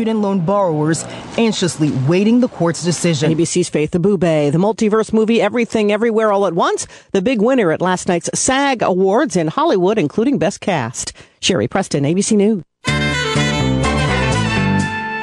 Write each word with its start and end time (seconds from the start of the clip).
student 0.00 0.20
loan 0.20 0.40
borrowers 0.40 1.04
anxiously 1.36 1.90
waiting 2.08 2.40
the 2.40 2.48
court's 2.48 2.82
decision. 2.82 3.30
ABC's 3.30 3.68
Faith 3.68 3.90
Abubey, 3.90 4.50
the 4.50 4.56
multiverse 4.56 5.12
movie 5.12 5.42
Everything 5.42 5.92
Everywhere 5.92 6.32
All 6.32 6.46
at 6.46 6.54
Once, 6.54 6.86
the 7.12 7.20
big 7.20 7.42
winner 7.42 7.70
at 7.70 7.82
last 7.82 8.08
night's 8.08 8.30
SAG 8.32 8.80
Awards 8.80 9.36
in 9.36 9.48
Hollywood, 9.48 9.98
including 9.98 10.38
Best 10.38 10.62
Cast. 10.62 11.12
Sherry 11.42 11.68
Preston, 11.68 12.04
ABC 12.04 12.34
News. 12.34 12.69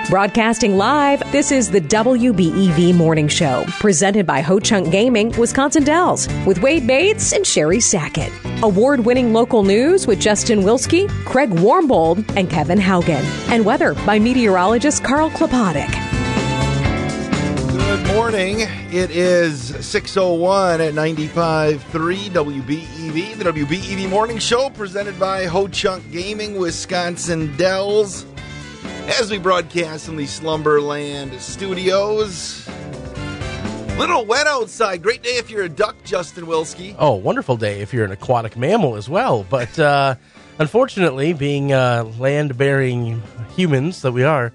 Broadcasting 0.09 0.77
live, 0.77 1.29
this 1.33 1.51
is 1.51 1.69
the 1.69 1.81
WBEV 1.81 2.95
Morning 2.95 3.27
Show, 3.27 3.65
presented 3.71 4.25
by 4.25 4.39
Ho 4.39 4.57
Chunk 4.57 4.89
Gaming, 4.89 5.37
Wisconsin 5.37 5.83
Dells, 5.83 6.29
with 6.45 6.61
Wade 6.61 6.87
Bates 6.87 7.33
and 7.33 7.45
Sherry 7.45 7.81
Sackett. 7.81 8.31
Award 8.63 9.01
winning 9.01 9.33
local 9.33 9.63
news 9.63 10.07
with 10.07 10.21
Justin 10.21 10.61
Wilski, 10.61 11.09
Craig 11.25 11.49
Warmbold, 11.49 12.23
and 12.37 12.49
Kevin 12.49 12.79
Haugen. 12.79 13.21
And 13.51 13.65
weather 13.65 13.95
by 14.05 14.17
meteorologist 14.17 15.03
Carl 15.03 15.29
Klopodic. 15.29 15.91
Good 17.73 18.07
morning. 18.15 18.61
It 18.89 19.11
is 19.11 19.73
6.01 19.73 20.87
at 20.87 20.93
95.3 20.93 21.79
WBEV, 22.29 23.37
the 23.37 23.43
WBEV 23.43 24.09
Morning 24.09 24.37
Show 24.37 24.69
presented 24.69 25.19
by 25.19 25.47
Ho 25.47 25.67
Chunk 25.67 26.09
Gaming, 26.13 26.57
Wisconsin 26.57 27.53
Dells. 27.57 28.25
As 29.07 29.31
we 29.31 29.37
broadcast 29.37 30.05
from 30.05 30.17
the 30.17 30.27
Slumberland 30.27 31.39
studios. 31.41 32.67
Little 33.97 34.25
wet 34.25 34.47
outside. 34.47 35.01
Great 35.01 35.23
day 35.23 35.37
if 35.37 35.49
you're 35.49 35.63
a 35.63 35.69
duck, 35.69 35.95
Justin 36.03 36.45
Wilski. 36.45 36.93
Oh, 36.99 37.13
wonderful 37.13 37.55
day 37.55 37.79
if 37.79 37.93
you're 37.93 38.03
an 38.05 38.11
aquatic 38.11 38.57
mammal 38.57 38.95
as 38.95 39.09
well. 39.09 39.45
But 39.49 39.79
uh, 39.79 40.15
unfortunately, 40.59 41.33
being 41.33 41.71
uh, 41.71 42.03
land 42.19 42.57
bearing 42.57 43.23
humans 43.55 44.01
that 44.01 44.11
we 44.11 44.23
are, 44.23 44.51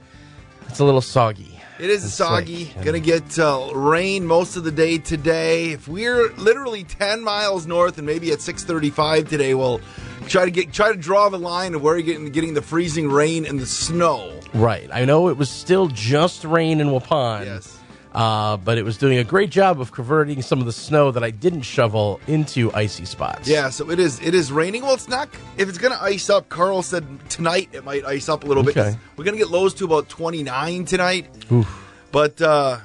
it's 0.69 0.79
a 0.79 0.85
little 0.85 1.01
soggy. 1.01 1.59
It 1.81 1.91
is 1.91 2.05
and 2.05 2.13
soggy. 2.13 2.67
slick. 2.67 2.85
Going 2.85 3.03
to 3.03 3.05
get 3.05 3.39
uh, 3.39 3.71
rain 3.75 4.27
most 4.27 4.57
of 4.57 4.65
the 4.65 4.71
day 4.71 4.99
today. 4.99 5.71
If 5.73 5.89
we're 5.89 6.31
literally 6.35 6.85
10 6.85 7.25
miles 7.25 7.67
north 7.67 7.97
and 7.97 8.07
maybe 8.07 8.31
at 8.31 8.39
6:35 8.39 9.29
today, 9.29 9.55
we'll 9.55 9.81
try 10.29 10.45
to 10.45 10.51
get 10.51 10.73
try 10.73 10.91
to 10.93 10.99
draw 10.99 11.29
the 11.29 11.39
line 11.39 11.75
of 11.75 11.83
where 11.83 11.97
you're 11.97 12.07
getting 12.07 12.31
getting 12.31 12.55
the 12.55 12.63
freezing 12.63 13.09
rain 13.11 13.47
and 13.47 13.59
the 13.59 13.67
snow. 13.67 14.39
Right. 14.55 14.89
I 14.93 15.05
know 15.05 15.29
it 15.29 15.37
was 15.37 15.51
still 15.51 15.89
just 15.89 16.45
rain 16.45 16.81
in 16.81 16.89
Waupun. 16.89 17.45
Yes. 17.45 17.79
Uh, 18.15 18.59
but 18.59 18.77
it 18.77 18.85
was 18.85 18.99
doing 18.99 19.17
a 19.17 19.25
great 19.25 19.49
job 19.49 19.81
of 19.81 19.91
converting 19.91 20.43
some 20.43 20.61
of 20.61 20.67
the 20.67 20.73
snow 20.73 21.11
that 21.13 21.25
I 21.25 21.31
didn't 21.31 21.63
shovel 21.63 22.21
into 22.27 22.71
icy 22.75 23.07
spots. 23.07 23.49
Yeah, 23.49 23.71
so 23.71 23.91
it 23.91 23.99
is 23.99 24.21
it 24.21 24.35
is 24.35 24.53
raining. 24.53 24.83
Well, 24.83 24.95
it's 24.95 25.09
not 25.09 25.31
if 25.57 25.69
it's 25.69 25.79
going 25.79 25.95
to 25.95 26.03
ice 26.03 26.29
up. 26.29 26.49
Carl 26.51 26.83
said 26.83 27.07
tonight 27.31 27.71
it 27.73 27.85
might 27.85 28.05
ice 28.05 28.29
up 28.29 28.45
a 28.45 28.47
little 28.47 28.63
bit. 28.63 28.77
Okay. 28.77 28.97
We're 29.17 29.25
going 29.25 29.37
to 29.37 29.43
get 29.43 29.51
lows 29.51 29.73
to 29.75 29.87
about 29.87 30.11
29 30.11 30.85
tonight. 30.85 31.27
Oof. 31.51 31.79
But 32.13 32.43
uh 32.43 32.81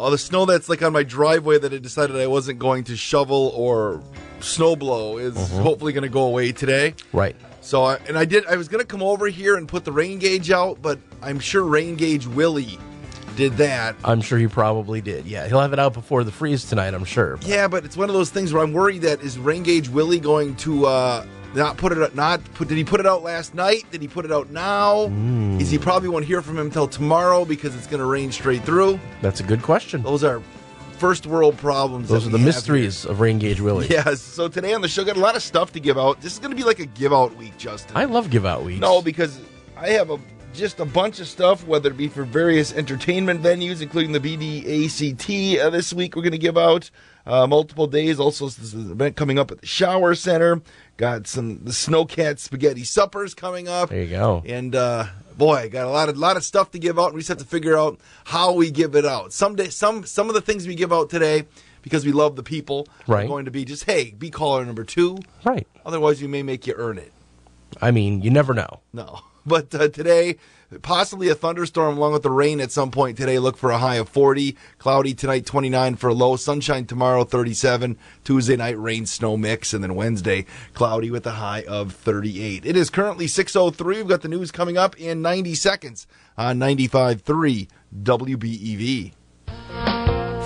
all 0.00 0.10
the 0.10 0.18
snow 0.18 0.46
that's 0.46 0.68
like 0.68 0.82
on 0.82 0.92
my 0.92 1.02
driveway 1.02 1.58
that 1.58 1.72
I 1.72 1.78
decided 1.78 2.16
I 2.16 2.26
wasn't 2.26 2.58
going 2.58 2.84
to 2.84 2.96
shovel 2.96 3.52
or 3.54 4.02
snow 4.40 4.74
blow 4.74 5.18
is 5.18 5.34
Mm-hmm. 5.34 5.62
hopefully 5.62 5.92
going 5.92 6.02
to 6.02 6.08
go 6.08 6.22
away 6.22 6.52
today. 6.52 6.94
Right. 7.12 7.36
So, 7.60 7.84
I, 7.84 7.96
and 8.08 8.16
I 8.16 8.24
did. 8.24 8.46
I 8.46 8.56
was 8.56 8.68
going 8.68 8.80
to 8.80 8.86
come 8.86 9.02
over 9.02 9.26
here 9.26 9.56
and 9.56 9.68
put 9.68 9.84
the 9.84 9.92
rain 9.92 10.18
gauge 10.18 10.50
out, 10.50 10.80
but 10.80 10.98
I'm 11.22 11.38
sure 11.38 11.62
Rain 11.62 11.94
Gauge 11.96 12.26
Willie 12.26 12.78
did 13.36 13.52
that. 13.58 13.94
I'm 14.02 14.22
sure 14.22 14.38
he 14.38 14.46
probably 14.48 15.02
did. 15.02 15.26
Yeah, 15.26 15.46
he'll 15.46 15.60
have 15.60 15.74
it 15.74 15.78
out 15.78 15.92
before 15.92 16.24
the 16.24 16.32
freeze 16.32 16.64
tonight, 16.64 16.94
I'm 16.94 17.04
sure. 17.04 17.38
Yeah, 17.42 17.68
but 17.68 17.84
it's 17.84 17.96
one 17.98 18.08
of 18.08 18.14
those 18.14 18.30
things 18.30 18.54
where 18.54 18.62
I'm 18.62 18.72
worried 18.72 19.02
that 19.02 19.20
is 19.20 19.38
Rain 19.38 19.62
Gauge 19.62 19.90
Willie 19.90 20.18
going 20.20 20.56
to 20.56 20.86
uh, 20.86 21.26
not 21.54 21.76
put 21.76 21.92
it 21.92 22.14
not 22.14 22.42
put? 22.54 22.68
Did 22.68 22.78
he 22.78 22.84
put 22.84 23.00
it 23.00 23.06
out 23.06 23.22
last 23.22 23.54
night? 23.54 23.84
Did 23.90 24.02
he 24.02 24.08
put 24.08 24.24
it 24.24 24.32
out 24.32 24.50
now? 24.50 25.08
Hmm. 25.08 25.60
Is 25.60 25.70
he 25.70 25.78
probably 25.78 26.08
won't 26.08 26.24
hear 26.24 26.42
from 26.42 26.58
him 26.58 26.66
until 26.66 26.86
tomorrow 26.88 27.44
because 27.44 27.74
it's 27.74 27.86
going 27.86 28.00
to 28.00 28.06
rain 28.06 28.32
straight 28.32 28.62
through? 28.64 29.00
That's 29.22 29.40
a 29.40 29.44
good 29.44 29.62
question. 29.62 30.02
Those 30.02 30.24
are 30.24 30.42
first 30.98 31.26
world 31.26 31.56
problems. 31.56 32.08
Those 32.08 32.26
are 32.26 32.30
the 32.30 32.38
mysteries 32.38 33.04
of 33.06 33.20
Rain 33.20 33.38
Gauge 33.38 33.60
Willie. 33.60 33.86
here. 33.86 34.02
Yes. 34.04 34.20
So 34.20 34.48
today 34.48 34.74
on 34.74 34.82
the 34.82 34.88
show, 34.88 35.04
got 35.04 35.16
a 35.16 35.20
lot 35.20 35.34
of 35.34 35.42
stuff 35.42 35.72
to 35.72 35.80
give 35.80 35.98
out. 35.98 36.20
This 36.20 36.34
is 36.34 36.38
going 36.38 36.50
to 36.50 36.56
be 36.56 36.64
like 36.64 36.78
a 36.78 36.86
give 36.86 37.12
out 37.12 37.34
week, 37.36 37.56
Justin. 37.58 37.96
I 37.96 38.04
love 38.04 38.30
give 38.30 38.46
out 38.46 38.62
weeks. 38.64 38.80
No, 38.80 39.02
because 39.02 39.40
I 39.76 39.90
have 39.90 40.10
a 40.10 40.18
just 40.52 40.80
a 40.80 40.84
bunch 40.84 41.20
of 41.20 41.28
stuff, 41.28 41.66
whether 41.66 41.90
it 41.90 41.96
be 41.96 42.08
for 42.08 42.24
various 42.24 42.72
entertainment 42.72 43.42
venues, 43.42 43.80
including 43.80 44.12
the 44.12 44.20
BDACT 44.20 45.58
uh, 45.60 45.70
this 45.70 45.92
week. 45.92 46.16
We're 46.16 46.22
going 46.22 46.32
to 46.32 46.38
give 46.38 46.58
out 46.58 46.90
uh, 47.26 47.46
multiple 47.46 47.86
days. 47.86 48.18
Also, 48.18 48.46
an 48.46 48.90
event 48.90 49.16
coming 49.16 49.38
up 49.38 49.50
at 49.50 49.60
the 49.60 49.66
Schauer 49.66 50.16
Center. 50.18 50.60
Got 51.00 51.26
some 51.26 51.64
the 51.64 51.70
Snowcat 51.70 52.38
Spaghetti 52.38 52.84
Suppers 52.84 53.32
coming 53.32 53.68
up. 53.68 53.88
There 53.88 54.02
you 54.02 54.10
go. 54.10 54.42
And 54.44 54.74
uh, 54.76 55.06
boy, 55.38 55.70
got 55.72 55.86
a 55.86 55.90
lot 55.90 56.10
of 56.10 56.18
lot 56.18 56.36
of 56.36 56.44
stuff 56.44 56.72
to 56.72 56.78
give 56.78 56.98
out. 56.98 57.14
We 57.14 57.20
just 57.20 57.30
have 57.30 57.38
to 57.38 57.44
figure 57.46 57.74
out 57.74 57.98
how 58.24 58.52
we 58.52 58.70
give 58.70 58.94
it 58.94 59.06
out. 59.06 59.32
Some 59.32 59.56
day, 59.56 59.70
some 59.70 60.04
some 60.04 60.28
of 60.28 60.34
the 60.34 60.42
things 60.42 60.66
we 60.68 60.74
give 60.74 60.92
out 60.92 61.08
today. 61.08 61.46
Because 61.80 62.04
we 62.04 62.12
love 62.12 62.36
the 62.36 62.42
people, 62.42 62.86
Right. 63.06 63.24
are 63.24 63.28
going 63.28 63.46
to 63.46 63.50
be 63.50 63.64
just 63.64 63.84
hey, 63.84 64.10
be 64.10 64.28
caller 64.28 64.62
number 64.66 64.84
two. 64.84 65.16
Right. 65.42 65.66
Otherwise, 65.86 66.20
we 66.20 66.28
may 66.28 66.42
make 66.42 66.66
you 66.66 66.74
earn 66.76 66.98
it. 66.98 67.10
I 67.80 67.90
mean, 67.92 68.20
you 68.20 68.28
never 68.30 68.52
know. 68.52 68.80
No. 68.92 69.20
But 69.46 69.74
uh, 69.74 69.88
today, 69.88 70.36
possibly 70.82 71.28
a 71.28 71.34
thunderstorm 71.34 71.96
along 71.98 72.12
with 72.12 72.22
the 72.22 72.30
rain 72.30 72.60
at 72.60 72.70
some 72.70 72.90
point 72.90 73.16
today. 73.16 73.38
Look 73.38 73.56
for 73.56 73.70
a 73.70 73.78
high 73.78 73.96
of 73.96 74.08
40. 74.08 74.56
Cloudy 74.78 75.14
tonight, 75.14 75.46
29 75.46 75.96
for 75.96 76.08
a 76.08 76.14
low. 76.14 76.36
Sunshine 76.36 76.86
tomorrow, 76.86 77.24
37. 77.24 77.98
Tuesday 78.24 78.56
night, 78.56 78.78
rain, 78.78 79.06
snow 79.06 79.36
mix. 79.36 79.74
And 79.74 79.82
then 79.82 79.94
Wednesday, 79.94 80.46
cloudy 80.74 81.10
with 81.10 81.26
a 81.26 81.32
high 81.32 81.62
of 81.62 81.92
38. 81.92 82.64
It 82.64 82.76
is 82.76 82.90
currently 82.90 83.26
6.03. 83.26 83.84
We've 83.96 84.08
got 84.08 84.22
the 84.22 84.28
news 84.28 84.50
coming 84.50 84.78
up 84.78 84.98
in 84.98 85.22
90 85.22 85.54
seconds 85.54 86.06
on 86.38 86.58
95.3 86.58 87.68
WBEV. 88.02 89.12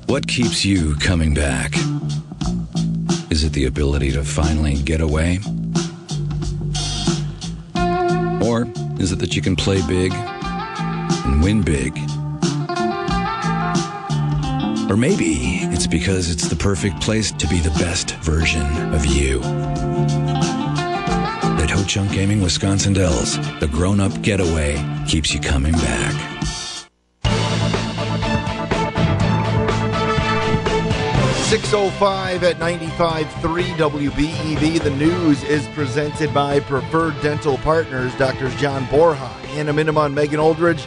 What 0.07 0.27
keeps 0.27 0.63
you 0.63 0.95
coming 0.97 1.33
back? 1.33 1.73
Is 3.37 3.43
it 3.43 3.53
the 3.53 3.65
ability 3.65 4.13
to 4.13 4.23
finally 4.23 4.81
get 4.81 4.99
away? 4.99 5.37
Or 8.41 8.65
is 8.99 9.11
it 9.11 9.19
that 9.19 9.35
you 9.35 9.43
can 9.43 9.55
play 9.55 9.79
big 9.85 10.11
and 10.11 11.43
win 11.43 11.61
big? 11.61 11.95
Or 14.89 14.97
maybe 14.97 15.59
it's 15.71 15.85
because 15.85 16.31
it's 16.31 16.47
the 16.47 16.55
perfect 16.55 16.99
place 16.99 17.31
to 17.33 17.47
be 17.47 17.59
the 17.59 17.69
best 17.77 18.15
version 18.23 18.65
of 18.91 19.05
you. 19.05 19.39
At 21.61 21.69
Ho 21.69 21.83
Chunk 21.83 22.13
Gaming 22.13 22.41
Wisconsin 22.41 22.93
Dells, 22.93 23.37
the 23.59 23.69
grown 23.71 23.99
up 23.99 24.19
getaway 24.23 24.83
keeps 25.07 25.31
you 25.31 25.39
coming 25.39 25.73
back. 25.73 26.36
605 31.49 32.43
at 32.43 32.57
95.3 32.57 33.25
WBEV. 33.77 34.83
The 34.83 34.89
news 34.89 35.41
is 35.45 35.65
presented 35.67 36.33
by 36.33 36.59
Preferred 36.59 37.15
Dental 37.21 37.57
Partners, 37.59 38.13
Doctors 38.15 38.53
John 38.57 38.85
Borja, 38.87 39.31
Anna 39.51 39.71
Minimon, 39.71 40.13
Megan 40.13 40.41
Oldridge. 40.41 40.85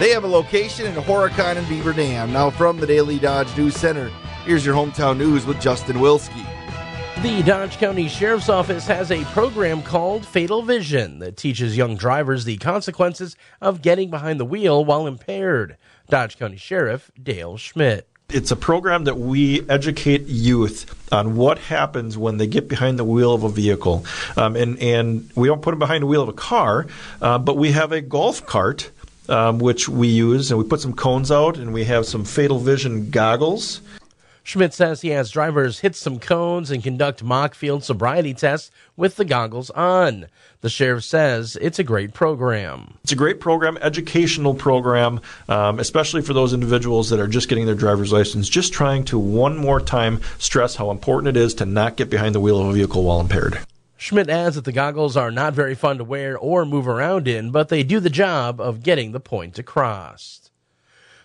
They 0.00 0.10
have 0.10 0.24
a 0.24 0.26
location 0.26 0.86
in 0.86 0.94
Horicon 0.94 1.58
and 1.58 1.68
Beaver 1.68 1.92
Dam. 1.92 2.32
Now 2.32 2.50
from 2.50 2.78
the 2.78 2.88
Daily 2.88 3.20
Dodge 3.20 3.56
News 3.56 3.76
Center, 3.76 4.10
here's 4.44 4.66
your 4.66 4.74
hometown 4.74 5.16
news 5.16 5.46
with 5.46 5.60
Justin 5.60 5.98
Wilski. 5.98 6.44
The 7.22 7.44
Dodge 7.44 7.78
County 7.78 8.08
Sheriff's 8.08 8.48
Office 8.48 8.88
has 8.88 9.12
a 9.12 9.22
program 9.26 9.80
called 9.80 10.26
Fatal 10.26 10.62
Vision 10.62 11.20
that 11.20 11.36
teaches 11.36 11.76
young 11.76 11.94
drivers 11.94 12.44
the 12.44 12.56
consequences 12.56 13.36
of 13.60 13.80
getting 13.80 14.10
behind 14.10 14.40
the 14.40 14.44
wheel 14.44 14.84
while 14.84 15.06
impaired. 15.06 15.76
Dodge 16.08 16.36
County 16.36 16.56
Sheriff 16.56 17.12
Dale 17.22 17.56
Schmidt. 17.56 18.08
It's 18.34 18.50
a 18.50 18.56
program 18.56 19.04
that 19.04 19.16
we 19.16 19.64
educate 19.70 20.22
youth 20.26 20.92
on 21.12 21.36
what 21.36 21.58
happens 21.58 22.18
when 22.18 22.36
they 22.36 22.48
get 22.48 22.68
behind 22.68 22.98
the 22.98 23.04
wheel 23.04 23.32
of 23.32 23.44
a 23.44 23.48
vehicle. 23.48 24.04
Um, 24.36 24.56
and, 24.56 24.76
and 24.80 25.30
we 25.36 25.46
don't 25.46 25.62
put 25.62 25.70
them 25.70 25.78
behind 25.78 26.02
the 26.02 26.08
wheel 26.08 26.20
of 26.20 26.28
a 26.28 26.32
car, 26.32 26.88
uh, 27.22 27.38
but 27.38 27.56
we 27.56 27.70
have 27.70 27.92
a 27.92 28.00
golf 28.00 28.44
cart. 28.44 28.90
Um, 29.26 29.58
which 29.58 29.88
we 29.88 30.08
use, 30.08 30.50
and 30.50 30.60
we 30.60 30.68
put 30.68 30.82
some 30.82 30.92
cones 30.92 31.32
out, 31.32 31.56
and 31.56 31.72
we 31.72 31.84
have 31.84 32.04
some 32.04 32.26
fatal 32.26 32.58
vision 32.58 33.08
goggles. 33.08 33.80
Schmidt 34.46 34.74
says 34.74 35.00
he 35.00 35.08
has 35.08 35.30
drivers 35.30 35.80
hit 35.80 35.96
some 35.96 36.18
cones 36.18 36.70
and 36.70 36.82
conduct 36.82 37.22
mock 37.22 37.54
field 37.54 37.82
sobriety 37.82 38.34
tests 38.34 38.70
with 38.94 39.16
the 39.16 39.24
goggles 39.24 39.70
on. 39.70 40.26
The 40.60 40.68
sheriff 40.68 41.02
says 41.02 41.56
it's 41.62 41.78
a 41.78 41.82
great 41.82 42.12
program. 42.12 42.98
It's 43.02 43.12
a 43.12 43.16
great 43.16 43.40
program, 43.40 43.78
educational 43.80 44.52
program, 44.52 45.22
um, 45.48 45.80
especially 45.80 46.20
for 46.20 46.34
those 46.34 46.52
individuals 46.52 47.08
that 47.08 47.20
are 47.20 47.26
just 47.26 47.48
getting 47.48 47.64
their 47.64 47.74
driver's 47.74 48.12
license, 48.12 48.50
just 48.50 48.74
trying 48.74 49.04
to 49.06 49.18
one 49.18 49.56
more 49.56 49.80
time 49.80 50.20
stress 50.38 50.76
how 50.76 50.90
important 50.90 51.34
it 51.34 51.40
is 51.40 51.54
to 51.54 51.64
not 51.64 51.96
get 51.96 52.10
behind 52.10 52.34
the 52.34 52.40
wheel 52.40 52.60
of 52.60 52.68
a 52.68 52.72
vehicle 52.74 53.02
while 53.02 53.20
impaired. 53.20 53.58
Schmidt 53.96 54.28
adds 54.28 54.56
that 54.56 54.66
the 54.66 54.72
goggles 54.72 55.16
are 55.16 55.30
not 55.30 55.54
very 55.54 55.74
fun 55.74 55.96
to 55.96 56.04
wear 56.04 56.36
or 56.36 56.66
move 56.66 56.86
around 56.86 57.26
in, 57.26 57.50
but 57.50 57.70
they 57.70 57.82
do 57.82 57.98
the 57.98 58.10
job 58.10 58.60
of 58.60 58.82
getting 58.82 59.12
the 59.12 59.20
point 59.20 59.58
across. 59.58 60.50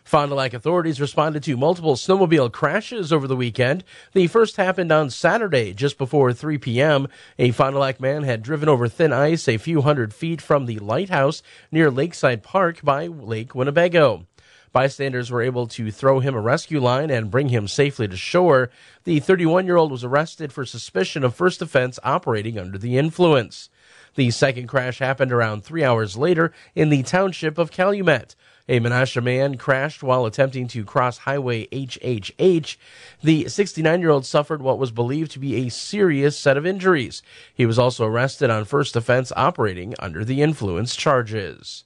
Fond 0.09 0.31
du 0.31 0.35
Lac 0.35 0.55
authorities 0.55 0.99
responded 0.99 1.43
to 1.43 1.55
multiple 1.55 1.93
snowmobile 1.93 2.51
crashes 2.51 3.13
over 3.13 3.27
the 3.27 3.35
weekend. 3.35 3.83
The 4.13 4.25
first 4.25 4.55
happened 4.55 4.91
on 4.91 5.11
Saturday, 5.11 5.71
just 5.71 5.99
before 5.99 6.33
3 6.33 6.57
p.m. 6.57 7.07
A 7.37 7.51
Fond 7.51 7.75
du 7.75 7.79
Lac 7.79 8.01
man 8.01 8.23
had 8.23 8.41
driven 8.41 8.67
over 8.67 8.87
thin 8.87 9.13
ice 9.13 9.47
a 9.47 9.59
few 9.59 9.83
hundred 9.83 10.11
feet 10.11 10.41
from 10.41 10.65
the 10.65 10.79
lighthouse 10.79 11.43
near 11.71 11.91
Lakeside 11.91 12.41
Park 12.41 12.81
by 12.81 13.05
Lake 13.05 13.53
Winnebago. 13.53 14.25
Bystanders 14.71 15.29
were 15.29 15.43
able 15.43 15.67
to 15.67 15.91
throw 15.91 16.21
him 16.21 16.33
a 16.33 16.41
rescue 16.41 16.79
line 16.79 17.11
and 17.11 17.29
bring 17.29 17.49
him 17.49 17.67
safely 17.67 18.07
to 18.07 18.17
shore. 18.17 18.71
The 19.03 19.19
31 19.19 19.67
year 19.67 19.77
old 19.77 19.91
was 19.91 20.03
arrested 20.03 20.51
for 20.51 20.65
suspicion 20.65 21.23
of 21.23 21.35
first 21.35 21.61
offense 21.61 21.99
operating 22.03 22.57
under 22.57 22.79
the 22.79 22.97
influence. 22.97 23.69
The 24.15 24.31
second 24.31 24.67
crash 24.69 24.97
happened 24.97 25.31
around 25.31 25.63
three 25.63 25.83
hours 25.83 26.17
later 26.17 26.51
in 26.73 26.89
the 26.89 27.03
township 27.03 27.59
of 27.59 27.69
Calumet. 27.69 28.35
A 28.69 28.79
Menasha 28.79 29.23
man 29.23 29.57
crashed 29.57 30.03
while 30.03 30.27
attempting 30.27 30.67
to 30.67 30.85
cross 30.85 31.17
Highway 31.17 31.65
HHH. 31.69 32.77
The 33.23 33.49
69 33.49 33.99
year 33.99 34.11
old 34.11 34.27
suffered 34.27 34.61
what 34.61 34.77
was 34.77 34.91
believed 34.91 35.31
to 35.31 35.39
be 35.39 35.55
a 35.55 35.71
serious 35.71 36.37
set 36.37 36.55
of 36.55 36.67
injuries. 36.67 37.23
He 37.51 37.65
was 37.65 37.79
also 37.79 38.05
arrested 38.05 38.51
on 38.51 38.65
first 38.65 38.95
offense 38.95 39.33
operating 39.35 39.95
under 39.97 40.23
the 40.23 40.43
influence 40.43 40.95
charges. 40.95 41.83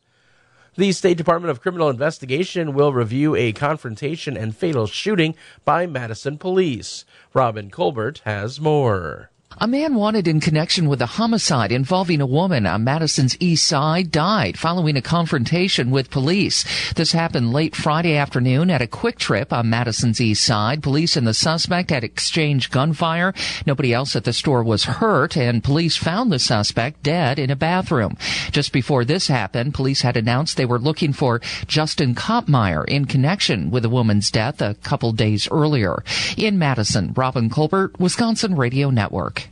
The 0.75 0.91
State 0.91 1.15
Department 1.15 1.51
of 1.51 1.61
Criminal 1.61 1.89
Investigation 1.89 2.73
will 2.73 2.91
review 2.91 3.33
a 3.33 3.53
confrontation 3.53 4.35
and 4.35 4.53
fatal 4.53 4.85
shooting 4.85 5.35
by 5.63 5.87
Madison 5.87 6.37
police. 6.37 7.05
Robin 7.33 7.69
Colbert 7.69 8.23
has 8.25 8.59
more. 8.59 9.29
A 9.59 9.67
man 9.67 9.93
wanted 9.93 10.27
in 10.27 10.39
connection 10.39 10.89
with 10.89 10.99
a 11.01 11.05
homicide 11.05 11.71
involving 11.71 12.19
a 12.19 12.25
woman 12.25 12.65
on 12.65 12.83
Madison's 12.83 13.37
east 13.39 13.67
side 13.67 14.09
died 14.09 14.57
following 14.57 14.97
a 14.97 15.01
confrontation 15.01 15.91
with 15.91 16.09
police. 16.09 16.65
This 16.93 17.11
happened 17.11 17.53
late 17.53 17.75
Friday 17.75 18.15
afternoon 18.15 18.71
at 18.71 18.81
a 18.81 18.87
Kwik 18.87 19.19
Trip 19.19 19.53
on 19.53 19.69
Madison's 19.69 20.19
east 20.19 20.43
side. 20.43 20.81
Police 20.81 21.15
and 21.15 21.27
the 21.27 21.35
suspect 21.35 21.91
had 21.91 22.03
exchanged 22.03 22.71
gunfire. 22.71 23.31
Nobody 23.67 23.93
else 23.93 24.15
at 24.15 24.23
the 24.23 24.33
store 24.33 24.63
was 24.63 24.85
hurt 24.85 25.37
and 25.37 25.63
police 25.63 25.97
found 25.97 26.31
the 26.31 26.39
suspect 26.39 27.03
dead 27.03 27.37
in 27.37 27.51
a 27.51 27.55
bathroom. 27.55 28.17
Just 28.51 28.73
before 28.73 29.05
this 29.05 29.27
happened, 29.27 29.75
police 29.75 30.01
had 30.01 30.17
announced 30.17 30.57
they 30.57 30.65
were 30.65 30.79
looking 30.79 31.13
for 31.13 31.41
Justin 31.67 32.15
Kopmeyer 32.15 32.85
in 32.85 33.05
connection 33.05 33.69
with 33.69 33.85
a 33.85 33.89
woman's 33.89 34.31
death 34.31 34.61
a 34.61 34.73
couple 34.81 35.11
days 35.11 35.47
earlier. 35.51 36.03
In 36.37 36.57
Madison, 36.57 37.13
Robin 37.15 37.51
Colbert, 37.51 37.99
Wisconsin 37.99 38.55
Radio 38.55 38.89
Network. 38.89 39.42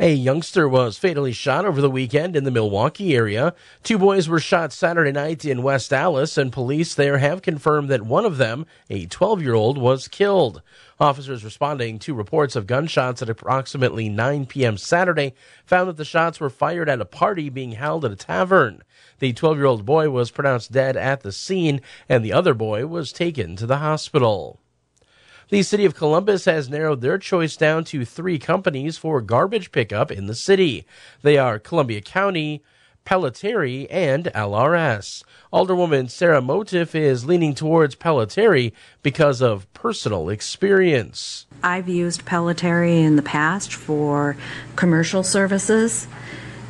A 0.00 0.14
youngster 0.14 0.68
was 0.68 0.96
fatally 0.96 1.32
shot 1.32 1.64
over 1.64 1.80
the 1.80 1.90
weekend 1.90 2.36
in 2.36 2.44
the 2.44 2.52
Milwaukee 2.52 3.16
area. 3.16 3.52
Two 3.82 3.98
boys 3.98 4.28
were 4.28 4.38
shot 4.38 4.72
Saturday 4.72 5.10
night 5.10 5.44
in 5.44 5.60
West 5.60 5.92
Allis, 5.92 6.38
and 6.38 6.52
police 6.52 6.94
there 6.94 7.18
have 7.18 7.42
confirmed 7.42 7.88
that 7.88 8.02
one 8.02 8.24
of 8.24 8.36
them, 8.36 8.64
a 8.88 9.06
12 9.06 9.42
year 9.42 9.54
old, 9.54 9.76
was 9.76 10.06
killed. 10.06 10.62
Officers 11.00 11.42
responding 11.42 11.98
to 11.98 12.14
reports 12.14 12.54
of 12.54 12.68
gunshots 12.68 13.22
at 13.22 13.28
approximately 13.28 14.08
9 14.08 14.46
p.m. 14.46 14.78
Saturday 14.78 15.34
found 15.66 15.88
that 15.88 15.96
the 15.96 16.04
shots 16.04 16.38
were 16.38 16.48
fired 16.48 16.88
at 16.88 17.00
a 17.00 17.04
party 17.04 17.48
being 17.48 17.72
held 17.72 18.04
at 18.04 18.12
a 18.12 18.16
tavern. 18.16 18.84
The 19.18 19.32
12 19.32 19.56
year 19.56 19.66
old 19.66 19.84
boy 19.84 20.10
was 20.10 20.30
pronounced 20.30 20.70
dead 20.70 20.96
at 20.96 21.22
the 21.22 21.32
scene, 21.32 21.80
and 22.08 22.24
the 22.24 22.32
other 22.32 22.54
boy 22.54 22.86
was 22.86 23.12
taken 23.12 23.56
to 23.56 23.66
the 23.66 23.78
hospital. 23.78 24.60
The 25.50 25.62
city 25.62 25.86
of 25.86 25.94
Columbus 25.94 26.44
has 26.44 26.68
narrowed 26.68 27.00
their 27.00 27.16
choice 27.16 27.56
down 27.56 27.84
to 27.84 28.04
three 28.04 28.38
companies 28.38 28.98
for 28.98 29.22
garbage 29.22 29.72
pickup 29.72 30.10
in 30.10 30.26
the 30.26 30.34
city. 30.34 30.84
They 31.22 31.38
are 31.38 31.58
Columbia 31.58 32.02
County, 32.02 32.62
Pellitteri, 33.06 33.86
and 33.88 34.26
LRS. 34.26 35.22
Alderwoman 35.50 36.10
Sarah 36.10 36.42
Motif 36.42 36.94
is 36.94 37.24
leaning 37.24 37.54
towards 37.54 37.96
Pellitteri 37.96 38.72
because 39.02 39.40
of 39.40 39.72
personal 39.72 40.28
experience. 40.28 41.46
I've 41.62 41.88
used 41.88 42.26
Pellitteri 42.26 43.02
in 43.02 43.16
the 43.16 43.22
past 43.22 43.72
for 43.72 44.36
commercial 44.76 45.22
services, 45.22 46.06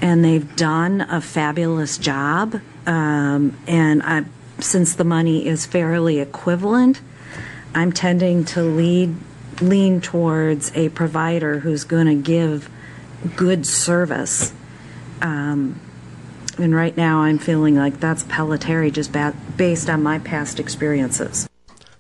and 0.01 0.25
they've 0.25 0.55
done 0.55 1.01
a 1.01 1.21
fabulous 1.21 1.99
job. 1.99 2.61
Um, 2.87 3.59
and 3.67 4.05
I, 4.05 4.25
since 4.61 4.95
the 4.95 5.03
money 5.03 5.49
is 5.49 5.67
fairly 5.67 6.21
equivalent, 6.21 7.01
I'm 7.79 7.93
tending 7.93 8.45
to 8.47 8.63
lead 8.63 9.15
lean 9.61 10.01
towards 10.01 10.77
a 10.77 10.89
provider 10.89 11.61
who's 11.61 11.85
going 11.85 12.07
to 12.07 12.15
give 12.17 12.69
good 13.37 13.65
service. 13.65 14.53
Um, 15.23 15.81
and 16.59 16.75
right 16.75 16.97
now, 16.97 17.21
I'm 17.21 17.39
feeling 17.39 17.77
like 17.77 18.01
that's 18.01 18.25
Pellitteri 18.25 18.93
just 18.93 19.13
ba- 19.13 19.37
based 19.57 19.89
on 19.89 20.03
my 20.03 20.19
past 20.19 20.59
experiences. 20.59 21.49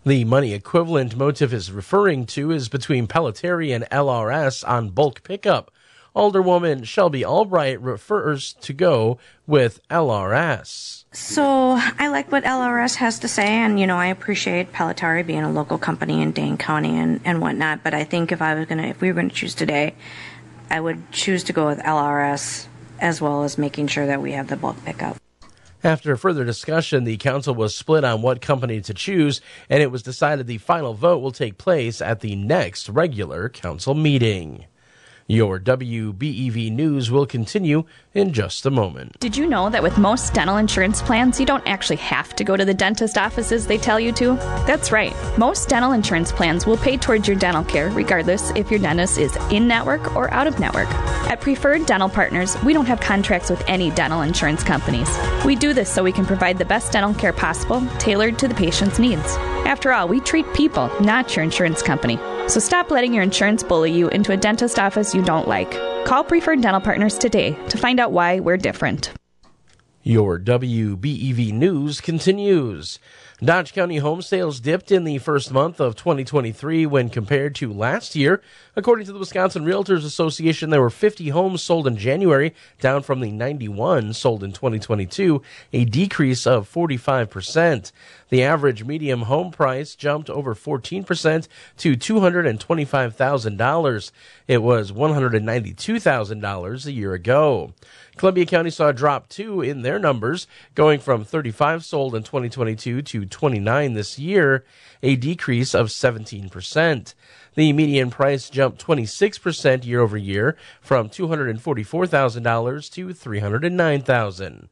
The 0.04 0.24
money 0.24 0.52
equivalent 0.52 1.16
motive 1.16 1.54
is 1.54 1.70
referring 1.70 2.26
to 2.26 2.50
is 2.50 2.68
between 2.68 3.06
Pellitteri 3.06 3.72
and 3.72 3.84
LRS 3.84 4.68
on 4.68 4.90
bulk 4.90 5.22
pickup. 5.22 5.70
Alderwoman 6.18 6.84
Shelby 6.84 7.24
Albright 7.24 7.80
refers 7.80 8.54
to 8.54 8.72
go 8.72 9.18
with 9.46 9.80
LRS. 9.88 11.04
So 11.12 11.78
I 11.78 12.08
like 12.08 12.32
what 12.32 12.42
LRS 12.42 12.96
has 12.96 13.20
to 13.20 13.28
say, 13.28 13.46
and 13.46 13.78
you 13.78 13.86
know 13.86 13.96
I 13.96 14.06
appreciate 14.06 14.72
Pellitteri 14.72 15.24
being 15.24 15.44
a 15.44 15.52
local 15.52 15.78
company 15.78 16.20
in 16.20 16.32
Dane 16.32 16.56
County 16.56 16.98
and, 16.98 17.20
and 17.24 17.40
whatnot. 17.40 17.84
But 17.84 17.94
I 17.94 18.02
think 18.02 18.32
if 18.32 18.42
I 18.42 18.54
was 18.54 18.66
gonna, 18.66 18.88
if 18.88 19.00
we 19.00 19.06
were 19.06 19.14
gonna 19.14 19.28
choose 19.28 19.54
today, 19.54 19.94
I 20.68 20.80
would 20.80 21.12
choose 21.12 21.44
to 21.44 21.52
go 21.52 21.68
with 21.68 21.78
LRS 21.78 22.66
as 22.98 23.20
well 23.20 23.44
as 23.44 23.56
making 23.56 23.86
sure 23.86 24.06
that 24.08 24.20
we 24.20 24.32
have 24.32 24.48
the 24.48 24.56
bulk 24.56 24.84
pickup. 24.84 25.18
After 25.84 26.16
further 26.16 26.44
discussion, 26.44 27.04
the 27.04 27.16
council 27.16 27.54
was 27.54 27.76
split 27.76 28.02
on 28.02 28.22
what 28.22 28.40
company 28.40 28.80
to 28.80 28.92
choose, 28.92 29.40
and 29.70 29.80
it 29.80 29.92
was 29.92 30.02
decided 30.02 30.48
the 30.48 30.58
final 30.58 30.94
vote 30.94 31.18
will 31.18 31.30
take 31.30 31.58
place 31.58 32.02
at 32.02 32.18
the 32.18 32.34
next 32.34 32.88
regular 32.88 33.48
council 33.48 33.94
meeting. 33.94 34.64
Your 35.30 35.60
WBEV 35.60 36.72
news 36.72 37.10
will 37.10 37.26
continue 37.26 37.84
in 38.14 38.32
just 38.32 38.64
a 38.64 38.70
moment. 38.70 39.20
Did 39.20 39.36
you 39.36 39.46
know 39.46 39.68
that 39.68 39.82
with 39.82 39.98
most 39.98 40.32
dental 40.32 40.56
insurance 40.56 41.02
plans, 41.02 41.38
you 41.38 41.44
don't 41.44 41.68
actually 41.68 41.96
have 41.96 42.34
to 42.36 42.44
go 42.44 42.56
to 42.56 42.64
the 42.64 42.72
dentist 42.72 43.18
offices 43.18 43.66
they 43.66 43.76
tell 43.76 44.00
you 44.00 44.10
to? 44.12 44.36
That's 44.66 44.90
right. 44.90 45.14
Most 45.36 45.68
dental 45.68 45.92
insurance 45.92 46.32
plans 46.32 46.64
will 46.64 46.78
pay 46.78 46.96
towards 46.96 47.28
your 47.28 47.36
dental 47.36 47.62
care 47.62 47.90
regardless 47.90 48.52
if 48.52 48.70
your 48.70 48.80
dentist 48.80 49.18
is 49.18 49.36
in 49.50 49.68
network 49.68 50.16
or 50.16 50.32
out 50.32 50.46
of 50.46 50.58
network. 50.58 50.88
At 51.28 51.42
Preferred 51.42 51.84
Dental 51.84 52.08
Partners, 52.08 52.56
we 52.62 52.72
don't 52.72 52.86
have 52.86 52.98
contracts 52.98 53.50
with 53.50 53.62
any 53.68 53.90
dental 53.90 54.22
insurance 54.22 54.64
companies. 54.64 55.14
We 55.44 55.56
do 55.56 55.74
this 55.74 55.92
so 55.92 56.02
we 56.02 56.10
can 56.10 56.24
provide 56.24 56.56
the 56.56 56.64
best 56.64 56.92
dental 56.92 57.12
care 57.12 57.34
possible, 57.34 57.86
tailored 57.98 58.38
to 58.38 58.48
the 58.48 58.54
patient's 58.54 58.98
needs. 58.98 59.36
After 59.66 59.92
all, 59.92 60.08
we 60.08 60.20
treat 60.20 60.50
people, 60.54 60.90
not 61.02 61.36
your 61.36 61.44
insurance 61.44 61.82
company. 61.82 62.18
So 62.48 62.60
stop 62.60 62.90
letting 62.90 63.12
your 63.12 63.22
insurance 63.22 63.62
bully 63.62 63.92
you 63.92 64.08
into 64.08 64.32
a 64.32 64.36
dentist 64.38 64.78
office 64.78 65.14
you 65.18 65.24
don't 65.24 65.48
like. 65.48 65.70
Call 66.04 66.24
Preferred 66.24 66.60
Dental 66.62 66.80
Partners 66.80 67.18
today 67.18 67.58
to 67.68 67.76
find 67.76 67.98
out 67.98 68.12
why 68.12 68.40
we're 68.40 68.56
different. 68.56 69.12
Your 70.04 70.38
WBEV 70.38 71.52
news 71.52 72.00
continues. 72.00 72.98
Dodge 73.44 73.72
County 73.72 73.98
home 73.98 74.22
sales 74.22 74.58
dipped 74.58 74.90
in 74.90 75.04
the 75.04 75.18
first 75.18 75.52
month 75.52 75.80
of 75.80 75.96
2023 75.96 76.86
when 76.86 77.10
compared 77.10 77.54
to 77.56 77.72
last 77.72 78.16
year. 78.16 78.40
According 78.74 79.06
to 79.06 79.12
the 79.12 79.18
Wisconsin 79.18 79.64
Realtors 79.64 80.04
Association, 80.04 80.70
there 80.70 80.80
were 80.80 80.88
50 80.88 81.28
homes 81.28 81.62
sold 81.62 81.86
in 81.86 81.96
January, 81.96 82.54
down 82.80 83.02
from 83.02 83.20
the 83.20 83.30
91 83.30 84.14
sold 84.14 84.42
in 84.42 84.52
2022, 84.52 85.42
a 85.72 85.84
decrease 85.84 86.46
of 86.46 86.72
45%. 86.72 87.92
The 88.28 88.42
average 88.42 88.84
medium 88.84 89.22
home 89.22 89.50
price 89.50 89.94
jumped 89.94 90.28
over 90.28 90.54
14% 90.54 91.48
to 91.78 91.96
$225,000. 91.96 94.12
It 94.46 94.62
was 94.62 94.92
$192,000 94.92 96.86
a 96.86 96.92
year 96.92 97.14
ago. 97.14 97.72
Columbia 98.16 98.44
County 98.46 98.70
saw 98.70 98.88
a 98.88 98.92
drop 98.92 99.28
too 99.28 99.62
in 99.62 99.82
their 99.82 99.98
numbers, 99.98 100.46
going 100.74 101.00
from 101.00 101.24
35 101.24 101.84
sold 101.84 102.14
in 102.14 102.22
2022 102.22 103.02
to 103.02 103.24
29 103.24 103.94
this 103.94 104.18
year, 104.18 104.64
a 105.02 105.16
decrease 105.16 105.74
of 105.74 105.88
17%. 105.88 107.14
The 107.54 107.72
median 107.72 108.10
price 108.10 108.50
jumped 108.50 108.84
26% 108.84 109.86
year 109.86 110.00
over 110.00 110.16
year 110.16 110.56
from 110.80 111.08
$244,000 111.08 112.92
to 112.92 113.08
$309,000. 113.08 114.68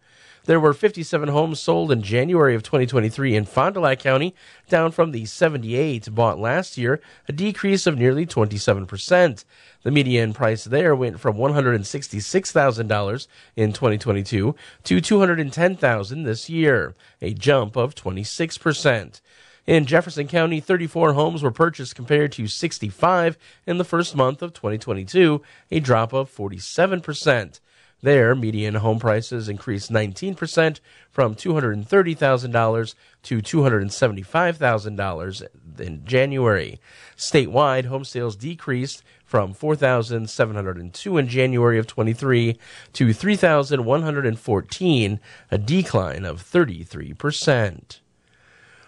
There 0.47 0.61
were 0.61 0.73
57 0.73 1.29
homes 1.29 1.59
sold 1.59 1.91
in 1.91 2.03
January 2.03 2.55
of 2.55 2.63
2023 2.63 3.35
in 3.35 3.47
Fond 3.47 3.75
du 3.75 3.81
Lac 3.81 3.99
County, 3.99 4.33
down 4.69 4.93
from 4.93 5.11
the 5.11 5.25
78 5.25 6.15
bought 6.15 6.39
last 6.39 6.79
year, 6.79 7.01
a 7.29 7.33
decrease 7.33 7.85
of 7.85 7.99
nearly 7.99 8.25
27%. 8.25 9.45
The 9.83 9.91
median 9.91 10.33
price 10.33 10.63
there 10.63 10.95
went 10.95 11.19
from 11.19 11.37
$166,000 11.37 13.27
in 13.57 13.73
2022 13.73 14.55
to 14.85 14.97
$210,000 14.97 16.25
this 16.25 16.49
year, 16.49 16.95
a 17.21 17.35
jump 17.35 17.77
of 17.77 17.97
26%. 17.97 19.21
In 19.67 19.85
Jefferson 19.85 20.29
County, 20.29 20.61
34 20.61 21.15
homes 21.15 21.43
were 21.43 21.51
purchased 21.51 21.97
compared 21.97 22.31
to 22.33 22.47
65 22.47 23.37
in 23.67 23.79
the 23.79 23.85
first 23.85 24.15
month 24.15 24.43
of 24.43 24.53
2022, 24.53 25.43
a 25.73 25.81
drop 25.81 26.13
of 26.13 26.33
47%. 26.33 27.59
There, 28.03 28.35
median 28.35 28.75
home 28.77 28.99
prices 28.99 29.49
increased 29.49 29.91
19% 29.91 30.81
from 31.11 31.35
$230,000 31.35 32.95
to 33.23 33.39
$275,000 33.39 35.81
in 35.81 36.05
January. 36.05 36.79
Statewide, 37.17 37.87
home 37.87 38.05
sales 38.05 38.37
decreased 38.37 39.03
from 39.25 39.55
4,702 39.55 41.19
in 41.19 41.27
January 41.27 41.79
of 41.79 41.87
23 41.87 42.59
to 42.93 43.13
3,114, 43.13 45.21
a 45.51 45.59
decline 45.59 46.25
of 46.25 46.43
33%. 46.43 48.01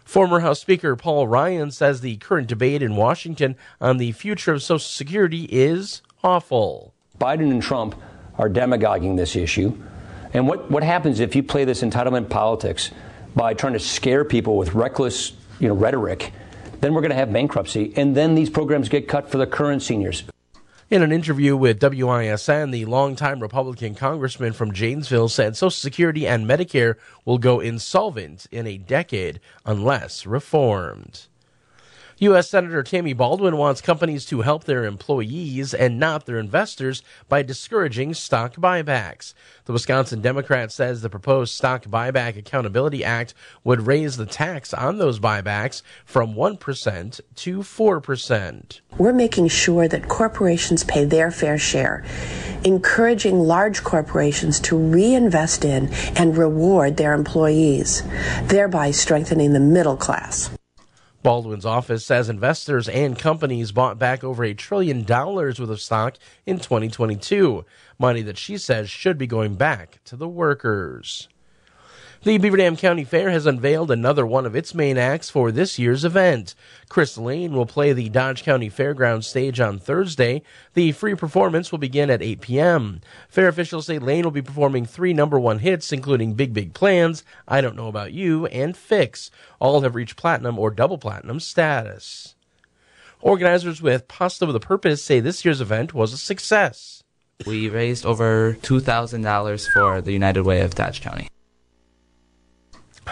Former 0.04 0.40
House 0.40 0.60
Speaker 0.60 0.96
Paul 0.96 1.28
Ryan 1.28 1.70
says 1.70 2.00
the 2.00 2.16
current 2.18 2.46
debate 2.46 2.82
in 2.82 2.96
Washington 2.96 3.56
on 3.80 3.96
the 3.98 4.12
future 4.12 4.52
of 4.52 4.62
Social 4.62 4.78
Security 4.78 5.44
is 5.50 6.02
awful. 6.22 6.94
Biden 7.18 7.50
and 7.50 7.62
Trump 7.62 7.94
are 8.38 8.48
demagoguing 8.48 9.16
this 9.16 9.36
issue. 9.36 9.76
And 10.32 10.46
what, 10.46 10.70
what 10.70 10.82
happens 10.82 11.20
if 11.20 11.34
you 11.34 11.42
play 11.42 11.64
this 11.64 11.82
entitlement 11.82 12.28
politics 12.30 12.90
by 13.34 13.54
trying 13.54 13.72
to 13.74 13.80
scare 13.80 14.24
people 14.24 14.56
with 14.56 14.74
reckless 14.74 15.32
you 15.58 15.68
know, 15.68 15.74
rhetoric? 15.74 16.32
Then 16.80 16.94
we're 16.94 17.00
going 17.00 17.10
to 17.10 17.16
have 17.16 17.32
bankruptcy, 17.32 17.92
and 17.96 18.16
then 18.16 18.34
these 18.34 18.50
programs 18.50 18.88
get 18.88 19.08
cut 19.08 19.30
for 19.30 19.38
the 19.38 19.46
current 19.46 19.82
seniors. 19.82 20.22
In 20.90 21.02
an 21.02 21.12
interview 21.12 21.54
with 21.54 21.80
WISN, 21.80 22.70
the 22.70 22.86
longtime 22.86 23.40
Republican 23.40 23.94
congressman 23.94 24.54
from 24.54 24.72
Janesville 24.72 25.28
said 25.28 25.54
Social 25.54 25.70
Security 25.70 26.26
and 26.26 26.46
Medicare 26.46 26.94
will 27.26 27.36
go 27.36 27.60
insolvent 27.60 28.46
in 28.50 28.66
a 28.66 28.78
decade 28.78 29.40
unless 29.66 30.24
reformed. 30.24 31.26
U.S. 32.20 32.50
Senator 32.50 32.82
Tammy 32.82 33.12
Baldwin 33.12 33.56
wants 33.56 33.80
companies 33.80 34.26
to 34.26 34.40
help 34.40 34.64
their 34.64 34.84
employees 34.84 35.72
and 35.72 36.00
not 36.00 36.26
their 36.26 36.40
investors 36.40 37.00
by 37.28 37.42
discouraging 37.42 38.12
stock 38.12 38.56
buybacks. 38.56 39.34
The 39.66 39.72
Wisconsin 39.72 40.20
Democrat 40.20 40.72
says 40.72 41.00
the 41.00 41.08
proposed 41.08 41.54
Stock 41.54 41.84
Buyback 41.84 42.36
Accountability 42.36 43.04
Act 43.04 43.34
would 43.62 43.86
raise 43.86 44.16
the 44.16 44.26
tax 44.26 44.74
on 44.74 44.98
those 44.98 45.20
buybacks 45.20 45.82
from 46.04 46.34
1% 46.34 47.20
to 47.36 47.58
4%. 47.60 48.80
We're 48.98 49.12
making 49.12 49.46
sure 49.46 49.86
that 49.86 50.08
corporations 50.08 50.82
pay 50.82 51.04
their 51.04 51.30
fair 51.30 51.56
share, 51.56 52.04
encouraging 52.64 53.38
large 53.38 53.84
corporations 53.84 54.58
to 54.60 54.76
reinvest 54.76 55.64
in 55.64 55.88
and 56.16 56.36
reward 56.36 56.96
their 56.96 57.12
employees, 57.12 58.02
thereby 58.42 58.90
strengthening 58.90 59.52
the 59.52 59.60
middle 59.60 59.96
class. 59.96 60.50
Baldwin's 61.28 61.66
office 61.66 62.06
says 62.06 62.30
investors 62.30 62.88
and 62.88 63.18
companies 63.18 63.70
bought 63.70 63.98
back 63.98 64.24
over 64.24 64.44
a 64.44 64.54
trillion 64.54 65.02
dollars 65.02 65.60
worth 65.60 65.68
of 65.68 65.78
stock 65.78 66.16
in 66.46 66.58
2022, 66.58 67.66
money 67.98 68.22
that 68.22 68.38
she 68.38 68.56
says 68.56 68.88
should 68.88 69.18
be 69.18 69.26
going 69.26 69.54
back 69.54 70.00
to 70.06 70.16
the 70.16 70.26
workers. 70.26 71.28
The 72.24 72.36
Beaver 72.36 72.56
Dam 72.56 72.76
County 72.76 73.04
Fair 73.04 73.30
has 73.30 73.46
unveiled 73.46 73.92
another 73.92 74.26
one 74.26 74.44
of 74.44 74.56
its 74.56 74.74
main 74.74 74.98
acts 74.98 75.30
for 75.30 75.52
this 75.52 75.78
year's 75.78 76.04
event. 76.04 76.56
Chris 76.88 77.16
Lane 77.16 77.52
will 77.52 77.64
play 77.64 77.92
the 77.92 78.08
Dodge 78.08 78.42
County 78.42 78.68
Fairgrounds 78.68 79.28
stage 79.28 79.60
on 79.60 79.78
Thursday. 79.78 80.42
The 80.74 80.90
free 80.90 81.14
performance 81.14 81.70
will 81.70 81.78
begin 81.78 82.10
at 82.10 82.20
8 82.20 82.40
p.m. 82.40 83.02
Fair 83.28 83.46
officials 83.46 83.86
say 83.86 84.00
Lane 84.00 84.24
will 84.24 84.32
be 84.32 84.42
performing 84.42 84.84
three 84.84 85.14
number 85.14 85.38
one 85.38 85.60
hits, 85.60 85.92
including 85.92 86.34
Big 86.34 86.52
Big 86.52 86.74
Plans, 86.74 87.22
I 87.46 87.60
Don't 87.60 87.76
Know 87.76 87.86
About 87.86 88.12
You, 88.12 88.46
and 88.46 88.76
Fix. 88.76 89.30
All 89.60 89.82
have 89.82 89.94
reached 89.94 90.16
platinum 90.16 90.58
or 90.58 90.72
double 90.72 90.98
platinum 90.98 91.38
status. 91.38 92.34
Organizers 93.20 93.80
with 93.80 94.08
Pasta 94.08 94.44
with 94.44 94.56
a 94.56 94.60
Purpose 94.60 95.04
say 95.04 95.20
this 95.20 95.44
year's 95.44 95.60
event 95.60 95.94
was 95.94 96.12
a 96.12 96.18
success. 96.18 97.04
We 97.46 97.68
raised 97.68 98.04
over 98.04 98.54
$2,000 98.60 99.72
for 99.72 100.00
the 100.00 100.12
United 100.12 100.42
Way 100.42 100.62
of 100.62 100.74
Dodge 100.74 101.00
County. 101.00 101.28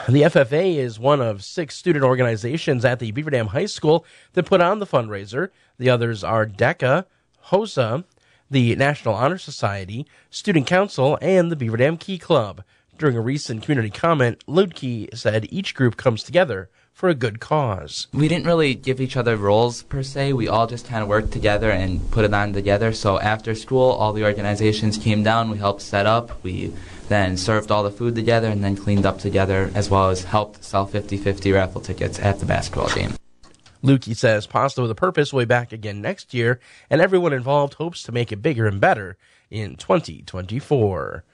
The 0.09 0.23
FFA 0.23 0.77
is 0.77 1.01
one 1.01 1.21
of 1.21 1.43
six 1.43 1.75
student 1.75 2.05
organizations 2.05 2.85
at 2.85 3.01
the 3.01 3.11
Beaver 3.11 3.31
Dam 3.31 3.49
High 3.49 3.67
School 3.67 4.07
that 4.35 4.47
put 4.47 4.61
on 4.61 4.79
the 4.79 4.87
fundraiser. 4.87 5.49
The 5.79 5.91
others 5.91 6.23
are 6.23 6.47
DECA, 6.47 7.07
HOSA, 7.47 8.05
the 8.49 8.77
National 8.77 9.15
Honor 9.15 9.39
Society, 9.39 10.07
Student 10.31 10.69
Council, 10.69 11.19
and 11.21 11.51
the 11.51 11.57
Beaver 11.57 11.79
Dam 11.79 11.97
Key 11.97 12.19
Club. 12.19 12.63
During 12.99 13.17
a 13.17 13.21
recent 13.21 13.65
community 13.65 13.91
comment, 13.91 14.45
Ludke 14.47 15.13
said 15.17 15.49
each 15.51 15.75
group 15.75 15.97
comes 15.97 16.23
together 16.23 16.71
for 16.93 17.09
a 17.09 17.15
good 17.15 17.41
cause. 17.41 18.07
We 18.15 18.29
didn't 18.29 18.47
really 18.47 18.75
give 18.75 19.01
each 19.01 19.17
other 19.17 19.37
roles 19.37 19.83
per 19.83 20.03
se. 20.03 20.33
We 20.35 20.47
all 20.47 20.67
just 20.67 20.87
kind 20.87 21.03
of 21.03 21.09
worked 21.09 21.33
together 21.33 21.71
and 21.71 22.11
put 22.11 22.25
it 22.25 22.33
on 22.33 22.53
together. 22.53 22.93
So 22.93 23.19
after 23.19 23.55
school, 23.55 23.91
all 23.91 24.13
the 24.13 24.25
organizations 24.25 24.97
came 24.97 25.23
down. 25.23 25.51
We 25.51 25.59
helped 25.59 25.83
set 25.83 26.07
up. 26.07 26.43
We 26.43 26.73
then 27.09 27.37
served 27.37 27.71
all 27.71 27.83
the 27.83 27.91
food 27.91 28.15
together 28.15 28.49
and 28.49 28.63
then 28.63 28.77
cleaned 28.77 29.07
up 29.07 29.19
together, 29.19 29.71
as 29.75 29.91
well 29.91 30.11
as 30.11 30.25
helped 30.25 30.63
sell 30.65 30.87
50 30.87 31.17
50 31.17 31.53
raffle 31.53 31.81
tickets 31.81 32.19
at 32.19 32.41
the 32.41 32.47
basketball 32.47 32.89
game. 32.95 33.15
Lukey 33.83 34.17
says 34.17 34.47
Pasta 34.47 34.83
with 34.83 34.91
a 34.91 34.97
Purpose 34.97 35.33
will 35.33 35.43
be 35.43 35.47
back 35.47 35.73
again 35.73 36.01
next 36.01 36.35
year, 36.35 36.59
and 36.91 37.01
everyone 37.01 37.33
involved 37.33 37.75
hopes 37.75 38.03
to 38.03 38.13
make 38.13 38.33
it 38.33 38.43
bigger 38.43 38.67
and 38.67 38.81
better 38.81 39.17
in 39.51 39.77
2024. 39.77 41.25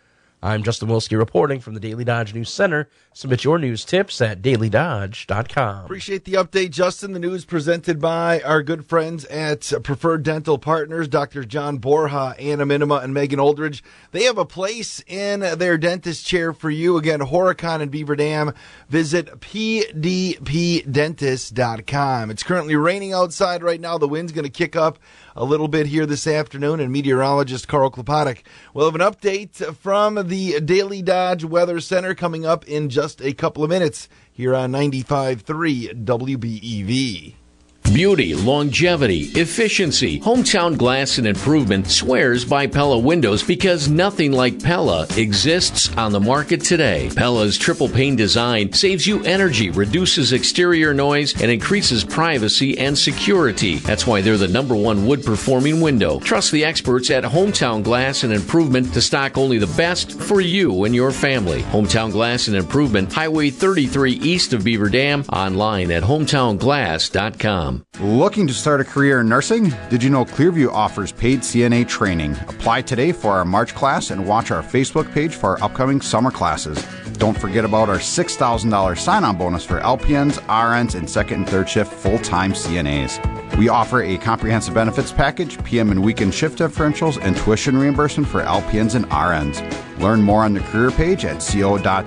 I'm 0.45 0.65
Justin 0.65 0.89
Wilski 0.89 1.17
reporting 1.17 1.61
from 1.61 1.75
the 1.75 1.81
Daily 1.81 2.03
Dodge 2.03 2.35
News 2.35 2.51
Center. 2.51 2.89
Submit 3.13 3.45
your 3.45 3.61
news 3.61 3.85
tips 3.85 4.21
at 4.21 4.43
dailydodge.com. 4.43 5.85
Appreciate 5.85 6.25
the 6.25 6.33
update, 6.33 6.71
Justin. 6.71 7.13
The 7.13 7.21
news 7.21 7.45
presented 7.45 8.01
by 8.01 8.41
our 8.41 8.61
good 8.65 8.85
friends 8.85 9.25
at 9.27 9.73
Preferred 9.85 10.25
Dental 10.25 10.59
Partners, 10.59 11.07
Dr. 11.07 11.45
John 11.45 11.79
Borja, 11.79 12.35
Anna 12.41 12.67
Minima, 12.67 12.97
and 12.97 13.15
Megan 13.15 13.39
Oldridge. 13.39 13.83
They 14.11 14.25
have 14.25 14.37
a 14.37 14.45
place 14.45 15.01
in 15.07 15.39
their 15.41 15.79
dentist 15.79 16.27
chair 16.27 16.53
for 16.53 16.71
you. 16.71 16.97
Again, 16.97 17.21
Horicon 17.21 17.81
and 17.81 17.93
Beaver 17.93 18.17
Dam. 18.17 18.53
Visit 18.89 19.39
pdpdentist.com. 19.39 22.31
It's 22.31 22.43
currently 22.43 22.75
raining 22.75 23.13
outside 23.13 23.63
right 23.63 23.81
now. 23.81 23.97
The 23.97 24.09
wind's 24.09 24.33
going 24.33 24.43
to 24.43 24.51
kick 24.51 24.75
up 24.75 24.99
a 25.35 25.45
little 25.45 25.69
bit 25.69 25.87
here 25.87 26.07
this 26.07 26.27
afternoon, 26.27 26.81
and 26.81 26.93
meteorologist 26.93 27.69
Carl 27.69 27.91
Klopatik 27.91 28.43
will 28.75 28.85
have 28.91 28.95
an 28.95 29.01
update 29.01 29.75
from 29.77 30.29
the 30.29 30.61
Daily 30.61 31.03
Dodge 31.03 31.45
Weather 31.45 31.81
Center 31.81 32.15
coming 32.15 32.47
up 32.47 32.67
in 32.67 32.89
just 32.89 33.21
a 33.21 33.33
couple 33.33 33.65
of 33.65 33.71
minutes 33.71 34.09
here 34.33 34.55
on 34.55 34.73
95.3 34.73 36.05
WBEV. 36.05 37.35
Beauty, 37.83 38.35
longevity, 38.35 39.25
efficiency. 39.35 40.19
Hometown 40.21 40.79
Glass 40.79 41.19
and 41.19 41.27
Improvement 41.27 41.91
swears 41.91 42.43
by 42.43 42.67
Pella 42.67 42.99
windows 42.99 43.43
because 43.43 43.89
nothing 43.89 44.33
like 44.33 44.63
Pella 44.63 45.07
exists 45.19 45.95
on 45.99 46.11
the 46.11 46.21
market 46.21 46.63
today. 46.63 47.11
Pella's 47.15 47.59
triple 47.59 47.91
pane 47.91 48.17
design 48.17 48.73
saves 48.73 49.07
you 49.07 49.23
energy, 49.25 49.69
reduces 49.69 50.33
exterior 50.33 50.95
noise, 50.95 51.39
and 51.43 51.51
increases 51.51 52.03
privacy 52.03 52.79
and 52.79 52.97
security. 52.97 53.77
That's 53.77 54.07
why 54.07 54.23
they're 54.23 54.39
the 54.39 54.49
number 54.49 54.75
one 54.75 55.07
wood 55.07 55.23
performing 55.23 55.83
window. 55.83 56.19
Trust 56.21 56.51
the 56.51 56.65
experts 56.65 57.11
at 57.11 57.25
Hometown 57.25 57.83
Glass 57.83 58.23
and 58.23 58.33
Improvement 58.33 58.95
to 58.95 59.03
stock 59.03 59.37
only 59.37 59.59
the 59.59 59.67
best 59.77 60.19
for 60.19 60.41
you 60.41 60.85
and 60.85 60.95
your 60.95 61.11
family. 61.11 61.61
Hometown 61.65 62.11
Glass 62.11 62.49
and 62.49 62.57
Improvement, 62.57 63.13
Highway 63.13 63.51
33 63.51 64.13
east 64.13 64.55
of 64.55 64.65
Beaver 64.65 64.89
Dam, 64.89 65.25
online 65.31 65.91
at 65.91 66.03
hometownglass.com. 66.05 67.72
Looking 68.01 68.47
to 68.47 68.55
start 68.55 68.81
a 68.81 68.85
career 68.85 69.21
in 69.21 69.29
nursing? 69.29 69.73
Did 69.89 70.03
you 70.03 70.11
know 70.11 70.25
Clearview 70.25 70.73
offers 70.73 71.13
paid 71.13 71.41
CNA 71.41 71.89
training? 71.89 72.33
Apply 72.49 72.83
today 72.83 73.13
for 73.13 73.33
our 73.33 73.45
March 73.45 73.75
class 73.75 74.11
and 74.11 74.27
watch 74.27 74.51
our 74.51 74.63
Facebook 74.63 75.13
page 75.13 75.35
for 75.35 75.51
our 75.51 75.63
upcoming 75.63 76.01
summer 76.01 76.31
classes. 76.31 76.85
Don't 77.19 77.39
forget 77.39 77.65
about 77.65 77.89
our 77.89 77.99
$6,000 77.99 78.99
sign 78.99 79.25
on 79.25 79.37
bonus 79.39 79.65
for 79.65 79.81
LPNs, 79.81 80.41
RNs, 80.47 80.97
and 80.97 81.09
second 81.09 81.41
and 81.43 81.49
third 81.49 81.69
shift 81.69 81.93
full 81.93 82.19
time 82.19 82.53
CNAs. 82.53 83.21
We 83.57 83.69
offer 83.69 84.03
a 84.03 84.19
comprehensive 84.19 84.75
benefits 84.75 85.13
package, 85.13 85.63
PM 85.63 85.91
and 85.91 86.03
weekend 86.03 86.35
shift 86.35 86.59
differentials, 86.59 87.23
and 87.23 87.37
tuition 87.37 87.77
reimbursement 87.77 88.29
for 88.29 88.43
LPNs 88.43 88.95
and 88.95 89.05
RNs. 89.11 89.63
Learn 90.01 90.23
more 90.23 90.45
on 90.45 90.55
the 90.55 90.61
career 90.61 90.91
page 90.91 91.25
at 91.25 91.41
co.dodge.wi.gov 91.41 92.01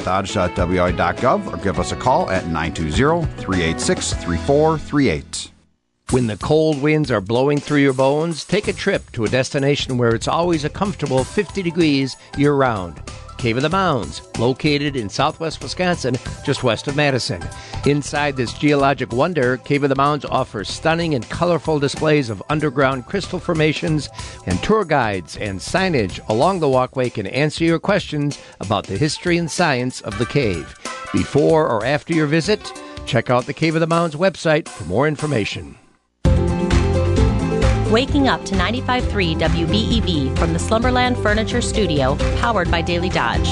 or 1.54 1.58
give 1.64 1.80
us 1.80 1.92
a 1.92 1.96
call 1.96 2.30
at 2.30 2.48
920 2.48 3.26
386 3.42 4.14
3438. 4.14 5.52
When 6.12 6.28
the 6.28 6.38
cold 6.38 6.84
winds 6.84 7.10
are 7.10 7.20
blowing 7.20 7.60
through 7.60 7.80
your 7.80 7.92
bones, 7.92 8.46
take 8.46 8.68
a 8.68 8.74
trip 8.74 9.12
to 9.14 9.26
a 9.26 9.30
destination 9.30 9.98
where 9.98 10.14
it's 10.14 10.28
always 10.28 10.64
a 10.64 10.70
comfortable 10.70 11.24
50 11.24 11.64
degrees 11.64 12.16
year 12.38 12.54
round. 12.54 13.02
Cave 13.40 13.58
of 13.58 13.64
the 13.64 13.70
Mounds, 13.70 14.22
located 14.38 14.96
in 14.96 15.10
southwest 15.10 15.64
Wisconsin, 15.64 16.16
just 16.46 16.64
west 16.64 16.88
of 16.88 16.96
Madison. 16.96 17.44
Inside 17.88 18.38
this 18.38 18.54
geologic 18.54 19.12
wonder, 19.14 19.58
Cave 19.58 19.82
of 19.82 19.90
the 19.90 19.96
Mounds 19.96 20.26
offers 20.26 20.70
stunning 20.70 21.16
and 21.16 21.28
colorful 21.30 21.80
displays 21.80 22.30
of 22.30 22.44
underground 22.50 23.08
crystal 23.08 23.40
formations, 23.40 24.08
and 24.46 24.62
tour 24.62 24.86
guides 24.86 25.38
and 25.38 25.60
signage 25.60 26.20
along 26.30 26.60
the 26.60 26.70
walkway 26.70 27.10
can 27.10 27.26
answer 27.28 27.64
your 27.64 27.80
questions 27.80 28.40
about 28.62 28.86
the 28.86 28.98
history 28.98 29.38
and 29.38 29.50
science 29.50 30.02
of 30.02 30.18
the 30.20 30.26
cave. 30.28 30.76
Before 31.12 31.68
or 31.68 31.84
after 31.84 32.14
your 32.14 32.28
visit, 32.28 32.72
check 33.08 33.32
out 33.32 33.48
the 33.48 33.54
Cave 33.54 33.74
of 33.74 33.82
the 33.82 33.88
Mounds 33.88 34.16
website 34.16 34.70
for 34.70 34.86
more 34.86 35.08
information. 35.08 35.78
Waking 37.92 38.28
up 38.28 38.44
to 38.46 38.56
95.3 38.56 39.36
WBEV 39.38 40.38
from 40.40 40.54
the 40.54 40.60
Slumberland 40.60 41.18
Furniture 41.18 41.62
Studio, 41.62 42.16
powered 42.40 42.72
by 42.72 42.82
Daily 42.82 43.10
Dodge. 43.10 43.48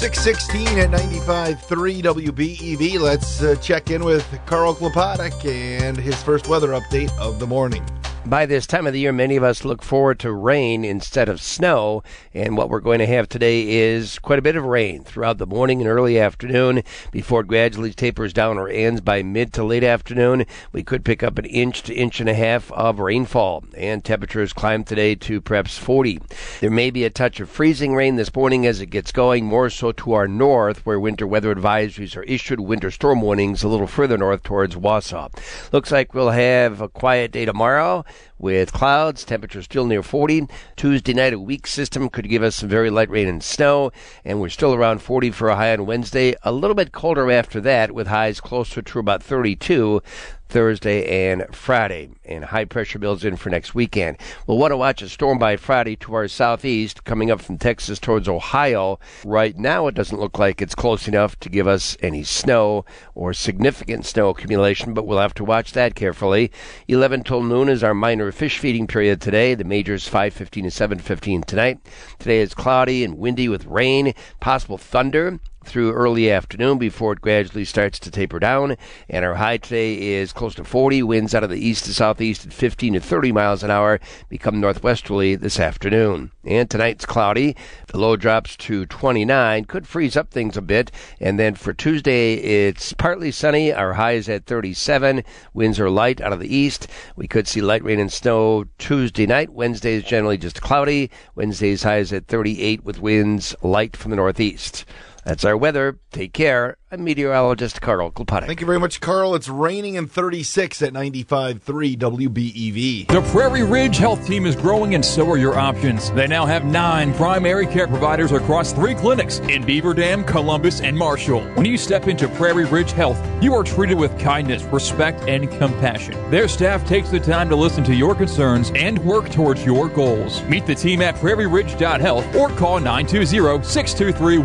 616 0.00 0.78
at 0.78 0.90
95.3 0.90 2.02
WBEV. 2.02 3.00
Let's 3.00 3.42
uh, 3.42 3.56
check 3.56 3.90
in 3.90 4.04
with 4.04 4.24
Carl 4.46 4.74
Klopatek 4.74 5.44
and 5.44 5.96
his 5.96 6.22
first 6.22 6.46
weather 6.46 6.68
update 6.68 7.10
of 7.18 7.40
the 7.40 7.46
morning. 7.46 7.84
By 8.26 8.44
this 8.44 8.66
time 8.66 8.86
of 8.86 8.92
the 8.92 9.00
year, 9.00 9.14
many 9.14 9.36
of 9.36 9.42
us 9.42 9.64
look 9.64 9.82
forward 9.82 10.18
to 10.20 10.30
rain 10.30 10.84
instead 10.84 11.30
of 11.30 11.40
snow. 11.40 12.02
And 12.34 12.54
what 12.54 12.68
we're 12.68 12.80
going 12.80 12.98
to 12.98 13.06
have 13.06 13.28
today 13.28 13.66
is 13.66 14.18
quite 14.18 14.38
a 14.38 14.42
bit 14.42 14.56
of 14.56 14.64
rain 14.64 15.02
throughout 15.02 15.38
the 15.38 15.46
morning 15.46 15.80
and 15.80 15.88
early 15.88 16.20
afternoon 16.20 16.82
before 17.10 17.40
it 17.40 17.48
gradually 17.48 17.92
tapers 17.92 18.34
down 18.34 18.58
or 18.58 18.68
ends 18.68 19.00
by 19.00 19.22
mid 19.22 19.54
to 19.54 19.64
late 19.64 19.82
afternoon. 19.82 20.44
We 20.70 20.82
could 20.82 21.02
pick 21.02 21.22
up 21.22 21.38
an 21.38 21.46
inch 21.46 21.82
to 21.84 21.94
inch 21.94 22.20
and 22.20 22.28
a 22.28 22.34
half 22.34 22.70
of 22.72 23.00
rainfall. 23.00 23.64
And 23.74 24.04
temperatures 24.04 24.52
climb 24.52 24.84
today 24.84 25.14
to 25.14 25.40
perhaps 25.40 25.78
40. 25.78 26.20
There 26.60 26.70
may 26.70 26.90
be 26.90 27.04
a 27.04 27.10
touch 27.10 27.40
of 27.40 27.48
freezing 27.48 27.94
rain 27.94 28.16
this 28.16 28.32
morning 28.34 28.66
as 28.66 28.82
it 28.82 28.86
gets 28.86 29.12
going, 29.12 29.46
more 29.46 29.70
so 29.70 29.92
to 29.92 30.12
our 30.12 30.28
north, 30.28 30.84
where 30.84 31.00
winter 31.00 31.26
weather 31.26 31.54
advisories 31.54 32.16
are 32.18 32.22
issued, 32.24 32.60
winter 32.60 32.90
storm 32.90 33.22
warnings 33.22 33.62
a 33.62 33.68
little 33.68 33.86
further 33.86 34.18
north 34.18 34.42
towards 34.42 34.76
Wausau. 34.76 35.30
Looks 35.72 35.90
like 35.90 36.12
we'll 36.12 36.30
have 36.30 36.82
a 36.82 36.88
quiet 36.88 37.32
day 37.32 37.46
tomorrow 37.46 38.04
with 38.38 38.72
clouds, 38.72 39.24
temperature 39.24 39.62
still 39.62 39.86
near 39.86 40.02
40. 40.02 40.46
Tuesday 40.76 41.12
night, 41.12 41.32
a 41.32 41.38
weak 41.38 41.66
system 41.66 42.08
could 42.08 42.28
give 42.28 42.42
us 42.42 42.56
some 42.56 42.68
very 42.68 42.90
light 42.90 43.10
rain 43.10 43.28
and 43.28 43.42
snow, 43.42 43.90
and 44.24 44.40
we're 44.40 44.48
still 44.48 44.74
around 44.74 45.02
40 45.02 45.30
for 45.30 45.48
a 45.48 45.56
high 45.56 45.72
on 45.72 45.86
Wednesday. 45.86 46.34
A 46.42 46.52
little 46.52 46.74
bit 46.74 46.92
colder 46.92 47.30
after 47.30 47.60
that, 47.60 47.92
with 47.92 48.06
highs 48.06 48.40
closer 48.40 48.82
to 48.82 48.98
about 48.98 49.22
32. 49.22 50.02
Thursday 50.50 51.30
and 51.30 51.46
Friday, 51.54 52.10
and 52.24 52.44
high 52.44 52.64
pressure 52.64 52.98
builds 52.98 53.24
in 53.24 53.36
for 53.36 53.50
next 53.50 53.72
weekend. 53.72 54.16
We'll 54.46 54.58
want 54.58 54.72
to 54.72 54.76
watch 54.76 55.00
a 55.00 55.08
storm 55.08 55.38
by 55.38 55.56
Friday 55.56 55.94
to 55.96 56.14
our 56.14 56.26
southeast, 56.26 57.04
coming 57.04 57.30
up 57.30 57.40
from 57.40 57.56
Texas 57.56 58.00
towards 58.00 58.28
Ohio. 58.28 58.98
Right 59.24 59.56
now, 59.56 59.86
it 59.86 59.94
doesn't 59.94 60.18
look 60.18 60.40
like 60.40 60.60
it's 60.60 60.74
close 60.74 61.06
enough 61.06 61.38
to 61.40 61.48
give 61.48 61.68
us 61.68 61.96
any 62.02 62.24
snow 62.24 62.84
or 63.14 63.32
significant 63.32 64.04
snow 64.04 64.30
accumulation, 64.30 64.92
but 64.92 65.06
we'll 65.06 65.20
have 65.20 65.34
to 65.34 65.44
watch 65.44 65.72
that 65.72 65.94
carefully. 65.94 66.50
11 66.88 67.22
till 67.22 67.44
noon 67.44 67.68
is 67.68 67.84
our 67.84 67.94
minor 67.94 68.32
fish 68.32 68.58
feeding 68.58 68.88
period 68.88 69.20
today. 69.20 69.54
The 69.54 69.62
major 69.62 69.94
is 69.94 70.08
5:15 70.08 70.64
to 70.64 70.70
7:15 70.70 71.44
tonight. 71.44 71.78
Today 72.18 72.40
is 72.40 72.54
cloudy 72.54 73.04
and 73.04 73.18
windy 73.18 73.48
with 73.48 73.66
rain, 73.66 74.14
possible 74.40 74.78
thunder 74.78 75.38
through 75.64 75.92
early 75.92 76.30
afternoon 76.30 76.78
before 76.78 77.12
it 77.12 77.20
gradually 77.20 77.64
starts 77.64 77.98
to 78.00 78.10
taper 78.10 78.38
down. 78.38 78.76
And 79.08 79.24
our 79.24 79.34
high 79.34 79.58
today 79.58 80.14
is 80.14 80.32
close 80.32 80.54
to 80.56 80.64
40. 80.64 81.02
Winds 81.02 81.34
out 81.34 81.44
of 81.44 81.50
the 81.50 81.64
east 81.64 81.84
to 81.84 81.94
southeast 81.94 82.46
at 82.46 82.52
15 82.52 82.94
to 82.94 83.00
30 83.00 83.32
miles 83.32 83.62
an 83.62 83.70
hour 83.70 84.00
become 84.28 84.60
northwesterly 84.60 85.36
this 85.36 85.60
afternoon. 85.60 86.30
And 86.44 86.70
tonight's 86.70 87.04
cloudy. 87.06 87.56
The 87.88 87.98
low 87.98 88.16
drops 88.16 88.56
to 88.58 88.86
29. 88.86 89.64
Could 89.66 89.86
freeze 89.86 90.16
up 90.16 90.30
things 90.30 90.56
a 90.56 90.62
bit. 90.62 90.90
And 91.20 91.38
then 91.38 91.54
for 91.54 91.72
Tuesday, 91.72 92.34
it's 92.34 92.92
partly 92.94 93.30
sunny. 93.30 93.72
Our 93.72 93.94
high 93.94 94.12
is 94.12 94.28
at 94.28 94.46
37. 94.46 95.22
Winds 95.52 95.78
are 95.78 95.90
light 95.90 96.20
out 96.20 96.32
of 96.32 96.40
the 96.40 96.54
east. 96.54 96.88
We 97.16 97.28
could 97.28 97.46
see 97.46 97.60
light 97.60 97.84
rain 97.84 98.00
and 98.00 98.12
snow 98.12 98.64
Tuesday 98.78 99.26
night. 99.26 99.52
Wednesday 99.52 99.94
is 99.94 100.04
generally 100.04 100.38
just 100.38 100.62
cloudy. 100.62 101.10
Wednesday's 101.34 101.82
high 101.82 101.98
is 101.98 102.12
at 102.12 102.26
38 102.26 102.84
with 102.84 103.00
winds 103.00 103.54
light 103.62 103.96
from 103.96 104.10
the 104.10 104.16
northeast. 104.16 104.84
That's 105.30 105.44
our 105.44 105.56
weather. 105.56 106.00
Take 106.10 106.32
care. 106.32 106.76
I'm 106.90 107.04
meteorologist 107.04 107.80
Carl 107.80 108.10
Klopatek. 108.10 108.48
Thank 108.48 108.58
you 108.58 108.66
very 108.66 108.80
much, 108.80 109.00
Carl. 109.00 109.36
It's 109.36 109.48
raining 109.48 109.94
in 109.94 110.08
36 110.08 110.82
at 110.82 110.92
95.3 110.92 111.60
WBEV. 111.96 113.06
The 113.06 113.22
Prairie 113.30 113.62
Ridge 113.62 113.96
Health 113.96 114.26
Team 114.26 114.44
is 114.44 114.56
growing, 114.56 114.96
and 114.96 115.04
so 115.04 115.30
are 115.30 115.36
your 115.36 115.56
options. 115.56 116.10
They 116.10 116.26
now 116.26 116.46
have 116.46 116.64
nine 116.64 117.14
primary 117.14 117.68
care 117.68 117.86
providers 117.86 118.32
across 118.32 118.72
three 118.72 118.96
clinics 118.96 119.38
in 119.38 119.64
Beaver 119.64 119.94
Dam, 119.94 120.24
Columbus, 120.24 120.80
and 120.80 120.98
Marshall. 120.98 121.42
When 121.54 121.64
you 121.64 121.78
step 121.78 122.08
into 122.08 122.26
Prairie 122.26 122.64
Ridge 122.64 122.90
Health, 122.90 123.24
you 123.40 123.54
are 123.54 123.62
treated 123.62 123.98
with 123.98 124.18
kindness, 124.18 124.64
respect, 124.64 125.20
and 125.28 125.48
compassion. 125.48 126.28
Their 126.28 126.48
staff 126.48 126.84
takes 126.88 127.08
the 127.08 127.20
time 127.20 127.48
to 127.50 127.54
listen 127.54 127.84
to 127.84 127.94
your 127.94 128.16
concerns 128.16 128.72
and 128.74 128.98
work 129.04 129.30
towards 129.30 129.64
your 129.64 129.88
goals. 129.88 130.42
Meet 130.46 130.66
the 130.66 130.74
team 130.74 131.02
at 131.02 131.14
prairieridge.health 131.14 132.34
or 132.34 132.48
call 132.48 132.80
920 132.80 133.62
623 133.62 134.38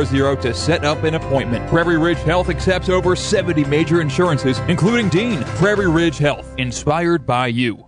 1200 0.00 0.40
to 0.42 0.54
set 0.54 0.84
up 0.84 1.04
an 1.04 1.14
appointment. 1.14 1.68
Prairie 1.68 1.98
Ridge 1.98 2.18
Health 2.18 2.48
accepts 2.48 2.88
over 2.88 3.14
70 3.14 3.64
major 3.64 4.00
insurances, 4.00 4.58
including 4.60 5.08
Dean. 5.10 5.42
Prairie 5.58 5.90
Ridge 5.90 6.18
Health, 6.18 6.54
inspired 6.58 7.26
by 7.26 7.48
you. 7.48 7.86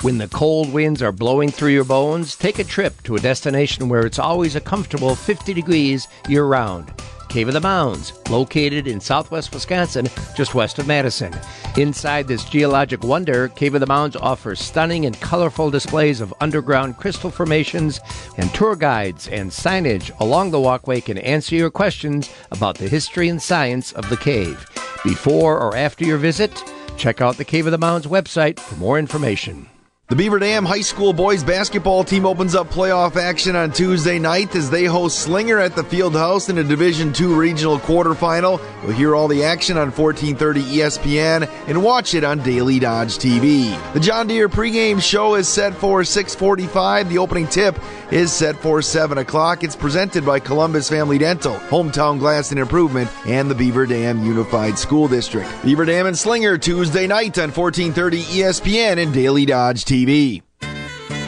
When 0.00 0.16
the 0.16 0.28
cold 0.28 0.72
winds 0.72 1.02
are 1.02 1.12
blowing 1.12 1.50
through 1.50 1.72
your 1.72 1.84
bones, 1.84 2.34
take 2.34 2.58
a 2.58 2.64
trip 2.64 3.02
to 3.02 3.16
a 3.16 3.20
destination 3.20 3.90
where 3.90 4.06
it's 4.06 4.18
always 4.18 4.56
a 4.56 4.60
comfortable 4.60 5.14
50 5.14 5.52
degrees 5.52 6.08
year 6.28 6.44
round. 6.44 6.94
Cave 7.30 7.46
of 7.46 7.54
the 7.54 7.60
Mounds, 7.60 8.12
located 8.28 8.88
in 8.88 9.00
southwest 9.00 9.54
Wisconsin, 9.54 10.08
just 10.36 10.52
west 10.52 10.80
of 10.80 10.88
Madison. 10.88 11.32
Inside 11.76 12.26
this 12.26 12.44
geologic 12.44 13.04
wonder, 13.04 13.46
Cave 13.48 13.74
of 13.74 13.80
the 13.80 13.86
Mounds 13.86 14.16
offers 14.16 14.58
stunning 14.58 15.06
and 15.06 15.18
colorful 15.20 15.70
displays 15.70 16.20
of 16.20 16.34
underground 16.40 16.96
crystal 16.96 17.30
formations, 17.30 18.00
and 18.36 18.52
tour 18.52 18.74
guides 18.74 19.28
and 19.28 19.48
signage 19.48 20.10
along 20.18 20.50
the 20.50 20.60
walkway 20.60 21.00
can 21.00 21.18
answer 21.18 21.54
your 21.54 21.70
questions 21.70 22.34
about 22.50 22.76
the 22.76 22.88
history 22.88 23.28
and 23.28 23.40
science 23.40 23.92
of 23.92 24.10
the 24.10 24.16
cave. 24.16 24.66
Before 25.04 25.56
or 25.60 25.76
after 25.76 26.04
your 26.04 26.18
visit, 26.18 26.52
check 26.96 27.20
out 27.20 27.36
the 27.36 27.44
Cave 27.44 27.66
of 27.66 27.72
the 27.72 27.78
Mounds 27.78 28.08
website 28.08 28.58
for 28.58 28.74
more 28.74 28.98
information. 28.98 29.69
The 30.10 30.16
Beaver 30.16 30.40
Dam 30.40 30.64
High 30.64 30.80
School 30.80 31.12
boys 31.12 31.44
basketball 31.44 32.02
team 32.02 32.26
opens 32.26 32.56
up 32.56 32.68
playoff 32.68 33.14
action 33.14 33.54
on 33.54 33.70
Tuesday 33.70 34.18
night 34.18 34.56
as 34.56 34.68
they 34.68 34.84
host 34.86 35.20
Slinger 35.20 35.60
at 35.60 35.76
the 35.76 35.84
Field 35.84 36.14
House 36.14 36.48
in 36.48 36.58
a 36.58 36.64
Division 36.64 37.14
II 37.16 37.28
regional 37.28 37.78
quarterfinal. 37.78 38.60
You'll 38.82 38.90
hear 38.90 39.14
all 39.14 39.28
the 39.28 39.44
action 39.44 39.76
on 39.76 39.92
1430 39.92 40.62
ESPN 40.62 41.48
and 41.68 41.84
watch 41.84 42.14
it 42.14 42.24
on 42.24 42.42
Daily 42.42 42.80
Dodge 42.80 43.18
TV. 43.18 43.70
The 43.92 44.00
John 44.00 44.26
Deere 44.26 44.48
pregame 44.48 45.00
show 45.00 45.36
is 45.36 45.46
set 45.46 45.74
for 45.74 46.02
645. 46.02 47.08
The 47.08 47.18
opening 47.18 47.46
tip 47.46 47.78
is 48.12 48.32
set 48.32 48.56
for 48.56 48.82
7 48.82 49.18
o'clock. 49.18 49.64
It's 49.64 49.76
presented 49.76 50.26
by 50.26 50.40
Columbus 50.40 50.88
Family 50.88 51.18
Dental, 51.18 51.54
Hometown 51.68 52.18
Glass 52.18 52.50
and 52.50 52.60
Improvement, 52.60 53.10
and 53.26 53.50
the 53.50 53.54
Beaver 53.54 53.86
Dam 53.86 54.24
Unified 54.24 54.78
School 54.78 55.08
District. 55.08 55.48
Beaver 55.64 55.84
Dam 55.84 56.06
and 56.06 56.18
Slinger 56.18 56.58
Tuesday 56.58 57.06
night 57.06 57.38
on 57.38 57.50
1430 57.50 58.22
ESPN 58.22 59.02
and 59.02 59.14
Daily 59.14 59.46
Dodge 59.46 59.84
TV. 59.84 60.42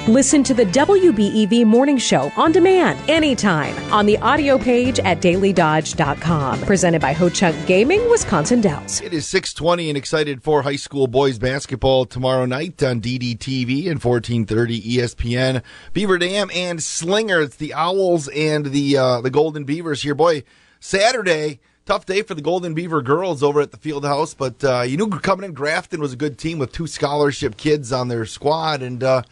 Listen 0.08 0.42
to 0.42 0.52
the 0.52 0.64
WBEV 0.64 1.64
Morning 1.64 1.96
Show 1.96 2.32
on 2.36 2.50
demand 2.50 2.98
anytime 3.08 3.76
on 3.92 4.04
the 4.04 4.18
audio 4.18 4.58
page 4.58 4.98
at 4.98 5.20
dailydodge.com. 5.20 6.60
Presented 6.62 7.00
by 7.00 7.12
Ho 7.12 7.28
Chunk 7.28 7.54
Gaming, 7.68 8.10
Wisconsin 8.10 8.60
Dells. 8.60 9.00
It 9.00 9.12
is 9.12 9.28
620 9.28 9.90
and 9.90 9.96
excited 9.96 10.42
for 10.42 10.62
high 10.62 10.74
school 10.74 11.06
boys 11.06 11.38
basketball 11.38 12.04
tomorrow 12.04 12.46
night 12.46 12.82
on 12.82 13.00
DDTV 13.00 13.88
and 13.88 14.02
1430 14.02 14.82
ESPN. 14.82 15.62
Beaver 15.92 16.18
Dam 16.18 16.50
and 16.52 16.82
Slinger. 16.82 17.42
It's 17.42 17.54
the 17.54 17.72
Owls 17.72 18.26
and 18.26 18.66
the 18.66 18.96
uh, 18.98 19.20
the 19.20 19.30
Golden 19.30 19.62
Beavers 19.62 20.02
here. 20.02 20.16
Boy, 20.16 20.42
Saturday 20.80 21.60
tough 21.84 22.06
day 22.06 22.22
for 22.22 22.34
the 22.34 22.42
Golden 22.42 22.74
Beaver 22.74 23.02
girls 23.02 23.42
over 23.42 23.60
at 23.60 23.70
the 23.70 23.76
field 23.76 24.04
house, 24.04 24.34
but 24.34 24.62
uh, 24.64 24.82
you 24.82 24.96
knew 24.96 25.08
coming 25.10 25.44
in 25.44 25.52
Grafton 25.52 26.00
was 26.00 26.12
a 26.12 26.16
good 26.16 26.38
team 26.38 26.58
with 26.58 26.72
two 26.72 26.86
scholarship 26.86 27.56
kids 27.56 27.92
on 27.92 28.08
their 28.08 28.24
squad, 28.24 28.82
and 28.82 29.02
uh, 29.02 29.22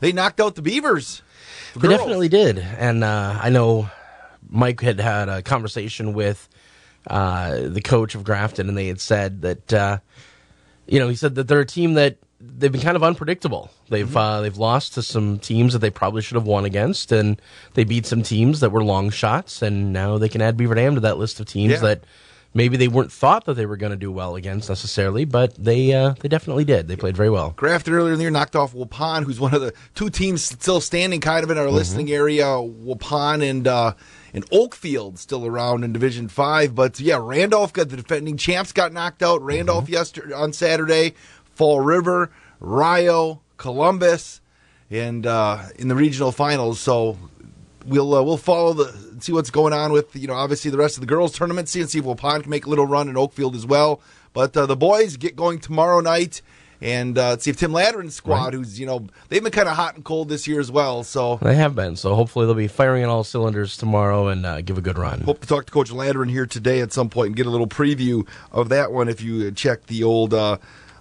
they 0.00 0.12
knocked 0.12 0.40
out 0.40 0.54
the 0.54 0.62
Beavers. 0.62 1.22
They 1.76 1.88
definitely 1.88 2.28
did, 2.28 2.58
and 2.58 3.04
uh, 3.04 3.38
I 3.40 3.50
know 3.50 3.88
Mike 4.48 4.80
had 4.80 4.98
had 4.98 5.28
a 5.28 5.40
conversation 5.42 6.12
with 6.14 6.48
uh, 7.06 7.60
the 7.68 7.80
coach 7.80 8.14
of 8.14 8.24
Grafton, 8.24 8.68
and 8.68 8.76
they 8.76 8.88
had 8.88 9.00
said 9.00 9.42
that 9.42 9.72
uh, 9.72 9.98
you 10.86 10.98
know 10.98 11.08
he 11.08 11.14
said 11.14 11.36
that 11.36 11.46
they're 11.48 11.60
a 11.60 11.66
team 11.66 11.94
that 11.94 12.16
they've 12.40 12.72
been 12.72 12.80
kind 12.80 12.96
of 12.96 13.02
unpredictable. 13.04 13.70
They've 13.88 14.06
Mm-hmm. 14.06 14.16
uh, 14.16 14.40
they've 14.40 14.56
lost 14.56 14.94
to 14.94 15.02
some 15.02 15.38
teams 15.38 15.72
that 15.74 15.78
they 15.78 15.90
probably 15.90 16.22
should 16.22 16.34
have 16.36 16.46
won 16.46 16.64
against, 16.64 17.12
and 17.12 17.40
they 17.74 17.84
beat 17.84 18.06
some 18.06 18.22
teams 18.22 18.60
that 18.60 18.70
were 18.70 18.82
long 18.82 19.10
shots, 19.10 19.62
and 19.62 19.92
now 19.92 20.18
they 20.18 20.28
can 20.28 20.42
add 20.42 20.56
Beaver 20.56 20.74
Dam 20.74 20.96
to 20.96 21.00
that 21.02 21.18
list 21.18 21.38
of 21.38 21.46
teams 21.46 21.72
Yeah. 21.74 21.78
that 21.80 22.04
maybe 22.54 22.76
they 22.76 22.88
weren't 22.88 23.12
thought 23.12 23.44
that 23.46 23.54
they 23.54 23.66
were 23.66 23.76
going 23.76 23.90
to 23.92 23.96
do 23.96 24.10
well 24.10 24.34
against 24.36 24.68
necessarily, 24.68 25.24
but 25.24 25.54
they 25.54 25.92
uh, 25.92 26.14
they 26.20 26.28
definitely 26.28 26.64
did. 26.64 26.88
They 26.88 26.96
played 26.96 27.16
very 27.16 27.30
well. 27.30 27.52
Grafton 27.56 27.94
earlier 27.94 28.12
in 28.12 28.18
the 28.18 28.24
year 28.24 28.30
knocked 28.30 28.56
off 28.56 28.72
Waupun, 28.74 29.24
who's 29.24 29.38
one 29.40 29.54
of 29.54 29.60
the 29.60 29.72
two 29.94 30.10
teams 30.10 30.42
still 30.42 30.80
standing 30.80 31.20
kind 31.20 31.44
of 31.44 31.50
in 31.50 31.58
our 31.58 31.66
Mm-hmm. 31.66 31.74
listening 31.76 32.10
area. 32.10 32.44
Waupun 32.44 33.48
and 33.48 33.66
uh, 33.68 33.92
and 34.34 34.48
Oakfield 34.50 35.18
still 35.18 35.46
around 35.46 35.84
in 35.84 35.92
Division 35.92 36.28
Five, 36.28 36.74
but 36.74 36.98
yeah, 37.00 37.18
Randolph 37.20 37.72
got 37.72 37.88
the 37.88 37.96
defending 37.96 38.36
champs 38.36 38.72
got 38.72 38.92
knocked 38.92 39.22
out. 39.22 39.42
Randolph 39.42 39.84
Mm-hmm. 39.84 39.92
yesterday 39.92 40.34
on 40.34 40.52
Saturday, 40.52 41.14
Fall 41.54 41.80
River, 41.80 42.30
Rio, 42.60 43.40
Columbus, 43.56 44.40
and 44.90 45.26
uh, 45.26 45.62
in 45.76 45.88
the 45.88 45.94
regional 45.94 46.32
finals. 46.32 46.80
So 46.80 47.16
we'll 47.86 48.14
uh, 48.14 48.22
we'll 48.22 48.36
follow 48.36 48.72
the 48.72 49.20
see 49.20 49.32
what's 49.32 49.50
going 49.50 49.72
on 49.72 49.92
with 49.92 50.14
you 50.16 50.26
know 50.26 50.34
obviously 50.34 50.70
the 50.70 50.78
rest 50.78 50.96
of 50.96 51.00
the 51.00 51.06
girls 51.06 51.32
tournament. 51.32 51.68
See 51.68 51.80
and 51.80 51.90
see 51.90 51.98
if 51.98 52.04
Waupun 52.04 52.42
can 52.42 52.50
make 52.50 52.66
a 52.66 52.68
little 52.68 52.86
run 52.86 53.08
in 53.08 53.14
Oakfield 53.16 53.54
as 53.54 53.66
well. 53.66 54.00
But 54.32 54.56
uh, 54.56 54.66
the 54.66 54.76
boys 54.76 55.16
get 55.16 55.36
going 55.36 55.58
tomorrow 55.58 56.00
night. 56.00 56.42
And 56.82 57.18
uh, 57.18 57.36
see 57.36 57.50
if 57.50 57.58
Tim 57.58 57.72
Landrin's 57.72 58.14
squad, 58.14 58.54
who's 58.54 58.80
you 58.80 58.86
know 58.86 59.06
they've 59.28 59.42
been 59.42 59.52
kind 59.52 59.68
of 59.68 59.76
hot 59.76 59.96
and 59.96 60.04
cold 60.04 60.30
this 60.30 60.48
year 60.48 60.58
as 60.58 60.72
well. 60.72 61.04
So 61.04 61.36
They 61.42 61.54
have 61.56 61.74
been, 61.74 61.94
so 61.94 62.14
hopefully 62.14 62.46
they'll 62.46 62.54
be 62.54 62.68
firing 62.68 63.04
on 63.04 63.10
all 63.10 63.22
cylinders 63.22 63.76
tomorrow 63.76 64.28
and 64.28 64.46
uh, 64.46 64.62
give 64.62 64.78
a 64.78 64.80
good 64.80 64.96
run. 64.96 65.20
Hope 65.20 65.40
to 65.42 65.46
talk 65.46 65.66
to 65.66 65.72
Coach 65.72 65.90
Landrin 65.90 66.30
here 66.30 66.46
today 66.46 66.80
at 66.80 66.90
some 66.90 67.10
point 67.10 67.26
and 67.26 67.36
get 67.36 67.44
a 67.44 67.50
little 67.50 67.66
preview 67.66 68.26
of 68.50 68.70
that 68.70 68.92
one 68.92 69.10
if 69.10 69.20
you 69.20 69.50
check 69.50 69.88
the 69.88 70.04
old 70.04 70.32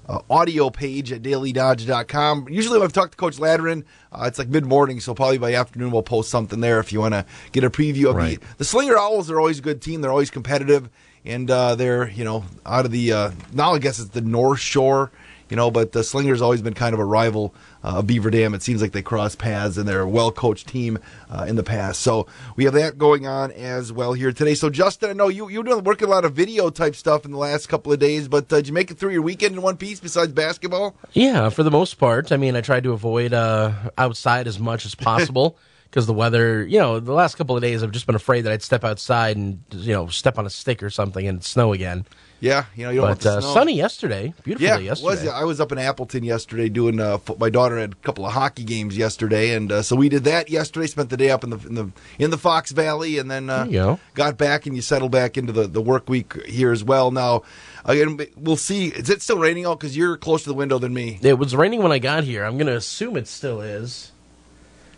uh, 0.09 0.19
audio 0.29 0.69
page 0.71 1.11
at 1.11 1.21
dailydodge.com. 1.21 2.47
Usually 2.49 2.77
when 2.79 2.85
I've 2.85 2.93
talked 2.93 3.11
to 3.11 3.17
Coach 3.17 3.37
Landrin, 3.37 3.83
uh, 4.11 4.23
it's 4.25 4.39
like 4.39 4.49
mid 4.49 4.65
morning, 4.65 4.99
so 4.99 5.13
probably 5.13 5.37
by 5.37 5.53
afternoon 5.53 5.91
we'll 5.91 6.03
post 6.03 6.29
something 6.29 6.59
there 6.61 6.79
if 6.79 6.91
you 6.91 6.99
want 6.99 7.13
to 7.13 7.25
get 7.51 7.63
a 7.63 7.69
preview 7.69 8.09
of 8.09 8.15
Right. 8.15 8.39
the, 8.41 8.47
the 8.57 8.65
Slinger 8.65 8.97
Owls 8.97 9.29
are 9.29 9.39
always 9.39 9.59
a 9.59 9.61
good 9.61 9.81
team. 9.81 10.01
They're 10.01 10.11
always 10.11 10.31
competitive, 10.31 10.89
and 11.23 11.49
uh, 11.49 11.75
they're, 11.75 12.09
you 12.09 12.23
know, 12.23 12.43
out 12.65 12.85
of 12.85 12.91
the, 12.91 13.13
uh, 13.13 13.31
now 13.53 13.73
I 13.75 13.79
guess 13.79 13.99
it's 13.99 14.09
the 14.09 14.21
North 14.21 14.59
Shore. 14.59 15.11
You 15.49 15.55
know, 15.55 15.71
but 15.71 15.93
the 15.93 16.03
Slingers 16.03 16.43
always 16.43 16.61
been 16.61 16.75
kind 16.75 16.93
of 16.93 16.99
a 16.99 17.05
rival 17.05 17.55
uh, 17.83 18.01
Beaver 18.01 18.29
Dam. 18.29 18.53
It 18.53 18.61
seems 18.61 18.81
like 18.81 18.91
they 18.91 19.01
cross 19.01 19.35
paths, 19.35 19.77
and 19.77 19.87
they're 19.87 20.01
a 20.01 20.09
well 20.09 20.31
coached 20.31 20.67
team 20.67 20.99
uh, 21.29 21.45
in 21.47 21.55
the 21.55 21.63
past. 21.63 22.01
So 22.01 22.27
we 22.55 22.65
have 22.65 22.73
that 22.73 22.97
going 22.97 23.27
on 23.27 23.51
as 23.51 23.91
well 23.91 24.13
here 24.13 24.31
today. 24.31 24.55
So 24.55 24.69
Justin, 24.69 25.09
I 25.09 25.13
know 25.13 25.27
you 25.27 25.49
you 25.49 25.63
doing 25.63 25.83
working 25.83 26.07
a 26.07 26.11
lot 26.11 26.25
of 26.25 26.33
video 26.33 26.69
type 26.69 26.95
stuff 26.95 27.25
in 27.25 27.31
the 27.31 27.37
last 27.37 27.67
couple 27.67 27.91
of 27.91 27.99
days, 27.99 28.27
but 28.27 28.51
uh, 28.51 28.57
did 28.57 28.67
you 28.67 28.73
make 28.73 28.91
it 28.91 28.97
through 28.97 29.13
your 29.13 29.21
weekend 29.21 29.55
in 29.55 29.61
one 29.61 29.77
piece 29.77 29.99
besides 29.99 30.31
basketball? 30.31 30.95
Yeah, 31.13 31.49
for 31.49 31.63
the 31.63 31.71
most 31.71 31.95
part. 31.95 32.31
I 32.31 32.37
mean, 32.37 32.55
I 32.55 32.61
tried 32.61 32.83
to 32.83 32.91
avoid 32.91 33.33
uh, 33.33 33.71
outside 33.97 34.47
as 34.47 34.59
much 34.59 34.85
as 34.85 34.95
possible 34.95 35.57
because 35.89 36.05
the 36.05 36.13
weather, 36.13 36.65
you 36.65 36.79
know, 36.79 36.99
the 36.99 37.13
last 37.13 37.35
couple 37.35 37.55
of 37.55 37.61
days 37.61 37.83
I've 37.83 37.91
just 37.91 38.05
been 38.05 38.15
afraid 38.15 38.41
that 38.41 38.53
I'd 38.53 38.61
step 38.61 38.83
outside 38.83 39.37
and, 39.37 39.63
you 39.71 39.93
know, 39.93 40.07
step 40.07 40.37
on 40.37 40.45
a 40.45 40.49
stick 40.49 40.83
or 40.83 40.89
something 40.89 41.27
and 41.27 41.43
snow 41.43 41.73
again. 41.73 42.05
Yeah, 42.41 42.65
you 42.75 42.85
know, 42.85 42.91
you 42.91 43.01
don't 43.01 43.21
But 43.21 43.25
uh, 43.25 43.41
sunny 43.41 43.75
yesterday. 43.75 44.33
Beautiful 44.43 44.65
yeah, 44.65 44.77
yesterday. 44.77 45.05
was. 45.05 45.27
I 45.27 45.43
was 45.43 45.59
up 45.59 45.71
in 45.73 45.77
Appleton 45.77 46.23
yesterday 46.23 46.69
doing. 46.69 46.99
Uh, 46.99 47.17
fo- 47.17 47.35
my 47.37 47.49
daughter 47.49 47.77
had 47.77 47.91
a 47.91 47.95
couple 47.95 48.25
of 48.25 48.31
hockey 48.31 48.63
games 48.63 48.97
yesterday, 48.97 49.53
and 49.55 49.71
uh, 49.71 49.81
so 49.81 49.95
we 49.95 50.07
did 50.07 50.23
that 50.23 50.49
yesterday. 50.49 50.87
Spent 50.87 51.09
the 51.09 51.17
day 51.17 51.31
up 51.31 51.43
in 51.43 51.49
the 51.49 51.57
in 51.67 51.75
the 51.75 51.91
in 52.17 52.29
the 52.31 52.37
Fox 52.37 52.71
Valley, 52.71 53.17
and 53.17 53.29
then 53.29 53.49
uh, 53.49 53.65
go. 53.65 53.99
got 54.13 54.37
back 54.37 54.65
and 54.65 54.75
you 54.75 54.81
settle 54.81 55.09
back 55.09 55.37
into 55.37 55.51
the, 55.51 55.67
the 55.67 55.81
work 55.81 56.07
week 56.07 56.45
here 56.45 56.71
as 56.71 56.83
well. 56.83 57.11
Now, 57.11 57.43
again, 57.83 58.17
we'll 58.37 58.55
see. 58.55 58.87
Is 58.87 59.09
it 59.09 59.21
still 59.21 59.37
raining 59.37 59.65
out? 59.65 59.79
Because 59.79 59.97
you're 59.97 60.15
closer 60.15 60.45
to 60.45 60.49
the 60.51 60.55
window 60.55 60.79
than 60.79 60.93
me. 60.93 61.19
It 61.21 61.37
was 61.37 61.55
raining 61.55 61.83
when 61.83 61.91
I 61.91 61.99
got 61.99 62.23
here. 62.23 62.45
I'm 62.45 62.57
going 62.57 62.67
to 62.67 62.75
assume 62.77 63.17
it 63.17 63.27
still 63.27 63.59
is. 63.59 64.11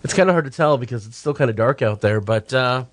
It's 0.03 0.13
kind 0.13 0.29
of 0.29 0.33
hard 0.33 0.45
to 0.45 0.51
tell 0.51 0.77
because 0.77 1.05
it's 1.05 1.17
still 1.17 1.33
kind 1.33 1.49
of 1.49 1.55
dark 1.55 1.81
out 1.81 2.01
there, 2.01 2.21
but 2.21 2.53
uh, 2.53 2.85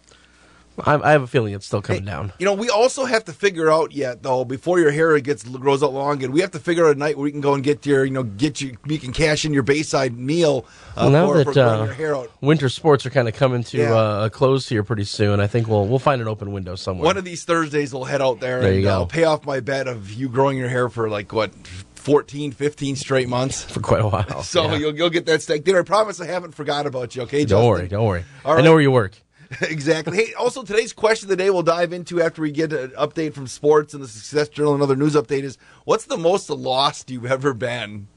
I, 0.87 0.95
I 0.95 1.11
have 1.13 1.23
a 1.23 1.27
feeling 1.27 1.55
it's 1.55 1.67
still 1.67 1.83
coming 1.83 2.05
down. 2.05 2.33
You 2.39 2.45
know, 2.47 2.55
we 2.55 2.71
also 2.71 3.05
have 3.05 3.25
to 3.25 3.33
figure 3.33 3.71
out 3.71 3.93
yet 3.93 4.23
though 4.23 4.45
before 4.45 4.79
your 4.81 4.91
hair 4.91 5.19
gets 5.21 5.43
grows 5.45 5.83
out 5.83 5.93
long, 5.93 6.23
and 6.23 6.33
we 6.33 6.41
have 6.41 6.53
to 6.53 6.59
figure 6.61 6.87
out 6.89 6.97
a 6.97 6.99
night 6.99 7.17
where 7.17 7.25
we 7.25 7.33
can 7.33 7.41
go 7.41 7.55
and 7.55 7.65
get 7.65 7.85
your, 7.87 8.05
you 8.05 8.11
know, 8.13 8.23
get 8.23 8.61
you, 8.61 8.77
you 8.87 8.99
can 8.99 9.13
cash 9.13 9.45
in 9.45 9.53
your 9.53 9.63
Bayside 9.63 10.17
meal 10.17 10.65
uh, 10.97 11.03
Well, 11.03 11.11
now 11.11 11.27
for, 11.29 11.45
that 11.45 11.55
for 11.55 11.61
uh, 11.61 11.85
your 11.85 11.95
hair 11.95 12.17
out. 12.17 12.31
winter 12.41 12.69
sports 12.69 13.05
are 13.07 13.11
kind 13.11 13.29
of 13.29 13.35
coming 13.35 13.65
to 13.65 13.77
Yeah. 13.79 13.93
uh, 13.95 14.25
a 14.27 14.31
close 14.31 14.69
here 14.69 14.83
pretty 14.85 15.05
soon, 15.05 15.41
I 15.41 15.47
think 15.47 15.69
we'll 15.69 15.87
we'll 15.87 15.99
find 15.99 16.21
an 16.23 16.29
open 16.29 16.53
window 16.53 16.75
somewhere. 16.77 17.05
One 17.05 17.17
of 17.17 17.25
these 17.25 17.45
Thursdays, 17.45 17.93
we'll 17.93 18.05
head 18.05 18.23
out 18.23 18.41
there, 18.41 18.61
There 18.61 18.73
and. 18.73 18.89
I'll 18.89 19.07
pay 19.07 19.25
off 19.25 19.45
my 19.47 19.61
bet 19.61 19.89
of 19.89 20.13
you 20.13 20.29
growing 20.29 20.57
your 20.59 20.69
hair 20.69 20.89
for 20.89 21.09
like 21.09 21.33
what 21.33 21.53
14, 21.95 22.53
15 22.53 22.97
straight 22.97 23.29
months 23.29 23.63
for 23.65 23.81
quite 23.81 24.01
a 24.01 24.09
while. 24.09 24.43
So 24.43 24.65
yeah. 24.65 24.77
you'll 24.77 24.97
you'll 24.97 25.11
get 25.11 25.27
that 25.27 25.43
steak 25.43 25.65
dinner. 25.65 25.81
I 25.81 25.83
promise 25.83 26.21
I 26.21 26.27
haven't 26.27 26.53
forgot 26.53 26.87
about 26.87 27.15
you. 27.17 27.23
Okay, 27.23 27.41
don't 27.45 27.49
Justin? 27.49 27.67
worry, 27.69 27.89
don't 27.89 28.07
worry. 28.07 28.25
All 28.45 28.57
I 28.57 28.63
know 28.63 28.73
where 28.73 28.81
you 28.81 28.91
work. 28.91 29.13
exactly. 29.63 30.17
Hey, 30.17 30.35
also 30.35 30.63
today's 30.63 30.93
question 30.93 31.27
of 31.27 31.31
the 31.31 31.37
day 31.37 31.51
we'll 31.51 31.63
dive 31.63 31.93
into 31.93 32.21
after 32.21 32.43
we 32.43 32.51
get 32.51 32.73
an 32.73 32.91
update 32.91 33.33
from 33.35 33.47
sports 33.47 33.95
and 33.95 34.03
the 34.03 34.09
Success 34.09 34.49
Journal 34.49 34.75
and 34.75 34.83
other 34.83 34.97
news 34.97 35.15
update 35.15 35.43
is 35.43 35.57
what's 35.85 36.05
the 36.07 36.19
most 36.19 36.51
lost 36.51 37.11
you've 37.11 37.27
ever 37.27 37.55
been? 37.55 38.09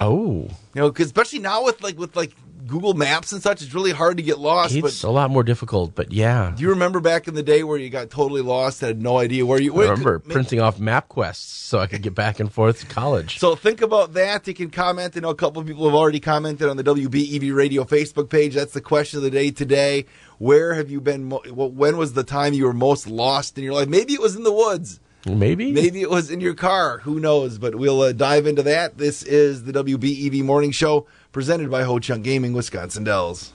Oh, 0.00 0.48
You 0.74 0.80
know, 0.82 0.90
'cause 0.90 1.06
especially 1.06 1.38
now 1.38 1.64
with 1.64 1.82
like 1.82 1.96
with 1.98 2.16
like 2.16 2.32
Google 2.66 2.94
Maps 2.94 3.30
and 3.32 3.42
such, 3.42 3.60
it's 3.60 3.74
really 3.74 3.90
hard 3.92 4.16
to 4.16 4.22
get 4.22 4.38
lost. 4.38 4.74
it's 4.74 5.02
but 5.02 5.06
a 5.08 5.10
lot 5.12 5.30
more 5.30 5.42
difficult, 5.42 5.94
but 5.94 6.10
yeah. 6.10 6.52
do 6.56 6.62
you 6.62 6.70
remember 6.70 6.98
back 6.98 7.28
in 7.28 7.34
the 7.34 7.42
day 7.42 7.62
where 7.62 7.76
you 7.76 7.90
got 7.90 8.08
totally 8.08 8.40
lost, 8.40 8.82
and 8.82 8.88
had 8.88 9.02
no 9.02 9.18
idea 9.18 9.44
where 9.44 9.60
you 9.60 9.74
I 9.78 9.82
remember 9.90 10.18
could- 10.18 10.32
printing 10.32 10.60
off 10.60 10.80
map 10.80 11.08
quests 11.10 11.44
so 11.52 11.78
I 11.78 11.86
could 11.86 12.00
get 12.02 12.14
back 12.14 12.40
and 12.40 12.50
forth 12.50 12.80
to 12.80 12.86
college. 12.86 13.38
So 13.38 13.54
think 13.54 13.82
about 13.82 14.14
that. 14.14 14.48
You 14.48 14.54
can 14.54 14.70
comment. 14.70 15.14
I 15.14 15.20
know 15.20 15.28
a 15.28 15.34
couple 15.34 15.60
of 15.60 15.68
people 15.68 15.84
have 15.84 15.94
already 15.94 16.20
commented 16.20 16.68
on 16.68 16.76
the 16.78 16.82
WBEV 16.84 17.52
Radio 17.54 17.84
Facebook 17.84 18.30
page. 18.30 18.54
That's 18.54 18.72
the 18.72 18.80
question 18.80 19.18
of 19.18 19.24
the 19.24 19.30
day 19.30 19.50
today. 19.50 20.06
Where 20.44 20.74
have 20.74 20.90
you 20.90 21.00
been? 21.00 21.24
Mo- 21.24 21.40
well, 21.50 21.70
when 21.70 21.96
was 21.96 22.12
the 22.12 22.22
time 22.22 22.52
you 22.52 22.66
were 22.66 22.74
most 22.74 23.06
lost 23.06 23.56
in 23.56 23.64
your 23.64 23.72
life? 23.72 23.88
Maybe 23.88 24.12
it 24.12 24.20
was 24.20 24.36
in 24.36 24.42
the 24.42 24.52
woods. 24.52 25.00
Maybe. 25.24 25.72
Maybe 25.72 26.02
it 26.02 26.10
was 26.10 26.30
in 26.30 26.42
your 26.42 26.52
car. 26.52 26.98
Who 26.98 27.18
knows? 27.18 27.56
But 27.56 27.76
we'll 27.76 28.02
uh, 28.02 28.12
dive 28.12 28.46
into 28.46 28.62
that. 28.64 28.98
This 28.98 29.22
is 29.22 29.64
the 29.64 29.72
WBEV 29.72 30.44
Morning 30.44 30.70
Show 30.70 31.06
presented 31.32 31.70
by 31.70 31.84
Ho 31.84 31.98
Chunk 31.98 32.24
Gaming, 32.24 32.52
Wisconsin 32.52 33.04
Dells. 33.04 33.54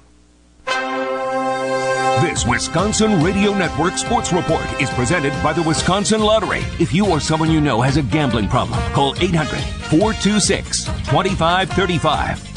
This 2.24 2.44
Wisconsin 2.48 3.22
Radio 3.22 3.54
Network 3.54 4.00
Sports 4.00 4.34
Report 4.34 4.66
is 4.82 4.90
presented 4.90 5.32
by 5.44 5.54
the 5.54 5.62
Wisconsin 5.62 6.22
Lottery. 6.22 6.64
If 6.80 6.92
you 6.92 7.08
or 7.08 7.20
someone 7.20 7.52
you 7.52 7.62
know 7.62 7.82
has 7.82 7.98
a 7.98 8.02
gambling 8.02 8.48
problem, 8.50 8.80
call 8.94 9.14
800 9.22 9.60
426 9.92 10.86
2535. 10.86 12.49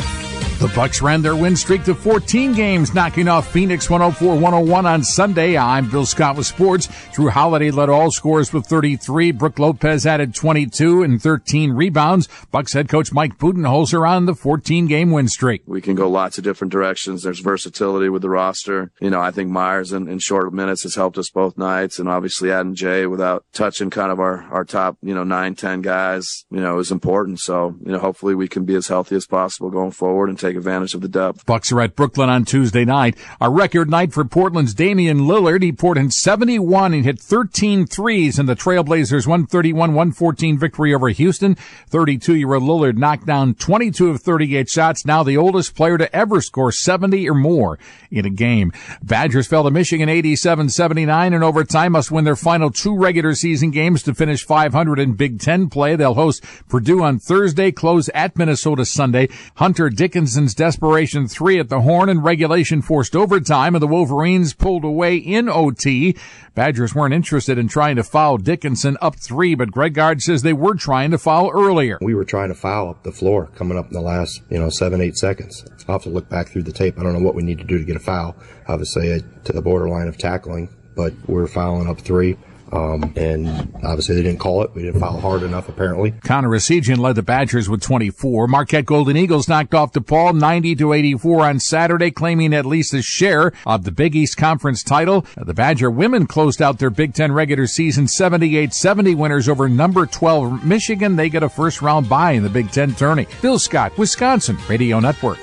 The 0.63 0.69
Bucks 0.77 1.03
ran 1.03 1.23
their 1.23 1.35
win 1.35 1.57
streak 1.57 1.83
to 1.87 1.95
14 1.97 2.53
games, 2.53 2.95
knocking 2.95 3.27
off 3.27 3.51
Phoenix 3.51 3.89
104-101 3.89 4.85
on 4.85 5.03
Sunday. 5.03 5.57
I'm 5.57 5.91
Bill 5.91 6.07
Scott 6.07 6.37
with 6.37 6.47
sports. 6.47 6.87
Jrue 6.87 7.31
Holiday 7.31 7.73
led 7.73 7.89
all 7.89 8.13
scores 8.13 8.53
with 8.53 8.67
33. 8.67 9.33
Brook 9.33 9.59
Lopez 9.59 10.07
added 10.07 10.37
22 10.37 11.03
and 11.03 11.21
13 11.21 11.73
rebounds. 11.73 12.29
Bucks 12.53 12.75
head 12.75 12.89
coach 12.89 13.13
Mike 13.13 13.39
Budenholzer 13.39 14.09
on 14.09 14.27
the 14.27 14.35
14-game 14.35 15.11
win 15.11 15.27
streak. 15.27 15.63
we 15.67 15.81
can 15.81 15.97
go 15.97 16.09
lots 16.09 16.39
of 16.39 16.45
different 16.45 16.71
directions. 16.71 17.25
There's 17.25 17.41
versatility 17.41 18.09
with 18.09 18.23
the 18.23 18.31
roster. 18.31 18.93
You 19.01 19.11
know, 19.11 19.21
I 19.21 19.33
think 19.33 19.51
Meyers 19.51 19.93
in, 19.93 20.07
in 20.07 20.21
short 20.21 20.55
minutes 20.55 20.85
has 20.85 20.95
helped 20.95 21.19
us 21.19 21.29
both 21.29 21.59
nights 21.59 21.99
and 21.99 22.09
obviously 22.09 22.53
adding 22.53 22.77
Jae 22.77 23.11
without 23.11 23.45
touching 23.53 23.91
kind 23.91 24.13
of 24.13 24.21
our, 24.21 24.45
our 24.45 24.65
top, 24.65 24.97
you 25.03 25.13
know, 25.13 25.25
nine, 25.25 25.57
ten 25.57 25.83
guys, 25.83 26.45
you 26.53 26.61
know, 26.61 26.79
is 26.79 26.93
important. 26.93 27.41
So, 27.41 27.75
you 27.85 27.91
know, 27.91 27.99
hopefully 27.99 28.37
we 28.37 28.47
can 28.47 28.65
be 28.65 28.77
as 28.77 28.87
healthy 28.87 29.17
as 29.17 29.27
possible 29.27 29.69
going 29.69 29.91
forward 29.91 30.29
and 30.29 30.39
take 30.39 30.52
take 30.53 30.59
advantage 30.59 30.95
of 30.95 31.01
the 31.01 31.09
depth. 31.09 31.47
Bucks 31.47 31.73
are 31.73 31.81
at 31.81 31.97
Brooklyn 31.97 32.29
on 32.29 32.45
Tuesday 32.45 32.85
night. 32.85 33.17
A 33.41 33.51
record 33.51 33.89
night 33.89 34.13
for 34.13 34.25
Portland's 34.25 34.75
Damian 34.75 35.21
Lillard. 35.21 35.63
He 35.63 35.73
poured 35.73 35.97
in 35.97 36.11
71 36.11 36.93
and 36.93 37.05
hit 37.05 37.19
13 37.19 37.87
threes 37.87 38.39
in 38.39 38.47
the 38.47 38.55
Trailblazers 38.57 39.27
131-114 39.27 40.59
victory 40.59 40.95
over 40.95 41.09
Houston. 41.09 41.57
32-year-old 41.91 42.63
Lillard 42.63 42.99
knocked 42.99 43.27
down 43.27 43.55
22 43.55 44.11
of 44.11 44.21
38 44.21 44.69
shots. 44.69 45.07
Now 45.07 45.23
the 45.23 45.37
oldest 45.37 45.75
player 45.75 45.97
to 45.99 46.15
ever 46.15 46.41
score 46.41 46.73
70 46.73 47.29
or 47.29 47.35
more 47.35 47.79
in 48.11 48.27
a 48.27 48.31
game. 48.31 48.73
Badgers 49.03 49.47
fell 49.47 49.65
to 49.65 49.71
Michigan 49.71 50.09
87-79 50.09 51.35
in 51.35 51.43
overtime. 51.43 51.93
Must 51.93 52.11
win 52.11 52.25
their 52.25 52.37
final 52.37 52.71
two 52.71 52.97
regular 52.97 53.35
season 53.35 53.71
games 53.71 54.03
to 54.03 54.15
finish 54.15 54.45
500 54.45 54.99
in 54.99 55.15
Big 55.15 55.41
Ten 55.41 55.69
play. 55.69 55.97
They'll 55.97 56.15
host 56.15 56.45
Purdue 56.69 57.03
on 57.03 57.19
Thursday, 57.19 57.73
close 57.73 58.09
at 58.11 58.37
Minnesota 58.37 58.85
Sunday. 58.85 59.29
Hunter 59.57 59.89
Dickinson's 60.33 60.55
desperation 60.55 61.29
three 61.29 61.59
at 61.59 61.69
the 61.69 61.83
horn 61.83 62.09
and 62.09 62.25
regulation 62.25 62.81
forced 62.81 63.15
overtime, 63.15 63.75
and 63.75 63.83
the 63.83 63.87
Wolverines 63.87 64.55
pulled 64.55 64.83
away 64.83 65.17
in 65.17 65.47
OT. 65.47 66.17
Badgers 66.55 66.95
weren't 66.95 67.13
interested 67.13 67.59
in 67.59 67.69
trying 67.69 67.97
to 67.97 68.03
foul 68.03 68.39
Dickinson 68.39 68.97
up 69.03 69.17
three, 69.17 69.55
but 69.55 69.71
Greg 69.71 69.93
Gard 69.93 70.23
says 70.23 70.41
they 70.41 70.55
were 70.55 70.75
trying 70.75 71.11
to 71.11 71.19
foul 71.19 71.51
earlier. 71.53 71.99
We 72.01 72.15
were 72.15 72.25
trying 72.25 72.49
to 72.49 72.55
foul 72.55 72.89
up 72.89 73.03
the 73.03 73.13
floor 73.13 73.51
coming 73.55 73.77
up 73.77 73.89
in 73.89 73.93
the 73.93 74.01
last, 74.01 74.41
you 74.49 74.59
know, 74.59 74.71
seven, 74.71 75.03
eight 75.03 75.19
seconds. 75.19 75.67
I'll 75.87 75.97
have 75.97 76.03
to 76.05 76.09
look 76.09 76.31
back 76.31 76.49
through 76.49 76.63
the 76.63 76.73
tape. 76.73 76.99
I 76.99 77.03
don't 77.03 77.13
know 77.13 77.23
what 77.23 77.35
we 77.35 77.43
need 77.43 77.59
to 77.59 77.65
do 77.65 77.77
to 77.77 77.85
get 77.85 77.97
a 77.97 78.01
foul. 78.01 78.35
Obviously, 78.69 79.13
uh, 79.13 79.19
to 79.45 79.53
the 79.53 79.61
borderline 79.61 80.09
of 80.09 80.17
tackling, 80.17 80.71
but 80.97 81.13
we're 81.27 81.47
fouling 81.47 81.91
up 81.91 82.01
three. 82.01 82.39
Um, 82.73 83.13
and 83.17 83.49
obviously 83.85 84.15
they 84.15 84.23
didn't 84.23 84.41
call 84.41 84.63
it. 84.63 84.71
We 84.75 84.83
didn't 84.83 85.01
foul 85.01 85.21
hard 85.21 85.43
enough, 85.43 85.69
apparently. 85.69 86.13
Connor 86.23 86.49
Essegian 86.49 86.99
led 86.99 87.17
the 87.17 87.23
Badgers 87.23 87.69
with 87.69 87.83
24. 87.83 88.49
Marquette 88.49 88.87
Golden 88.87 89.17
Eagles 89.17 89.49
knocked 89.49 89.75
off 89.75 89.93
DePaul 89.93 90.35
90 90.39 90.77
to 90.77 90.93
84 90.93 91.45
on 91.45 91.61
Saturday, 91.61 92.11
claiming 92.11 92.55
at 92.55 92.65
least 92.65 92.95
a 92.95 93.03
share 93.03 93.53
of 93.67 93.85
the 93.85 93.93
Big 93.93 94.17
East 94.17 94.37
Conference 94.37 94.83
title. 94.83 95.27
The 95.37 95.53
Badger 95.55 95.91
women 95.91 96.27
closed 96.27 96.63
out 96.63 96.79
their 96.79 96.91
Big 96.91 97.13
Ten 97.15 97.33
regular 97.33 97.67
season 97.67 98.07
78-70 98.07 99.15
winners 99.17 99.49
over 99.49 99.69
number 99.69 100.07
12 100.07 100.65
Michigan. 100.65 101.17
They 101.17 101.29
get 101.29 101.43
a 101.43 101.49
first 101.49 101.83
round 101.83 102.09
bye 102.09 102.33
in 102.33 102.43
the 102.43 102.49
Big 102.49 102.71
Ten 102.71 102.95
tourney. 102.95 103.27
Bill 103.43 103.59
Scott, 103.59 103.97
Wisconsin 103.99 104.57
Radio 104.69 104.99
Network. 104.99 105.39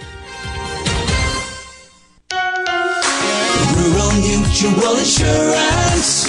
Rural 3.76 4.12
Mutual 4.14 4.98
Insurance, 4.98 6.29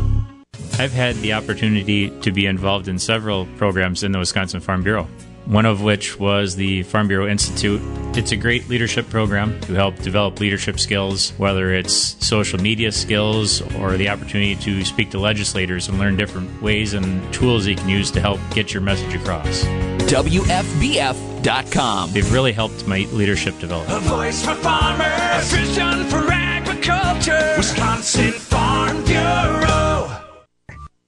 I've 0.79 0.91
had 0.91 1.15
the 1.17 1.33
opportunity 1.33 2.09
to 2.21 2.31
be 2.31 2.45
involved 2.45 2.87
in 2.87 2.97
several 2.97 3.45
programs 3.57 4.03
in 4.03 4.11
the 4.11 4.19
Wisconsin 4.19 4.61
Farm 4.61 4.83
Bureau, 4.83 5.07
one 5.45 5.65
of 5.65 5.81
which 5.81 6.19
was 6.19 6.55
the 6.55 6.83
Farm 6.83 7.07
Bureau 7.07 7.27
Institute. 7.27 7.81
It's 8.15 8.31
a 8.31 8.35
great 8.35 8.67
leadership 8.67 9.09
program 9.09 9.59
to 9.61 9.73
help 9.73 9.95
develop 9.97 10.39
leadership 10.39 10.79
skills, 10.79 11.31
whether 11.37 11.73
it's 11.73 11.93
social 12.25 12.59
media 12.59 12.91
skills 12.91 13.61
or 13.75 13.95
the 13.97 14.09
opportunity 14.09 14.55
to 14.55 14.83
speak 14.83 15.11
to 15.11 15.19
legislators 15.19 15.87
and 15.87 15.99
learn 15.99 16.17
different 16.17 16.61
ways 16.61 16.93
and 16.93 17.31
tools 17.33 17.67
you 17.67 17.75
can 17.75 17.89
use 17.89 18.11
to 18.11 18.19
help 18.19 18.39
get 18.51 18.73
your 18.73 18.81
message 18.81 19.13
across. 19.13 19.63
WFBF.com. 20.11 22.11
They've 22.11 22.33
really 22.33 22.51
helped 22.51 22.85
my 22.87 22.99
leadership 23.11 23.57
develop. 23.59 23.87
A 23.89 23.99
voice 24.01 24.43
for 24.43 24.55
farmers, 24.55 25.07
a 25.07 25.41
vision 25.55 26.05
for 26.09 26.29
agriculture. 26.31 27.53
Wisconsin 27.57 28.31
Farm 28.31 29.03
Bureau. 29.05 29.70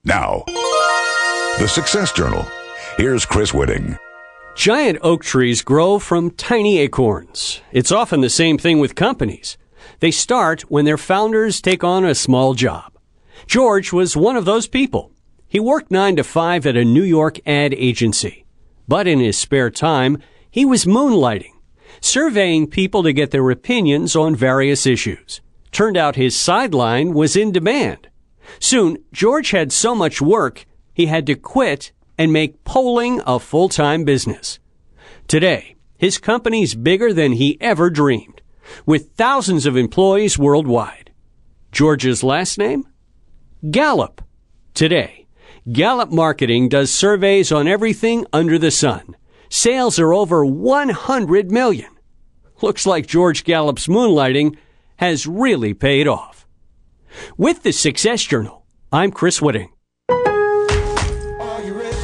Now, 0.06 0.44
the 1.60 1.68
Success 1.68 2.12
Journal. 2.12 2.46
Here's 2.98 3.26
Chris 3.26 3.54
Whitting. 3.54 3.98
Giant 4.54 5.00
oak 5.02 5.24
trees 5.24 5.62
grow 5.62 5.98
from 5.98 6.32
tiny 6.32 6.80
acorns. 6.80 7.62
It's 7.72 7.90
often 7.90 8.20
the 8.20 8.30
same 8.30 8.58
thing 8.58 8.80
with 8.80 8.96
companies. 8.96 9.58
They 10.02 10.12
start 10.12 10.64
when 10.64 10.84
their 10.84 10.98
founders 10.98 11.62
take 11.62 11.86
on 11.86 12.04
a 12.04 12.16
small 12.16 12.54
job. 12.54 12.92
George 13.48 13.94
was 13.94 14.18
one 14.18 14.36
of 14.36 14.44
those 14.44 14.68
people. 14.68 15.10
He 15.48 15.62
worked 15.62 15.90
nine 15.90 16.18
to 16.18 16.24
five 16.26 16.66
at 16.66 16.76
a 16.76 16.84
New 16.84 17.04
York 17.04 17.40
ad 17.48 17.74
agency. 17.74 18.46
But 18.90 19.08
in 19.08 19.22
his 19.22 19.38
spare 19.38 19.70
time, 19.70 20.18
he 20.52 20.66
was 20.66 20.84
moonlighting, 20.84 21.54
surveying 22.02 22.68
people 22.68 23.04
to 23.04 23.14
get 23.14 23.32
their 23.32 23.50
opinions 23.50 24.18
on 24.18 24.36
various 24.36 24.86
issues. 24.86 25.40
Turned 25.72 25.96
out 25.96 26.18
his 26.18 26.36
sideline 26.36 27.14
was 27.14 27.38
in 27.38 27.54
demand. 27.54 28.10
Soon, 28.60 28.98
George 29.12 29.52
had 29.52 29.72
so 29.72 29.96
much 29.96 30.22
work, 30.22 30.66
he 30.94 31.08
had 31.08 31.26
to 31.28 31.36
quit 31.36 31.92
and 32.18 32.32
make 32.32 32.64
polling 32.64 33.22
a 33.26 33.40
full-time 33.40 34.04
business. 34.04 34.60
Today, 35.28 35.76
his 35.98 36.18
company's 36.18 36.76
bigger 36.76 37.14
than 37.14 37.34
he 37.34 37.58
ever 37.62 37.90
dreamed, 37.90 38.42
with 38.86 39.12
thousands 39.16 39.66
of 39.66 39.78
employees 39.78 40.38
worldwide. 40.38 41.12
George's 41.72 42.24
last 42.24 42.58
name? 42.58 42.86
Gallup. 43.72 44.22
Today, 44.74 45.28
Gallup 45.72 46.12
Marketing 46.12 46.68
does 46.68 46.92
surveys 46.92 47.52
on 47.52 47.68
everything 47.68 48.26
under 48.34 48.60
the 48.60 48.72
sun. 48.72 49.16
Sales 49.50 49.98
are 49.98 50.14
over 50.14 50.46
100 50.46 51.52
million. 51.52 51.90
Looks 52.62 52.86
like 52.86 53.08
George 53.08 53.44
Gallup's 53.44 53.88
moonlighting 53.88 54.58
has 54.98 55.26
really 55.26 55.74
paid 55.74 56.08
off. 56.08 56.43
With 57.38 57.64
the 57.64 57.74
Success 57.74 58.24
Journal, 58.24 58.66
I'm 58.92 59.12
Chris 59.12 59.40
Whitting. 59.40 59.73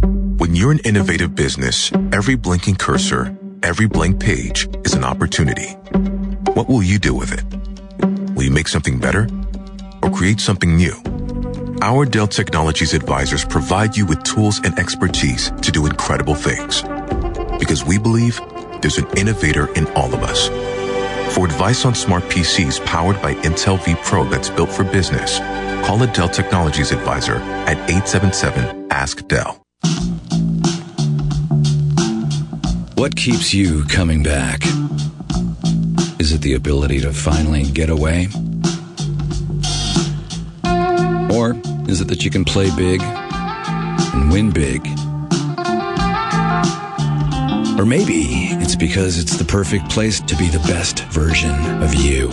When 0.00 0.54
you're 0.54 0.72
an 0.72 0.78
innovative 0.80 1.34
business, 1.34 1.90
every 2.12 2.34
blinking 2.34 2.76
cursor, 2.76 3.36
every 3.62 3.86
blank 3.86 4.20
page 4.20 4.68
is 4.84 4.94
an 4.94 5.04
opportunity. 5.04 5.70
What 6.54 6.68
will 6.68 6.82
you 6.82 6.98
do 6.98 7.14
with 7.14 7.32
it? 7.32 7.44
Will 8.34 8.44
you 8.44 8.50
make 8.50 8.68
something 8.68 8.98
better 8.98 9.28
or 10.02 10.10
create 10.10 10.40
something 10.40 10.76
new? 10.76 10.94
Our 11.82 12.04
Dell 12.04 12.26
Technologies 12.26 12.94
advisors 12.94 13.44
provide 13.44 13.96
you 13.96 14.06
with 14.06 14.22
tools 14.22 14.60
and 14.62 14.78
expertise 14.78 15.50
to 15.62 15.72
do 15.72 15.86
incredible 15.86 16.34
things. 16.34 16.82
Because 17.58 17.84
we 17.84 17.98
believe 17.98 18.40
there's 18.82 18.98
an 18.98 19.08
innovator 19.16 19.72
in 19.74 19.86
all 19.88 20.14
of 20.14 20.22
us. 20.22 20.48
For 21.34 21.44
advice 21.44 21.84
on 21.84 21.94
smart 21.94 22.22
PCs 22.24 22.84
powered 22.86 23.20
by 23.20 23.34
Intel 23.36 23.78
vPro 23.78 24.30
that's 24.30 24.50
built 24.50 24.70
for 24.70 24.84
business, 24.84 25.38
call 25.86 26.02
a 26.02 26.06
Dell 26.06 26.28
Technologies 26.28 26.92
advisor 26.92 27.36
at 27.66 27.78
877 27.90 28.92
Ask 28.92 29.26
Dell. 29.28 29.65
What 32.96 33.14
keeps 33.14 33.52
you 33.52 33.84
coming 33.84 34.22
back? 34.22 34.64
Is 36.18 36.32
it 36.32 36.40
the 36.40 36.54
ability 36.54 37.00
to 37.00 37.12
finally 37.12 37.64
get 37.64 37.90
away? 37.90 38.28
Or 41.30 41.60
is 41.90 42.00
it 42.00 42.08
that 42.08 42.24
you 42.24 42.30
can 42.30 42.42
play 42.46 42.74
big 42.74 43.02
and 43.02 44.32
win 44.32 44.50
big? 44.50 44.80
Or 47.78 47.84
maybe 47.84 48.48
it's 48.62 48.76
because 48.76 49.18
it's 49.18 49.36
the 49.36 49.46
perfect 49.46 49.90
place 49.90 50.22
to 50.22 50.34
be 50.34 50.48
the 50.48 50.60
best 50.60 51.00
version 51.04 51.54
of 51.82 51.94
you. 51.94 52.30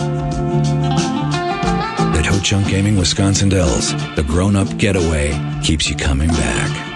At 2.15 2.25
Ho 2.25 2.39
Chunk 2.39 2.69
Gaming 2.69 2.95
Wisconsin 2.95 3.49
Dells, 3.49 3.91
the 4.15 4.23
grown 4.25 4.55
up 4.55 4.77
getaway 4.77 5.37
keeps 5.61 5.89
you 5.89 5.97
coming 5.97 6.29
back. 6.29 6.92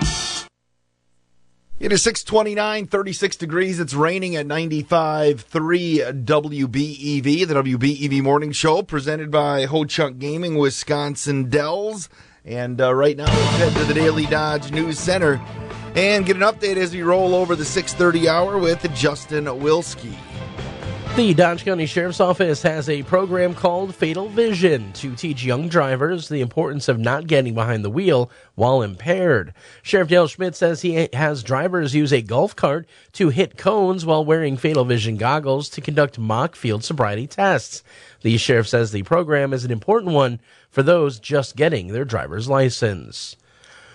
It 1.80 1.92
is 1.92 2.02
629, 2.02 2.88
36 2.88 3.36
degrees. 3.36 3.80
It's 3.80 3.94
raining 3.94 4.36
at 4.36 4.48
95.3 4.48 6.26
WBEV, 6.26 7.22
the 7.22 7.54
WBEV 7.54 8.24
Morning 8.24 8.52
Show, 8.52 8.82
presented 8.82 9.30
by 9.30 9.66
Ho 9.66 9.86
Chunk 9.86 10.18
Gaming, 10.18 10.58
Wisconsin 10.58 11.52
Dells. 11.52 12.10
And 12.44 12.82
uh, 12.82 12.96
right 12.96 13.16
now, 13.16 13.26
let's 13.26 13.58
head 13.58 13.74
to 13.74 13.84
the 13.84 13.94
Daily 13.94 14.26
Dodge 14.26 14.72
News 14.72 14.98
Center 14.98 15.40
and 15.96 16.26
get 16.26 16.36
an 16.36 16.42
update 16.42 16.78
as 16.78 16.96
we 16.96 17.04
roll 17.04 17.36
over 17.36 17.56
the 17.56 17.64
6:30 17.64 18.26
hour 18.26 18.58
with 18.58 18.82
Justin 18.96 19.46
Wilski. 19.46 20.18
The 21.18 21.34
Dodge 21.34 21.66
County 21.66 21.88
Sheriff's 21.88 22.20
Office 22.20 22.62
has 22.62 22.88
a 22.88 23.02
program 23.02 23.56
called 23.56 23.96
Fatal 23.96 24.30
Vision 24.30 24.94
to 24.94 25.16
teach 25.16 25.44
young 25.44 25.68
drivers 25.68 26.30
the 26.30 26.42
importance 26.42 26.88
of 26.88 27.00
not 27.00 27.26
getting 27.26 27.56
behind 27.56 27.84
the 27.84 27.90
wheel 27.90 28.30
while 28.54 28.84
impaired. 28.84 29.52
Sheriff 29.82 30.10
Dale 30.10 30.28
Schmidt 30.28 30.56
says 30.56 30.84
he 30.84 31.10
has 31.14 31.42
drivers 31.42 31.96
use 31.96 32.14
a 32.14 32.22
golf 32.22 32.56
cart 32.56 32.88
to 33.14 33.30
hit 33.30 33.58
cones 33.58 34.06
while 34.06 34.24
wearing 34.24 34.58
Fatal 34.58 34.86
Vision 34.86 35.18
goggles 35.18 35.70
to 35.70 35.82
conduct 35.82 36.20
mock 36.20 36.56
field 36.56 36.84
sobriety 36.84 37.26
tests. 37.26 37.82
The 38.22 38.38
sheriff 38.38 38.68
says 38.68 38.92
the 38.92 39.02
program 39.02 39.54
is 39.54 39.66
an 39.66 39.72
important 39.72 40.14
one 40.14 40.40
for 40.70 40.84
those 40.84 41.20
just 41.20 41.56
getting 41.56 41.88
their 41.88 42.06
driver's 42.06 42.48
license. 42.48 43.36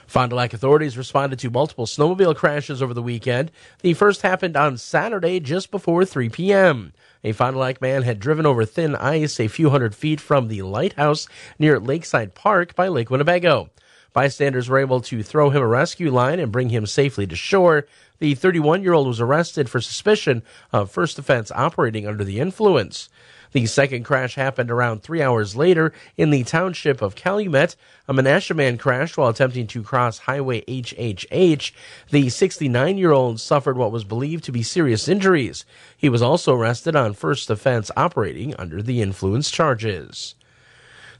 Fond 0.08 0.28
du 0.28 0.36
Lac 0.36 0.52
authorities 0.52 0.98
responded 0.98 1.38
to 1.38 1.48
multiple 1.50 1.86
snowmobile 1.86 2.36
crashes 2.36 2.82
over 2.82 2.92
the 2.92 3.00
weekend. 3.00 3.50
The 3.80 3.94
first 3.94 4.20
happened 4.20 4.58
on 4.58 4.76
Saturday 4.76 5.40
just 5.40 5.70
before 5.70 6.04
3 6.04 6.28
p.m. 6.28 6.92
A 7.24 7.30
Fond 7.30 7.54
du 7.54 7.60
Lac 7.60 7.80
man 7.80 8.02
had 8.02 8.18
driven 8.18 8.46
over 8.46 8.64
thin 8.64 8.96
ice 8.96 9.38
a 9.38 9.46
few 9.46 9.70
hundred 9.70 9.94
feet 9.94 10.20
from 10.20 10.48
the 10.48 10.62
lighthouse 10.62 11.28
near 11.56 11.78
Lakeside 11.78 12.34
Park 12.34 12.74
by 12.74 12.88
Lake 12.88 13.10
Winnebago. 13.10 13.70
Bystanders 14.12 14.68
were 14.68 14.80
able 14.80 15.00
to 15.02 15.22
throw 15.22 15.50
him 15.50 15.62
a 15.62 15.66
rescue 15.66 16.10
line 16.10 16.40
and 16.40 16.50
bring 16.50 16.70
him 16.70 16.84
safely 16.84 17.24
to 17.28 17.36
shore. 17.36 17.86
The 18.18 18.34
31 18.34 18.82
year 18.82 18.92
old 18.92 19.06
was 19.06 19.20
arrested 19.20 19.70
for 19.70 19.80
suspicion 19.80 20.42
of 20.72 20.90
first 20.90 21.16
offense 21.16 21.52
operating 21.52 22.08
under 22.08 22.24
the 22.24 22.40
influence. 22.40 23.08
The 23.52 23.66
second 23.66 24.04
crash 24.04 24.34
happened 24.34 24.70
around 24.70 25.02
three 25.02 25.22
hours 25.22 25.54
later 25.54 25.92
in 26.16 26.30
the 26.30 26.42
township 26.42 27.02
of 27.02 27.14
Calumet. 27.14 27.76
A 28.08 28.14
Menasha 28.14 28.56
man 28.56 28.78
crashed 28.78 29.18
while 29.18 29.28
attempting 29.28 29.66
to 29.68 29.82
cross 29.82 30.18
Highway 30.18 30.62
HHH. 30.62 31.72
The 32.10 32.30
69 32.30 32.98
year 32.98 33.12
old 33.12 33.40
suffered 33.40 33.76
what 33.76 33.92
was 33.92 34.04
believed 34.04 34.44
to 34.44 34.52
be 34.52 34.62
serious 34.62 35.06
injuries. 35.06 35.66
He 35.96 36.08
was 36.08 36.22
also 36.22 36.54
arrested 36.54 36.96
on 36.96 37.12
first 37.12 37.50
offense 37.50 37.90
operating 37.96 38.54
under 38.56 38.82
the 38.82 39.02
influence 39.02 39.50
charges. 39.50 40.34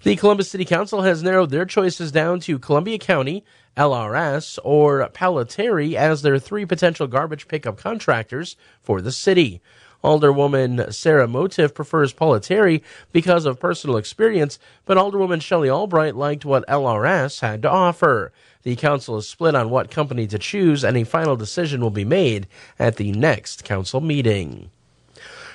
The 0.03 0.16
Columbus 0.16 0.51
City 0.51 0.64
Council 0.64 1.03
has 1.03 1.23
narrowed 1.23 1.51
their 1.51 1.64
choices 1.64 2.11
down 2.11 2.40
to 2.40 2.59
Columbia 2.59 2.99
County, 2.99 3.45
LRS, 3.77 4.59
or 4.64 5.09
Pellitteri 5.11 5.95
as 5.95 6.23
their 6.23 6.40
three 6.40 6.66
potential 6.66 7.07
garbage 7.07 7.47
pickup 7.47 7.77
contractors 7.77 8.57
for 8.81 9.01
the 9.01 9.12
city. 9.12 9.61
Alderwoman 10.03 10.93
Sarah 10.93 11.29
Motif 11.29 11.75
prefers 11.75 12.12
Pellitteri 12.12 12.83
because 13.12 13.45
of 13.45 13.61
personal 13.61 13.97
experience, 13.97 14.59
but 14.85 14.97
Alderwoman 14.97 15.41
Shelley 15.41 15.71
Albright 15.71 16.17
liked 16.17 16.45
what 16.45 16.67
LRS 16.67 17.41
had 17.41 17.62
to 17.62 17.71
offer. 17.71 18.33
The 18.62 18.77
council 18.77 19.17
is 19.17 19.29
split 19.29 19.55
on 19.55 19.71
what 19.71 19.91
company 19.91 20.27
to 20.29 20.38
choose, 20.38 20.85
and 20.85 20.97
a 20.97 21.05
final 21.05 21.37
decision 21.37 21.81
will 21.81 21.91
be 21.91 22.05
made 22.05 22.47
at 22.79 22.97
the 22.97 23.12
next 23.12 23.65
council 23.65 24.01
meeting. 24.01 24.71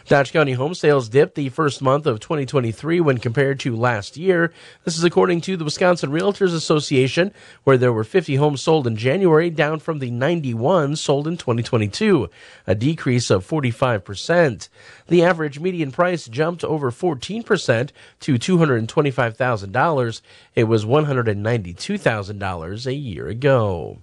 Dodge 0.07 0.31
County 0.31 0.53
home 0.53 0.73
sales 0.73 1.09
dipped 1.09 1.35
the 1.35 1.49
first 1.49 1.81
month 1.81 2.05
of 2.05 2.21
2023 2.21 3.01
when 3.01 3.17
compared 3.17 3.59
to 3.59 3.75
last 3.75 4.15
year. 4.15 4.53
This 4.85 4.97
is 4.97 5.03
according 5.03 5.41
to 5.41 5.57
the 5.57 5.65
Wisconsin 5.65 6.11
Realtors 6.11 6.55
Association, 6.55 7.33
where 7.65 7.77
there 7.77 7.91
were 7.91 8.05
50 8.05 8.37
homes 8.37 8.61
sold 8.61 8.87
in 8.87 8.95
January, 8.95 9.49
down 9.49 9.79
from 9.79 9.99
the 9.99 10.09
91 10.09 10.95
sold 10.95 11.27
in 11.27 11.35
2022, 11.35 12.29
a 12.65 12.73
decrease 12.73 13.29
of 13.29 13.45
45%. 13.45 14.69
The 15.09 15.23
average 15.25 15.59
median 15.59 15.91
price 15.91 16.29
jumped 16.29 16.63
over 16.63 16.89
14% 16.89 17.89
to 18.21 18.35
$225,000. 18.35 20.21
It 20.55 20.63
was 20.63 20.85
$192,000 20.85 22.85
a 22.85 22.93
year 22.93 23.27
ago. 23.27 23.97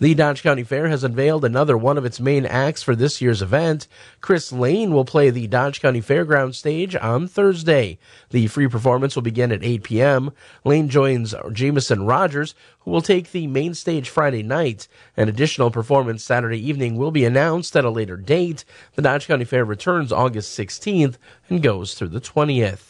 The 0.00 0.14
Dodge 0.14 0.44
County 0.44 0.62
Fair 0.62 0.86
has 0.86 1.02
unveiled 1.02 1.44
another 1.44 1.76
one 1.76 1.98
of 1.98 2.04
its 2.04 2.20
main 2.20 2.46
acts 2.46 2.84
for 2.84 2.94
this 2.94 3.20
year's 3.20 3.42
event. 3.42 3.88
Chris 4.20 4.52
Lane 4.52 4.92
will 4.92 5.04
play 5.04 5.30
the 5.30 5.48
Dodge 5.48 5.80
County 5.80 6.00
Fairground 6.00 6.54
stage 6.54 6.94
on 6.94 7.26
Thursday. 7.26 7.98
The 8.30 8.46
free 8.46 8.68
performance 8.68 9.16
will 9.16 9.24
begin 9.24 9.50
at 9.50 9.64
8 9.64 9.82
p.m. 9.82 10.30
Lane 10.64 10.88
joins 10.88 11.34
Jameson 11.52 12.06
Rogers, 12.06 12.54
who 12.78 12.92
will 12.92 13.02
take 13.02 13.32
the 13.32 13.48
main 13.48 13.74
stage 13.74 14.08
Friday 14.08 14.44
night. 14.44 14.86
An 15.16 15.28
additional 15.28 15.72
performance 15.72 16.22
Saturday 16.22 16.64
evening 16.64 16.94
will 16.94 17.10
be 17.10 17.24
announced 17.24 17.74
at 17.74 17.84
a 17.84 17.90
later 17.90 18.16
date. 18.16 18.64
The 18.94 19.02
Dodge 19.02 19.26
County 19.26 19.44
Fair 19.44 19.64
returns 19.64 20.12
August 20.12 20.56
16th 20.56 21.16
and 21.50 21.60
goes 21.60 21.94
through 21.94 22.10
the 22.10 22.20
20th. 22.20 22.87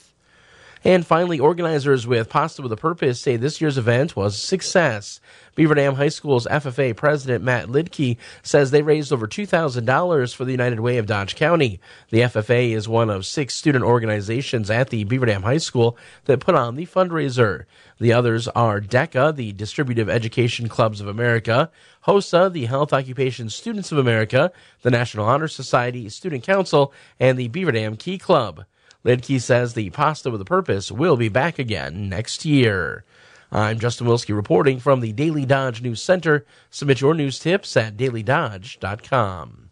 And 0.85 1.07
finally, 1.07 1.41
organizers 1.41 2.07
with 2.07 2.29
Pasta 2.29 2.62
with 2.62 2.73
a 2.73 2.77
Purpose 2.77 3.21
say 3.21 3.37
this 3.37 3.61
year's 3.61 3.79
event 3.79 4.14
was 4.14 4.37
a 4.37 4.38
success. 4.38 5.21
Beaver 5.55 5.75
Dam 5.75 5.97
High 5.97 6.09
School's 6.09 6.47
FFA 6.47 6.95
president 6.95 7.43
Matt 7.43 7.67
Lidke 7.67 8.17
says 8.45 8.71
they 8.71 8.83
raised 8.83 9.12
over 9.12 9.27
$2,000 9.27 10.35
for 10.35 10.45
the 10.45 10.53
United 10.53 10.79
Way 10.79 10.99
of 10.99 11.07
Dodge 11.07 11.35
County. 11.35 11.81
The 12.11 12.21
FFA 12.21 12.71
is 12.71 12.88
one 12.88 13.11
of 13.11 13.27
six 13.27 13.57
student 13.57 13.85
organizations 13.85 14.71
at 14.71 14.91
the 14.91 15.03
Beaver 15.03 15.27
Dam 15.27 15.43
High 15.43 15.59
School 15.59 15.99
that 16.27 16.38
put 16.38 16.55
on 16.55 16.77
the 16.77 16.87
fundraiser. 16.87 17.64
The 17.99 18.12
others 18.12 18.47
are 18.49 18.81
DECA, 18.81 19.35
the 19.35 19.53
Distributive 19.53 20.09
Education 20.09 20.69
Clubs 20.69 21.01
of 21.01 21.09
America, 21.09 21.73
HOSA, 22.03 22.53
the 22.53 22.67
Health 22.67 22.93
Occupation 22.93 23.51
Students 23.51 23.91
of 23.91 23.99
America, 23.99 24.53
the 24.83 24.91
National 24.93 25.27
Honor 25.27 25.49
Society, 25.49 26.09
Student 26.09 26.45
Council, 26.45 26.93
and 27.19 27.37
the 27.37 27.49
Beaver 27.49 27.73
Dam 27.73 27.97
Key 27.97 28.19
Club. 28.19 28.64
Lidke 29.05 29.41
says 29.41 29.75
the 29.75 29.91
Pasta 29.91 30.31
with 30.31 30.41
a 30.41 30.45
Purpose 30.45 30.91
will 30.91 31.17
be 31.17 31.29
back 31.29 31.59
again 31.59 32.09
next 32.09 32.45
year. 32.45 33.05
I'm 33.51 33.79
Justin 33.79 34.07
Wilski 34.07 34.35
reporting 34.35 34.81
from 34.81 35.01
the 35.01 35.13
Daily 35.13 35.47
Dodge 35.47 35.81
News 35.81 36.03
Center. 36.03 36.45
Submit 36.71 37.01
your 37.01 37.15
news 37.15 37.39
tips 37.39 37.77
at 37.77 37.97
dailydodge.com. 37.97 39.68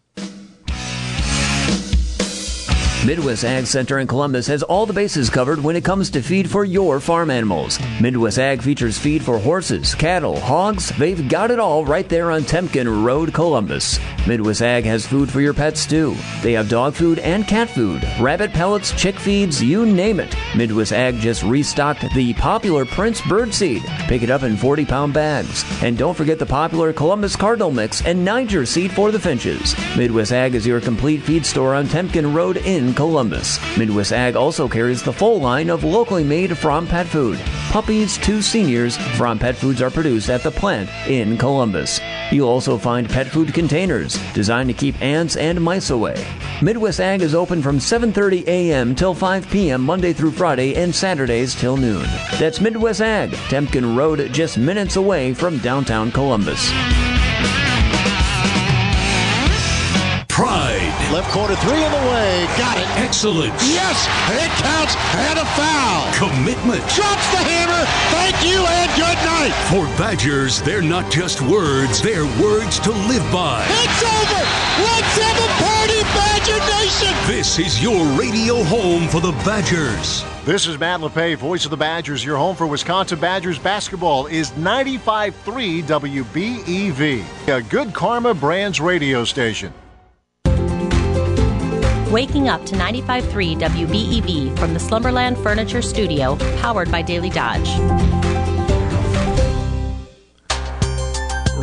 Midwest 3.05 3.45
Ag 3.45 3.65
Center 3.67 3.99
in 3.99 4.07
Columbus 4.07 4.47
has 4.47 4.63
all 4.63 4.85
the 4.85 4.91
bases 4.91 5.29
covered 5.29 5.63
when 5.63 5.75
it 5.75 5.85
comes 5.85 6.09
to 6.09 6.21
feed 6.21 6.49
for 6.49 6.65
your 6.65 6.99
farm 6.99 7.29
animals. 7.29 7.79
Midwest 8.01 8.39
Ag 8.39 8.61
features 8.61 8.97
feed 8.97 9.23
for 9.23 9.37
horses, 9.37 9.95
cattle, 9.95 10.39
hogs. 10.39 10.89
They've 10.97 11.29
got 11.29 11.51
it 11.51 11.59
all 11.59 11.85
right 11.85 12.09
there 12.09 12.31
on 12.31 12.41
Temkin 12.41 13.05
Road, 13.05 13.33
Columbus. 13.33 13.99
Midwest 14.25 14.61
Ag 14.61 14.83
has 14.83 15.05
food 15.05 15.29
for 15.29 15.39
your 15.39 15.53
pets 15.53 15.85
too. 15.85 16.17
They 16.41 16.53
have 16.53 16.69
dog 16.69 16.95
food 16.95 17.19
and 17.19 17.47
cat 17.47 17.69
food, 17.69 18.03
rabbit 18.19 18.51
pellets, 18.51 18.91
chick 18.91 19.17
feeds, 19.17 19.63
you 19.63 19.85
name 19.85 20.19
it. 20.19 20.35
Midwest 20.55 20.91
Ag 20.91 21.19
just 21.19 21.43
restocked 21.43 22.03
the 22.13 22.33
popular 22.33 22.83
Prince 22.83 23.21
Bird 23.21 23.53
Seed. 23.53 23.83
Pick 24.07 24.23
it 24.23 24.31
up 24.31 24.43
in 24.43 24.57
40 24.57 24.85
pound 24.85 25.13
bags. 25.13 25.63
And 25.81 25.97
don't 25.97 26.17
forget 26.17 26.39
the 26.39 26.45
popular 26.45 26.91
Columbus 26.91 27.35
Cardinal 27.37 27.71
Mix 27.71 28.03
and 28.03 28.25
Niger 28.25 28.65
Seed 28.65 28.91
for 28.91 29.11
the 29.11 29.19
finches. 29.19 29.75
Midwest 29.95 30.33
Ag 30.33 30.55
is 30.55 30.67
your 30.67 30.81
complete 30.81 31.21
feed 31.21 31.45
store 31.45 31.73
on 31.73 31.85
Temkin 31.85 32.33
Road 32.33 32.57
in 32.57 32.86
Columbus. 32.93 33.59
Midwest 33.77 34.13
Ag 34.13 34.35
also 34.35 34.67
carries 34.67 35.03
the 35.03 35.13
full 35.13 35.39
line 35.39 35.69
of 35.69 35.83
locally 35.83 36.23
made 36.23 36.57
from 36.57 36.87
pet 36.87 37.07
food. 37.07 37.39
Puppies 37.69 38.17
to 38.19 38.41
seniors, 38.41 38.97
Fromm 39.17 39.39
pet 39.39 39.55
foods 39.55 39.81
are 39.81 39.91
produced 39.91 40.29
at 40.29 40.43
the 40.43 40.51
plant 40.51 40.89
in 41.07 41.37
Columbus. 41.37 41.99
You'll 42.31 42.49
also 42.49 42.77
find 42.77 43.09
pet 43.09 43.27
food 43.27 43.53
containers 43.53 44.17
designed 44.33 44.69
to 44.69 44.73
keep 44.73 45.01
ants 45.01 45.35
and 45.35 45.61
mice 45.61 45.89
away. 45.89 46.25
Midwest 46.61 46.99
Ag 46.99 47.21
is 47.21 47.35
open 47.35 47.61
Fromm 47.61 47.79
7:30 47.79 48.47
a.m. 48.47 48.95
till 48.95 49.13
5 49.13 49.49
p.m. 49.49 49.81
Monday 49.81 50.13
through 50.13 50.31
Friday 50.31 50.75
and 50.75 50.93
Saturdays 50.93 51.53
till 51.55 51.77
noon. 51.77 52.05
That's 52.39 52.61
Midwest 52.61 53.01
Ag, 53.01 53.31
Temkin 53.49 53.95
Road, 53.95 54.33
just 54.33 54.57
minutes 54.57 54.95
away 54.95 55.33
from 55.33 55.59
downtown 55.59 56.11
Columbus. 56.11 56.71
Left 61.11 61.31
corner 61.31 61.55
three 61.55 61.83
in 61.83 61.91
the 61.91 62.05
way. 62.11 62.45
Got 62.57 62.77
it. 62.77 62.87
Excellence. 62.99 63.55
Yes, 63.63 63.95
it 64.27 64.51
counts 64.59 64.93
and 65.15 65.39
a 65.39 65.45
foul. 65.55 66.03
Commitment. 66.11 66.83
Drops 66.91 67.27
the 67.31 67.39
hammer. 67.39 67.79
Thank 68.11 68.43
you 68.43 68.59
and 68.59 68.91
good 68.99 69.15
night. 69.23 69.55
For 69.71 69.85
Badgers, 69.95 70.61
they're 70.61 70.81
not 70.81 71.09
just 71.09 71.41
words, 71.41 72.01
they're 72.01 72.25
words 72.43 72.77
to 72.79 72.91
live 72.91 73.23
by. 73.31 73.65
It's 73.69 74.03
over. 74.03 74.43
Let's 74.83 75.15
have 75.23 75.37
a 75.39 75.49
party, 75.63 76.01
Badger 76.11 76.59
Nation. 76.75 77.15
This 77.25 77.57
is 77.57 77.81
your 77.81 78.03
radio 78.19 78.61
home 78.63 79.07
for 79.07 79.21
the 79.21 79.31
Badgers. 79.45 80.25
This 80.43 80.67
is 80.67 80.77
Matt 80.77 80.99
LePay, 80.99 81.37
voice 81.37 81.63
of 81.63 81.71
the 81.71 81.77
Badgers. 81.77 82.23
Your 82.23 82.35
home 82.35 82.55
for 82.55 82.67
Wisconsin 82.67 83.19
Badgers 83.19 83.59
basketball 83.59 84.27
is 84.27 84.51
95.3 84.51 85.83
WBEV, 85.83 87.47
a 87.47 87.61
good 87.61 87.93
Karma 87.93 88.33
Brands 88.33 88.81
radio 88.81 89.23
station. 89.23 89.73
Waking 92.11 92.47
up 92.47 92.65
to 92.67 92.75
95.3 92.75 93.59
WBEV 93.59 94.57
from 94.57 94.73
the 94.73 94.79
Slumberland 94.79 95.37
Furniture 95.39 95.81
Studio, 95.81 96.37
powered 96.61 96.89
by 96.89 97.01
Daily 97.01 97.29
Dodge. 97.29 97.67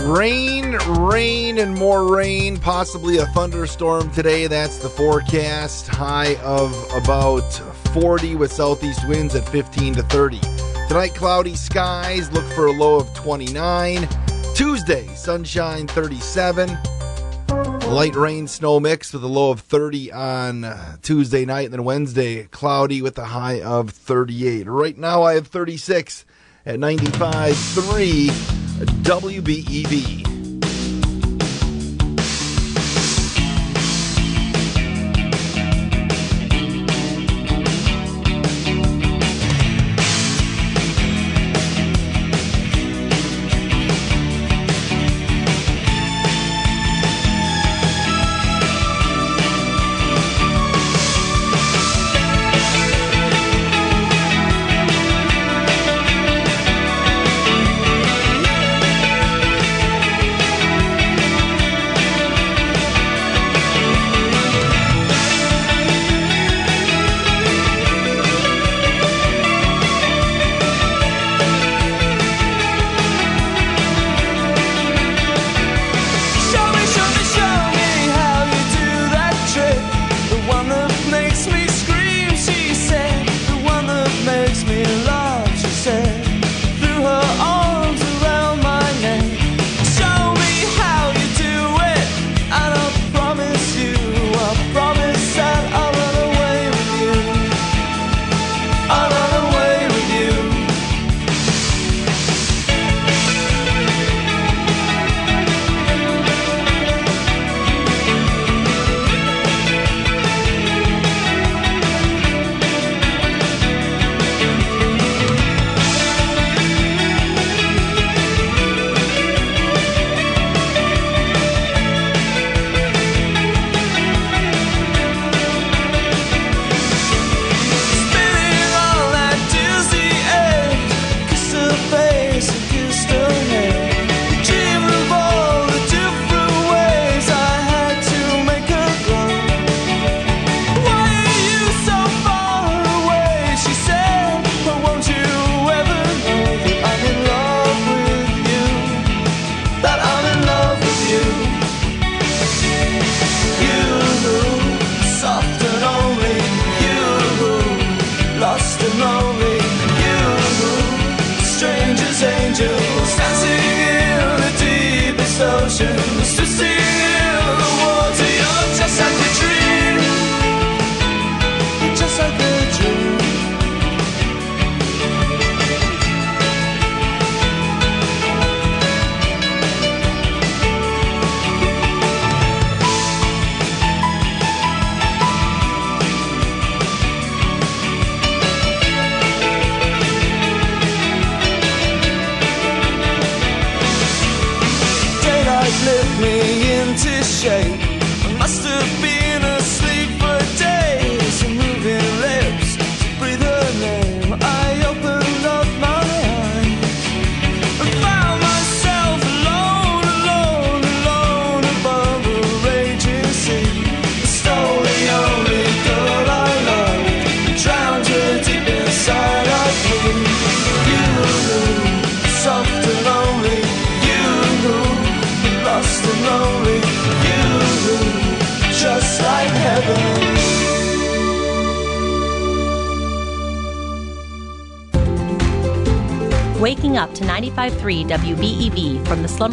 Rain, 0.02 0.76
rain, 0.98 1.56
and 1.56 1.74
more 1.74 2.14
rain. 2.14 2.58
Possibly 2.58 3.16
a 3.16 3.26
thunderstorm 3.28 4.10
today. 4.10 4.46
That's 4.46 4.76
the 4.76 4.90
forecast. 4.90 5.88
High 5.88 6.36
of 6.42 6.74
about 6.92 7.50
40 7.94 8.36
with 8.36 8.52
southeast 8.52 9.08
winds 9.08 9.34
at 9.34 9.48
15 9.48 9.94
to 9.94 10.02
30. 10.02 10.40
Tonight, 10.88 11.14
cloudy 11.14 11.54
skies. 11.54 12.30
Look 12.32 12.44
for 12.52 12.66
a 12.66 12.72
low 12.72 12.96
of 12.96 13.14
29. 13.14 14.06
Tuesday, 14.54 15.06
sunshine 15.14 15.86
37. 15.86 16.78
Light 17.94 18.16
rain, 18.16 18.48
snow 18.48 18.80
mix 18.80 19.12
with 19.12 19.22
a 19.22 19.28
low 19.28 19.52
of 19.52 19.60
30 19.60 20.10
on 20.10 20.66
Tuesday 21.02 21.44
night. 21.44 21.66
And 21.66 21.74
then 21.74 21.84
Wednesday, 21.84 22.42
cloudy 22.46 23.00
with 23.00 23.16
a 23.18 23.26
high 23.26 23.60
of 23.60 23.90
38. 23.90 24.66
Right 24.66 24.98
now, 24.98 25.22
I 25.22 25.34
have 25.34 25.46
36 25.46 26.24
at 26.66 26.80
95.3 26.80 28.30
WBEV. 29.04 30.33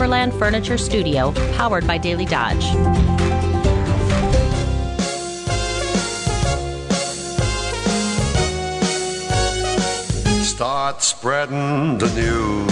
From 0.02 0.10
the 0.10 0.16
Slumberland 0.16 0.40
Furniture 0.40 0.78
Studio, 0.80 1.32
powered 1.58 1.86
by 1.86 2.00
Daily 2.00 2.26
Dodge. 2.26 2.64
Start 10.44 11.04
spreading 11.04 12.00
the 12.00 12.12
news. 12.16 12.72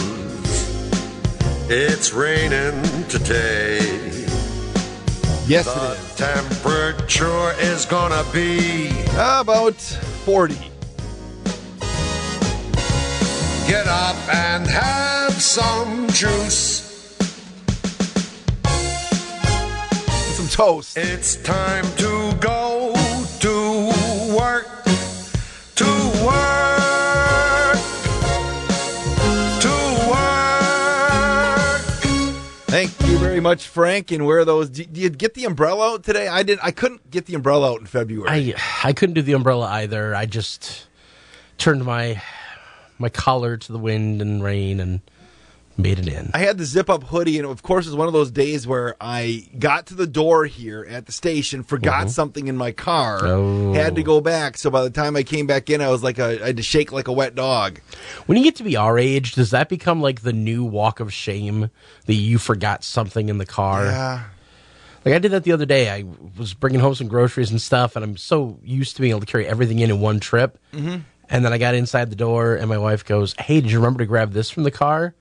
It's 1.70 2.14
raining 2.14 2.82
today. 3.10 3.78
Yes, 5.46 5.66
the 5.66 5.92
it 5.92 6.00
is. 6.00 6.16
temperature 6.16 7.54
is 7.60 7.86
gonna 7.86 8.26
be 8.34 8.90
about 9.14 9.76
40. 9.76 10.56
Get 13.68 13.86
up 13.86 14.18
and 14.34 14.66
have 14.66 15.40
some 15.40 16.10
juice. 16.10 16.89
Toast. 20.60 20.98
It's 20.98 21.38
time 21.38 21.86
to 21.96 22.36
go 22.42 22.92
to 23.40 23.86
work. 24.36 24.68
To 25.76 25.86
work. 26.26 27.80
To 29.62 29.74
work. 30.12 31.82
Thank 32.68 32.92
you 33.08 33.18
very 33.20 33.40
much, 33.40 33.70
Frank. 33.70 34.12
And 34.12 34.26
where 34.26 34.40
are 34.40 34.46
those? 34.46 34.70
Do, 34.70 34.84
do 34.84 35.00
you 35.00 35.10
get 35.10 35.34
the 35.34 35.46
umbrella 35.46 35.94
out 35.94 36.04
today? 36.04 36.28
I 36.28 36.44
did. 36.44 36.60
I 36.62 36.72
couldn't 36.72 37.10
get 37.10 37.26
the 37.26 37.36
umbrella 37.36 37.72
out 37.72 37.80
in 37.80 37.86
February. 37.86 38.54
I 38.54 38.54
I 38.84 38.92
couldn't 38.92 39.16
do 39.16 39.22
the 39.22 39.34
umbrella 39.34 39.66
either. 39.68 40.14
I 40.14 40.26
just 40.26 40.88
turned 41.58 41.86
my 41.86 42.22
my 42.98 43.08
collar 43.08 43.56
to 43.56 43.72
the 43.72 43.80
wind 43.80 44.22
and 44.22 44.44
rain 44.44 44.82
and 44.82 45.00
made 45.80 46.00
it 46.00 46.08
in. 46.08 46.30
I 46.34 46.40
had 46.40 46.58
the 46.58 46.66
zip 46.66 46.90
up 46.90 47.04
hoodie, 47.04 47.38
and 47.40 47.48
of 47.48 47.64
course, 47.64 47.86
it 47.86 47.90
was 47.90 47.96
one 47.96 48.08
of 48.08 48.14
those 48.14 48.32
days 48.32 48.68
where 48.68 48.96
I 49.02 49.48
got 49.58 49.88
to 49.88 49.96
the 49.96 50.06
door 50.08 50.46
here 50.46 50.86
at 50.90 51.06
the 51.06 51.12
station, 51.12 51.64
forgot 51.64 52.08
Mhm. 52.08 52.10
something 52.12 52.48
in 52.48 52.58
my 52.58 52.72
car, 52.72 53.20
Oh. 53.26 53.74
had 53.74 53.96
to 53.96 54.04
go 54.04 54.22
back. 54.22 54.58
So 54.58 54.70
by 54.70 54.84
the 54.84 54.90
time 54.90 55.16
I 55.16 55.24
came 55.24 55.48
back 55.48 55.70
in, 55.70 55.82
I 55.82 55.90
was 55.90 56.04
like, 56.04 56.20
a, 56.20 56.44
I 56.44 56.48
had 56.48 56.58
to 56.58 56.64
shake 56.64 56.92
like 56.92 57.08
a 57.08 57.14
wet 57.14 57.36
dog. 57.36 57.80
When 58.26 58.38
you 58.38 58.44
get 58.44 58.56
to 58.58 58.64
be 58.64 58.76
our 58.76 59.00
age, 59.00 59.34
does 59.34 59.52
that 59.52 59.70
become 59.70 60.02
like 60.02 60.22
the 60.22 60.34
new 60.34 60.64
walk 60.64 61.00
of 61.00 61.12
shame 61.14 61.70
that 62.06 62.14
you 62.14 62.38
forgot 62.38 62.84
something 62.84 63.30
in 63.30 63.38
the 63.38 63.46
car? 63.46 63.86
Yeah. 63.86 64.22
Like 65.06 65.16
I 65.16 65.20
did 65.20 65.32
that 65.32 65.46
the 65.46 65.54
other 65.54 65.66
day. 65.66 65.90
I 65.90 66.04
was 66.38 66.54
bringing 66.54 66.82
home 66.82 66.94
some 66.94 67.08
groceries 67.08 67.52
and 67.52 67.62
stuff, 67.62 67.96
and 67.96 68.04
I'm 68.04 68.18
so 68.18 68.60
used 68.64 68.96
to 68.98 69.02
being 69.02 69.12
able 69.12 69.22
to 69.22 69.26
carry 69.26 69.48
everything 69.48 69.80
in 69.80 69.90
in 69.90 70.02
one 70.02 70.20
trip. 70.20 70.58
Mhm. 70.74 71.04
And 71.30 71.46
then 71.46 71.54
I 71.54 71.58
got 71.58 71.74
inside 71.76 72.10
the 72.10 72.16
door, 72.18 72.56
and 72.56 72.68
my 72.68 72.78
wife 72.78 73.06
goes, 73.06 73.34
"Hey, 73.40 73.62
did 73.62 73.72
you 73.72 73.78
remember 73.78 74.00
to 74.00 74.06
grab 74.08 74.34
this 74.34 74.50
from 74.50 74.64
the 74.64 74.72
car?" 74.72 75.14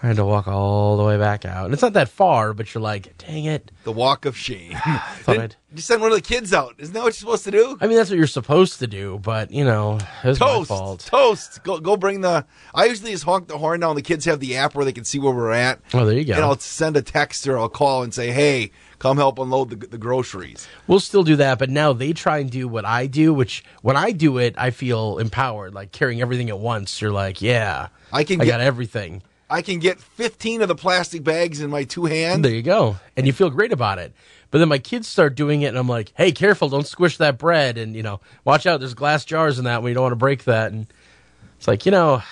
I 0.00 0.06
had 0.06 0.16
to 0.16 0.24
walk 0.24 0.46
all 0.46 0.96
the 0.96 1.02
way 1.02 1.18
back 1.18 1.44
out, 1.44 1.64
and 1.64 1.74
it's 1.74 1.82
not 1.82 1.94
that 1.94 2.08
far, 2.08 2.54
but 2.54 2.72
you're 2.72 2.80
like, 2.82 3.18
"Dang 3.18 3.44
it!" 3.46 3.72
The 3.82 3.90
walk 3.90 4.26
of 4.26 4.36
shame. 4.36 4.72
Thought 5.22 5.38
I'd- 5.38 5.56
you 5.74 5.82
send 5.82 6.00
one 6.00 6.12
of 6.12 6.16
the 6.16 6.22
kids 6.22 6.54
out. 6.54 6.76
Isn't 6.78 6.94
that 6.94 7.00
what 7.00 7.06
you're 7.06 7.12
supposed 7.12 7.44
to 7.44 7.50
do? 7.50 7.76
I 7.80 7.88
mean, 7.88 7.96
that's 7.96 8.08
what 8.08 8.16
you're 8.16 8.26
supposed 8.28 8.78
to 8.78 8.86
do, 8.86 9.18
but 9.22 9.50
you 9.50 9.64
know, 9.64 9.98
it 10.22 10.28
was 10.28 10.38
my 10.40 10.46
Toast, 10.46 10.68
fault. 10.68 11.00
toast. 11.00 11.62
Go, 11.64 11.78
go 11.80 11.96
bring 11.96 12.20
the. 12.20 12.46
I 12.74 12.84
usually 12.86 13.10
just 13.10 13.24
honk 13.24 13.48
the 13.48 13.58
horn 13.58 13.80
now, 13.80 13.90
and 13.90 13.98
the 13.98 14.02
kids 14.02 14.24
have 14.26 14.38
the 14.40 14.56
app 14.56 14.74
where 14.76 14.84
they 14.84 14.92
can 14.92 15.04
see 15.04 15.18
where 15.18 15.34
we're 15.34 15.50
at. 15.50 15.80
Oh, 15.92 16.04
there 16.06 16.16
you 16.16 16.24
go. 16.24 16.34
And 16.34 16.44
I'll 16.44 16.58
send 16.58 16.96
a 16.96 17.02
text 17.02 17.46
or 17.48 17.58
I'll 17.58 17.68
call 17.68 18.02
and 18.04 18.14
say, 18.14 18.30
"Hey, 18.30 18.70
come 19.00 19.16
help 19.16 19.38
unload 19.40 19.70
the, 19.70 19.76
the 19.88 19.98
groceries." 19.98 20.68
We'll 20.86 21.00
still 21.00 21.24
do 21.24 21.34
that, 21.36 21.58
but 21.58 21.70
now 21.70 21.92
they 21.92 22.12
try 22.12 22.38
and 22.38 22.48
do 22.50 22.68
what 22.68 22.84
I 22.84 23.08
do, 23.08 23.34
which 23.34 23.64
when 23.82 23.96
I 23.96 24.12
do 24.12 24.38
it, 24.38 24.54
I 24.56 24.70
feel 24.70 25.18
empowered, 25.18 25.74
like 25.74 25.90
carrying 25.90 26.20
everything 26.22 26.48
at 26.50 26.58
once. 26.60 27.02
You're 27.02 27.10
like, 27.12 27.42
yeah, 27.42 27.88
I 28.12 28.22
can 28.22 28.40
I 28.40 28.44
get- 28.44 28.52
got 28.52 28.60
everything. 28.60 29.22
I 29.50 29.62
can 29.62 29.78
get 29.78 29.98
15 29.98 30.62
of 30.62 30.68
the 30.68 30.74
plastic 30.74 31.24
bags 31.24 31.60
in 31.60 31.70
my 31.70 31.84
two 31.84 32.04
hands. 32.04 32.42
There 32.42 32.52
you 32.52 32.62
go, 32.62 32.96
and 33.16 33.26
you 33.26 33.32
feel 33.32 33.50
great 33.50 33.72
about 33.72 33.98
it. 33.98 34.12
But 34.50 34.58
then 34.58 34.68
my 34.68 34.78
kids 34.78 35.08
start 35.08 35.34
doing 35.34 35.62
it, 35.62 35.68
and 35.68 35.78
I'm 35.78 35.88
like, 35.88 36.12
hey, 36.16 36.32
careful, 36.32 36.68
don't 36.68 36.86
squish 36.86 37.18
that 37.18 37.38
bread, 37.38 37.78
and 37.78 37.94
you 37.94 38.02
know, 38.02 38.20
watch 38.44 38.66
out, 38.66 38.80
there's 38.80 38.94
glass 38.94 39.24
jars 39.24 39.58
in 39.58 39.64
that 39.64 39.82
one. 39.82 39.90
You 39.90 39.94
don't 39.94 40.04
want 40.04 40.12
to 40.12 40.16
break 40.16 40.44
that, 40.44 40.72
and 40.72 40.86
it's 41.56 41.68
like, 41.68 41.86
you 41.86 41.92
know, 41.92 42.22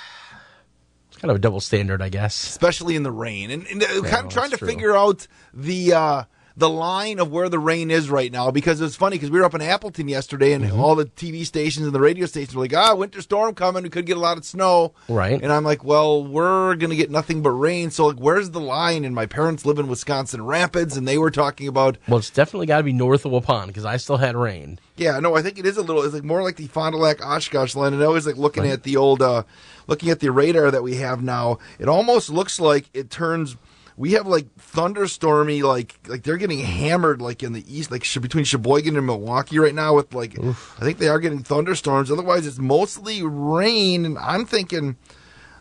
it's 1.08 1.16
kind 1.22 1.30
of 1.30 1.36
a 1.36 1.40
double 1.40 1.60
standard, 1.60 2.02
I 2.02 2.08
guess. 2.08 2.42
especially 2.44 2.96
in 2.96 3.02
the 3.02 3.10
rain. 3.10 3.50
And, 3.50 3.66
and 3.66 3.82
uh, 3.82 3.86
kind 3.86 4.02
well, 4.04 4.26
of 4.26 4.32
trying 4.32 4.50
to 4.50 4.58
true. 4.58 4.68
figure 4.68 4.96
out 4.96 5.26
the 5.54 5.94
uh, 5.94 6.22
the 6.58 6.70
line 6.70 7.18
of 7.18 7.30
where 7.30 7.50
the 7.50 7.58
rain 7.58 7.90
is 7.90 8.08
right 8.08 8.32
now 8.32 8.50
because 8.50 8.80
it's 8.80 8.96
funny 8.96 9.16
because 9.16 9.30
we 9.30 9.38
were 9.38 9.44
up 9.44 9.54
in 9.54 9.60
Appleton 9.60 10.08
yesterday 10.08 10.52
and 10.54 10.64
Mm-hmm. 10.64 10.80
all 10.80 10.94
the 10.94 11.04
TV 11.04 11.44
stations 11.44 11.84
and 11.84 11.94
the 11.94 12.00
radio 12.00 12.24
stations 12.24 12.54
were 12.56 12.62
like, 12.62 12.74
ah, 12.74 12.94
winter 12.94 13.20
storm 13.20 13.54
coming. 13.54 13.82
We 13.82 13.90
could 13.90 14.06
get 14.06 14.16
a 14.16 14.20
lot 14.20 14.38
of 14.38 14.44
snow. 14.46 14.94
Right. 15.06 15.40
And 15.42 15.52
I'm 15.52 15.64
like, 15.64 15.84
well, 15.84 16.24
we're 16.24 16.74
going 16.76 16.88
to 16.90 16.96
get 16.96 17.10
nothing 17.10 17.42
but 17.42 17.50
rain. 17.50 17.90
So, 17.90 18.06
like, 18.06 18.16
where's 18.16 18.50
the 18.50 18.60
line? 18.60 19.04
And 19.04 19.14
my 19.14 19.26
parents 19.26 19.66
live 19.66 19.78
in 19.78 19.86
Wisconsin 19.86 20.46
Rapids 20.46 20.96
and 20.96 21.06
they 21.06 21.18
were 21.18 21.30
talking 21.30 21.68
about, 21.68 21.98
Well, 22.08 22.18
it's 22.18 22.30
definitely 22.30 22.66
got 22.66 22.78
to 22.78 22.84
be 22.84 22.92
north 22.94 23.26
of 23.26 23.32
Waupun 23.32 23.66
because 23.66 23.84
I 23.84 23.98
still 23.98 24.16
had 24.16 24.34
rain. 24.34 24.78
yeah, 24.96 25.20
no, 25.20 25.36
I 25.36 25.42
think 25.42 25.58
it 25.58 25.66
is 25.66 25.76
a 25.76 25.82
little, 25.82 26.02
it's 26.04 26.14
like 26.14 26.24
more 26.24 26.42
like 26.42 26.56
the 26.56 26.68
Fond 26.68 26.94
du 26.94 26.98
Lac 26.98 27.22
Oshkosh 27.22 27.74
line. 27.76 27.92
And 27.92 28.02
I 28.02 28.08
was 28.08 28.26
like 28.26 28.36
looking 28.38 28.66
at 28.66 28.82
the 28.82 28.96
old, 28.96 29.20
uh, 29.20 29.42
looking 29.88 30.08
at 30.08 30.20
the 30.20 30.32
radar 30.32 30.70
that 30.70 30.82
we 30.82 30.96
have 30.96 31.22
now. 31.22 31.58
It 31.78 31.86
almost 31.88 32.30
looks 32.30 32.58
like 32.58 32.88
it 32.94 33.10
turns. 33.10 33.56
We 33.98 34.12
have 34.12 34.26
like 34.26 34.46
thunderstormy, 34.56 35.62
like 35.62 35.98
like 36.06 36.22
they're 36.22 36.36
getting 36.36 36.58
hammered, 36.58 37.22
like 37.22 37.42
in 37.42 37.52
the 37.54 37.64
east, 37.66 37.90
like 37.90 38.06
between 38.20 38.44
Sheboygan 38.44 38.96
and 38.96 39.06
Milwaukee 39.06 39.58
right 39.58 39.74
now. 39.74 39.94
With 39.94 40.12
like, 40.14 40.38
I 40.38 40.52
think 40.80 40.98
they 40.98 41.08
are 41.08 41.18
getting 41.18 41.42
thunderstorms. 41.42 42.10
Otherwise, 42.10 42.46
it's 42.46 42.58
mostly 42.58 43.22
rain. 43.22 44.04
And 44.04 44.18
I'm 44.18 44.44
thinking, 44.44 44.96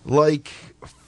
like 0.03 0.49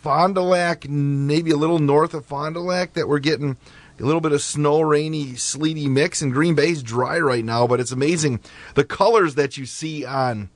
Fond 0.01 0.35
du 0.35 0.41
Lac, 0.41 0.87
maybe 0.87 1.51
a 1.51 1.57
little 1.57 1.79
north 1.79 2.13
of 2.13 2.25
Fond 2.25 2.55
du 2.55 2.61
Lac, 2.61 2.93
that 2.93 3.09
we're 3.09 3.19
getting 3.19 3.57
a 3.99 4.03
little 4.03 4.21
bit 4.21 4.31
of 4.31 4.41
snow, 4.41 4.79
rainy, 4.79 5.35
sleety 5.35 5.89
mix. 5.89 6.21
And 6.21 6.31
Green 6.31 6.55
Bay's 6.55 6.81
dry 6.81 7.19
right 7.19 7.43
now, 7.43 7.67
but 7.67 7.81
it's 7.81 7.91
amazing 7.91 8.39
the 8.75 8.85
colors 8.85 9.35
that 9.35 9.57
you 9.57 9.65
see 9.65 10.05
on 10.05 10.49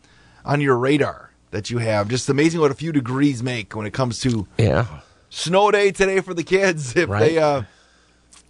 on 0.45 0.61
your 0.61 0.78
radar 0.78 1.32
that 1.51 1.69
you 1.69 1.80
have. 1.80 2.07
Just 2.07 2.30
amazing 2.30 2.61
what 2.61 2.72
a 2.72 2.76
few 2.76 2.93
degrees 2.93 3.43
make 3.43 3.76
when 3.76 3.86
it 3.86 3.91
comes 3.91 4.19
to 4.22 4.47
Yeah. 4.57 4.86
Snow 5.32 5.72
day 5.72 5.92
today 5.92 6.20
for 6.22 6.36
the 6.36 6.44
kids. 6.44 6.96
If 6.96 7.10
Right. 7.10 7.20
they 7.20 7.38
uh, 7.40 7.64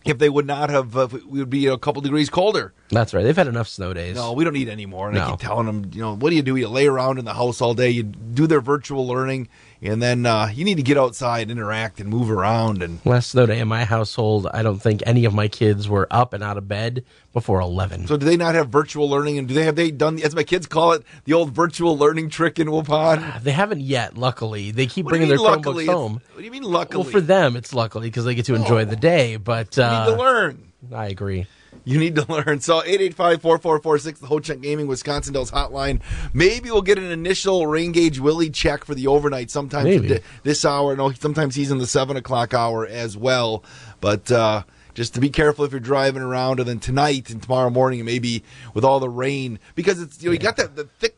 if 0.03 0.17
they 0.17 0.29
would 0.29 0.47
not 0.47 0.69
have, 0.71 0.97
uh, 0.97 1.07
we 1.29 1.39
would 1.39 1.49
be 1.51 1.67
a 1.67 1.77
couple 1.77 2.01
degrees 2.01 2.27
colder. 2.29 2.73
That's 2.89 3.13
right. 3.13 3.21
They've 3.23 3.35
had 3.37 3.47
enough 3.47 3.67
snow 3.69 3.93
days. 3.93 4.15
No, 4.15 4.33
we 4.33 4.43
don't 4.43 4.53
need 4.53 4.67
any 4.67 4.87
more. 4.87 5.07
And 5.07 5.17
I 5.17 5.29
keep 5.29 5.39
telling 5.39 5.67
them, 5.67 5.91
you 5.93 6.01
know, 6.01 6.15
what 6.15 6.31
do 6.31 6.35
you 6.35 6.41
do? 6.41 6.55
You 6.55 6.67
lay 6.69 6.87
around 6.87 7.19
in 7.19 7.25
the 7.25 7.35
house 7.35 7.61
all 7.61 7.75
day. 7.75 7.91
You 7.91 8.01
do 8.03 8.47
their 8.47 8.61
virtual 8.61 9.05
learning, 9.07 9.47
and 9.81 10.01
then 10.01 10.25
uh, 10.25 10.49
you 10.53 10.63
need 10.63 10.77
to 10.77 10.83
get 10.83 10.97
outside, 10.97 11.49
interact, 11.49 11.99
and 11.99 12.09
move 12.09 12.29
around. 12.29 12.83
And 12.83 13.03
Last 13.05 13.31
snow 13.31 13.45
day 13.45 13.59
in 13.59 13.67
my 13.67 13.83
household, 13.85 14.47
I 14.53 14.61
don't 14.61 14.79
think 14.79 15.01
any 15.05 15.25
of 15.25 15.33
my 15.33 15.47
kids 15.47 15.89
were 15.89 16.07
up 16.11 16.33
and 16.33 16.43
out 16.43 16.57
of 16.57 16.67
bed 16.67 17.03
before 17.33 17.59
11. 17.61 18.07
so, 18.07 18.17
do 18.17 18.25
they 18.25 18.37
not 18.37 18.55
have 18.55 18.69
virtual 18.69 19.09
learning? 19.09 19.37
And 19.37 19.47
do 19.47 19.53
they 19.53 19.63
have 19.63 19.75
they 19.75 19.89
done, 19.89 20.19
as 20.21 20.35
my 20.35 20.43
kids 20.43 20.67
call 20.67 20.91
it, 20.91 21.03
the 21.23 21.33
old 21.33 21.51
virtual 21.51 21.97
learning 21.97 22.29
trick 22.29 22.59
in 22.59 22.67
Waupun? 22.67 23.41
They 23.43 23.51
haven't 23.51 23.81
yet, 23.81 24.17
luckily. 24.17 24.71
They 24.71 24.85
keep 24.87 25.05
What 25.05 25.11
bringing 25.11 25.29
their 25.29 25.37
luckily? 25.37 25.85
Chromebooks 25.85 25.89
It's- 25.89 25.97
home. 25.97 26.13
What 26.33 26.37
do 26.39 26.43
you 26.43 26.51
mean, 26.51 26.63
luckily? 26.63 27.03
Well, 27.03 27.11
for 27.11 27.21
them, 27.21 27.55
it's 27.55 27.73
luckily 27.73 28.09
because 28.09 28.25
they 28.25 28.35
get 28.35 28.45
to 28.45 28.55
enjoy 28.55 28.85
the 28.85 28.95
day, 28.95 29.37
but 29.37 29.77
you 29.77 29.83
uh, 29.83 30.05
need 30.05 30.11
to 30.11 30.17
learn. 30.17 30.71
I 30.93 31.07
agree. 31.07 31.47
You 31.83 31.97
need 31.99 32.15
to 32.15 32.25
learn. 32.31 32.59
So 32.59 32.81
885-4446, 32.81 34.19
the 34.19 34.27
Ho 34.27 34.39
Chunk 34.39 34.61
Gaming 34.61 34.87
Wisconsin 34.87 35.33
Dells 35.33 35.51
hotline. 35.51 36.01
Maybe 36.33 36.69
we'll 36.71 36.81
get 36.81 36.97
an 36.97 37.11
initial 37.11 37.67
rain 37.67 37.91
gauge 37.91 38.19
Willie 38.19 38.49
check 38.49 38.85
for 38.85 38.93
the 38.95 39.07
overnight 39.07 39.49
sometime 39.49 39.85
Maybe. 39.85 40.19
this 40.43 40.63
hour. 40.65 40.95
No, 40.95 41.11
sometimes 41.11 41.55
he's 41.55 41.71
in 41.71 41.77
the 41.77 41.87
seven 41.87 42.17
o'clock 42.17 42.53
hour 42.53 42.85
as 42.85 43.17
well. 43.17 43.63
But 43.99 44.31
uh, 44.31 44.63
just 44.93 45.13
to 45.15 45.19
be 45.19 45.29
careful 45.29 45.65
if 45.65 45.71
you're 45.71 45.79
driving 45.79 46.21
around, 46.21 46.59
and 46.59 46.67
then 46.67 46.79
tonight 46.79 47.29
and 47.29 47.41
tomorrow 47.41 47.69
morning, 47.69 48.03
maybe 48.05 48.43
with 48.73 48.83
all 48.83 48.99
the 48.99 49.09
rain, 49.09 49.59
because 49.75 50.01
it's 50.01 50.21
you 50.21 50.29
know 50.29 50.33
you 50.33 50.39
got 50.39 50.57
that 50.57 50.75
the 50.75 50.85
thick. 50.99 51.15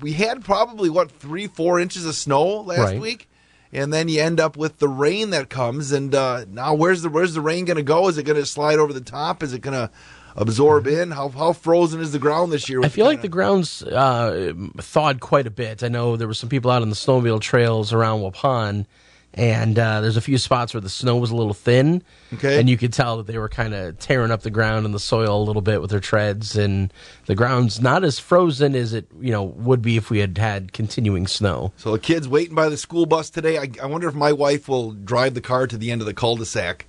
We 0.00 0.12
had 0.12 0.44
probably 0.44 0.90
what 0.90 1.10
three 1.10 1.48
four 1.48 1.80
inches 1.80 2.06
of 2.06 2.14
snow 2.14 2.60
last 2.60 2.78
Right. 2.78 3.00
week 3.00 3.28
and 3.72 3.92
then 3.92 4.08
you 4.08 4.20
end 4.20 4.40
up 4.40 4.56
with 4.56 4.78
the 4.78 4.88
rain 4.88 5.30
that 5.30 5.50
comes 5.50 5.92
and 5.92 6.14
uh, 6.14 6.44
now 6.50 6.74
where's 6.74 7.02
the 7.02 7.08
where's 7.08 7.34
the 7.34 7.40
rain 7.40 7.64
going 7.64 7.76
to 7.76 7.82
go? 7.82 8.08
Is 8.08 8.18
it 8.18 8.24
going 8.24 8.38
to 8.38 8.46
slide 8.46 8.78
over 8.78 8.92
the 8.92 9.00
top? 9.00 9.42
Is 9.42 9.52
it 9.52 9.60
going 9.60 9.74
to 9.74 9.90
absorb 10.36 10.86
in? 10.86 11.10
How 11.10 11.28
how 11.28 11.52
frozen 11.52 12.00
is 12.00 12.12
the 12.12 12.18
ground 12.18 12.52
this 12.52 12.68
year? 12.68 12.82
I 12.82 12.88
feel 12.88 13.06
like 13.06 13.22
the 13.22 13.28
ground's 13.28 13.82
uh, 13.82 14.52
thawed 14.78 15.20
quite 15.20 15.46
a 15.46 15.50
bit. 15.50 15.82
I 15.82 15.88
know 15.88 16.16
there 16.16 16.28
were 16.28 16.34
some 16.34 16.48
people 16.48 16.70
out 16.70 16.82
on 16.82 16.90
the 16.90 16.96
snowmobile 16.96 17.40
trails 17.40 17.92
around 17.92 18.20
Waupun, 18.20 18.86
and 19.34 19.78
uh, 19.78 20.00
there's 20.00 20.16
a 20.16 20.20
few 20.20 20.36
spots 20.38 20.74
where 20.74 20.80
the 20.80 20.88
snow 20.88 21.16
was 21.16 21.30
a 21.30 21.36
little 21.36 21.54
thin. 21.54 22.02
Okay. 22.34 22.58
And 22.58 22.68
you 22.68 22.76
could 22.76 22.92
tell 22.92 23.18
that 23.18 23.26
they 23.26 23.38
were 23.38 23.48
kind 23.48 23.72
of 23.74 23.98
tearing 23.98 24.30
up 24.30 24.42
the 24.42 24.50
ground 24.50 24.84
and 24.84 24.94
the 24.94 24.98
soil 24.98 25.40
a 25.40 25.44
little 25.44 25.62
bit 25.62 25.80
with 25.80 25.90
their 25.90 26.00
treads, 26.00 26.56
and 26.56 26.92
the 27.26 27.34
ground's 27.34 27.80
not 27.80 28.04
as 28.04 28.18
frozen 28.18 28.74
as 28.74 28.92
it 28.94 29.06
you 29.20 29.30
know 29.30 29.44
would 29.44 29.80
be 29.82 29.96
if 29.96 30.10
we 30.10 30.18
had 30.18 30.36
had 30.38 30.72
continuing 30.72 31.26
snow. 31.26 31.72
so 31.76 31.92
the 31.92 31.98
kids 31.98 32.26
waiting 32.26 32.54
by 32.54 32.68
the 32.68 32.76
school 32.76 33.06
bus 33.06 33.30
today 33.30 33.58
I, 33.58 33.70
I 33.82 33.86
wonder 33.86 34.08
if 34.08 34.14
my 34.14 34.32
wife 34.32 34.68
will 34.68 34.92
drive 34.92 35.34
the 35.34 35.40
car 35.40 35.66
to 35.66 35.76
the 35.76 35.90
end 35.90 36.00
of 36.00 36.06
the 36.06 36.14
cul-de-sac 36.14 36.86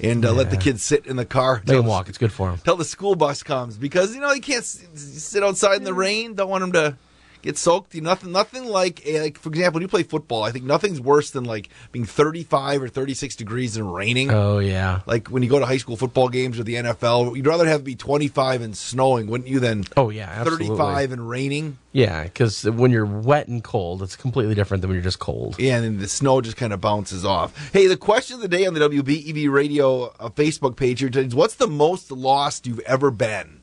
and 0.00 0.24
uh, 0.24 0.32
let 0.32 0.50
the 0.50 0.56
kids 0.56 0.82
sit 0.82 1.06
in 1.06 1.16
the 1.16 1.24
car 1.24 1.62
They 1.64 1.76
can 1.76 1.84
walk. 1.86 2.08
It's 2.08 2.18
good 2.18 2.32
for 2.32 2.50
them. 2.50 2.60
till 2.64 2.76
the 2.76 2.84
school 2.84 3.14
bus 3.14 3.42
comes 3.42 3.76
because 3.76 4.14
you 4.14 4.20
know 4.20 4.32
you 4.32 4.40
can't 4.40 4.62
s- 4.62 4.82
s- 4.94 5.00
sit 5.00 5.42
outside 5.42 5.76
in 5.76 5.84
the 5.84 5.94
rain. 5.94 6.34
Don't 6.34 6.48
want 6.48 6.62
them 6.62 6.72
to 6.72 6.96
get 7.42 7.58
soaked. 7.58 7.94
You 7.94 8.00
nothing, 8.00 8.32
nothing 8.32 8.66
like 8.66 9.06
eh, 9.06 9.20
like 9.20 9.38
for 9.38 9.48
example, 9.48 9.78
when 9.78 9.82
you 9.82 9.88
play 9.88 10.02
football. 10.02 10.42
I 10.42 10.50
think 10.50 10.64
nothing's 10.64 11.00
worse 11.00 11.30
than 11.30 11.44
like 11.44 11.68
being 11.92 12.04
35 12.04 12.82
or 12.82 12.88
36 12.88 13.36
degrees 13.36 13.76
and 13.76 13.92
raining. 13.92 14.30
Oh 14.30 14.58
yeah. 14.58 15.00
Like 15.06 15.28
when 15.28 15.42
you 15.42 15.48
go 15.48 15.58
to 15.58 15.66
high 15.66 15.78
school 15.78 15.96
football 15.96 16.28
games 16.28 16.58
or 16.58 16.64
the 16.64 16.74
NFL, 16.74 17.36
you'd 17.36 17.46
rather 17.46 17.66
have 17.66 17.80
it 17.80 17.84
be 17.84 17.94
25 17.94 18.62
and 18.62 18.76
snowing, 18.76 19.26
wouldn't 19.26 19.48
you, 19.48 19.60
than 19.60 19.84
Oh 19.96 20.10
yeah. 20.10 20.28
Absolutely. 20.28 20.68
35 20.68 21.12
and 21.12 21.28
raining. 21.28 21.78
Yeah, 21.92 22.22
because 22.22 22.64
when 22.64 22.92
you're 22.92 23.04
wet 23.04 23.48
and 23.48 23.64
cold, 23.64 24.02
it's 24.02 24.14
completely 24.14 24.54
different 24.54 24.80
than 24.80 24.90
when 24.90 24.94
you're 24.94 25.02
just 25.02 25.18
cold. 25.18 25.56
Yeah, 25.58 25.76
and 25.76 25.84
then 25.84 25.98
the 25.98 26.08
snow 26.08 26.40
just 26.40 26.56
kind 26.56 26.72
of 26.72 26.80
bounces 26.80 27.24
off. 27.24 27.70
Hey, 27.72 27.88
the 27.88 27.96
question 27.96 28.36
of 28.36 28.42
the 28.42 28.48
day 28.48 28.64
on 28.66 28.74
the 28.74 28.80
WBEV 28.80 29.50
radio 29.50 30.04
uh, 30.04 30.28
Facebook 30.28 30.76
page 30.76 31.00
here 31.00 31.10
today 31.10 31.26
is 31.26 31.34
what's 31.34 31.56
the 31.56 31.66
most 31.66 32.12
lost 32.12 32.66
you've 32.66 32.80
ever 32.80 33.10
been? 33.10 33.59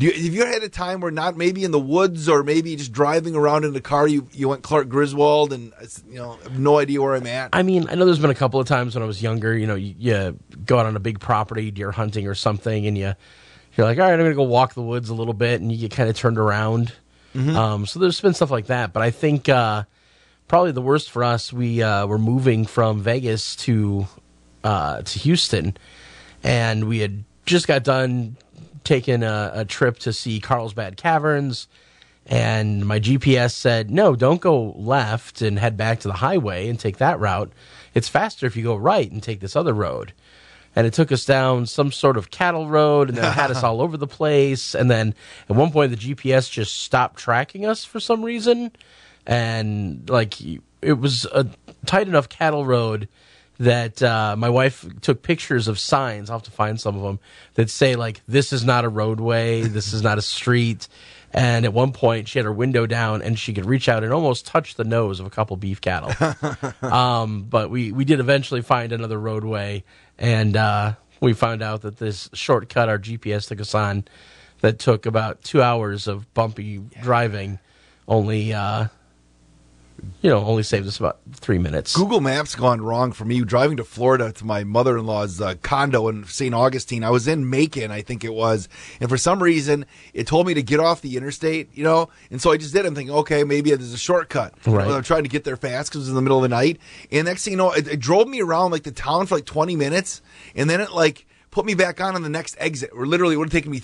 Do 0.00 0.06
you, 0.06 0.12
have 0.12 0.34
you 0.34 0.46
had 0.46 0.62
a 0.62 0.70
time 0.70 1.00
where 1.00 1.10
not 1.10 1.36
maybe 1.36 1.62
in 1.62 1.72
the 1.72 1.78
woods 1.78 2.26
or 2.26 2.42
maybe 2.42 2.74
just 2.74 2.90
driving 2.90 3.36
around 3.36 3.64
in 3.66 3.74
the 3.74 3.82
car 3.82 4.08
you 4.08 4.26
you 4.32 4.48
went 4.48 4.62
Clark 4.62 4.88
Griswold 4.88 5.52
and 5.52 5.74
you 6.08 6.14
know 6.14 6.38
have 6.42 6.58
no 6.58 6.78
idea 6.78 7.02
where 7.02 7.14
I'm 7.14 7.26
at? 7.26 7.50
I 7.52 7.62
mean, 7.62 7.86
I 7.86 7.96
know 7.96 8.06
there's 8.06 8.18
been 8.18 8.30
a 8.30 8.34
couple 8.34 8.58
of 8.58 8.66
times 8.66 8.94
when 8.94 9.02
I 9.02 9.06
was 9.06 9.22
younger. 9.22 9.54
You 9.54 9.66
know, 9.66 9.74
you, 9.74 9.94
you 9.98 10.38
go 10.64 10.78
out 10.78 10.86
on 10.86 10.96
a 10.96 11.00
big 11.00 11.20
property, 11.20 11.70
deer 11.70 11.92
hunting 11.92 12.26
or 12.26 12.34
something, 12.34 12.86
and 12.86 12.96
you 12.96 13.12
you're 13.76 13.86
like, 13.86 13.98
all 13.98 14.04
right, 14.04 14.14
I'm 14.14 14.20
gonna 14.20 14.32
go 14.32 14.42
walk 14.42 14.72
the 14.72 14.82
woods 14.82 15.10
a 15.10 15.14
little 15.14 15.34
bit, 15.34 15.60
and 15.60 15.70
you 15.70 15.76
get 15.76 15.90
kind 15.90 16.08
of 16.08 16.16
turned 16.16 16.38
around. 16.38 16.94
Mhm. 17.34 17.54
Um, 17.54 17.84
so 17.84 17.98
there's 17.98 18.18
been 18.22 18.32
stuff 18.32 18.50
like 18.50 18.68
that, 18.68 18.94
but 18.94 19.02
I 19.02 19.10
think 19.10 19.50
uh, 19.50 19.84
probably 20.48 20.72
the 20.72 20.80
worst 20.80 21.10
for 21.10 21.22
us, 21.22 21.52
we 21.52 21.82
uh, 21.82 22.06
were 22.06 22.18
moving 22.18 22.64
from 22.64 23.02
Vegas 23.02 23.54
to 23.56 24.06
uh, 24.64 25.02
to 25.02 25.18
Houston, 25.18 25.76
and 26.42 26.88
we 26.88 27.00
had 27.00 27.22
just 27.44 27.68
got 27.68 27.84
done 27.84 28.38
taking 28.90 29.22
a, 29.22 29.52
a 29.54 29.64
trip 29.64 30.00
to 30.00 30.12
see 30.12 30.40
Carlsbad 30.40 30.96
Caverns, 30.96 31.68
And 32.26 32.84
my 32.84 32.98
GPS 32.98 33.52
said, 33.52 33.88
no, 33.88 34.16
don't 34.16 34.40
go 34.40 34.72
left 34.76 35.42
and 35.42 35.60
head 35.60 35.76
back 35.76 36.00
to 36.00 36.08
the 36.08 36.14
highway 36.14 36.68
and 36.68 36.76
take 36.76 36.96
that 36.96 37.20
route. 37.20 37.52
It's 37.94 38.08
faster 38.08 38.46
if 38.46 38.56
you 38.56 38.64
go 38.64 38.74
right 38.74 39.08
and 39.08 39.22
take 39.22 39.38
this 39.38 39.54
other 39.54 39.72
road. 39.72 40.12
And 40.74 40.88
it 40.88 40.92
took 40.92 41.12
us 41.12 41.24
down 41.24 41.66
some 41.66 41.92
sort 41.92 42.16
of 42.16 42.32
cattle 42.32 42.68
road 42.68 43.08
and 43.08 43.16
then 43.16 43.26
it 43.26 43.32
had 43.32 43.52
us 43.52 43.62
all 43.68 43.80
over 43.80 43.96
the 43.96 44.08
place. 44.08 44.74
And 44.74 44.90
then 44.90 45.14
at 45.48 45.54
one 45.54 45.70
point, 45.70 45.92
the 45.92 46.14
GPS 46.14 46.50
just 46.50 46.82
stopped 46.82 47.16
tracking 47.16 47.64
us 47.64 47.84
for 47.84 48.00
some 48.00 48.24
reason. 48.24 48.72
And 49.24 50.10
like 50.10 50.34
it 50.82 50.98
was 50.98 51.26
a 51.26 51.46
tight 51.86 52.08
enough 52.08 52.28
cattle 52.28 52.66
road 52.66 53.08
that 53.60 54.02
uh, 54.02 54.34
my 54.36 54.48
wife 54.48 54.86
took 55.02 55.22
pictures 55.22 55.68
of 55.68 55.78
signs. 55.78 56.30
I'll 56.30 56.38
have 56.38 56.44
to 56.44 56.50
find 56.50 56.80
some 56.80 56.96
of 56.96 57.02
them 57.02 57.20
that 57.54 57.70
say 57.70 57.94
like, 57.94 58.22
"This 58.26 58.52
is 58.52 58.64
not 58.64 58.84
a 58.84 58.88
roadway. 58.88 59.60
This 59.62 59.92
is 59.92 60.02
not 60.02 60.18
a 60.18 60.22
street." 60.22 60.88
And 61.32 61.64
at 61.64 61.72
one 61.72 61.92
point, 61.92 62.26
she 62.26 62.40
had 62.40 62.46
her 62.46 62.52
window 62.52 62.86
down, 62.86 63.22
and 63.22 63.38
she 63.38 63.52
could 63.52 63.66
reach 63.66 63.88
out 63.88 64.02
and 64.02 64.12
almost 64.12 64.46
touch 64.46 64.74
the 64.74 64.82
nose 64.82 65.20
of 65.20 65.26
a 65.26 65.30
couple 65.30 65.56
beef 65.56 65.80
cattle. 65.80 66.10
um, 66.82 67.44
but 67.44 67.70
we 67.70 67.92
we 67.92 68.04
did 68.04 68.18
eventually 68.18 68.62
find 68.62 68.92
another 68.92 69.20
roadway, 69.20 69.84
and 70.18 70.56
uh, 70.56 70.94
we 71.20 71.34
found 71.34 71.62
out 71.62 71.82
that 71.82 71.98
this 71.98 72.30
shortcut 72.32 72.88
our 72.88 72.98
GPS 72.98 73.46
took 73.46 73.60
us 73.60 73.74
on, 73.74 74.04
that 74.62 74.78
took 74.78 75.04
about 75.04 75.44
two 75.44 75.62
hours 75.62 76.08
of 76.08 76.32
bumpy 76.32 76.78
driving, 77.02 77.58
only. 78.08 78.54
Uh, 78.54 78.88
you 80.22 80.30
know, 80.30 80.38
only 80.44 80.62
saved 80.62 80.86
us 80.86 80.98
about 80.98 81.18
three 81.32 81.58
minutes. 81.58 81.96
Google 81.96 82.20
Maps 82.20 82.54
gone 82.54 82.80
wrong 82.80 83.12
for 83.12 83.24
me 83.24 83.42
driving 83.42 83.76
to 83.78 83.84
Florida 83.84 84.32
to 84.32 84.44
my 84.44 84.64
mother 84.64 84.98
in 84.98 85.06
law's 85.06 85.40
uh, 85.40 85.54
condo 85.62 86.08
in 86.08 86.24
St. 86.24 86.54
Augustine. 86.54 87.04
I 87.04 87.10
was 87.10 87.28
in 87.28 87.48
Macon, 87.48 87.90
I 87.90 88.02
think 88.02 88.24
it 88.24 88.32
was, 88.32 88.68
and 89.00 89.08
for 89.08 89.16
some 89.16 89.42
reason 89.42 89.86
it 90.12 90.26
told 90.26 90.46
me 90.46 90.54
to 90.54 90.62
get 90.62 90.80
off 90.80 91.00
the 91.00 91.16
interstate, 91.16 91.68
you 91.74 91.84
know, 91.84 92.08
and 92.30 92.40
so 92.40 92.52
I 92.52 92.56
just 92.56 92.74
did. 92.74 92.86
I'm 92.86 92.94
thinking, 92.94 93.14
okay, 93.16 93.44
maybe 93.44 93.70
there's 93.70 93.92
a 93.92 93.98
shortcut. 93.98 94.54
Right. 94.66 94.88
I'm 94.88 95.02
trying 95.02 95.24
to 95.24 95.30
get 95.30 95.44
there 95.44 95.56
fast 95.56 95.90
because 95.90 95.98
it 95.98 96.02
was 96.02 96.08
in 96.10 96.14
the 96.14 96.22
middle 96.22 96.38
of 96.38 96.42
the 96.42 96.48
night, 96.48 96.78
and 97.10 97.26
next 97.26 97.44
thing 97.44 97.52
you 97.52 97.56
know, 97.56 97.72
it, 97.72 97.88
it 97.88 98.00
drove 98.00 98.28
me 98.28 98.40
around 98.40 98.70
like 98.70 98.82
the 98.82 98.92
town 98.92 99.26
for 99.26 99.36
like 99.36 99.46
20 99.46 99.76
minutes, 99.76 100.22
and 100.54 100.68
then 100.68 100.80
it 100.80 100.92
like 100.92 101.26
put 101.50 101.64
me 101.64 101.74
back 101.74 102.00
on 102.00 102.14
on 102.14 102.22
the 102.22 102.28
next 102.28 102.56
exit. 102.58 102.90
Or 102.92 103.06
literally, 103.06 103.34
it 103.34 103.38
would 103.38 103.48
have 103.48 103.52
taken 103.52 103.70
me 103.72 103.82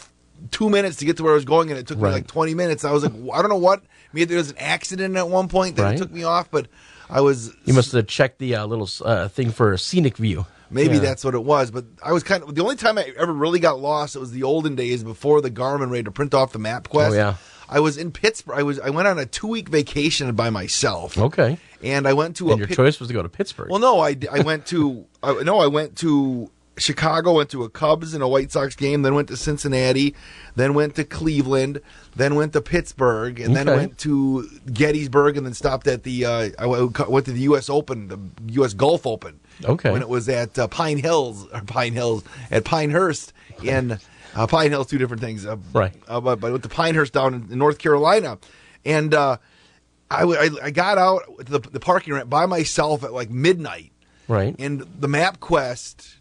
two 0.51 0.71
minutes 0.71 0.97
to 0.97 1.05
get 1.05 1.17
to 1.17 1.23
where 1.23 1.33
I 1.33 1.35
was 1.35 1.45
going, 1.45 1.71
and 1.71 1.79
it 1.79 1.87
took 1.87 1.99
me 1.99 2.09
like 2.11 2.27
20 2.27 2.55
minutes. 2.55 2.85
I 2.85 2.93
was 2.93 3.03
like, 3.03 3.13
I 3.33 3.41
don't 3.43 3.49
know 3.49 3.57
what. 3.57 3.83
Maybe 4.17 4.25
there 4.25 4.39
was 4.39 4.51
an 4.51 4.59
accident 4.59 5.15
at 5.17 5.29
one 5.29 5.49
point 5.49 5.77
that 5.77 5.83
Right. 5.83 5.99
took 5.99 6.11
me 6.11 6.25
off, 6.25 6.51
but 6.51 6.67
I 7.09 7.21
was 7.21 7.53
You 7.65 7.75
must 7.75 7.93
have 7.93 8.07
checked 8.07 8.39
the 8.39 8.57
uh, 8.57 8.67
little 8.67 8.89
uh, 9.05 9.29
thing 9.29 9.51
for 9.51 9.73
a 9.73 9.79
scenic 9.79 10.17
view. 10.17 10.47
Maybe 10.71 10.95
Yeah. 10.95 11.01
that's 11.01 11.25
what 11.25 11.35
it 11.35 11.45
was, 11.45 11.71
but 11.71 11.85
I 12.03 12.13
was 12.13 12.23
kind 12.25 12.43
of 12.43 12.55
the 12.55 12.63
only 12.63 12.75
time 12.77 12.99
I 12.99 13.13
ever 13.19 13.33
really 13.33 13.61
got 13.61 13.79
lost. 13.79 14.17
It 14.17 14.19
was 14.19 14.33
the 14.33 14.43
olden 14.43 14.75
days 14.75 15.05
before 15.05 15.41
the 15.41 15.51
Garmin 15.51 15.91
ready 15.91 16.03
to 16.05 16.11
print 16.11 16.35
off 16.35 16.53
the 16.53 16.59
map 16.59 16.89
quest. 16.89 17.13
Oh, 17.13 17.17
yeah. 17.17 17.35
I 17.69 17.79
was 17.81 17.97
in 17.97 18.11
Pittsburgh. 18.11 18.59
I 18.59 18.63
was 18.65 18.81
I 18.81 18.91
went 18.91 19.07
on 19.07 19.19
a 19.19 19.27
two 19.27 19.47
week 19.49 19.69
vacation 19.69 20.35
by 20.35 20.51
myself. 20.51 21.17
Okay. 21.19 21.59
and 21.83 22.09
I 22.09 22.15
went 22.15 22.37
to 22.37 22.47
And 22.51 22.55
a 22.55 22.59
your 22.59 22.69
Pit- 22.69 22.77
choice 22.77 22.99
was 22.99 23.09
to 23.09 23.15
go 23.15 23.23
to 23.23 23.29
Pittsburgh. 23.29 23.69
Well, 23.71 23.81
no, 23.81 24.01
I, 24.01 24.17
I 24.33 24.41
went 24.41 24.67
to 24.67 25.05
I, 25.23 25.43
no, 25.43 25.59
I 25.61 25.67
went 25.67 25.97
to 25.99 26.51
Chicago, 26.79 27.33
went 27.33 27.51
to 27.51 27.63
a 27.65 27.71
Cubs 27.71 28.13
and 28.15 28.23
a 28.23 28.29
White 28.29 28.53
Sox 28.53 28.77
game, 28.77 29.03
then 29.03 29.15
went 29.15 29.29
to 29.29 29.37
Cincinnati, 29.37 30.15
then 30.57 30.75
went 30.75 30.95
to 30.97 31.05
Cleveland, 31.05 31.81
then 32.15 32.35
went 32.35 32.53
to 32.53 32.61
Pittsburgh, 32.61 33.41
and 33.41 33.57
then 33.57 33.67
went 33.67 33.99
to 33.99 34.47
Gettysburg, 34.73 35.37
and 35.37 35.47
then 35.47 35.55
stopped 35.55 35.87
at 35.87 36.03
the 36.03 36.25
uh, 36.27 36.51
I 36.59 36.67
went 36.67 37.27
to 37.27 37.33
the 37.33 37.41
U.S. 37.41 37.71
Open, 37.71 38.09
the 38.09 38.19
U.S. 38.55 38.75
Golf 38.75 39.07
Open. 39.07 39.41
Okay. 39.65 39.91
when 39.91 40.03
it 40.03 40.09
was 40.11 40.29
at 40.29 40.59
uh, 40.59 40.69
Pine 40.69 40.99
Hills 40.99 41.47
or 41.51 41.63
Pine 41.63 41.95
Hills 41.95 42.23
at 42.51 42.65
Pinehurst 42.65 43.33
in 43.63 43.99
uh, 44.35 44.47
Pine 44.47 44.71
Hills, 44.71 44.87
two 44.89 44.99
different 44.99 45.23
things. 45.23 45.47
Uh, 45.47 45.57
Right. 45.73 45.95
Uh, 46.07 46.21
but, 46.21 46.41
but 46.41 46.53
with 46.53 46.61
the 46.63 46.69
Pinehurst 46.69 47.15
down 47.15 47.33
in, 47.33 47.49
in 47.51 47.59
North 47.59 47.79
Carolina, 47.79 48.37
and 48.85 49.15
uh, 49.15 49.39
I, 50.11 50.21
w- 50.21 50.39
I 50.39 50.51
I 50.67 50.71
got 50.73 50.99
out 50.99 51.23
to 51.39 51.59
the, 51.59 51.59
the 51.61 51.81
parking 51.81 52.13
lot 52.13 52.29
by 52.29 52.45
myself 52.45 53.03
at 53.03 53.15
like 53.15 53.31
midnight. 53.31 53.93
Right. 54.29 54.55
And 54.59 54.81
the 54.81 55.09
MapQuest, 55.09 56.16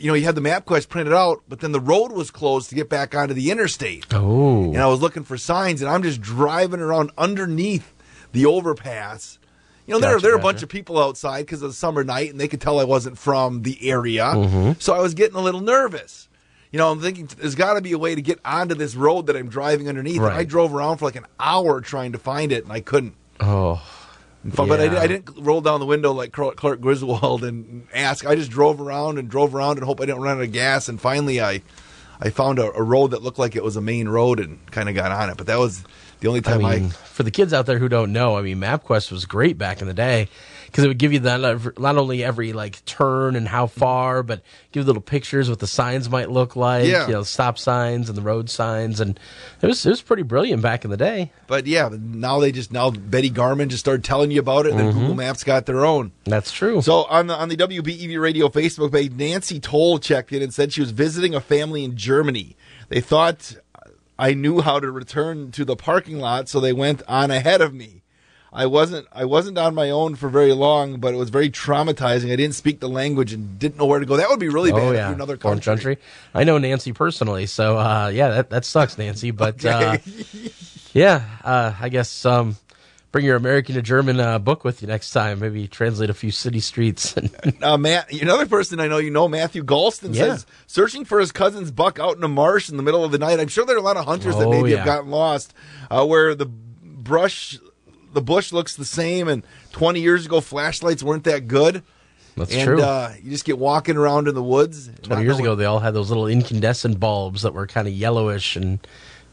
you 0.00 0.08
know, 0.08 0.14
you 0.14 0.24
had 0.24 0.34
the 0.34 0.40
MapQuest 0.40 0.88
printed 0.88 1.12
out, 1.12 1.42
but 1.48 1.60
then 1.60 1.72
the 1.72 1.80
road 1.80 2.12
was 2.12 2.30
closed 2.30 2.68
to 2.70 2.74
get 2.74 2.88
back 2.88 3.14
onto 3.14 3.34
the 3.34 3.50
interstate. 3.50 4.06
Oh. 4.12 4.64
And 4.64 4.78
I 4.78 4.86
was 4.86 5.00
looking 5.00 5.24
for 5.24 5.36
signs, 5.36 5.82
and 5.82 5.90
I'm 5.90 6.02
just 6.02 6.20
driving 6.20 6.80
around 6.80 7.10
underneath 7.18 7.92
the 8.32 8.46
overpass. 8.46 9.38
You 9.86 9.94
know, 9.94 10.00
there, 10.00 10.12
Gotcha, 10.12 10.22
there 10.22 10.32
are 10.34 10.38
a 10.38 10.42
bunch 10.42 10.62
of 10.62 10.68
people 10.68 10.98
outside 10.98 11.42
because 11.46 11.62
of 11.62 11.70
the 11.70 11.74
summer 11.74 12.04
night, 12.04 12.30
and 12.30 12.40
they 12.40 12.48
could 12.48 12.60
tell 12.60 12.78
I 12.78 12.84
wasn't 12.84 13.18
from 13.18 13.62
the 13.62 13.90
area. 13.90 14.24
Mhm. 14.24 14.80
So 14.80 14.94
I 14.94 15.00
was 15.00 15.14
getting 15.14 15.36
a 15.36 15.40
little 15.40 15.60
nervous. 15.60 16.28
You 16.70 16.78
know, 16.78 16.92
I'm 16.92 17.00
thinking 17.00 17.28
there's 17.38 17.56
got 17.56 17.74
to 17.74 17.80
be 17.80 17.90
a 17.92 17.98
way 17.98 18.14
to 18.14 18.22
get 18.22 18.38
onto 18.44 18.76
this 18.76 18.94
road 18.94 19.26
that 19.26 19.36
I'm 19.36 19.48
driving 19.48 19.88
underneath. 19.88 20.18
And 20.20 20.26
I 20.32 20.44
drove 20.44 20.72
around 20.72 20.98
for 20.98 21.06
like 21.06 21.16
an 21.16 21.26
hour 21.40 21.80
trying 21.80 22.12
to 22.12 22.18
find 22.18 22.52
it, 22.52 22.62
and 22.62 22.72
I 22.72 22.80
couldn't. 22.80 23.14
Oh. 23.40 23.82
But 24.44 24.80
I, 24.80 25.02
I 25.02 25.06
didn't 25.06 25.36
roll 25.38 25.60
down 25.60 25.80
the 25.80 25.86
window 25.86 26.12
like 26.12 26.32
Clark 26.32 26.80
Griswold 26.80 27.44
and 27.44 27.86
ask. 27.92 28.26
I 28.26 28.34
just 28.34 28.50
drove 28.50 28.80
around 28.80 29.18
and 29.18 29.28
drove 29.28 29.54
around 29.54 29.76
and 29.76 29.84
hope 29.84 30.00
I 30.00 30.06
didn't 30.06 30.22
run 30.22 30.38
out 30.38 30.42
of 30.42 30.52
gas. 30.52 30.88
And 30.88 31.00
finally, 31.00 31.40
I 31.42 31.62
I 32.20 32.30
found 32.30 32.58
a, 32.58 32.72
a 32.72 32.82
road 32.82 33.08
that 33.08 33.22
looked 33.22 33.38
like 33.38 33.54
it 33.54 33.64
was 33.64 33.76
a 33.76 33.80
main 33.80 34.08
road 34.08 34.40
and 34.40 34.58
kind 34.70 34.88
of 34.88 34.94
got 34.94 35.12
on 35.12 35.28
it. 35.30 35.36
But 35.36 35.46
that 35.46 35.58
was 35.58 35.84
the 36.20 36.28
only 36.28 36.40
time 36.40 36.64
I. 36.64 36.76
mean, 36.76 36.90
for 36.90 37.22
the 37.22 37.30
kids 37.30 37.52
out 37.52 37.66
there 37.66 37.78
who 37.78 37.88
don't 37.88 38.12
know, 38.12 38.36
I 38.36 38.42
mean, 38.42 38.58
MapQuest 38.58 39.12
was 39.12 39.26
great 39.26 39.58
back 39.58 39.82
in 39.82 39.88
the 39.88 39.94
day 39.94 40.28
because 40.70 40.84
it 40.84 40.88
would 40.88 40.98
give 40.98 41.12
you 41.12 41.18
the, 41.18 41.72
not 41.78 41.96
only 41.96 42.22
every 42.22 42.52
like 42.52 42.84
turn 42.84 43.34
and 43.34 43.48
how 43.48 43.66
far, 43.66 44.22
but 44.22 44.42
give 44.70 44.86
little 44.86 45.02
pictures 45.02 45.50
what 45.50 45.58
the 45.58 45.66
signs 45.66 46.08
might 46.08 46.30
look 46.30 46.54
like. 46.54 46.86
Yeah. 46.86 47.06
You 47.06 47.12
know, 47.14 47.22
stop 47.24 47.58
signs 47.58 48.08
and 48.08 48.16
the 48.16 48.22
road 48.22 48.48
signs, 48.48 49.00
and 49.00 49.18
it 49.60 49.66
was 49.66 49.84
it 49.84 49.90
was 49.90 50.02
pretty 50.02 50.22
brilliant 50.22 50.62
back 50.62 50.84
in 50.84 50.90
the 50.90 50.96
day. 50.96 51.32
But 51.46 51.66
yeah, 51.66 51.90
now 51.92 52.38
they 52.38 52.52
just 52.52 52.72
now 52.72 52.90
Betty 52.90 53.30
Garmin 53.30 53.68
just 53.68 53.80
started 53.80 54.04
telling 54.04 54.30
you 54.30 54.40
about 54.40 54.66
it, 54.66 54.70
and 54.70 54.78
then 54.78 54.90
mm-hmm. 54.90 55.00
Google 55.00 55.16
Maps 55.16 55.42
got 55.42 55.66
their 55.66 55.84
own. 55.84 56.12
That's 56.24 56.52
true. 56.52 56.82
So 56.82 57.04
on 57.04 57.26
the 57.26 57.34
on 57.34 57.48
the 57.48 57.56
WBEV 57.56 58.20
Radio 58.20 58.48
Facebook 58.48 58.92
page, 58.92 59.12
Nancy 59.12 59.58
Toll 59.58 59.98
checked 59.98 60.32
in 60.32 60.42
and 60.42 60.54
said 60.54 60.72
she 60.72 60.80
was 60.80 60.92
visiting 60.92 61.34
a 61.34 61.40
family 61.40 61.84
in 61.84 61.96
Germany. 61.96 62.56
They 62.88 63.00
thought 63.00 63.56
I 64.18 64.34
knew 64.34 64.60
how 64.60 64.80
to 64.80 64.90
return 64.90 65.50
to 65.52 65.64
the 65.64 65.76
parking 65.76 66.18
lot, 66.18 66.48
so 66.48 66.60
they 66.60 66.74
went 66.74 67.02
on 67.08 67.30
ahead 67.30 67.60
of 67.60 67.72
me. 67.72 67.99
I 68.52 68.66
wasn't 68.66 69.06
I 69.12 69.24
wasn't 69.26 69.58
on 69.58 69.74
my 69.74 69.90
own 69.90 70.16
for 70.16 70.28
very 70.28 70.52
long, 70.52 70.98
but 70.98 71.14
it 71.14 71.16
was 71.16 71.30
very 71.30 71.50
traumatizing. 71.50 72.32
I 72.32 72.36
didn't 72.36 72.54
speak 72.56 72.80
the 72.80 72.88
language 72.88 73.32
and 73.32 73.58
didn't 73.58 73.78
know 73.78 73.86
where 73.86 74.00
to 74.00 74.06
go. 74.06 74.16
That 74.16 74.28
would 74.28 74.40
be 74.40 74.48
really 74.48 74.72
bad 74.72 74.80
oh 74.82 74.90
if 74.90 74.96
yeah, 74.96 75.12
another 75.12 75.36
country. 75.36 75.64
country. 75.64 75.98
I 76.34 76.42
know 76.44 76.58
Nancy 76.58 76.92
personally, 76.92 77.46
so 77.46 77.78
uh, 77.78 78.08
yeah, 78.12 78.28
that 78.30 78.50
that 78.50 78.64
sucks, 78.64 78.98
Nancy. 78.98 79.30
But 79.30 79.64
uh, 79.64 79.98
yeah, 80.92 81.22
uh, 81.44 81.74
I 81.80 81.88
guess 81.90 82.24
um, 82.26 82.56
bring 83.12 83.24
your 83.24 83.36
American 83.36 83.76
to 83.76 83.82
German 83.82 84.18
uh, 84.18 84.38
book 84.40 84.64
with 84.64 84.82
you 84.82 84.88
next 84.88 85.12
time. 85.12 85.38
Maybe 85.38 85.68
translate 85.68 86.10
a 86.10 86.14
few 86.14 86.32
city 86.32 86.58
streets. 86.60 87.14
uh, 87.62 87.78
Matt, 87.78 88.12
another 88.12 88.46
person 88.46 88.80
I 88.80 88.88
know 88.88 88.98
you 88.98 89.10
know, 89.10 89.28
Matthew 89.28 89.62
Galston 89.62 90.12
Yeah. 90.14 90.22
says 90.22 90.46
searching 90.66 91.04
for 91.04 91.20
his 91.20 91.30
cousin's 91.30 91.70
buck 91.70 92.00
out 92.00 92.16
in 92.16 92.24
a 92.24 92.28
marsh 92.28 92.68
in 92.68 92.76
the 92.76 92.82
middle 92.82 93.04
of 93.04 93.12
the 93.12 93.18
night. 93.18 93.38
I'm 93.38 93.48
sure 93.48 93.64
there 93.64 93.76
are 93.76 93.78
a 93.78 93.82
lot 93.82 93.96
of 93.96 94.06
hunters 94.06 94.36
that 94.38 94.46
Oh, 94.46 94.50
maybe 94.50 94.70
yeah. 94.70 94.78
have 94.78 94.86
gotten 94.86 95.10
lost, 95.10 95.54
uh, 95.88 96.04
where 96.04 96.34
the 96.34 96.46
brush, 96.46 97.58
the 98.12 98.22
bush 98.22 98.52
looks 98.52 98.76
the 98.76 98.84
same, 98.84 99.28
and 99.28 99.42
20 99.72 100.00
years 100.00 100.26
ago 100.26 100.40
flashlights 100.40 101.02
weren't 101.02 101.24
that 101.24 101.48
good. 101.48 101.82
That's 102.36 102.54
and, 102.54 102.64
true. 102.64 102.80
Uh, 102.80 103.14
you 103.22 103.30
just 103.30 103.44
get 103.44 103.58
walking 103.58 103.96
around 103.96 104.28
in 104.28 104.34
the 104.34 104.42
woods. 104.42 104.88
Twenty 105.02 105.22
years 105.22 105.34
knowing- 105.34 105.46
ago, 105.46 105.54
they 105.56 105.64
all 105.64 105.80
had 105.80 105.94
those 105.94 106.08
little 106.08 106.26
incandescent 106.26 106.98
bulbs 106.98 107.42
that 107.42 107.54
were 107.54 107.66
kind 107.66 107.86
of 107.86 107.94
yellowish 107.94 108.56
and 108.56 108.78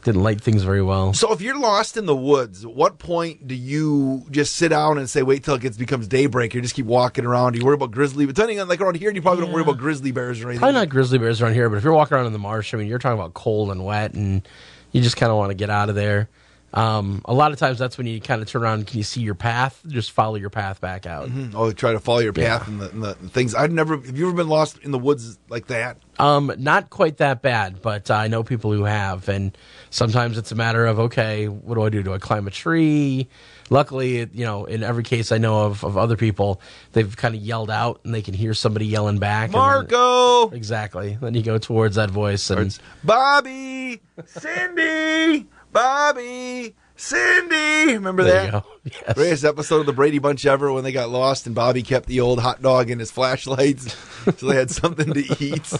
didn't 0.04 0.22
light 0.22 0.40
things 0.40 0.62
very 0.62 0.82
well. 0.82 1.12
So 1.12 1.32
if 1.32 1.40
you're 1.40 1.58
lost 1.58 1.96
in 1.96 2.06
the 2.06 2.14
woods, 2.14 2.64
at 2.64 2.72
what 2.72 2.98
point 2.98 3.48
do 3.48 3.54
you 3.54 4.24
just 4.30 4.56
sit 4.56 4.68
down 4.68 4.98
and 4.98 5.08
say, 5.08 5.22
"Wait 5.22 5.44
till 5.44 5.54
it 5.54 5.60
gets 5.60 5.76
becomes 5.76 6.06
daybreak"? 6.06 6.54
You 6.54 6.60
just 6.60 6.74
keep 6.74 6.86
walking 6.86 7.24
around. 7.24 7.52
Do 7.52 7.58
you 7.58 7.64
worry 7.64 7.74
about 7.74 7.90
grizzly? 7.90 8.26
Depending 8.26 8.60
on 8.60 8.68
like 8.68 8.80
around 8.80 8.96
here, 8.96 9.10
you 9.10 9.22
probably 9.22 9.44
don't 9.44 9.52
worry 9.52 9.62
about 9.62 9.78
grizzly 9.78 10.12
bears 10.12 10.40
or 10.40 10.48
anything. 10.48 10.60
Probably 10.60 10.74
not 10.74 10.88
grizzly 10.88 11.18
bears 11.18 11.40
around 11.40 11.54
here, 11.54 11.68
but 11.68 11.76
if 11.76 11.84
you're 11.84 11.92
walking 11.92 12.16
around 12.16 12.26
in 12.26 12.32
the 12.32 12.38
marsh, 12.38 12.74
I 12.74 12.76
mean, 12.76 12.86
you're 12.86 12.98
talking 12.98 13.18
about 13.18 13.34
cold 13.34 13.70
and 13.70 13.84
wet, 13.84 14.14
and 14.14 14.46
you 14.92 15.02
just 15.02 15.16
kind 15.16 15.30
of 15.30 15.38
want 15.38 15.50
to 15.50 15.54
get 15.54 15.70
out 15.70 15.88
of 15.88 15.94
there. 15.94 16.28
Um, 16.74 17.22
a 17.24 17.32
lot 17.32 17.52
of 17.52 17.58
times, 17.58 17.78
that's 17.78 17.96
when 17.96 18.06
you 18.06 18.20
kind 18.20 18.42
of 18.42 18.48
turn 18.48 18.62
around. 18.62 18.86
Can 18.86 18.98
you 18.98 19.02
see 19.02 19.22
your 19.22 19.34
path? 19.34 19.80
Just 19.86 20.10
follow 20.10 20.34
your 20.34 20.50
path 20.50 20.80
back 20.82 21.06
out. 21.06 21.28
Mhm. 21.30 21.52
Oh, 21.54 21.72
try 21.72 21.92
to 21.92 21.98
follow 22.00 22.18
your 22.18 22.34
path 22.34 22.68
and, 22.68 22.78
the, 22.80 22.90
and 22.90 23.02
the 23.02 23.14
things. 23.14 23.54
I've 23.54 23.72
never. 23.72 23.96
Have 23.96 24.18
you 24.18 24.28
ever 24.28 24.36
been 24.36 24.48
lost 24.48 24.78
in 24.82 24.90
the 24.90 24.98
woods 24.98 25.38
like 25.48 25.68
that? 25.68 25.96
Um, 26.18 26.52
not 26.58 26.90
quite 26.90 27.18
that 27.18 27.40
bad, 27.42 27.80
but 27.80 28.10
uh, 28.10 28.14
I 28.14 28.28
know 28.28 28.42
people 28.42 28.72
who 28.72 28.84
have, 28.84 29.28
and 29.28 29.56
sometimes 29.88 30.36
it's 30.36 30.52
a 30.52 30.56
matter 30.56 30.84
of 30.84 30.98
okay, 30.98 31.46
what 31.48 31.76
do 31.76 31.82
I 31.82 31.88
do? 31.88 32.02
Do 32.02 32.12
I 32.12 32.18
climb 32.18 32.46
a 32.46 32.50
tree? 32.50 33.28
Luckily, 33.70 34.18
you 34.32 34.44
know, 34.44 34.64
in 34.64 34.82
every 34.82 35.02
case 35.04 35.30
I 35.32 35.38
know 35.38 35.64
of 35.64 35.84
of 35.84 35.96
other 35.96 36.16
people, 36.16 36.60
they've 36.92 37.16
kind 37.16 37.34
of 37.34 37.40
yelled 37.40 37.70
out 37.70 38.00
and 38.04 38.14
they 38.14 38.22
can 38.22 38.34
hear 38.34 38.52
somebody 38.52 38.86
yelling 38.86 39.18
back. 39.18 39.46
and 39.46 39.54
then- 39.54 39.60
Marco, 39.60 40.50
exactly. 40.50 41.16
Then 41.20 41.32
you 41.34 41.42
go 41.42 41.56
towards 41.58 41.96
that 41.96 42.10
voice 42.10 42.50
and 42.50 42.76
Bobby, 43.04 44.00
Cindy, 44.26 45.46
Bobby, 45.72 46.74
Cindy. 46.96 47.94
Remember 47.94 48.24
There 48.24 48.50
that? 48.50 48.64
Yes. 48.84 49.14
Greatest 49.14 49.44
episode 49.44 49.80
of 49.80 49.86
the 49.86 49.92
Brady 49.92 50.18
Bunch 50.18 50.46
ever 50.46 50.72
when 50.72 50.82
they 50.82 50.92
got 50.92 51.10
lost 51.10 51.46
and 51.46 51.54
Bobby 51.54 51.82
kept 51.82 52.06
the 52.06 52.20
old 52.20 52.40
hot 52.40 52.62
dog 52.62 52.90
in 52.90 52.98
his 52.98 53.10
flashlights 53.10 53.94
so 54.38 54.46
they 54.46 54.56
had 54.56 54.70
something 54.70 55.12
to 55.12 55.44
eat. 55.44 55.70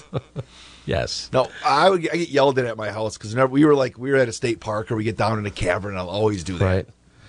Yes. 0.85 1.31
No, 1.33 1.49
I 1.65 1.89
would 1.89 2.03
get, 2.03 2.13
I 2.13 2.19
get 2.19 2.29
yelled 2.29 2.59
at 2.59 2.67
at 2.67 2.77
my 2.77 2.91
house 2.91 3.17
because 3.17 3.33
whenever 3.33 3.51
we 3.53 3.65
were 3.65 3.75
like 3.75 3.99
we 3.99 4.11
were 4.11 4.19
at 4.19 4.29
a 4.29 4.33
state 4.33 4.61
park 4.61 4.91
or 4.91 4.97
we 4.97 5.05
get 5.05 5.17
down 5.17 5.39
in 5.39 5.47
a 5.47 5.51
cavern, 5.51 5.97
I'll 5.97 6.11
always 6.11 6.45
do 6.45 6.59
that. 6.59 6.65
Right. 6.65 6.89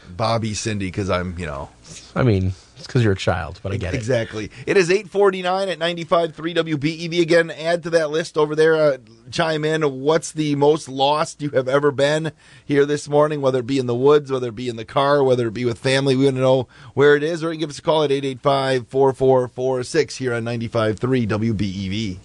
Bobby, 0.10 0.54
Cindy, 0.54 0.88
because 0.88 1.10
I'm 1.10 1.38
you 1.40 1.46
know 1.46 1.70
I 2.14 2.24
mean, 2.24 2.54
because 2.90 3.04
you're 3.04 3.14
a 3.14 3.16
child, 3.16 3.60
but 3.62 3.72
I 3.72 3.78
get 3.78 3.94
it. 3.94 3.98
exactly. 3.98 4.50
It 4.66 4.76
is 4.76 4.90
eight 4.90 5.12
forty 5.12 5.44
nine 5.44 5.70
at 5.70 5.78
ninety 5.78 6.04
five 6.04 6.34
three 6.34 6.56
WBEV 6.56 7.22
again. 7.22 7.52
Add 7.52 7.84
to 7.84 7.92
that 7.92 8.10
list 8.10 8.36
over 8.36 8.56
there. 8.56 8.76
Uh, 8.76 8.98
chime 9.30 9.64
in. 9.64 9.84
What's 10.02 10.32
the 10.32 10.56
most 10.56 10.90
lost 10.90 11.40
you 11.40 11.52
have 11.52 11.68
ever 11.68 11.92
been 11.92 12.32
here 12.66 12.88
this 12.88 13.08
morning? 13.08 13.42
Whether 13.42 13.60
it 13.60 13.68
be 13.68 13.78
in 13.78 13.86
the 13.86 13.94
woods, 13.94 14.32
whether 14.32 14.48
it 14.48 14.56
be 14.56 14.70
in 14.70 14.76
the 14.76 14.86
car, 14.86 15.24
whether 15.24 15.48
it 15.48 15.54
be 15.54 15.66
with 15.66 15.78
family, 15.78 16.16
we 16.16 16.24
want 16.26 16.38
to 16.38 16.42
know 16.42 16.68
where 16.96 17.16
it 17.16 17.22
is. 17.22 17.44
Or 17.44 17.54
you 17.54 17.60
give 17.60 17.70
us 17.70 17.78
a 17.78 17.84
call 17.84 18.02
at 18.04 18.10
885-4446 18.10 20.18
here 20.18 20.34
on 20.34 20.44
ninety 20.44 20.68
five 20.68 20.98
three 20.98 21.28
WBEV. 21.28 22.18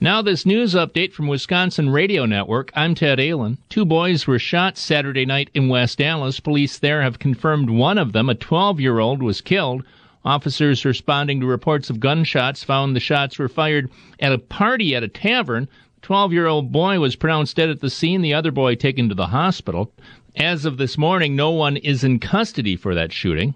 Now, 0.00 0.22
this 0.22 0.46
news 0.46 0.74
update 0.74 1.12
from 1.12 1.26
Wisconsin 1.26 1.90
Radio 1.90 2.24
Network. 2.24 2.70
I'm 2.76 2.94
Ted 2.94 3.18
Allen. 3.18 3.58
Two 3.68 3.84
boys 3.84 4.28
were 4.28 4.38
shot 4.38 4.78
Saturday 4.78 5.26
night 5.26 5.50
in 5.54 5.68
West 5.68 5.98
Dallas. 5.98 6.38
Police 6.38 6.78
there 6.78 7.02
have 7.02 7.18
confirmed 7.18 7.68
one 7.68 7.98
of 7.98 8.12
them, 8.12 8.28
a 8.28 8.36
12 8.36 8.78
year 8.78 9.00
old, 9.00 9.24
was 9.24 9.40
killed. 9.40 9.82
Officers 10.24 10.84
responding 10.84 11.40
to 11.40 11.46
reports 11.46 11.90
of 11.90 11.98
gunshots 11.98 12.62
found 12.62 12.94
the 12.94 13.00
shots 13.00 13.40
were 13.40 13.48
fired 13.48 13.90
at 14.20 14.30
a 14.30 14.38
party 14.38 14.94
at 14.94 15.02
a 15.02 15.08
tavern. 15.08 15.66
The 15.96 16.00
12 16.02 16.32
year 16.32 16.46
old 16.46 16.70
boy 16.70 17.00
was 17.00 17.16
pronounced 17.16 17.56
dead 17.56 17.68
at 17.68 17.80
the 17.80 17.90
scene, 17.90 18.22
the 18.22 18.34
other 18.34 18.52
boy 18.52 18.76
taken 18.76 19.08
to 19.08 19.16
the 19.16 19.26
hospital. 19.26 19.90
As 20.36 20.64
of 20.64 20.76
this 20.76 20.96
morning, 20.96 21.34
no 21.34 21.50
one 21.50 21.76
is 21.76 22.04
in 22.04 22.20
custody 22.20 22.76
for 22.76 22.94
that 22.94 23.12
shooting. 23.12 23.54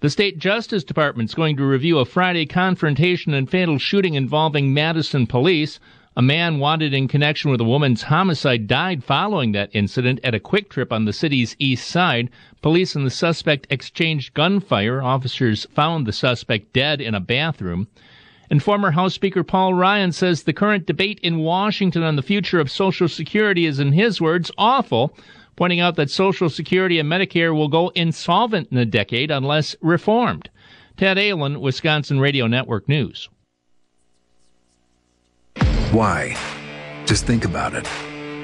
The 0.00 0.10
state 0.10 0.38
justice 0.38 0.84
department 0.84 1.30
is 1.30 1.34
going 1.34 1.56
to 1.56 1.64
review 1.64 1.98
a 1.98 2.04
Friday 2.04 2.44
confrontation 2.44 3.32
and 3.32 3.48
fatal 3.48 3.78
shooting 3.78 4.12
involving 4.12 4.74
Madison 4.74 5.26
police. 5.26 5.80
A 6.14 6.20
man 6.20 6.58
wanted 6.58 6.92
in 6.92 7.08
connection 7.08 7.50
with 7.50 7.62
a 7.62 7.64
woman's 7.64 8.02
homicide 8.02 8.66
died 8.66 9.02
following 9.02 9.52
that 9.52 9.70
incident 9.72 10.20
at 10.22 10.34
a 10.34 10.38
Kwik 10.38 10.68
Trip 10.68 10.92
on 10.92 11.06
the 11.06 11.14
city's 11.14 11.56
east 11.58 11.88
side. 11.88 12.28
Police 12.60 12.94
and 12.94 13.06
the 13.06 13.10
suspect 13.10 13.66
exchanged 13.70 14.34
gunfire. 14.34 15.02
Officers 15.02 15.66
found 15.74 16.06
the 16.06 16.12
suspect 16.12 16.74
dead 16.74 17.00
in 17.00 17.14
a 17.14 17.20
bathroom. 17.20 17.88
And 18.50 18.62
former 18.62 18.90
House 18.90 19.14
Speaker 19.14 19.42
Paul 19.42 19.72
Ryan 19.72 20.12
says 20.12 20.42
the 20.42 20.52
current 20.52 20.84
debate 20.84 21.20
in 21.22 21.38
Washington 21.38 22.02
on 22.02 22.16
the 22.16 22.22
future 22.22 22.60
of 22.60 22.70
Social 22.70 23.08
Security 23.08 23.64
is, 23.64 23.78
in 23.78 23.92
his 23.92 24.20
words, 24.20 24.50
awful 24.58 25.16
pointing 25.56 25.80
out 25.80 25.96
that 25.96 26.10
Social 26.10 26.48
Security 26.48 26.98
and 26.98 27.10
Medicare 27.10 27.54
will 27.54 27.68
go 27.68 27.90
insolvent 27.94 28.68
in 28.70 28.78
a 28.78 28.84
decade 28.84 29.30
unless 29.30 29.74
reformed. 29.80 30.50
Ted 30.96 31.18
Allen, 31.18 31.60
Wisconsin 31.60 32.20
Radio 32.20 32.46
Network 32.46 32.88
News. 32.88 33.28
Why? 35.90 36.36
Just 37.06 37.26
think 37.26 37.44
about 37.44 37.74
it. 37.74 37.86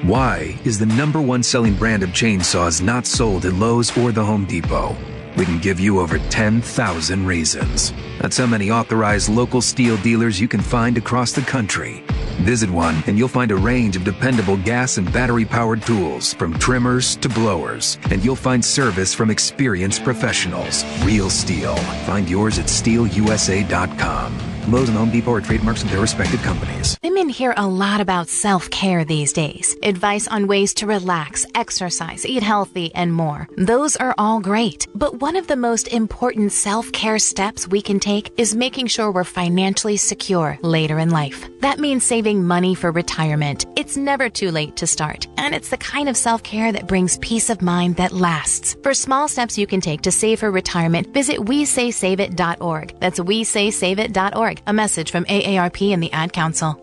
Why 0.03 0.59
is 0.65 0.79
the 0.79 0.85
number 0.85 1.21
one 1.21 1.43
selling 1.43 1.75
brand 1.75 2.03
of 2.03 2.09
chainsaws 2.09 2.81
not 2.81 3.05
sold 3.05 3.45
at 3.45 3.53
Lowe's 3.53 3.95
or 3.97 4.11
the 4.11 4.23
Home 4.23 4.45
Depot? 4.45 4.95
We 5.37 5.45
can 5.45 5.59
give 5.59 5.79
you 5.79 5.99
over 5.99 6.19
10,000 6.19 7.25
reasons. 7.25 7.93
That's 8.19 8.37
how 8.37 8.45
many 8.45 8.69
authorized 8.69 9.29
local 9.29 9.61
STIHL 9.61 9.97
dealers 10.03 10.39
you 10.39 10.47
can 10.47 10.61
find 10.61 10.97
across 10.97 11.31
the 11.31 11.41
country. 11.41 12.03
Visit 12.41 12.69
one 12.69 13.03
and 13.07 13.17
you'll 13.17 13.27
find 13.27 13.51
a 13.51 13.55
range 13.55 13.95
of 13.95 14.03
dependable 14.03 14.57
gas 14.57 14.97
and 14.97 15.11
battery 15.11 15.45
powered 15.45 15.81
tools, 15.81 16.33
from 16.33 16.57
trimmers 16.59 17.15
to 17.17 17.29
blowers. 17.29 17.97
And 18.11 18.23
you'll 18.23 18.35
find 18.35 18.63
service 18.63 19.13
from 19.13 19.29
experienced 19.29 20.03
professionals. 20.03 20.83
Real 21.03 21.29
STIHL. 21.29 21.77
Find 22.05 22.29
yours 22.29 22.59
at 22.59 22.65
stihlusa.com. 22.65 24.52
Lowe's 24.67 24.89
and 24.89 24.97
Home 24.97 25.11
Depot 25.11 25.33
are 25.33 25.41
trademarks 25.41 25.83
of 25.83 25.91
their 25.91 25.99
respective 25.99 26.41
companies. 26.41 26.97
Women 27.03 27.27
hear 27.29 27.53
a 27.57 27.67
lot 27.67 28.01
about 28.01 28.27
self 28.27 28.69
care 28.69 29.05
these 29.05 29.33
days. 29.33 29.75
Advice 29.83 30.27
on 30.27 30.47
ways 30.47 30.73
to 30.75 30.87
relax, 30.87 31.45
exercise, 31.55 32.25
eat 32.25 32.43
healthy, 32.43 32.93
and 32.95 33.13
more. 33.13 33.47
Those 33.57 33.95
are 33.97 34.15
all 34.17 34.39
great. 34.39 34.87
But 34.95 35.21
one 35.21 35.35
of 35.35 35.47
the 35.47 35.55
most 35.55 35.87
important 35.89 36.51
self 36.51 36.91
care 36.91 37.19
steps 37.19 37.67
we 37.67 37.81
can 37.81 37.99
take 37.99 38.31
is 38.37 38.55
making 38.55 38.87
sure 38.87 39.11
we're 39.11 39.23
financially 39.23 39.97
secure 39.97 40.57
later 40.61 40.99
in 40.99 41.09
life. 41.09 41.47
That 41.59 41.79
means 41.79 42.03
saving 42.03 42.43
money 42.43 42.73
for 42.75 42.91
retirement. 42.91 43.65
It's 43.75 43.97
never 43.97 44.29
too 44.29 44.51
late 44.51 44.75
to 44.77 44.87
start. 44.87 45.27
And 45.37 45.53
it's 45.53 45.69
the 45.69 45.77
kind 45.77 46.09
of 46.09 46.17
self 46.17 46.41
care 46.43 46.71
that 46.71 46.87
brings 46.87 47.17
peace 47.17 47.49
of 47.49 47.61
mind 47.61 47.97
that 47.97 48.11
lasts. 48.11 48.75
For 48.81 48.93
small 48.93 49.27
steps 49.27 49.57
you 49.57 49.67
can 49.67 49.81
take 49.81 50.01
to 50.01 50.11
save 50.11 50.39
for 50.39 50.51
retirement, 50.51 51.13
visit 51.13 51.37
WeSaySaveIt.org. 51.37 52.99
That's 52.99 53.19
WeSaySaveIt.org. 53.19 54.52
A 54.67 54.73
message 54.73 55.11
from 55.11 55.25
AARP 55.25 55.93
and 55.93 56.03
the 56.03 56.11
Ad 56.11 56.33
Council. 56.33 56.82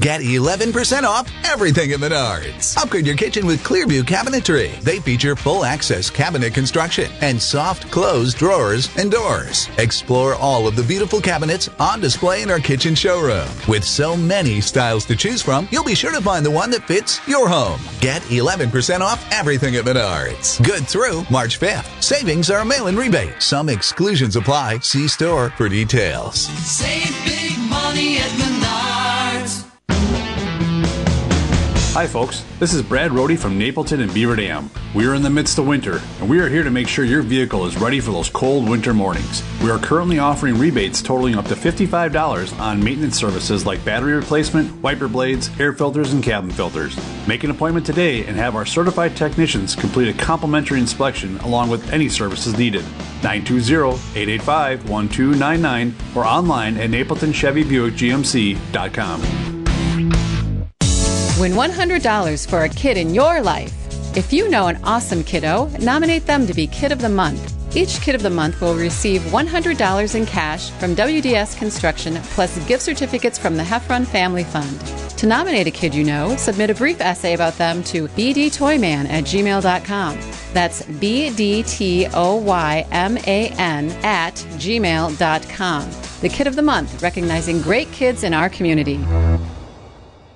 Get 0.00 0.22
11% 0.22 1.02
off 1.02 1.30
everything 1.44 1.92
at 1.92 1.98
Menards. 2.00 2.74
Upgrade 2.78 3.06
your 3.06 3.18
kitchen 3.18 3.44
with 3.44 3.62
Clearview 3.62 4.00
Cabinetry. 4.04 4.80
They 4.80 4.98
feature 4.98 5.36
full 5.36 5.62
access 5.62 6.08
cabinet 6.08 6.54
construction 6.54 7.12
and 7.20 7.40
soft 7.40 7.90
closed 7.90 8.38
drawers 8.38 8.88
and 8.96 9.10
doors. 9.10 9.68
Explore 9.76 10.36
all 10.36 10.66
of 10.66 10.74
the 10.74 10.82
beautiful 10.82 11.20
cabinets 11.20 11.68
on 11.78 12.00
display 12.00 12.40
in 12.40 12.50
our 12.50 12.60
kitchen 12.60 12.94
showroom. 12.94 13.46
With 13.68 13.84
so 13.84 14.16
many 14.16 14.62
styles 14.62 15.04
to 15.04 15.16
choose 15.16 15.42
from, 15.42 15.68
you'll 15.70 15.84
be 15.84 15.94
sure 15.94 16.12
to 16.12 16.22
find 16.22 16.46
the 16.46 16.50
one 16.50 16.70
that 16.70 16.86
fits 16.86 17.20
your 17.28 17.46
home. 17.46 17.78
Get 18.00 18.22
11% 18.22 19.00
off 19.00 19.22
everything 19.30 19.76
at 19.76 19.84
Menards. 19.84 20.64
Good 20.64 20.88
through 20.88 21.26
March 21.30 21.60
5th. 21.60 22.02
Savings 22.02 22.48
are 22.48 22.60
a 22.60 22.64
mail-in 22.64 22.96
rebate. 22.96 23.34
Some 23.42 23.68
exclusions 23.68 24.34
apply. 24.34 24.78
See 24.78 25.08
store 25.08 25.50
for 25.58 25.68
details. 25.68 26.46
Save 26.64 27.14
big 27.26 27.58
money 27.68 28.16
at 28.16 28.30
Menards. 28.30 29.19
Hi, 31.92 32.06
folks. 32.06 32.44
This 32.60 32.72
is 32.72 32.82
Brad 32.82 33.10
Rohde 33.10 33.36
from 33.36 33.58
Napleton 33.58 34.00
and 34.00 34.14
Beaver 34.14 34.36
Dam. 34.36 34.70
We 34.94 35.08
are 35.08 35.14
in 35.16 35.22
the 35.22 35.30
midst 35.30 35.58
of 35.58 35.66
winter, 35.66 36.00
and 36.20 36.30
we 36.30 36.38
are 36.38 36.48
here 36.48 36.62
to 36.62 36.70
make 36.70 36.86
sure 36.86 37.04
your 37.04 37.20
vehicle 37.20 37.66
is 37.66 37.76
ready 37.76 37.98
for 37.98 38.12
those 38.12 38.30
cold 38.30 38.68
winter 38.68 38.94
mornings. 38.94 39.42
We 39.60 39.72
are 39.72 39.78
currently 39.80 40.20
offering 40.20 40.56
rebates 40.56 41.02
totaling 41.02 41.34
up 41.34 41.46
to 41.46 41.56
$55 41.56 42.60
on 42.60 42.84
maintenance 42.84 43.16
services 43.16 43.66
like 43.66 43.84
battery 43.84 44.12
replacement, 44.12 44.72
wiper 44.80 45.08
blades, 45.08 45.50
air 45.58 45.72
filters, 45.72 46.12
and 46.12 46.22
cabin 46.22 46.52
filters. 46.52 46.96
Make 47.26 47.42
an 47.42 47.50
appointment 47.50 47.84
today 47.84 48.24
and 48.24 48.36
have 48.36 48.54
our 48.54 48.66
certified 48.66 49.16
technicians 49.16 49.74
complete 49.74 50.14
a 50.14 50.16
complimentary 50.16 50.78
inspection 50.78 51.38
along 51.38 51.70
with 51.70 51.92
any 51.92 52.08
services 52.08 52.56
needed. 52.56 52.84
920-885-1299 53.22 55.92
or 56.14 56.24
online 56.24 56.76
at 56.76 56.90
napletonchevybuickgmc.com. 56.90 59.59
Win 61.40 61.52
$100 61.52 62.50
for 62.50 62.64
a 62.64 62.68
kid 62.68 62.98
in 62.98 63.14
your 63.14 63.40
life. 63.40 63.72
If 64.14 64.30
you 64.30 64.50
know 64.50 64.66
an 64.66 64.78
awesome 64.84 65.24
kiddo, 65.24 65.70
nominate 65.80 66.26
them 66.26 66.46
to 66.46 66.52
be 66.52 66.66
Kid 66.66 66.92
of 66.92 67.00
the 67.00 67.08
Month. 67.08 67.56
Each 67.74 67.98
Kid 68.02 68.14
of 68.14 68.22
the 68.22 68.28
Month 68.28 68.60
will 68.60 68.74
receive 68.74 69.22
$100 69.22 70.14
in 70.14 70.26
cash 70.26 70.70
from 70.72 70.94
WDS 70.94 71.56
Construction 71.56 72.18
plus 72.34 72.58
gift 72.66 72.82
certificates 72.82 73.38
from 73.38 73.56
the 73.56 73.62
Heffron 73.62 74.06
Family 74.06 74.44
Fund. 74.44 74.80
To 75.16 75.26
nominate 75.26 75.66
a 75.66 75.70
kid 75.70 75.94
you 75.94 76.04
know, 76.04 76.36
submit 76.36 76.68
a 76.68 76.74
brief 76.74 77.00
essay 77.00 77.32
about 77.32 77.54
them 77.54 77.82
to 77.84 78.08
bdtoyman 78.08 79.08
at 79.08 79.24
gmail.com. 79.24 80.18
That's 80.52 80.82
B-D-T-O-Y-M-A-N 80.82 82.10
at 84.02 84.34
gmail.com. 84.34 85.90
The 86.20 86.28
Kid 86.28 86.46
of 86.46 86.56
the 86.56 86.62
Month, 86.62 87.02
recognizing 87.02 87.62
great 87.62 87.90
kids 87.92 88.24
in 88.24 88.34
our 88.34 88.50
community. 88.50 89.00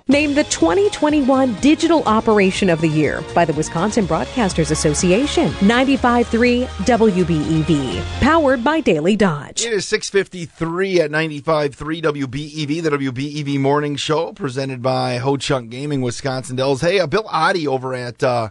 Named 0.07 0.37
the 0.37 0.45
2021 0.45 1.55
Digital 1.63 2.03
Operation 2.03 2.69
of 2.69 2.83
the 2.83 2.89
Year 2.89 3.25
by 3.35 3.47
the 3.47 3.55
Wisconsin 3.55 4.07
Broadcasters 4.07 4.71
Association. 4.71 5.49
95.3 5.61 6.67
WBEV. 6.67 8.03
Powered 8.21 8.63
by 8.63 8.81
Daily 8.81 9.17
Dodge. 9.17 9.65
It 9.65 9.73
is 9.73 9.89
653 9.89 11.01
at 11.01 11.11
95.3 11.11 12.03
WBEV, 12.03 12.83
the 12.83 12.91
WBEV 12.91 13.59
Morning 13.59 13.97
Show, 13.97 14.35
presented 14.35 14.83
by 14.83 15.17
Ho 15.17 15.39
Chunk 15.39 15.71
Gaming, 15.71 16.03
Wisconsin 16.03 16.57
Dells. 16.57 16.83
Hey, 16.83 17.01
uh, 17.01 17.07
Bill 17.07 17.25
Oddie 17.25 17.67
over 17.67 17.95
at 17.95 18.23
uh, 18.23 18.51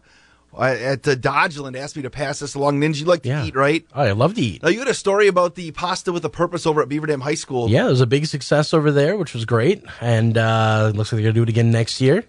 at 0.60 1.08
uh, 1.08 1.16
Dodgeland 1.16 1.78
asked 1.78 1.96
me 1.96 2.02
to 2.04 2.10
pass 2.10 2.40
this 2.40 2.56
along. 2.56 2.80
Ninja, 2.80 3.00
you 3.00 3.06
like 3.06 3.24
to 3.24 3.46
eat, 3.46 3.56
right? 3.56 3.86
I 3.94 4.12
love 4.12 4.36
to 4.36 4.42
eat. 4.42 4.64
Now, 4.64 4.70
you 4.70 4.80
had 4.80 4.88
a 4.88 4.94
story 4.94 5.28
about 5.28 5.56
the 5.56 5.72
pasta 5.72 6.12
with 6.12 6.24
a 6.26 6.30
purpose 6.30 6.66
over 6.66 6.82
at 6.82 6.90
Beaver 6.90 7.08
Dam 7.08 7.22
High 7.22 7.36
School. 7.36 7.70
Yeah, 7.70 7.86
it 7.86 7.90
was 7.90 8.02
a 8.02 8.08
big 8.08 8.26
success 8.26 8.74
over 8.74 8.92
there, 8.92 9.18
which 9.18 9.34
was 9.34 9.46
great. 9.46 9.84
And 10.02 10.38
uh, 10.38 10.92
looks 10.94 11.12
like 11.12 11.18
they're 11.18 11.32
going 11.32 11.36
to 11.36 11.40
do 11.40 11.44
it 11.44 11.50
again 11.50 11.72
next 11.72 12.02
year. 12.02 12.26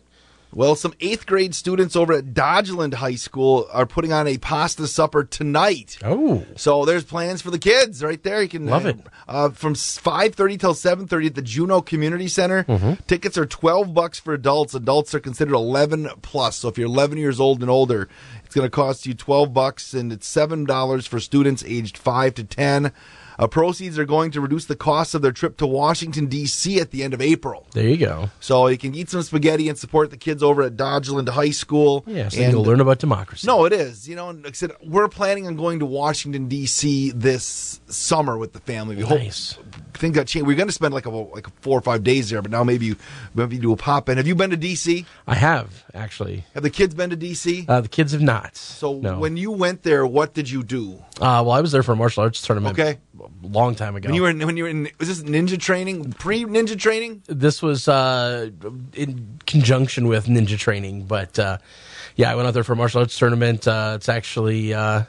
Well, 0.55 0.77
some 0.77 0.95
eighth 1.01 1.27
grade 1.27 1.55
students 1.55 1.97
over 1.97 2.13
at 2.13 2.27
Dodgeland 2.27 2.95
High 2.95 3.17
School 3.17 3.67
are 3.73 3.87
putting 3.87 4.13
on 4.13 4.27
a 4.29 4.39
pasta 4.39 4.87
supper 4.87 5.25
tonight. 5.25 5.99
Oh, 6.05 6.45
so 6.57 6.85
there's 6.85 7.05
plans 7.05 7.43
for 7.43 7.51
the 7.51 7.59
kids 7.59 8.03
right 8.05 8.23
there. 8.23 8.41
You 8.43 8.49
can 8.49 8.67
Love 8.67 8.87
uh, 8.87 8.89
it. 8.91 8.97
uh, 9.29 9.49
from 9.51 9.75
five 9.75 10.35
thirty 10.35 10.57
till 10.57 10.75
seven 10.75 11.07
thirty 11.09 11.27
at 11.27 11.35
the 11.35 11.43
Juneau 11.43 11.83
Community 11.83 12.29
Center. 12.29 12.65
Mhm. 12.65 13.05
Tickets 13.07 13.37
are 13.37 13.47
twelve 13.47 13.93
bucks 13.93 14.21
for 14.21 14.33
adults. 14.33 14.75
Adults 14.75 15.15
are 15.15 15.21
considered 15.21 15.55
eleven 15.55 16.09
plus. 16.23 16.57
So 16.57 16.69
if 16.69 16.79
you're 16.79 16.87
eleven 16.87 17.19
years 17.19 17.41
old 17.41 17.61
and 17.61 17.71
older, 17.71 18.09
it's 18.45 18.55
going 18.55 18.67
to 18.67 18.71
cost 18.71 19.07
you 19.07 19.15
twelve 19.15 19.53
bucks, 19.53 19.93
and 19.93 20.13
it's 20.13 20.27
seven 20.27 20.65
dollars 20.65 21.07
for 21.07 21.19
students 21.19 21.65
aged 21.67 21.99
five 21.99 22.35
to 22.35 22.45
ten. 22.45 22.93
Uh, 23.39 23.47
proceeds 23.47 23.99
are 23.99 24.05
going 24.05 24.31
to 24.31 24.41
reduce 24.41 24.65
the 24.67 24.77
cost 24.77 25.15
of 25.15 25.23
their 25.23 25.33
trip 25.33 25.57
to 25.59 25.67
Washington, 25.67 26.27
D.C. 26.27 26.81
at 26.81 26.91
the 26.91 27.03
end 27.03 27.15
of 27.15 27.21
April. 27.21 27.67
There 27.73 27.87
you 27.89 27.97
go. 27.97 28.31
So 28.41 28.69
you 28.69 28.79
can 28.79 28.95
eat 28.95 29.11
some 29.11 29.23
spaghetti 29.23 29.69
and 29.69 29.79
support 29.79 30.11
the 30.11 30.17
kids 30.17 30.43
over 30.43 30.63
at 30.63 30.77
Dodgeland 30.77 31.29
High 31.29 31.51
School. 31.51 32.05
Yeah, 32.07 32.29
so 32.29 32.41
and 32.41 32.53
you'll 32.53 32.65
learn 32.65 32.81
about 32.81 32.99
democracy. 32.99 33.47
No, 33.47 33.65
it 33.65 33.73
is. 33.73 34.09
You 34.09 34.17
know, 34.17 34.31
like 34.31 34.49
I 34.49 34.53
said, 34.53 34.73
we're 34.83 35.09
planning 35.09 35.47
on 35.47 35.57
going 35.57 35.81
to 35.81 35.87
Washington 35.87 36.49
D.C. 36.49 37.11
this 37.13 37.81
summer 37.87 38.39
with 38.39 38.53
the 38.53 38.61
family. 38.61 38.97
We 38.97 39.03
Nice. 39.03 39.53
hope 39.53 39.65
things 39.95 40.15
got 40.17 40.27
changed. 40.27 40.47
We're 40.47 40.57
going 40.57 40.69
to 40.69 40.73
spend 40.73 40.95
like 40.95 41.07
a, 41.07 41.11
like 41.11 41.47
four 41.61 41.79
or 41.79 41.83
five 41.83 42.03
days 42.03 42.31
there, 42.31 42.43
but 42.43 42.51
now 42.51 42.65
maybe 42.65 42.87
you 42.87 42.97
maybe 43.35 43.57
you 43.57 43.63
do 43.63 43.73
a 43.73 43.77
pop 43.77 44.09
in. 44.09 44.17
Have 44.17 44.27
you 44.27 44.35
been 44.35 44.51
to 44.51 44.57
D.C.? 44.57 45.07
I 45.27 45.35
have 45.35 45.85
actually. 45.95 46.45
Have 46.55 46.63
the 46.63 46.71
kids 46.71 46.95
been 46.95 47.11
to 47.11 47.17
D.C.? 47.17 47.67
Uh, 47.69 47.81
the 47.81 47.89
kids 47.89 48.13
have 48.13 48.23
not. 48.23 48.57
So 48.57 48.95
no. 48.95 49.19
when 49.19 49.37
you 49.37 49.51
went 49.51 49.83
there, 49.83 50.07
what 50.07 50.35
did 50.35 50.51
you 50.51 50.63
do? 50.63 51.03
Uh, 51.21 51.43
well, 51.45 51.53
I 51.53 51.61
was 51.61 51.73
there 51.73 51.83
for 51.83 51.93
a 51.93 51.97
martial 51.97 52.23
arts 52.23 52.43
tournament. 52.43 52.79
Okay. 52.79 52.99
A 53.25 53.47
long 53.47 53.75
time 53.75 53.97
ago. 53.97 54.09
When 54.09 54.15
you 54.15 54.23
were 54.23 54.31
in, 54.31 54.47
when 54.47 54.57
you 54.57 54.65
were 54.65 54.69
in 54.69 54.89
was 54.99 55.09
this 55.09 55.23
ninja 55.23 55.59
training 55.59 56.13
pre 56.13 56.45
ninja 56.45 56.79
training? 56.79 57.23
this 57.27 57.63
was 57.63 57.89
uh, 57.89 58.51
in 58.95 59.39
conjunction 59.47 60.07
with 60.07 60.27
ninja 60.27 60.59
training, 60.59 61.05
but 61.05 61.39
uh, 61.39 61.59
yeah, 62.17 62.31
I 62.31 62.35
went 62.35 62.47
out 62.49 62.55
there 62.55 62.65
for 62.65 62.75
a 62.75 62.77
martial 62.77 63.01
arts 63.01 63.19
tournament. 63.19 63.67
Uh, 63.67 63.95
it's 63.97 64.09
actually 64.09 64.73
uh, 64.75 65.05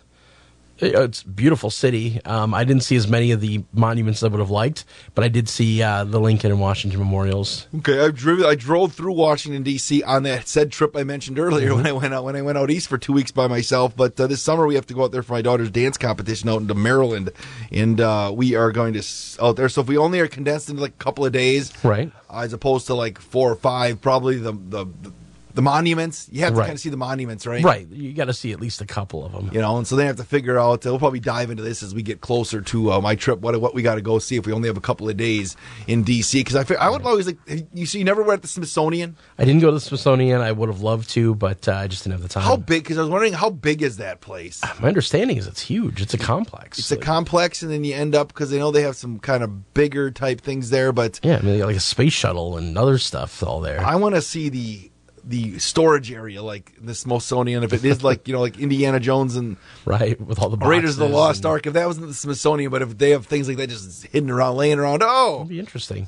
it's 0.80 1.22
a 1.22 1.28
beautiful 1.28 1.70
city. 1.70 2.20
Um, 2.26 2.54
I 2.54 2.64
didn't 2.64 2.84
see 2.84 2.96
as 2.96 3.08
many 3.08 3.32
of 3.32 3.42
the 3.42 3.64
monuments 3.74 4.24
I 4.24 4.28
would 4.28 4.40
have 4.40 4.50
liked, 4.50 4.84
but 5.14 5.24
I 5.24 5.28
did 5.30 5.48
see 5.48 5.82
uh, 5.82 6.04
the 6.04 6.20
Lincoln 6.20 6.52
and 6.52 6.60
Washington 6.60 7.00
memorials. 7.00 7.68
Okay, 7.78 8.00
I 8.00 8.10
drove 8.12 8.44
I 8.44 8.56
drove 8.56 8.94
through 8.94 9.14
Washington 9.14 9.64
D.C. 9.64 10.04
on 10.04 10.24
that 10.24 10.48
said 10.48 10.72
trip 10.72 10.96
I 10.98 11.04
mentioned 11.04 11.40
earlier 11.40 11.70
Mm-hmm. 11.70 11.76
when 11.78 11.86
I 11.88 11.92
went 11.94 12.14
out 12.14 12.24
when 12.26 12.36
I 12.36 12.42
went 12.42 12.58
out 12.58 12.70
east 12.70 12.88
for 12.90 12.98
two 12.98 13.14
weeks 13.14 13.32
by 13.32 13.48
myself. 13.48 13.96
But 13.96 14.20
uh, 14.20 14.28
this 14.28 14.42
summer 14.42 14.68
we 14.68 14.76
have 14.76 14.88
to 14.88 14.94
go 14.94 15.04
out 15.06 15.12
there 15.12 15.24
for 15.24 15.34
my 15.34 15.42
daughter's 15.42 15.72
dance 15.72 15.98
competition 15.98 16.50
out 16.50 16.62
into 16.62 16.74
Maryland, 16.76 17.32
and 17.72 18.02
uh, 18.02 18.32
we 18.36 18.56
are 18.56 18.72
going 18.72 18.94
to 18.94 19.00
s- 19.00 19.38
out 19.42 19.56
there. 19.56 19.70
So 19.70 19.82
if 19.82 19.88
we 19.88 19.98
only 19.98 20.20
are 20.20 20.28
condensed 20.28 20.70
into 20.70 20.82
like 20.82 20.92
a 21.00 21.04
couple 21.04 21.26
of 21.26 21.32
days, 21.32 21.72
Right. 21.84 22.12
as 22.30 22.52
opposed 22.54 22.88
to 22.88 22.96
like 22.96 23.20
four 23.20 23.52
or 23.52 23.56
five, 23.56 24.02
probably 24.02 24.38
the 24.38 24.52
the 24.52 24.86
the 24.86 25.14
monuments. 25.62 26.28
You 26.32 26.42
have 26.42 26.54
to 26.54 26.60
Right. 26.60 26.66
kind 26.66 26.76
of 26.76 26.80
see 26.80 26.90
the 26.90 26.98
monuments, 26.98 27.46
right? 27.48 27.64
Right, 27.64 27.88
you 27.90 28.14
got 28.14 28.26
to 28.26 28.34
see 28.34 28.52
at 28.52 28.60
least 28.60 28.82
a 28.82 28.86
couple 28.86 29.26
of 29.26 29.32
them. 29.32 29.50
You 29.54 29.62
know, 29.62 29.78
and 29.78 29.88
so 29.88 29.96
they 29.96 30.06
have 30.06 30.18
to 30.18 30.24
figure 30.24 30.58
out. 30.60 30.86
uh, 30.86 30.90
We'll 30.92 31.00
probably 31.00 31.20
dive 31.20 31.52
into 31.52 31.64
this 31.64 31.84
as 31.84 31.94
we 31.96 32.02
get 32.04 32.22
closer 32.22 32.62
to 32.62 32.92
uh, 32.94 33.02
my 33.02 33.16
trip. 33.16 33.40
What 33.40 33.60
what 33.62 33.74
we 33.74 33.82
got 33.82 33.96
to 33.96 34.02
go 34.02 34.20
see 34.20 34.36
if 34.36 34.46
we 34.46 34.54
only 34.54 34.68
have 34.68 34.78
a 34.78 34.82
couple 34.82 35.10
of 35.10 35.18
days 35.18 35.56
in 35.88 36.04
D.C. 36.04 36.40
Because 36.44 36.56
I 36.56 36.76
I 36.76 36.90
would 36.90 37.02
always 37.04 37.28
like 37.28 37.38
you 37.74 37.86
see. 37.86 38.00
You 38.00 38.06
never 38.06 38.24
went 38.24 38.42
to 38.42 38.48
the 38.48 38.48
Smithsonian. 38.52 39.16
I 39.38 39.46
didn't 39.46 39.62
go 39.62 39.68
to 39.68 39.74
the 39.74 39.80
Smithsonian. 39.82 40.42
I 40.42 40.52
would 40.52 40.70
have 40.70 40.82
loved 40.82 41.10
to, 41.12 41.36
but 41.36 41.68
uh, 41.68 41.74
I 41.74 41.88
just 41.88 42.04
didn't 42.04 42.14
have 42.14 42.22
the 42.24 42.30
time. 42.30 42.44
How 42.44 42.58
big? 42.58 42.84
Because 42.84 42.98
I 42.98 43.02
was 43.02 43.10
wondering 43.10 43.34
how 43.34 43.50
big 43.50 43.82
is 43.82 43.98
that 43.98 44.22
place? 44.22 44.62
My 44.82 44.88
understanding 44.88 45.38
is 45.38 45.48
it's 45.48 45.62
huge. 45.62 46.02
It's 46.02 46.14
a 46.14 46.18
complex. 46.18 46.80
It's 46.80 46.92
a 46.92 46.98
complex, 46.98 47.62
and 47.64 47.72
then 47.72 47.84
you 47.84 47.94
end 47.96 48.16
up 48.16 48.30
because 48.30 48.50
they 48.50 48.58
know 48.60 48.72
they 48.72 48.82
have 48.84 48.96
some 48.96 49.20
kind 49.20 49.44
of 49.44 49.74
bigger 49.74 50.12
type 50.12 50.42
things 50.42 50.70
there. 50.70 50.92
But 50.92 51.20
yeah, 51.24 51.38
I 51.38 51.42
mean, 51.42 51.54
they 51.54 51.60
got 51.60 51.68
like 51.68 51.76
a 51.76 51.80
space 51.80 52.14
shuttle 52.14 52.58
and 52.58 52.78
other 52.78 52.98
stuff 52.98 53.42
all 53.44 53.62
there. 53.62 53.80
I 53.86 53.96
want 53.96 54.16
to 54.16 54.22
see 54.22 54.50
the 54.50 54.92
the 55.28 55.58
storage 55.60 56.12
area 56.12 56.42
like 56.44 56.74
the 56.82 56.94
Smithsonian. 56.94 57.64
If 57.64 57.74
it 57.74 57.84
is 57.84 58.04
like 58.04 58.28
you 58.28 58.34
know 58.34 58.42
like 58.42 58.60
Indiana 58.60 59.00
Jones 59.00 59.36
and 59.36 59.58
right 59.86 60.20
with 60.22 60.40
all 60.40 60.50
the 60.50 60.58
Raiders 60.58 60.92
of 61.00 61.10
the 61.10 61.16
Lost 61.16 61.40
and- 61.40 61.46
Ark. 61.48 61.66
If 61.66 61.74
that 61.74 61.88
wasn't 61.88 62.08
the 62.08 62.14
Smithsonian, 62.14 62.70
but 62.72 62.82
if 62.82 62.98
they 62.98 63.12
have 63.12 63.26
things 63.26 63.48
like 63.48 63.58
that 63.58 63.70
just 63.70 64.06
hidden 64.08 64.30
around, 64.30 64.58
laying 64.58 64.80
around, 64.80 65.02
oh, 65.04 65.38
It'd 65.38 65.50
be 65.50 65.60
interesting. 65.60 66.08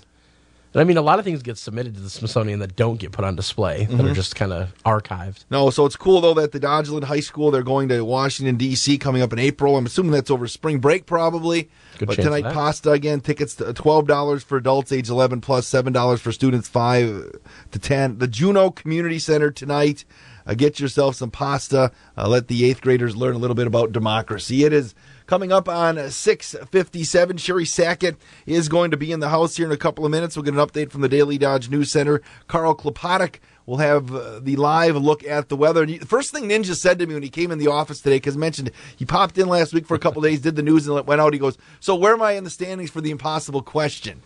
And 0.73 0.81
I 0.81 0.83
mean, 0.83 0.97
a 0.97 1.01
lot 1.01 1.17
of 1.17 1.25
things 1.25 1.41
get 1.41 1.57
submitted 1.57 1.95
to 1.95 2.01
the 2.01 2.09
Smithsonian 2.09 2.59
that 2.59 2.75
don't 2.75 2.99
get 2.99 3.11
put 3.11 3.23
on 3.25 3.35
display, 3.35 3.85
that 3.85 3.99
are 4.05 4.09
Mhm. 4.09 4.13
just 4.13 4.35
kind 4.35 4.51
of 4.53 4.73
archived. 4.85 5.45
No, 5.49 5.69
so 5.69 5.85
it's 5.85 5.95
cool 5.95 6.21
though 6.21 6.33
that 6.35 6.51
the 6.51 6.59
Dodgeland 6.59 7.05
High 7.05 7.21
School 7.21 7.51
they're 7.51 7.63
going 7.63 7.87
to 7.89 8.01
Washington 8.03 8.57
D.C. 8.57 8.97
coming 8.97 9.21
up 9.21 9.31
in 9.33 9.39
April. 9.39 9.77
I'm 9.77 9.85
assuming 9.85 10.11
that's 10.11 10.29
over 10.29 10.47
spring 10.47 10.79
break 10.79 11.05
probably. 11.05 11.69
Good 11.97 12.07
but 12.09 12.15
tonight 12.15 12.43
pasta 12.43 12.91
again. 12.91 13.21
Tickets 13.21 13.55
to 13.55 13.73
twelve 13.73 14.07
dollars 14.07 14.43
for 14.43 14.57
adults 14.57 14.91
age 14.91 15.09
eleven 15.09 15.41
plus, 15.41 15.65
seven 15.67 15.93
dollars 15.93 16.21
for 16.21 16.31
students 16.31 16.67
five 16.67 17.31
to 17.71 17.79
ten. 17.79 18.17
The 18.19 18.27
Juneau 18.27 18.69
Community 18.69 19.19
Center 19.19 19.49
tonight. 19.49 20.03
Uh, 20.47 20.53
get 20.53 20.79
yourself 20.79 21.15
some 21.15 21.29
pasta. 21.29 21.91
Uh, 22.17 22.27
let 22.27 22.47
the 22.47 22.63
eighth 22.65 22.81
graders 22.81 23.15
learn 23.15 23.35
a 23.35 23.37
little 23.37 23.55
bit 23.55 23.67
about 23.67 23.91
democracy. 23.91 24.63
It 24.63 24.71
is 24.71 24.95
coming 25.25 25.51
up 25.51 25.67
on 25.67 26.09
657. 26.09 27.37
Sherry 27.37 27.65
Sackett 27.65 28.15
is 28.45 28.69
going 28.69 28.91
to 28.91 28.97
be 28.97 29.11
in 29.11 29.19
the 29.19 29.29
house 29.29 29.57
here 29.57 29.65
in 29.65 29.71
a 29.71 29.77
couple 29.77 30.05
of 30.05 30.11
minutes. 30.11 30.35
We'll 30.35 30.43
get 30.43 30.53
an 30.53 30.59
update 30.59 30.89
from 30.89 31.01
the 31.01 31.09
Daily 31.09 31.37
Dodge 31.37 31.69
News 31.69 31.91
Center. 31.91 32.21
Carl 32.47 32.75
Klopotic 32.75 33.39
will 33.65 33.77
have 33.77 34.15
uh, 34.15 34.39
the 34.39 34.55
live 34.55 34.95
look 34.95 35.25
at 35.25 35.49
the 35.49 35.57
weather. 35.57 35.85
The 35.85 35.99
first 35.99 36.31
thing 36.31 36.45
Ninja 36.45 36.73
said 36.73 36.97
to 36.99 37.05
me 37.05 37.13
when 37.13 37.23
he 37.23 37.29
came 37.29 37.51
in 37.51 37.59
the 37.59 37.67
office 37.67 37.99
today, 37.99 38.15
because 38.15 38.37
mentioned 38.37 38.71
he 38.95 39.03
popped 39.05 39.37
in 39.37 39.49
last 39.49 39.73
week 39.73 39.85
for 39.85 39.95
a 39.95 39.99
couple 39.99 40.23
of 40.23 40.29
days, 40.29 40.39
did 40.39 40.55
the 40.55 40.63
news, 40.63 40.87
and 40.87 41.05
went 41.05 41.19
out. 41.19 41.33
He 41.33 41.39
goes, 41.39 41.57
"So 41.81 41.93
where 41.93 42.13
am 42.13 42.21
I 42.21 42.31
in 42.31 42.45
the 42.45 42.49
standings 42.49 42.89
for 42.89 43.01
the 43.01 43.11
impossible 43.11 43.61
question?" 43.61 44.21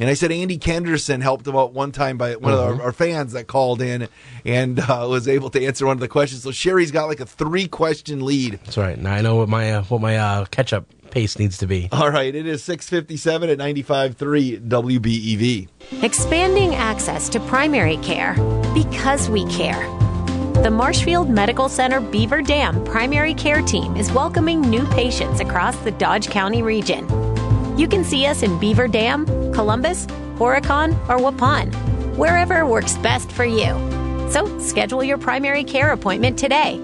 And 0.00 0.08
I 0.08 0.14
said 0.14 0.30
Andy 0.30 0.58
Kenderson 0.58 1.20
helped 1.20 1.46
him 1.46 1.56
out 1.56 1.72
one 1.72 1.90
time 1.92 2.16
by 2.18 2.36
one 2.36 2.52
of 2.52 2.58
Mhm. 2.60 2.78
our, 2.78 2.82
our 2.86 2.92
fans 2.92 3.32
that 3.32 3.46
called 3.48 3.82
in 3.82 4.08
and 4.44 4.78
uh, 4.80 5.06
was 5.08 5.26
able 5.28 5.50
to 5.50 5.64
answer 5.64 5.86
one 5.86 5.96
of 5.96 6.00
the 6.00 6.08
questions. 6.08 6.42
So 6.44 6.50
Sherry's 6.52 6.90
got 6.90 7.06
like 7.08 7.20
a 7.20 7.26
three 7.26 7.66
question 7.66 8.24
lead. 8.24 8.60
That's 8.64 8.76
right. 8.78 8.96
Now 9.00 9.14
I 9.14 9.20
know 9.22 9.36
what 9.36 9.48
my 9.48 9.72
uh, 9.72 9.82
what 9.84 10.00
my 10.00 10.16
uh, 10.16 10.44
ketchup 10.46 10.86
paste 11.10 11.38
needs 11.38 11.56
to 11.58 11.66
be. 11.66 11.88
All 11.90 12.10
right, 12.10 12.34
it 12.34 12.46
is 12.46 12.62
657 12.62 13.48
at 13.48 13.58
95.3 13.58 14.60
WBEV. 14.68 15.68
Expanding 16.02 16.74
access 16.74 17.28
to 17.30 17.40
primary 17.40 17.96
care 17.98 18.34
because 18.74 19.28
we 19.30 19.46
care. 19.46 19.82
The 20.62 20.70
Marshfield 20.70 21.30
Medical 21.30 21.68
Center 21.68 22.00
Beaver 22.00 22.42
Dam 22.42 22.84
Primary 22.84 23.32
Care 23.32 23.62
Team 23.62 23.96
is 23.96 24.10
welcoming 24.12 24.60
new 24.60 24.84
patients 24.86 25.40
across 25.40 25.76
the 25.78 25.92
Dodge 25.92 26.28
County 26.28 26.62
region. 26.62 27.06
You 27.78 27.86
can 27.86 28.02
see 28.02 28.26
us 28.26 28.42
in 28.42 28.58
Beaver 28.58 28.88
Dam, 28.88 29.24
Columbus, 29.52 30.06
Horicon, 30.34 30.94
or 31.08 31.18
Waupun, 31.18 31.72
wherever 32.16 32.66
works 32.66 32.96
best 32.96 33.30
for 33.30 33.44
you. 33.44 33.68
So 34.32 34.58
schedule 34.58 35.04
your 35.04 35.16
primary 35.16 35.62
care 35.62 35.92
appointment 35.92 36.36
today. 36.36 36.78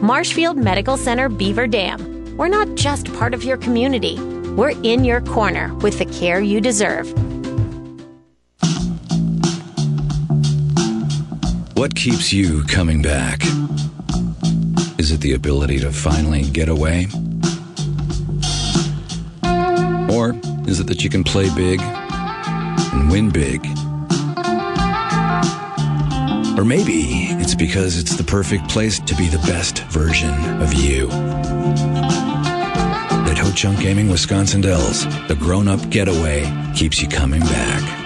Marshfield 0.00 0.56
Medical 0.56 0.96
Center 0.96 1.28
Beaver 1.28 1.66
Dam. 1.66 2.38
We're 2.38 2.48
not 2.48 2.74
just 2.74 3.12
part 3.12 3.34
of 3.34 3.44
your 3.44 3.58
community, 3.58 4.18
we're 4.52 4.72
in 4.82 5.04
your 5.04 5.20
corner 5.20 5.74
with 5.74 5.98
the 5.98 6.06
care 6.06 6.40
you 6.40 6.62
deserve. 6.62 7.12
What 11.76 11.94
keeps 11.94 12.32
you 12.32 12.64
coming 12.64 13.02
back? 13.02 13.44
Is 14.98 15.12
it 15.12 15.20
the 15.20 15.34
ability 15.34 15.80
to 15.80 15.92
finally 15.92 16.44
get 16.44 16.70
away? 16.70 17.08
Is 20.70 20.78
it 20.78 20.86
that 20.86 21.02
you 21.02 21.10
can 21.10 21.24
play 21.24 21.52
big 21.54 21.80
and 21.80 23.10
win 23.10 23.28
big? 23.28 23.66
Or 26.56 26.64
maybe 26.64 27.28
it's 27.40 27.54
because 27.54 27.98
it's 27.98 28.16
the 28.16 28.24
perfect 28.24 28.68
place 28.68 29.00
to 29.00 29.14
be 29.16 29.26
the 29.26 29.38
best 29.38 29.82
version 29.84 30.32
of 30.62 30.72
you. 30.74 31.08
At 33.28 33.38
Ho 33.38 33.50
Chunk 33.52 33.80
Gaming 33.80 34.08
Wisconsin 34.08 34.60
Dells, 34.60 35.04
the 35.26 35.36
grown 35.36 35.66
up 35.66 35.90
getaway 35.90 36.44
keeps 36.76 37.02
you 37.02 37.08
coming 37.08 37.40
back. 37.40 37.99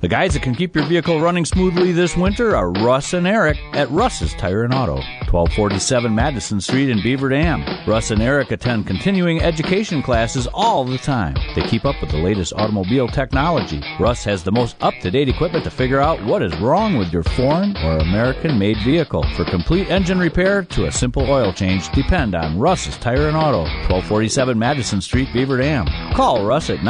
The 0.00 0.08
guys 0.08 0.34
that 0.34 0.42
can 0.42 0.54
keep 0.54 0.76
your 0.76 0.84
vehicle 0.84 1.22
running 1.22 1.46
smoothly 1.46 1.90
this 1.90 2.18
winter 2.18 2.54
are 2.54 2.70
Russ 2.70 3.14
and 3.14 3.26
Eric 3.26 3.56
at 3.72 3.90
Russ's 3.90 4.34
Tire 4.34 4.62
and 4.64 4.74
Auto, 4.74 4.96
1247 5.32 6.14
Madison 6.14 6.60
Street 6.60 6.90
in 6.90 7.02
Beaver 7.02 7.30
Dam. 7.30 7.64
Russ 7.88 8.10
and 8.10 8.20
Eric 8.20 8.50
attend 8.50 8.86
continuing 8.86 9.40
education 9.40 10.02
classes 10.02 10.46
all 10.52 10.84
the 10.84 10.98
time. 10.98 11.34
They 11.54 11.62
keep 11.62 11.86
up 11.86 11.98
with 12.02 12.10
the 12.10 12.18
latest 12.18 12.52
automobile 12.52 13.08
technology. 13.08 13.82
Russ 13.98 14.22
has 14.24 14.44
the 14.44 14.52
most 14.52 14.76
up-to-date 14.82 15.30
equipment 15.30 15.64
to 15.64 15.70
figure 15.70 16.02
out 16.02 16.22
what 16.26 16.42
is 16.42 16.54
wrong 16.58 16.98
with 16.98 17.10
your 17.10 17.22
foreign 17.22 17.74
or 17.78 17.96
American-made 17.96 18.76
vehicle. 18.84 19.24
For 19.34 19.46
complete 19.46 19.88
engine 19.88 20.18
repair 20.18 20.62
to 20.62 20.88
a 20.88 20.92
simple 20.92 21.22
oil 21.22 21.54
change, 21.54 21.90
depend 21.92 22.34
on 22.34 22.58
Russ's 22.58 22.98
Tire 22.98 23.28
and 23.28 23.36
Auto, 23.36 23.62
1247 23.88 24.58
Madison 24.58 25.00
Street, 25.00 25.32
Beaver 25.32 25.56
Dam. 25.56 25.86
Call 26.12 26.44
Russ 26.44 26.68
at 26.68 26.84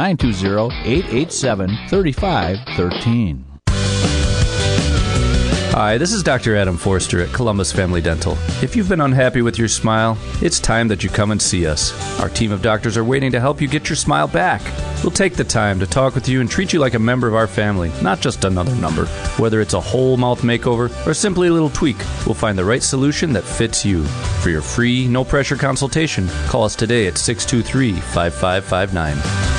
920-887-3513. 3.01 3.43
Hi, 5.71 5.97
this 5.99 6.11
is 6.11 6.23
Dr. 6.23 6.55
Adam 6.55 6.75
Forster 6.75 7.21
at 7.21 7.31
Columbus 7.31 7.71
Family 7.71 8.01
Dental. 8.01 8.35
If 8.63 8.75
you've 8.75 8.89
been 8.89 9.01
unhappy 9.01 9.43
with 9.43 9.59
your 9.59 9.67
smile, 9.67 10.17
it's 10.41 10.59
time 10.59 10.87
that 10.87 11.03
you 11.03 11.09
come 11.11 11.29
and 11.29 11.39
see 11.39 11.67
us. 11.67 11.93
Our 12.19 12.29
team 12.29 12.51
of 12.51 12.63
doctors 12.63 12.97
are 12.97 13.03
waiting 13.03 13.31
to 13.33 13.39
help 13.39 13.61
you 13.61 13.67
get 13.67 13.87
your 13.87 13.95
smile 13.95 14.27
back. 14.27 14.63
We'll 15.03 15.11
take 15.11 15.35
the 15.35 15.43
time 15.43 15.79
to 15.79 15.85
talk 15.85 16.15
with 16.15 16.27
you 16.27 16.41
and 16.41 16.49
treat 16.49 16.73
you 16.73 16.79
like 16.79 16.95
a 16.95 16.99
member 16.99 17.27
of 17.27 17.35
our 17.35 17.45
family, 17.45 17.91
not 18.01 18.21
just 18.21 18.43
another 18.43 18.73
number. 18.77 19.05
Whether 19.37 19.61
it's 19.61 19.75
a 19.75 19.79
whole 19.79 20.17
mouth 20.17 20.41
makeover 20.41 20.89
or 21.05 21.13
simply 21.13 21.49
a 21.49 21.53
little 21.53 21.69
tweak, 21.69 21.97
we'll 22.25 22.33
find 22.33 22.57
the 22.57 22.65
right 22.65 22.81
solution 22.81 23.31
that 23.33 23.43
fits 23.43 23.85
you. 23.85 24.03
For 24.41 24.49
your 24.49 24.63
free, 24.63 25.07
no 25.07 25.23
pressure 25.23 25.57
consultation, 25.57 26.27
call 26.47 26.63
us 26.63 26.75
today 26.75 27.05
at 27.05 27.19
623 27.19 28.01
5559. 28.01 29.56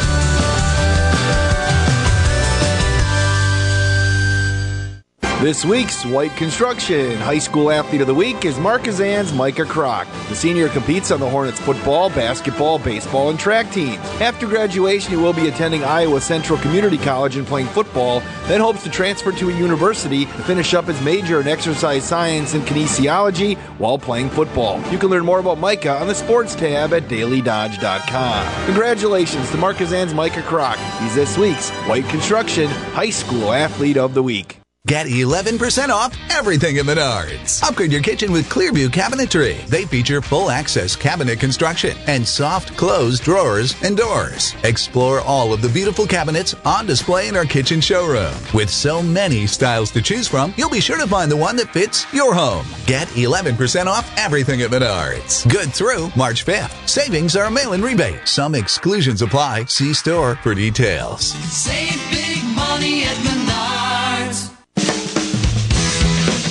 This 5.40 5.64
week's 5.64 6.04
White 6.04 6.34
Construction 6.34 7.16
High 7.18 7.38
School 7.38 7.70
Athlete 7.70 8.00
of 8.00 8.08
the 8.08 8.14
Week 8.14 8.44
is 8.44 8.58
Markesan's 8.58 9.32
Micah 9.32 9.62
Kroc. 9.62 10.04
The 10.28 10.34
senior 10.34 10.68
competes 10.68 11.12
on 11.12 11.20
the 11.20 11.30
Hornets 11.30 11.60
football, 11.60 12.10
basketball, 12.10 12.80
baseball, 12.80 13.30
and 13.30 13.38
track 13.38 13.70
teams. 13.70 13.98
After 14.20 14.48
graduation, 14.48 15.12
he 15.12 15.16
will 15.16 15.32
be 15.32 15.46
attending 15.46 15.84
Iowa 15.84 16.20
Central 16.20 16.58
Community 16.58 16.98
College 16.98 17.36
and 17.36 17.46
playing 17.46 17.68
football, 17.68 18.18
then 18.48 18.60
hopes 18.60 18.82
to 18.82 18.90
transfer 18.90 19.30
to 19.30 19.48
a 19.48 19.52
university 19.56 20.24
to 20.24 20.42
finish 20.42 20.74
up 20.74 20.86
his 20.86 21.00
major 21.02 21.40
in 21.40 21.46
exercise 21.46 22.02
science 22.02 22.54
and 22.54 22.64
kinesiology 22.64 23.56
while 23.78 23.96
playing 23.96 24.30
football. 24.30 24.82
You 24.90 24.98
can 24.98 25.08
learn 25.08 25.24
more 25.24 25.38
about 25.38 25.58
Micah 25.58 26.00
on 26.00 26.08
the 26.08 26.16
sports 26.16 26.56
tab 26.56 26.92
at 26.92 27.04
dailydodge.com. 27.04 28.64
Congratulations 28.66 29.48
to 29.52 29.56
Markesan's 29.56 30.12
Micah 30.12 30.42
Kroc. 30.42 30.78
He's 31.00 31.14
this 31.14 31.38
week's 31.38 31.70
White 31.86 32.08
Construction 32.08 32.66
High 32.66 33.10
School 33.10 33.52
Athlete 33.52 33.98
of 33.98 34.14
the 34.14 34.22
Week. 34.24 34.58
Get 34.88 35.06
11% 35.06 35.90
off 35.90 36.16
everything 36.30 36.78
at 36.78 36.86
Menards. 36.86 37.62
Upgrade 37.62 37.92
your 37.92 38.00
kitchen 38.00 38.32
with 38.32 38.48
Clearview 38.48 38.88
Cabinetry. 38.88 39.66
They 39.66 39.84
feature 39.84 40.22
full 40.22 40.48
access 40.48 40.96
cabinet 40.96 41.38
construction 41.38 41.94
and 42.06 42.26
soft 42.26 42.74
closed 42.74 43.22
drawers 43.22 43.76
and 43.82 43.98
doors. 43.98 44.54
Explore 44.64 45.20
all 45.20 45.52
of 45.52 45.60
the 45.60 45.68
beautiful 45.68 46.06
cabinets 46.06 46.54
on 46.64 46.86
display 46.86 47.28
in 47.28 47.36
our 47.36 47.44
kitchen 47.44 47.82
showroom. 47.82 48.32
With 48.54 48.70
so 48.70 49.02
many 49.02 49.46
styles 49.46 49.90
to 49.90 50.00
choose 50.00 50.26
from, 50.26 50.54
you'll 50.56 50.70
be 50.70 50.80
sure 50.80 50.96
to 50.96 51.06
find 51.06 51.30
the 51.30 51.36
one 51.36 51.56
that 51.56 51.74
fits 51.74 52.10
your 52.14 52.32
home. 52.32 52.64
Get 52.86 53.08
11% 53.08 53.88
off 53.88 54.10
everything 54.16 54.62
at 54.62 54.70
Menards. 54.70 55.46
Good 55.52 55.70
through 55.70 56.10
March 56.16 56.46
5th. 56.46 56.88
Savings 56.88 57.36
are 57.36 57.44
a 57.44 57.50
mail-in 57.50 57.82
rebate. 57.82 58.26
Some 58.26 58.54
exclusions 58.54 59.20
apply. 59.20 59.66
See 59.66 59.92
store 59.92 60.36
for 60.36 60.54
details. 60.54 61.34
Save 61.52 62.00
big 62.10 62.42
money 62.56 63.04
at 63.04 63.16
Menards. 63.16 64.07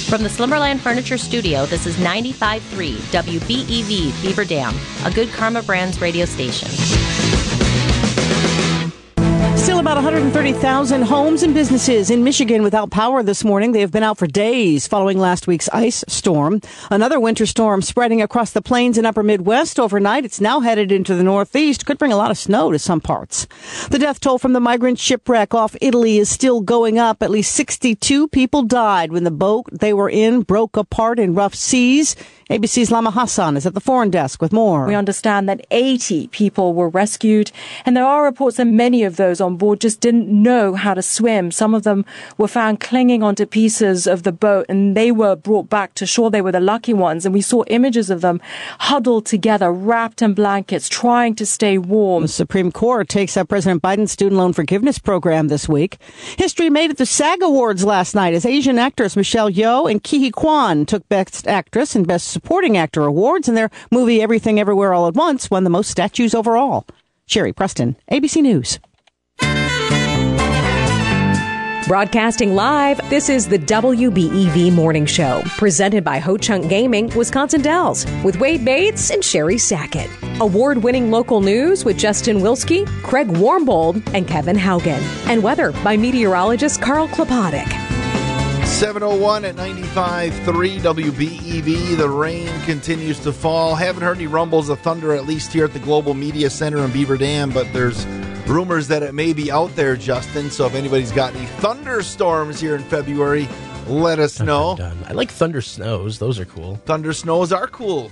From 0.08 0.24
the 0.24 0.30
Slumberland 0.30 0.80
Furniture 0.80 1.18
Studio, 1.18 1.66
this 1.66 1.86
is 1.86 1.98
95.3 1.98 2.62
WBEV 3.12 4.22
Beaver 4.22 4.46
Dam, 4.46 4.74
a 5.04 5.12
good 5.12 5.28
Karma 5.34 5.62
Brands 5.62 6.00
radio 6.00 6.24
station. 6.24 7.07
Still 9.58 9.80
about 9.80 9.96
130,000 9.98 11.02
homes 11.02 11.44
and 11.44 11.54
businesses 11.54 12.10
in 12.10 12.24
Michigan 12.24 12.64
without 12.64 12.90
power 12.90 13.22
this 13.22 13.44
morning. 13.44 13.74
They 13.74 13.82
have 13.82 13.92
been 13.92 14.04
out 14.04 14.18
for 14.18 14.28
days 14.28 14.88
following 14.88 15.18
last 15.18 15.46
week's 15.46 15.68
ice 15.70 16.06
storm. 16.08 16.62
Another 16.90 17.20
winter 17.20 17.46
storm 17.46 17.82
spreading 17.82 18.22
across 18.22 18.52
the 18.52 18.62
plains 18.62 18.98
and 18.98 19.06
upper 19.06 19.24
Midwest 19.24 19.78
overnight. 19.78 20.24
It's 20.24 20.40
now 20.40 20.62
headed 20.62 20.90
into 20.92 21.16
the 21.16 21.24
Northeast. 21.24 21.86
Could 21.86 21.98
bring 21.98 22.14
a 22.14 22.18
lot 22.18 22.32
of 22.32 22.38
snow 22.38 22.72
to 22.72 22.80
some 22.80 23.02
parts. 23.02 23.46
The 23.90 24.00
death 24.00 24.22
toll 24.22 24.38
from 24.38 24.54
the 24.54 24.62
migrant 24.62 25.00
shipwreck 25.00 25.54
off 25.54 25.76
Italy 25.82 26.18
is 26.18 26.30
still 26.30 26.62
going 26.62 26.98
up. 26.98 27.22
At 27.22 27.32
least 27.32 27.54
62 27.54 28.30
people 28.30 28.62
died 28.64 29.12
when 29.12 29.26
the 29.26 29.32
boat 29.32 29.66
they 29.72 29.92
were 29.92 30.10
in 30.10 30.44
broke 30.44 30.78
apart 30.78 31.20
in 31.20 31.34
rough 31.34 31.56
seas. 31.56 32.16
ABC's 32.50 32.92
Lama 32.92 33.12
Hassan 33.12 33.58
is 33.58 33.66
at 33.66 33.74
the 33.74 33.82
foreign 33.82 34.10
desk 34.10 34.42
with 34.42 34.54
more. 34.54 34.86
We 34.86 34.96
understand 34.96 35.50
that 35.50 35.68
80 35.70 36.28
people 36.28 36.74
were 36.74 36.88
rescued, 36.88 37.52
and 37.86 37.96
there 37.96 38.06
are 38.06 38.24
reports 38.24 38.56
that 38.56 38.68
many 38.68 39.04
of 39.04 39.18
those 39.18 39.42
on 39.42 39.58
board 39.58 39.82
just 39.82 40.00
didn't 40.00 40.30
know 40.30 40.74
how 40.74 40.94
to 40.94 41.02
swim. 41.02 41.52
Some 41.52 41.74
of 41.74 41.84
them 41.84 42.06
were 42.38 42.48
found 42.48 42.80
clinging 42.80 43.22
onto 43.22 43.46
pieces 43.46 44.08
of 44.08 44.24
the 44.24 44.32
boat, 44.32 44.66
and 44.70 44.96
they 44.96 45.12
were 45.12 45.36
brought 45.36 45.70
back 45.70 45.94
to 45.96 46.06
shore. 46.06 46.32
They 46.32 46.42
were 46.42 46.54
the 46.54 46.62
lucky 46.62 46.94
ones, 46.94 47.26
and 47.26 47.34
we 47.34 47.42
saw 47.42 47.66
images 47.68 48.10
of 48.10 48.22
them 48.22 48.40
huddled 48.80 49.26
together, 49.26 49.70
wrapped 49.70 50.22
in 50.22 50.34
blankets, 50.34 50.88
trying 50.88 51.36
to 51.36 51.46
stay 51.46 51.78
warm. 51.78 52.22
The 52.22 52.30
Supreme 52.30 52.72
Court 52.72 53.10
takes 53.10 53.36
up 53.36 53.50
President 53.50 53.82
Biden's 53.82 54.14
student 54.14 54.40
loan 54.40 54.54
forgiveness 54.54 55.00
program 55.00 55.50
this 55.50 55.68
week. 55.68 55.98
History 56.38 56.70
made 56.70 56.92
at 56.92 56.98
the 56.98 57.06
SAG 57.06 57.42
Awards 57.42 57.84
last 57.84 58.16
night 58.16 58.34
as 58.34 58.46
Asian 58.46 58.80
actors 58.80 59.18
Michelle 59.18 59.52
Yeoh 59.52 59.92
and 59.92 60.02
Ke 60.02 60.34
Kwan 60.34 60.86
took 60.86 61.08
Best 61.10 61.46
Actress 61.46 61.94
and 61.94 62.08
Best 62.08 62.37
Supporting 62.38 62.78
Actor 62.78 63.02
awards, 63.02 63.48
and 63.48 63.58
their 63.58 63.72
movie 63.90 64.22
Everything 64.22 64.60
Everywhere 64.60 64.94
All 64.94 65.08
at 65.08 65.16
Once 65.16 65.50
won 65.50 65.64
the 65.64 65.72
most 65.72 65.90
statues 65.90 66.36
overall. 66.36 66.86
Sherry 67.26 67.52
Preston, 67.52 67.96
ABC 68.12 68.44
News. 68.44 68.78
Broadcasting 71.88 72.54
live, 72.54 73.10
this 73.10 73.28
is 73.28 73.48
the 73.48 73.58
WBEV 73.58 74.72
Morning 74.72 75.08
Show, 75.08 75.42
presented 75.58 76.04
by 76.04 76.20
Ho 76.20 76.38
Chunk 76.38 76.70
Gaming, 76.70 77.08
Wisconsin 77.16 77.64
Dells, 77.64 78.06
with 78.24 78.40
Wade 78.40 78.64
Bates 78.64 79.10
and 79.10 79.26
Sherry 79.26 79.58
Sackett. 79.58 80.12
Award 80.40 80.84
winning 80.84 81.10
local 81.10 81.42
news 81.42 81.86
with 81.86 81.98
Justin 81.98 82.38
Wilski, 82.38 82.86
Craig 83.02 83.30
Warmbold, 83.30 84.14
and 84.14 84.28
Kevin 84.28 84.58
Haugen. 84.58 85.02
And 85.28 85.42
weather 85.42 85.72
by 85.84 85.98
meteorologist 85.98 86.84
Carl 86.84 87.08
Klopotic. 87.08 87.87
701 88.78 89.44
at 89.44 89.56
95.3 89.56 90.80
WBEV. 90.82 91.98
The 91.98 92.08
rain 92.08 92.48
continues 92.62 93.20
to 93.22 93.34
fall. 93.34 93.74
Haven't 93.74 94.04
heard 94.04 94.18
any 94.18 94.28
rumbles 94.28 94.70
of 94.70 94.80
thunder, 94.82 95.16
at 95.16 95.26
least 95.26 95.52
here 95.52 95.66
at 95.66 95.74
the 95.74 95.80
Global 95.80 96.14
Media 96.14 96.48
Center 96.48 96.86
in 96.86 96.92
Beaver 96.92 97.18
Dam, 97.18 97.50
but 97.50 97.66
there's 97.74 98.06
rumors 98.46 98.88
that 98.90 99.02
it 99.02 99.16
may 99.16 99.34
be 99.34 99.52
out 99.52 99.76
there, 99.76 99.96
Justin. 99.96 100.52
So 100.52 100.68
if 100.68 100.76
anybody's 100.76 101.12
got 101.12 101.34
any 101.36 101.48
thunderstorms 101.48 102.60
here 102.60 102.76
in 102.76 102.84
February, 102.84 103.50
let 103.88 104.20
us 104.20 104.40
know. 104.40 104.78
I 105.08 105.14
like 105.14 105.32
thunder 105.32 105.64
snows; 105.64 106.20
those 106.20 106.38
are 106.40 106.46
cool. 106.46 106.76
Thunder 106.86 107.14
snows 107.14 107.52
are 107.52 107.66
cool. 107.66 108.12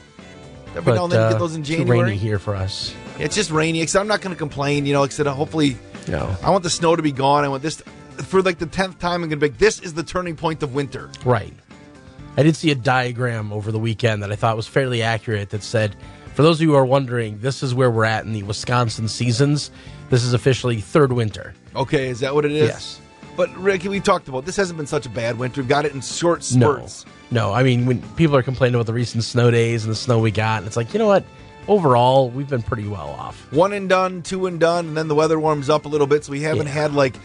Every 0.70 0.82
But, 0.82 0.95
now 0.95 1.03
and 1.03 1.13
then 1.13 1.20
you 1.20 1.26
uh, 1.28 1.32
get 1.34 1.39
those 1.39 1.55
in 1.55 1.63
January. 1.63 1.99
rainy 2.05 2.18
here 2.18 2.39
for 2.39 2.55
us. 2.55 2.91
It's 3.20 3.36
just 3.36 3.51
rainy. 3.51 3.86
I'm 3.95 4.07
not 4.07 4.22
going 4.22 4.34
to 4.34 4.39
complain. 4.39 4.88
You 4.88 4.93
know, 4.93 5.03
because 5.03 5.20
hopefully, 5.28 5.78
No. 6.07 6.36
I 6.41 6.49
want 6.49 6.63
the 6.63 6.72
snow 6.72 6.95
to 6.95 7.03
be 7.03 7.11
gone. 7.11 7.45
I 7.45 7.49
want 7.49 7.61
this 7.61 7.84
for 8.24 8.41
like 8.41 8.57
the 8.59 8.66
tenth 8.66 8.99
time. 8.99 9.24
I'm 9.24 9.30
going 9.30 9.32
to 9.32 9.38
be. 9.38 9.47
like, 9.49 9.57
This 9.57 9.80
is 9.80 9.93
the 9.93 10.03
turning 10.03 10.36
point 10.36 10.63
of 10.63 10.74
winter. 10.74 11.09
Right. 11.24 11.53
I 12.38 12.43
did 12.43 12.55
see 12.55 12.72
a 12.72 12.76
diagram 12.76 13.53
over 13.53 13.72
the 13.72 13.80
weekend 13.80 14.22
that 14.24 14.32
I 14.32 14.36
thought 14.36 14.55
was 14.57 14.68
fairly 14.68 15.01
accurate 15.01 15.51
that 15.51 15.63
said, 15.63 15.95
for 16.34 16.41
those 16.43 16.57
of 16.57 16.63
you 16.63 16.70
who 16.72 16.76
are 16.76 16.86
wondering, 16.86 17.39
this 17.39 17.63
is 17.63 17.74
where 17.74 17.89
we're 17.89 18.03
at 18.03 18.26
in 18.26 18.34
the 18.34 18.43
Wisconsin 18.43 19.07
seasons. 19.07 19.72
This 20.09 20.24
is 20.24 20.34
officially 20.34 20.82
third 20.82 21.13
winter. 21.13 21.53
Okay, 21.76 22.09
is 22.09 22.20
that 22.20 22.36
what 22.36 22.43
it 22.43 22.51
is? 22.51 22.68
Yes. 22.70 23.01
But 23.38 23.55
Ricky, 23.57 23.88
we 23.89 23.99
talked 24.01 24.28
about 24.28 24.45
this 24.45 24.55
hasn't 24.57 24.78
been 24.78 24.86
such 24.88 25.05
a 25.05 25.09
bad 25.09 25.38
winter. 25.38 25.61
We've 25.61 25.68
got 25.70 25.86
it 25.86 25.93
in 25.93 26.01
short 26.01 26.39
No. 26.55 26.74
spurts. 26.76 27.05
No, 27.32 27.53
I 27.53 27.63
mean, 27.63 27.86
when 27.86 28.01
people 28.16 28.36
are 28.36 28.43
complaining 28.43 28.76
about 28.76 28.86
the 28.86 28.93
recent 28.93 29.24
snow 29.24 29.49
days 29.49 29.84
and 29.84 29.91
the 29.91 29.95
snow 29.95 30.20
we 30.20 30.32
got, 30.32 30.59
and 30.59 30.68
it's 30.68 30.78
like, 30.78 30.93
you 30.93 30.99
know 30.99 31.07
what? 31.07 31.24
Overall, 31.68 32.30
we've 32.30 32.47
been 32.49 32.61
pretty 32.61 32.88
well 32.88 33.09
off. 33.09 33.51
One 33.51 33.74
and 33.74 33.89
done, 33.89 34.22
two 34.22 34.45
and 34.45 34.59
done, 34.59 34.88
and 34.89 34.95
then 34.97 35.07
the 35.07 35.16
weather 35.16 35.39
warms 35.39 35.70
up 35.70 35.86
a 35.86 35.88
little 35.89 36.05
bit, 36.05 36.24
so 36.24 36.32
we 36.32 36.41
haven't 36.41 36.68
Yeah. 36.68 36.74
had 36.74 36.93
like 36.93 37.16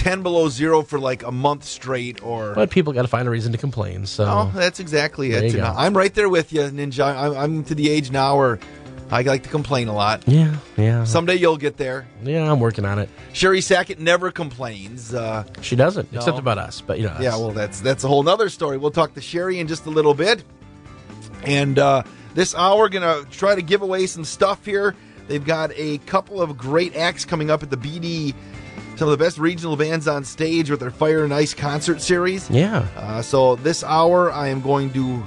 ten 0.00 0.22
below 0.22 0.48
zero 0.48 0.82
for 0.82 0.98
like 0.98 1.22
a 1.22 1.30
month 1.30 1.64
straight. 1.64 2.22
Or 2.22 2.54
But 2.54 2.70
people 2.70 2.92
got 2.92 3.02
to 3.02 3.08
find 3.08 3.28
a 3.28 3.30
reason 3.30 3.52
to 3.52 3.58
complain. 3.58 4.06
So 4.06 4.24
oh, 4.24 4.52
that's 4.54 4.80
exactly 4.80 5.32
it. 5.32 5.54
I'm 5.62 5.96
right 5.96 6.12
there 6.14 6.28
with 6.28 6.52
you, 6.52 6.62
Ninja. 6.62 7.14
I'm, 7.14 7.36
I'm 7.36 7.64
to 7.64 7.74
the 7.74 7.90
age 7.90 8.10
now 8.10 8.38
where 8.38 8.58
I 9.10 9.22
like 9.22 9.42
to 9.42 9.48
complain 9.48 9.88
a 9.88 9.92
lot. 9.92 10.26
Yeah, 10.26 10.56
yeah. 10.76 11.04
Someday 11.04 11.34
you'll 11.34 11.56
get 11.56 11.76
there. 11.76 12.06
Yeah, 12.22 12.50
I'm 12.50 12.60
working 12.60 12.84
on 12.84 12.98
it. 12.98 13.08
Sherry 13.32 13.60
Sackett 13.60 13.98
never 13.98 14.30
complains. 14.30 15.12
Uh, 15.12 15.44
She 15.62 15.76
doesn't, 15.76 16.12
No. 16.12 16.18
except 16.18 16.38
about 16.38 16.58
us. 16.58 16.80
But 16.80 16.98
you 16.98 17.06
know, 17.06 17.16
yeah, 17.20 17.36
well, 17.36 17.50
that's 17.50 17.80
that's 17.80 18.04
a 18.04 18.08
whole 18.08 18.22
nother 18.22 18.48
story. 18.48 18.78
We'll 18.78 18.92
talk 18.92 19.14
to 19.14 19.20
Sherry 19.20 19.58
in 19.58 19.66
just 19.66 19.86
a 19.86 19.90
little 19.90 20.14
bit. 20.14 20.44
And 21.42 21.78
uh, 21.78 22.04
this 22.34 22.54
hour, 22.54 22.88
gonna 22.88 23.24
try 23.30 23.54
to 23.54 23.62
give 23.62 23.82
away 23.82 24.06
some 24.06 24.24
stuff 24.24 24.64
here. 24.64 24.94
They've 25.26 25.44
got 25.44 25.70
a 25.76 25.98
couple 25.98 26.40
of 26.42 26.56
great 26.58 26.96
acts 26.96 27.24
coming 27.24 27.50
up 27.50 27.62
at 27.62 27.70
the 27.70 27.76
BD. 27.76 28.34
Some 29.00 29.08
of 29.08 29.18
the 29.18 29.24
best 29.24 29.38
regional 29.38 29.78
bands 29.78 30.06
on 30.06 30.24
stage 30.24 30.68
with 30.70 30.80
their 30.80 30.90
Fire 30.90 31.24
and 31.24 31.32
Ice 31.32 31.54
concert 31.54 32.02
series. 32.02 32.50
Yeah. 32.50 32.86
Uh, 32.94 33.22
so 33.22 33.56
this 33.56 33.82
hour, 33.82 34.30
I 34.30 34.48
am 34.48 34.60
going 34.60 34.92
to 34.92 35.24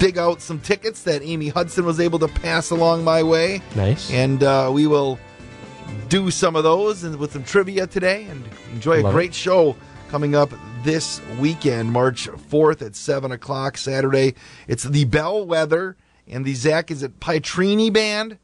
dig 0.00 0.18
out 0.18 0.40
some 0.40 0.58
tickets 0.58 1.04
that 1.04 1.22
Amy 1.22 1.50
Hudson 1.50 1.84
was 1.84 2.00
able 2.00 2.18
to 2.18 2.26
pass 2.26 2.70
along 2.70 3.04
my 3.04 3.22
way. 3.22 3.62
Nice. 3.76 4.10
And 4.10 4.42
uh, 4.42 4.72
we 4.74 4.88
will 4.88 5.20
do 6.08 6.32
some 6.32 6.56
of 6.56 6.64
those 6.64 7.04
and 7.04 7.14
with 7.14 7.32
some 7.32 7.44
trivia 7.44 7.86
today 7.86 8.24
and 8.24 8.44
enjoy 8.72 9.06
a 9.06 9.12
great 9.12 9.30
it. 9.30 9.34
show 9.34 9.76
coming 10.08 10.34
up 10.34 10.50
this 10.82 11.20
weekend, 11.38 11.92
March 11.92 12.28
4th 12.28 12.84
at 12.84 12.96
7 12.96 13.30
o'clock 13.30 13.76
Saturday. 13.76 14.34
It's 14.66 14.82
the 14.82 15.04
Bellwether 15.04 15.96
and 16.26 16.44
the 16.44 16.54
Zach 16.54 16.90
is 16.90 17.04
it 17.04 17.20
Pietrini 17.20 17.92
Band 17.92 18.36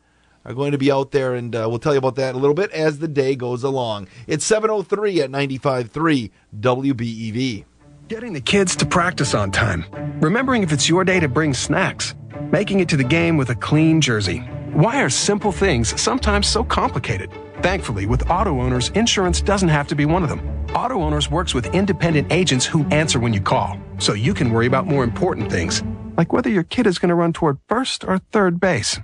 are 0.48 0.54
going 0.54 0.72
to 0.72 0.78
be 0.78 0.90
out 0.90 1.10
there, 1.10 1.34
and 1.34 1.54
uh, 1.54 1.66
we'll 1.68 1.78
tell 1.78 1.92
you 1.92 1.98
about 1.98 2.16
that 2.16 2.34
a 2.34 2.38
little 2.38 2.54
bit 2.54 2.70
as 2.72 2.98
the 2.98 3.06
day 3.06 3.36
goes 3.36 3.62
along. 3.62 4.08
It's 4.26 4.50
7.03 4.50 5.18
at 5.18 5.30
95.3 5.30 6.30
WBEV. 6.58 7.64
Getting 8.08 8.32
the 8.32 8.40
kids 8.40 8.74
to 8.76 8.86
practice 8.86 9.34
on 9.34 9.50
time. 9.50 9.84
Remembering 10.20 10.62
if 10.62 10.72
it's 10.72 10.88
your 10.88 11.04
day 11.04 11.20
to 11.20 11.28
bring 11.28 11.52
snacks. 11.52 12.14
Making 12.50 12.80
it 12.80 12.88
to 12.88 12.96
the 12.96 13.04
game 13.04 13.36
with 13.36 13.50
a 13.50 13.54
clean 13.54 14.00
jersey. 14.00 14.38
Why 14.72 15.02
are 15.02 15.10
simple 15.10 15.52
things 15.52 16.00
sometimes 16.00 16.46
so 16.46 16.64
complicated? 16.64 17.30
Thankfully, 17.60 18.06
with 18.06 18.30
auto 18.30 18.58
owners, 18.58 18.88
insurance 18.90 19.42
doesn't 19.42 19.68
have 19.68 19.88
to 19.88 19.94
be 19.94 20.06
one 20.06 20.22
of 20.22 20.30
them. 20.30 20.40
Auto 20.74 21.02
owners 21.02 21.30
works 21.30 21.52
with 21.52 21.74
independent 21.74 22.32
agents 22.32 22.64
who 22.64 22.86
answer 22.86 23.20
when 23.20 23.34
you 23.34 23.40
call, 23.42 23.78
so 23.98 24.14
you 24.14 24.32
can 24.32 24.50
worry 24.50 24.66
about 24.66 24.86
more 24.86 25.04
important 25.04 25.50
things, 25.50 25.82
like 26.16 26.32
whether 26.32 26.48
your 26.48 26.62
kid 26.62 26.86
is 26.86 26.98
going 26.98 27.08
to 27.10 27.14
run 27.14 27.34
toward 27.34 27.58
first 27.68 28.04
or 28.04 28.18
third 28.32 28.60
base. 28.60 28.98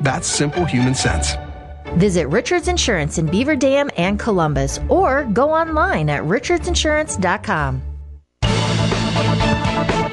That's 0.00 0.26
simple 0.26 0.64
human 0.64 0.94
sense. 0.94 1.34
Visit 1.94 2.28
Richards 2.28 2.68
Insurance 2.68 3.18
in 3.18 3.26
Beaver 3.26 3.56
Dam 3.56 3.90
and 3.96 4.18
Columbus 4.18 4.78
or 4.88 5.24
go 5.32 5.50
online 5.50 6.08
at 6.08 6.22
richardsinsurance.com. 6.22 7.82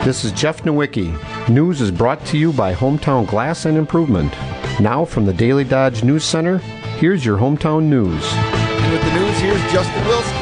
This 0.03 0.23
is 0.23 0.31
Jeff 0.31 0.63
Nowicki. 0.63 1.49
News 1.49 1.81
is 1.81 1.91
brought 1.91 2.25
to 2.27 2.37
you 2.37 2.53
by 2.53 2.73
Hometown 2.73 3.27
Glass 3.27 3.65
and 3.65 3.77
Improvement. 3.77 4.31
Now 4.79 5.03
from 5.05 5.25
the 5.25 5.33
Daily 5.33 5.63
Dodge 5.63 6.03
News 6.03 6.23
Center, 6.23 6.59
here's 6.99 7.25
your 7.25 7.37
hometown 7.37 7.83
news. 7.83 8.23
And 8.33 8.91
with 8.93 9.03
the 9.03 9.13
news, 9.19 9.37
here's 9.39 9.71
Justin 9.71 10.03
Wilski. 10.03 10.36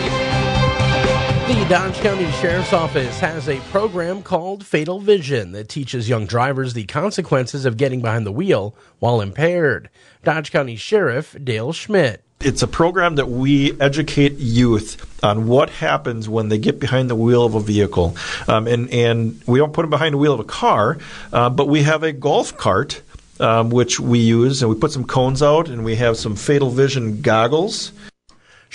The 1.56 1.66
Dodge 1.70 1.95
County 2.01 2.30
Sheriff's 2.32 2.74
Office 2.74 3.20
has 3.22 3.47
a 3.47 3.62
program 3.72 4.22
called 4.22 4.66
Fatal 4.66 4.99
Vision 4.99 5.53
that 5.53 5.70
teaches 5.70 6.10
young 6.10 6.26
drivers 6.26 6.74
the 6.74 6.84
consequences 6.84 7.66
of 7.66 7.78
getting 7.78 8.01
behind 8.01 8.26
the 8.26 8.32
wheel 8.32 8.76
while 8.99 9.22
impaired. 9.22 9.89
Dodge 10.26 10.51
County 10.51 10.76
Sheriff 10.76 11.34
Dale 11.41 11.72
Schmidt. 11.72 12.24
It's 12.41 12.62
a 12.62 12.68
program 12.68 13.16
that 13.16 13.30
we 13.30 13.80
educate 13.80 14.34
youth 14.34 15.24
on 15.24 15.47
what 15.47 15.70
happens 15.70 16.28
when 16.28 16.49
they 16.49 16.58
get 16.58 16.80
behind 16.80 17.10
the 17.10 17.16
wheel 17.16 17.45
of 17.45 17.56
a 17.56 17.62
vehicle. 17.62 18.18
Um, 18.49 18.68
and, 18.68 18.89
and 18.91 19.41
we 19.47 19.58
don't 19.58 19.72
put 19.72 19.84
them 19.84 19.89
behind 19.89 20.14
the 20.14 20.18
wheel 20.18 20.34
of 20.34 20.41
a 20.41 20.43
car, 20.43 20.97
uh, 21.32 21.49
but 21.49 21.70
we 21.70 21.84
have 21.84 22.03
a 22.03 22.12
golf 22.12 22.56
cart. 22.58 23.01
Um, 23.38 23.70
which 23.70 23.99
we 23.99 24.20
use, 24.20 24.62
and 24.62 24.72
we 24.72 24.80
put 24.80 24.93
some 24.93 25.03
cones 25.03 25.43
out, 25.43 25.68
and 25.68 25.84
we 25.84 25.97
have 25.97 26.16
some 26.16 26.38
fatal 26.38 26.70
vision 26.70 27.20
goggles. 27.20 27.91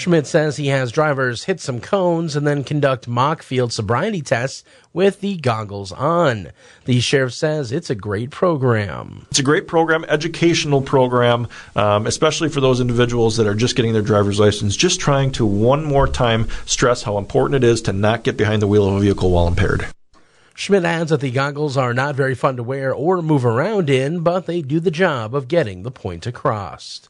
Schmidt 0.01 0.27
says 0.27 0.57
he 0.57 0.69
has 0.69 0.93
drivers 0.93 1.45
hit 1.45 1.61
some 1.61 1.79
cones 1.79 2.35
and 2.35 2.47
then 2.47 2.65
conduct 2.65 3.07
mock 3.07 3.43
field 3.43 3.71
sobriety 3.71 4.23
tests 4.23 4.65
with 4.95 5.21
the 5.21 5.37
goggles 5.37 5.93
on. 5.93 6.53
The 6.87 7.01
sheriff 7.01 7.35
says 7.35 7.71
it's 7.71 7.91
a 7.91 7.95
great 7.95 8.31
program. 8.31 9.27
It's 9.29 9.41
a 9.41 9.43
great 9.43 9.69
program, 9.69 10.07
educational 10.09 10.81
program, 10.81 11.49
um, 11.77 12.07
especially 12.07 12.49
for 12.49 12.63
those 12.63 12.81
individuals 12.81 13.37
that 13.37 13.47
are 13.47 13.55
just 13.55 13.77
getting 13.77 13.93
their 13.93 14.01
driver's 14.01 14.41
license, 14.41 14.75
just 14.75 15.01
trying 15.01 15.33
to 15.33 15.45
one 15.45 15.85
more 15.85 16.09
time 16.09 16.49
stress 16.65 17.03
how 17.03 17.19
important 17.19 17.63
it 17.63 17.69
is 17.69 17.83
to 17.83 17.93
not 17.93 18.25
get 18.25 18.39
behind 18.39 18.63
the 18.63 18.67
wheel 18.67 18.89
of 18.89 18.95
a 18.95 19.01
vehicle 19.01 19.31
while 19.31 19.49
impaired. 19.49 19.87
Schmidt 20.55 20.87
adds 20.87 21.11
that 21.11 21.21
the 21.21 21.31
goggles 21.31 21.77
are 21.77 21.93
not 21.93 22.15
very 22.15 22.35
fun 22.35 22.57
to 22.57 22.63
wear 22.63 22.91
or 22.95 23.21
move 23.21 23.45
around 23.45 23.91
in, 23.91 24.21
but 24.21 24.47
they 24.47 24.63
do 24.63 24.81
the 24.81 24.91
job 24.91 25.35
of 25.35 25.47
getting 25.47 25.83
the 25.83 25.91
point 25.91 26.27
across. 26.27 27.03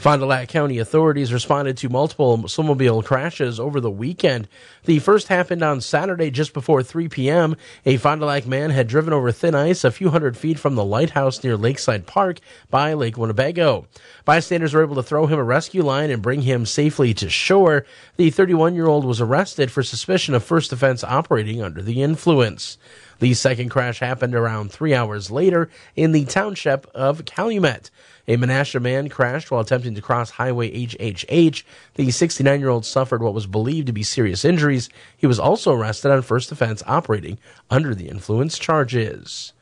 Fond 0.00 0.22
du 0.22 0.24
Lac 0.24 0.48
County 0.48 0.78
authorities 0.78 1.30
responded 1.30 1.76
to 1.76 1.90
multiple 1.90 2.38
snowmobile 2.38 3.04
crashes 3.04 3.60
over 3.60 3.82
the 3.82 3.90
weekend. 3.90 4.48
The 4.86 4.98
first 4.98 5.28
happened 5.28 5.62
on 5.62 5.82
Saturday 5.82 6.30
just 6.30 6.54
before 6.54 6.82
3 6.82 7.08
p.m. 7.08 7.54
A 7.84 7.98
Fond 7.98 8.22
du 8.22 8.26
Lac 8.26 8.46
man 8.46 8.70
had 8.70 8.88
driven 8.88 9.12
over 9.12 9.30
thin 9.30 9.54
ice 9.54 9.84
a 9.84 9.90
few 9.90 10.08
hundred 10.08 10.38
feet 10.38 10.58
from 10.58 10.74
the 10.74 10.86
lighthouse 10.86 11.44
near 11.44 11.54
Lakeside 11.54 12.06
Park 12.06 12.40
by 12.70 12.94
Lake 12.94 13.18
Winnebago. 13.18 13.88
Bystanders 14.24 14.72
were 14.72 14.82
able 14.82 14.94
to 14.94 15.02
throw 15.02 15.26
him 15.26 15.38
a 15.38 15.44
rescue 15.44 15.82
line 15.82 16.10
and 16.10 16.22
bring 16.22 16.40
him 16.40 16.64
safely 16.64 17.12
to 17.12 17.28
shore. 17.28 17.84
The 18.16 18.30
31 18.30 18.74
year 18.74 18.86
old 18.86 19.04
was 19.04 19.20
arrested 19.20 19.70
for 19.70 19.82
suspicion 19.82 20.32
of 20.32 20.42
first 20.42 20.72
offense 20.72 21.04
operating 21.04 21.62
under 21.62 21.82
the 21.82 22.02
influence. 22.02 22.78
The 23.18 23.34
second 23.34 23.68
crash 23.68 23.98
happened 23.98 24.34
around 24.34 24.72
three 24.72 24.94
hours 24.94 25.30
later 25.30 25.68
in 25.94 26.12
the 26.12 26.24
township 26.24 26.86
of 26.94 27.26
Calumet. 27.26 27.90
A 28.28 28.36
Menasha 28.36 28.80
man 28.80 29.08
crashed 29.08 29.50
while 29.50 29.60
attempting 29.60 29.94
to 29.94 30.02
cross 30.02 30.30
Highway 30.30 30.70
HHH. 30.86 31.62
The 31.94 32.10
69 32.10 32.60
year 32.60 32.68
old 32.68 32.84
suffered 32.84 33.22
what 33.22 33.34
was 33.34 33.46
believed 33.46 33.86
to 33.86 33.92
be 33.92 34.02
serious 34.02 34.44
injuries. 34.44 34.88
He 35.16 35.26
was 35.26 35.38
also 35.38 35.72
arrested 35.72 36.10
on 36.10 36.22
first 36.22 36.52
offense 36.52 36.82
operating 36.86 37.38
under 37.70 37.94
the 37.94 38.08
influence 38.08 38.58
charges. 38.58 39.52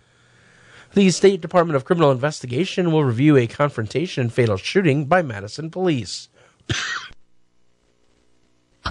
The 0.94 1.10
State 1.10 1.40
Department 1.40 1.76
of 1.76 1.84
Criminal 1.84 2.10
Investigation 2.10 2.90
will 2.90 3.04
review 3.04 3.36
a 3.36 3.46
confrontation 3.46 4.22
and 4.22 4.32
fatal 4.32 4.56
shooting 4.56 5.04
by 5.04 5.22
Madison 5.22 5.70
police. 5.70 6.28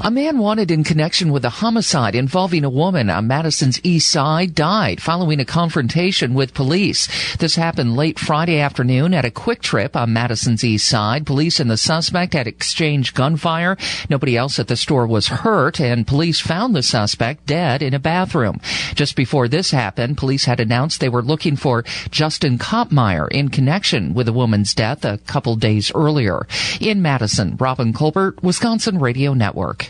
A 0.02 0.12
man 0.12 0.38
wanted 0.38 0.70
in 0.70 0.84
connection 0.84 1.32
with 1.32 1.44
a 1.44 1.50
homicide 1.50 2.14
involving 2.14 2.64
a 2.64 2.70
woman 2.70 3.10
on 3.10 3.26
Madison's 3.26 3.80
east 3.84 4.12
side 4.12 4.54
died 4.54 5.02
following 5.02 5.40
a 5.40 5.46
confrontation 5.46 6.36
with 6.36 6.54
police. 6.54 7.08
This 7.38 7.56
happened 7.56 7.96
late 7.96 8.20
Friday 8.20 8.60
afternoon 8.60 9.16
at 9.16 9.26
a 9.26 9.32
Kwik 9.32 9.60
Trip 9.60 9.96
on 9.96 10.14
Madison's 10.14 10.64
east 10.64 10.88
side. 10.88 11.26
Police 11.26 11.60
and 11.60 11.70
the 11.70 11.78
suspect 11.78 12.34
had 12.34 12.48
exchanged 12.48 13.16
gunfire. 13.16 13.76
Nobody 14.08 14.38
else 14.38 14.60
at 14.60 14.68
the 14.68 14.78
store 14.78 15.08
was 15.08 15.28
hurt 15.28 15.80
and 15.80 16.06
police 16.06 16.40
found 16.40 16.76
the 16.76 16.84
suspect 16.84 17.48
dead 17.48 17.82
in 17.82 17.96
a 17.96 18.00
bathroom. 18.00 18.62
Just 18.94 19.16
before 19.16 19.48
this 19.48 19.72
happened, 19.72 20.18
police 20.18 20.46
had 20.46 20.60
announced 20.60 21.00
they 21.00 21.10
were 21.10 21.24
looking 21.24 21.56
for 21.56 21.84
Justin 22.12 22.60
Kopmeyer 22.60 23.28
in 23.30 23.50
connection 23.50 24.14
with 24.14 24.28
a 24.28 24.34
woman's 24.34 24.76
death 24.76 25.04
a 25.04 25.18
couple 25.18 25.56
days 25.56 25.92
earlier. 25.96 26.46
In 26.80 27.02
Madison, 27.02 27.58
Robin 27.58 27.94
Colbert, 27.94 28.44
Wisconsin 28.44 29.00
Radio 29.00 29.34
Network. 29.34 29.87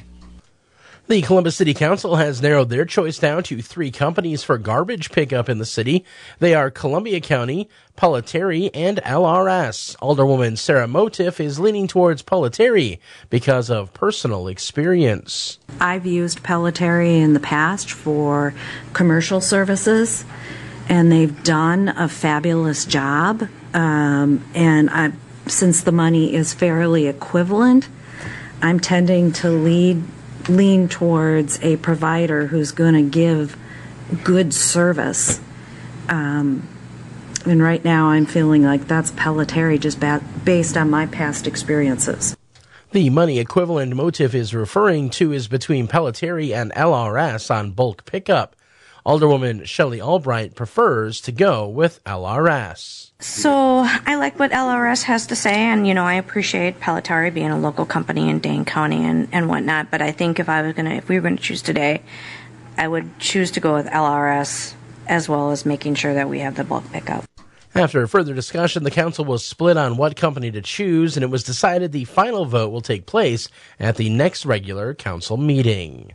The 1.08 1.22
Columbus 1.22 1.56
City 1.56 1.74
Council 1.74 2.18
has 2.18 2.42
narrowed 2.42 2.68
their 2.68 2.84
choice 2.84 3.18
down 3.18 3.42
to 3.44 3.62
three 3.62 3.92
companies 3.92 4.44
for 4.44 4.58
garbage 4.58 5.10
pickup 5.10 5.48
in 5.48 5.58
the 5.58 5.66
city. 5.66 6.04
They 6.40 6.54
are 6.54 6.70
Columbia 6.70 7.22
County, 7.22 7.70
Pellitteri, 7.98 8.70
and 8.74 8.98
LRS. 8.98 9.96
Alderwoman 10.00 10.58
Sarah 10.58 10.86
Motif 10.86 11.40
is 11.40 11.62
leaning 11.62 11.88
towards 11.88 12.24
Pellitteri 12.24 13.00
because 13.30 13.70
of 13.70 13.94
personal 13.94 14.50
experience. 14.50 15.60
I've 15.80 16.06
used 16.06 16.44
Pellitteri 16.44 17.22
in 17.22 17.34
the 17.34 17.40
past 17.40 17.90
for 17.90 18.54
commercial 18.92 19.40
services, 19.40 20.26
and 20.90 21.10
they've 21.10 21.42
done 21.46 21.88
a 21.88 22.10
fabulous 22.10 22.84
job. 22.84 23.48
Um, 23.74 24.44
and 24.54 24.90
I, 24.90 25.14
since 25.46 25.84
the 25.84 25.94
money 25.94 26.36
is 26.36 26.54
fairly 26.54 27.08
equivalent, 27.08 27.88
I'm 28.62 28.82
tending 28.82 29.32
to 29.34 29.50
lead 29.50 30.04
lean 30.50 30.88
towards 30.88 31.62
a 31.64 31.78
provider 31.78 32.48
who's 32.48 32.72
going 32.72 32.94
to 32.94 33.04
give 33.04 33.58
good 34.24 34.54
service. 34.54 35.40
Um, 36.10 36.68
and 37.46 37.62
right 37.62 37.84
now, 37.84 38.08
I'm 38.08 38.26
feeling 38.26 38.64
like 38.64 38.88
that's 38.88 39.12
Pellitteri 39.12 39.80
just 39.80 40.00
ba- 40.00 40.24
based 40.44 40.78
on 40.78 40.90
my 40.90 41.06
past 41.06 41.48
experiences. 41.48 42.36
The 42.92 43.10
money 43.10 43.40
equivalent 43.40 43.96
Motif 43.96 44.34
is 44.34 44.56
referring 44.56 45.10
to 45.12 45.34
is 45.34 45.48
between 45.48 45.88
Pellitteri 45.88 46.56
and 46.56 46.72
LRS 46.74 47.54
on 47.54 47.72
bulk 47.72 48.06
pickup. 48.06 48.56
Alderwoman 49.06 49.66
Shelley 49.66 50.02
Albright 50.02 50.56
prefers 50.56 51.22
to 51.22 51.32
go 51.32 51.68
with 51.68 52.04
LRS. 52.06 53.07
So 53.20 53.84
I 53.84 54.16
like 54.16 54.38
what 54.38 54.52
LRS 54.52 55.04
has 55.04 55.28
to 55.28 55.36
say, 55.36 55.56
and 55.56 55.88
you 55.88 55.96
know 55.96 56.04
I 56.04 56.16
appreciate 56.16 56.80
Pellitteri 56.80 57.34
being 57.34 57.50
a 57.50 57.58
local 57.58 57.86
company 57.86 58.30
in 58.30 58.40
Dane 58.40 58.64
County 58.64 59.04
and, 59.04 59.28
and 59.32 59.50
whatnot. 59.50 59.90
But 59.90 60.04
I 60.04 60.12
think 60.12 60.40
if 60.40 60.50
I 60.50 60.62
was 60.62 60.74
gonna, 60.74 60.92
if 60.92 61.10
we 61.10 61.16
were 61.16 61.22
gonna 61.22 61.38
choose 61.38 61.64
today, 61.64 62.04
I 62.78 62.88
would 62.88 63.18
choose 63.18 63.50
to 63.52 63.60
go 63.60 63.74
with 63.74 63.88
LRS 63.88 64.76
as 65.08 65.28
well 65.28 65.50
as 65.50 65.66
making 65.66 65.96
sure 65.96 66.14
that 66.14 66.30
we 66.30 66.40
have 66.40 66.56
the 66.56 66.64
bulk 66.64 66.92
pickup. 66.92 67.26
After 67.74 68.06
further 68.06 68.36
discussion, 68.36 68.84
the 68.84 68.92
council 68.92 69.26
was 69.26 69.44
split 69.44 69.78
on 69.78 69.98
what 69.98 70.16
company 70.16 70.52
to 70.52 70.62
choose, 70.62 71.18
and 71.18 71.24
it 71.24 71.28
was 71.28 71.44
decided 71.44 71.92
the 71.92 72.06
final 72.06 72.46
vote 72.46 72.70
will 72.72 72.82
take 72.82 73.08
place 73.08 73.50
at 73.80 73.96
the 73.96 74.10
next 74.10 74.46
regular 74.46 74.94
council 74.94 75.38
meeting. 75.38 76.14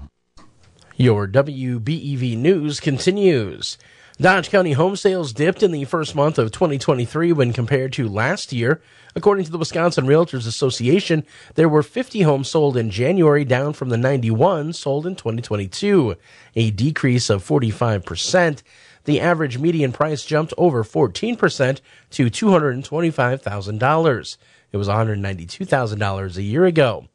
Your 0.98 1.28
WBEV 1.28 2.38
news 2.38 2.80
continues. 2.80 3.78
Dodge 4.18 4.50
County 4.50 4.72
home 4.72 4.96
sales 4.96 5.34
dipped 5.34 5.62
in 5.62 5.72
the 5.72 5.84
first 5.84 6.16
month 6.16 6.40
of 6.40 6.54
2023 6.54 7.34
when 7.34 7.52
compared 7.52 7.92
to 7.92 8.08
last 8.08 8.54
year. 8.54 8.82
According 9.14 9.44
to 9.44 9.52
the 9.52 9.58
Wisconsin 9.58 10.06
Realtors 10.06 10.48
Association, 10.48 11.26
there 11.56 11.68
were 11.68 11.84
50 11.84 12.22
homes 12.22 12.48
sold 12.48 12.78
in 12.78 12.90
January, 12.90 13.44
down 13.44 13.74
from 13.74 13.90
the 13.90 13.98
91 13.98 14.72
sold 14.72 15.06
in 15.06 15.18
2022, 15.18 16.16
a 16.56 16.72
decrease 16.72 17.30
of 17.30 17.46
45%. 17.46 18.64
The 19.04 19.20
average 19.20 19.58
median 19.58 19.92
price 19.92 20.24
jumped 20.24 20.54
over 20.58 20.86
14% 20.86 21.82
to 22.12 22.28
$225,000. 22.28 24.38
It 24.76 24.78
was 24.78 24.90
$192,000 24.90 26.36
a 26.36 26.42
year 26.42 26.66
ago. 26.66 27.06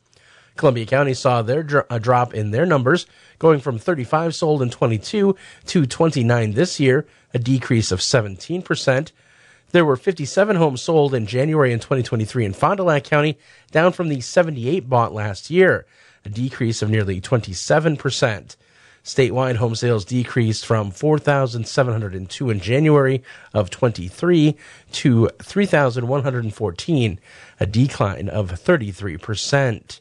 Columbia 0.57 0.87
County 0.87 1.13
saw 1.13 1.43
their 1.43 1.85
a 1.91 2.01
drop 2.01 2.33
in 2.33 2.53
their 2.53 2.65
numbers, 2.65 3.05
going 3.39 3.61
from 3.61 3.79
35 3.79 4.35
sold 4.35 4.63
in 4.63 4.71
22 4.71 5.37
to 5.67 5.87
29 5.87 6.53
this 6.55 6.81
year, 6.81 7.07
a 7.35 7.39
decrease 7.39 7.93
of 7.93 7.99
17%. 7.99 9.13
There 9.73 9.85
were 9.85 9.97
57 9.97 10.57
homes 10.57 10.81
sold 10.81 11.13
in 11.13 11.27
January 11.27 11.75
in 11.75 11.81
2023 11.81 12.47
in 12.47 12.55
Fond 12.55 12.79
du 12.79 12.83
Lac 12.85 13.05
County, 13.05 13.37
down 13.71 13.93
from 13.93 14.09
the 14.09 14.23
78 14.23 14.89
bought 14.89 15.13
last 15.13 15.51
year. 15.51 15.85
a 16.25 16.31
decrease 16.31 16.81
of 16.81 16.89
nearly 16.89 17.21
27%. 17.21 18.57
Statewide 19.05 19.57
home 19.57 19.75
sales 19.75 20.05
decreased 20.05 20.67
from 20.67 20.91
4,702 20.91 22.51
in 22.51 22.61
January 22.61 23.23
of 23.55 23.71
23 23.71 24.57
to 24.93 25.31
3,114, 25.43 27.21
a 27.59 27.67
decline 27.67 28.29
of 28.29 28.51
33%. 28.51 30.01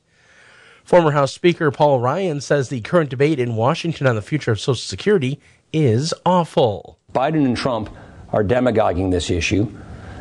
Former 0.83 1.11
House 1.11 1.31
Speaker 1.31 1.71
Paul 1.71 1.99
Ryan 1.99 2.41
says 2.41 2.69
the 2.69 2.81
current 2.81 3.09
debate 3.09 3.39
in 3.39 3.55
Washington 3.55 4.07
on 4.07 4.15
the 4.15 4.21
future 4.21 4.51
of 4.51 4.59
Social 4.59 4.75
Security 4.75 5.39
is 5.71 6.13
awful. 6.25 6.97
Biden 7.13 7.45
and 7.45 7.55
Trump 7.55 7.89
are 8.33 8.43
demagoguing 8.43 9.11
this 9.11 9.29
issue. 9.29 9.71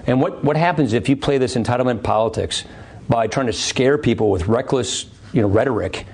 And 0.06 0.20
what, 0.20 0.44
what 0.44 0.56
happens 0.56 0.92
if 0.92 1.08
you 1.08 1.16
play 1.16 1.38
this 1.38 1.54
entitlement 1.54 2.02
politics 2.02 2.64
by 3.08 3.26
trying 3.26 3.46
to 3.46 3.52
scare 3.52 3.98
people 3.98 4.30
with 4.30 4.46
reckless 4.46 5.06
you 5.32 5.42
know, 5.42 5.48
rhetoric? 5.48 6.06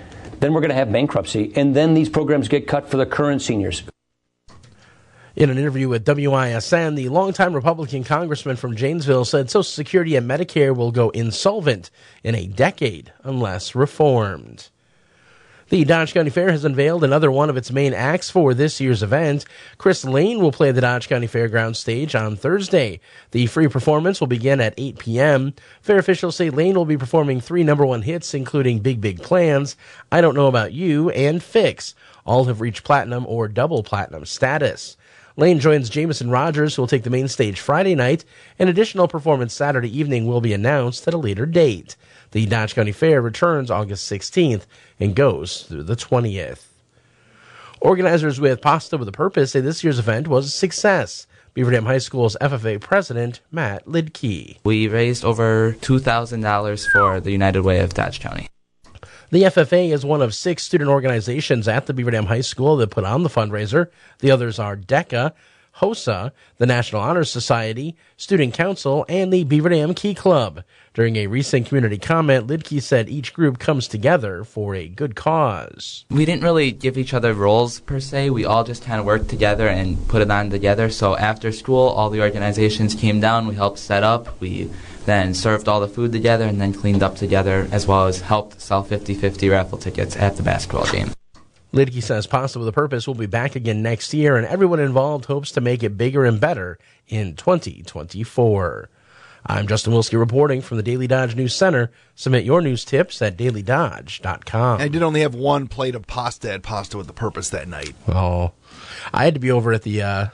Then 0.45 0.53
we're 0.53 0.61
going 0.61 0.69
to 0.69 0.77
have 0.77 0.93
bankruptcy, 0.93 1.55
and 1.57 1.75
then 1.75 1.95
these 1.95 2.11
programs 2.11 2.49
get 2.49 2.69
cut 2.69 2.91
for 2.91 2.99
the 2.99 3.07
current 3.07 3.41
seniors. 3.41 3.83
In 5.37 5.49
an 5.49 5.57
interview 5.57 5.89
with 5.89 6.05
WISN, 6.05 6.97
the 6.97 7.09
longtime 7.09 7.55
Republican 7.55 8.05
congressman 8.05 8.57
from 8.57 8.77
Janesville 8.77 9.25
said 9.25 9.49
Social 9.49 9.63
Security 9.63 10.17
and 10.17 10.29
Medicare 10.29 10.77
will 10.77 10.93
go 10.93 11.09
insolvent 11.13 11.89
in 12.23 12.35
a 12.35 12.47
decade 12.47 13.11
unless 13.23 13.75
reformed. 13.75 14.69
The 15.71 15.83
Dodge 15.85 16.13
County 16.13 16.29
Fair 16.29 16.51
has 16.51 16.67
unveiled 16.67 17.05
another 17.05 17.31
one 17.31 17.49
of 17.49 17.57
its 17.57 17.73
main 17.73 17.95
acts 17.95 18.29
for 18.29 18.53
this 18.53 18.83
year's 18.83 19.03
event. 19.03 19.47
Chris 19.79 20.05
Lane 20.05 20.39
will 20.39 20.53
play 20.53 20.73
the 20.73 20.83
Dodge 20.83 21.09
County 21.09 21.27
Fairgrounds 21.27 21.79
stage 21.79 22.15
on 22.15 22.37
Thursday. 22.37 23.01
The 23.31 23.47
free 23.47 23.69
performance 23.69 24.21
will 24.21 24.27
begin 24.27 24.61
at 24.61 24.75
8 24.77 24.99
p.m. 24.99 25.55
Fair 25.81 25.99
officials 25.99 26.37
say 26.37 26.51
Lane 26.51 26.75
will 26.75 26.85
be 26.85 26.99
performing 26.99 27.41
three 27.41 27.65
number 27.65 27.87
one 27.87 28.03
hits, 28.03 28.35
including 28.35 28.81
Big 28.81 29.01
Big 29.01 29.23
Plans, 29.23 29.75
I 30.13 30.21
Don't 30.21 30.35
Know 30.35 30.49
About 30.49 30.75
You, 30.75 31.09
and 31.11 31.43
Fix. 31.43 31.95
All 32.27 32.45
have 32.45 32.61
reached 32.61 32.85
platinum 32.85 33.25
or 33.27 33.49
double 33.49 33.83
platinum 33.83 34.27
status. 34.27 34.99
Lane 35.37 35.59
joins 35.61 35.89
Jameson 35.89 36.31
Rogers, 36.31 36.77
who 36.77 36.83
will 36.83 36.87
take 36.87 37.03
the 37.03 37.11
main 37.11 37.27
stage 37.27 37.59
Friday 37.59 37.95
night. 37.95 38.25
An 38.59 38.69
additional 38.69 39.09
performance 39.09 39.55
Saturday 39.55 39.99
evening 39.99 40.27
will 40.27 40.41
be 40.41 40.53
announced 40.53 41.09
at 41.09 41.15
a 41.15 41.19
later 41.19 41.47
date. 41.47 41.97
The 42.31 42.47
Dodge 42.47 42.75
County 42.75 42.93
Fair 42.93 43.21
returns 43.21 43.71
August 43.71 44.11
16th 44.11 44.67
and 44.99 45.15
goes 45.15 45.63
through 45.63 45.85
the 45.85 45.97
20th. 45.97 46.67
Organizers 47.81 48.41
with 48.41 48.63
Pasta 48.63 48.97
with 48.97 49.09
a 49.09 49.13
Purpose 49.13 49.53
say 49.53 49.61
this 49.61 49.85
year's 49.85 49.99
event 49.99 50.27
was 50.27 50.47
a 50.47 50.51
success. 50.51 51.27
Beaver 51.53 51.71
Dam 51.71 51.85
High 51.85 51.99
School's 51.99 52.37
FFA 52.41 52.81
president, 52.81 53.41
Matt 53.53 53.85
Lidkey. 53.87 54.59
We 54.65 54.89
raised 54.89 55.25
over 55.25 55.77
$2,000 55.81 56.91
for 56.91 57.21
the 57.21 57.31
United 57.31 57.63
Way 57.63 57.81
of 57.81 57.95
Dodge 57.95 58.21
County. 58.21 58.49
The 59.31 59.43
FFA 59.43 59.93
is 59.93 60.05
one 60.05 60.23
of 60.23 60.35
six 60.35 60.63
student 60.63 60.91
organizations 60.91 61.69
at 61.69 61.87
the 61.87 61.93
Beaver 61.93 62.13
Dam 62.13 62.27
High 62.27 62.41
School 62.41 62.77
that 62.77 62.91
put 62.91 63.05
on 63.05 63.23
the 63.23 63.29
fundraiser. 63.29 63.89
The 64.21 64.31
others 64.31 64.59
are 64.59 64.77
DECA, 64.77 65.33
HOSA, 65.81 66.33
the 66.59 66.67
National 66.67 67.03
Honor 67.03 67.25
Society, 67.25 67.97
Student 68.17 68.55
Council, 68.55 69.05
and 69.09 69.33
the 69.33 69.45
Beaver 69.45 69.71
Dam 69.71 69.95
Key 69.95 70.15
Club. 70.15 70.63
During 70.95 71.17
a 71.17 71.27
recent 71.27 71.67
community 71.67 71.99
comment, 71.99 72.47
Lidkey 72.47 72.81
said 72.81 73.09
each 73.09 73.35
group 73.35 73.59
comes 73.59 73.89
together 73.89 74.45
for 74.45 74.77
a 74.77 74.87
good 74.87 75.17
cause. 75.17 76.05
We 76.09 76.25
didn't 76.25 76.45
really 76.45 76.71
give 76.71 76.97
each 76.97 77.13
other 77.13 77.35
roles 77.35 77.81
per 77.81 77.99
se. 77.99 78.31
We 78.31 78.45
all 78.45 78.63
just 78.63 78.85
kind 78.85 79.01
of 79.01 79.05
worked 79.05 79.29
together 79.29 79.67
and 79.67 80.07
put 80.07 80.23
it 80.23 80.31
on 80.31 80.51
together. 80.51 80.91
So 80.91 81.17
after 81.17 81.51
school, 81.51 81.89
all 81.89 82.11
the 82.11 82.21
organizations 82.21 82.95
came 82.95 83.19
down. 83.19 83.49
We 83.49 83.57
helped 83.57 83.81
set 83.81 84.05
up. 84.05 84.41
We 84.41 84.71
then 85.05 85.35
served 85.35 85.67
all 85.67 85.81
the 85.81 85.89
food 85.89 86.13
together 86.13 86.45
and 86.45 86.61
then 86.61 86.73
cleaned 86.73 87.03
up 87.03 87.17
together, 87.17 87.67
as 87.73 87.89
well 87.89 88.07
as 88.07 88.21
helped 88.21 88.61
sell 88.61 88.85
50 88.85 89.15
50 89.15 89.49
raffle 89.49 89.79
tickets 89.79 90.17
at 90.17 90.37
the 90.37 90.45
basketball 90.45 90.87
game. 90.87 91.11
Lidkey 91.73 92.05
says 92.05 92.29
Pasta 92.29 92.61
with 92.61 92.69
a 92.69 92.73
Purpose 92.73 93.09
will 93.09 93.17
be 93.17 93.27
back 93.27 93.57
again 93.57 93.83
next 93.83 94.15
year, 94.15 94.37
and 94.37 94.47
everyone 94.47 94.79
involved 94.79 95.25
hopes 95.25 95.51
to 95.51 95.61
make 95.61 95.83
it 95.83 95.99
bigger 95.99 96.25
and 96.25 96.41
better 96.41 96.79
in 97.09 97.35
2024. 97.35 98.91
I'm 99.47 99.67
Justin 99.67 99.93
Wilski 99.93 100.19
reporting 100.19 100.63
from 100.63 100.79
the 100.79 100.83
Daily 100.83 101.07
Dodge 101.07 101.37
News 101.37 101.55
Center. 101.55 101.91
Submit 102.15 102.45
your 102.45 102.63
news 102.63 102.83
tips 102.83 103.21
at 103.21 103.37
dailydodge.com. 103.37 104.81
I 104.81 104.89
did 104.89 105.03
only 105.03 105.21
have 105.21 105.35
one 105.35 105.69
plate 105.69 105.95
of 105.95 106.07
pasta 106.07 106.51
at 106.51 106.63
Pasta 106.63 106.97
with 106.97 107.11
a 107.11 107.13
Purpose 107.13 107.51
that 107.51 107.69
night. 107.69 107.95
Oh, 108.09 108.53
I 109.13 109.25
had 109.25 109.35
to 109.35 109.41
be 109.41 109.51
over 109.51 109.73
at 109.75 109.83
the 109.83 110.01
uh, 110.01 110.27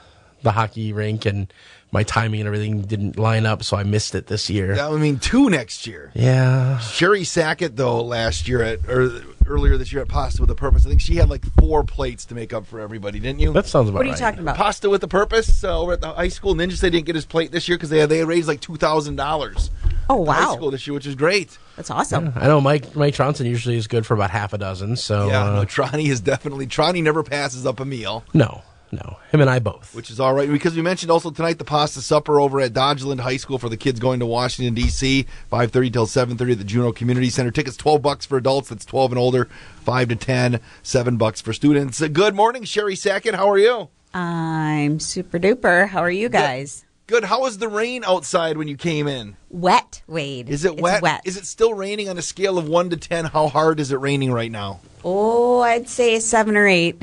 the 0.43 0.53
hockey 0.53 0.93
rink, 0.93 1.25
and 1.25 1.51
my 1.91 2.03
timing 2.03 2.39
and 2.39 2.47
everything 2.47 2.81
didn't 2.81 3.17
line 3.19 3.45
up, 3.45 3.63
so 3.63 3.75
I 3.77 3.83
missed 3.83 4.15
it 4.15 4.27
this 4.27 4.49
year. 4.49 4.75
That 4.75 4.91
I 4.91 4.97
mean, 4.97 5.19
two 5.19 5.49
next 5.49 5.85
year. 5.85 6.11
Yeah. 6.15 6.77
Sherry 6.79 7.23
Sackett, 7.23 7.75
though, 7.75 8.01
last 8.01 8.47
year 8.47 8.61
at 8.61 8.87
or 8.89 9.21
earlier 9.47 9.77
this 9.77 9.91
year 9.91 10.01
at 10.01 10.07
Pasta 10.07 10.41
with 10.41 10.49
a 10.51 10.55
Purpose, 10.55 10.85
I 10.85 10.89
think 10.89 11.01
she 11.01 11.15
had 11.15 11.29
like 11.29 11.43
four 11.59 11.83
plates 11.83 12.25
to 12.25 12.35
make 12.35 12.53
up 12.53 12.65
for 12.65 12.79
everybody, 12.79 13.19
didn't 13.19 13.39
you? 13.39 13.51
That 13.51 13.65
sounds 13.65 13.89
about 13.89 13.97
What 13.99 14.03
are 14.03 14.05
you 14.05 14.11
right. 14.13 14.19
talking 14.19 14.39
about? 14.39 14.55
Pasta 14.55 14.89
with 14.89 15.03
a 15.03 15.07
Purpose 15.07 15.63
uh, 15.63 15.79
over 15.79 15.93
at 15.93 16.01
the 16.01 16.13
high 16.13 16.29
school. 16.29 16.55
Ninja 16.55 16.79
they 16.79 16.89
didn't 16.89 17.05
get 17.05 17.15
his 17.15 17.25
plate 17.25 17.51
this 17.51 17.67
year 17.67 17.77
because 17.77 17.89
they 17.89 18.05
they 18.05 18.23
raised 18.23 18.47
like 18.47 18.61
two 18.61 18.77
thousand 18.77 19.17
dollars. 19.17 19.69
Oh 20.09 20.15
wow! 20.17 20.33
High 20.33 20.45
wow, 20.45 20.55
school 20.55 20.71
this 20.71 20.87
year, 20.87 20.93
which 20.93 21.05
is 21.05 21.15
great. 21.15 21.57
that's 21.75 21.89
awesome. 21.91 22.33
I 22.35 22.47
know 22.47 22.61
Mike 22.61 22.95
Mike 22.95 23.13
Tronson 23.13 23.45
usually 23.45 23.75
is 23.75 23.87
good 23.87 24.05
for 24.05 24.13
about 24.13 24.29
half 24.31 24.53
a 24.53 24.57
dozen, 24.57 24.95
so 24.95 25.27
yeah, 25.27 25.45
uh, 25.45 25.55
no, 25.57 25.65
Tronny 25.65 26.07
is 26.07 26.21
definitely 26.21 26.67
Tronny 26.67 27.01
never 27.01 27.23
passes 27.23 27.65
up 27.65 27.79
a 27.79 27.85
meal. 27.85 28.23
no, 28.33 28.61
no, 28.91 29.17
him 29.31 29.41
and 29.41 29.49
I 29.49 29.59
both. 29.59 29.95
which 29.95 30.09
is 30.09 30.19
all 30.19 30.33
right 30.33 30.49
because 30.49 30.75
we 30.75 30.81
mentioned 30.81 31.11
also 31.11 31.31
tonight 31.31 31.57
the 31.57 31.63
pasta 31.63 32.01
supper 32.01 32.39
over 32.39 32.59
at 32.59 32.73
Dodgeland 32.73 33.21
High 33.21 33.37
School 33.37 33.57
for 33.57 33.69
the 33.69 33.77
kids 33.77 33.99
going 33.99 34.19
to 34.19 34.25
Washington 34.25 34.73
D.C. 34.73 35.25
five 35.49 35.71
thirty 35.71 35.89
till 35.89 36.05
seven 36.07 36.37
thirty 36.37 36.51
at 36.53 36.57
the 36.57 36.63
Juneau 36.63 36.91
Community 36.91 37.29
Center. 37.29 37.51
Tickets 37.51 37.77
twelve 37.77 38.01
bucks 38.01 38.25
for 38.25 38.37
adults. 38.37 38.69
That's 38.69 38.85
twelve 38.85 39.11
and 39.11 39.19
older. 39.19 39.45
Five 39.81 40.09
to 40.09 40.15
ten, 40.15 40.59
seven 40.83 41.17
bucks 41.17 41.39
for 41.41 41.53
students. 41.53 42.01
Uh, 42.01 42.07
good 42.09 42.35
morning, 42.35 42.63
Sherry 42.63 42.95
Sackett. 42.95 43.35
How 43.35 43.49
are 43.49 43.57
you? 43.57 43.89
I'm 44.13 44.99
super 44.99 45.39
duper. 45.39 45.87
How 45.87 46.01
are 46.01 46.11
you 46.11 46.27
guys? 46.29 46.83
Good. 47.07 47.23
How 47.25 47.41
was 47.41 47.57
the 47.57 47.67
rain 47.67 48.03
outside 48.05 48.57
when 48.57 48.67
you 48.67 48.77
came 48.77 49.07
in? 49.07 49.35
Wet, 49.49 50.01
Wade. 50.07 50.49
Is 50.49 50.63
it 50.65 50.73
It's 50.73 50.81
wet? 50.81 51.01
wet. 51.01 51.21
Is 51.25 51.35
it 51.37 51.45
still 51.45 51.73
raining 51.73 52.07
on 52.09 52.17
a 52.17 52.21
scale 52.21 52.57
of 52.57 52.67
one 52.67 52.89
to 52.89 52.97
ten? 52.97 53.25
How 53.25 53.47
hard 53.47 53.79
is 53.79 53.91
it 53.91 53.97
raining 53.97 54.31
right 54.31 54.51
now? 54.51 54.79
Oh, 55.03 55.61
I'd 55.61 55.89
say 55.89 56.19
seven 56.19 56.55
or 56.55 56.67
eight. 56.67 57.01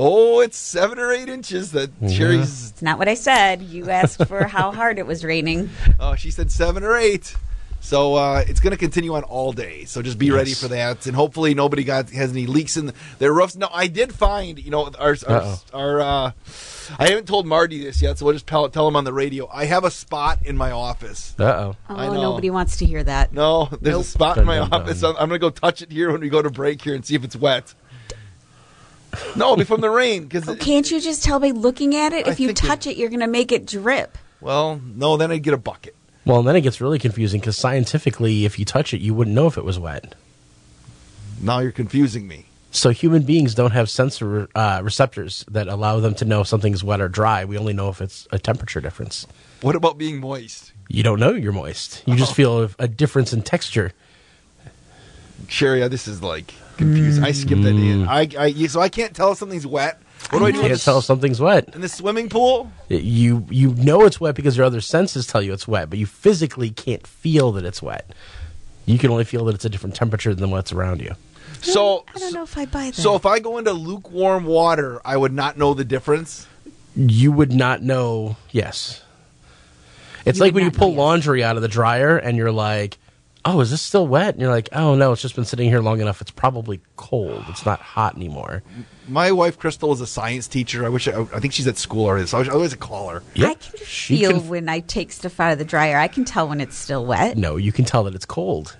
Oh, 0.00 0.38
it's 0.40 0.56
seven 0.56 0.96
or 1.00 1.10
eight 1.12 1.28
inches. 1.28 1.72
That 1.72 1.90
cherries. 2.08 2.70
It's 2.70 2.82
not 2.82 2.98
what 2.98 3.08
I 3.08 3.14
said. 3.14 3.62
You 3.62 3.90
asked 3.90 4.24
for 4.26 4.44
how 4.46 4.70
hard 4.80 4.98
it 5.00 5.06
was 5.06 5.24
raining. 5.24 5.70
Oh, 5.98 6.14
she 6.14 6.30
said 6.30 6.52
seven 6.52 6.84
or 6.84 6.96
eight. 6.96 7.34
So 7.80 8.14
uh, 8.16 8.44
it's 8.46 8.60
going 8.60 8.72
to 8.72 8.76
continue 8.76 9.14
on 9.14 9.22
all 9.24 9.52
day. 9.52 9.84
So 9.86 10.02
just 10.02 10.18
be 10.18 10.30
ready 10.30 10.52
for 10.52 10.68
that, 10.68 11.06
and 11.06 11.14
hopefully 11.16 11.54
nobody 11.54 11.84
got 11.84 12.10
has 12.10 12.32
any 12.32 12.46
leaks 12.46 12.76
in 12.76 12.92
their 13.18 13.32
roofs. 13.32 13.56
No, 13.56 13.68
I 13.72 13.86
did 13.86 14.12
find 14.12 14.58
you 14.58 14.70
know 14.70 14.84
our 14.98 15.16
our, 15.26 15.36
Uh-oh. 15.36 15.60
our 15.72 16.00
uh, 16.00 16.32
I 16.98 17.08
haven't 17.08 17.26
told 17.28 17.46
Marty 17.46 17.82
this 17.82 18.02
yet, 18.02 18.18
so 18.18 18.24
we'll 18.26 18.34
just 18.34 18.46
tell, 18.48 18.68
tell 18.68 18.86
him 18.88 18.96
on 18.96 19.04
the 19.04 19.12
radio. 19.12 19.48
I 19.52 19.66
have 19.66 19.84
a 19.84 19.90
spot 19.90 20.44
in 20.44 20.56
my 20.56 20.70
office. 20.72 21.34
Uh 21.38 21.44
oh. 21.44 21.76
I 21.88 22.06
Oh, 22.08 22.14
know. 22.14 22.22
nobody 22.22 22.50
wants 22.50 22.76
to 22.78 22.84
hear 22.84 23.02
that. 23.04 23.32
No, 23.32 23.66
there's 23.80 23.94
Nope. 23.94 24.02
a 24.04 24.08
spot 24.08 24.38
in 24.38 24.44
my 24.44 24.56
Dun, 24.58 24.70
dun, 24.70 24.80
office. 24.82 25.00
dun. 25.00 25.10
I'm, 25.16 25.22
I'm 25.22 25.28
going 25.28 25.40
to 25.40 25.44
go 25.46 25.50
touch 25.50 25.80
it 25.82 25.90
here 25.92 26.10
when 26.12 26.20
we 26.20 26.28
go 26.28 26.42
to 26.42 26.50
break 26.50 26.82
here 26.82 26.94
and 26.94 27.04
see 27.06 27.14
if 27.14 27.22
it's 27.24 27.36
wet. 27.36 27.74
No, 29.36 29.44
it'll 29.46 29.56
be 29.56 29.64
from 29.64 29.80
the 29.80 29.90
rain 29.90 30.24
because 30.24 30.48
Oh, 30.48 30.54
can't 30.54 30.90
you 30.90 31.00
just 31.00 31.22
tell 31.24 31.40
by 31.40 31.48
looking 31.50 31.96
at 31.96 32.12
it? 32.12 32.26
I 32.26 32.30
If 32.30 32.40
you 32.40 32.52
touch 32.52 32.86
it, 32.86 32.96
you're 32.96 33.08
going 33.08 33.20
to 33.20 33.26
make 33.26 33.52
it 33.52 33.66
drip. 33.66 34.18
well, 34.40 34.80
no, 34.84 35.16
then 35.16 35.30
I'd 35.30 35.42
get 35.42 35.54
a 35.54 35.58
bucket. 35.58 35.94
Well, 36.26 36.42
then 36.42 36.56
it 36.56 36.60
gets 36.60 36.80
really 36.80 36.98
confusing 36.98 37.40
because 37.40 37.56
scientifically, 37.56 38.44
if 38.44 38.58
you 38.58 38.64
touch 38.66 38.92
it, 38.92 39.00
you 39.00 39.14
wouldn't 39.14 39.34
know 39.34 39.46
if 39.46 39.56
it 39.56 39.64
was 39.64 39.78
wet. 39.78 40.14
Now 41.40 41.60
you're 41.60 41.72
confusing 41.72 42.28
me. 42.28 42.46
So 42.70 42.90
human 42.90 43.22
beings 43.22 43.54
don't 43.54 43.70
have 43.70 43.88
sensor 43.88 44.46
uh, 44.54 44.82
receptors 44.84 45.44
that 45.50 45.68
allow 45.68 46.00
them 46.00 46.14
to 46.16 46.26
know 46.26 46.42
if 46.42 46.48
something's 46.48 46.84
wet 46.84 47.00
or 47.00 47.08
dry. 47.08 47.46
We 47.46 47.56
only 47.56 47.72
know 47.72 47.88
if 47.88 48.02
it's 48.02 48.28
a 48.30 48.38
temperature 48.38 48.80
difference. 48.82 49.26
What 49.62 49.74
about 49.74 49.96
being 49.96 50.20
moist? 50.20 50.72
You 50.88 51.02
don't 51.02 51.18
know 51.18 51.32
you're 51.32 51.52
moist. 51.52 52.02
You 52.06 52.12
Oh. 52.12 52.16
just 52.18 52.34
feel 52.36 52.64
a- 52.64 52.70
a 52.80 52.88
difference 52.88 53.32
in 53.32 53.40
texture. 53.40 53.92
Sherry, 55.48 55.86
this 55.88 56.06
is 56.06 56.22
like 56.22 56.52
confusing. 56.78 57.22
I 57.24 57.32
skipped 57.32 57.62
that 57.62 57.68
in. 57.70 58.06
Mm. 58.06 58.08
I, 58.08 58.44
I 58.44 58.66
so 58.68 58.80
I 58.80 58.88
can't 58.88 59.14
tell 59.14 59.32
if 59.32 59.38
something's 59.38 59.66
wet. 59.66 60.00
What 60.30 60.40
do 60.40 60.46
I 60.46 60.50
do? 60.50 60.60
Can't 60.60 60.80
tell 60.80 60.98
if 60.98 61.04
something's 61.04 61.40
wet. 61.40 61.74
in 61.74 61.80
the 61.80 61.88
swimming 61.88 62.28
pool? 62.28 62.70
You 62.88 63.46
you 63.50 63.74
know 63.74 64.04
it's 64.04 64.20
wet 64.20 64.34
because 64.34 64.56
your 64.56 64.66
other 64.66 64.80
senses 64.80 65.26
tell 65.26 65.42
you 65.42 65.52
it's 65.52 65.68
wet, 65.68 65.90
but 65.90 65.98
you 65.98 66.06
physically 66.06 66.70
can't 66.70 67.06
feel 67.06 67.52
that 67.52 67.64
it's 67.64 67.82
wet. 67.82 68.10
You 68.86 68.98
can 68.98 69.10
only 69.10 69.24
feel 69.24 69.44
that 69.46 69.54
it's 69.54 69.64
a 69.64 69.68
different 69.68 69.94
temperature 69.94 70.34
than 70.34 70.50
what's 70.50 70.72
around 70.72 71.00
you. 71.02 71.14
So 71.60 72.04
I 72.14 72.18
don't 72.18 72.32
know 72.34 72.42
if 72.44 72.56
I 72.56 72.66
buy 72.66 72.86
that. 72.86 72.94
so 72.94 73.14
if 73.16 73.26
I 73.26 73.38
go 73.38 73.58
into 73.58 73.72
lukewarm 73.72 74.44
water, 74.44 75.00
I 75.04 75.16
would 75.16 75.32
not 75.32 75.58
know 75.58 75.74
the 75.74 75.84
difference. 75.84 76.46
You 76.94 77.32
would 77.32 77.52
not 77.52 77.82
know. 77.82 78.36
Yes, 78.50 79.02
it's 80.24 80.38
You 80.38 80.44
like 80.44 80.54
would 80.54 80.60
when 80.62 80.64
you 80.64 80.70
not 80.70 80.78
pull 80.78 80.88
know, 80.88 80.94
yes. 80.94 80.98
laundry 80.98 81.44
out 81.44 81.56
of 81.56 81.62
the 81.62 81.68
dryer 81.68 82.16
and 82.16 82.36
you're 82.36 82.52
like, 82.52 82.98
"Oh, 83.44 83.60
is 83.60 83.70
this 83.70 83.82
still 83.82 84.06
wet?" 84.06 84.34
And 84.34 84.40
you're 84.42 84.50
like, 84.50 84.68
"Oh 84.72 84.94
no, 84.94 85.12
it's 85.12 85.22
just 85.22 85.34
been 85.36 85.44
sitting 85.44 85.68
here 85.68 85.80
long 85.80 86.00
enough. 86.00 86.20
It's 86.20 86.30
probably 86.30 86.80
cold. 86.96 87.44
It's 87.48 87.64
not 87.66 87.80
hot 87.80 88.16
anymore." 88.16 88.62
My 89.08 89.32
wife 89.32 89.58
Crystal 89.58 89.92
is 89.92 90.00
a 90.00 90.06
science 90.06 90.46
teacher. 90.48 90.84
I 90.84 90.88
wish 90.90 91.08
I, 91.08 91.20
I 91.34 91.40
think 91.40 91.52
she's 91.54 91.66
at 91.66 91.78
school 91.78 92.06
already. 92.06 92.26
So 92.26 92.36
I 92.36 92.40
wish 92.40 92.48
I 92.48 92.52
always 92.52 92.74
call 92.74 93.08
her. 93.08 93.22
Yeah, 93.34 93.48
I 93.48 93.54
can 93.54 93.84
she 93.86 94.18
feel 94.18 94.32
can- 94.32 94.48
when 94.48 94.68
I 94.68 94.80
take 94.80 95.12
stuff 95.12 95.38
out 95.40 95.52
of 95.52 95.58
the 95.58 95.64
dryer. 95.64 95.98
I 95.98 96.08
can 96.08 96.24
tell 96.24 96.48
when 96.48 96.60
it's 96.60 96.76
still 96.76 97.04
wet. 97.06 97.36
No, 97.38 97.56
you 97.56 97.72
can 97.72 97.84
tell 97.84 98.04
that 98.04 98.14
it's 98.14 98.26
cold. 98.26 98.76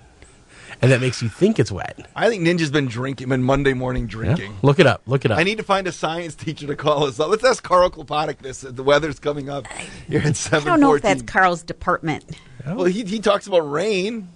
and 0.81 0.91
that 0.91 1.01
makes 1.01 1.21
you 1.21 1.27
think 1.27 1.59
it's 1.59 1.71
wet. 1.71 2.07
I 2.15 2.29
think 2.29 2.41
Ninja's 2.43 2.71
been 2.71 2.85
drinking, 2.85 3.27
been 3.29 3.43
Monday 3.43 3.73
morning 3.73 4.07
drinking. 4.07 4.55
Look 4.61 4.79
it 4.79 4.87
up. 4.87 5.01
Look 5.07 5.25
it 5.25 5.31
up. 5.31 5.37
I 5.37 5.43
need 5.43 5.57
to 5.57 5.63
find 5.63 5.87
a 5.87 5.91
science 5.91 6.35
teacher 6.35 6.67
to 6.67 6.75
call 6.75 7.03
us 7.05 7.19
up. 7.19 7.29
Let's 7.29 7.43
ask 7.43 7.61
Carl 7.63 7.89
Klopotic 7.89 8.37
this. 8.37 8.61
The 8.61 8.83
weather's 8.83 9.19
coming 9.19 9.49
up 9.49 9.67
here 10.07 10.19
at 10.19 10.25
I 10.27 10.31
seven 10.33 10.67
don't 10.67 10.79
know 10.79 10.93
if 10.93 11.01
that's 11.01 11.23
Carl's 11.23 11.63
department. 11.63 12.23
Oh. 12.65 12.75
Well, 12.75 12.85
he, 12.85 13.03
he 13.03 13.19
talks 13.19 13.47
about 13.47 13.61
rain. 13.69 14.29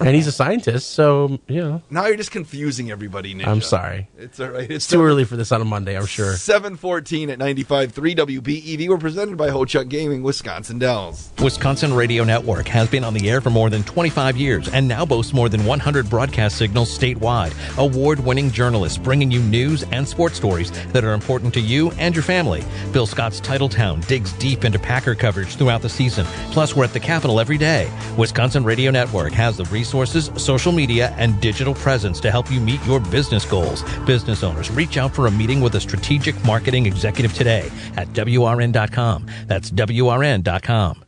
And 0.00 0.14
he's 0.14 0.26
a 0.26 0.32
scientist, 0.32 0.90
so 0.90 1.38
you 1.46 1.60
know. 1.60 1.82
Now 1.90 2.06
you're 2.06 2.16
just 2.16 2.30
confusing 2.30 2.90
everybody, 2.90 3.34
Ninja. 3.34 3.46
I'm 3.46 3.60
sorry. 3.60 4.08
It's 4.18 4.40
all 4.40 4.48
right. 4.48 4.70
It's 4.70 4.86
too 4.86 5.02
early 5.02 5.24
for 5.24 5.36
this 5.36 5.52
on 5.52 5.60
a 5.60 5.64
Monday, 5.64 5.96
I'm 5.96 6.06
sure. 6.06 6.34
714 6.34 7.30
at 7.30 7.38
95.3 7.38 8.16
WBEV. 8.16 8.88
We're 8.88 8.98
presented 8.98 9.36
by 9.36 9.50
Ho 9.50 9.64
Chunk 9.64 9.88
Gaming, 9.88 10.22
Wisconsin 10.22 10.78
Dells. 10.78 11.30
Wisconsin 11.42 11.92
Radio 11.92 12.24
Network 12.24 12.66
has 12.68 12.88
been 12.88 13.04
on 13.04 13.14
the 13.14 13.28
air 13.28 13.40
for 13.40 13.50
more 13.50 13.70
than 13.70 13.82
25 13.82 14.36
years 14.36 14.68
and 14.68 14.88
now 14.88 15.04
boasts 15.04 15.32
more 15.32 15.48
than 15.48 15.64
100 15.64 16.08
broadcast 16.08 16.56
signals 16.56 16.96
statewide. 16.96 17.52
Award 17.78 18.20
winning 18.20 18.50
journalists 18.50 18.98
bringing 18.98 19.30
you 19.30 19.40
news 19.40 19.82
and 19.84 20.06
sports 20.08 20.36
stories 20.36 20.70
that 20.92 21.04
are 21.04 21.12
important 21.12 21.52
to 21.54 21.60
you 21.60 21.90
and 21.92 22.14
your 22.14 22.24
family. 22.24 22.64
Bill 22.92 23.06
Scott's 23.06 23.40
Titletown 23.40 24.06
digs 24.06 24.32
deep 24.34 24.64
into 24.64 24.78
Packer 24.78 25.14
coverage 25.14 25.56
throughout 25.56 25.82
the 25.82 25.88
season. 25.88 26.24
Plus, 26.52 26.74
we're 26.74 26.84
at 26.84 26.92
the 26.92 27.00
Capitol 27.00 27.38
every 27.40 27.58
day. 27.58 27.90
Wisconsin 28.16 28.64
Radio 28.64 28.90
Network 28.90 29.32
has 29.32 29.56
the 29.56 29.64
resources, 29.66 29.89
social 29.90 30.72
media, 30.72 31.14
and 31.18 31.40
digital 31.40 31.74
presence 31.74 32.20
to 32.20 32.30
help 32.30 32.50
you 32.50 32.60
meet 32.60 32.84
your 32.86 33.00
business 33.00 33.44
goals. 33.44 33.82
Business 34.00 34.42
owners, 34.42 34.70
reach 34.70 34.96
out 34.96 35.14
for 35.14 35.26
a 35.26 35.30
meeting 35.30 35.60
with 35.60 35.74
a 35.74 35.80
strategic 35.80 36.42
marketing 36.44 36.86
executive 36.86 37.34
today 37.34 37.70
at 37.96 38.08
WRN.com. 38.08 39.26
That's 39.46 39.70
WRN.com. 39.70 41.04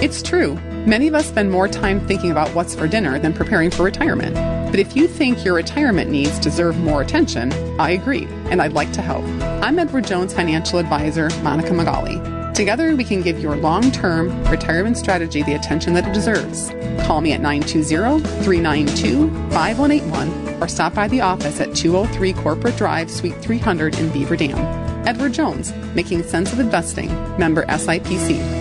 It's 0.00 0.22
true. 0.22 0.54
Many 0.86 1.08
of 1.08 1.14
us 1.16 1.26
spend 1.26 1.50
more 1.50 1.66
time 1.66 2.06
thinking 2.06 2.30
about 2.30 2.54
what's 2.54 2.72
for 2.72 2.86
dinner 2.86 3.18
than 3.18 3.32
preparing 3.32 3.68
for 3.68 3.82
retirement. 3.82 4.34
But 4.70 4.78
if 4.78 4.94
you 4.94 5.08
think 5.08 5.44
your 5.44 5.54
retirement 5.54 6.08
needs 6.08 6.38
deserve 6.38 6.78
more 6.78 7.02
attention, 7.02 7.52
I 7.80 7.90
agree, 7.90 8.28
and 8.50 8.62
I'd 8.62 8.74
like 8.74 8.92
to 8.92 9.02
help. 9.02 9.24
I'm 9.62 9.78
Edward 9.78 10.06
Jones 10.06 10.32
financial 10.32 10.78
advisor, 10.78 11.30
Monica 11.42 11.74
Magali. 11.74 12.37
Together, 12.54 12.96
we 12.96 13.04
can 13.04 13.22
give 13.22 13.38
your 13.40 13.56
long 13.56 13.90
term 13.90 14.28
retirement 14.48 14.96
strategy 14.96 15.42
the 15.42 15.54
attention 15.54 15.94
that 15.94 16.06
it 16.06 16.12
deserves. 16.12 16.70
Call 17.06 17.20
me 17.20 17.32
at 17.32 17.40
920 17.40 18.20
392 18.44 19.30
5181 19.50 20.62
or 20.62 20.68
stop 20.68 20.94
by 20.94 21.08
the 21.08 21.20
office 21.20 21.60
at 21.60 21.74
203 21.74 22.32
Corporate 22.32 22.76
Drive, 22.76 23.10
Suite 23.10 23.36
300 23.36 23.98
in 23.98 24.10
Beaver 24.10 24.36
Dam. 24.36 24.58
Edward 25.06 25.32
Jones, 25.32 25.72
making 25.94 26.22
sense 26.22 26.52
of 26.52 26.60
investing, 26.60 27.08
member 27.38 27.64
SIPC. 27.66 28.58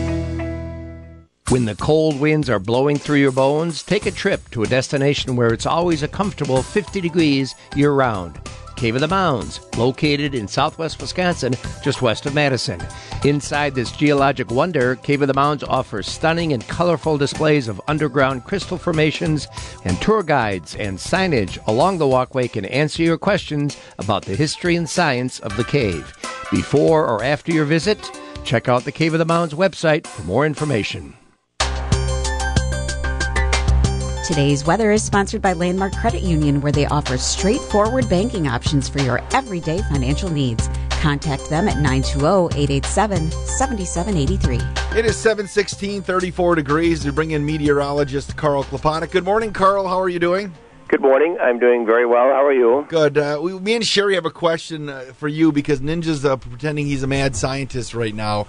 When 1.50 1.66
the 1.66 1.76
cold 1.76 2.20
winds 2.20 2.50
are 2.50 2.60
blowing 2.60 2.98
through 2.98 3.20
your 3.20 3.32
bones, 3.32 3.82
take 3.82 4.06
a 4.06 4.12
trip 4.12 4.50
to 4.52 4.64
a 4.64 4.68
destination 4.68 5.36
where 5.36 5.54
it's 5.54 5.66
always 5.66 6.04
a 6.04 6.08
comfortable 6.08 6.62
50 6.62 7.00
degrees 7.00 7.56
year 7.76 7.92
round. 7.92 8.40
Cave 8.78 8.94
of 8.94 9.02
the 9.02 9.08
Mounds, 9.08 9.60
located 9.76 10.36
in 10.36 10.48
southwest 10.48 11.02
Wisconsin, 11.02 11.56
just 11.84 12.04
west 12.04 12.28
of 12.28 12.36
Madison. 12.36 12.80
Inside 13.26 13.74
this 13.74 13.92
geologic 13.92 14.52
wonder, 14.52 14.96
Cave 14.98 15.24
of 15.24 15.28
the 15.28 15.34
Mounds 15.34 15.64
offers 15.64 16.08
stunning 16.08 16.54
and 16.54 16.66
colorful 16.68 17.18
displays 17.18 17.68
of 17.68 17.82
underground 17.88 18.46
crystal 18.46 18.78
formations, 18.78 19.48
and 19.84 20.00
tour 20.00 20.22
guides 20.22 20.76
and 20.76 21.00
signage 21.00 21.58
along 21.68 21.98
the 21.98 22.08
walkway 22.08 22.48
can 22.48 22.66
answer 22.66 23.02
your 23.02 23.18
questions 23.18 23.76
about 23.98 24.24
the 24.26 24.36
history 24.36 24.76
and 24.76 24.88
science 24.88 25.40
of 25.40 25.58
the 25.58 25.64
cave. 25.64 26.16
Before 26.52 27.08
or 27.08 27.24
after 27.24 27.52
your 27.52 27.66
visit, 27.66 28.00
check 28.44 28.70
out 28.70 28.86
the 28.86 28.92
Cave 28.92 29.14
of 29.14 29.20
the 29.20 29.26
Mounds 29.26 29.56
website 29.56 30.06
for 30.06 30.22
more 30.22 30.46
information. 30.46 31.17
Today's 34.28 34.66
weather 34.66 34.92
is 34.92 35.04
sponsored 35.04 35.42
by 35.42 35.54
Landmark 35.54 35.96
Credit 35.96 36.22
Union, 36.22 36.60
where 36.60 36.74
they 36.74 36.86
offer 36.88 37.18
straightforward 37.18 38.10
banking 38.10 38.46
options 38.46 38.90
for 38.90 39.00
your 39.00 39.22
everyday 39.34 39.78
financial 39.84 40.30
needs. 40.30 40.68
Contact 41.00 41.50
them 41.50 41.70
at 41.70 41.78
920 41.78 42.54
887 42.62 43.32
7783. 43.32 45.00
It 45.00 45.06
is 45.06 45.16
716, 45.16 46.02
34 46.02 46.56
degrees. 46.56 47.06
We 47.06 47.12
bring 47.12 47.32
in 47.32 47.46
meteorologist 47.46 48.36
Carl 48.36 48.66
Klopotic. 48.66 49.12
Good 49.12 49.24
morning, 49.24 49.54
Carl. 49.54 49.88
How 49.88 50.02
are 50.02 50.10
you 50.10 50.20
doing? 50.20 50.54
Good 50.90 51.02
morning. 51.02 51.38
I'm 51.40 51.58
doing 51.58 51.86
very 51.86 52.06
well. 52.06 52.26
How 52.26 52.46
are 52.46 52.54
you? 52.54 52.86
Good. 52.90 53.18
Uh, 53.18 53.40
we, 53.42 53.58
me 53.58 53.76
and 53.76 53.88
Sherry 53.88 54.16
have 54.16 54.26
a 54.26 54.30
question 54.30 54.90
uh, 54.90 55.14
for 55.16 55.30
you 55.30 55.54
because 55.54 55.80
Ninja's 55.80 56.26
uh, 56.26 56.36
pretending 56.36 56.86
he's 56.86 57.04
a 57.04 57.08
mad 57.08 57.34
scientist 57.38 57.94
right 57.94 58.16
now. 58.16 58.48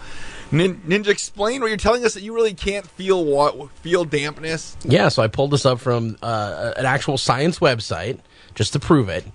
Nin- 0.50 0.80
Ninja, 0.86 1.08
explain 1.08 1.60
what 1.60 1.68
you're 1.68 1.76
telling 1.76 2.04
us 2.04 2.14
that 2.14 2.22
you 2.22 2.34
really 2.34 2.54
can't 2.54 2.86
feel 2.86 3.24
what 3.24 3.70
feel 3.76 4.04
dampness. 4.04 4.76
Yeah, 4.84 5.08
so 5.08 5.22
I 5.22 5.28
pulled 5.28 5.50
this 5.50 5.66
up 5.66 5.78
from 5.80 6.16
uh, 6.22 6.72
an 6.76 6.86
actual 6.86 7.18
science 7.18 7.58
website 7.58 8.18
just 8.54 8.72
to 8.72 8.78
prove 8.78 9.08
it. 9.08 9.26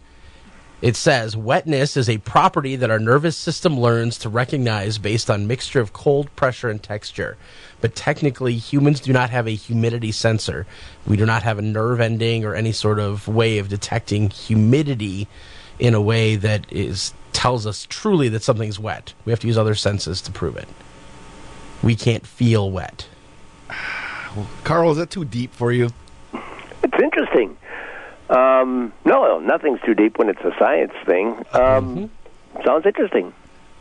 It 0.81 0.97
says 0.97 1.37
wetness 1.37 1.95
is 1.95 2.09
a 2.09 2.17
property 2.17 2.75
that 2.75 2.91
our 2.91 2.99
nervous 2.99 3.37
system 3.37 3.79
learns 3.79 4.17
to 4.19 4.29
recognize 4.29 4.97
based 4.97 5.29
on 5.29 5.47
mixture 5.47 5.79
of 5.79 5.93
cold, 5.93 6.35
pressure, 6.35 6.69
and 6.69 6.83
texture. 6.83 7.37
But 7.79 7.95
technically, 7.95 8.55
humans 8.55 8.99
do 8.99 9.13
not 9.13 9.29
have 9.29 9.47
a 9.47 9.51
humidity 9.51 10.11
sensor. 10.11 10.65
We 11.07 11.15
do 11.15 11.25
not 11.25 11.43
have 11.43 11.57
a 11.57 11.61
nerve 11.61 12.01
ending 12.01 12.43
or 12.43 12.53
any 12.53 12.73
sort 12.73 12.99
of 12.99 13.27
way 13.29 13.59
of 13.59 13.69
detecting 13.69 14.29
humidity 14.29 15.29
in 15.79 15.93
a 15.93 16.01
way 16.01 16.35
that 16.35 16.71
is 16.71 17.13
tells 17.31 17.65
us 17.65 17.85
truly 17.89 18.29
that 18.29 18.43
something's 18.43 18.79
wet. 18.79 19.13
We 19.25 19.31
have 19.31 19.39
to 19.41 19.47
use 19.47 19.57
other 19.57 19.75
senses 19.75 20.21
to 20.21 20.31
prove 20.31 20.55
it. 20.57 20.67
We 21.83 21.95
can't 21.95 22.25
feel 22.25 22.71
wet. 22.71 23.07
Carl, 24.63 24.91
is 24.91 24.97
that 24.97 25.09
too 25.09 25.25
deep 25.25 25.53
for 25.53 25.71
you? 25.71 25.89
It's 26.33 27.01
interesting. 27.03 27.57
Um, 28.29 28.93
no, 29.05 29.39
nothing's 29.39 29.79
too 29.81 29.93
deep 29.93 30.17
when 30.17 30.29
it's 30.29 30.41
a 30.41 30.53
science 30.57 30.93
thing. 31.05 31.45
Um, 31.53 32.09
Sounds 32.65 32.85
interesting. 32.85 33.33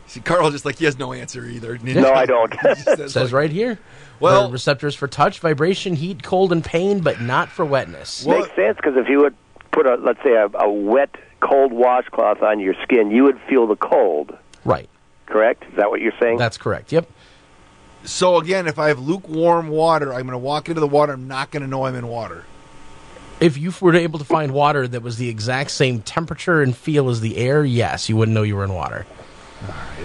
See, 0.07 0.19
Carl 0.19 0.51
just 0.51 0.65
like 0.65 0.77
he 0.77 0.85
has 0.85 0.97
no 0.99 1.13
answer 1.13 1.45
either. 1.45 1.77
Ninja. 1.77 1.95
No, 2.01 2.11
I 2.13 2.25
don't. 2.25 2.53
He 2.53 2.75
says, 2.75 3.13
says 3.13 3.15
like- 3.15 3.31
right 3.33 3.49
here. 3.51 3.79
Well- 4.19 4.41
Well, 4.43 4.51
receptors 4.51 4.95
for 4.95 5.07
touch, 5.07 5.39
vibration, 5.39 5.95
heat, 5.95 6.23
cold, 6.23 6.51
and 6.51 6.63
pain, 6.63 6.99
but 6.99 7.21
not 7.21 7.49
for 7.49 7.65
wetness. 7.65 8.25
Makes 8.25 8.55
sense 8.55 8.75
because 8.77 8.95
if 8.97 9.07
you 9.09 9.19
would 9.19 9.35
put 9.71 9.85
a, 9.87 9.95
let's 9.95 10.21
say, 10.23 10.33
a, 10.33 10.47
a 10.59 10.69
wet, 10.71 11.15
cold 11.39 11.71
washcloth 11.73 12.41
on 12.43 12.59
your 12.59 12.75
skin, 12.83 13.11
you 13.11 13.23
would 13.23 13.39
feel 13.49 13.65
the 13.65 13.75
cold. 13.75 14.37
Right. 14.65 14.87
Correct? 15.25 15.63
Is 15.69 15.75
that 15.77 15.89
what 15.89 15.99
you're 16.01 16.13
saying? 16.21 16.37
That's 16.37 16.57
correct. 16.57 16.91
Yep. 16.91 17.09
So 18.05 18.37
again, 18.37 18.67
if 18.67 18.77
I 18.79 18.89
have 18.89 18.99
lukewarm 18.99 19.69
water, 19.69 20.13
I'm 20.13 20.21
going 20.23 20.31
to 20.33 20.37
walk 20.37 20.67
into 20.69 20.81
the 20.81 20.87
water. 20.87 21.13
I'm 21.13 21.27
not 21.27 21.51
going 21.51 21.61
to 21.61 21.67
know 21.69 21.85
I'm 21.85 21.95
in 21.95 22.07
water. 22.07 22.43
If 23.39 23.57
you 23.57 23.73
were 23.81 23.95
able 23.95 24.19
to 24.19 24.25
find 24.25 24.51
water 24.51 24.87
that 24.87 25.01
was 25.01 25.17
the 25.17 25.29
exact 25.29 25.71
same 25.71 26.01
temperature 26.01 26.61
and 26.61 26.75
feel 26.75 27.09
as 27.09 27.21
the 27.21 27.37
air, 27.37 27.65
yes, 27.65 28.07
you 28.09 28.15
wouldn't 28.17 28.35
know 28.35 28.43
you 28.43 28.55
were 28.55 28.63
in 28.63 28.73
water. 28.73 29.05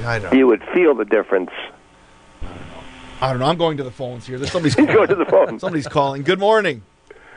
I 0.05 0.19
know. 0.19 0.33
You 0.33 0.47
would 0.47 0.62
feel 0.75 0.95
the 0.95 1.05
difference. 1.05 1.51
I 3.20 3.31
don't 3.31 3.41
know. 3.41 3.47
I'm 3.47 3.59
going 3.59 3.77
to 3.79 3.83
the 3.85 3.91
phones 3.91 4.27
here. 4.27 4.39
There's 4.39 4.53
somebody's 4.53 4.75
Go 4.77 4.87
calling. 4.87 5.09
to 5.09 5.15
the 5.16 5.25
phone. 5.25 5.59
Somebody's 5.59 5.89
calling. 5.89 6.23
Good 6.23 6.39
morning. 6.39 6.83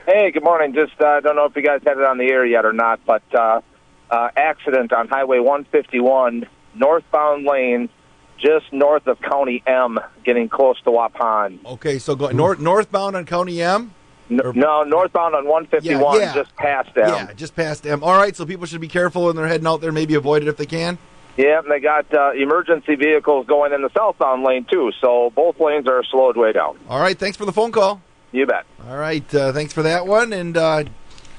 Hey, 0.05 0.31
good 0.31 0.43
morning. 0.43 0.73
Just 0.73 0.99
uh, 1.01 1.19
don't 1.21 1.35
know 1.35 1.45
if 1.45 1.55
you 1.55 1.63
guys 1.63 1.81
had 1.85 1.97
it 1.97 2.03
on 2.03 2.17
the 2.17 2.25
air 2.25 2.45
yet 2.45 2.65
or 2.65 2.73
not, 2.73 2.99
but 3.05 3.23
uh, 3.33 3.61
uh, 4.09 4.29
accident 4.35 4.93
on 4.93 5.07
Highway 5.07 5.39
151, 5.39 6.47
northbound 6.75 7.45
lane, 7.45 7.89
just 8.41 8.72
north 8.73 9.07
of 9.07 9.22
County 9.22 9.63
M, 9.65 9.99
getting 10.23 10.49
close 10.49 10.80
to 10.81 10.89
Waupun. 10.89 11.63
Okay, 11.65 11.99
so 11.99 12.15
go 12.15 12.30
north 12.30 12.59
northbound 12.59 13.15
on 13.15 13.26
County 13.26 13.61
M. 13.61 13.93
No, 14.30 14.51
no, 14.51 14.84
northbound 14.84 15.35
on 15.35 15.45
151, 15.45 16.15
Yeah, 16.15 16.22
yeah. 16.22 16.34
just 16.34 16.55
past 16.55 16.89
M. 16.95 17.07
Yeah, 17.09 17.34
just 17.34 17.53
past 17.55 17.85
M. 17.85 18.01
All 18.03 18.18
right, 18.18 18.34
so 18.35 18.45
people 18.45 18.65
should 18.65 18.80
be 18.80 18.88
careful 18.88 19.26
when 19.26 19.35
they're 19.35 19.47
heading 19.47 19.68
out 19.68 19.81
there. 19.81 19.91
Maybe 19.91 20.15
avoid 20.15 20.41
it 20.41 20.47
if 20.47 20.55
they 20.55 20.65
can. 20.65 20.97
Yeah, 21.38 21.59
and 21.59 21.69
they 21.69 21.80
got 21.81 22.13
uh, 22.13 22.31
emergency 22.31 22.95
vehicles 22.95 23.45
going 23.47 23.73
in 23.73 23.81
the 23.81 23.89
southbound 23.95 24.43
lane 24.43 24.65
too, 24.72 24.91
so 25.01 25.31
both 25.35 25.59
lanes 25.59 25.88
are 25.88 26.03
slowed 26.05 26.38
way 26.38 26.53
down. 26.53 26.77
All 26.89 26.99
right, 26.99 27.18
thanks 27.18 27.35
for 27.38 27.45
the 27.45 27.51
phone 27.51 27.72
call. 27.72 28.01
You 28.31 28.45
bet. 28.45 28.65
All 28.88 28.97
right, 28.97 29.35
uh, 29.35 29.51
thanks 29.51 29.73
for 29.73 29.84
that 29.84 30.07
one, 30.07 30.31
and 30.31 30.55
uh, 30.55 30.84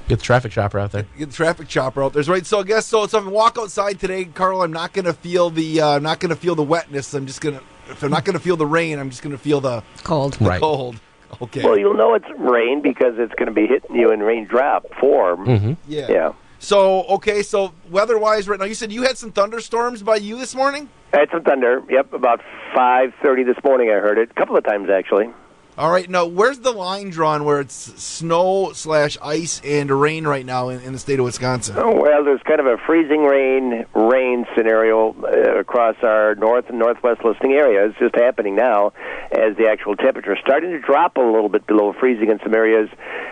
Get 0.08 0.18
the 0.18 0.24
traffic 0.24 0.52
chopper 0.52 0.78
out 0.78 0.92
there. 0.92 1.06
get 1.16 1.30
the 1.30 1.34
traffic 1.34 1.68
chopper 1.68 2.02
out 2.02 2.12
there. 2.12 2.22
Right, 2.24 2.44
so 2.44 2.60
I 2.60 2.62
guess 2.64 2.86
so. 2.86 3.06
So 3.06 3.18
if 3.18 3.26
I 3.26 3.28
walk 3.28 3.56
outside 3.58 4.00
today, 4.00 4.24
Carl, 4.24 4.62
I'm 4.62 4.72
not 4.72 4.92
going 4.92 5.04
to 5.04 5.12
feel 5.12 5.50
the 5.50 5.80
uh, 5.80 5.96
I'm 5.96 6.02
not 6.02 6.20
going 6.20 6.30
to 6.30 6.36
feel 6.36 6.54
the 6.54 6.62
wetness. 6.62 7.14
I'm 7.14 7.26
just 7.26 7.40
going 7.40 7.58
to 7.58 7.64
if 7.88 8.02
I'm 8.02 8.10
not 8.10 8.24
going 8.24 8.34
to 8.34 8.42
feel 8.42 8.56
the 8.56 8.66
rain, 8.66 8.98
I'm 8.98 9.10
just 9.10 9.22
going 9.22 9.32
to 9.32 9.42
feel 9.42 9.60
the 9.60 9.82
cold. 10.02 10.34
The 10.34 10.58
cold. 10.58 11.00
Okay. 11.40 11.64
Well, 11.64 11.78
you'll 11.78 11.94
know 11.94 12.14
it's 12.14 12.26
rain 12.38 12.82
because 12.82 13.14
it's 13.16 13.34
going 13.34 13.46
to 13.46 13.52
be 13.52 13.66
hitting 13.66 13.96
you 13.96 14.10
in 14.12 14.20
raindrop 14.20 14.86
form. 15.00 15.46
Mm-hmm. 15.46 15.72
Yeah. 15.86 16.06
Yeah. 16.10 16.32
So 16.58 17.02
okay, 17.04 17.42
so 17.42 17.72
weather-wise, 17.90 18.48
right 18.48 18.60
now, 18.60 18.66
you 18.66 18.74
said 18.74 18.92
you 18.92 19.02
had 19.02 19.18
some 19.18 19.32
thunderstorms 19.32 20.02
by 20.02 20.16
you 20.16 20.38
this 20.38 20.54
morning. 20.54 20.88
I 21.12 21.20
had 21.20 21.30
some 21.32 21.42
thunder. 21.42 21.82
Yep, 21.90 22.12
about 22.12 22.40
5.30 22.74 23.44
this 23.44 23.64
morning 23.64 23.90
I 23.90 23.94
heard 23.94 24.16
it. 24.16 24.30
A 24.30 24.34
couple 24.34 24.56
of 24.56 24.64
times, 24.64 24.88
actually. 24.88 25.26
All 25.78 25.90
right, 25.90 26.08
now 26.08 26.26
where's 26.26 26.58
the 26.58 26.70
line 26.70 27.08
drawn 27.08 27.44
where 27.44 27.58
it's 27.58 27.74
snow 27.74 28.72
slash 28.74 29.16
ice 29.22 29.58
and 29.64 29.90
rain 29.90 30.26
right 30.26 30.44
now 30.44 30.68
in, 30.68 30.82
in 30.82 30.92
the 30.92 30.98
state 30.98 31.18
of 31.18 31.24
Wisconsin? 31.24 31.76
Oh, 31.78 31.98
well, 31.98 32.22
there's 32.22 32.42
kind 32.42 32.60
of 32.60 32.66
a 32.66 32.76
freezing 32.76 33.24
rain 33.24 33.86
rain 33.94 34.44
scenario 34.54 35.16
uh, 35.24 35.58
across 35.58 35.96
our 36.02 36.34
north 36.34 36.68
and 36.68 36.78
northwest 36.78 37.24
listing 37.24 37.52
area. 37.52 37.86
It's 37.86 37.98
just 37.98 38.14
happening 38.14 38.54
now 38.54 38.92
as 39.30 39.56
the 39.56 39.66
actual 39.66 39.96
temperature 39.96 40.34
is 40.34 40.40
starting 40.44 40.72
to 40.72 40.78
drop 40.78 41.16
a 41.16 41.22
little 41.22 41.48
bit 41.48 41.66
below 41.66 41.94
freezing 41.98 42.28
in 42.28 42.38
some 42.42 42.54
areas, 42.54 42.90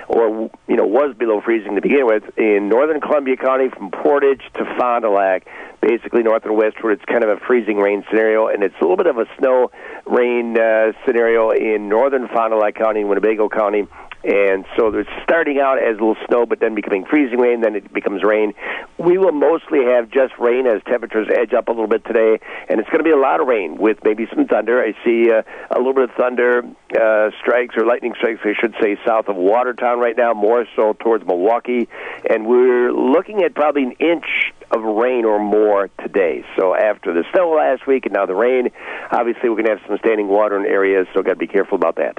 or 0.09 0.51
you 0.67 0.77
know 0.77 0.87
was 0.87 1.15
below 1.19 1.43
freezing 1.43 1.75
to 1.75 1.83
begin 1.83 2.07
with 2.07 2.25
in 2.39 2.71
northern 2.71 3.03
Columbia 3.03 3.37
County 3.37 3.69
from 3.69 3.91
Portage 3.91 4.43
to 4.55 4.65
Fond 4.79 5.03
du 5.03 5.11
Lac. 5.11 5.47
Basically, 5.83 6.23
north 6.23 6.45
and 6.45 6.57
west, 6.57 6.83
where 6.83 6.93
it's 6.93 7.05
kind 7.07 7.25
of 7.25 7.31
a 7.31 7.39
freezing 7.47 7.79
rain 7.79 8.05
scenario, 8.11 8.49
and 8.49 8.63
it's 8.63 8.75
a 8.81 8.83
little 8.83 8.99
bit 8.99 9.07
of 9.07 9.17
a 9.17 9.25
snow 9.39 9.71
rain 10.05 10.59
uh, 10.59 10.93
scenario 11.07 11.51
in 11.51 11.89
northern 11.89 12.29
Fond 12.33 12.51
du 12.51 12.59
Lac 12.59 12.75
County, 12.75 13.05
Winnebago 13.05 13.49
County, 13.49 13.87
and 14.23 14.67
so 14.77 14.89
it's 14.89 15.09
starting 15.23 15.59
out 15.59 15.79
as 15.79 15.97
a 15.97 16.01
little 16.01 16.17
snow, 16.27 16.45
but 16.45 16.61
then 16.61 16.75
becoming 16.75 17.05
freezing 17.07 17.39
rain, 17.39 17.63
then 17.63 17.75
it 17.75 17.93
becomes 17.93 18.23
rain. 18.23 18.53
We 18.99 19.17
will 19.17 19.33
mostly 19.33 19.85
have 19.85 20.11
just 20.11 20.35
rain 20.39 20.67
as 20.67 20.83
temperatures 20.85 21.29
edge 21.35 21.55
up 21.55 21.69
a 21.69 21.71
little 21.71 21.87
bit 21.87 22.05
today, 22.05 22.39
and 22.69 22.81
it's 22.81 22.89
going 22.91 22.99
to 22.99 23.05
be 23.05 23.11
a 23.11 23.17
lot 23.17 23.41
of 23.41 23.47
rain 23.47 23.79
with 23.79 23.99
maybe 24.05 24.27
some 24.35 24.47
thunder. 24.47 24.83
I 24.83 24.93
see 25.05 25.31
uh, 25.31 25.43
a 25.71 25.79
little 25.79 25.95
bit 25.95 26.11
of 26.11 26.17
thunder 26.17 26.63
uh, 27.01 27.31
strikes 27.41 27.77
or 27.77 27.87
lightning 27.87 28.15
strikes, 28.17 28.41
I 28.45 28.53
should 28.61 28.75
say, 28.81 28.99
south 29.07 29.29
of 29.29 29.37
Watertown 29.37 29.99
right 29.99 30.17
now, 30.17 30.35
more 30.35 30.67
so 30.77 30.93
towards 30.93 31.25
Milwaukee, 31.25 31.89
and 32.29 32.47
we're 32.47 32.93
looking 32.93 33.43
at 33.43 33.55
probably 33.55 33.85
an 33.85 33.93
inch 33.93 34.53
of 34.71 34.83
rain 34.83 35.25
or 35.25 35.39
more 35.39 35.89
today. 36.03 36.45
So 36.59 36.77
after 36.77 37.13
the 37.13 37.25
snow 37.33 37.51
last 37.51 37.87
week 37.87 38.07
and 38.07 38.15
now 38.15 38.27
the 38.27 38.35
rain, 38.35 38.71
obviously 39.11 39.49
we're 39.49 39.57
going 39.57 39.67
to 39.67 39.77
have 39.77 39.87
some 39.87 39.99
standing 39.99 40.29
water 40.29 40.59
in 40.59 40.67
areas, 40.67 41.07
so 41.15 41.23
got 41.23 41.31
to 41.31 41.37
be 41.37 41.47
careful 41.47 41.77
about 41.77 41.97
that. 41.97 42.19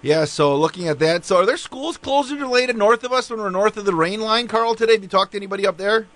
Yeah, 0.00 0.26
so 0.26 0.56
looking 0.56 0.86
at 0.86 1.00
that, 1.00 1.24
so 1.24 1.38
are 1.38 1.46
there 1.46 1.56
schools 1.56 1.96
closed 1.96 2.32
or 2.32 2.38
delayed 2.38 2.74
north 2.76 3.02
of 3.02 3.12
us 3.12 3.30
when 3.30 3.40
we're 3.40 3.50
north 3.50 3.76
of 3.76 3.84
the 3.84 3.94
rain 3.94 4.20
line, 4.20 4.46
Carl, 4.46 4.76
today? 4.76 4.92
Have 4.92 5.02
you 5.02 5.08
talked 5.08 5.32
to 5.32 5.38
anybody 5.38 5.66
up 5.66 5.76
there? 5.76 6.06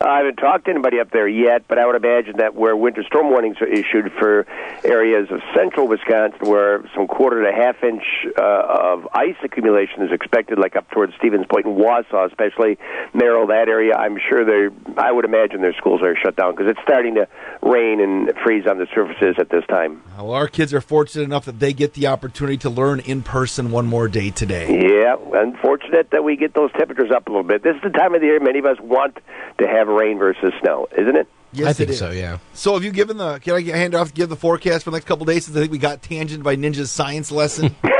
I 0.00 0.18
haven't 0.18 0.36
talked 0.36 0.64
to 0.64 0.70
anybody 0.70 0.98
up 0.98 1.10
there 1.10 1.28
yet, 1.28 1.68
but 1.68 1.78
I 1.78 1.84
would 1.84 1.96
imagine 1.96 2.38
that 2.38 2.54
where 2.54 2.74
winter 2.74 3.02
storm 3.02 3.28
warnings 3.28 3.56
are 3.60 3.66
issued 3.66 4.10
for 4.18 4.46
areas 4.82 5.28
of 5.30 5.40
central 5.54 5.88
Wisconsin 5.88 6.48
where 6.48 6.82
some 6.94 7.06
quarter 7.06 7.44
to 7.44 7.52
half 7.52 7.84
inch 7.84 8.02
uh, 8.38 8.42
of 8.42 9.06
ice 9.12 9.36
accumulation 9.44 10.02
is 10.02 10.10
expected, 10.10 10.58
like 10.58 10.74
up 10.74 10.90
towards 10.90 11.12
Stevens 11.16 11.44
Point 11.50 11.66
and 11.66 11.76
Wausau, 11.76 12.26
especially 12.26 12.78
Merrill, 13.12 13.48
that 13.48 13.68
area, 13.68 13.94
I'm 13.94 14.18
sure 14.26 14.44
they 14.44 14.74
I 14.96 15.12
would 15.12 15.26
imagine 15.26 15.60
their 15.60 15.74
schools 15.74 16.00
are 16.02 16.16
shut 16.16 16.34
down 16.34 16.54
because 16.54 16.70
it's 16.70 16.80
starting 16.82 17.16
to 17.16 17.28
rain 17.62 18.00
and 18.00 18.32
freeze 18.42 18.66
on 18.66 18.78
the 18.78 18.86
surfaces 18.94 19.36
at 19.38 19.50
this 19.50 19.64
time. 19.68 20.02
Well, 20.16 20.32
our 20.32 20.48
kids 20.48 20.72
are 20.72 20.80
fortunate 20.80 21.24
enough 21.24 21.44
that 21.44 21.58
they 21.58 21.74
get 21.74 21.92
the 21.92 22.06
opportunity 22.06 22.56
to 22.58 22.70
learn 22.70 23.00
in 23.00 23.22
person 23.22 23.70
one 23.70 23.86
more 23.86 24.08
day 24.08 24.30
today. 24.30 24.80
Yeah, 24.82 25.16
unfortunate 25.34 26.10
that 26.12 26.24
we 26.24 26.36
get 26.36 26.54
those 26.54 26.72
temperatures 26.72 27.10
up 27.14 27.26
a 27.26 27.30
little 27.30 27.46
bit. 27.46 27.62
This 27.62 27.76
is 27.76 27.82
the 27.82 27.90
time 27.90 28.14
of 28.14 28.22
the 28.22 28.28
year 28.28 28.40
many 28.40 28.60
of 28.60 28.64
us 28.64 28.78
want 28.80 29.18
to 29.60 29.66
have 29.68 29.88
rain 29.88 30.18
versus 30.18 30.52
snow, 30.60 30.88
isn't 30.96 31.16
it? 31.16 31.28
Yes, 31.52 31.68
I 31.68 31.72
think 31.72 31.90
it 31.90 31.92
is. 31.94 31.98
so, 31.98 32.10
yeah. 32.10 32.38
So 32.54 32.74
have 32.74 32.84
you 32.84 32.92
given 32.92 33.16
the? 33.16 33.38
Can 33.38 33.54
I 33.54 33.62
hand 33.62 33.94
off 33.94 34.14
give 34.14 34.28
the 34.28 34.36
forecast 34.36 34.84
for 34.84 34.90
the 34.90 34.96
next 34.96 35.06
couple 35.06 35.24
days? 35.26 35.46
Since 35.46 35.56
I 35.56 35.60
think 35.60 35.72
we 35.72 35.78
got 35.78 36.02
tangent 36.02 36.42
by 36.44 36.56
Ninja's 36.56 36.90
science 36.92 37.32
lesson. 37.32 37.74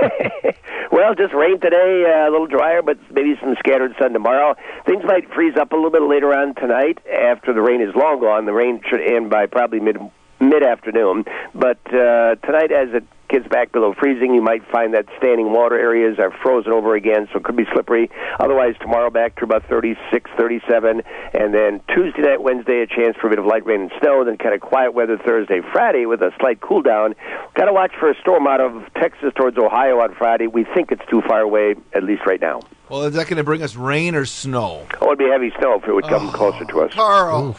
Well, 0.93 1.15
just 1.15 1.33
rain 1.33 1.59
today, 1.61 2.05
uh, 2.05 2.29
a 2.29 2.31
little 2.31 2.47
drier, 2.47 2.83
but 2.83 2.99
maybe 3.11 3.35
some 3.41 3.55
scattered 3.59 3.95
sun 3.99 4.13
tomorrow. 4.13 4.55
Things 4.85 5.03
might 5.05 5.33
freeze 5.33 5.55
up 5.59 5.73
a 5.73 5.75
little 5.75 5.91
bit 5.91 6.03
later 6.03 6.35
on 6.35 6.55
tonight 6.57 6.99
after 7.11 7.55
the 7.55 7.63
rain 7.63 7.81
is 7.81 7.95
long 7.95 8.21
gone. 8.21 8.45
The 8.45 8.53
rain 8.53 8.83
should 8.87 9.01
end 9.01 9.31
by 9.31 9.47
probably 9.47 9.81
mid 9.81 9.97
mid 10.41 10.63
afternoon, 10.63 11.25
but 11.55 11.79
uh, 11.93 12.35
tonight 12.37 12.73
as 12.73 12.95
it 12.95 13.05
gets 13.29 13.47
back 13.47 13.71
below 13.71 13.95
freezing, 13.95 14.35
you 14.35 14.43
might 14.43 14.67
find 14.73 14.93
that 14.93 15.07
standing 15.17 15.53
water 15.53 15.79
areas 15.79 16.19
are 16.19 16.33
frozen 16.43 16.73
over 16.73 16.97
again, 16.97 17.29
so 17.33 17.39
it 17.39 17.45
could 17.45 17.55
be 17.55 17.65
slippery. 17.73 18.11
Otherwise, 18.41 18.75
tomorrow 18.81 19.09
back 19.09 19.37
to 19.37 19.45
about 19.45 19.65
36, 19.69 20.29
37, 20.37 21.03
and 21.33 21.55
then 21.55 21.81
Tuesday 21.95 22.23
night, 22.23 22.43
Wednesday, 22.43 22.83
a 22.83 22.87
chance 22.89 23.17
for 23.21 23.29
a 23.29 23.31
bit 23.31 23.39
of 23.39 23.47
light 23.47 23.65
rain 23.65 23.83
and 23.83 23.93
snow, 24.01 24.25
then 24.25 24.37
kind 24.37 24.53
of 24.53 24.61
quiet 24.61 24.95
weather 24.95 25.17
Thursday, 25.17 25.61
Friday 25.73 26.07
with 26.07 26.23
a 26.23 26.33
slight 26.41 26.61
cool 26.61 26.83
down. 26.83 27.15
Got 27.55 27.67
to 27.67 27.73
watch 27.73 27.93
for 28.01 28.11
a 28.11 28.15
storm 28.21 28.49
out 28.49 28.61
of 28.61 28.83
Texas 28.95 29.33
towards 29.37 29.57
Ohio 29.59 30.01
on 30.01 30.13
Friday. 30.17 30.49
We 30.49 30.65
think 30.65 30.91
it's 30.91 31.07
too 31.09 31.23
far 31.23 31.41
away, 31.41 31.77
at 31.93 32.03
least 32.03 32.23
right 32.27 32.41
now. 32.41 32.63
well, 32.89 33.05
is 33.05 33.15
that 33.15 33.29
going 33.29 33.37
to 33.37 33.45
bring 33.45 33.63
us 33.63 33.77
rain 33.77 34.17
or 34.17 34.25
snow? 34.25 34.87
Oh, 35.01 35.07
it'd 35.07 35.19
be 35.19 35.27
heavy 35.27 35.53
snow 35.61 35.75
if 35.79 35.87
it 35.87 35.93
would 35.95 36.09
come 36.09 36.33
closer 36.33 36.65
to 36.65 36.81
us. 36.81 36.95
Carl, 36.95 37.57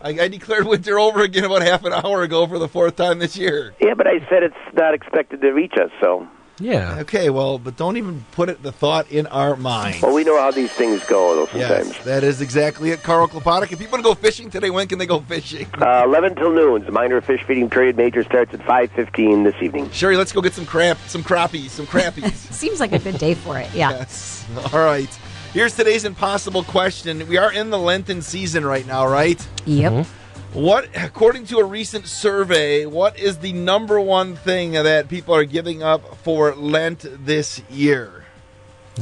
I, 0.00 0.10
I 0.10 0.28
declared 0.28 0.66
winter 0.66 0.98
over 0.98 1.22
again 1.22 1.44
about 1.44 1.62
half 1.62 1.84
an 1.84 1.92
hour 1.92 2.22
ago 2.22 2.46
for 2.46 2.58
the 2.58 2.68
fourth 2.68 2.96
time 2.96 3.18
this 3.18 3.36
year. 3.36 3.74
Yeah, 3.80 3.94
but 3.94 4.06
I 4.06 4.20
said 4.28 4.42
it's 4.42 4.54
not 4.74 4.94
expected 4.94 5.40
to 5.40 5.50
reach 5.50 5.74
us, 5.74 5.90
so. 6.00 6.26
Yeah. 6.60 6.98
Okay, 7.00 7.30
well, 7.30 7.58
but 7.58 7.76
don't 7.76 7.96
even 7.96 8.24
put 8.32 8.48
it 8.48 8.62
the 8.62 8.72
thought 8.72 9.10
in 9.10 9.26
our 9.28 9.56
mind. 9.56 10.02
Well, 10.02 10.14
we 10.14 10.24
know 10.24 10.38
how 10.38 10.50
these 10.50 10.72
things 10.72 11.04
go, 11.04 11.34
though, 11.34 11.46
sometimes. 11.46 11.88
Yes, 11.88 12.04
that 12.04 12.24
is 12.24 12.40
exactly 12.40 12.90
it, 12.90 13.02
Carl 13.02 13.28
Klopotic. 13.28 13.72
If 13.72 13.78
people 13.78 13.92
want 13.92 14.04
to 14.04 14.10
go 14.10 14.14
fishing 14.14 14.50
today, 14.50 14.70
when 14.70 14.88
can 14.88 14.98
they 14.98 15.06
go 15.06 15.20
fishing? 15.20 15.66
Uh, 15.80 16.02
11 16.04 16.34
till 16.36 16.52
noon. 16.52 16.84
The 16.84 16.92
minor 16.92 17.20
fish 17.20 17.42
feeding 17.44 17.70
period. 17.70 17.96
Major 17.96 18.24
starts 18.24 18.52
at 18.54 18.60
5.15 18.60 19.44
this 19.44 19.54
evening. 19.62 19.90
Sherry, 19.90 20.16
let's 20.16 20.32
go 20.32 20.40
get 20.40 20.54
some 20.54 20.66
crap, 20.66 20.98
some 21.06 21.22
crappies, 21.22 21.70
some 21.70 21.86
crappies. 21.86 22.32
Seems 22.52 22.80
like 22.80 22.92
a 22.92 22.98
good 22.98 23.18
day 23.18 23.34
for 23.34 23.58
it. 23.58 23.72
Yeah. 23.72 23.90
yes. 23.90 24.46
All 24.72 24.80
right. 24.80 25.08
Here's 25.52 25.74
today's 25.74 26.04
impossible 26.04 26.62
question. 26.62 27.26
We 27.26 27.36
are 27.38 27.52
in 27.52 27.70
the 27.70 27.78
Lenten 27.78 28.20
season 28.22 28.64
right 28.66 28.86
now, 28.86 29.06
right? 29.06 29.44
Yep. 29.64 30.06
What, 30.52 30.88
according 30.94 31.46
to 31.46 31.58
a 31.58 31.64
recent 31.64 32.06
survey, 32.06 32.86
what 32.86 33.18
is 33.18 33.38
the 33.38 33.52
number 33.52 33.98
one 34.00 34.36
thing 34.36 34.72
that 34.72 35.08
people 35.08 35.34
are 35.34 35.44
giving 35.44 35.82
up 35.82 36.16
for 36.18 36.54
Lent 36.54 37.04
this 37.24 37.62
year? 37.70 38.26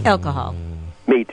Alcohol. 0.05 0.55
Meat. 1.06 1.31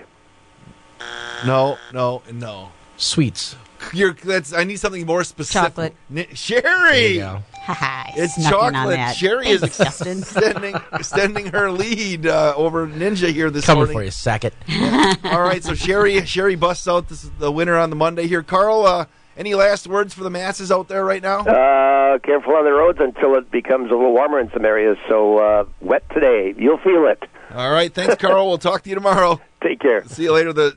No, 1.45 1.77
no, 1.93 2.21
no. 2.31 2.71
Sweets. 2.97 3.55
You're, 3.91 4.13
that's. 4.13 4.53
I 4.53 4.63
need 4.63 4.77
something 4.79 5.05
more 5.05 5.23
specific. 5.23 5.61
Chocolate. 5.69 5.95
Ni- 6.09 6.27
Sherry. 6.33 7.21
Haha. 7.67 8.11
It's 8.17 8.35
snuck 8.35 8.51
chocolate. 8.73 8.97
that. 8.97 9.15
Sherry 9.15 9.47
is 9.47 9.63
extending, 9.63 10.75
extending 10.91 11.45
her 11.47 11.71
lead 11.71 12.27
uh, 12.27 12.53
over 12.57 12.87
Ninja 12.87 13.31
here 13.31 13.49
this 13.49 13.65
Coming 13.65 13.79
morning. 13.85 13.97
for 13.97 14.03
you, 14.03 14.11
Sackett. 14.11 14.53
All 15.23 15.41
right, 15.41 15.63
so 15.63 15.73
Sherry, 15.73 16.25
Sherry 16.25 16.55
busts 16.55 16.89
out 16.89 17.07
this, 17.07 17.29
the 17.39 17.51
winner 17.53 17.77
on 17.77 17.89
the 17.89 17.95
Monday 17.95 18.27
here. 18.27 18.43
Carl, 18.43 18.85
uh, 18.85 19.05
any 19.37 19.55
last 19.55 19.87
words 19.87 20.13
for 20.13 20.23
the 20.23 20.29
masses 20.29 20.73
out 20.73 20.89
there 20.89 21.05
right 21.05 21.21
now? 21.21 21.39
Uh, 21.39 22.19
careful 22.19 22.53
on 22.53 22.65
the 22.65 22.71
roads 22.73 22.99
until 22.99 23.35
it 23.35 23.49
becomes 23.49 23.91
a 23.91 23.95
little 23.95 24.11
warmer 24.11 24.41
in 24.41 24.51
some 24.51 24.65
areas. 24.65 24.97
So 25.07 25.37
uh, 25.37 25.65
wet 25.79 26.03
today. 26.13 26.53
You'll 26.57 26.79
feel 26.79 27.07
it. 27.07 27.23
All 27.53 27.71
right, 27.71 27.93
thanks, 27.93 28.15
Carl. 28.15 28.47
we'll 28.49 28.57
talk 28.57 28.83
to 28.83 28.89
you 28.89 28.95
tomorrow. 28.95 29.39
Take 29.63 29.79
care. 29.79 30.03
See 30.05 30.23
you 30.23 30.33
later. 30.33 30.51
The 30.51 30.75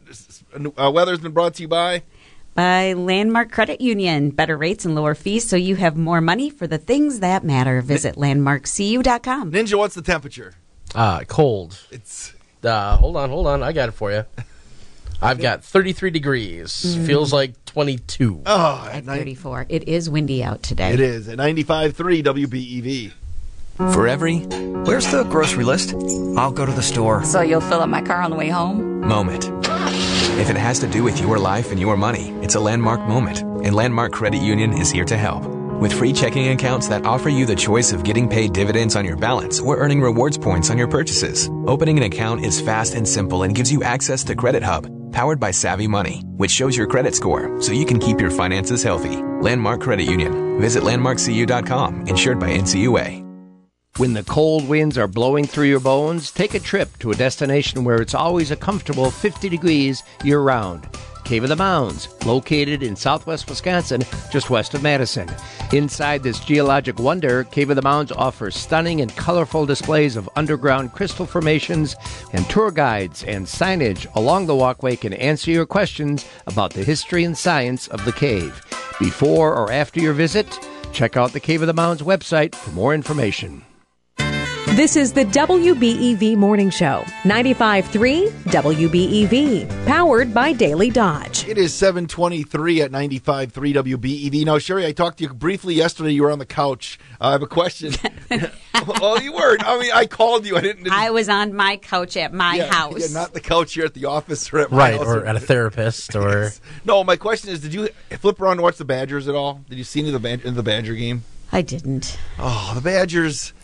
uh, 0.79 0.91
weather's 0.91 1.19
been 1.19 1.33
brought 1.33 1.55
to 1.55 1.63
you 1.63 1.69
by. 1.69 2.05
By 2.57 2.95
Landmark 2.95 3.53
Credit 3.53 3.81
Union. 3.83 4.31
Better 4.31 4.57
rates 4.57 4.85
and 4.87 4.95
lower 4.95 5.15
fees 5.15 5.47
so 5.47 5.57
you 5.57 5.77
have 5.77 5.97
more 5.97 6.21
money 6.23 6.49
for 6.51 6.67
the 6.67 6.79
things 6.79 7.21
that 7.21 7.45
matter. 7.45 7.83
Visit 7.83 8.17
landmarkcu.com. 8.17 9.53
Ninja, 9.53 9.77
what's 9.77 9.95
the 9.95 10.03
temperature? 10.03 10.55
Uh, 10.95 11.21
cold. 11.29 11.79
It's 11.91 12.33
Uh, 12.65 12.97
hold 12.97 13.17
on, 13.17 13.29
hold 13.31 13.47
on. 13.47 13.63
I 13.63 13.73
got 13.73 13.91
it 13.91 13.93
for 13.93 14.11
you. 14.11 14.25
I've 15.23 15.39
got 15.41 15.63
33 15.65 16.11
degrees. 16.11 16.97
Mm. 16.99 17.07
Feels 17.07 17.33
like 17.33 17.63
22. 17.67 18.43
Oh, 18.47 18.89
At 18.91 19.05
34. 19.05 19.67
It 19.69 19.87
is 19.89 20.09
windy 20.11 20.43
out 20.43 20.63
today. 20.63 20.93
It 20.93 21.01
is 21.01 21.29
at 21.29 21.39
95.3 21.39 22.23
WBEV. 22.23 23.13
For 23.93 24.09
every, 24.09 24.39
where's 24.39 25.11
the 25.11 25.25
grocery 25.25 25.65
list? 25.65 25.93
I'll 26.39 26.51
go 26.53 26.65
to 26.65 26.73
the 26.73 26.83
store. 26.83 27.23
So 27.25 27.43
you'll 27.43 27.61
fill 27.61 27.81
up 27.83 27.91
my 27.91 28.01
car 28.01 28.23
on 28.23 28.31
the 28.31 28.37
way 28.37 28.49
home? 28.49 29.01
Moment. 29.01 29.45
If 30.39 30.51
it 30.51 30.57
has 30.57 30.79
to 30.81 30.87
do 30.87 31.03
with 31.03 31.19
your 31.19 31.39
life 31.39 31.71
and 31.71 31.81
your 31.81 31.97
money, 31.97 32.29
it's 32.43 32.57
a 32.57 32.61
landmark 32.61 33.01
moment, 33.01 33.41
and 33.65 33.75
Landmark 33.75 34.13
Credit 34.13 34.41
Union 34.41 34.75
is 34.75 34.91
here 34.91 35.07
to 35.07 35.17
help. 35.17 35.45
With 35.81 35.95
free 35.95 36.13
checking 36.13 36.49
accounts 36.49 36.89
that 36.89 37.07
offer 37.07 37.31
you 37.31 37.47
the 37.47 37.57
choice 37.57 37.91
of 37.91 38.05
getting 38.05 38.29
paid 38.29 38.53
dividends 38.53 38.97
on 38.97 39.05
your 39.07 39.17
balance 39.17 39.59
or 39.61 39.79
earning 39.79 40.01
rewards 40.01 40.37
points 40.37 40.69
on 40.69 40.77
your 40.77 40.89
purchases. 40.89 41.49
Opening 41.67 41.97
an 41.97 42.03
account 42.03 42.45
is 42.45 42.61
fast 42.61 42.95
and 42.95 43.09
simple 43.09 43.45
and 43.45 43.55
gives 43.55 43.73
you 43.73 43.83
access 43.83 44.23
to 44.25 44.37
Credit 44.37 44.63
Hub, 44.63 44.87
powered 45.11 45.41
by 45.41 45.51
Savvy 45.51 45.89
Money, 45.89 46.21
which 46.37 46.51
shows 46.51 46.77
your 46.77 46.87
credit 46.87 47.15
score 47.15 47.59
so 47.63 47.73
you 47.73 47.87
can 47.87 47.99
keep 47.99 48.21
your 48.21 48.31
finances 48.31 48.83
healthy. 48.83 49.17
Landmark 49.41 49.81
Credit 49.81 50.05
Union. 50.05 50.61
Visit 50.61 50.83
landmarkcu.com, 50.83 52.07
insured 52.09 52.39
by 52.39 52.51
NCUA. 52.51 53.26
When 53.99 54.13
the 54.13 54.25
cold 54.25 54.69
winds 54.69 54.99
are 54.99 55.09
blowing 55.09 55.47
through 55.47 55.69
your 55.69 55.81
bones, 55.81 56.31
take 56.31 56.53
a 56.53 56.61
trip 56.61 56.99
to 56.99 57.13
a 57.13 57.17
destination 57.17 57.83
where 57.83 58.03
it's 58.03 58.15
always 58.15 58.51
a 58.51 58.57
comfortable 58.57 59.11
50 59.11 59.49
degrees 59.49 60.03
year 60.23 60.41
round. 60.41 60.87
Cave 61.25 61.45
of 61.45 61.49
the 61.49 61.57
Mounds, 61.57 62.09
located 62.27 62.83
in 62.83 62.95
southwest 62.95 63.49
Wisconsin, 63.49 64.05
just 64.31 64.51
west 64.51 64.75
of 64.75 64.83
Madison. 64.83 65.31
Inside 65.73 66.23
this 66.23 66.41
geologic 66.41 66.99
wonder, 66.99 67.45
Cave 67.45 67.71
of 67.71 67.77
the 67.77 67.83
Mounds 67.83 68.13
offers 68.13 68.55
stunning 68.55 69.01
and 69.01 69.17
colorful 69.17 69.65
displays 69.65 70.15
of 70.15 70.29
underground 70.37 70.93
crystal 70.93 71.25
formations, 71.25 71.97
and 72.35 72.47
tour 72.51 72.71
guides 72.71 73.25
and 73.25 73.47
signage 73.47 74.07
along 74.15 74.45
the 74.45 74.55
walkway 74.55 74.95
can 74.95 75.15
answer 75.15 75.51
your 75.51 75.65
questions 75.65 76.29
about 76.47 76.75
the 76.75 76.85
history 76.85 77.25
and 77.25 77.39
science 77.39 77.89
of 77.89 78.05
the 78.05 78.13
cave. 78.13 78.63
Before 78.99 79.57
or 79.57 79.73
after 79.73 80.01
your 80.01 80.13
visit, 80.13 80.47
check 80.93 81.17
out 81.17 81.33
the 81.33 81.41
Cave 81.41 81.63
of 81.63 81.67
the 81.67 81.73
Mounds 81.73 82.03
website 82.03 82.55
for 82.55 82.73
more 82.73 82.95
information. 82.95 83.65
This 84.77 84.95
is 84.95 85.15
the 85.15 85.25
WBEV 85.25 86.37
Morning 86.37 86.69
Show, 86.69 87.03
95.3 87.23 88.29
WBEV, 88.29 89.87
powered 89.87 90.35
by 90.35 90.53
Daily 90.53 90.91
Dodge. 90.91 91.49
It 91.49 91.57
is 91.57 91.73
723 91.73 92.83
at 92.83 92.91
95.3 92.93 93.53
WBEV. 93.53 94.45
Now, 94.45 94.59
Sherry, 94.59 94.85
I 94.85 94.93
talked 94.93 95.17
to 95.19 95.25
you 95.25 95.33
briefly 95.33 95.73
yesterday. 95.73 96.11
You 96.11 96.25
were 96.25 96.31
on 96.31 96.39
the 96.41 96.45
couch. 96.45 96.99
Uh, 97.19 97.29
I 97.29 97.33
have 97.33 97.41
a 97.41 97.47
question. 97.47 97.95
well, 99.01 99.23
you 99.23 99.33
weren't. 99.33 99.67
I 99.67 99.81
mean, 99.81 99.93
I 99.95 100.05
called 100.05 100.45
you. 100.45 100.59
I 100.59 100.61
didn't. 100.61 100.85
didn't 100.85 100.93
I 100.93 101.09
was 101.11 101.31
on 101.31 101.55
my 101.55 101.79
couch 101.79 102.19
at 102.19 102.35
my 102.35 102.57
yeah, 102.57 102.71
house. 102.71 102.99
Yeah, 102.99 103.19
not 103.19 103.33
the 103.33 103.41
couch 103.41 103.73
here 103.73 103.87
at 103.87 103.95
the 103.95 104.05
office 104.05 104.53
or 104.53 104.59
at 104.59 104.71
my 104.71 104.77
Right, 104.77 104.95
house. 104.99 105.07
or 105.07 105.25
at 105.25 105.37
a 105.37 105.41
therapist, 105.41 106.15
or 106.15 106.51
No, 106.85 107.03
my 107.03 107.17
question 107.17 107.49
is, 107.49 107.61
did 107.61 107.73
you 107.73 107.89
flip 108.19 108.39
around 108.43 108.53
and 108.53 108.63
watch 108.63 108.77
the 108.77 108.85
Badgers 108.85 109.27
at 109.27 109.35
all? 109.35 109.63
Did 109.71 109.79
you 109.79 109.85
see 109.85 110.01
any 110.01 110.11
of 110.11 110.13
the, 110.13 110.21
Bad- 110.21 110.43
in 110.45 110.55
the 110.55 110.63
Badger 110.63 110.95
game? 110.95 111.23
I 111.51 111.63
didn't. 111.63 112.19
Oh, 112.39 112.73
the 112.75 112.83
Badgers. 112.83 113.55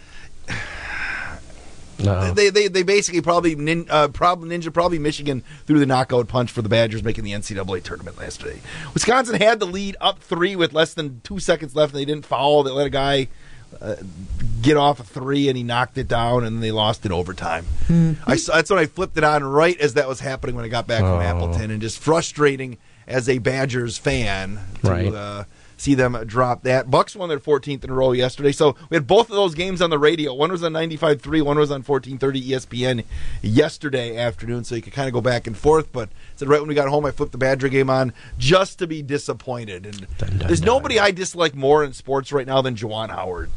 No. 2.02 2.32
They, 2.32 2.50
they 2.50 2.68
they 2.68 2.82
basically 2.82 3.20
probably 3.20 3.54
nin, 3.54 3.86
uh, 3.90 4.08
probably 4.08 4.48
ninja 4.56 4.72
probably 4.72 4.98
Michigan 4.98 5.42
threw 5.66 5.78
the 5.78 5.86
knockout 5.86 6.28
punch 6.28 6.50
for 6.50 6.62
the 6.62 6.68
Badgers 6.68 7.02
making 7.02 7.24
the 7.24 7.32
NCAA 7.32 7.82
tournament 7.82 8.18
last 8.18 8.42
day. 8.42 8.60
Wisconsin 8.94 9.40
had 9.40 9.60
the 9.60 9.66
lead 9.66 9.96
up 10.00 10.18
three 10.20 10.56
with 10.56 10.72
less 10.72 10.94
than 10.94 11.20
two 11.24 11.38
seconds 11.38 11.74
left, 11.76 11.92
and 11.92 12.00
they 12.00 12.04
didn't 12.04 12.26
foul. 12.26 12.62
They 12.62 12.70
let 12.70 12.86
a 12.86 12.90
guy 12.90 13.28
uh, 13.80 13.96
get 14.60 14.76
off 14.76 15.00
a 15.00 15.04
three, 15.04 15.48
and 15.48 15.56
he 15.56 15.62
knocked 15.62 15.96
it 15.98 16.08
down, 16.08 16.44
and 16.44 16.62
they 16.62 16.70
lost 16.72 17.06
in 17.06 17.12
overtime. 17.12 17.64
I 18.26 18.36
saw, 18.36 18.54
that's 18.56 18.68
when 18.70 18.78
I 18.78 18.86
flipped 18.86 19.16
it 19.16 19.24
on 19.24 19.42
right 19.42 19.78
as 19.80 19.94
that 19.94 20.06
was 20.08 20.20
happening 20.20 20.56
when 20.56 20.64
I 20.64 20.68
got 20.68 20.86
back 20.86 21.02
Oh. 21.02 21.12
from 21.16 21.22
Appleton, 21.22 21.70
and 21.70 21.80
just 21.80 21.98
frustrating 21.98 22.76
as 23.06 23.28
a 23.28 23.38
Badgers 23.38 23.96
fan 23.98 24.60
to 24.84 24.90
Right. 24.90 25.12
uh, 25.14 25.44
see 25.82 25.94
them 25.96 26.16
drop 26.26 26.62
that. 26.62 26.88
Bucks 26.90 27.16
won 27.16 27.28
their 27.28 27.40
14th 27.40 27.82
in 27.82 27.90
a 27.90 27.92
row 27.92 28.12
yesterday, 28.12 28.52
so 28.52 28.76
we 28.88 28.94
had 28.96 29.06
both 29.08 29.28
of 29.28 29.34
those 29.34 29.52
games 29.54 29.82
on 29.82 29.90
the 29.90 29.98
radio. 29.98 30.32
One 30.32 30.52
was 30.52 30.62
on 30.62 30.72
95.3, 30.72 31.42
one 31.42 31.58
was 31.58 31.72
on 31.72 31.82
1430 31.82 32.50
ESPN 32.50 33.04
yesterday 33.42 34.16
afternoon, 34.16 34.62
so 34.62 34.76
you 34.76 34.82
could 34.82 34.92
kind 34.92 35.08
of 35.08 35.12
go 35.12 35.20
back 35.20 35.48
and 35.48 35.56
forth. 35.56 35.90
But 35.92 36.08
I 36.08 36.12
said 36.36 36.48
right 36.48 36.60
when 36.60 36.68
we 36.68 36.76
got 36.76 36.88
home, 36.88 37.04
I 37.04 37.10
flipped 37.10 37.32
the 37.32 37.38
Badger 37.38 37.68
game 37.68 37.90
on 37.90 38.12
just 38.38 38.78
to 38.78 38.86
be 38.86 39.02
disappointed. 39.02 39.84
And 39.86 40.06
there's 40.40 40.62
nobody 40.62 41.00
I 41.00 41.10
dislike 41.10 41.54
more 41.56 41.82
in 41.82 41.92
sports 41.92 42.30
right 42.32 42.46
now 42.46 42.62
than 42.62 42.76
Juwan 42.76 43.10
Howard, 43.10 43.50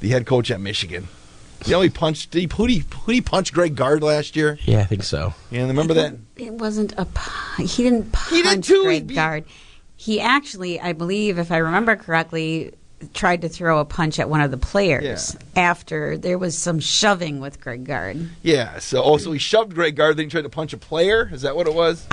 the 0.00 0.10
head 0.10 0.24
coach 0.24 0.52
at 0.52 0.60
Michigan. 0.60 1.08
You 1.64 1.72
know, 1.72 1.80
he 1.80 1.88
punched. 1.90 2.30
Did 2.30 2.40
he, 2.42 2.48
who, 2.56 2.68
did 2.68 2.74
he, 2.74 2.78
who 2.80 3.06
did 3.06 3.14
he 3.14 3.20
punch 3.22 3.52
Greg 3.52 3.74
Gard 3.74 4.02
last 4.04 4.36
year? 4.36 4.56
yeah, 4.66 4.80
I 4.80 4.84
think 4.84 5.02
so. 5.02 5.34
Yeah, 5.50 5.66
remember 5.66 5.94
that? 5.94 6.14
It 6.36 6.52
wasn't 6.52 6.92
a. 6.96 7.06
pu- 7.06 7.64
He 7.64 7.82
didn't 7.82 8.12
punch 8.12 8.30
He 8.30 8.42
did 8.42 8.62
too. 8.62 8.84
Greg 8.84 9.08
He- 9.10 9.16
Gard. 9.16 9.44
He 9.96 10.20
actually, 10.20 10.80
I 10.80 10.92
believe, 10.92 11.38
if 11.38 11.50
I 11.50 11.58
remember 11.58 11.96
correctly, 11.96 12.72
tried 13.14 13.42
to 13.42 13.48
throw 13.48 13.78
a 13.80 13.84
punch 13.84 14.18
at 14.18 14.28
one 14.28 14.40
of 14.40 14.50
the 14.50 14.56
players 14.56 15.36
after 15.54 16.16
there 16.16 16.38
was 16.38 16.56
some 16.56 16.80
shoving 16.80 17.40
with 17.40 17.60
Greg 17.60 17.84
Gard. 17.84 18.28
Yeah. 18.42 18.78
So, 18.78 19.02
oh, 19.02 19.16
so 19.18 19.32
he 19.32 19.38
shoved 19.38 19.74
Greg 19.74 19.96
Gard, 19.96 20.16
then 20.16 20.26
he 20.26 20.30
tried 20.30 20.42
to 20.42 20.48
punch 20.48 20.72
a 20.72 20.78
player. 20.78 21.28
Is 21.32 21.42
that 21.42 21.56
what 21.56 21.66
it 21.66 21.74
was? 21.74 22.06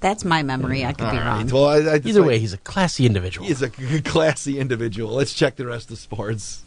That's 0.00 0.24
my 0.24 0.42
memory. 0.42 0.84
I 0.84 0.92
could 0.92 1.10
be 1.10 1.16
All 1.18 1.24
wrong. 1.24 1.42
right. 1.44 1.52
Well, 1.52 1.66
I, 1.66 1.94
I 1.94 2.00
Either 2.04 2.22
way, 2.22 2.38
he's 2.38 2.52
a 2.52 2.58
classy 2.58 3.04
individual. 3.04 3.46
He's 3.46 3.62
a 3.62 3.70
classy 4.04 4.58
individual. 4.58 5.14
Let's 5.14 5.32
check 5.34 5.56
the 5.56 5.66
rest 5.66 5.90
of 5.90 5.98
sports. 5.98 6.62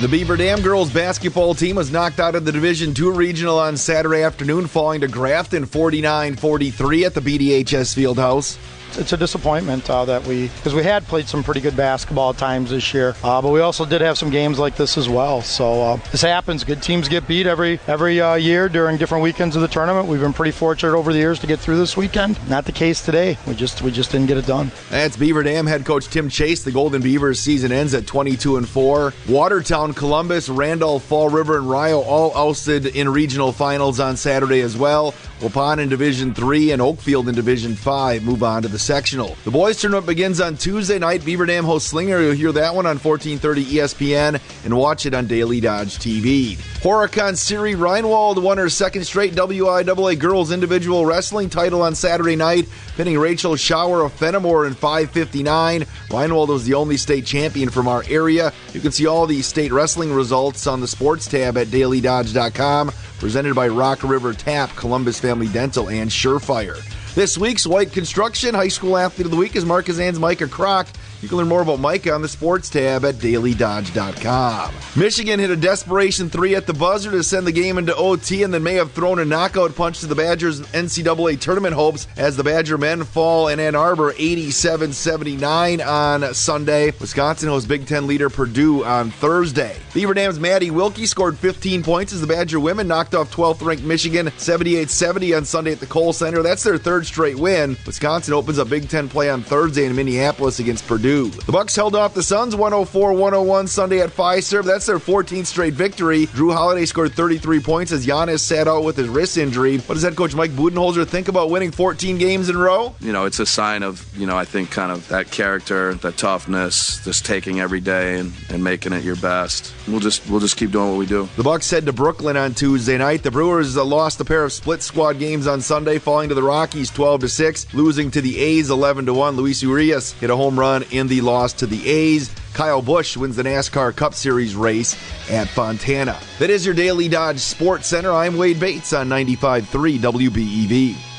The 0.00 0.08
Beaver 0.08 0.38
Dam 0.38 0.62
girls 0.62 0.88
basketball 0.90 1.54
team 1.54 1.76
was 1.76 1.90
knocked 1.90 2.20
out 2.20 2.34
of 2.34 2.46
the 2.46 2.52
Division 2.52 2.94
II 2.98 3.10
regional 3.10 3.58
on 3.58 3.76
Saturday 3.76 4.22
afternoon, 4.22 4.66
falling 4.66 5.02
to 5.02 5.08
Grafton 5.08 5.66
49-43 5.66 7.04
at 7.04 7.12
the 7.12 7.20
BDHS 7.20 7.94
Fieldhouse. 7.94 8.56
It's 8.98 9.12
a 9.12 9.16
disappointment 9.16 9.88
uh, 9.88 10.04
that 10.04 10.24
we 10.26 10.48
because 10.48 10.74
we 10.74 10.82
had 10.82 11.04
played 11.06 11.28
some 11.28 11.42
pretty 11.42 11.60
good 11.60 11.76
basketball 11.76 12.34
times 12.34 12.70
this 12.70 12.92
year, 12.94 13.14
uh, 13.22 13.40
but 13.40 13.50
we 13.50 13.60
also 13.60 13.84
did 13.84 14.00
have 14.00 14.18
some 14.18 14.30
games 14.30 14.58
like 14.58 14.76
this 14.76 14.96
as 14.98 15.08
well. 15.08 15.42
So 15.42 15.82
uh, 15.82 15.96
this 16.10 16.22
happens. 16.22 16.64
Good 16.64 16.82
teams 16.82 17.08
get 17.08 17.26
beat 17.26 17.46
every 17.46 17.80
every 17.86 18.20
uh, 18.20 18.34
year 18.34 18.68
during 18.68 18.96
different 18.96 19.22
weekends 19.22 19.56
of 19.56 19.62
the 19.62 19.68
tournament. 19.68 20.08
We've 20.08 20.20
been 20.20 20.32
pretty 20.32 20.52
fortunate 20.52 20.96
over 20.96 21.12
the 21.12 21.18
years 21.18 21.38
to 21.40 21.46
get 21.46 21.60
through 21.60 21.78
this 21.78 21.96
weekend. 21.96 22.38
Not 22.48 22.64
the 22.64 22.72
case 22.72 23.04
today. 23.04 23.36
We 23.46 23.54
just 23.54 23.82
we 23.82 23.90
just 23.90 24.10
didn't 24.12 24.26
get 24.26 24.36
it 24.36 24.46
done. 24.46 24.70
That's 24.90 25.16
Beaver 25.16 25.42
Dam 25.42 25.66
head 25.66 25.84
coach 25.84 26.08
Tim 26.08 26.28
Chase. 26.28 26.62
The 26.62 26.72
Golden 26.72 27.02
Beavers 27.02 27.40
season 27.40 27.72
ends 27.72 27.94
at 27.94 28.06
22 28.06 28.56
and 28.56 28.68
4. 28.68 29.12
Watertown, 29.28 29.94
Columbus, 29.94 30.48
Randolph, 30.48 31.04
Fall 31.04 31.28
River, 31.28 31.58
and 31.58 31.70
Rio 31.70 32.00
all 32.00 32.36
ousted 32.36 32.86
in 32.86 33.08
regional 33.08 33.52
finals 33.52 34.00
on 34.00 34.16
Saturday 34.16 34.60
as 34.60 34.76
well. 34.76 35.12
Waupun 35.40 35.78
in 35.78 35.88
Division 35.88 36.34
3 36.34 36.72
and 36.72 36.82
Oakfield 36.82 37.28
in 37.28 37.34
Division 37.34 37.74
5 37.74 38.22
move 38.24 38.42
on 38.42 38.62
to 38.62 38.68
the 38.68 38.78
sectional. 38.80 39.36
The 39.44 39.50
boys 39.50 39.80
tournament 39.80 40.06
begins 40.06 40.40
on 40.40 40.56
Tuesday 40.56 40.98
night. 40.98 41.24
Beaver 41.24 41.46
Dam 41.46 41.64
hosts 41.64 41.90
Slinger. 41.90 42.20
You'll 42.20 42.34
hear 42.34 42.52
that 42.52 42.74
one 42.74 42.86
on 42.86 42.98
1430 42.98 43.64
ESPN 43.64 44.40
and 44.64 44.76
watch 44.76 45.06
it 45.06 45.14
on 45.14 45.26
Daily 45.26 45.60
Dodge 45.60 45.98
TV. 45.98 46.56
Horicon 46.82 47.36
Siri 47.36 47.74
Reinwald 47.74 48.42
won 48.42 48.58
her 48.58 48.68
second 48.68 49.04
straight 49.04 49.34
WIAA 49.34 50.18
Girls 50.18 50.50
Individual 50.50 51.04
Wrestling 51.06 51.50
title 51.50 51.82
on 51.82 51.94
Saturday 51.94 52.36
night, 52.36 52.68
pinning 52.96 53.18
Rachel 53.18 53.56
Shower 53.56 54.02
of 54.02 54.12
Fenimore 54.12 54.66
in 54.66 54.74
5:59. 54.74 55.86
Reinwald 56.08 56.48
was 56.48 56.64
the 56.64 56.74
only 56.74 56.96
state 56.96 57.26
champion 57.26 57.70
from 57.70 57.88
our 57.88 58.04
area. 58.08 58.52
You 58.72 58.80
can 58.80 58.92
see 58.92 59.06
all 59.06 59.26
the 59.26 59.42
state 59.42 59.72
wrestling 59.72 60.12
results 60.12 60.66
on 60.66 60.80
the 60.80 60.88
sports 60.88 61.26
tab 61.26 61.56
at 61.56 61.68
dailydodge.com. 61.68 62.92
Presented 63.18 63.54
by 63.54 63.68
Rock 63.68 64.02
River 64.02 64.32
Tap, 64.32 64.74
Columbus 64.76 65.20
Family 65.20 65.48
Dental, 65.48 65.90
and 65.90 66.10
Surefire. 66.10 66.80
This 67.20 67.36
week's 67.36 67.66
White 67.66 67.92
Construction 67.92 68.54
High 68.54 68.68
School 68.68 68.96
Athlete 68.96 69.26
of 69.26 69.30
the 69.30 69.36
Week 69.36 69.54
is 69.54 69.66
Markesan's 69.66 70.18
Micah 70.18 70.46
Kroc. 70.46 70.86
You 71.22 71.28
can 71.28 71.36
learn 71.36 71.48
more 71.48 71.60
about 71.60 71.80
Micah 71.80 72.14
on 72.14 72.22
the 72.22 72.28
sports 72.28 72.70
tab 72.70 73.04
at 73.04 73.16
dailydodge.com. 73.16 74.74
Michigan 74.96 75.38
hit 75.38 75.50
a 75.50 75.56
desperation 75.56 76.30
three 76.30 76.54
at 76.54 76.66
the 76.66 76.72
buzzer 76.72 77.10
to 77.10 77.22
send 77.22 77.46
the 77.46 77.52
game 77.52 77.76
into 77.76 77.94
OT 77.94 78.42
and 78.42 78.54
then 78.54 78.62
may 78.62 78.74
have 78.74 78.92
thrown 78.92 79.18
a 79.18 79.24
knockout 79.24 79.76
punch 79.76 80.00
to 80.00 80.06
the 80.06 80.14
Badgers' 80.14 80.62
NCAA 80.62 81.38
tournament 81.38 81.74
hopes 81.74 82.08
as 82.16 82.38
the 82.38 82.44
Badger 82.44 82.78
men 82.78 83.04
fall 83.04 83.48
in 83.48 83.60
Ann 83.60 83.74
Arbor 83.74 84.14
87 84.16 84.94
79 84.94 85.82
on 85.82 86.32
Sunday. 86.32 86.90
Wisconsin 86.98 87.50
hosts 87.50 87.68
Big 87.68 87.86
Ten 87.86 88.06
leader 88.06 88.30
Purdue 88.30 88.82
on 88.82 89.10
Thursday. 89.10 89.76
Beaver 89.92 90.14
Dam's 90.14 90.40
Maddie 90.40 90.70
Wilkie 90.70 91.04
scored 91.04 91.36
15 91.36 91.82
points 91.82 92.14
as 92.14 92.22
the 92.22 92.26
Badger 92.26 92.60
women 92.60 92.88
knocked 92.88 93.14
off 93.14 93.34
12th 93.34 93.62
ranked 93.62 93.84
Michigan 93.84 94.32
78 94.38 94.88
70 94.88 95.34
on 95.34 95.44
Sunday 95.44 95.72
at 95.72 95.80
the 95.80 95.86
Kohl 95.86 96.14
Center. 96.14 96.42
That's 96.42 96.62
their 96.62 96.78
third 96.78 97.04
straight 97.04 97.36
win. 97.38 97.76
Wisconsin 97.84 98.32
opens 98.32 98.58
up 98.58 98.70
Big 98.70 98.88
Ten 98.88 99.06
play 99.06 99.28
on 99.28 99.42
Thursday 99.42 99.84
in 99.84 99.94
Minneapolis 99.94 100.60
against 100.60 100.86
Purdue. 100.86 101.09
The 101.10 101.50
Bucks 101.50 101.74
held 101.74 101.96
off 101.96 102.14
the 102.14 102.22
Suns 102.22 102.54
104-101 102.54 103.68
Sunday 103.68 104.00
at 104.00 104.10
Fiserv. 104.10 104.64
That's 104.64 104.86
their 104.86 104.98
14th 104.98 105.46
straight 105.46 105.74
victory. 105.74 106.26
Jrue 106.26 106.52
Holiday 106.52 106.86
scored 106.86 107.14
33 107.14 107.58
points 107.60 107.90
as 107.90 108.06
Giannis 108.06 108.38
sat 108.40 108.68
out 108.68 108.84
with 108.84 108.96
his 108.96 109.08
wrist 109.08 109.36
injury. 109.36 109.78
What 109.78 109.94
does 109.94 110.04
head 110.04 110.14
coach 110.14 110.36
Mike 110.36 110.52
Budenholzer 110.52 111.04
think 111.06 111.26
about 111.26 111.50
winning 111.50 111.72
14 111.72 112.16
games 112.18 112.48
in 112.48 112.54
a 112.54 112.58
row? 112.58 112.94
you 113.00 113.12
know, 113.12 113.24
it's 113.24 113.40
a 113.40 113.46
sign 113.46 113.82
of, 113.82 114.06
you 114.16 114.26
know, 114.26 114.36
I 114.36 114.44
think 114.44 114.70
kind 114.70 114.92
of 114.92 115.08
that 115.08 115.32
character, 115.32 115.94
that 115.94 116.16
toughness, 116.16 117.02
just 117.04 117.26
taking 117.26 117.60
every 117.60 117.80
day 117.80 118.18
and, 118.20 118.32
and 118.48 118.62
making 118.62 118.92
it 118.92 119.02
your 119.02 119.16
best. 119.16 119.74
We'll 119.88 119.98
just 119.98 120.28
we'll 120.30 120.40
just 120.40 120.56
keep 120.56 120.70
doing 120.70 120.90
what 120.90 120.98
we 120.98 121.06
do. 121.06 121.28
The 121.36 121.42
Bucks 121.42 121.68
head 121.68 121.86
to 121.86 121.92
Brooklyn 121.92 122.36
on 122.36 122.54
Tuesday 122.54 122.98
night. 122.98 123.24
The 123.24 123.32
Brewers 123.32 123.76
uh, 123.76 123.84
lost 123.84 124.20
a 124.20 124.24
pair 124.24 124.44
of 124.44 124.52
split 124.52 124.82
squad 124.82 125.18
games 125.18 125.48
on 125.48 125.60
Sunday, 125.60 125.98
falling 125.98 126.28
to 126.28 126.34
the 126.36 126.42
Rockies 126.42 126.90
12 126.90 127.22
to 127.22 127.28
6, 127.28 127.74
losing 127.74 128.10
to 128.12 128.20
the 128.20 128.38
A's 128.38 128.70
11 128.70 129.06
to 129.06 129.14
1. 129.14 129.36
Luis 129.36 129.62
Urias 129.62 130.12
hit 130.12 130.30
a 130.30 130.36
home 130.36 130.58
run 130.58 130.84
in 130.90 130.99
the 131.08 131.20
loss 131.20 131.52
to 131.54 131.66
the 131.66 131.88
A's. 131.88 132.34
Kyle 132.54 132.82
Busch 132.82 133.16
wins 133.16 133.36
the 133.36 133.42
NASCAR 133.42 133.94
Cup 133.94 134.14
Series 134.14 134.54
race 134.54 134.94
at 135.30 135.48
Fontana. 135.48 136.18
That 136.38 136.50
is 136.50 136.66
your 136.66 136.74
Daily 136.74 137.08
Dodge 137.08 137.38
Sports 137.38 137.86
Center. 137.86 138.12
I'm 138.12 138.36
Wade 138.36 138.60
Bates 138.60 138.92
on 138.92 139.08
95.3 139.08 139.98
WBEV. 139.98 141.09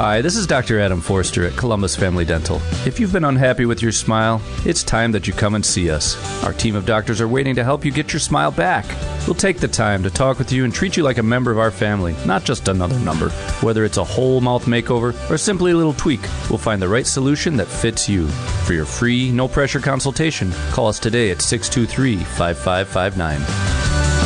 Hi, 0.00 0.22
this 0.22 0.34
is 0.34 0.46
Dr. 0.46 0.80
Adam 0.80 1.02
Forster 1.02 1.44
at 1.44 1.58
Columbus 1.58 1.94
Family 1.94 2.24
Dental. 2.24 2.58
If 2.86 2.98
you've 2.98 3.12
been 3.12 3.26
unhappy 3.26 3.66
with 3.66 3.82
your 3.82 3.92
smile, 3.92 4.40
it's 4.64 4.82
time 4.82 5.12
that 5.12 5.26
you 5.26 5.34
come 5.34 5.54
and 5.54 5.62
see 5.62 5.90
us. 5.90 6.16
Our 6.42 6.54
team 6.54 6.74
of 6.74 6.86
doctors 6.86 7.20
are 7.20 7.28
waiting 7.28 7.54
to 7.56 7.64
help 7.64 7.84
you 7.84 7.92
get 7.92 8.10
your 8.10 8.20
smile 8.20 8.50
back. 8.50 8.86
We'll 9.26 9.34
take 9.34 9.58
the 9.58 9.68
time 9.68 10.02
to 10.04 10.08
talk 10.08 10.38
with 10.38 10.52
you 10.52 10.64
and 10.64 10.72
treat 10.72 10.96
you 10.96 11.02
like 11.02 11.18
a 11.18 11.22
member 11.22 11.50
of 11.50 11.58
our 11.58 11.70
family, 11.70 12.16
not 12.24 12.44
just 12.44 12.68
another 12.68 12.98
number. 13.00 13.28
Whether 13.60 13.84
it's 13.84 13.98
a 13.98 14.04
whole 14.04 14.40
mouth 14.40 14.64
makeover 14.64 15.12
or 15.30 15.36
simply 15.36 15.72
a 15.72 15.76
little 15.76 15.92
tweak, 15.92 16.22
we'll 16.48 16.56
find 16.56 16.80
the 16.80 16.88
right 16.88 17.06
solution 17.06 17.58
that 17.58 17.68
fits 17.68 18.08
you. 18.08 18.26
For 18.64 18.72
your 18.72 18.86
free, 18.86 19.30
no 19.30 19.48
pressure 19.48 19.80
consultation, 19.80 20.50
call 20.70 20.88
us 20.88 20.98
today 20.98 21.30
at 21.30 21.42
623 21.42 22.24
5559. 22.24 24.19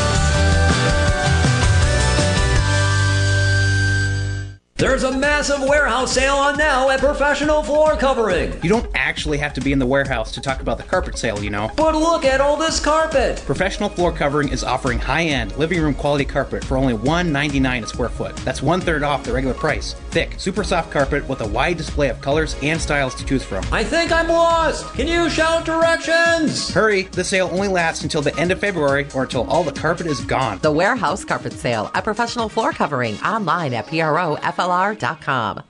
There's 4.85 5.03
a 5.03 5.17
massive 5.17 5.63
warehouse 5.67 6.13
sale 6.13 6.35
on 6.35 6.59
now 6.59 6.91
at 6.91 7.01
Professional 7.01 7.63
Floor 7.63 7.97
Covering. 7.97 8.53
You 8.63 8.69
don't 8.69 8.87
actually 8.95 9.39
have 9.39 9.55
to 9.55 9.63
be 9.63 9.73
in 9.73 9.79
the 9.79 9.87
warehouse 9.87 10.31
to 10.33 10.43
talk 10.43 10.61
about 10.61 10.77
the 10.77 10.83
carpet 10.83 11.17
sale, 11.17 11.43
you 11.43 11.49
know. 11.49 11.71
But 11.75 11.95
look 11.95 12.27
at 12.27 12.43
all 12.43 12.59
this 12.59 12.81
carpet. 12.81 13.43
Professional 13.47 13.89
Floor 13.89 14.13
Covering 14.13 14.51
is 14.51 14.63
offering 14.63 14.99
high-end 14.99 15.57
living 15.57 15.81
room 15.81 15.95
quality 15.95 16.27
carpet 16.27 16.63
for 16.63 16.77
only 16.77 16.93
$1.99 16.93 17.83
a 17.83 17.87
square 17.87 18.11
foot. 18.11 18.37
That's 18.45 18.61
one 18.61 18.83
third 18.83 19.03
off 19.03 19.25
the 19.25 19.33
regular 19.33 19.55
price. 19.55 19.97
Thick, 20.15 20.39
super 20.39 20.63
soft 20.63 20.93
carpet 20.93 21.29
with 21.29 21.41
a 21.41 21.47
wide 21.49 21.77
display 21.77 22.09
of 22.09 22.21
colors 22.21 22.55
and 22.63 22.81
styles 22.81 23.17
to 23.17 23.27
choose 23.27 23.43
from. 23.43 23.65
I 23.73 23.83
think 23.83 24.13
I'm 24.13 24.29
lost. 24.29 24.87
Can 24.95 25.09
you 25.09 25.29
shout 25.29 25.65
directions? 25.67 26.73
Hurry, 26.73 27.03
the 27.03 27.25
sale 27.25 27.51
only 27.53 27.67
lasts 27.67 28.05
until 28.05 28.23
the 28.23 28.35
end 28.39 28.53
of 28.53 28.61
February 28.61 29.09
or 29.13 29.25
until 29.25 29.45
all 29.51 29.65
the 29.65 29.73
carpet 29.73 30.07
is 30.07 30.21
gone. 30.21 30.59
The 30.63 30.71
Warehouse 30.71 31.25
Carpet 31.25 31.53
Sale, 31.53 31.91
a 31.95 32.01
professional 32.01 32.49
floor 32.49 32.73
covering, 32.73 33.17
online 33.19 33.75
at 33.75 33.89
PROFLR.com. 33.89 35.63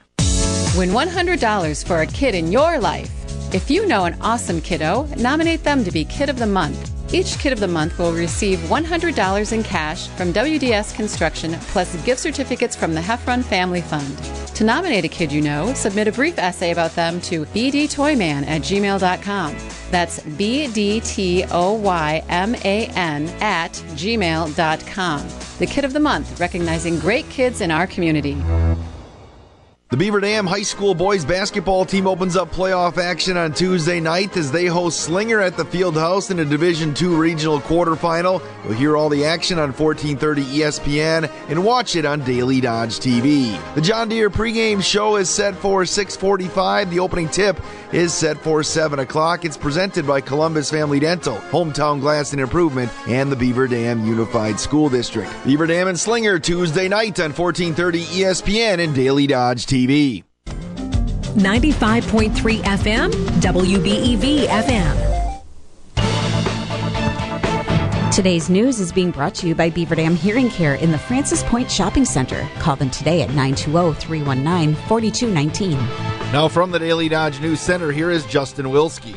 Win 0.77 0.91
$100 0.91 1.87
for 1.87 2.03
a 2.03 2.07
kid 2.07 2.35
in 2.35 2.53
your 2.53 2.79
life. 2.79 3.11
If 3.55 3.71
you 3.71 3.87
know 3.87 4.05
an 4.05 4.21
awesome 4.21 4.61
kiddo, 4.61 5.09
nominate 5.16 5.65
them 5.65 5.85
to 5.85 5.91
be 5.91 6.05
Kid 6.05 6.29
of 6.29 6.39
the 6.39 6.47
Month. 6.47 6.94
Each 7.12 7.39
Kid 7.39 7.52
of 7.52 7.60
the 7.60 7.68
Month 7.68 7.98
will 7.98 8.12
receive 8.12 8.59
$100 8.60 9.52
in 9.52 9.62
cash 9.62 10.09
from 10.09 10.32
WDS 10.32 10.94
Construction 10.94 11.55
plus 11.68 11.94
gift 12.05 12.20
certificates 12.20 12.74
from 12.74 12.94
the 12.94 13.01
Heffron 13.01 13.44
Family 13.44 13.82
Fund. 13.82 14.16
To 14.56 14.64
nominate 14.64 15.05
a 15.05 15.09
kid 15.09 15.32
you 15.32 15.40
know, 15.40 15.74
submit 15.74 16.09
a 16.09 16.12
brief 16.12 16.39
essay 16.39 16.70
about 16.70 16.94
them 16.94 17.20
to 17.22 17.44
bdtoyman 17.47 18.47
at 18.47 18.62
gmail.com. 18.62 19.56
That's 19.90 20.20
B-D-T-O-Y-M-A-N 20.20 20.68
at 23.40 23.72
gmail.com. 23.72 25.28
The 25.59 25.66
Kid 25.66 25.85
of 25.85 25.93
the 25.93 26.01
Month, 26.01 26.40
recognizing 26.40 26.98
great 26.98 27.28
kids 27.31 27.60
in 27.60 27.70
our 27.70 27.86
community. 27.86 28.36
The 29.95 29.99
Beaver 29.99 30.19
Dam 30.19 30.45
High 30.45 30.62
School 30.62 30.93
boys 30.93 31.25
basketball 31.25 31.85
team 31.85 32.09
opens 32.09 32.35
up 32.35 32.51
playoff 32.51 32.99
action 32.99 33.37
on 33.37 33.53
Tuesday 33.53 34.01
night 34.01 34.37
as 34.37 34.51
they 34.51 34.66
host 34.66 34.99
Slinger 34.99 35.41
at 35.41 35.57
the 35.57 35.65
Field 35.65 35.95
House 35.95 36.33
in 36.33 36.41
a 36.41 36.45
Division 36.45 36.97
II 37.01 37.11
regional 37.11 37.61
quarterfinal. 37.61 38.43
You'll 38.65 38.73
hear 38.73 38.97
all 38.97 39.09
the 39.09 39.25
action 39.25 39.61
on 39.61 39.71
1430 39.73 40.43
ESPN 40.43 41.31
and 41.49 41.65
watch 41.65 41.95
it 41.95 42.05
on 42.05 42.25
Daily 42.25 42.61
Dodge 42.61 42.99
TV. 42.99 43.57
The 43.77 43.81
John 43.81 44.09
Deere 44.09 44.31
pregame 44.31 44.83
show 44.83 45.15
is 45.15 45.31
set 45.31 45.55
for 45.55 45.87
645. 45.87 46.91
The 46.91 46.99
opening 46.99 47.29
tip 47.29 47.61
is 47.93 48.12
set 48.12 48.37
for 48.39 48.65
7 48.65 48.99
o'clock. 48.99 49.45
It's 49.45 49.57
presented 49.57 50.09
by 50.09 50.21
Columbus 50.21 50.73
Family 50.73 50.99
Dental, 50.99 51.37
Hometown 51.53 52.01
Glass 52.01 52.33
and 52.33 52.41
Improvement, 52.41 52.91
and 53.07 53.31
the 53.31 53.37
Beaver 53.37 53.69
Dam 53.69 54.05
Unified 54.05 54.59
School 54.59 54.89
District. 54.89 55.31
Beaver 55.45 55.69
Dam 55.69 55.87
and 55.87 56.01
Slinger 56.01 56.41
Tuesday 56.41 56.89
night 56.89 57.21
on 57.21 57.33
1430 57.33 58.03
ESPN 58.07 58.83
and 58.83 58.93
Daily 58.93 59.29
Dodge 59.29 59.66
TV. 59.66 59.84
95.3 61.36 62.31
FM, 62.62 63.11
WBEV 63.40 64.47
FM. 64.47 65.15
Today's 68.15 68.48
news 68.48 68.78
is 68.78 68.93
being 68.93 69.11
brought 69.11 69.35
to 69.35 69.48
you 69.48 69.56
by 69.56 69.70
Beaver 69.70 69.97
Dam 69.97 70.15
Hearing 70.15 70.48
Care 70.48 70.77
in 70.77 70.93
the 70.93 70.98
Francis 70.98 71.43
Point 71.43 71.69
Shopping 71.69 72.05
Center. 72.05 72.48
Call 72.61 72.77
them 72.77 72.89
today 72.89 73.23
at 73.23 73.31
920 73.31 73.94
319 73.94 74.77
4219. 74.86 75.77
Now, 76.31 76.47
from 76.47 76.70
the 76.70 76.78
Daily 76.78 77.09
Dodge 77.09 77.40
News 77.40 77.59
Center, 77.59 77.90
here 77.90 78.12
is 78.12 78.24
Justin 78.27 78.66
Wilski. 78.66 79.16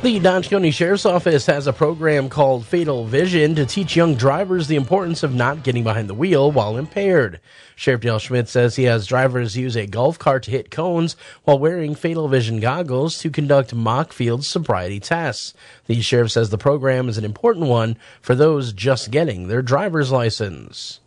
The 0.00 0.20
Dodge 0.20 0.48
County 0.48 0.70
Sheriff's 0.70 1.04
Office 1.04 1.46
has 1.46 1.66
a 1.66 1.72
program 1.72 2.28
called 2.28 2.64
Fatal 2.64 3.04
Vision 3.04 3.56
to 3.56 3.66
teach 3.66 3.96
young 3.96 4.14
drivers 4.14 4.68
the 4.68 4.76
importance 4.76 5.24
of 5.24 5.34
not 5.34 5.64
getting 5.64 5.82
behind 5.82 6.08
the 6.08 6.14
wheel 6.14 6.52
while 6.52 6.76
impaired. 6.76 7.40
Sheriff 7.74 8.02
Dale 8.02 8.20
Schmidt 8.20 8.48
says 8.48 8.76
he 8.76 8.84
has 8.84 9.08
drivers 9.08 9.56
use 9.56 9.76
a 9.76 9.88
golf 9.88 10.16
cart 10.16 10.44
to 10.44 10.52
hit 10.52 10.70
cones 10.70 11.16
while 11.42 11.58
wearing 11.58 11.96
Fatal 11.96 12.28
Vision 12.28 12.60
goggles 12.60 13.18
to 13.18 13.28
conduct 13.28 13.74
mock 13.74 14.12
field 14.12 14.44
sobriety 14.44 15.00
tests. 15.00 15.52
The 15.86 16.00
sheriff 16.00 16.30
says 16.30 16.50
the 16.50 16.58
program 16.58 17.08
is 17.08 17.18
an 17.18 17.24
important 17.24 17.66
one 17.66 17.96
for 18.20 18.36
those 18.36 18.72
just 18.72 19.10
getting 19.10 19.48
their 19.48 19.62
driver's 19.62 20.12
license. 20.12 21.00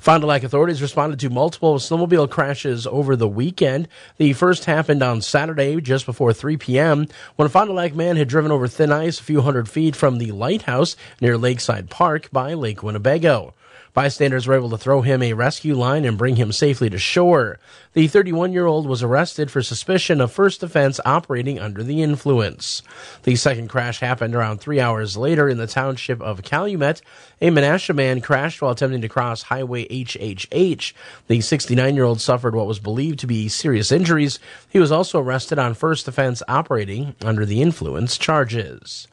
Fond 0.00 0.22
du 0.22 0.26
Lac 0.26 0.42
authorities 0.44 0.80
responded 0.80 1.20
to 1.20 1.28
multiple 1.28 1.74
snowmobile 1.76 2.30
crashes 2.30 2.86
over 2.86 3.16
the 3.16 3.28
weekend. 3.28 3.86
The 4.16 4.32
first 4.32 4.64
happened 4.64 5.02
on 5.02 5.20
Saturday 5.20 5.78
just 5.82 6.06
before 6.06 6.32
3 6.32 6.56
p.m. 6.56 7.06
when 7.36 7.44
a 7.44 7.50
Fond 7.50 7.68
du 7.68 7.74
Lac 7.74 7.94
man 7.94 8.16
had 8.16 8.26
driven 8.26 8.50
over 8.50 8.66
thin 8.66 8.90
ice 8.90 9.20
a 9.20 9.22
few 9.22 9.42
hundred 9.42 9.68
feet 9.68 9.94
from 9.94 10.16
the 10.16 10.32
lighthouse 10.32 10.96
near 11.20 11.36
Lakeside 11.36 11.90
Park 11.90 12.30
by 12.32 12.54
Lake 12.54 12.82
Winnebago. 12.82 13.52
Bystanders 13.92 14.46
were 14.46 14.54
able 14.54 14.70
to 14.70 14.78
throw 14.78 15.02
him 15.02 15.22
a 15.22 15.32
rescue 15.32 15.74
line 15.74 16.04
and 16.04 16.16
bring 16.16 16.36
him 16.36 16.52
safely 16.52 16.88
to 16.90 16.98
shore. 16.98 17.58
The 17.92 18.06
31 18.06 18.52
year 18.52 18.66
old 18.66 18.86
was 18.86 19.02
arrested 19.02 19.50
for 19.50 19.62
suspicion 19.62 20.20
of 20.20 20.30
first 20.30 20.62
offense 20.62 21.00
operating 21.04 21.58
under 21.58 21.82
the 21.82 22.02
influence. 22.02 22.82
The 23.24 23.34
second 23.34 23.68
crash 23.68 23.98
happened 23.98 24.34
around 24.34 24.58
three 24.58 24.80
hours 24.80 25.16
later 25.16 25.48
in 25.48 25.58
the 25.58 25.66
township 25.66 26.20
of 26.20 26.42
Calumet. 26.42 27.02
A 27.40 27.48
Menasha 27.48 27.94
man 27.94 28.20
crashed 28.20 28.62
while 28.62 28.72
attempting 28.72 29.00
to 29.00 29.08
cross 29.08 29.42
Highway 29.42 29.88
HHH. 29.88 30.92
The 31.26 31.40
69 31.40 31.94
year 31.96 32.04
old 32.04 32.20
suffered 32.20 32.54
what 32.54 32.68
was 32.68 32.78
believed 32.78 33.18
to 33.20 33.26
be 33.26 33.48
serious 33.48 33.90
injuries. 33.90 34.38
He 34.68 34.78
was 34.78 34.92
also 34.92 35.20
arrested 35.20 35.58
on 35.58 35.74
first 35.74 36.06
offense 36.06 36.42
operating 36.46 37.16
under 37.22 37.44
the 37.44 37.60
influence 37.60 38.16
charges. 38.16 39.08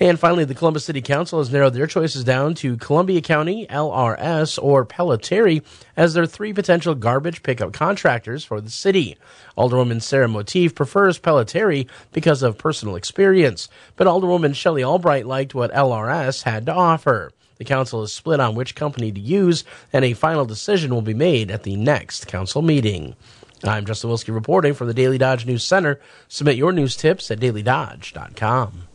And 0.00 0.18
finally, 0.18 0.44
the 0.44 0.54
Columbus 0.54 0.84
City 0.84 1.02
Council 1.02 1.40
has 1.40 1.52
narrowed 1.52 1.74
their 1.74 1.88
choices 1.88 2.22
down 2.22 2.54
to 2.56 2.76
Columbia 2.76 3.20
County, 3.20 3.66
LRS, 3.66 4.62
or 4.62 4.86
Pellitteri 4.86 5.64
as 5.96 6.14
their 6.14 6.26
three 6.26 6.52
potential 6.52 6.94
garbage 6.94 7.42
pickup 7.42 7.72
contractors 7.72 8.44
for 8.44 8.60
the 8.60 8.70
city. 8.70 9.16
Alderwoman 9.56 10.00
Sarah 10.00 10.28
Motif 10.28 10.76
prefers 10.76 11.18
Pellitteri 11.18 11.88
because 12.12 12.44
of 12.44 12.58
personal 12.58 12.94
experience, 12.94 13.68
but 13.96 14.06
Alderwoman 14.06 14.54
Shelley 14.54 14.84
Albright 14.84 15.26
liked 15.26 15.54
what 15.54 15.72
LRS 15.72 16.44
had 16.44 16.66
to 16.66 16.72
offer. 16.72 17.32
The 17.56 17.64
council 17.64 18.04
is 18.04 18.12
split 18.12 18.38
on 18.38 18.54
which 18.54 18.76
company 18.76 19.10
to 19.10 19.20
use, 19.20 19.64
and 19.92 20.04
a 20.04 20.12
final 20.12 20.44
decision 20.44 20.94
will 20.94 21.02
be 21.02 21.12
made 21.12 21.50
at 21.50 21.64
the 21.64 21.74
next 21.74 22.28
council 22.28 22.62
meeting. 22.62 23.16
I'm 23.64 23.84
Justin 23.84 24.10
Wilski 24.10 24.32
reporting 24.32 24.74
from 24.74 24.86
the 24.86 24.94
Daily 24.94 25.18
Dodge 25.18 25.44
News 25.44 25.64
Center. 25.64 26.00
Submit 26.28 26.54
your 26.54 26.70
news 26.70 26.96
tips 26.96 27.32
at 27.32 27.40
dailydodge.com. 27.40 28.87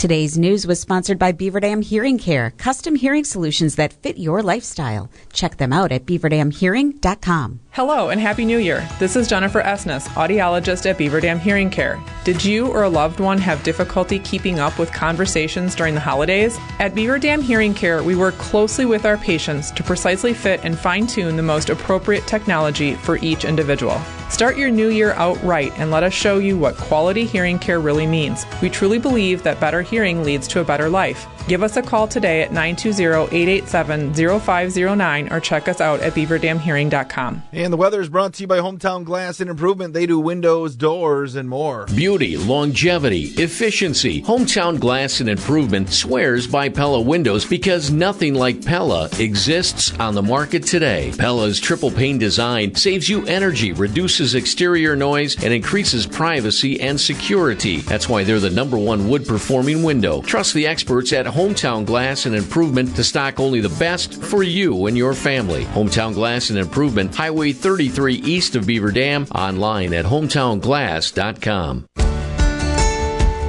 Today's 0.00 0.38
news 0.38 0.66
was 0.66 0.80
sponsored 0.80 1.18
by 1.18 1.30
Beaver 1.32 1.60
Dam 1.60 1.82
Hearing 1.82 2.16
Care, 2.16 2.54
custom 2.56 2.94
hearing 2.94 3.22
solutions 3.22 3.74
that 3.74 3.92
fit 3.92 4.16
your 4.16 4.42
lifestyle. 4.42 5.10
Check 5.34 5.58
them 5.58 5.74
out 5.74 5.92
at 5.92 6.06
beaverdamhearing.com. 6.06 7.60
Hello 7.72 8.08
and 8.08 8.20
Happy 8.20 8.44
New 8.44 8.58
Year. 8.58 8.84
This 8.98 9.14
is 9.14 9.28
Jennifer 9.28 9.60
Esnes, 9.60 10.08
audiologist 10.14 10.90
at 10.90 10.98
Beaver 10.98 11.20
Dam 11.20 11.38
Hearing 11.38 11.70
Care. 11.70 12.02
Did 12.24 12.44
you 12.44 12.66
or 12.66 12.82
a 12.82 12.88
loved 12.88 13.20
one 13.20 13.38
have 13.38 13.62
difficulty 13.62 14.18
keeping 14.18 14.58
up 14.58 14.76
with 14.76 14.92
conversations 14.92 15.76
during 15.76 15.94
the 15.94 16.00
holidays? 16.00 16.58
At 16.80 16.96
Beaver 16.96 17.20
Dam 17.20 17.40
Hearing 17.40 17.72
Care, 17.72 18.02
we 18.02 18.16
work 18.16 18.34
closely 18.38 18.86
with 18.86 19.06
our 19.06 19.16
patients 19.18 19.70
to 19.70 19.84
precisely 19.84 20.34
fit 20.34 20.64
and 20.64 20.76
fine 20.76 21.06
tune 21.06 21.36
the 21.36 21.44
most 21.44 21.70
appropriate 21.70 22.26
technology 22.26 22.94
for 22.94 23.18
each 23.18 23.44
individual. 23.44 24.00
Start 24.30 24.58
your 24.58 24.70
new 24.70 24.88
year 24.88 25.12
out 25.12 25.40
right 25.44 25.72
and 25.78 25.92
let 25.92 26.02
us 26.02 26.12
show 26.12 26.38
you 26.38 26.58
what 26.58 26.76
quality 26.76 27.24
hearing 27.24 27.58
care 27.60 27.78
really 27.78 28.06
means. 28.06 28.46
We 28.60 28.68
truly 28.68 28.98
believe 28.98 29.44
that 29.44 29.60
better 29.60 29.82
hearing 29.82 30.24
leads 30.24 30.48
to 30.48 30.60
a 30.60 30.64
better 30.64 30.88
life. 30.88 31.28
Give 31.50 31.62
us 31.64 31.76
a 31.76 31.82
call 31.82 32.06
today 32.06 32.42
at 32.42 32.52
920-887-0509 32.52 35.32
or 35.32 35.40
check 35.40 35.66
us 35.66 35.80
out 35.80 35.98
at 35.98 36.12
beaverdamhearing.com. 36.12 37.42
And 37.50 37.72
the 37.72 37.76
weather 37.76 38.00
is 38.00 38.08
brought 38.08 38.34
to 38.34 38.44
you 38.44 38.46
by 38.46 38.60
Hometown 38.60 39.02
Glass 39.02 39.40
and 39.40 39.50
Improvement. 39.50 39.92
They 39.92 40.06
do 40.06 40.20
windows, 40.20 40.76
doors, 40.76 41.34
and 41.34 41.48
more. 41.48 41.86
Beauty, 41.86 42.36
longevity, 42.36 43.32
efficiency. 43.42 44.22
Hometown 44.22 44.78
Glass 44.78 45.18
and 45.18 45.28
Improvement 45.28 45.90
swears 45.90 46.46
by 46.46 46.68
Pella 46.68 47.00
windows 47.00 47.44
because 47.44 47.90
nothing 47.90 48.34
like 48.34 48.64
Pella 48.64 49.08
exists 49.18 49.92
on 49.98 50.14
the 50.14 50.22
market 50.22 50.62
today. 50.62 51.12
Pella's 51.18 51.58
triple 51.58 51.90
pane 51.90 52.18
design 52.18 52.76
saves 52.76 53.08
you 53.08 53.26
energy, 53.26 53.72
reduces 53.72 54.36
exterior 54.36 54.94
noise, 54.94 55.34
and 55.42 55.52
increases 55.52 56.06
privacy 56.06 56.80
and 56.80 57.00
security. 57.00 57.78
That's 57.78 58.08
why 58.08 58.22
they're 58.22 58.38
the 58.38 58.50
number 58.50 58.78
one 58.78 59.08
wood 59.08 59.26
performing 59.26 59.82
window. 59.82 60.22
Trust 60.22 60.54
the 60.54 60.68
experts 60.68 61.12
at 61.12 61.26
Hometown 61.40 61.86
Glass 61.86 62.26
and 62.26 62.34
Improvement 62.36 62.94
to 62.96 63.02
stock 63.02 63.40
only 63.40 63.60
the 63.60 63.74
best 63.78 64.22
for 64.22 64.42
you 64.42 64.84
and 64.88 64.94
your 64.94 65.14
family. 65.14 65.64
Hometown 65.64 66.12
Glass 66.12 66.50
and 66.50 66.58
Improvement, 66.58 67.14
Highway 67.14 67.52
33 67.52 68.16
east 68.16 68.56
of 68.56 68.66
Beaver 68.66 68.92
Dam, 68.92 69.24
online 69.34 69.94
at 69.94 70.04
hometownglass.com. 70.04 71.86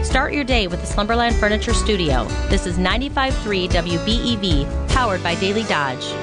Start 0.05 0.33
your 0.33 0.45
day 0.45 0.67
with 0.67 0.79
the 0.79 0.87
Slumberland 0.87 1.35
Furniture 1.35 1.73
Studio. 1.73 2.23
This 2.47 2.65
is 2.65 2.77
95.3 2.77 3.67
WBEV, 3.69 4.87
powered 4.87 5.21
by 5.21 5.35
Daily 5.35 5.63
Dodge. 5.63 6.13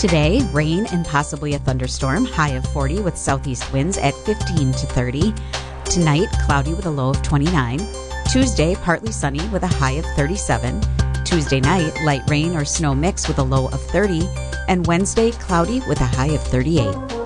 Today, 0.00 0.48
rain 0.52 0.86
and 0.92 1.04
possibly 1.04 1.54
a 1.54 1.58
thunderstorm, 1.58 2.24
high 2.24 2.50
of 2.50 2.64
40 2.66 3.00
with 3.00 3.18
southeast 3.18 3.72
winds 3.72 3.98
at 3.98 4.14
15 4.14 4.70
to 4.74 4.86
30. 4.86 5.34
Tonight, 5.84 6.28
cloudy 6.46 6.74
with 6.74 6.86
a 6.86 6.90
low 6.90 7.10
of 7.10 7.22
29. 7.22 7.80
Tuesday, 8.30 8.74
partly 8.76 9.12
sunny 9.12 9.46
with 9.48 9.62
a 9.62 9.66
high 9.66 9.92
of 9.92 10.06
37. 10.16 10.80
Tuesday 11.24 11.60
night, 11.60 11.94
light 12.04 12.22
rain 12.28 12.56
or 12.56 12.64
snow 12.64 12.94
mix 12.94 13.28
with 13.28 13.38
a 13.38 13.42
low 13.42 13.66
of 13.66 13.82
30. 13.82 14.26
And 14.68 14.86
Wednesday, 14.86 15.32
cloudy 15.32 15.80
with 15.80 16.00
a 16.00 16.06
high 16.06 16.28
of 16.28 16.42
38. 16.44 17.21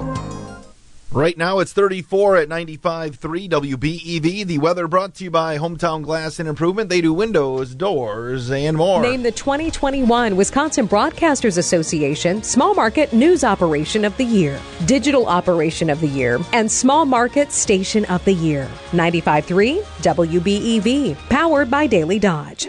Right 1.17 1.39
now 1.39 1.61
it's 1.61 1.73
34 1.73 2.37
at 2.37 2.49
95.3 2.51 3.49
WBEV. 3.49 4.45
The 4.45 4.59
weather 4.59 4.87
brought 4.87 5.15
to 5.15 5.25
you 5.25 5.31
by 5.31 5.57
Hometown 5.57 6.03
Glass 6.03 6.39
and 6.39 6.47
Improvement. 6.47 6.91
They 6.91 7.01
do 7.01 7.11
windows, 7.15 7.75
doors, 7.75 8.51
and 8.51 8.77
more. 8.77 9.01
Named 9.01 9.25
the 9.25 9.33
2021 9.33 10.37
Wisconsin 10.37 10.87
Broadcasters 10.87 11.57
Association 11.57 12.43
Small 12.43 12.75
Market 12.75 13.15
News 13.15 13.45
Operation 13.45 14.05
of 14.05 14.15
the 14.19 14.27
Year, 14.27 14.61
Digital 14.85 15.27
Operation 15.27 15.89
of 15.89 16.03
the 16.03 16.09
Year, 16.09 16.39
and 16.53 16.71
Small 16.71 17.07
Market 17.07 17.51
Station 17.51 18.05
of 18.05 18.23
the 18.27 18.35
Year. 18.35 18.69
95.3 18.91 19.83
WBEV, 20.03 21.17
powered 21.31 21.71
by 21.71 21.87
Daily 21.87 22.19
Dodge. 22.19 22.69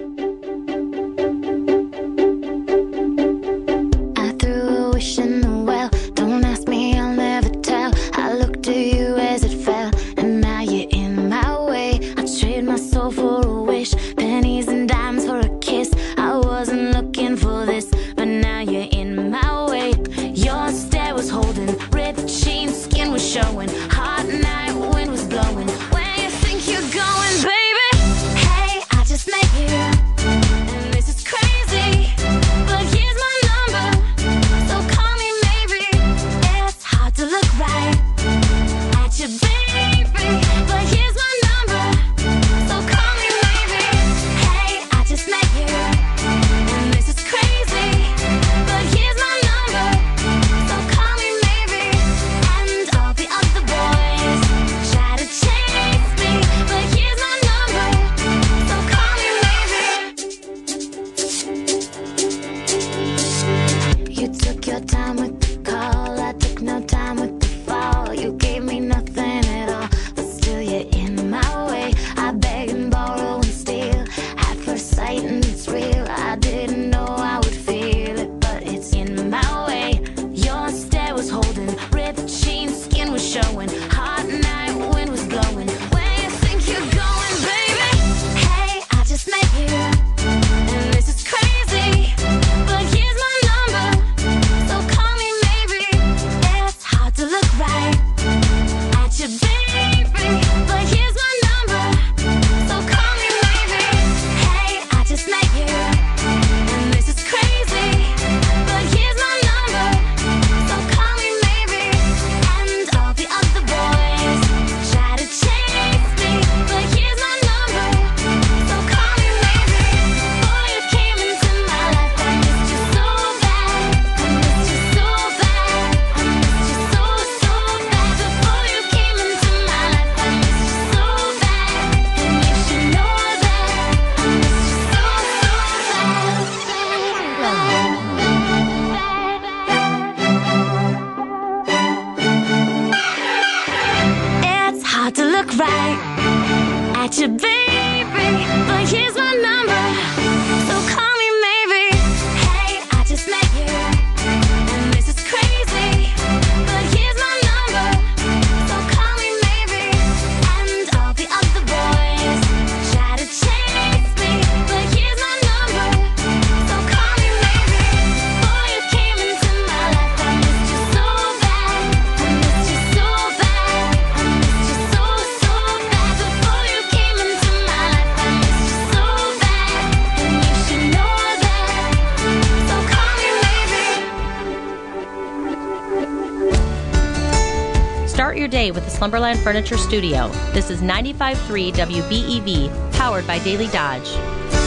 Slumberland 188.98 189.40
Furniture 189.42 189.78
Studio. 189.78 190.28
This 190.54 190.72
is 190.72 190.82
95.3 190.82 191.72
WBEV, 191.72 192.94
powered 192.94 193.28
by 193.28 193.38
Daily 193.38 193.68
Dodge. 193.68 194.08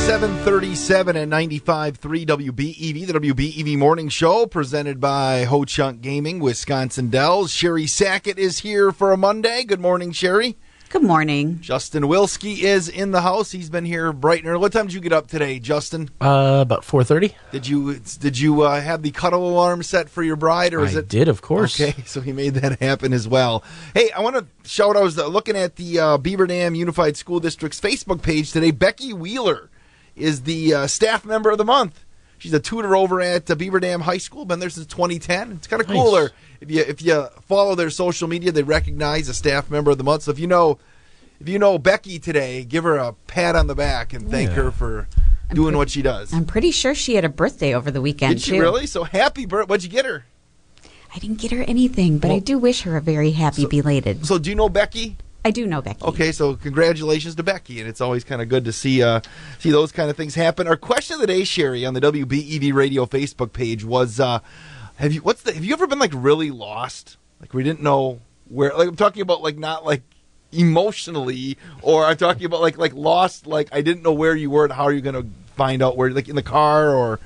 737 0.07 1.17
and 1.17 1.33
95.3 1.33 1.99
WBEV, 2.27 3.07
the 3.09 3.13
WBEV 3.15 3.77
Morning 3.77 4.09
Show, 4.09 4.47
presented 4.47 5.01
by 5.01 5.43
Ho 5.45 5.65
Chunk 5.65 6.01
Gaming, 6.01 6.39
Wisconsin 6.39 7.11
Dells. 7.11 7.51
Sherry 7.51 7.89
Sackett 7.89 8.39
is 8.39 8.61
here 8.61 8.93
for 8.93 9.11
a 9.11 9.17
Monday. 9.17 9.65
Good 9.65 9.81
morning, 9.81 10.13
Sherry. 10.13 10.57
Good 10.91 11.05
morning. 11.05 11.61
Justin 11.61 12.03
Wilski 12.03 12.59
is 12.65 12.89
in 12.89 13.13
the 13.13 13.21
house. 13.21 13.53
He's 13.53 13.71
been 13.71 13.85
here 13.85 14.13
bright 14.13 14.41
and 14.41 14.49
early. 14.49 14.59
What 14.59 14.73
time 14.73 14.87
did 14.87 14.95
you 14.95 15.01
get 15.01 15.13
up 15.13 15.29
today, 15.29 15.61
Justin? 15.61 16.11
Uh, 16.21 16.59
about 16.63 16.83
4.30. 16.83 17.33
Did 17.53 17.69
you 17.69 18.01
did 18.19 18.37
you 18.37 18.63
uh, 18.63 18.81
have 18.81 19.03
the 19.03 19.13
cuddle 19.13 19.49
alarm 19.49 19.85
set 19.85 20.11
for 20.11 20.25
your 20.25 20.35
bride, 20.35 20.75
or 20.75 20.83
is 20.85 20.97
I 20.97 20.99
it? 20.99 21.09
did, 21.09 21.29
of 21.29 21.43
course. 21.43 21.81
Okay, 21.81 22.03
so 22.07 22.21
he 22.21 22.33
made 22.33 22.55
that 22.55 22.81
happen 22.81 23.13
as 23.13 23.29
well. 23.29 23.63
Hey, 23.95 24.11
I 24.11 24.19
want 24.21 24.35
to 24.35 24.69
shout. 24.69 24.97
out. 24.97 25.03
I 25.03 25.05
was 25.05 25.17
uh, 25.17 25.29
looking 25.29 25.55
at 25.57 25.77
the 25.77 26.01
uh, 26.01 26.19
Beaver 26.19 26.49
Dam 26.49 26.75
Unified 26.75 27.17
School 27.17 27.39
District's 27.39 27.81
Facebook 27.81 28.21
page 28.21 28.51
today. 28.51 28.73
Becky 28.73 29.13
Wheeler 29.13 29.71
is 30.17 30.43
the 30.43 30.75
uh, 30.75 30.87
staff 30.89 31.25
member 31.25 31.51
of 31.51 31.59
the 31.59 31.65
month. 31.65 32.05
She's 32.41 32.55
a 32.55 32.59
tutor 32.61 32.97
over 32.97 33.21
at 33.21 33.51
uh, 33.51 33.55
Beaver 33.55 33.81
Dam 33.81 34.01
High 34.01 34.19
School. 34.19 34.45
Been 34.47 34.59
there 34.61 34.71
since 34.71 34.87
2010. 34.87 35.53
It's 35.53 35.67
kind 35.67 35.81
of 35.83 35.89
Nice. 35.89 35.97
cooler 35.97 36.31
if 36.61 36.71
you 36.71 36.81
if 36.81 37.03
you 37.03 37.27
follow 37.43 37.75
their 37.75 37.91
social 37.91 38.27
media. 38.29 38.51
They 38.51 38.63
recognize 38.63 39.29
a 39.29 39.35
staff 39.35 39.71
member 39.71 39.91
of 39.91 39.99
the 39.99 40.05
month. 40.05 40.23
So 40.23 40.31
if 40.31 40.39
you 40.39 40.47
know 40.47 40.79
if 41.39 41.49
you 41.49 41.59
know 41.59 41.79
Becky 41.79 42.19
today, 42.19 42.65
give 42.65 42.85
her 42.85 42.97
a 42.97 43.13
pat 43.27 43.57
on 43.57 43.67
the 43.67 43.75
back 43.75 44.13
and 44.15 44.31
thank 44.31 44.51
Yeah. 44.51 44.57
her 44.57 44.71
for 44.71 45.07
doing 45.53 45.77
what 45.77 45.91
she 45.91 46.01
does. 46.01 46.33
I'm 46.33 46.47
pretty 46.47 46.71
sure 46.71 46.95
she 46.95 47.15
had 47.15 47.25
a 47.27 47.29
birthday 47.29 47.75
over 47.75 47.91
the 47.91 48.01
weekend 48.01 48.37
Did 48.37 48.43
she 48.43 48.51
too. 48.53 48.61
really? 48.61 48.87
So 48.87 49.05
happy 49.05 49.45
birthday! 49.47 49.69
What'd 49.69 49.85
you 49.85 49.91
get 49.91 50.07
her? 50.07 50.25
I 51.15 51.19
didn't 51.19 51.41
get 51.41 51.51
her 51.51 51.63
anything, 51.65 52.19
but 52.19 52.31
I 52.31 52.39
do 52.39 52.57
wish 52.59 52.83
her 52.83 52.97
a 52.97 53.01
very 53.03 53.33
happy 53.33 53.67
belated. 53.67 54.25
So 54.27 54.39
do 54.39 54.49
you 54.49 54.57
know 54.57 54.69
Becky? 54.71 55.17
I 55.45 55.51
do 55.51 55.67
know 55.67 55.81
Becky. 55.81 56.05
Okay, 56.05 56.33
so 56.33 56.55
congratulations 56.55 57.35
to 57.37 57.43
Becky, 57.43 57.81
and 57.81 57.89
it's 57.89 58.01
always 58.01 58.25
kind 58.25 58.43
of 58.43 58.49
good 58.49 58.65
to 58.67 58.73
see 58.73 59.03
uh, 59.03 59.21
see 59.59 59.71
those 59.71 59.91
kind 59.91 60.11
of 60.11 60.17
things 60.17 60.35
happen. 60.35 60.67
Our 60.67 60.77
question 60.77 61.15
of 61.15 61.21
the 61.21 61.27
day, 61.27 61.45
Sherry, 61.45 61.87
on 61.87 61.95
the 61.95 62.01
WBEV 62.01 62.75
Radio 62.75 63.07
Facebook 63.07 63.53
page 63.53 63.85
was: 63.85 64.21
uh, 64.21 64.41
Have 64.97 65.13
you 65.13 65.23
what's 65.23 65.43
the 65.43 65.53
Have 65.53 65.65
you 65.65 65.73
ever 65.73 65.87
been 65.87 65.99
like 65.99 66.13
really 66.15 66.51
lost? 66.51 67.17
Like 67.41 67.55
we 67.55 67.63
didn't 67.63 67.83
know 67.83 68.21
where? 68.49 68.77
Like 68.77 68.89
I'm 68.89 68.97
talking 68.97 69.23
about 69.23 69.43
like 69.43 69.57
not 69.57 69.85
like 69.85 70.03
emotionally, 70.53 71.57
or 71.81 72.05
I'm 72.05 72.19
talking 72.19 72.45
about 72.45 72.61
like 72.61 72.77
like 72.77 72.93
lost. 72.95 73.47
Like 73.47 73.69
I 73.73 73.81
didn't 73.81 74.03
know 74.03 74.13
where 74.13 74.37
you 74.37 74.51
were 74.51 74.65
and 74.65 74.73
how 74.73 74.85
are 74.85 74.93
you 74.93 75.01
going 75.01 75.15
to 75.15 75.27
find 75.57 75.83
out 75.83 75.97
where? 75.97 76.11
Like 76.11 76.29
in 76.29 76.37
the 76.37 76.43
car, 76.43 76.95
or 76.95 77.19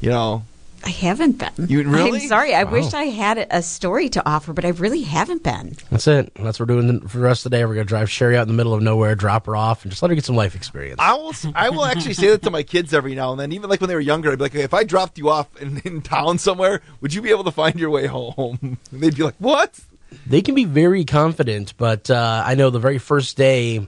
you 0.00 0.10
know. 0.10 0.44
I 0.84 0.90
haven't 0.90 1.38
been. 1.38 1.68
You 1.68 1.82
really? 1.88 2.20
I'm 2.22 2.28
sorry. 2.28 2.54
I 2.54 2.64
Wow. 2.64 2.72
wish 2.72 2.92
I 2.94 3.04
had 3.04 3.46
a 3.50 3.62
story 3.62 4.08
to 4.10 4.28
offer, 4.28 4.52
but 4.52 4.64
I 4.64 4.68
really 4.68 5.02
haven't 5.02 5.42
been. 5.42 5.76
That's 5.90 6.06
it. 6.06 6.32
That's 6.34 6.60
what 6.60 6.68
we're 6.68 6.80
doing 6.80 7.00
for 7.08 7.18
the 7.18 7.24
rest 7.24 7.46
of 7.46 7.50
the 7.50 7.56
day. 7.56 7.64
We're 7.64 7.74
going 7.74 7.86
to 7.86 7.88
drive 7.88 8.10
Sherry 8.10 8.36
out 8.36 8.42
in 8.42 8.48
the 8.48 8.54
middle 8.54 8.74
of 8.74 8.82
nowhere, 8.82 9.14
drop 9.14 9.46
her 9.46 9.56
off, 9.56 9.82
and 9.84 9.90
just 9.90 10.02
let 10.02 10.10
her 10.10 10.14
get 10.14 10.24
some 10.24 10.36
life 10.36 10.54
experience. 10.54 10.96
I 11.00 11.14
will. 11.14 11.32
I 11.54 11.70
will 11.70 11.84
actually 11.84 12.14
say 12.14 12.28
that 12.28 12.42
to 12.42 12.50
my 12.50 12.62
kids 12.62 12.92
every 12.92 13.14
now 13.14 13.30
and 13.32 13.40
then. 13.40 13.52
Even 13.52 13.70
like 13.70 13.80
when 13.80 13.88
they 13.88 13.94
were 13.94 14.00
younger, 14.00 14.30
I'd 14.32 14.38
be 14.38 14.44
like, 14.44 14.52
hey, 14.52 14.62
"If 14.62 14.74
I 14.74 14.84
dropped 14.84 15.18
you 15.18 15.30
off 15.30 15.48
in, 15.60 15.78
in 15.84 16.02
town 16.02 16.38
somewhere, 16.38 16.82
would 17.00 17.14
you 17.14 17.22
be 17.22 17.30
able 17.30 17.44
to 17.44 17.50
find 17.52 17.78
your 17.80 17.90
way 17.90 18.06
home?" 18.06 18.58
And 18.92 19.00
they'd 19.02 19.16
be 19.16 19.22
like, 19.22 19.36
"What?" 19.38 19.80
They 20.26 20.42
can 20.42 20.54
be 20.54 20.64
very 20.64 21.04
confident, 21.04 21.74
but 21.76 22.08
uh, 22.10 22.42
I 22.46 22.54
know 22.54 22.70
the 22.70 22.78
very 22.78 22.98
first 22.98 23.36
day, 23.36 23.86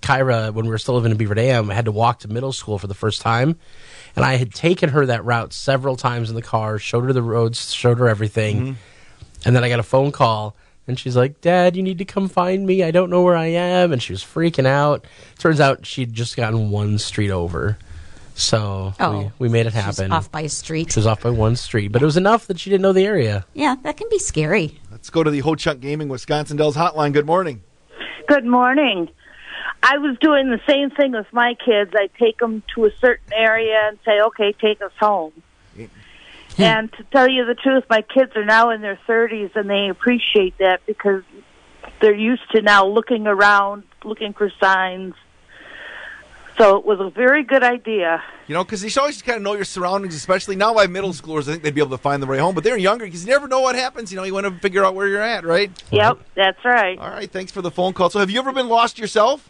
Kyra, 0.00 0.52
when 0.52 0.64
we 0.64 0.70
were 0.70 0.78
still 0.78 0.94
living 0.94 1.12
in 1.12 1.16
Beaver 1.18 1.34
Dam, 1.36 1.68
had 1.68 1.84
to 1.84 1.92
walk 1.92 2.20
to 2.20 2.28
middle 2.28 2.52
school 2.52 2.78
for 2.78 2.86
the 2.88 2.94
first 2.94 3.20
time. 3.20 3.56
And 4.18 4.24
I 4.26 4.36
had 4.36 4.52
taken 4.52 4.90
her 4.90 5.06
that 5.06 5.24
route 5.24 5.52
several 5.52 5.96
times 5.96 6.28
in 6.30 6.36
the 6.36 6.42
car, 6.42 6.78
showed 6.78 7.04
her 7.04 7.12
the 7.12 7.22
roads, 7.22 7.72
showed 7.72 7.98
her 7.98 8.08
everything. 8.08 8.60
Mm-hmm. 8.60 8.72
And 9.46 9.56
then 9.56 9.62
I 9.64 9.68
got 9.68 9.78
a 9.80 9.84
phone 9.84 10.10
call, 10.12 10.56
and 10.86 10.98
she's 10.98 11.16
like, 11.16 11.40
Dad, 11.40 11.76
you 11.76 11.82
need 11.82 11.98
to 11.98 12.04
come 12.04 12.28
find 12.28 12.66
me. 12.66 12.82
I 12.82 12.90
don't 12.90 13.10
know 13.10 13.22
where 13.22 13.36
I 13.36 13.46
am. 13.46 13.92
And 13.92 14.02
she 14.02 14.12
was 14.12 14.22
freaking 14.24 14.66
out. 14.66 15.06
Turns 15.38 15.60
out 15.60 15.86
she'd 15.86 16.12
just 16.12 16.36
gotten 16.36 16.70
one 16.70 16.98
street 16.98 17.30
over. 17.30 17.78
So 18.34 18.94
Oh, 19.00 19.18
we, 19.18 19.30
we 19.38 19.48
made 19.48 19.66
it 19.66 19.72
she's 19.72 19.82
happen. 19.82 20.12
off 20.12 20.30
by 20.30 20.42
a 20.42 20.48
street. 20.48 20.92
She 20.92 20.98
was 21.00 21.06
off 21.06 21.22
by 21.22 21.30
one 21.30 21.56
street, 21.56 21.88
but 21.88 22.02
it 22.02 22.04
was 22.04 22.16
enough 22.16 22.46
that 22.46 22.58
she 22.60 22.70
didn't 22.70 22.82
know 22.82 22.92
the 22.92 23.04
area. 23.04 23.44
Yeah, 23.52 23.74
that 23.82 23.96
can 23.96 24.08
be 24.10 24.18
scary. 24.20 24.78
Let's 24.92 25.10
go 25.10 25.24
to 25.24 25.30
the 25.30 25.40
Ho 25.40 25.54
Chunk 25.56 25.80
Gaming 25.80 26.08
Wisconsin 26.08 26.56
Dells 26.56 26.76
hotline. 26.76 27.12
Good 27.12 27.26
morning. 27.26 27.62
Good 28.28 28.44
morning. 28.44 29.08
I 29.82 29.98
was 29.98 30.16
doing 30.18 30.50
the 30.50 30.60
same 30.66 30.90
thing 30.90 31.12
with 31.12 31.32
my 31.32 31.54
kids. 31.54 31.92
I 31.94 32.08
take 32.18 32.38
them 32.38 32.62
to 32.74 32.86
a 32.86 32.90
certain 33.00 33.32
area 33.32 33.88
and 33.88 33.98
say, 34.04 34.20
"Okay, 34.20 34.52
take 34.52 34.82
us 34.82 34.92
home." 34.98 35.32
Hmm. 36.56 36.62
and 36.62 36.92
to 36.94 37.04
tell 37.04 37.28
you 37.28 37.44
the 37.44 37.54
truth, 37.54 37.84
my 37.88 38.02
kids 38.02 38.34
are 38.34 38.44
now 38.44 38.70
in 38.70 38.80
their 38.80 38.98
30s 39.06 39.54
and 39.54 39.70
they 39.70 39.88
appreciate 39.90 40.58
that 40.58 40.80
because 40.86 41.22
they're 42.00 42.14
used 42.14 42.50
to 42.52 42.62
now 42.62 42.86
looking 42.86 43.28
around, 43.28 43.84
looking 44.04 44.32
for 44.32 44.50
signs. 44.60 45.14
So 46.56 46.76
it 46.76 46.84
was 46.84 46.98
a 46.98 47.10
very 47.10 47.44
good 47.44 47.62
idea. 47.62 48.20
You 48.48 48.54
know, 48.54 48.64
because 48.64 48.82
you 48.82 48.90
should 48.90 49.00
always 49.00 49.22
kind 49.22 49.36
of 49.36 49.42
know 49.42 49.54
your 49.54 49.64
surroundings, 49.64 50.16
especially 50.16 50.56
now 50.56 50.74
by 50.74 50.88
middle 50.88 51.12
schoolers. 51.12 51.42
I 51.42 51.52
think 51.52 51.62
they'd 51.62 51.74
be 51.74 51.80
able 51.80 51.96
to 51.96 52.02
find 52.02 52.20
their 52.20 52.28
way 52.28 52.38
home, 52.38 52.56
but 52.56 52.64
they're 52.64 52.76
younger 52.76 53.04
because 53.04 53.24
you 53.24 53.30
never 53.30 53.46
know 53.46 53.60
what 53.60 53.76
happens. 53.76 54.10
You 54.10 54.16
know, 54.16 54.24
you 54.24 54.34
want 54.34 54.46
to 54.46 54.58
figure 54.58 54.84
out 54.84 54.96
where 54.96 55.06
you're 55.06 55.22
at, 55.22 55.44
right? 55.44 55.70
Yep, 55.92 56.18
that's 56.34 56.64
right. 56.64 56.98
All 56.98 57.10
right, 57.10 57.30
thanks 57.30 57.52
for 57.52 57.62
the 57.62 57.70
phone 57.70 57.92
call. 57.92 58.10
So, 58.10 58.18
have 58.18 58.30
you 58.30 58.40
ever 58.40 58.50
been 58.50 58.68
lost 58.68 58.98
yourself? 58.98 59.48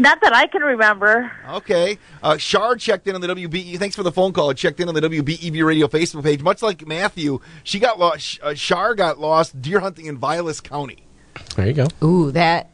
Not 0.00 0.20
that 0.22 0.32
I 0.34 0.46
can 0.46 0.62
remember. 0.62 1.30
Okay. 1.50 1.98
Uh, 2.22 2.36
Shar 2.38 2.74
checked 2.76 3.06
in 3.06 3.14
on 3.14 3.20
the 3.20 3.28
WBE. 3.28 3.78
Thanks 3.78 3.94
for 3.94 4.02
the 4.02 4.10
phone 4.12 4.32
call. 4.32 4.52
Checked 4.54 4.80
in 4.80 4.88
on 4.88 4.94
the 4.94 5.00
WBEV 5.02 5.62
radio 5.64 5.88
Facebook 5.88 6.22
page. 6.24 6.42
Much 6.42 6.62
like 6.62 6.86
Matthew, 6.86 7.40
she 7.64 7.78
got 7.78 7.98
lost. 7.98 8.40
Uh, 8.42 8.54
Shar 8.54 8.94
got 8.94 9.18
lost 9.20 9.60
deer 9.60 9.80
hunting 9.80 10.06
in 10.06 10.16
Vilas 10.18 10.60
County. 10.60 11.04
There 11.56 11.66
you 11.66 11.72
go. 11.74 11.86
Ooh, 12.02 12.30
that. 12.32 12.70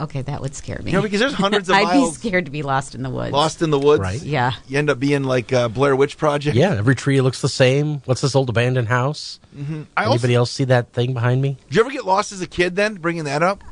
Okay, 0.00 0.22
that 0.22 0.40
would 0.40 0.54
scare 0.54 0.78
me. 0.78 0.92
You 0.92 0.96
know, 0.96 1.02
because 1.02 1.20
there's 1.20 1.34
hundreds 1.34 1.68
of 1.68 1.74
I'd 1.76 1.82
miles- 1.84 2.16
be 2.18 2.28
scared 2.28 2.46
to 2.46 2.50
be 2.50 2.62
lost 2.62 2.94
in 2.94 3.02
the 3.02 3.10
woods. 3.10 3.32
Lost 3.32 3.60
in 3.62 3.70
the 3.70 3.78
woods. 3.78 4.00
Right. 4.00 4.22
Yeah. 4.22 4.52
You 4.66 4.78
end 4.78 4.88
up 4.88 4.98
being 4.98 5.24
like 5.24 5.52
uh, 5.52 5.68
Blair 5.68 5.94
Witch 5.96 6.16
Project. 6.16 6.56
Yeah, 6.56 6.70
every 6.76 6.94
tree 6.94 7.20
looks 7.20 7.42
the 7.42 7.48
same. 7.50 8.00
What's 8.06 8.20
this 8.22 8.34
old 8.34 8.48
abandoned 8.48 8.88
house? 8.88 9.40
Mhm. 9.54 9.86
I 9.96 10.04
also- 10.04 10.12
Anybody 10.14 10.34
else 10.36 10.50
see 10.52 10.64
that 10.64 10.92
thing 10.92 11.12
behind 11.14 11.42
me? 11.42 11.58
Did 11.68 11.74
you 11.74 11.80
ever 11.82 11.90
get 11.90 12.06
lost 12.06 12.32
as 12.32 12.40
a 12.40 12.46
kid? 12.46 12.76
Then 12.76 12.94
bringing 12.94 13.24
that 13.24 13.42
up, 13.42 13.62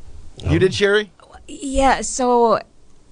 you 0.45 0.59
did, 0.59 0.75
Sherry. 0.75 1.11
Yeah, 1.51 2.03
so 2.03 2.61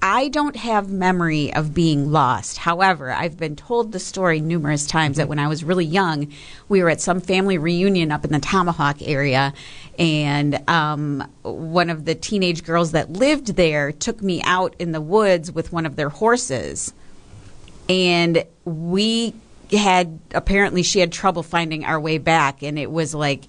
I 0.03 0.29
don't 0.29 0.57
have 0.57 0.91
memory 0.91 1.53
of 1.53 1.75
being 1.75 2.13
lost. 2.13 2.59
However, 2.59 3.11
I've 3.11 3.39
been 3.39 3.57
told 3.57 3.93
the 3.93 3.99
story 3.99 4.41
numerous 4.41 4.87
times 4.87 5.17
that 5.17 5.29
when 5.29 5.39
I 5.39 5.49
was 5.49 5.65
really 5.65 5.85
young, 5.85 6.33
we 6.69 6.83
were 6.83 6.91
at 6.91 7.01
some 7.01 7.21
family 7.21 7.59
reunion 7.59 8.13
up 8.13 8.25
in 8.25 8.31
the 8.31 8.39
Tomahawk 8.39 8.99
area, 9.01 9.55
and 9.99 10.63
um, 10.69 11.29
one 11.43 11.91
of 11.91 12.05
the 12.05 12.15
teenage 12.15 12.63
girls 12.63 12.93
that 12.93 13.13
lived 13.13 13.57
there 13.57 13.91
took 13.91 14.23
me 14.23 14.43
out 14.43 14.77
in 14.79 14.93
the 14.93 15.01
woods 15.01 15.51
with 15.51 15.73
one 15.73 15.87
of 15.87 15.97
their 15.97 16.11
horses. 16.11 16.93
And 17.89 18.45
we 18.65 19.35
had 19.73 20.19
apparently 20.33 20.83
she 20.83 21.01
had 21.01 21.11
trouble 21.11 21.43
finding 21.43 21.85
our 21.85 21.99
way 21.99 22.19
back, 22.19 22.63
and 22.63 22.79
it 22.79 22.91
was 22.91 23.15
like 23.15 23.43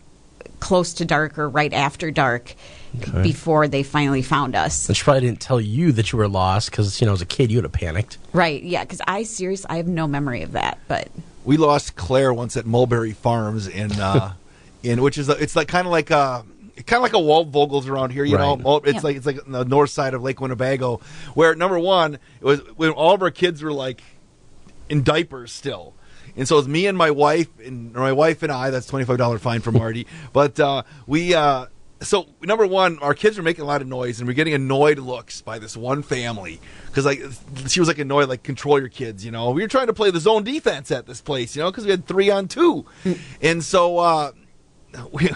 close 0.59 0.93
to 0.95 1.05
dark 1.05 1.38
or 1.38 1.47
right 1.49 1.73
after 1.73 2.11
dark 2.11 2.55
Okay. 3.01 3.21
before 3.21 3.67
they 3.67 3.84
finally 3.84 4.21
found 4.23 4.55
us. 4.55 4.88
And 4.88 4.97
she 4.97 5.03
probably 5.03 5.21
didn't 5.21 5.39
tell 5.41 5.61
you 5.61 5.91
that 5.91 6.11
you 6.11 6.17
were 6.17 6.27
lost 6.27 6.71
because, 6.71 6.99
you 6.99 7.05
know, 7.05 7.13
as 7.13 7.21
a 7.21 7.25
kid, 7.27 7.51
you 7.51 7.57
would 7.57 7.65
have 7.65 7.71
panicked. 7.71 8.17
Right, 8.34 8.63
yeah, 8.63 8.84
because 8.84 9.01
I 9.05 9.21
seriously, 9.23 9.67
I 9.69 9.77
have 9.77 9.88
no 9.88 10.07
memory 10.07 10.41
of 10.41 10.53
that, 10.53 10.79
but 10.88 11.09
We 11.45 11.57
lost 11.57 11.95
Claire 11.95 12.34
once 12.34 12.57
at 12.57 12.65
Mulberry 12.65 13.11
Farms 13.11 13.67
in 13.67 13.91
uh, 13.99 14.34
in 14.84 15.01
which 15.03 15.17
is 15.19 15.29
a, 15.29 15.34
it's 15.34 15.55
like 15.55 15.67
kind 15.67 15.85
of 15.85 15.91
like 15.91 16.09
a 16.09 16.43
kind 16.85 16.97
of 16.97 17.01
like 17.03 17.13
a 17.13 17.17
Waldvogel's 17.17 17.88
around 17.88 18.11
here. 18.11 18.23
You 18.25 18.38
know, 18.38 18.55
Right. 18.55 18.63
Mul- 18.63 18.81
it's 18.85 18.93
Yeah. 18.95 18.99
like 19.03 19.15
it's 19.17 19.25
like 19.27 19.45
on 19.45 19.51
the 19.51 19.65
north 19.65 19.89
side 19.91 20.13
of 20.15 20.23
Lake 20.23 20.41
Winnebago, 20.41 20.99
where 21.35 21.53
number 21.55 21.77
one 21.79 22.15
it 22.15 22.43
was 22.45 22.59
when 22.77 22.89
all 22.91 23.13
of 23.13 23.21
our 23.21 23.31
kids 23.31 23.61
were 23.61 23.73
like 23.73 24.01
in 24.89 25.03
diapers 25.03 25.51
still. 25.51 25.93
And 26.38 26.47
so 26.47 26.59
it's 26.59 26.68
me 26.68 26.85
and 26.88 26.97
my 26.97 27.11
wife 27.11 27.49
and 27.59 27.95
or 27.97 28.01
my 28.01 28.14
wife 28.14 28.43
and 28.43 28.51
I. 28.51 28.69
That's 28.69 28.88
twenty 28.88 29.05
five 29.05 29.18
dollar 29.18 29.39
fine 29.39 29.61
for 29.61 29.72
Marty. 29.72 30.07
but 30.34 30.59
uh, 30.59 30.84
we 31.07 31.34
uh, 31.34 31.65
so 32.01 32.27
number 32.41 32.65
one, 32.68 32.99
our 32.99 33.14
kids 33.14 33.38
were 33.38 33.43
making 33.43 33.64
a 33.64 33.68
lot 33.68 33.81
of 33.81 33.88
noise, 33.88 34.19
and 34.19 34.27
we're 34.27 34.34
getting 34.34 34.53
annoyed 34.53 34.99
looks 34.99 35.41
by 35.41 35.59
this 35.59 35.76
one 35.76 36.03
family 36.03 36.59
because 36.85 37.05
like 37.05 37.22
she 37.68 37.80
was 37.80 37.88
like 37.88 37.99
annoyed, 37.99 38.30
like 38.30 38.43
control 38.43 38.80
your 38.80 38.89
kids. 38.89 39.26
You 39.26 39.31
know, 39.31 39.51
we 39.51 39.61
were 39.61 39.68
trying 39.68 39.88
to 39.88 39.93
play 39.93 40.11
the 40.11 40.19
zone 40.19 40.43
defense 40.43 40.91
at 40.91 41.07
this 41.07 41.22
place. 41.22 41.55
You 41.55 41.64
know, 41.64 41.72
because 41.72 41.85
we 41.85 41.91
had 41.91 42.05
three 42.05 42.30
on 42.30 42.47
two, 42.47 42.85
and 43.41 43.64
so. 43.64 43.97
Uh, 43.97 44.31
we, 45.11 45.30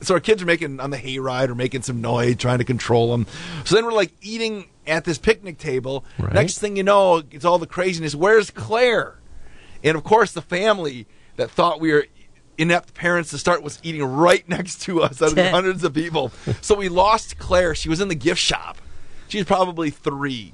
so 0.00 0.14
our 0.14 0.20
kids 0.20 0.42
are 0.42 0.46
making 0.46 0.80
on 0.80 0.88
the 0.90 0.96
hayride 0.96 1.48
or 1.48 1.54
making 1.54 1.82
some 1.82 2.00
noise, 2.00 2.34
trying 2.36 2.58
to 2.58 2.64
control 2.64 3.10
them. 3.12 3.26
So 3.64 3.74
then 3.74 3.84
we're 3.84 3.92
like 3.92 4.10
eating 4.22 4.68
at 4.86 5.04
this 5.04 5.18
picnic 5.18 5.58
table. 5.58 6.04
Next 6.32 6.58
thing 6.58 6.76
you 6.76 6.82
know, 6.82 7.22
it's 7.30 7.44
all 7.44 7.58
the 7.58 7.66
craziness. 7.66 8.14
Where's 8.14 8.50
Claire? 8.50 9.18
And 9.86 9.96
of 9.96 10.04
course, 10.04 10.32
the 10.32 10.42
family 10.42 11.06
that 11.36 11.50
thought 11.50 11.80
we 11.80 11.92
were 11.92 12.06
inept 12.58 12.94
parents 12.94 13.30
to 13.30 13.38
start 13.38 13.62
was 13.62 13.78
eating 13.82 14.02
right 14.04 14.46
next 14.48 14.82
to 14.82 15.02
us 15.02 15.22
out 15.22 15.30
of 15.30 15.34
the 15.36 15.50
hundreds 15.50 15.84
of 15.84 15.94
people. 15.94 16.32
So 16.60 16.74
we 16.74 16.88
lost 16.88 17.38
Claire. 17.38 17.74
She 17.74 17.88
was 17.88 18.00
in 18.00 18.08
the 18.08 18.14
gift 18.14 18.40
shop. 18.40 18.78
She's 19.28 19.44
probably 19.44 19.90
three. 19.90 20.52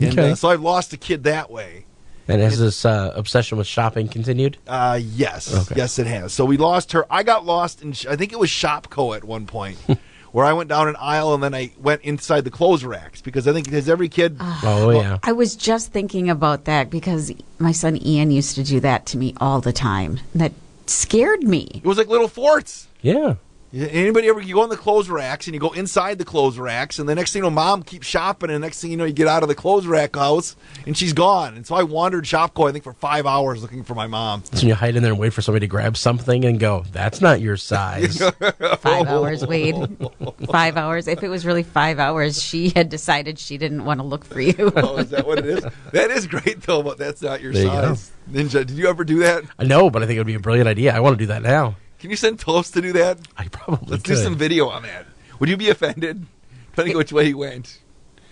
And 0.00 0.12
Okay. 0.18 0.32
uh, 0.32 0.34
so 0.34 0.48
I've 0.48 0.60
lost 0.60 0.92
a 0.92 0.96
kid 0.96 1.24
that 1.24 1.50
way. 1.50 1.86
And 2.28 2.40
has 2.42 2.58
this 2.58 2.84
uh, 2.84 3.12
obsession 3.14 3.56
with 3.56 3.68
shopping 3.68 4.08
continued? 4.08 4.58
Uh, 4.66 4.98
yes, 5.02 5.54
Okay. 5.70 5.76
yes, 5.78 5.98
it 6.00 6.08
has. 6.08 6.32
So 6.32 6.44
we 6.44 6.56
lost 6.56 6.90
her. 6.92 7.06
I 7.08 7.22
got 7.22 7.44
lost 7.46 7.82
in. 7.82 7.90
I 8.10 8.16
think 8.16 8.32
it 8.32 8.38
was 8.38 8.50
Shopco 8.50 9.14
at 9.16 9.22
one 9.22 9.46
point, 9.46 9.78
where 10.36 10.44
I 10.44 10.52
went 10.52 10.68
down 10.68 10.86
an 10.86 10.96
aisle 11.00 11.32
and 11.32 11.42
then 11.42 11.54
I 11.54 11.72
went 11.80 12.02
inside 12.02 12.44
the 12.44 12.50
clothes 12.50 12.84
racks 12.84 13.22
because 13.22 13.48
I 13.48 13.54
think 13.54 13.70
because 13.70 13.88
every 13.88 14.10
kid. 14.10 14.36
Ah. 14.38 14.60
Oh, 14.64 14.90
yeah. 14.90 15.16
I 15.22 15.32
was 15.32 15.56
just 15.56 15.92
thinking 15.92 16.28
about 16.28 16.66
that 16.66 16.90
because 16.90 17.32
my 17.58 17.72
son 17.72 17.96
Ian 18.04 18.30
used 18.30 18.54
to 18.56 18.62
do 18.62 18.78
that 18.80 19.06
to 19.06 19.16
me 19.16 19.32
all 19.40 19.62
the 19.62 19.72
time. 19.72 20.20
That 20.34 20.52
scared 20.84 21.42
me. 21.42 21.80
It 21.82 21.86
was 21.86 21.96
like 21.96 22.08
little 22.08 22.28
forts. 22.28 22.86
Yeah. 23.00 23.36
Anybody 23.72 24.28
ever 24.28 24.40
you 24.40 24.54
go 24.54 24.64
in 24.64 24.70
the 24.70 24.76
clothes 24.76 25.10
racks 25.10 25.46
and 25.46 25.54
you 25.54 25.60
go 25.60 25.72
inside 25.72 26.18
the 26.18 26.24
clothes 26.24 26.58
racks 26.58 26.98
and 26.98 27.08
the 27.08 27.14
next 27.14 27.32
thing 27.32 27.40
you 27.40 27.50
know, 27.50 27.50
mom 27.50 27.82
keeps 27.82 28.06
shopping 28.06 28.48
and 28.48 28.56
the 28.62 28.66
next 28.66 28.80
thing 28.80 28.90
you 28.90 28.96
know, 28.96 29.04
you 29.04 29.12
get 29.12 29.26
out 29.26 29.42
of 29.42 29.48
the 29.48 29.54
clothes 29.54 29.86
rack 29.86 30.14
house 30.14 30.56
and 30.86 30.96
she's 30.96 31.12
gone. 31.12 31.54
And 31.54 31.66
so 31.66 31.74
I 31.74 31.82
wandered 31.82 32.24
Shopco 32.24 32.68
I 32.68 32.72
think 32.72 32.84
for 32.84 32.92
five 32.92 33.26
hours 33.26 33.62
looking 33.62 33.82
for 33.82 33.94
my 33.94 34.06
mom. 34.06 34.44
So 34.52 34.66
you 34.66 34.74
hide 34.74 34.96
in 34.96 35.02
there 35.02 35.12
and 35.12 35.20
wait 35.20 35.32
for 35.32 35.42
somebody 35.42 35.66
to 35.66 35.70
grab 35.70 35.96
something 35.96 36.44
and 36.44 36.60
go, 36.60 36.84
that's 36.92 37.20
not 37.20 37.40
your 37.40 37.56
size. 37.56 38.18
Five 38.78 39.08
hours, 39.08 39.46
Wade. 39.46 39.74
Five 40.50 40.76
hours. 40.76 41.08
If 41.08 41.22
it 41.22 41.28
was 41.28 41.44
really 41.44 41.62
five 41.62 41.98
hours, 41.98 42.42
she 42.42 42.70
had 42.70 42.88
decided 42.88 43.38
she 43.38 43.58
didn't 43.58 43.84
want 43.84 44.00
to 44.00 44.06
look 44.06 44.24
for 44.24 44.40
you. 44.40 44.54
oh, 44.76 44.98
is 44.98 45.10
that 45.10 45.26
what 45.26 45.38
it 45.38 45.46
is? 45.46 45.66
That 45.92 46.10
is 46.10 46.26
great 46.26 46.62
though, 46.62 46.82
but 46.82 46.98
that's 46.98 47.22
not 47.22 47.40
your 47.40 47.52
There 47.52 47.64
you 47.64 47.68
size. 47.68 48.12
Ninja, 48.30 48.66
did 48.66 48.70
you 48.70 48.88
ever 48.88 49.04
do 49.04 49.20
that? 49.20 49.44
I 49.58 49.64
know, 49.64 49.90
but 49.90 50.02
I 50.02 50.06
think 50.06 50.16
it 50.16 50.20
would 50.20 50.26
be 50.26 50.34
a 50.34 50.40
brilliant 50.40 50.68
idea. 50.68 50.94
I 50.94 51.00
want 51.00 51.14
to 51.14 51.18
do 51.18 51.26
that 51.26 51.42
now. 51.42 51.76
Can 52.06 52.12
you 52.12 52.16
send 52.16 52.38
Toast 52.38 52.72
to 52.74 52.80
do 52.80 52.92
that? 52.92 53.18
I 53.36 53.48
probably 53.48 53.90
Let's 53.90 54.04
could. 54.04 54.14
do 54.14 54.22
some 54.22 54.36
video 54.36 54.68
on 54.68 54.84
that. 54.84 55.06
Would 55.40 55.48
you 55.48 55.56
be 55.56 55.70
offended? 55.70 56.24
Depending 56.70 56.94
on 56.94 56.98
which 56.98 57.12
way 57.12 57.24
he 57.24 57.34
went. 57.34 57.80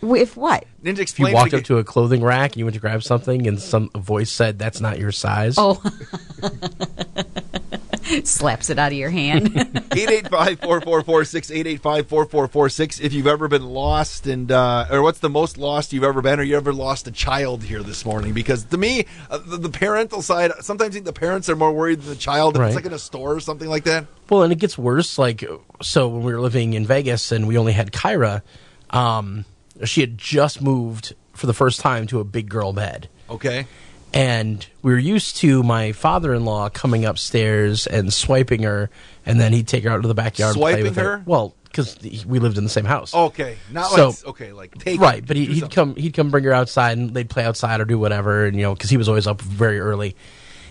With 0.01 0.37
what? 0.37 0.65
Ninja 0.81 0.93
If 0.93 0.97
you 0.99 1.03
explain 1.03 1.35
walked 1.35 1.55
it 1.55 1.57
up 1.57 1.65
to 1.65 1.79
a 1.79 1.83
clothing 1.83 2.23
rack 2.23 2.53
and 2.53 2.59
you 2.59 2.67
went 2.67 2.75
to 2.75 2.81
grab 2.81 3.03
something 3.03 3.49
and 3.49 3.61
some 3.61 3.91
voice 3.91 4.31
said, 4.31 4.61
that's 4.61 4.81
not 4.81 5.01
your 5.01 5.11
size. 5.11 5.57
Oh. 5.59 5.83
Slaps 8.25 8.71
it 8.71 8.79
out 8.79 8.93
of 8.93 8.99
your 8.99 9.11
hand. 9.11 9.55
885-4446, 9.55 11.79
885-4446 11.81 13.01
if 13.01 13.13
you've 13.13 13.27
ever 13.27 13.49
been 13.49 13.65
lost 13.67 14.27
and 14.27 14.51
uh, 14.51 14.87
or 14.91 15.03
what's 15.03 15.21
the 15.21 15.31
most 15.31 15.59
lost 15.59 15.93
you've 15.93 16.05
ever 16.05 16.23
been 16.23 16.41
or 16.41 16.43
you 16.43 16.57
ever 16.57 16.73
lost 16.73 17.07
a 17.07 17.13
child 17.13 17.63
here 17.63 17.83
this 17.83 18.05
morning 18.05 18.33
because 18.33 18.65
to 18.65 18.79
me 18.79 19.07
uh, 19.31 19.39
the, 19.39 19.57
the 19.57 19.69
parental 19.69 20.23
side 20.23 20.53
sometimes 20.61 20.91
I 20.91 20.93
think 20.95 21.05
the 21.07 21.13
parents 21.13 21.49
are 21.49 21.57
more 21.57 21.73
worried 21.73 22.01
than 22.01 22.11
the 22.11 22.17
child 22.17 22.57
Right. 22.57 22.69
it's 22.69 22.77
like 22.77 22.87
in 22.87 22.93
a 22.93 22.99
store 22.99 23.35
or 23.35 23.41
something 23.41 23.69
like 23.69 23.85
that 23.85 24.07
Well, 24.31 24.43
and 24.43 24.53
it 24.53 24.59
gets 24.59 24.79
worse. 24.79 25.19
Like, 25.19 25.45
so 25.83 26.09
when 26.09 26.23
we 26.25 26.33
were 26.33 26.41
living 26.41 26.75
in 26.75 26.87
Vegas 26.87 27.33
and 27.33 27.47
we 27.49 27.59
only 27.59 27.73
had 27.73 27.93
Kyra, 27.93 28.43
um, 28.91 29.45
she 29.85 30.01
had 30.01 30.17
just 30.19 30.63
moved 30.63 31.15
for 31.33 31.47
the 31.47 31.55
first 31.55 31.81
time 31.81 32.07
to 32.09 32.21
a 32.21 32.25
big 32.25 32.49
girl 32.49 32.73
bed. 32.73 33.09
okay 33.29 33.67
And 34.15 34.65
we 34.81 34.93
were 34.93 34.99
used 34.99 35.37
to 35.39 35.63
my 35.65 35.91
father-in-law 35.93 36.71
coming 36.71 37.05
upstairs 37.05 37.87
and 37.89 38.13
swiping 38.13 38.63
her, 38.63 38.89
and 39.27 39.41
then 39.41 39.53
he'd 39.53 39.67
take 39.67 39.83
her 39.85 39.91
out 39.91 40.03
to 40.03 40.09
the 40.09 40.15
backyard. 40.15 40.55
and 40.55 40.61
play 40.63 40.73
Swiping 40.75 40.85
with 40.85 40.97
her? 40.97 41.23
Well, 41.27 41.53
because 41.65 41.99
we 42.25 42.39
lived 42.39 42.57
in 42.57 42.63
the 42.63 42.71
same 42.71 42.85
house. 42.85 43.13
Okay, 43.13 43.57
not 43.73 43.91
So- 43.91 44.09
like 44.11 44.27
okay, 44.27 44.53
like 44.53 44.79
take 44.79 45.01
right, 45.01 45.27
but 45.27 45.37
he, 45.37 45.47
he'd 45.47 45.59
something. 45.61 45.75
come 45.75 45.97
he'd 45.97 46.15
come 46.15 46.31
bring 46.31 46.45
her 46.45 46.53
outside 46.53 46.97
and 46.97 47.13
they'd 47.13 47.29
play 47.29 47.45
outside 47.45 47.81
or 47.81 47.85
do 47.85 47.99
whatever, 47.99 48.47
and 48.47 48.57
you 48.57 48.63
know 48.63 48.73
because 48.75 48.89
he 48.91 48.97
was 48.97 49.09
always 49.09 49.27
up 49.27 49.41
very 49.43 49.81
early. 49.81 50.15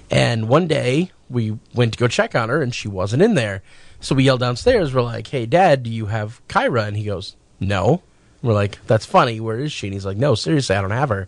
And 0.09 0.47
one 0.47 0.67
day 0.67 1.11
we 1.29 1.57
went 1.73 1.91
to 1.93 1.99
go 1.99 2.07
check 2.07 2.35
on 2.35 2.47
her 2.47 2.61
and 2.61 2.73
she 2.73 2.87
wasn't 2.87 3.21
in 3.21 3.33
there, 3.33 3.61
so 3.99 4.15
we 4.15 4.23
yelled 4.23 4.39
downstairs. 4.39 4.93
We're 4.93 5.01
like, 5.01 5.27
"Hey, 5.27 5.45
Dad, 5.45 5.83
do 5.83 5.89
you 5.89 6.05
have 6.05 6.39
Kyra?" 6.47 6.87
And 6.87 6.95
he 6.95 7.03
goes, 7.03 7.35
"No." 7.59 8.01
We're 8.41 8.53
like, 8.53 8.79
"That's 8.87 9.05
funny. 9.05 9.41
Where 9.41 9.59
is 9.59 9.73
she?" 9.73 9.87
And 9.87 9.93
he's 9.93 10.05
like, 10.05 10.15
"No, 10.17 10.33
seriously, 10.35 10.77
I 10.77 10.81
don't 10.81 10.91
have 10.91 11.09
her." 11.09 11.27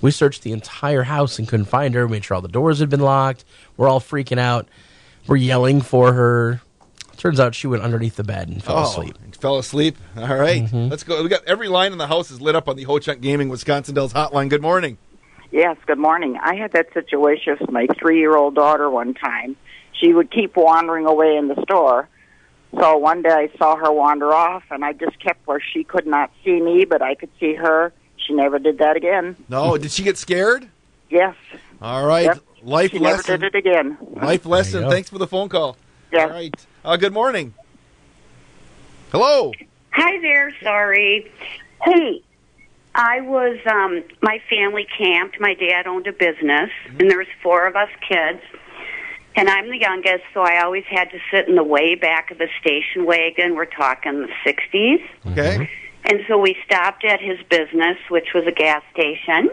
We 0.00 0.10
searched 0.10 0.42
the 0.42 0.52
entire 0.52 1.02
house 1.04 1.38
and 1.38 1.48
couldn't 1.48 1.66
find 1.66 1.94
her. 1.94 2.08
Made 2.08 2.24
sure 2.24 2.36
all 2.36 2.40
the 2.40 2.48
doors 2.48 2.78
had 2.78 2.88
been 2.88 3.00
locked. 3.00 3.44
We're 3.76 3.88
all 3.88 4.00
freaking 4.00 4.38
out. 4.38 4.68
We're 5.26 5.36
yelling 5.36 5.80
for 5.80 6.12
her. 6.12 6.60
Turns 7.16 7.40
out 7.40 7.54
she 7.54 7.66
went 7.66 7.82
underneath 7.82 8.14
the 8.16 8.22
bed 8.24 8.48
and 8.48 8.62
fell 8.62 8.78
Oh, 8.78 8.82
asleep. 8.84 9.16
Fell 9.40 9.58
asleep. 9.58 9.96
All 10.16 10.36
right. 10.36 10.62
Mm-hmm. 10.62 10.88
let's 10.88 11.02
go. 11.02 11.20
We 11.22 11.28
got 11.28 11.44
every 11.46 11.66
line 11.68 11.90
in 11.92 11.98
the 11.98 12.06
house 12.06 12.30
is 12.30 12.40
lit 12.40 12.54
up 12.54 12.68
on 12.68 12.76
the 12.76 12.84
Ho 12.84 12.98
Chunk 13.00 13.20
Gaming 13.20 13.48
Wisconsin 13.48 13.94
Dells 13.94 14.12
hotline. 14.12 14.48
Good 14.48 14.62
morning. 14.62 14.98
Yes, 15.50 15.76
good 15.86 15.98
morning. 15.98 16.38
I 16.40 16.54
had 16.54 16.72
that 16.72 16.92
situation 16.94 17.56
with 17.60 17.70
my 17.70 17.86
three 17.98 18.18
year 18.20 18.36
old 18.36 18.54
daughter 18.54 18.88
one 18.88 19.14
time. 19.14 19.56
She 19.92 20.12
would 20.12 20.30
keep 20.30 20.56
wandering 20.56 21.06
away 21.06 21.36
in 21.36 21.48
the 21.48 21.60
store. 21.62 22.08
So 22.78 22.98
one 22.98 23.22
day 23.22 23.30
I 23.30 23.50
saw 23.58 23.74
her 23.76 23.90
wander 23.90 24.32
off, 24.32 24.62
and 24.70 24.84
I 24.84 24.92
just 24.92 25.18
kept 25.18 25.44
where 25.46 25.60
she 25.72 25.82
could 25.84 26.06
not 26.06 26.30
see 26.44 26.60
me, 26.60 26.84
but 26.84 27.00
I 27.02 27.14
could 27.14 27.30
see 27.40 27.54
her. 27.54 27.92
She 28.28 28.34
never 28.34 28.58
did 28.58 28.78
that 28.78 28.96
again. 28.96 29.36
No, 29.48 29.78
did 29.78 29.90
she 29.90 30.02
get 30.02 30.18
scared? 30.18 30.68
Yes. 31.08 31.34
All 31.80 32.04
right. 32.06 32.26
Yep. 32.26 32.38
Life 32.62 32.90
she 32.90 32.98
lesson. 32.98 33.40
never 33.40 33.50
did 33.50 33.54
it 33.54 33.58
again. 33.58 33.96
Life 34.00 34.44
lesson. 34.44 34.90
Thanks 34.90 35.08
for 35.08 35.16
the 35.16 35.26
phone 35.26 35.48
call. 35.48 35.78
Yeah. 36.12 36.24
All 36.24 36.30
right. 36.30 36.66
Uh, 36.84 36.96
good 36.98 37.14
morning. 37.14 37.54
Hello. 39.10 39.52
Hi 39.92 40.20
there, 40.20 40.54
sorry. 40.62 41.32
Hey, 41.82 42.22
I 42.94 43.22
was 43.22 43.56
um 43.64 44.04
my 44.20 44.42
family 44.50 44.86
camped. 44.98 45.40
My 45.40 45.54
dad 45.54 45.86
owned 45.86 46.06
a 46.06 46.12
business 46.12 46.70
and 46.86 47.10
there 47.10 47.18
was 47.18 47.28
four 47.42 47.66
of 47.66 47.76
us 47.76 47.88
kids. 48.06 48.42
And 49.36 49.48
I'm 49.48 49.70
the 49.70 49.78
youngest, 49.78 50.24
so 50.34 50.42
I 50.42 50.62
always 50.62 50.84
had 50.84 51.10
to 51.12 51.18
sit 51.30 51.48
in 51.48 51.54
the 51.54 51.64
way 51.64 51.94
back 51.94 52.30
of 52.30 52.38
the 52.38 52.48
station 52.60 53.06
wagon. 53.06 53.54
We're 53.54 53.66
talking 53.66 54.20
the 54.22 54.28
60s. 54.44 55.00
Okay. 55.30 55.70
And 56.08 56.24
so 56.26 56.38
we 56.38 56.56
stopped 56.64 57.04
at 57.04 57.20
his 57.20 57.38
business, 57.50 57.98
which 58.08 58.32
was 58.34 58.46
a 58.46 58.52
gas 58.52 58.82
station. 58.92 59.50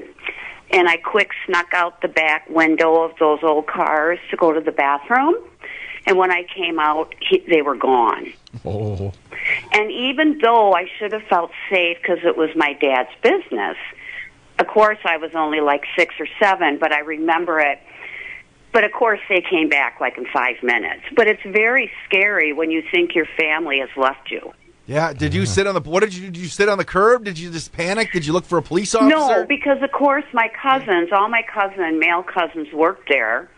And 0.72 0.88
I 0.88 0.98
quick 0.98 1.32
snuck 1.46 1.74
out 1.74 2.02
the 2.02 2.08
back 2.08 2.50
window 2.50 3.04
of 3.04 3.12
those 3.20 3.40
old 3.44 3.68
cars 3.68 4.20
to 4.32 4.38
go 4.38 4.54
to 4.54 4.62
the 4.62 4.72
bathroom. 4.72 5.36
And 6.08 6.18
when 6.18 6.32
I 6.32 6.44
came 6.44 6.80
out, 6.80 7.14
he, 7.20 7.40
they 7.48 7.62
were 7.62 7.76
gone. 7.76 8.32
Oh. 8.64 9.12
And 9.74 9.92
even 9.92 10.40
though 10.40 10.74
I 10.74 10.90
should 10.98 11.12
have 11.12 11.24
felt 11.24 11.52
safe 11.70 11.98
because 12.02 12.20
it 12.24 12.38
was 12.38 12.50
my 12.56 12.74
dad's 12.74 13.10
business, 13.22 13.78
of 14.58 14.68
course 14.68 15.00
I 15.04 15.18
was 15.18 15.32
only 15.36 15.60
like 15.60 15.84
six 15.98 16.16
or 16.20 16.28
seven, 16.40 16.78
but 16.80 16.94
I 16.94 17.00
remember 17.00 17.60
it. 17.60 17.80
But 18.72 18.84
of 18.84 18.92
course 18.92 19.20
they 19.28 19.42
came 19.42 19.68
back 19.68 20.00
like 20.00 20.18
in 20.18 20.26
five 20.32 20.56
minutes. 20.64 21.04
But 21.16 21.28
it's 21.28 21.44
very 21.44 21.92
scary 22.06 22.54
when 22.54 22.72
you 22.72 22.82
think 22.92 23.14
your 23.14 23.28
family 23.38 23.80
has 23.80 23.90
left 23.98 24.32
you. 24.32 24.54
Yeah. 24.88 25.14
Did 25.14 25.34
you 25.34 25.46
sit 25.46 25.68
on 25.68 25.74
the? 25.74 25.82
What 25.82 26.02
did 26.02 26.16
you? 26.16 26.26
Did 26.26 26.38
you 26.38 26.48
sit 26.48 26.70
on 26.70 26.78
the 26.78 26.86
curb? 26.86 27.24
Did 27.26 27.40
you 27.40 27.52
just 27.52 27.72
panic? 27.72 28.12
Did 28.12 28.26
you 28.26 28.34
look 28.34 28.46
for 28.46 28.58
a 28.58 28.62
police 28.62 28.94
officer? 28.94 29.10
No, 29.10 29.46
because 29.46 29.82
of 29.82 29.92
course 29.92 30.26
my 30.34 30.50
cousins, 30.62 31.10
all 31.12 31.30
my 31.30 31.44
cousin 31.54 32.00
male 32.00 32.24
cousins 32.24 32.72
worked 32.74 33.10
there. 33.10 33.50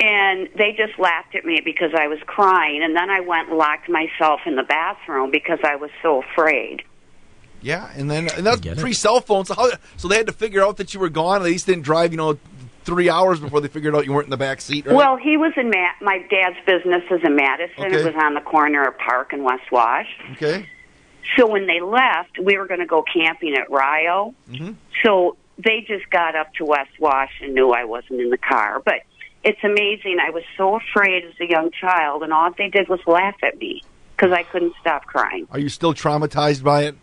And 0.00 0.48
they 0.58 0.72
just 0.76 0.98
laughed 0.98 1.36
at 1.36 1.44
me 1.44 1.60
because 1.64 1.92
I 1.96 2.08
was 2.08 2.18
crying. 2.26 2.82
And 2.82 2.96
then 2.96 3.10
I 3.10 3.20
went 3.20 3.48
and 3.48 3.58
locked 3.58 3.88
myself 3.88 4.40
in 4.44 4.56
the 4.56 4.64
bathroom 4.64 5.30
because 5.30 5.60
I 5.62 5.76
was 5.76 5.90
so 6.02 6.22
afraid. 6.22 6.82
Yeah, 7.64 7.90
and 7.94 8.10
then 8.10 8.28
and 8.36 8.44
that's 8.44 8.60
pre 8.80 8.92
cell 8.92 9.20
phone. 9.20 9.46
So 9.46 9.54
how? 9.54 9.70
So 9.96 10.06
they 10.06 10.16
had 10.16 10.26
to 10.26 10.32
figure 10.32 10.62
out 10.62 10.76
that 10.76 10.92
you 10.92 11.00
were 11.00 11.08
gone. 11.08 11.36
At 11.36 11.44
least 11.44 11.64
didn't 11.64 11.84
drive. 11.84 12.12
You 12.12 12.18
know, 12.18 12.38
three 12.84 13.08
hours 13.08 13.40
before 13.40 13.60
they 13.60 13.68
figured 13.68 13.94
out 13.94 14.04
you 14.04 14.12
weren't 14.12 14.26
in 14.26 14.30
the 14.30 14.36
back 14.36 14.60
seat. 14.60 14.86
Right? 14.86 14.94
Well, 14.94 15.16
he 15.16 15.36
was 15.36 15.52
in 15.56 15.70
Ma- 15.70 15.94
my 16.00 16.18
dad's 16.30 16.56
business 16.66 17.02
is 17.10 17.20
in 17.24 17.36
Madison. 17.36 17.84
Okay. 17.84 18.00
It 18.00 18.04
was 18.04 18.14
on 18.22 18.34
the 18.34 18.40
corner 18.40 18.86
of 18.86 18.96
Park 18.98 19.32
and 19.32 19.44
West 19.44 19.70
Wash. 19.72 20.08
okay. 20.32 20.68
So 21.38 21.46
when 21.46 21.66
they 21.66 21.80
left, 21.80 22.38
we 22.38 22.58
were 22.58 22.66
going 22.66 22.80
to 22.80 22.86
go 22.86 23.02
camping 23.02 23.54
at 23.54 23.70
Rio. 23.70 24.34
Mm-hmm. 24.50 24.72
So 25.02 25.36
they 25.56 25.80
just 25.86 26.08
got 26.10 26.36
up 26.36 26.52
to 26.54 26.66
West 26.66 26.90
Wash 27.00 27.30
and 27.42 27.54
knew 27.54 27.70
I 27.72 27.84
wasn't 27.84 28.20
in 28.20 28.28
the 28.28 28.38
car. 28.38 28.82
But 28.84 29.02
it's 29.42 29.62
amazing. 29.64 30.18
I 30.20 30.30
was 30.30 30.42
so 30.56 30.76
afraid 30.76 31.24
as 31.24 31.32
a 31.40 31.48
young 31.48 31.70
child, 31.70 32.22
and 32.22 32.32
all 32.32 32.50
they 32.56 32.68
did 32.68 32.88
was 32.88 33.00
laugh 33.06 33.36
at 33.42 33.58
me 33.58 33.82
because 34.16 34.32
I 34.32 34.42
couldn't 34.42 34.74
stop 34.80 35.06
crying. 35.06 35.46
Are 35.50 35.58
you 35.58 35.68
still 35.68 35.94
traumatized 35.94 36.62
by 36.62 36.84
it? 36.84 36.96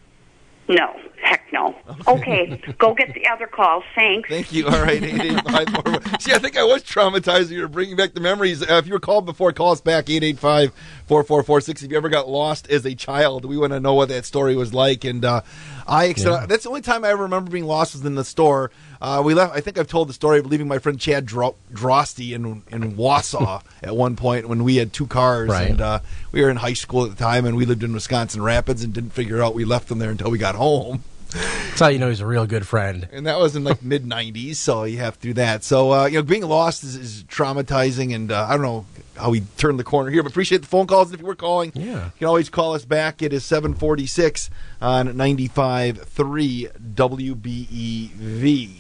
No, 0.67 0.95
heck 1.23 1.45
no. 1.53 1.75
Okay, 2.07 2.59
go 2.79 2.93
get 2.95 3.13
the 3.13 3.27
other 3.27 3.45
calls. 3.47 3.83
Thanks. 3.95 4.27
Thank 4.27 4.51
you. 4.51 4.65
All 4.67 4.81
right, 4.81 5.01
eight 5.03 5.21
eight 5.21 5.43
five 5.43 5.69
four. 5.69 6.01
See, 6.19 6.33
I 6.33 6.39
think 6.39 6.57
I 6.57 6.63
was 6.63 6.83
traumatized. 6.83 7.51
You're 7.51 7.67
bringing 7.67 7.95
back 7.95 8.13
the 8.13 8.19
memories. 8.19 8.61
Uh, 8.63 8.75
if 8.75 8.87
you 8.87 8.93
were 8.93 8.99
called 8.99 9.25
before, 9.25 9.51
call 9.53 9.71
us 9.71 9.81
back 9.81 10.09
eight 10.09 10.23
eight 10.23 10.39
five 10.39 10.73
four 11.05 11.23
four 11.23 11.43
four 11.43 11.61
six. 11.61 11.83
If 11.83 11.91
you 11.91 11.97
ever 11.97 12.09
got 12.09 12.27
lost 12.27 12.69
as 12.69 12.85
a 12.85 12.95
child, 12.95 13.45
we 13.45 13.55
want 13.57 13.71
to 13.73 13.79
know 13.79 13.93
what 13.93 14.09
that 14.09 14.25
story 14.25 14.55
was 14.55 14.73
like. 14.73 15.03
And 15.03 15.23
uh, 15.23 15.41
I, 15.87 16.13
Yeah. 16.17 16.45
that's 16.47 16.63
the 16.63 16.69
only 16.69 16.81
time 16.81 17.05
I 17.05 17.09
ever 17.09 17.23
remember 17.23 17.51
being 17.51 17.65
lost 17.65 17.93
was 17.93 18.03
in 18.05 18.15
the 18.15 18.25
store. 18.25 18.71
Uh, 18.99 19.21
we 19.23 19.33
left. 19.33 19.55
I 19.55 19.61
think 19.61 19.77
I've 19.77 19.87
told 19.87 20.09
the 20.09 20.13
story 20.13 20.39
of 20.39 20.45
leaving 20.47 20.67
my 20.67 20.79
friend 20.79 20.99
Chad 20.99 21.25
Dro- 21.27 21.55
Drosty 21.71 22.33
in 22.33 22.63
in 22.71 22.95
Wausau 22.97 23.61
at 23.83 23.95
one 23.95 24.15
point 24.15 24.49
when 24.49 24.63
we 24.63 24.77
had 24.77 24.91
two 24.91 25.07
cars, 25.07 25.49
Right. 25.49 25.69
and 25.69 25.81
uh, 25.81 25.99
we 26.31 26.41
were 26.41 26.49
in 26.49 26.57
high 26.57 26.73
school 26.73 27.03
at 27.05 27.11
the 27.11 27.15
time, 27.23 27.45
and 27.45 27.55
we 27.55 27.65
lived 27.65 27.83
in 27.83 27.93
Wisconsin 27.93 28.41
Rapids, 28.41 28.83
and 28.83 28.91
didn't 28.93 29.11
figure 29.11 29.41
out 29.43 29.53
we 29.53 29.65
left 29.65 29.87
them 29.87 29.99
there 29.99 30.09
until 30.11 30.31
we 30.31 30.37
got 30.39 30.55
home. 30.55 31.03
That's 31.71 31.79
how 31.79 31.87
you 31.87 31.97
know 31.99 32.09
he's 32.09 32.19
a 32.19 32.25
real 32.25 32.45
good 32.45 32.67
friend. 32.67 33.07
and 33.11 33.25
that 33.25 33.39
was 33.39 33.55
in 33.55 33.63
like 33.63 33.81
mid 33.93 34.03
'90s, 34.05 34.55
so 34.57 34.83
you 34.83 34.97
have 34.99 35.15
to 35.19 35.21
do 35.29 35.33
that. 35.35 35.63
So 35.63 35.91
uh, 35.93 36.05
you 36.05 36.17
know, 36.17 36.23
being 36.23 36.43
lost 36.43 36.83
is, 36.83 36.95
is 36.95 37.23
traumatizing, 37.23 38.13
and 38.13 38.31
uh, 38.31 38.45
I 38.49 38.51
don't 38.53 38.61
know 38.63 38.85
how 39.15 39.29
we 39.29 39.41
turned 39.57 39.79
the 39.79 39.83
corner 39.83 40.09
here, 40.09 40.23
but 40.23 40.31
appreciate 40.31 40.61
the 40.61 40.67
phone 40.67 40.87
calls. 40.87 41.07
And 41.09 41.15
if 41.15 41.21
you 41.21 41.27
were 41.27 41.35
calling, 41.35 41.71
Yeah. 41.75 42.05
you 42.05 42.11
can 42.19 42.27
always 42.27 42.49
call 42.49 42.73
us 42.73 42.83
back. 42.85 43.21
It 43.21 43.31
is 43.33 43.45
746 43.45 44.49
on 44.81 45.07
95.3 45.09 46.71
WBEV. 46.95 48.77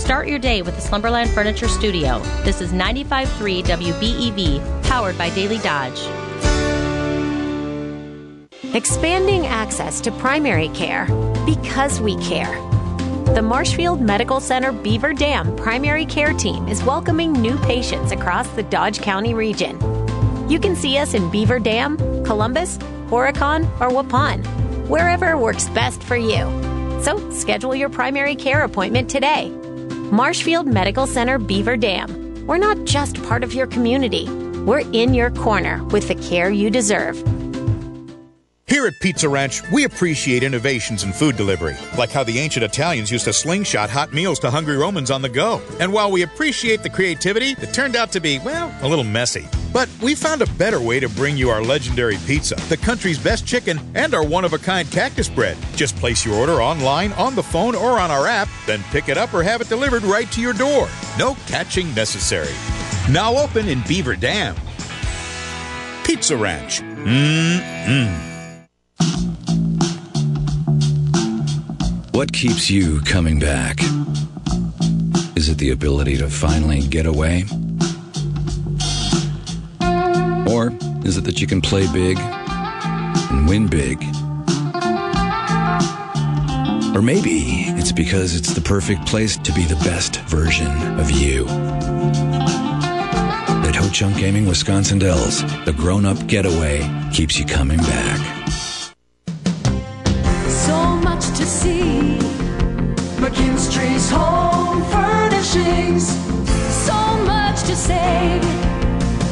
Start 0.00 0.28
your 0.28 0.38
day 0.38 0.60
with 0.60 0.74
the 0.76 0.82
Slumberland 0.82 1.30
Furniture 1.30 1.68
Studio. 1.68 2.18
This 2.42 2.60
is 2.60 2.72
95.3 2.72 3.62
WBEV, 3.64 4.82
powered 4.84 5.16
by 5.16 5.30
Daily 5.30 5.58
Dodge. 5.58 5.98
Expanding 8.72 9.46
access 9.46 10.00
to 10.00 10.10
primary 10.10 10.68
care 10.70 11.06
because 11.44 12.00
we 12.00 12.16
care. 12.16 12.52
The 13.34 13.42
Marshfield 13.42 14.00
Medical 14.00 14.40
Center 14.40 14.72
Beaver 14.72 15.12
Dam 15.12 15.54
Primary 15.56 16.06
Care 16.06 16.32
Team 16.32 16.66
is 16.66 16.82
welcoming 16.82 17.32
new 17.32 17.56
patients 17.58 18.10
across 18.10 18.48
the 18.50 18.62
Dodge 18.64 19.00
County 19.00 19.34
region. 19.34 19.78
You 20.48 20.58
can 20.58 20.74
see 20.74 20.98
us 20.98 21.14
in 21.14 21.30
Beaver 21.30 21.58
Dam, 21.60 21.96
Columbus, 22.24 22.78
Horicon, 23.08 23.64
or 23.80 23.90
Waupun, 23.90 24.44
wherever 24.88 25.36
works 25.36 25.68
best 25.68 26.02
for 26.02 26.16
you. 26.16 26.50
So 27.02 27.30
schedule 27.30 27.74
your 27.74 27.90
primary 27.90 28.34
care 28.34 28.62
appointment 28.62 29.08
today. 29.08 29.50
Marshfield 30.10 30.66
Medical 30.66 31.06
Center 31.06 31.38
Beaver 31.38 31.76
Dam. 31.76 32.46
We're 32.46 32.58
not 32.58 32.84
just 32.84 33.22
part 33.22 33.44
of 33.44 33.54
your 33.54 33.66
community, 33.66 34.28
we're 34.64 34.82
in 34.92 35.14
your 35.14 35.30
corner 35.30 35.84
with 35.84 36.08
the 36.08 36.14
care 36.16 36.50
you 36.50 36.70
deserve. 36.70 37.22
Here 38.74 38.88
at 38.88 38.98
Pizza 38.98 39.28
Ranch, 39.28 39.62
we 39.70 39.84
appreciate 39.84 40.42
innovations 40.42 41.04
in 41.04 41.12
food 41.12 41.36
delivery, 41.36 41.76
like 41.96 42.10
how 42.10 42.24
the 42.24 42.40
ancient 42.40 42.64
Italians 42.64 43.08
used 43.08 43.26
to 43.26 43.32
slingshot 43.32 43.88
hot 43.88 44.12
meals 44.12 44.40
to 44.40 44.50
hungry 44.50 44.76
Romans 44.76 45.12
on 45.12 45.22
the 45.22 45.28
go. 45.28 45.62
And 45.78 45.92
while 45.92 46.10
we 46.10 46.22
appreciate 46.22 46.82
the 46.82 46.90
creativity, 46.90 47.50
it 47.62 47.72
turned 47.72 47.94
out 47.94 48.10
to 48.10 48.20
be, 48.20 48.40
well, 48.40 48.76
a 48.82 48.88
little 48.88 49.04
messy. 49.04 49.46
But 49.72 49.88
we 50.02 50.16
found 50.16 50.42
a 50.42 50.46
better 50.54 50.80
way 50.80 50.98
to 50.98 51.08
bring 51.08 51.36
you 51.36 51.50
our 51.50 51.62
legendary 51.62 52.16
pizza, 52.26 52.56
the 52.68 52.76
country's 52.76 53.16
best 53.16 53.46
chicken, 53.46 53.78
and 53.94 54.12
our 54.12 54.26
one 54.26 54.44
of 54.44 54.54
a 54.54 54.58
kind 54.58 54.90
cactus 54.90 55.28
bread. 55.28 55.56
Just 55.76 55.94
place 55.94 56.26
your 56.26 56.34
order 56.34 56.60
online, 56.60 57.12
on 57.12 57.36
the 57.36 57.44
phone, 57.44 57.76
or 57.76 58.00
on 58.00 58.10
our 58.10 58.26
app, 58.26 58.48
then 58.66 58.82
pick 58.90 59.08
it 59.08 59.16
up 59.16 59.32
or 59.32 59.44
have 59.44 59.60
it 59.60 59.68
delivered 59.68 60.02
right 60.02 60.32
to 60.32 60.40
your 60.40 60.52
door. 60.52 60.88
No 61.16 61.36
catching 61.46 61.94
necessary. 61.94 62.54
Now 63.08 63.36
open 63.36 63.68
in 63.68 63.84
Beaver 63.86 64.16
Dam. 64.16 64.56
Pizza 66.02 66.36
Ranch. 66.36 66.80
Mmm. 66.80 68.33
What 72.14 72.32
keeps 72.32 72.70
you 72.70 73.00
coming 73.00 73.40
back? 73.40 73.80
Is 75.34 75.48
it 75.48 75.58
the 75.58 75.70
ability 75.72 76.16
to 76.18 76.30
finally 76.30 76.86
get 76.86 77.06
away? 77.06 77.42
Or 80.46 80.72
is 81.04 81.16
it 81.16 81.24
that 81.24 81.40
you 81.40 81.48
can 81.48 81.60
play 81.60 81.92
big 81.92 82.16
and 82.20 83.48
win 83.48 83.66
big? 83.66 84.00
Or 86.94 87.02
maybe 87.02 87.64
it's 87.74 87.90
because 87.90 88.36
it's 88.36 88.54
the 88.54 88.62
perfect 88.64 89.04
place 89.06 89.36
to 89.38 89.52
be 89.52 89.64
the 89.64 89.80
best 89.82 90.20
version 90.20 90.70
of 91.00 91.10
you. 91.10 91.48
At 93.66 93.74
Ho 93.74 93.88
Chunk 93.88 94.18
Gaming 94.18 94.46
Wisconsin 94.46 95.00
Dells, 95.00 95.42
the 95.64 95.74
grown 95.76 96.06
up 96.06 96.28
getaway 96.28 96.88
keeps 97.12 97.40
you 97.40 97.44
coming 97.44 97.78
back. 97.78 98.43
McKinstry's 103.24 104.10
Home 104.10 104.82
Furnishings. 104.92 106.08
So 106.84 106.92
much 107.24 107.62
to 107.62 107.74
save. 107.74 108.42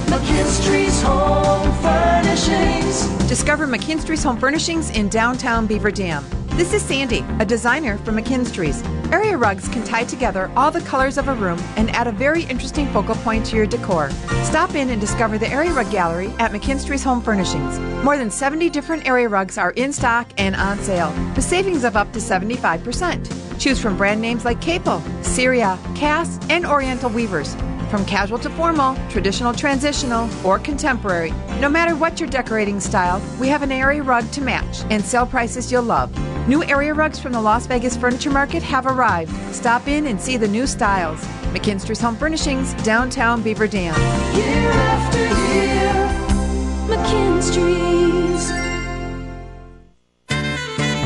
McKinstry's 0.08 1.02
Home 1.02 1.70
Furnishings. 1.82 3.06
Discover 3.28 3.66
McKinstry's 3.66 4.22
Home 4.24 4.38
Furnishings 4.38 4.88
in 4.88 5.10
downtown 5.10 5.66
Beaver 5.66 5.90
Dam. 5.90 6.24
This 6.52 6.72
is 6.72 6.80
Sandy, 6.80 7.22
a 7.38 7.44
designer 7.44 7.98
from 7.98 8.16
McKinstry's. 8.16 8.82
Area 9.12 9.36
rugs 9.36 9.68
can 9.68 9.84
tie 9.84 10.04
together 10.04 10.50
all 10.56 10.70
the 10.70 10.80
colors 10.80 11.18
of 11.18 11.28
a 11.28 11.34
room 11.34 11.58
and 11.76 11.90
add 11.90 12.06
a 12.06 12.12
very 12.12 12.44
interesting 12.44 12.90
focal 12.94 13.16
point 13.16 13.44
to 13.46 13.56
your 13.56 13.66
decor. 13.66 14.10
Stop 14.44 14.74
in 14.74 14.88
and 14.88 15.02
discover 15.02 15.36
the 15.36 15.48
Area 15.48 15.70
Rug 15.70 15.90
Gallery 15.90 16.28
at 16.38 16.50
McKinstry's 16.50 17.04
Home 17.04 17.20
Furnishings. 17.20 17.78
More 18.02 18.16
than 18.16 18.30
70 18.30 18.70
different 18.70 19.06
area 19.06 19.28
rugs 19.28 19.58
are 19.58 19.72
in 19.72 19.92
stock 19.92 20.30
and 20.38 20.56
on 20.56 20.78
sale, 20.78 21.12
with 21.36 21.44
savings 21.44 21.84
of 21.84 21.94
up 21.94 22.10
to 22.14 22.20
75%. 22.20 23.41
Choose 23.62 23.80
from 23.80 23.96
brand 23.96 24.20
names 24.20 24.44
like 24.44 24.60
Capo, 24.60 25.00
Surya, 25.22 25.78
Cass, 25.94 26.40
and 26.50 26.66
Oriental 26.66 27.08
Weavers. 27.08 27.54
From 27.92 28.04
casual 28.04 28.40
to 28.40 28.50
formal, 28.50 28.96
traditional 29.08 29.52
transitional, 29.52 30.28
or 30.44 30.58
contemporary, 30.58 31.32
no 31.60 31.68
matter 31.68 31.94
what 31.94 32.18
your 32.18 32.28
decorating 32.28 32.80
style, 32.80 33.22
we 33.38 33.46
have 33.46 33.62
an 33.62 33.70
area 33.70 34.02
rug 34.02 34.28
to 34.32 34.40
match 34.40 34.82
and 34.90 35.04
sale 35.04 35.26
prices 35.26 35.70
you'll 35.70 35.84
love. 35.84 36.10
New 36.48 36.64
area 36.64 36.92
rugs 36.92 37.20
from 37.20 37.30
the 37.30 37.40
Las 37.40 37.66
Vegas 37.66 37.96
Furniture 37.96 38.32
Market 38.32 38.64
have 38.64 38.84
arrived. 38.84 39.32
Stop 39.54 39.86
in 39.86 40.08
and 40.08 40.20
see 40.20 40.36
the 40.36 40.48
new 40.48 40.66
styles. 40.66 41.20
McKinstry's 41.54 42.00
Home 42.00 42.16
Furnishings, 42.16 42.74
downtown 42.82 43.42
Beaver 43.42 43.68
Dam. 43.68 43.94
Year 44.36 44.72
after 44.72 45.20
year. 45.54 45.92
McKinstry's. 46.88 48.71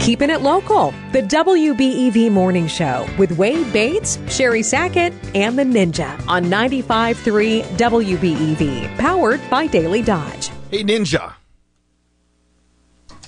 Keeping 0.07 0.31
it 0.31 0.41
local. 0.41 0.95
The 1.11 1.23
WBEV 1.23 2.31
Morning 2.31 2.69
Show 2.69 3.09
with 3.19 3.33
Wade 3.33 3.73
Bates, 3.73 4.20
Sherry 4.28 4.62
Sackett, 4.62 5.12
and 5.35 5.59
the 5.59 5.65
Ninja 5.65 6.24
on 6.28 6.45
95.3 6.45 7.65
WBEV, 7.77 8.99
powered 8.99 9.41
by 9.51 9.66
Daily 9.66 10.03
Dodge. 10.03 10.51
Hey, 10.70 10.85
Ninja. 10.85 11.35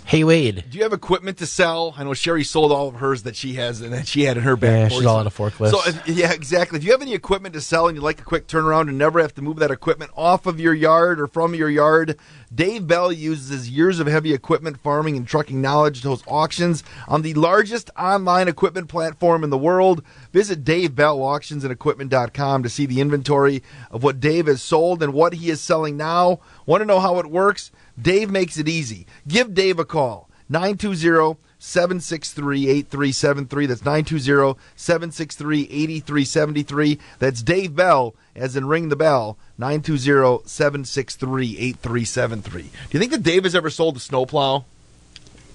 Hey, 0.09 0.25
Wade. 0.25 0.65
Do 0.71 0.79
you 0.79 0.85
have 0.85 0.95
equipment 0.95 1.37
to 1.37 1.45
sell? 1.45 1.93
I 1.99 2.03
know 2.03 2.15
Sherry 2.15 2.43
sold 2.43 2.73
all 2.73 2.89
of 2.89 2.95
hers 2.95 3.25
that 3.25 3.37
she 3.37 3.57
has 3.57 3.83
and 3.83 3.93
that 3.93 4.09
she 4.09 4.23
had 4.23 4.39
in 4.39 4.43
her 4.43 4.57
back. 4.57 4.91
Yeah, 4.91 4.97
she's 4.97 5.05
all 5.05 5.19
out 5.19 5.27
of 5.27 5.37
forklifts. 5.37 5.73
So, 5.73 5.81
if, 5.85 6.09
yeah, 6.09 6.33
exactly. 6.33 6.79
If 6.79 6.85
you 6.85 6.93
have 6.93 7.03
any 7.03 7.13
equipment 7.13 7.53
to 7.53 7.61
sell 7.61 7.89
and 7.89 7.95
you'd 7.95 8.03
like 8.03 8.19
a 8.19 8.25
quick 8.25 8.47
turnaround 8.47 8.89
and 8.89 8.97
never 8.97 9.21
have 9.21 9.35
to 9.35 9.43
move 9.43 9.59
that 9.59 9.71
equipment 9.71 10.11
off 10.17 10.47
of 10.47 10.59
your 10.59 10.73
yard 10.73 11.21
or 11.21 11.27
from 11.27 11.55
your 11.55 11.69
yard, 11.69 12.19
Dave 12.55 12.87
Bell 12.87 13.13
uses 13.13 13.51
his 13.51 13.69
years 13.69 14.01
of 14.01 14.07
heavy 14.07 14.33
equipment 14.33 14.81
farming 14.81 15.15
and 15.19 15.29
trucking 15.29 15.61
knowledge 15.61 16.01
to 16.01 16.09
host 16.09 16.25
auctions 16.27 16.83
on 17.07 17.21
the 17.21 17.35
largest 17.35 17.91
online 17.99 18.49
equipment 18.49 18.89
platform 18.89 19.45
in 19.45 19.51
the 19.51 19.59
world. 19.59 20.03
Visit 20.33 20.65
Dave 20.65 20.95
Bell 20.95 21.23
Auctions 21.23 21.65
and 21.65 21.73
Equipment.com 21.73 22.63
to 22.63 22.71
see 22.71 22.87
the 22.87 23.03
inventory 23.03 23.63
of 23.91 24.03
what 24.03 24.21
Dave 24.21 24.47
has 24.47 24.63
sold 24.63 25.03
and 25.03 25.13
what 25.13 25.35
he 25.35 25.51
is 25.51 25.61
selling 25.61 25.99
now. 25.99 26.41
Want 26.65 26.81
to 26.81 26.87
know 26.87 26.99
how 27.01 27.19
it 27.19 27.27
works? 27.27 27.71
Dave 28.01 28.31
makes 28.31 28.59
it 28.59 28.69
easy. 28.69 29.07
Give 29.27 29.55
Dave 29.55 29.79
a 29.79 29.85
call. 29.85 30.29
920 30.49 31.39
763 31.59 32.69
8373. 32.69 33.67
That's 33.67 33.85
920 33.85 34.59
763 34.77 35.63
8373. 35.65 36.99
That's 37.19 37.43
Dave 37.43 37.75
Bell, 37.75 38.15
as 38.35 38.57
in 38.57 38.67
ring 38.67 38.89
the 38.89 38.97
bell. 38.97 39.37
920 39.59 40.43
763 40.47 41.59
8373. 41.59 42.63
Do 42.63 42.69
you 42.93 42.99
think 43.01 43.13
that 43.13 43.23
Dave 43.23 43.45
has 43.45 43.55
ever 43.55 43.71
sold 43.71 43.97
a 43.97 44.01
snowplow? 44.01 44.65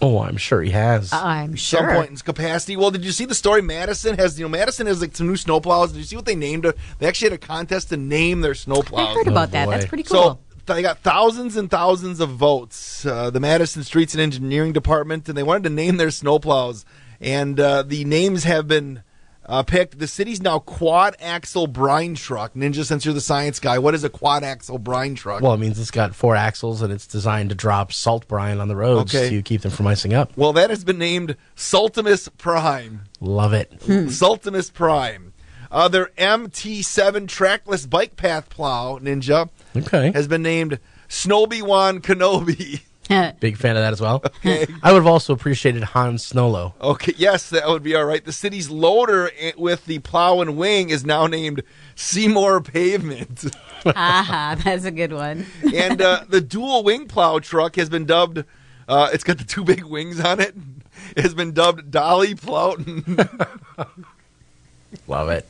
Oh, 0.01 0.19
I'm 0.19 0.35
sure 0.35 0.61
he 0.61 0.71
has. 0.71 1.13
Uh, 1.13 1.21
I'm 1.23 1.55
sure. 1.55 1.79
Some 1.79 1.89
point 1.89 2.07
in 2.07 2.13
his 2.13 2.21
capacity. 2.21 2.75
Well, 2.75 2.91
did 2.91 3.05
you 3.05 3.11
see 3.13 3.23
the 3.23 3.35
story? 3.35 3.61
Madison 3.61 4.17
has, 4.17 4.37
you 4.37 4.43
know, 4.43 4.49
Madison 4.49 4.85
has 4.87 4.99
like 4.99 5.15
some 5.15 5.27
new 5.27 5.35
snowplows. 5.35 5.89
Did 5.89 5.97
you 5.97 6.03
see 6.03 6.17
what 6.17 6.25
they 6.25 6.35
named 6.35 6.65
it? 6.65 6.77
They 6.99 7.07
actually 7.07 7.29
had 7.29 7.39
a 7.41 7.47
contest 7.47 7.89
to 7.89 7.97
name 7.97 8.41
their 8.41 8.53
snowplows. 8.53 9.07
I 9.07 9.13
heard 9.13 9.27
about 9.29 9.49
oh, 9.49 9.51
that. 9.51 9.69
That's 9.69 9.85
pretty 9.85 10.03
So 10.03 10.21
cool. 10.21 10.39
They 10.65 10.81
got 10.81 10.99
thousands 10.99 11.55
and 11.57 11.69
thousands 11.69 12.19
of 12.19 12.29
votes. 12.29 13.05
Uh, 13.05 13.29
the 13.29 13.39
Madison 13.39 13.83
Streets 13.83 14.13
and 14.13 14.21
Engineering 14.21 14.73
Department, 14.73 15.27
and 15.29 15.37
they 15.37 15.43
wanted 15.43 15.63
to 15.63 15.69
name 15.69 15.97
their 15.97 16.07
snowplows. 16.09 16.85
And 17.19 17.59
uh, 17.59 17.83
the 17.83 18.03
names 18.05 18.43
have 18.43 18.67
been 18.67 19.03
uh, 19.45 19.63
picked. 19.63 19.99
The 19.99 20.07
city's 20.07 20.41
now 20.41 20.59
quad 20.59 21.15
axle 21.21 21.67
brine 21.67 22.15
truck. 22.15 22.53
Ninja, 22.53 22.85
since 22.85 23.03
you're 23.05 23.13
the 23.13 23.21
science 23.21 23.59
guy, 23.59 23.77
what 23.79 23.93
is 23.93 24.03
a 24.03 24.09
quad 24.09 24.43
axle 24.43 24.77
brine 24.77 25.15
truck? 25.15 25.41
Well, 25.41 25.53
it 25.53 25.57
means 25.59 25.79
it's 25.79 25.91
got 25.91 26.15
four 26.15 26.35
axles 26.35 26.81
and 26.81 26.91
it's 26.93 27.07
designed 27.07 27.49
to 27.49 27.55
drop 27.55 27.91
salt 27.93 28.27
brine 28.27 28.59
on 28.59 28.67
the 28.69 28.75
roads 28.75 29.13
Okay. 29.13 29.29
to 29.29 29.41
keep 29.41 29.61
them 29.61 29.71
from 29.71 29.87
icing 29.87 30.13
up. 30.13 30.31
Well, 30.37 30.53
that 30.53 30.69
has 30.69 30.83
been 30.83 30.97
named 30.97 31.35
Sultimus 31.55 32.29
Prime. 32.37 33.01
Love 33.19 33.53
it. 33.53 33.71
Sultimus 33.81 34.71
Prime. 34.73 35.33
Uh, 35.71 35.87
their 35.87 36.07
MT7 36.17 37.27
trackless 37.27 37.85
bike 37.85 38.15
path 38.15 38.49
plow, 38.49 38.99
Ninja, 38.99 39.49
Okay. 39.75 40.11
has 40.11 40.27
been 40.27 40.43
named 40.43 40.79
Snowby-Wan 41.07 42.01
Kenobi. 42.01 42.81
Big 43.39 43.57
fan 43.57 43.75
of 43.75 43.81
that 43.83 43.93
as 43.93 44.01
well. 44.01 44.23
I 44.43 44.91
would 44.91 44.99
have 44.99 45.07
also 45.07 45.33
appreciated 45.33 45.83
Han 45.83 46.15
Snowlo. 46.15 46.73
Okay, 46.81 47.13
yes, 47.17 47.49
that 47.49 47.67
would 47.67 47.83
be 47.83 47.95
all 47.95 48.05
right. 48.05 48.23
The 48.23 48.31
city's 48.31 48.69
loader 48.69 49.29
with 49.57 49.85
the 49.85 49.99
plow 49.99 50.41
and 50.41 50.57
wing 50.57 50.89
is 50.89 51.05
now 51.05 51.27
named 51.27 51.63
Seymour 51.95 52.61
Pavement. 52.61 53.45
Aha, 53.85 54.55
that's 54.63 54.85
a 54.85 54.91
good 54.91 55.13
one. 55.13 55.45
and 55.73 56.01
uh, 56.01 56.23
the 56.27 56.41
dual 56.41 56.83
wing 56.83 57.07
plow 57.07 57.39
truck 57.39 57.75
has 57.75 57.89
been 57.89 58.05
dubbed, 58.05 58.45
uh, 58.87 59.09
it's 59.13 59.23
got 59.23 59.37
the 59.37 59.43
two 59.43 59.63
big 59.63 59.83
wings 59.83 60.19
on 60.19 60.39
it, 60.39 60.55
it 61.15 61.21
has 61.21 61.33
been 61.33 61.51
dubbed 61.51 61.91
Dolly 61.91 62.35
Plowton. 62.35 63.17
Love 65.07 65.29
it. 65.29 65.47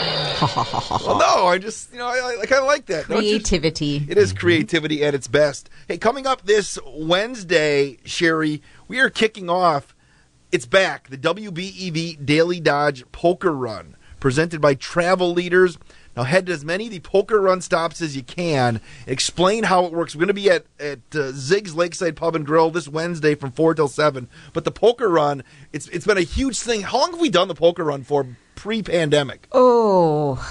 well, 1.06 1.18
no, 1.18 1.46
I 1.46 1.58
just, 1.58 1.92
you 1.92 1.98
know, 1.98 2.06
I, 2.06 2.38
I 2.40 2.46
kind 2.46 2.60
of 2.60 2.66
like 2.66 2.86
that. 2.86 3.04
Creativity. 3.04 4.06
It 4.08 4.16
is 4.16 4.32
creativity 4.32 5.04
at 5.04 5.14
its 5.14 5.28
best. 5.28 5.68
Hey, 5.88 5.98
coming 5.98 6.26
up 6.26 6.42
this 6.46 6.78
Wednesday, 6.86 7.98
Sherry, 8.04 8.62
we 8.88 8.98
are 9.00 9.10
kicking 9.10 9.50
off. 9.50 9.94
It's 10.52 10.66
back, 10.66 11.08
the 11.08 11.18
WBEV 11.18 12.24
Daily 12.24 12.58
Dodge 12.58 13.04
Poker 13.12 13.52
Run, 13.52 13.96
presented 14.18 14.60
by 14.60 14.74
Travel 14.74 15.32
Leaders. 15.32 15.78
Now, 16.16 16.24
head 16.24 16.46
to 16.46 16.52
as 16.52 16.64
many 16.64 16.86
of 16.86 16.92
the 16.92 17.00
poker 17.00 17.40
run 17.40 17.60
stops 17.60 18.02
as 18.02 18.16
you 18.16 18.22
can. 18.22 18.80
Explain 19.06 19.64
how 19.64 19.84
it 19.86 19.92
works. 19.92 20.14
We're 20.14 20.20
going 20.20 20.28
to 20.28 20.34
be 20.34 20.50
at, 20.50 20.64
at 20.78 20.98
uh, 21.14 21.30
Zig's 21.32 21.74
Lakeside 21.74 22.16
Pub 22.16 22.34
and 22.34 22.44
Grill 22.44 22.70
this 22.70 22.88
Wednesday 22.88 23.34
from 23.34 23.52
4 23.52 23.74
till 23.74 23.88
7. 23.88 24.28
But 24.52 24.64
the 24.64 24.70
poker 24.72 25.08
run, 25.08 25.42
it's 25.72 25.86
it's 25.88 26.06
been 26.06 26.18
a 26.18 26.22
huge 26.22 26.58
thing. 26.58 26.82
How 26.82 26.98
long 26.98 27.12
have 27.12 27.20
we 27.20 27.30
done 27.30 27.48
the 27.48 27.54
poker 27.54 27.84
run 27.84 28.02
for 28.02 28.26
pre 28.56 28.82
pandemic? 28.82 29.46
Oh, 29.52 30.44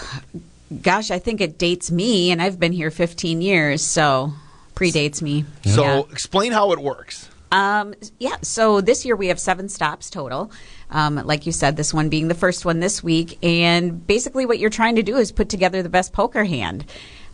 gosh, 0.81 1.11
I 1.11 1.19
think 1.19 1.41
it 1.41 1.57
dates 1.57 1.91
me, 1.91 2.31
and 2.31 2.41
I've 2.41 2.59
been 2.59 2.71
here 2.73 2.89
15 2.91 3.41
years, 3.41 3.81
so 3.83 4.33
predates 4.75 5.21
me. 5.21 5.43
So, 5.65 5.83
Yeah. 5.83 6.01
explain 6.11 6.53
how 6.53 6.71
it 6.71 6.79
works. 6.79 7.27
Um, 7.51 7.95
yeah, 8.19 8.37
so 8.41 8.81
this 8.81 9.05
year 9.05 9.15
we 9.15 9.27
have 9.27 9.39
seven 9.39 9.69
stops 9.69 10.09
total. 10.09 10.51
Um, 10.91 11.15
like 11.15 11.45
you 11.45 11.51
said, 11.51 11.77
this 11.77 11.93
one 11.93 12.09
being 12.09 12.27
the 12.27 12.35
first 12.35 12.65
one 12.65 12.79
this 12.79 13.03
week. 13.03 13.37
And 13.43 14.05
basically, 14.05 14.45
what 14.45 14.59
you're 14.59 14.69
trying 14.69 14.95
to 14.95 15.03
do 15.03 15.17
is 15.17 15.31
put 15.31 15.49
together 15.49 15.81
the 15.81 15.89
best 15.89 16.13
poker 16.13 16.43
hand. 16.43 16.85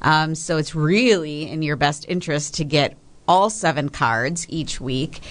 Um, 0.01 0.35
so 0.35 0.57
it's 0.57 0.75
really 0.75 1.49
in 1.49 1.61
your 1.61 1.75
best 1.75 2.05
interest 2.07 2.55
to 2.55 2.63
get 2.63 2.97
all 3.27 3.49
seven 3.49 3.89
cards 3.89 4.45
each 4.49 4.79
week 4.79 5.21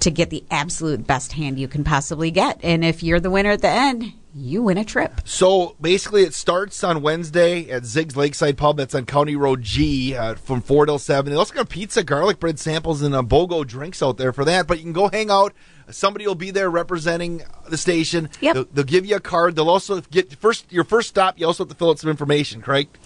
to 0.00 0.10
get 0.10 0.30
the 0.30 0.44
absolute 0.50 1.06
best 1.06 1.32
hand 1.32 1.58
you 1.58 1.68
can 1.68 1.84
possibly 1.84 2.30
get. 2.30 2.60
And 2.62 2.84
if 2.84 3.02
you're 3.02 3.20
the 3.20 3.30
winner 3.30 3.50
at 3.50 3.62
the 3.62 3.68
end, 3.70 4.12
you 4.34 4.62
win 4.62 4.76
a 4.76 4.84
trip. 4.84 5.20
So 5.24 5.76
basically, 5.80 6.22
it 6.22 6.34
starts 6.34 6.84
on 6.84 7.00
Wednesday 7.00 7.70
at 7.70 7.86
Zig's 7.86 8.16
Lakeside 8.16 8.58
Pub. 8.58 8.76
That's 8.76 8.94
on 8.94 9.06
County 9.06 9.34
Road 9.34 9.62
G 9.62 10.14
uh, 10.14 10.34
from 10.34 10.60
4 10.60 10.86
till 10.86 10.98
7. 10.98 11.30
They 11.32 11.38
also 11.38 11.54
got 11.54 11.70
pizza, 11.70 12.04
garlic 12.04 12.38
bread 12.38 12.58
samples, 12.58 13.00
and 13.00 13.14
a 13.14 13.22
BOGO 13.22 13.66
drinks 13.66 14.02
out 14.02 14.18
there 14.18 14.34
for 14.34 14.44
that. 14.44 14.66
But 14.66 14.76
you 14.78 14.84
can 14.84 14.92
go 14.92 15.08
hang 15.08 15.30
out. 15.30 15.54
Somebody 15.88 16.26
will 16.26 16.34
be 16.34 16.50
there 16.50 16.68
representing 16.68 17.42
the 17.68 17.78
station. 17.78 18.28
Yep. 18.40 18.54
They'll, 18.54 18.64
they'll 18.72 18.84
give 18.84 19.06
you 19.06 19.16
a 19.16 19.20
card. 19.20 19.56
They'll 19.56 19.70
also 19.70 20.00
get 20.02 20.30
first 20.34 20.70
your 20.70 20.84
first 20.84 21.08
stop. 21.08 21.38
You 21.38 21.46
also 21.46 21.64
have 21.64 21.70
to 21.70 21.74
fill 21.76 21.90
out 21.90 21.98
some 21.98 22.10
information, 22.10 22.60
correct? 22.60 22.98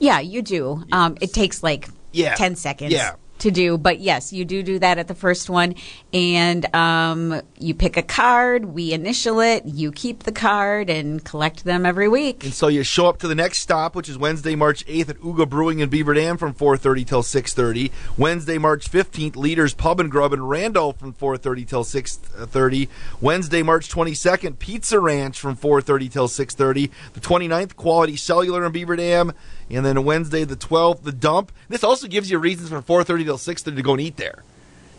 Yeah, 0.00 0.18
you 0.18 0.42
do. 0.42 0.82
Um, 0.90 1.16
it 1.20 1.32
takes 1.32 1.62
like 1.62 1.88
Yeah. 2.10 2.34
10 2.34 2.56
seconds 2.56 2.90
Yeah. 2.92 3.12
To 3.42 3.50
do. 3.50 3.76
But 3.76 3.98
yes, 3.98 4.32
you 4.32 4.44
do 4.44 4.62
do 4.62 4.78
that 4.78 4.98
at 4.98 5.08
the 5.08 5.16
first 5.16 5.50
one, 5.50 5.74
and 6.12 6.72
um, 6.74 7.42
you 7.58 7.74
pick 7.74 7.96
a 7.96 8.02
card. 8.02 8.66
We 8.66 8.92
initial 8.92 9.40
it. 9.40 9.64
You 9.66 9.90
keep 9.90 10.22
the 10.22 10.32
card 10.32 10.88
and 10.88 11.24
collect 11.24 11.64
them 11.64 11.84
every 11.84 12.08
week. 12.08 12.44
And 12.44 12.54
so 12.54 12.68
you 12.68 12.84
show 12.84 13.08
up 13.08 13.18
to 13.18 13.28
the 13.28 13.34
next 13.34 13.58
stop, 13.58 13.96
which 13.96 14.08
is 14.08 14.16
Wednesday, 14.16 14.54
March 14.54 14.86
8th 14.86 15.08
at 15.08 15.18
Ooga 15.18 15.48
Brewing 15.48 15.80
in 15.80 15.88
Beaver 15.88 16.14
Dam 16.14 16.36
from 16.36 16.54
4.30 16.54 17.06
till 17.06 17.22
6.30. 17.22 17.90
Wednesday, 18.16 18.58
March 18.58 18.90
15th, 18.90 19.34
Leaders 19.34 19.74
Pub 19.74 19.98
and 19.98 20.10
Grub 20.10 20.32
in 20.32 20.44
Randolph 20.44 20.98
from 20.98 21.12
4.30 21.12 21.66
till 21.66 21.84
6.30. 21.84 22.88
Wednesday, 23.20 23.62
March 23.62 23.90
22nd, 23.90 24.58
Pizza 24.58 25.00
Ranch 25.00 25.40
from 25.40 25.56
4.30 25.56 26.12
till 26.12 26.28
6.30. 26.28 26.90
The 27.14 27.20
29th, 27.20 27.76
Quality 27.76 28.16
Cellular 28.16 28.64
in 28.64 28.72
Beaver 28.72 28.96
Dam. 28.96 29.32
And 29.70 29.84
then 29.86 30.04
Wednesday, 30.04 30.44
the 30.44 30.56
12th, 30.56 31.02
The 31.02 31.12
Dump. 31.12 31.52
This 31.68 31.82
also 31.84 32.06
gives 32.06 32.30
you 32.30 32.38
reasons 32.38 32.68
from 32.68 32.82
4.30 32.82 33.24
till 33.24 33.38
6.30 33.38 33.76
to 33.76 33.82
go 33.82 33.92
and 33.92 34.00
eat 34.00 34.16
there. 34.16 34.42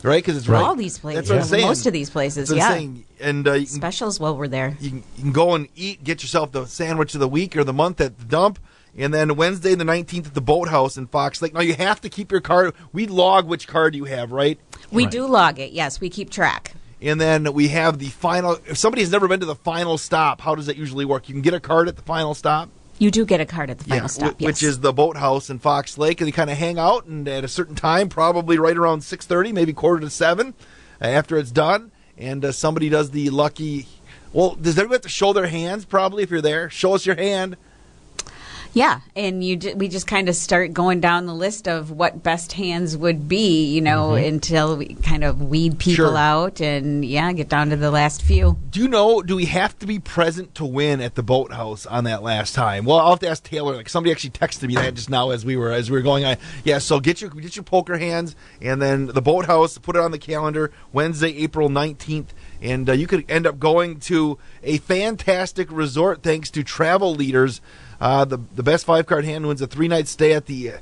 Right? 0.02 0.22
Because 0.22 0.36
it's 0.36 0.50
right. 0.50 0.62
All 0.62 0.76
these 0.76 1.00
places, 1.00 1.22
That's 1.22 1.30
what 1.30 1.40
I'm 1.40 1.46
saying. 1.46 1.68
most 1.68 1.86
of 1.86 1.94
these 1.94 2.10
places, 2.10 2.50
That's 2.50 2.60
yeah. 2.60 2.88
And 3.22 3.48
uh, 3.48 3.54
can 3.54 3.66
Specials 3.68 4.20
while 4.20 4.36
we're 4.36 4.50
there. 4.50 4.76
you 4.82 4.90
can, 4.90 5.04
you 5.16 5.24
can 5.24 5.32
go 5.32 5.56
and 5.56 5.70
eat, 5.76 6.04
get 6.04 6.22
yourself 6.22 6.52
the 6.52 6.66
sandwich 6.66 7.14
of 7.14 7.22
the 7.22 7.28
week 7.28 7.56
or 7.56 7.64
the 7.64 7.72
month 7.72 8.02
at 8.02 8.20
the 8.20 8.26
dump. 8.26 8.60
And 8.98 9.14
then 9.14 9.36
Wednesday, 9.36 9.76
the 9.76 9.86
19th, 9.86 10.28
at 10.28 10.34
the 10.34 10.42
boathouse 10.42 10.98
in 10.98 11.08
Fox 11.08 11.42
Lake. 11.42 11.54
Now, 11.54 11.62
you 11.62 11.74
have 11.76 12.02
to 12.02 12.10
keep 12.10 12.32
your 12.32 12.42
card. 12.42 12.74
We 12.92 13.08
log 13.08 13.48
which 13.48 13.68
card 13.68 13.96
you 13.96 14.04
have, 14.06 14.32
right? 14.32 14.60
We 14.92 15.06
do 15.08 15.26
log 15.26 15.58
it. 15.58 15.72
Yes, 15.72 16.00
we 16.02 16.10
keep 16.10 16.30
track. 16.30 16.74
And 17.02 17.20
then 17.20 17.54
we 17.54 17.70
have 17.70 17.98
the 17.98 18.08
final. 18.10 18.60
If 18.68 18.78
somebody 18.78 19.02
has 19.02 19.12
never 19.12 19.28
been 19.28 19.40
to 19.40 19.46
the 19.46 19.56
final 19.56 19.98
stop, 19.98 20.42
how 20.42 20.54
does 20.56 20.68
that 20.68 20.78
usually 20.78 21.06
work? 21.06 21.28
You 21.28 21.34
can 21.34 21.42
get 21.42 21.54
a 21.54 21.60
card 21.60 21.88
at 21.88 21.96
the 21.96 22.02
final 22.02 22.34
stop. 22.34 22.70
You 23.00 23.12
do 23.12 23.26
get 23.26 23.42
a 23.42 23.46
card 23.46 23.70
at 23.70 23.80
the 23.80 23.84
final 23.86 24.04
Yeah, 24.04 24.08
stop. 24.08 24.34
wh- 24.38 24.42
yes. 24.42 24.48
which 24.48 24.64
is 24.64 24.80
the 24.80 24.94
boathouse 24.94 25.50
in 25.50 25.60
Fox 25.60 25.98
Lake, 25.98 26.22
and 26.22 26.28
they 26.28 26.32
kind 26.32 26.50
of 26.50 26.58
hang 26.58 26.78
out, 26.78 27.06
and 27.06 27.28
at 27.28 27.44
a 27.44 27.48
certain 27.48 27.76
time, 27.76 28.08
probably 28.10 28.58
right 28.58 28.78
around 28.78 29.02
six 29.04 29.26
thirty, 29.26 29.52
maybe 29.52 29.74
quarter 29.74 30.00
to 30.02 30.10
seven, 30.10 30.54
uh, 31.02 31.06
after 31.06 31.38
it's 31.38 31.52
done, 31.52 31.92
and 32.18 32.46
uh, 32.46 32.52
somebody 32.52 32.90
does 32.90 33.12
the 33.12 33.30
lucky. 33.30 33.88
Well, 34.32 34.56
does 34.56 34.78
everybody 34.78 34.96
have 34.96 35.02
to 35.02 35.10
show 35.10 35.34
their 35.34 35.48
hands? 35.48 35.86
Probably, 35.86 36.24
if 36.24 36.30
you're 36.32 36.42
there, 36.42 36.70
show 36.70 36.94
us 36.94 37.06
your 37.06 37.16
hand. 37.16 37.58
Yeah, 38.76 39.02
and 39.16 39.44
you 39.44 39.56
ju- 39.56 39.76
we 39.76 39.88
just 39.88 40.08
kind 40.08 40.28
of 40.28 40.36
start 40.36 40.74
going 40.74 41.00
down 41.00 41.28
the 41.28 41.34
list 41.36 41.68
of 41.68 41.92
what 41.92 42.24
best 42.24 42.54
hands 42.54 42.98
would 42.98 43.28
be, 43.30 43.66
you 43.66 43.82
know, 43.82 44.10
Mhm. 44.12 44.28
until 44.28 44.78
we 44.78 44.96
kind 44.96 45.24
of 45.24 45.44
weed 45.44 45.78
people 45.78 46.08
Sure. 46.08 46.18
out 46.18 46.60
and 46.60 47.06
yeah, 47.06 47.32
get 47.34 47.50
down 47.50 47.70
to 47.70 47.76
the 47.76 47.92
last 47.92 48.24
few. 48.24 48.58
Do 48.72 48.80
you 48.80 48.88
know? 48.88 49.22
Do 49.22 49.36
we 49.36 49.46
have 49.46 49.78
to 49.78 49.86
be 49.86 50.00
present 50.00 50.56
to 50.56 50.66
win 50.66 51.02
at 51.02 51.14
the 51.14 51.22
boathouse 51.22 51.86
on 51.86 52.04
that 52.06 52.24
last 52.24 52.56
time? 52.56 52.86
Well, 52.86 52.98
I'll 52.98 53.12
have 53.12 53.20
to 53.20 53.30
ask 53.30 53.44
Taylor. 53.44 53.76
Like 53.76 53.90
somebody 53.90 54.12
actually 54.12 54.32
texted 54.32 54.68
me 54.68 54.74
that 54.76 54.96
just 54.96 55.10
now 55.10 55.30
as 55.30 55.46
we 55.46 55.56
were 55.56 55.72
as 55.72 55.92
we 55.92 55.98
were 55.98 56.02
going 56.04 56.26
on. 56.26 56.38
Yeah, 56.64 56.80
so 56.80 57.00
get 57.00 57.22
your 57.22 57.30
get 57.30 57.56
your 57.56 57.64
poker 57.64 58.00
hands, 58.00 58.36
and 58.60 58.82
then 58.82 59.06
the 59.06 59.22
boathouse. 59.22 59.78
Put 59.78 59.96
it 59.96 60.02
on 60.02 60.10
the 60.10 60.18
calendar 60.18 60.72
Wednesday, 60.92 61.30
April 61.44 61.70
nineteenth, 61.70 62.34
and 62.60 62.90
uh, 62.90 62.94
you 62.94 63.06
could 63.06 63.24
end 63.30 63.46
up 63.46 63.60
going 63.60 64.00
to 64.00 64.40
a 64.64 64.80
fantastic 64.80 65.68
resort 65.72 66.24
thanks 66.24 66.50
to 66.50 66.64
travel 66.64 67.14
leaders. 67.14 67.62
Uh, 68.04 68.26
the 68.26 68.38
the 68.54 68.64
best 68.64 68.86
five 68.86 69.06
card 69.06 69.24
hand 69.24 69.48
wins 69.48 69.62
a 69.62 69.68
three 69.68 69.88
night 69.88 70.10
stay 70.10 70.34
at 70.34 70.46
the 70.46 70.74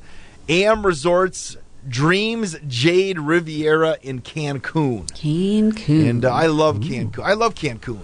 AM 0.49 0.84
Resorts 0.84 1.56
Dreams 1.88 2.57
Jade 2.68 3.19
Riviera 3.19 3.98
in 4.02 4.22
Cancun. 4.22 5.07
Cancun, 5.11 6.10
and 6.10 6.26
uh, 6.26 6.34
I 6.34 6.48
love 6.48 6.80
Cancun. 6.80 7.23
I 7.23 7.34
love 7.34 7.53
Cancun. 7.53 7.99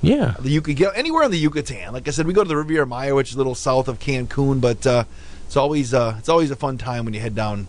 Yeah. 0.00 0.36
The 0.40 0.58
get 0.60 0.96
anywhere 0.96 1.24
in 1.24 1.30
the 1.32 1.38
Yucatan. 1.38 1.92
Like 1.92 2.08
I 2.08 2.12
said, 2.12 2.26
we 2.26 2.32
go 2.32 2.44
to 2.44 2.48
the 2.48 2.56
Riviera 2.56 2.86
Maya, 2.86 3.14
which 3.14 3.28
is 3.28 3.34
a 3.34 3.38
little 3.38 3.54
south 3.54 3.88
of 3.88 3.98
Cancun, 3.98 4.58
but 4.62 4.86
uh, 4.86 5.04
it's 5.44 5.58
always 5.58 5.92
uh, 5.92 6.16
it's 6.18 6.30
always 6.30 6.50
a 6.50 6.56
fun 6.56 6.78
time 6.78 7.04
when 7.04 7.12
you 7.12 7.20
head 7.20 7.34
down 7.34 7.68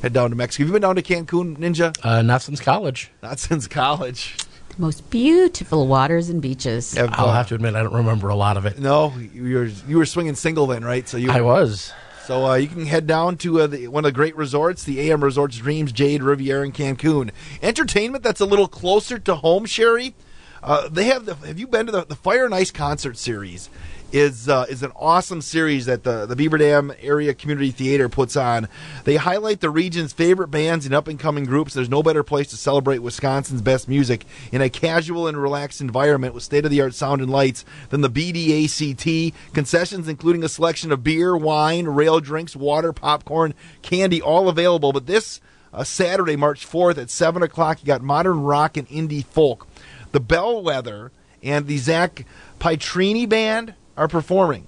head 0.00 0.12
down 0.12 0.30
to 0.30 0.36
Mexico. 0.36 0.62
Have 0.62 0.68
you 0.68 0.72
been 0.74 0.82
down 0.82 0.94
to 0.94 1.02
Cancun, 1.02 1.56
Ninja? 1.58 1.92
Uh, 2.04 2.22
not 2.22 2.42
since 2.42 2.60
college. 2.60 3.10
Not 3.20 3.40
since 3.40 3.66
college. 3.66 4.36
Most 4.78 5.10
beautiful 5.10 5.86
waters 5.86 6.28
and 6.28 6.40
beaches. 6.40 6.96
I'll 6.96 7.32
have 7.32 7.48
to 7.48 7.54
admit, 7.54 7.74
I 7.74 7.82
don't 7.82 7.94
remember 7.94 8.28
a 8.28 8.34
lot 8.34 8.56
of 8.56 8.66
it. 8.66 8.78
No, 8.78 9.12
you 9.32 9.54
were 9.54 9.64
you 9.64 9.98
were 9.98 10.06
swinging 10.06 10.34
single 10.34 10.66
then, 10.66 10.84
right? 10.84 11.06
So 11.08 11.16
you 11.16 11.30
I 11.30 11.40
was. 11.40 11.92
So 12.24 12.46
uh, 12.46 12.54
you 12.54 12.68
can 12.68 12.86
head 12.86 13.06
down 13.06 13.38
to 13.38 13.62
uh, 13.62 13.66
the, 13.66 13.88
one 13.88 14.04
of 14.04 14.12
the 14.12 14.14
great 14.14 14.36
resorts, 14.36 14.84
the 14.84 15.10
AM 15.10 15.24
Resorts 15.24 15.56
Dreams 15.58 15.90
Jade 15.90 16.22
Riviera 16.22 16.64
in 16.64 16.70
Cancun. 16.70 17.30
Entertainment 17.60 18.22
that's 18.22 18.40
a 18.40 18.46
little 18.46 18.68
closer 18.68 19.18
to 19.18 19.34
home, 19.34 19.66
Sherry. 19.66 20.14
Uh, 20.62 20.88
they 20.88 21.04
have 21.04 21.26
the. 21.26 21.34
Have 21.34 21.58
you 21.58 21.66
been 21.66 21.86
to 21.86 21.92
the, 21.92 22.04
the 22.04 22.14
Fire 22.14 22.44
and 22.44 22.54
Ice 22.54 22.70
concert 22.70 23.16
series? 23.16 23.68
Is 24.12 24.48
uh, 24.48 24.66
is 24.68 24.82
an 24.82 24.90
awesome 24.96 25.40
series 25.40 25.86
that 25.86 26.02
the 26.02 26.26
the 26.26 26.34
Beaver 26.34 26.58
Dam 26.58 26.92
Area 27.00 27.32
Community 27.32 27.70
Theater 27.70 28.08
puts 28.08 28.36
on. 28.36 28.66
They 29.04 29.14
highlight 29.14 29.60
the 29.60 29.70
region's 29.70 30.12
favorite 30.12 30.48
bands 30.48 30.84
and 30.84 30.92
up 30.92 31.06
and 31.06 31.16
coming 31.16 31.44
groups. 31.44 31.74
There's 31.74 31.88
no 31.88 32.02
better 32.02 32.24
place 32.24 32.48
to 32.48 32.56
celebrate 32.56 32.98
Wisconsin's 32.98 33.62
best 33.62 33.88
music 33.88 34.24
in 34.50 34.62
a 34.62 34.68
casual 34.68 35.28
and 35.28 35.40
relaxed 35.40 35.80
environment 35.80 36.34
with 36.34 36.42
state 36.42 36.64
of 36.64 36.72
the 36.72 36.80
art 36.80 36.94
sound 36.94 37.20
and 37.20 37.30
lights 37.30 37.64
than 37.90 38.00
the 38.00 38.10
BDACT. 38.10 39.32
Concessions 39.52 40.08
including 40.08 40.42
a 40.42 40.48
selection 40.48 40.90
of 40.90 41.04
beer, 41.04 41.36
wine, 41.36 41.86
rail 41.86 42.18
drinks, 42.18 42.56
water, 42.56 42.92
popcorn, 42.92 43.54
candy, 43.82 44.20
all 44.20 44.48
available. 44.48 44.92
But 44.92 45.06
this 45.06 45.40
uh, 45.72 45.84
Saturday, 45.84 46.34
March 46.34 46.68
4th 46.68 46.98
at 46.98 47.10
7 47.10 47.44
o'clock, 47.44 47.78
you 47.80 47.86
got 47.86 48.02
modern 48.02 48.42
rock 48.42 48.76
and 48.76 48.88
indie 48.88 49.24
folk. 49.24 49.68
The 50.10 50.18
Bellwether 50.18 51.12
and 51.44 51.68
the 51.68 51.78
Zach 51.78 52.26
Pietrini 52.58 53.28
Band 53.28 53.74
are 54.00 54.08
performing. 54.08 54.66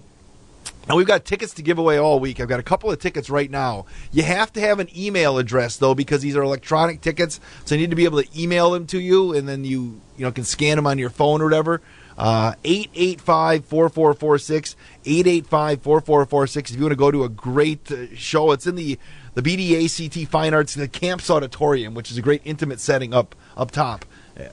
And 0.87 0.97
we've 0.97 1.07
got 1.07 1.25
tickets 1.25 1.55
to 1.55 1.63
give 1.63 1.79
away 1.79 1.97
all 1.97 2.21
week. 2.21 2.39
I've 2.39 2.49
got 2.49 2.61
a 2.61 2.63
couple 2.63 2.91
of 2.91 3.01
tickets 3.01 3.31
right 3.31 3.51
now. 3.51 3.87
You 4.11 4.25
have 4.25 4.53
to 4.53 4.61
have 4.61 4.79
an 4.79 4.89
email 4.97 5.39
address 5.39 5.79
though, 5.79 5.95
because 5.95 6.21
these 6.21 6.37
are 6.37 6.43
electronic 6.43 7.01
tickets. 7.01 7.41
So 7.65 7.75
you 7.75 7.81
need 7.81 7.91
to 7.91 7.97
be 7.97 8.05
able 8.05 8.23
to 8.23 8.41
email 8.41 8.73
them 8.73 8.87
to 8.89 9.01
you, 9.01 9.33
and 9.33 9.49
then 9.49 9.65
you 9.65 10.03
you 10.19 10.25
know 10.25 10.33
can 10.33 10.45
scan 10.45 10.77
them 10.77 10.87
on 10.87 10.99
your 10.99 11.09
phone 11.09 11.41
or 11.41 11.45
whatever. 11.45 11.81
Uh, 12.19 12.53
885-4446, 12.65 14.75
885-4446. 15.05 16.57
If 16.59 16.73
you 16.77 16.83
want 16.83 16.93
to 16.93 16.97
go 16.97 17.11
to 17.11 17.25
a 17.25 17.31
great 17.31 17.91
uh, 17.91 18.15
show, 18.15 18.53
it's 18.53 18.67
in 18.67 18.75
the 18.75 18.99
the 19.35 19.41
BDACT 19.41 20.29
Fine 20.29 20.53
Arts 20.53 20.77
in 20.77 20.83
the 20.83 20.89
Camps 20.89 21.31
Auditorium, 21.31 21.95
which 21.95 22.11
is 22.11 22.19
a 22.19 22.23
great 22.23 22.43
intimate 22.45 22.81
setting 22.81 23.15
up 23.15 23.35
up 23.57 23.71
top. 23.71 24.05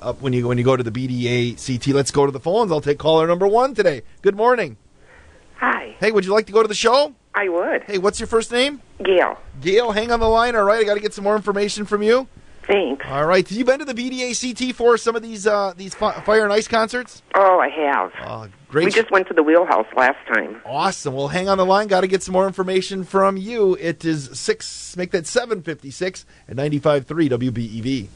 Up 0.01 0.21
when 0.21 0.33
you 0.33 0.47
when 0.47 0.57
you 0.57 0.63
go 0.63 0.75
to 0.75 0.83
the 0.83 0.91
BDACT, 0.91 1.93
let's 1.93 2.11
go 2.11 2.25
to 2.25 2.31
the 2.31 2.39
phones. 2.39 2.71
I'll 2.71 2.81
take 2.81 2.99
caller 2.99 3.25
number 3.27 3.47
one 3.47 3.73
today. 3.73 4.01
Good 4.21 4.35
morning. 4.35 4.77
Hi. 5.55 5.95
Hey, 5.99 6.11
would 6.11 6.25
you 6.25 6.33
like 6.33 6.47
to 6.47 6.51
go 6.51 6.61
to 6.61 6.67
the 6.67 6.75
show? 6.75 7.13
I 7.33 7.47
would. 7.47 7.83
Hey, 7.83 7.97
what's 7.97 8.19
your 8.19 8.27
first 8.27 8.51
name? 8.51 8.81
Gail. 9.03 9.37
Gail, 9.61 9.91
hang 9.91 10.11
on 10.11 10.19
the 10.19 10.27
line. 10.27 10.55
All 10.55 10.63
right, 10.63 10.79
I 10.79 10.83
got 10.83 10.95
to 10.95 10.99
get 10.99 11.13
some 11.13 11.23
more 11.23 11.35
information 11.35 11.85
from 11.85 12.01
you. 12.01 12.27
Thanks. 12.67 13.05
All 13.07 13.25
right, 13.25 13.47
have 13.47 13.57
you 13.57 13.65
been 13.65 13.79
to 13.79 13.85
the 13.85 13.93
BDACT 13.93 14.75
for 14.75 14.97
some 14.97 15.15
of 15.15 15.21
these 15.21 15.47
uh, 15.47 15.73
these 15.75 15.95
fire 15.95 16.43
and 16.43 16.53
ice 16.53 16.67
concerts? 16.67 17.23
Oh, 17.33 17.59
I 17.59 17.69
have. 17.69 18.11
Uh, 18.19 18.47
great. 18.67 18.85
We 18.85 18.91
just 18.91 19.11
went 19.11 19.27
to 19.29 19.33
the 19.33 19.43
wheelhouse 19.43 19.87
last 19.95 20.17
time. 20.27 20.61
Awesome. 20.65 21.13
Well, 21.13 21.29
hang 21.29 21.49
on 21.49 21.57
the 21.57 21.65
line. 21.65 21.87
Got 21.87 22.01
to 22.01 22.07
get 22.07 22.21
some 22.21 22.33
more 22.33 22.47
information 22.47 23.05
from 23.05 23.37
you. 23.37 23.75
It 23.75 24.05
is 24.05 24.37
six. 24.37 24.95
Make 24.97 25.11
that 25.11 25.25
seven 25.25 25.61
fifty 25.63 25.89
six 25.89 26.25
at 26.47 26.55
ninety 26.55 26.79
five 26.79 27.05
three 27.05 27.29
WBEV. 27.29 28.09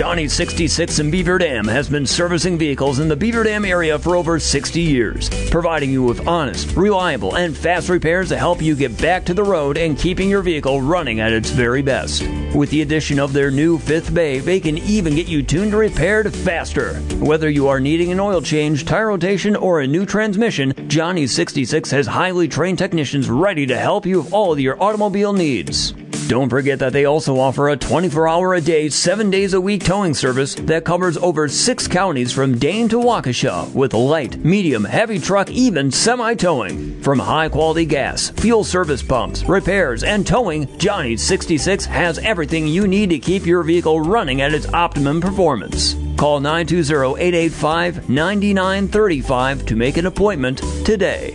Johnny 0.00 0.28
66 0.28 0.98
in 0.98 1.10
Beaver 1.10 1.36
Dam 1.36 1.68
has 1.68 1.86
been 1.86 2.06
servicing 2.06 2.56
vehicles 2.56 3.00
in 3.00 3.08
the 3.08 3.14
Beaver 3.14 3.42
Dam 3.44 3.66
area 3.66 3.98
for 3.98 4.16
over 4.16 4.40
60 4.40 4.80
years, 4.80 5.28
providing 5.50 5.90
you 5.90 6.02
with 6.02 6.26
honest, 6.26 6.74
reliable, 6.74 7.36
and 7.36 7.54
fast 7.54 7.90
repairs 7.90 8.30
to 8.30 8.38
help 8.38 8.62
you 8.62 8.74
get 8.74 8.98
back 8.98 9.26
to 9.26 9.34
the 9.34 9.44
road 9.44 9.76
and 9.76 9.98
keeping 9.98 10.30
your 10.30 10.40
vehicle 10.40 10.80
running 10.80 11.20
at 11.20 11.34
its 11.34 11.50
very 11.50 11.82
best. 11.82 12.22
With 12.54 12.70
the 12.70 12.80
addition 12.80 13.20
of 13.20 13.34
their 13.34 13.50
new 13.50 13.78
fifth 13.78 14.14
bay, 14.14 14.38
they 14.38 14.58
can 14.58 14.78
even 14.78 15.16
get 15.16 15.28
you 15.28 15.42
tuned 15.42 15.74
and 15.74 15.74
repaired 15.74 16.32
faster. 16.32 16.94
Whether 17.18 17.50
you 17.50 17.68
are 17.68 17.78
needing 17.78 18.10
an 18.10 18.20
oil 18.20 18.40
change, 18.40 18.86
tire 18.86 19.08
rotation, 19.08 19.54
or 19.54 19.80
a 19.82 19.86
new 19.86 20.06
transmission, 20.06 20.72
Johnny 20.88 21.26
66 21.26 21.90
has 21.90 22.06
highly 22.06 22.48
trained 22.48 22.78
technicians 22.78 23.28
ready 23.28 23.66
to 23.66 23.76
help 23.76 24.06
you 24.06 24.22
with 24.22 24.32
all 24.32 24.50
of 24.50 24.60
your 24.60 24.82
automobile 24.82 25.34
needs. 25.34 25.92
Don't 26.30 26.48
forget 26.48 26.78
that 26.78 26.92
they 26.92 27.06
also 27.06 27.40
offer 27.40 27.70
a 27.70 27.76
24 27.76 28.28
hour 28.28 28.54
a 28.54 28.60
day, 28.60 28.88
7 28.88 29.30
days 29.30 29.52
a 29.52 29.60
week 29.60 29.82
towing 29.82 30.14
service 30.14 30.54
that 30.54 30.84
covers 30.84 31.16
over 31.16 31.48
6 31.48 31.88
counties 31.88 32.32
from 32.32 32.56
Dane 32.56 32.88
to 32.90 32.98
Waukesha 32.98 33.74
with 33.74 33.94
light, 33.94 34.36
medium, 34.44 34.84
heavy 34.84 35.18
truck, 35.18 35.50
even 35.50 35.90
semi 35.90 36.34
towing. 36.36 37.02
From 37.02 37.18
high 37.18 37.48
quality 37.48 37.84
gas, 37.84 38.30
fuel 38.30 38.62
service 38.62 39.02
pumps, 39.02 39.42
repairs, 39.42 40.04
and 40.04 40.24
towing, 40.24 40.68
Johnny 40.78 41.16
66 41.16 41.84
has 41.86 42.20
everything 42.20 42.68
you 42.68 42.86
need 42.86 43.10
to 43.10 43.18
keep 43.18 43.44
your 43.44 43.64
vehicle 43.64 44.00
running 44.00 44.40
at 44.40 44.54
its 44.54 44.72
optimum 44.72 45.20
performance. 45.20 45.94
Call 46.16 46.38
920 46.38 47.20
885 47.20 48.08
9935 48.08 49.66
to 49.66 49.74
make 49.74 49.96
an 49.96 50.06
appointment 50.06 50.58
today. 50.84 51.34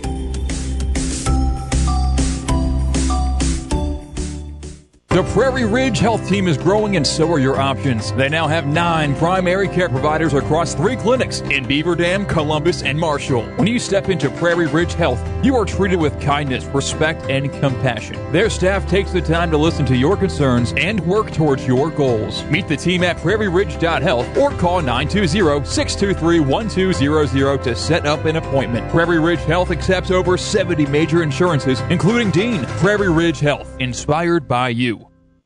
The 5.16 5.24
Prairie 5.24 5.64
Ridge 5.64 6.00
Health 6.00 6.28
Team 6.28 6.46
is 6.46 6.58
growing 6.58 6.98
and 6.98 7.08
so 7.08 7.32
are 7.32 7.40
your 7.40 7.58
options. 7.58 8.12
They 8.12 8.28
now 8.28 8.50
have 8.50 8.68
nine 8.68 9.16
primary 9.16 9.70
care 9.70 9.88
providers 9.88 10.34
across 10.34 10.76
three 10.76 10.98
clinics 10.98 11.40
in 11.40 11.66
Beaver 11.66 11.96
Dam, 11.96 12.26
Columbus, 12.26 12.84
and 12.84 13.00
Marshall. 13.00 13.46
When 13.56 13.66
you 13.66 13.80
step 13.80 14.10
into 14.10 14.30
Prairie 14.30 14.68
Ridge 14.68 14.94
Health, 14.94 15.26
you 15.42 15.56
are 15.56 15.64
treated 15.64 16.02
with 16.02 16.20
kindness, 16.20 16.66
respect, 16.66 17.30
and 17.30 17.50
compassion. 17.50 18.18
Their 18.34 18.50
staff 18.50 18.86
takes 18.90 19.14
the 19.14 19.22
time 19.22 19.52
to 19.52 19.58
listen 19.58 19.86
to 19.86 19.96
your 19.96 20.18
concerns 20.18 20.74
and 20.76 21.00
work 21.08 21.32
towards 21.32 21.66
your 21.66 21.92
goals. 21.92 22.44
Meet 22.48 22.68
the 22.68 22.76
team 22.76 23.02
at 23.02 23.16
prairieridge.health 23.16 24.38
or 24.38 24.52
call 24.52 24.82
920-623-1200 24.82 27.64
to 27.64 27.74
set 27.74 28.06
up 28.06 28.26
an 28.26 28.36
appointment. 28.36 28.92
Prairie 28.92 29.20
Ridge 29.20 29.46
Health 29.46 29.72
accepts 29.72 30.12
over 30.12 30.38
70 30.38 30.86
major 30.88 31.24
insurances, 31.24 31.80
including 31.90 32.32
Dean. 32.32 32.66
Prairie 32.66 33.10
Ridge 33.10 33.40
Health, 33.40 33.74
inspired 33.80 34.50
by 34.50 34.68
you. 34.68 35.05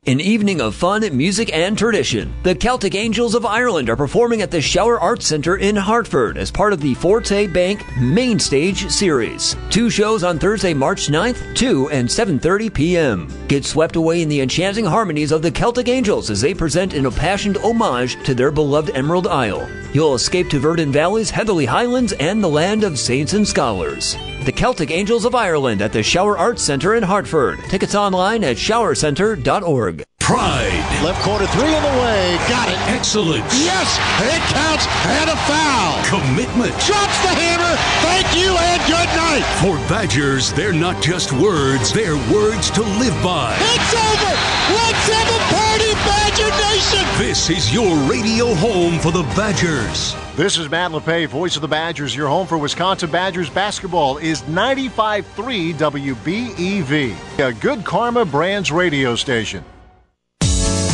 An 0.09 0.21
evening 0.21 0.59
of 0.59 0.73
fun, 0.73 1.05
music, 1.15 1.53
and 1.53 1.77
tradition. 1.77 2.33
The 2.41 2.55
Celtic 2.55 2.95
Angels 2.95 3.35
of 3.35 3.45
Ireland 3.45 3.91
are 3.91 3.95
performing 3.95 4.41
at 4.41 4.49
the 4.49 4.57
Schauer 4.57 4.99
Arts 4.99 5.27
Center 5.27 5.57
in 5.57 5.75
Hartford 5.75 6.35
as 6.35 6.49
part 6.49 6.73
of 6.73 6.81
the 6.81 6.95
Forte 6.95 7.45
Bank 7.45 7.85
Main 7.97 8.39
Stage 8.39 8.89
Series. 8.89 9.55
Two 9.69 9.91
shows 9.91 10.23
on 10.23 10.39
Thursday, 10.39 10.73
March 10.73 11.09
9th, 11.09 11.53
2 11.53 11.89
and 11.91 12.07
7.30 12.07 12.73
p.m. 12.73 13.47
Get 13.47 13.65
swept 13.65 13.97
away 13.97 14.23
in 14.23 14.29
the 14.29 14.41
enchanting 14.41 14.85
harmonies 14.85 15.31
of 15.31 15.43
the 15.43 15.51
Celtic 15.51 15.89
Angels 15.89 16.31
as 16.31 16.41
they 16.41 16.55
present 16.55 16.95
an 16.95 17.05
impassioned 17.05 17.57
homage 17.57 18.15
to 18.23 18.33
their 18.33 18.51
beloved 18.51 18.95
Emerald 18.95 19.27
Isle. 19.27 19.69
You'll 19.93 20.15
escape 20.15 20.49
to 20.49 20.59
Verdant 20.59 20.93
Valley's 20.93 21.29
Heatherly 21.29 21.65
Highlands 21.65 22.13
and 22.13 22.43
the 22.43 22.47
land 22.47 22.83
of 22.83 22.97
saints 22.97 23.33
and 23.33 23.47
scholars. 23.47 24.15
The 24.45 24.53
Celtic 24.53 24.89
Angels 24.89 25.25
of 25.25 25.35
Ireland 25.35 25.81
at 25.81 25.91
the 25.91 25.99
Schauer 25.99 26.37
Arts 26.39 26.63
Center 26.63 26.95
in 26.95 27.03
Hartford. 27.03 27.59
Tickets 27.69 27.93
online 27.93 28.43
at 28.43 28.55
schauercenter.org. 28.55 29.98
Pride. 30.29 30.85
Left 31.03 31.19
corner 31.23 31.47
three 31.47 31.73
in 31.73 31.81
the 31.81 31.95
way. 32.05 32.37
Got 32.47 32.69
it. 32.69 32.77
Excellence. 32.85 33.49
Yes, 33.65 33.97
it 34.21 34.37
counts 34.53 34.85
and 35.17 35.27
a 35.27 35.35
foul. 35.49 35.97
Commitment. 36.05 36.69
Drops 36.85 37.17
the 37.25 37.33
hammer. 37.33 37.73
Thank 38.05 38.37
you 38.37 38.53
and 38.53 38.79
good 38.85 39.09
night. 39.17 39.41
For 39.57 39.73
Badgers, 39.89 40.53
they're 40.53 40.71
not 40.71 41.01
just 41.01 41.31
words, 41.33 41.91
they're 41.91 42.13
words 42.31 42.69
to 42.77 42.81
live 43.01 43.17
by. 43.23 43.57
It's 43.57 43.89
over. 43.89 44.33
Let's 44.77 45.05
have 45.09 45.29
a 45.33 45.41
party, 45.49 45.93
Badger 46.05 46.51
Nation. 46.61 47.07
This 47.17 47.49
is 47.49 47.73
your 47.73 47.97
radio 48.07 48.53
home 48.53 48.99
for 48.99 49.11
the 49.11 49.23
Badgers. 49.35 50.13
This 50.35 50.59
is 50.59 50.69
Matt 50.69 50.91
LePay, 50.91 51.27
voice 51.27 51.55
of 51.55 51.63
the 51.63 51.67
Badgers. 51.67 52.15
Your 52.15 52.27
home 52.27 52.45
for 52.45 52.59
Wisconsin 52.59 53.09
Badgers 53.09 53.49
basketball 53.49 54.19
is 54.19 54.43
95.3 54.43 55.73
WBEV, 55.73 57.39
a 57.39 57.51
good 57.51 57.83
karma 57.83 58.25
brands 58.25 58.71
radio 58.71 59.15
station. 59.15 59.65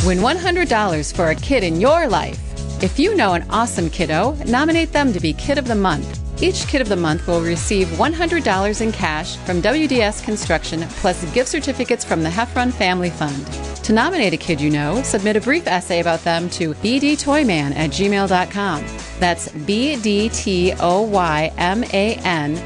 Win 0.05 0.19
$100 0.19 1.15
for 1.15 1.31
a 1.31 1.35
kid 1.35 1.63
in 1.63 1.81
your 1.81 2.07
life. 2.07 2.39
If 2.83 2.99
you 2.99 3.15
know 3.15 3.33
an 3.33 3.43
awesome 3.49 3.89
kiddo, 3.89 4.33
nominate 4.45 4.91
them 4.91 5.11
to 5.11 5.19
be 5.19 5.33
Kid 5.33 5.57
of 5.57 5.65
the 5.67 5.73
Month. 5.73 6.21
Each 6.43 6.67
Kid 6.67 6.81
of 6.81 6.89
the 6.89 6.95
Month 6.95 7.25
will 7.25 7.41
receive 7.41 7.87
$100 7.87 8.81
in 8.81 8.91
cash 8.91 9.37
from 9.37 9.63
WDS 9.63 10.23
Construction 10.23 10.83
plus 11.01 11.25
gift 11.33 11.49
certificates 11.49 12.05
from 12.05 12.21
the 12.21 12.29
Heffron 12.29 12.71
Family 12.71 13.09
Fund. 13.09 13.47
To 13.83 13.93
nominate 13.93 14.33
a 14.33 14.37
kid 14.37 14.61
you 14.61 14.69
know, 14.69 15.01
submit 15.01 15.37
a 15.37 15.41
brief 15.41 15.65
essay 15.65 16.01
about 16.01 16.23
them 16.23 16.51
to 16.51 16.75
bdtoyman 16.75 17.75
at 17.75 17.89
gmail.com. 17.89 18.85
That's 19.19 19.49
B-D-T-O-Y-M-A-N 19.49 20.17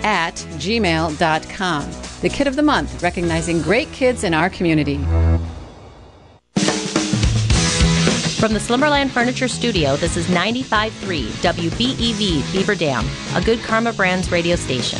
at 0.03 0.35
gmail.com. 0.35 1.91
The 2.21 2.29
Kid 2.29 2.47
of 2.47 2.57
the 2.57 2.63
Month, 2.63 3.01
recognizing 3.01 3.61
great 3.61 3.89
kids 3.93 4.25
in 4.25 4.33
our 4.33 4.49
community. 4.49 4.99
From 8.39 8.53
the 8.53 8.59
Slumberland 8.61 9.11
Furniture 9.11 9.49
Studio, 9.49 9.97
this 9.97 10.15
is 10.15 10.25
95.3 10.27 10.91
WBEV 11.41 12.53
Beaver 12.53 12.73
Dam, 12.73 13.05
a 13.35 13.41
good 13.41 13.59
Karma 13.59 13.91
Brands 13.91 14.31
radio 14.31 14.55
station. 14.55 14.99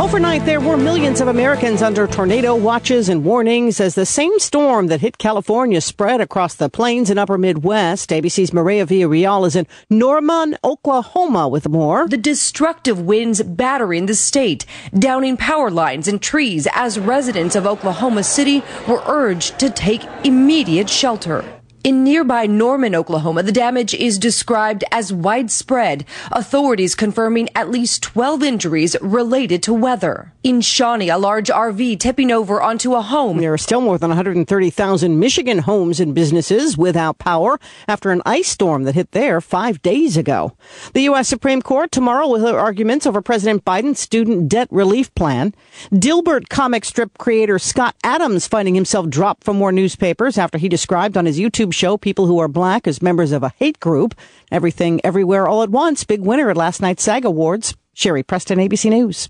Overnight, 0.00 0.46
there 0.46 0.62
were 0.62 0.78
millions 0.78 1.20
of 1.20 1.28
Americans 1.28 1.82
under 1.82 2.06
tornado 2.06 2.56
watches 2.56 3.10
and 3.10 3.22
warnings 3.22 3.80
as 3.80 3.96
the 3.96 4.06
same 4.06 4.38
storm 4.38 4.86
that 4.86 5.02
hit 5.02 5.18
California 5.18 5.78
spread 5.82 6.22
across 6.22 6.54
the 6.54 6.70
plains 6.70 7.10
and 7.10 7.18
upper 7.18 7.36
Midwest. 7.36 8.08
ABC's 8.08 8.54
Maria 8.54 8.86
Villarreal 8.86 9.46
is 9.46 9.54
in 9.54 9.66
Norman, 9.90 10.56
Oklahoma 10.64 11.48
with 11.48 11.68
more. 11.68 12.08
The 12.08 12.16
destructive 12.16 13.02
winds 13.02 13.42
battering 13.42 14.06
the 14.06 14.14
state, 14.14 14.64
downing 14.98 15.36
power 15.36 15.70
lines 15.70 16.08
and 16.08 16.20
trees 16.22 16.66
as 16.72 16.98
residents 16.98 17.54
of 17.54 17.66
Oklahoma 17.66 18.22
City 18.22 18.62
were 18.88 19.02
urged 19.04 19.58
to 19.58 19.68
take 19.68 20.02
immediate 20.24 20.88
shelter. 20.88 21.59
In 21.82 22.04
nearby 22.04 22.44
Norman, 22.44 22.94
Oklahoma, 22.94 23.42
the 23.42 23.52
damage 23.52 23.94
is 23.94 24.18
described 24.18 24.84
as 24.92 25.14
widespread, 25.14 26.04
authorities 26.30 26.94
confirming 26.94 27.48
at 27.54 27.70
least 27.70 28.02
12 28.02 28.42
injuries 28.42 28.96
related 29.00 29.62
to 29.62 29.72
weather. 29.72 30.30
In 30.42 30.60
Shawnee, 30.60 31.08
a 31.08 31.16
large 31.16 31.48
RV 31.48 31.98
tipping 31.98 32.30
over 32.30 32.60
onto 32.60 32.94
a 32.94 33.00
home. 33.00 33.38
There 33.38 33.54
are 33.54 33.58
still 33.58 33.80
more 33.80 33.96
than 33.96 34.10
130,000 34.10 35.18
Michigan 35.18 35.60
homes 35.60 36.00
and 36.00 36.14
businesses 36.14 36.76
without 36.76 37.16
power 37.16 37.58
after 37.88 38.10
an 38.10 38.20
ice 38.26 38.48
storm 38.48 38.82
that 38.82 38.94
hit 38.94 39.12
there 39.12 39.40
five 39.40 39.80
days 39.80 40.18
ago. 40.18 40.54
The 40.92 41.02
U.S. 41.02 41.28
Supreme 41.28 41.62
Court 41.62 41.90
tomorrow 41.90 42.28
will 42.28 42.44
hear 42.44 42.58
arguments 42.58 43.06
over 43.06 43.22
President 43.22 43.64
Biden's 43.64 44.00
student 44.00 44.50
debt 44.50 44.68
relief 44.70 45.14
plan. 45.14 45.54
Dilbert 45.90 46.50
comic 46.50 46.84
strip 46.84 47.16
creator 47.16 47.58
Scott 47.58 47.94
Adams 48.04 48.46
finding 48.46 48.74
himself 48.74 49.08
dropped 49.08 49.44
from 49.44 49.56
more 49.56 49.72
newspapers 49.72 50.36
after 50.36 50.58
he 50.58 50.68
described 50.68 51.16
on 51.16 51.24
his 51.24 51.38
YouTube 51.38 51.69
show 51.70 51.96
people 51.96 52.26
who 52.26 52.38
are 52.38 52.48
black 52.48 52.86
as 52.86 53.02
members 53.02 53.32
of 53.32 53.42
a 53.42 53.52
hate 53.56 53.80
group. 53.80 54.14
Everything, 54.50 55.00
everywhere, 55.04 55.48
all 55.48 55.62
at 55.62 55.70
once. 55.70 56.04
Big 56.04 56.20
winner 56.20 56.50
at 56.50 56.56
last 56.56 56.80
night's 56.80 57.02
SAG 57.02 57.24
Awards. 57.24 57.76
Sherry 57.94 58.22
Preston, 58.22 58.58
ABC 58.58 58.90
News. 58.90 59.28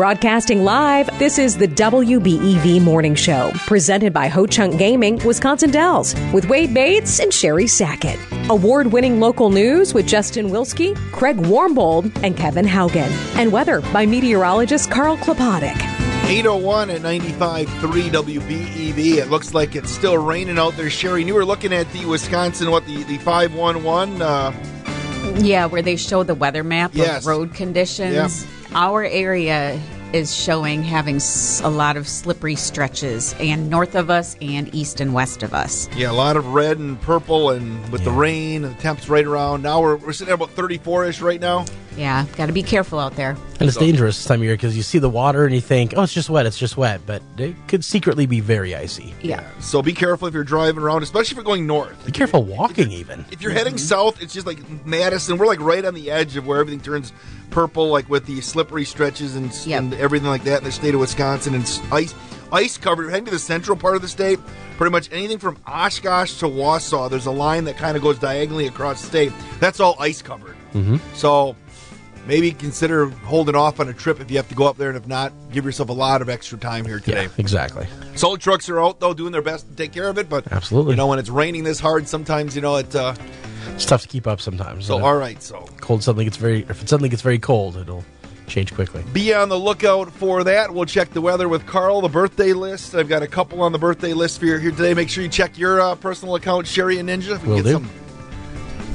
Broadcasting 0.00 0.64
live, 0.64 1.10
this 1.18 1.38
is 1.38 1.58
the 1.58 1.68
WBEV 1.68 2.80
Morning 2.80 3.14
Show, 3.14 3.50
presented 3.66 4.14
by 4.14 4.28
Ho 4.28 4.46
Chunk 4.46 4.78
Gaming, 4.78 5.16
Wisconsin 5.26 5.70
Dells, 5.70 6.14
with 6.32 6.48
Wade 6.48 6.72
Bates 6.72 7.20
and 7.20 7.34
Sherry 7.34 7.66
Sackett. 7.66 8.18
Award 8.48 8.86
winning 8.86 9.20
local 9.20 9.50
news 9.50 9.92
with 9.92 10.06
Justin 10.06 10.48
Wilski, 10.48 10.96
Craig 11.12 11.36
Warmbold, 11.36 12.18
and 12.24 12.34
Kevin 12.34 12.64
Haugen. 12.64 13.10
And 13.36 13.52
weather 13.52 13.82
by 13.92 14.06
meteorologist 14.06 14.90
Carl 14.90 15.18
Klopotic. 15.18 16.09
801 16.30 16.90
at 16.90 17.00
95.3 17.00 17.66
WBEV. 18.10 19.16
It 19.16 19.30
looks 19.30 19.52
like 19.52 19.74
it's 19.74 19.90
still 19.90 20.16
raining 20.16 20.58
out 20.58 20.76
there. 20.76 20.88
Sherry, 20.88 21.24
you 21.24 21.34
were 21.34 21.44
looking 21.44 21.72
at 21.72 21.90
the 21.92 22.04
Wisconsin, 22.06 22.70
what, 22.70 22.86
the, 22.86 23.02
the 23.04 23.18
511? 23.18 24.22
Uh, 24.22 24.52
Yeah, 25.40 25.66
where 25.66 25.82
they 25.82 25.96
show 25.96 26.22
the 26.22 26.36
weather 26.36 26.62
map 26.62 26.92
Yes. 26.94 27.22
of 27.22 27.26
road 27.26 27.52
conditions. 27.54 28.44
Yep. 28.44 28.50
Our 28.74 29.02
area 29.04 29.76
is 30.12 30.34
showing 30.34 30.82
having 30.82 31.20
a 31.62 31.70
lot 31.70 31.96
of 31.96 32.08
slippery 32.08 32.54
stretches, 32.54 33.34
and 33.40 33.70
north 33.70 33.94
of 33.94 34.10
us 34.10 34.36
and 34.40 34.74
east 34.74 35.00
and 35.00 35.14
west 35.14 35.42
of 35.42 35.54
us. 35.54 35.88
yeah, 35.96 36.10
a 36.10 36.12
lot 36.12 36.36
of 36.36 36.46
red 36.54 36.78
and 36.78 37.00
purple, 37.00 37.50
and 37.50 37.88
with 37.92 38.04
the 38.04 38.10
rain, 38.10 38.64
and 38.64 38.76
the 38.76 38.80
temps 38.80 39.08
right 39.08 39.24
around. 39.24 39.62
Now 39.62 39.80
we're, 39.80 39.96
we're 39.96 40.12
sitting 40.12 40.32
at 40.32 40.34
about 40.34 40.50
34 40.50 41.06
ish 41.06 41.20
right 41.20 41.40
now. 41.40 41.64
Yeah, 41.96 42.24
got 42.36 42.46
to 42.46 42.52
be 42.52 42.62
careful 42.62 42.98
out 42.98 43.16
there. 43.16 43.36
And 43.58 43.68
it's 43.68 43.76
dangerous 43.76 44.16
this 44.16 44.24
time 44.24 44.40
of 44.40 44.44
year 44.44 44.54
because 44.54 44.76
you 44.76 44.82
see 44.82 44.98
the 44.98 45.10
water 45.10 45.44
and 45.44 45.54
you 45.54 45.60
think, 45.60 45.92
oh, 45.96 46.02
it's 46.02 46.14
just 46.14 46.30
wet, 46.30 46.46
it's 46.46 46.58
just 46.58 46.76
wet. 46.76 47.00
But 47.04 47.20
it 47.36 47.54
could 47.68 47.84
secretly 47.84 48.26
be 48.26 48.40
very 48.40 48.74
icy. 48.74 49.12
Yeah. 49.20 49.44
So 49.60 49.82
be 49.82 49.92
careful 49.92 50.28
if 50.28 50.32
you're 50.32 50.44
driving 50.44 50.82
around, 50.82 51.02
especially 51.02 51.32
if 51.32 51.36
you're 51.36 51.44
going 51.44 51.66
north. 51.66 52.06
Be 52.06 52.12
careful 52.12 52.44
walking, 52.44 52.90
even. 52.92 53.24
If 53.32 53.42
you're 53.42 53.50
heading 53.50 53.76
south, 53.76 54.22
it's 54.22 54.32
just 54.32 54.46
like 54.46 54.58
Madison. 54.86 55.36
We're 55.36 55.46
like 55.46 55.60
right 55.60 55.84
on 55.84 55.94
the 55.94 56.10
edge 56.10 56.36
of 56.36 56.46
where 56.46 56.60
everything 56.60 56.80
turns 56.80 57.12
purple, 57.50 57.88
like 57.88 58.08
with 58.08 58.26
the 58.26 58.40
slippery 58.40 58.84
stretches 58.84 59.36
and, 59.36 59.52
and 59.68 59.94
everything 59.94 60.28
like 60.28 60.44
that 60.44 60.58
in 60.58 60.64
the 60.64 60.72
state 60.72 60.94
of 60.94 61.00
Wisconsin. 61.00 61.54
And 61.54 61.64
ice, 61.92 62.14
ice 62.52 62.78
covered. 62.78 63.10
Heading 63.10 63.26
to 63.26 63.30
the 63.30 63.38
central 63.38 63.76
part 63.76 63.96
of 63.96 64.02
the 64.02 64.08
state, 64.08 64.38
pretty 64.76 64.92
much 64.92 65.10
anything 65.12 65.38
from 65.38 65.58
Oshkosh 65.66 66.38
to 66.38 66.46
Wausau. 66.46 67.10
There's 67.10 67.26
a 67.26 67.30
line 67.30 67.64
that 67.64 67.76
kind 67.76 67.96
of 67.96 68.02
goes 68.02 68.18
diagonally 68.18 68.66
across 68.66 69.00
the 69.02 69.06
state. 69.08 69.32
That's 69.58 69.80
all 69.80 69.96
ice 69.98 70.22
covered. 70.22 70.56
Mm-hmm. 70.72 70.96
So 71.14 71.56
maybe 72.26 72.52
consider 72.52 73.08
holding 73.08 73.54
off 73.54 73.80
on 73.80 73.88
a 73.88 73.92
trip 73.92 74.20
if 74.20 74.30
you 74.30 74.36
have 74.36 74.48
to 74.48 74.54
go 74.54 74.66
up 74.66 74.76
there, 74.76 74.88
and 74.88 74.96
if 74.96 75.06
not, 75.06 75.32
give 75.52 75.64
yourself 75.64 75.88
a 75.88 75.92
lot 75.92 76.22
of 76.22 76.28
extra 76.28 76.58
time 76.58 76.84
here 76.84 77.00
today. 77.00 77.28
Exactly. 77.38 77.86
Salt 78.14 78.40
trucks 78.40 78.68
are 78.68 78.80
out 78.80 79.00
though, 79.00 79.14
doing 79.14 79.32
their 79.32 79.42
best 79.42 79.68
to 79.68 79.74
take 79.74 79.92
care 79.92 80.08
of 80.08 80.18
it. 80.18 80.28
But 80.28 80.50
Absolutely. 80.52 80.92
you 80.92 80.96
know 80.96 81.08
when 81.08 81.18
it's 81.18 81.30
raining 81.30 81.64
this 81.64 81.80
hard, 81.80 82.06
sometimes 82.08 82.54
you 82.54 82.62
know 82.62 82.76
it. 82.76 82.94
Uh, 82.94 83.14
It's 83.74 83.86
tough 83.86 84.02
to 84.02 84.08
keep 84.08 84.26
up 84.26 84.40
sometimes. 84.40 84.86
So, 84.86 85.02
all 85.04 85.20
if 85.20 85.42
so 85.42 85.66
cold 85.80 86.02
suddenly 86.02 86.24
gets 86.24 86.36
very. 86.36 86.60
If 86.68 86.82
it 86.82 86.88
suddenly 86.88 87.08
gets 87.08 87.22
very 87.22 87.38
cold, 87.38 87.76
it'll 87.76 88.04
change 88.46 88.74
quickly. 88.74 89.02
Be 89.12 89.32
on 89.32 89.48
the 89.48 89.58
lookout 89.58 90.12
for 90.12 90.44
that. 90.44 90.74
We'll 90.74 90.84
check 90.84 91.10
the 91.10 91.20
weather 91.20 91.48
with 91.48 91.66
Carl, 91.66 92.00
the 92.00 92.08
birthday 92.08 92.52
list. 92.52 92.94
I've 92.94 93.08
got 93.08 93.22
a 93.22 93.26
couple 93.26 93.62
on 93.62 93.72
the 93.72 93.78
birthday 93.78 94.12
list 94.12 94.40
for 94.40 94.46
you 94.46 94.58
here 94.58 94.70
today. 94.70 94.92
Make 94.92 95.08
sure 95.08 95.22
you 95.22 95.30
check 95.30 95.56
your 95.56 95.80
uh, 95.80 95.94
personal 95.94 96.34
account, 96.34 96.66
Sherry 96.66 96.98
and 96.98 97.08
Ninja. 97.08 97.36
If 97.36 97.42
we 97.42 97.50
Will 97.50 97.56
get 97.58 97.64
do. 97.64 97.72
some 97.72 97.90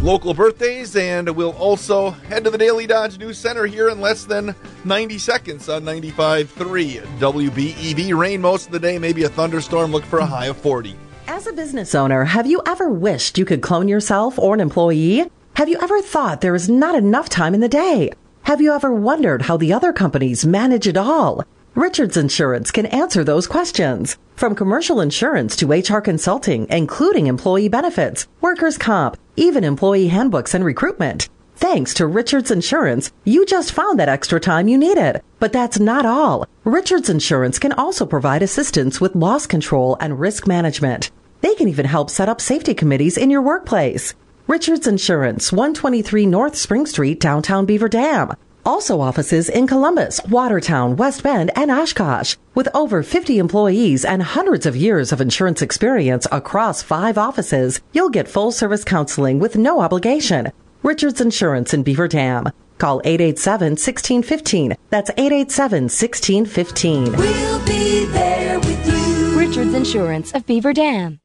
local 0.02 0.34
birthdays, 0.34 0.95
and 0.95 1.30
we'll 1.35 1.53
also 1.53 2.11
head 2.11 2.43
to 2.43 2.49
the 2.49 2.57
Daily 2.57 2.85
Dodge 2.85 3.18
News 3.18 3.38
Center 3.38 3.65
here 3.65 3.89
in 3.89 4.02
less 4.02 4.26
than 4.26 4.53
90 4.84 5.18
seconds 5.18 5.69
on 5.69 5.84
95.3 5.84 7.02
WBEV. 7.18 8.15
Rain 8.15 8.41
most 8.41 8.68
of 8.68 8.72
the 8.72 8.80
day, 8.80 8.99
maybe 8.99 9.23
a 9.23 9.30
thunderstorm. 9.30 9.91
Look 9.91 10.03
for 10.03 10.19
a 10.19 10.26
high 10.26 10.47
of 10.47 10.57
40. 10.57 10.95
As 11.27 11.47
a 11.47 11.53
business 11.53 11.95
owner, 11.95 12.23
have 12.23 12.45
you 12.45 12.61
ever 12.68 12.88
wished 12.89 13.38
you 13.38 13.45
could 13.45 13.61
clone 13.61 13.88
yourself 13.88 14.38
or 14.38 14.53
an 14.53 14.60
employee? 14.60 15.30
Have 15.56 15.68
you 15.68 15.77
ever 15.81 16.02
thought 16.02 16.41
there 16.41 16.53
is 16.53 16.69
not 16.69 16.95
enough 16.95 17.30
time 17.30 17.56
in 17.56 17.61
the 17.61 17.68
day? 17.68 18.11
Have 18.43 18.61
you 18.61 18.72
ever 18.73 18.93
wondered 18.93 19.43
how 19.43 19.57
the 19.57 19.73
other 19.73 19.91
companies 19.91 20.45
manage 20.45 20.88
it 20.88 20.97
all? 20.97 21.43
Richards 21.73 22.15
Insurance 22.15 22.69
can 22.72 22.85
answer 22.85 23.23
those 23.23 23.47
questions. 23.47 24.18
From 24.35 24.53
commercial 24.53 25.02
insurance 25.02 25.56
to 25.57 25.72
HR 25.72 25.99
consulting, 25.99 26.68
including 26.69 27.26
employee 27.26 27.69
benefits, 27.69 28.27
workers' 28.39 28.77
comp, 28.77 29.18
even 29.35 29.64
employee 29.64 30.10
handbooks 30.10 30.53
and 30.53 30.64
recruitment. 30.64 31.27
Thanks 31.57 31.93
to 31.95 32.06
Richards 32.06 32.52
Insurance, 32.52 33.11
you 33.23 33.45
just 33.45 33.72
found 33.72 33.97
that 33.99 34.10
extra 34.10 34.39
time 34.39 34.68
you 34.68 34.77
needed. 34.77 35.22
But 35.39 35.53
that's 35.53 35.80
not 35.80 36.06
all. 36.06 36.45
Richards 36.65 37.10
Insurance 37.10 37.60
can 37.60 37.72
also 37.72 38.06
provide 38.06 38.43
assistance 38.43 38.99
with 38.99 39.15
loss 39.15 39.47
control 39.47 39.97
and 39.99 40.19
risk 40.19 40.47
management. 40.47 41.11
They 41.41 41.56
can 41.56 41.68
even 41.68 41.86
help 41.86 42.10
set 42.10 42.30
up 42.30 42.41
safety 42.41 42.74
committees 42.74 43.18
in 43.18 43.30
your 43.30 43.41
workplace. 43.41 44.14
Richards 44.48 44.88
Insurance, 44.88 45.52
123 45.52 46.26
North 46.26 46.56
Spring 46.56 46.86
Street, 46.86 47.20
downtown 47.20 47.66
Beaver 47.66 47.90
Dam. 47.90 48.32
Also 48.66 48.99
offices 48.99 49.48
in 49.48 49.68
Columbus, 49.68 50.20
Watertown, 50.30 50.95
West 50.95 51.24
Bend, 51.24 51.52
and 51.56 51.70
Oshkosh. 51.70 52.36
With 52.56 52.68
over 52.74 53.03
50 53.03 53.38
employees 53.38 54.03
and 54.03 54.24
hundreds 54.24 54.66
of 54.66 54.76
years 54.76 55.12
of 55.12 55.22
insurance 55.22 55.62
experience 55.62 56.26
across 56.32 56.82
five 56.82 57.18
offices, 57.18 57.80
you'll 57.94 58.10
get 58.10 58.28
full 58.28 58.52
service 58.52 58.84
counseling 58.84 59.40
with 59.40 59.56
no 59.56 59.82
obligation. 59.82 60.52
Richards 60.82 61.22
Insurance 61.22 61.74
in 61.74 61.84
Beaver 61.84 62.07
Dam. 62.07 62.49
Call 62.78 63.02
887-1615. 63.02 64.76
That's 64.90 65.10
887-1615. 65.12 67.18
We'll 67.18 67.66
be 67.66 68.06
there 68.06 68.60
with 68.60 68.88
you. 68.88 69.40
Richards 69.40 69.74
Insurance 69.74 70.34
of 70.34 70.45
Beaver 70.45 70.74
Dam. 70.74 71.20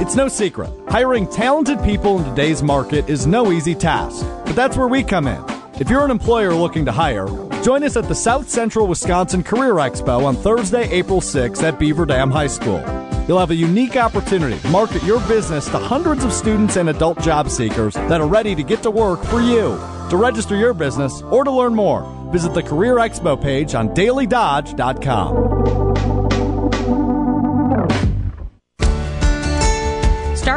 It's 0.00 0.14
no 0.14 0.28
secret. 0.28 0.70
Hiring 0.88 1.26
talented 1.28 1.82
people 1.82 2.18
in 2.18 2.24
today's 2.24 2.62
market 2.62 3.08
is 3.08 3.26
no 3.26 3.50
easy 3.50 3.74
task, 3.74 4.24
but 4.44 4.54
that's 4.54 4.76
where 4.76 4.86
we 4.86 5.02
come 5.02 5.26
in. 5.26 5.44
If 5.80 5.90
you're 5.90 6.04
an 6.04 6.12
employer 6.12 6.54
looking 6.54 6.84
to 6.84 6.92
hire, 6.92 7.26
join 7.62 7.82
us 7.82 7.96
at 7.96 8.06
the 8.06 8.14
South 8.14 8.48
Central 8.48 8.86
Wisconsin 8.86 9.42
Career 9.42 9.74
Expo 9.74 10.24
on 10.24 10.36
Thursday, 10.36 10.88
April 10.90 11.20
6th 11.20 11.64
at 11.64 11.80
Beaver 11.80 12.06
Dam 12.06 12.30
High 12.30 12.46
School. 12.46 12.78
You'll 13.26 13.40
have 13.40 13.50
a 13.50 13.56
unique 13.56 13.96
opportunity 13.96 14.60
to 14.60 14.68
market 14.68 15.02
your 15.02 15.20
business 15.26 15.66
to 15.66 15.78
hundreds 15.78 16.22
of 16.22 16.32
students 16.32 16.76
and 16.76 16.88
adult 16.90 17.20
job 17.20 17.50
seekers 17.50 17.94
that 17.94 18.20
are 18.20 18.28
ready 18.28 18.54
to 18.54 18.62
get 18.62 18.84
to 18.84 18.92
work 18.92 19.24
for 19.24 19.40
you. 19.40 19.78
To 20.10 20.16
register 20.16 20.54
your 20.54 20.74
business 20.74 21.22
or 21.22 21.42
to 21.42 21.50
learn 21.50 21.74
more, 21.74 22.06
visit 22.30 22.54
the 22.54 22.62
Career 22.62 22.94
Expo 22.98 23.40
page 23.40 23.74
on 23.74 23.88
dailydodge.com. 23.90 25.87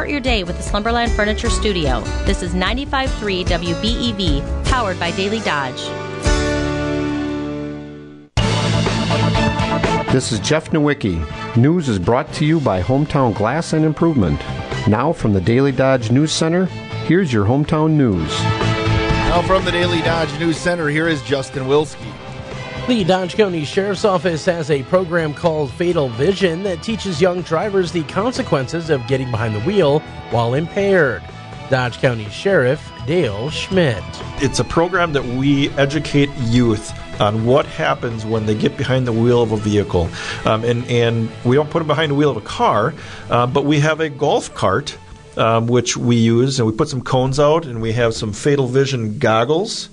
Start 0.02 0.10
your 0.10 0.20
day 0.20 0.42
with 0.42 0.56
the 0.56 0.64
Slumberland 0.64 1.12
Furniture 1.12 1.48
Studio. 1.48 2.00
This 2.24 2.42
is 2.42 2.54
95.3 2.54 3.44
WBEV, 3.44 4.64
powered 4.64 4.98
by 4.98 5.12
Daily 5.12 5.38
Dodge. 5.38 5.80
This 10.12 10.32
is 10.32 10.40
Jeff 10.40 10.70
Nowicki. 10.70 11.24
News 11.56 11.88
is 11.88 12.00
brought 12.00 12.32
to 12.32 12.44
you 12.44 12.58
by 12.58 12.82
Hometown 12.82 13.32
Glass 13.32 13.74
and 13.74 13.84
Improvement. 13.84 14.40
Now 14.88 15.12
from 15.12 15.34
the 15.34 15.40
Daily 15.40 15.70
Dodge 15.70 16.10
News 16.10 16.32
Center, 16.32 16.64
here's 17.06 17.32
your 17.32 17.44
hometown 17.44 17.92
news. 17.92 18.28
Now 18.42 19.40
from 19.42 19.64
the 19.64 19.70
Daily 19.70 20.02
Dodge 20.02 20.36
News 20.40 20.56
Center, 20.56 20.88
here 20.88 21.06
is 21.06 21.22
Justin 21.22 21.68
Wilski. 21.68 22.12
The 22.88 23.04
Dodge 23.04 23.36
County 23.36 23.64
Sheriff's 23.64 24.04
Office 24.04 24.44
has 24.46 24.68
a 24.68 24.82
program 24.82 25.34
called 25.34 25.70
Fatal 25.70 26.08
Vision 26.08 26.64
that 26.64 26.82
teaches 26.82 27.20
young 27.20 27.42
drivers 27.42 27.92
the 27.92 28.02
consequences 28.02 28.90
of 28.90 29.06
getting 29.06 29.30
behind 29.30 29.54
the 29.54 29.60
wheel 29.60 30.00
while 30.30 30.54
impaired. 30.54 31.22
Dodge 31.70 31.98
County 31.98 32.28
Sheriff 32.28 32.90
Dale 33.06 33.50
Schmidt. 33.50 34.02
It's 34.38 34.58
a 34.58 34.64
program 34.64 35.12
that 35.12 35.24
we 35.24 35.70
educate 35.70 36.28
youth 36.40 36.92
on 37.20 37.46
what 37.46 37.66
happens 37.66 38.26
when 38.26 38.46
they 38.46 38.54
get 38.56 38.76
behind 38.76 39.06
the 39.06 39.12
wheel 39.12 39.42
of 39.42 39.52
a 39.52 39.56
vehicle. 39.58 40.08
Um, 40.44 40.64
and, 40.64 40.84
and 40.86 41.30
we 41.44 41.54
don't 41.54 41.70
put 41.70 41.78
them 41.78 41.86
behind 41.86 42.10
the 42.10 42.16
wheel 42.16 42.30
of 42.30 42.36
a 42.36 42.40
car, 42.40 42.94
uh, 43.30 43.46
but 43.46 43.64
we 43.64 43.78
have 43.78 44.00
a 44.00 44.08
golf 44.08 44.52
cart. 44.54 44.98
Um, 45.34 45.66
which 45.66 45.96
we 45.96 46.16
use, 46.16 46.60
and 46.60 46.68
we 46.68 46.74
put 46.74 46.90
some 46.90 47.00
cones 47.00 47.40
out, 47.40 47.64
and 47.64 47.80
we 47.80 47.92
have 47.92 48.12
some 48.12 48.34
fatal 48.34 48.66
vision 48.66 49.18
goggles. 49.18 49.88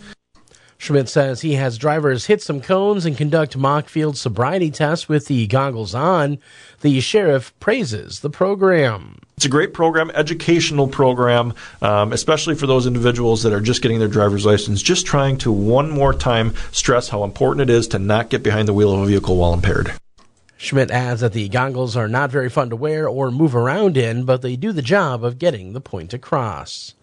Schmidt 0.79 1.09
says 1.09 1.41
he 1.41 1.55
has 1.55 1.77
drivers 1.77 2.27
hit 2.27 2.41
some 2.41 2.61
cones 2.61 3.05
and 3.05 3.17
conduct 3.17 3.57
mock 3.57 3.89
field 3.89 4.17
sobriety 4.17 4.71
tests 4.71 5.09
with 5.09 5.27
the 5.27 5.45
goggles 5.45 5.93
on. 5.93 6.39
The 6.79 7.01
sheriff 7.01 7.53
praises 7.59 8.21
the 8.21 8.29
program. 8.29 9.19
It's 9.35 9.45
a 9.45 9.49
great 9.49 9.73
program, 9.73 10.09
educational 10.11 10.87
program, 10.87 11.53
um, 11.81 12.13
especially 12.13 12.55
for 12.55 12.65
those 12.65 12.87
individuals 12.87 13.43
that 13.43 13.51
are 13.51 13.59
just 13.59 13.81
getting 13.81 13.99
their 13.99 14.07
driver's 14.07 14.45
license, 14.45 14.81
just 14.81 15.05
trying 15.05 15.37
to 15.39 15.51
one 15.51 15.91
more 15.91 16.13
time 16.13 16.53
stress 16.71 17.09
how 17.09 17.25
important 17.25 17.69
it 17.69 17.73
is 17.73 17.85
to 17.89 17.99
not 17.99 18.29
get 18.29 18.41
behind 18.41 18.65
the 18.65 18.73
wheel 18.73 18.93
of 18.93 19.01
a 19.01 19.05
vehicle 19.05 19.35
while 19.35 19.53
impaired. 19.53 19.91
Schmidt 20.55 20.91
adds 20.91 21.19
that 21.19 21.33
the 21.33 21.49
goggles 21.49 21.97
are 21.97 22.07
not 22.07 22.31
very 22.31 22.49
fun 22.49 22.69
to 22.69 22.77
wear 22.77 23.07
or 23.07 23.31
move 23.31 23.53
around 23.53 23.97
in, 23.97 24.23
but 24.23 24.41
they 24.41 24.55
do 24.55 24.71
the 24.71 24.81
job 24.81 25.25
of 25.25 25.39
getting 25.39 25.73
the 25.73 25.81
point 25.81 26.13
across. 26.13 26.93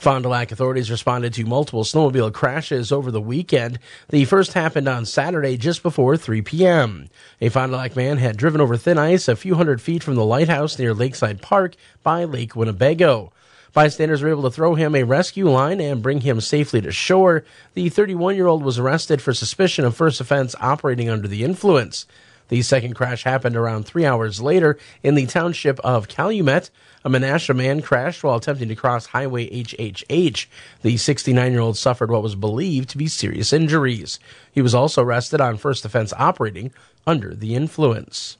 Fond 0.00 0.22
du 0.22 0.30
Lac 0.30 0.50
authorities 0.50 0.90
responded 0.90 1.34
to 1.34 1.44
multiple 1.44 1.84
snowmobile 1.84 2.32
crashes 2.32 2.90
over 2.90 3.10
the 3.10 3.20
weekend. 3.20 3.78
The 4.08 4.24
first 4.24 4.54
happened 4.54 4.88
on 4.88 5.04
Saturday 5.04 5.58
just 5.58 5.82
before 5.82 6.16
3 6.16 6.40
p.m. 6.40 7.10
A 7.42 7.50
Fond 7.50 7.70
du 7.72 7.76
Lac 7.76 7.94
man 7.94 8.16
had 8.16 8.38
driven 8.38 8.62
over 8.62 8.78
thin 8.78 8.96
ice 8.96 9.28
a 9.28 9.36
few 9.36 9.56
hundred 9.56 9.82
feet 9.82 10.02
from 10.02 10.14
the 10.14 10.24
lighthouse 10.24 10.78
near 10.78 10.94
Lakeside 10.94 11.42
Park 11.42 11.74
by 12.02 12.24
Lake 12.24 12.56
Winnebago. 12.56 13.30
Bystanders 13.74 14.22
were 14.22 14.30
able 14.30 14.44
to 14.44 14.50
throw 14.50 14.74
him 14.74 14.94
a 14.94 15.02
rescue 15.02 15.50
line 15.50 15.82
and 15.82 16.02
bring 16.02 16.22
him 16.22 16.40
safely 16.40 16.80
to 16.80 16.90
shore. 16.90 17.44
The 17.74 17.90
31 17.90 18.36
year 18.36 18.46
old 18.46 18.64
was 18.64 18.78
arrested 18.78 19.20
for 19.20 19.34
suspicion 19.34 19.84
of 19.84 19.94
first 19.94 20.18
offense 20.18 20.54
operating 20.60 21.10
under 21.10 21.28
the 21.28 21.44
influence. 21.44 22.06
The 22.48 22.62
second 22.62 22.94
crash 22.94 23.24
happened 23.24 23.54
around 23.54 23.84
three 23.84 24.06
hours 24.06 24.40
later 24.40 24.78
in 25.02 25.14
the 25.14 25.26
township 25.26 25.78
of 25.80 26.08
Calumet. 26.08 26.70
A 27.02 27.08
Menasha 27.08 27.56
man 27.56 27.80
crashed 27.80 28.22
while 28.22 28.36
attempting 28.36 28.68
to 28.68 28.74
cross 28.74 29.06
Highway 29.06 29.48
HHH. 29.48 30.46
The 30.82 30.98
69 30.98 31.52
year 31.52 31.60
old 31.62 31.78
suffered 31.78 32.10
what 32.10 32.22
was 32.22 32.34
believed 32.34 32.90
to 32.90 32.98
be 32.98 33.06
serious 33.06 33.54
injuries. 33.54 34.18
He 34.52 34.60
was 34.60 34.74
also 34.74 35.02
arrested 35.02 35.40
on 35.40 35.56
first 35.56 35.86
offense 35.86 36.12
operating 36.18 36.72
under 37.06 37.34
the 37.34 37.54
influence. 37.54 38.36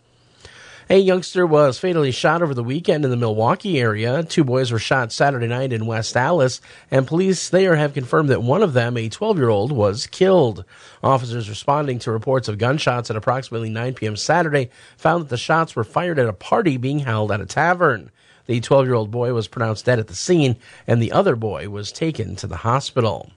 A 0.90 0.98
youngster 0.98 1.46
was 1.46 1.78
fatally 1.78 2.10
shot 2.10 2.42
over 2.42 2.52
the 2.52 2.62
weekend 2.62 3.04
in 3.04 3.10
the 3.10 3.16
Milwaukee 3.16 3.80
area. 3.80 4.24
Two 4.24 4.44
boys 4.44 4.70
were 4.70 4.78
shot 4.78 5.10
Saturday 5.10 5.46
night 5.46 5.72
in 5.72 5.86
West 5.86 6.14
Allis, 6.14 6.60
and 6.90 7.06
police 7.06 7.48
there 7.48 7.76
have 7.76 7.94
confirmed 7.94 8.28
that 8.28 8.42
one 8.42 8.62
of 8.62 8.74
them, 8.74 8.98
a 8.98 9.08
12 9.08 9.38
year 9.38 9.48
old, 9.48 9.72
was 9.72 10.06
killed. 10.06 10.66
Officers 11.02 11.48
responding 11.48 11.98
to 12.00 12.10
reports 12.10 12.48
of 12.48 12.58
gunshots 12.58 13.08
at 13.08 13.16
approximately 13.16 13.70
9 13.70 13.94
p.m. 13.94 14.16
Saturday 14.16 14.68
found 14.98 15.22
that 15.22 15.28
the 15.30 15.38
shots 15.38 15.74
were 15.74 15.84
fired 15.84 16.18
at 16.18 16.28
a 16.28 16.34
party 16.34 16.76
being 16.76 16.98
held 16.98 17.32
at 17.32 17.40
a 17.40 17.46
tavern. 17.46 18.10
The 18.50 18.58
12 18.58 18.86
year 18.86 18.94
old 18.94 19.12
boy 19.12 19.32
was 19.32 19.46
pronounced 19.46 19.84
dead 19.84 20.00
at 20.00 20.08
the 20.08 20.14
scene, 20.16 20.56
and 20.84 21.00
the 21.00 21.12
other 21.12 21.36
boy 21.36 21.68
was 21.68 21.92
taken 21.92 22.34
to 22.34 22.48
the 22.48 22.56
hospital. 22.56 23.30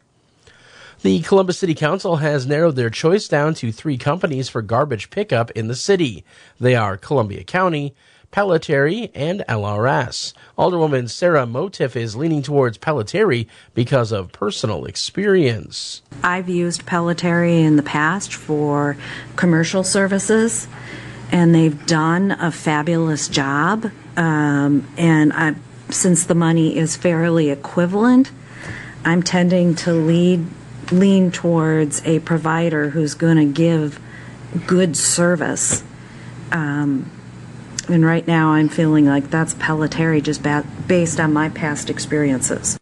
The 1.04 1.22
Columbus 1.22 1.60
City 1.60 1.76
Council 1.76 2.16
has 2.16 2.48
narrowed 2.48 2.76
their 2.76 2.90
choice 2.90 3.28
down 3.28 3.54
to 3.54 3.72
three 3.72 3.96
companies 3.96 4.50
for 4.50 4.64
garbage 4.64 5.12
pickup 5.12 5.52
in 5.52 5.68
the 5.68 5.76
city. 5.76 6.26
They 6.60 6.74
are 6.74 6.98
Columbia 6.98 7.44
County, 7.44 7.94
Pellitteri, 8.32 9.12
and 9.14 9.44
LRS. 9.48 10.34
Alderwoman 10.58 11.08
Sarah 11.08 11.46
Motif 11.46 11.96
is 11.96 12.16
leaning 12.16 12.42
towards 12.42 12.80
Pellitteri 12.80 13.46
because 13.76 14.12
of 14.12 14.32
personal 14.32 14.86
experience. 14.86 16.02
I've 16.24 16.50
used 16.50 16.88
Pellitteri 16.88 17.62
in 17.62 17.76
the 17.76 17.84
past 17.84 18.34
for 18.34 18.98
commercial 19.36 19.84
services, 19.84 20.68
and 21.32 21.54
they've 21.54 21.86
done 21.86 22.32
a 22.32 22.52
fabulous 22.52 23.28
job. 23.28 23.92
Um, 24.16 24.88
and 24.98 25.34
I, 25.34 25.56
since 25.90 26.26
the 26.26 26.36
money 26.36 26.78
is 26.78 26.96
fairly 26.96 27.50
equivalent, 27.50 28.32
I'm 29.06 29.24
tending 29.24 29.76
to 29.76 29.94
lead 29.94 30.46
lean 30.92 31.32
towards 31.32 32.06
a 32.06 32.20
provider 32.20 32.90
who's 32.90 33.14
going 33.14 33.38
to 33.38 33.46
give 33.46 34.00
good 34.68 34.96
service. 34.96 35.84
Um, 36.52 37.10
and 37.90 38.06
right 38.06 38.26
now, 38.28 38.52
I'm 38.52 38.70
feeling 38.70 39.06
like 39.06 39.30
that's 39.30 39.54
Pellitteri 39.56 40.22
just 40.22 40.44
ba- 40.44 40.66
based 40.88 41.20
on 41.20 41.34
my 41.34 41.50
past 41.50 41.90
experiences. 41.90 42.78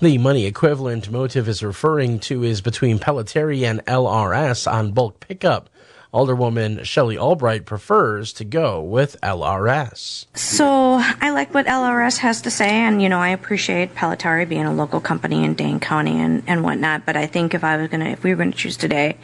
The 0.00 0.18
money 0.18 0.44
equivalent 0.44 1.10
motive 1.10 1.48
is 1.48 1.62
referring 1.62 2.20
to 2.20 2.42
is 2.42 2.60
between 2.60 2.98
Pellitteri 2.98 3.62
and 3.62 3.84
LRS 3.86 4.70
on 4.70 4.92
bulk 4.92 5.20
pickup. 5.20 5.70
Alderwoman 6.16 6.82
Shelley 6.82 7.18
Albright 7.18 7.66
prefers 7.66 8.32
to 8.32 8.44
go 8.44 8.80
with 8.80 9.20
LRS. 9.22 10.24
So 10.34 10.98
I 11.20 11.28
like 11.28 11.52
what 11.52 11.66
LRS 11.66 12.16
has 12.18 12.40
to 12.40 12.50
say, 12.50 12.70
and 12.70 13.02
you 13.02 13.10
know 13.10 13.18
I 13.18 13.28
appreciate 13.28 13.94
Pellitteri 13.94 14.48
being 14.48 14.64
a 14.64 14.72
local 14.72 14.98
company 14.98 15.44
in 15.44 15.52
Dane 15.52 15.78
County 15.78 16.18
and, 16.18 16.42
and 16.46 16.62
whatnot. 16.62 17.04
But 17.04 17.18
I 17.18 17.26
think 17.26 17.52
if 17.52 17.62
I 17.62 17.76
was 17.76 17.90
gonna, 17.90 18.06
if 18.06 18.22
we 18.22 18.30
were 18.30 18.36
gonna 18.36 18.52
choose 18.52 18.78
today, 18.78 19.18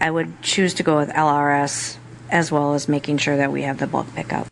I 0.00 0.10
would 0.10 0.40
choose 0.40 0.72
to 0.74 0.82
go 0.82 0.96
with 0.96 1.10
LRS 1.10 1.98
as 2.30 2.50
well 2.50 2.72
as 2.72 2.88
making 2.88 3.18
sure 3.18 3.36
that 3.36 3.52
we 3.52 3.60
have 3.60 3.76
the 3.76 3.86
bulk 3.86 4.06
pickup. 4.14 4.46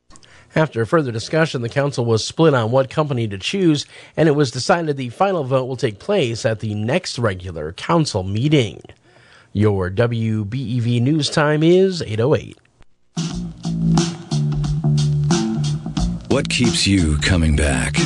After 0.55 0.85
further 0.85 1.11
discussion, 1.11 1.62
the 1.62 1.70
council 1.70 2.05
was 2.05 2.23
split 2.23 2.53
on 2.53 2.70
what 2.70 2.90
company 2.90 3.27
to 3.28 3.39
choose, 3.39 3.86
and 4.15 4.28
it 4.28 4.32
was 4.32 4.51
decided 4.51 4.99
the 4.99 5.09
final 5.09 5.43
vote 5.43 5.65
will 5.65 5.77
take 5.77 5.99
place 5.99 6.44
at 6.44 6.61
the 6.61 6.74
next 6.74 7.19
regular 7.19 7.73
council 7.73 8.23
meeting. 8.23 8.82
Your 9.55 9.91
WBEV 9.91 11.03
news 11.03 11.29
time 11.29 11.62
is 11.62 12.01
808. 12.01 12.57
What 16.29 16.49
keeps 16.49 16.87
you 16.87 17.19
coming 17.19 17.55
back? 17.55 17.99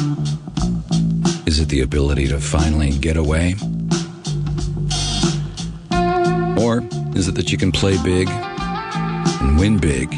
Is 1.47 1.61
it 1.61 1.69
the 1.69 1.83
ability 1.83 2.27
to 2.27 2.41
finally 2.41 2.99
get 2.99 3.17
away? 3.17 3.55
Or 6.59 6.83
is 7.15 7.29
it 7.29 7.37
that 7.37 7.53
you 7.53 7.59
can 7.59 7.71
play 7.71 7.97
big 8.03 8.29
and 8.29 9.57
win 9.57 9.79
big? 9.79 10.13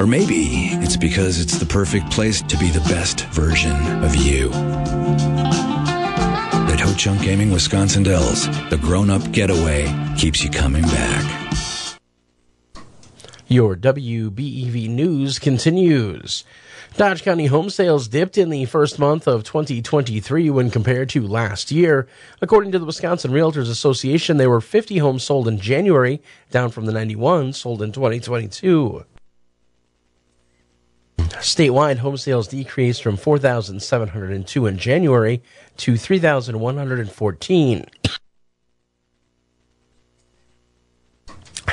Or 0.00 0.06
maybe 0.06 0.70
it's 0.80 0.96
because 0.96 1.38
it's 1.38 1.58
the 1.58 1.66
perfect 1.68 2.10
place 2.10 2.40
to 2.40 2.56
be 2.56 2.70
the 2.70 2.80
best 2.88 3.26
version 3.26 3.76
of 4.02 4.16
you. 4.16 4.48
Chunk 7.00 7.22
Gaming 7.22 7.50
Wisconsin 7.50 8.02
Dells, 8.02 8.46
the 8.68 8.76
grown 8.76 9.08
up 9.08 9.32
getaway 9.32 9.86
keeps 10.18 10.44
you 10.44 10.50
coming 10.50 10.82
back. 10.82 11.62
Your 13.48 13.74
WBEV 13.74 14.86
news 14.86 15.38
continues. 15.38 16.44
Dodge 16.98 17.22
County 17.22 17.46
home 17.46 17.70
sales 17.70 18.06
dipped 18.06 18.36
in 18.36 18.50
the 18.50 18.66
first 18.66 18.98
month 18.98 19.26
of 19.26 19.44
2023 19.44 20.50
when 20.50 20.70
compared 20.70 21.08
to 21.08 21.26
last 21.26 21.72
year. 21.72 22.06
According 22.42 22.72
to 22.72 22.78
the 22.78 22.84
Wisconsin 22.84 23.30
Realtors 23.30 23.70
Association, 23.70 24.36
there 24.36 24.50
were 24.50 24.60
50 24.60 24.98
homes 24.98 25.22
sold 25.22 25.48
in 25.48 25.58
January, 25.58 26.20
down 26.50 26.68
from 26.68 26.84
the 26.84 26.92
91 26.92 27.54
sold 27.54 27.80
in 27.80 27.92
2022. 27.92 29.06
Statewide 31.38 31.98
home 31.98 32.16
sales 32.16 32.48
decreased 32.48 33.02
from 33.02 33.16
4,702 33.16 34.66
in 34.66 34.78
January 34.78 35.42
to 35.78 35.96
3,114. 35.96 37.86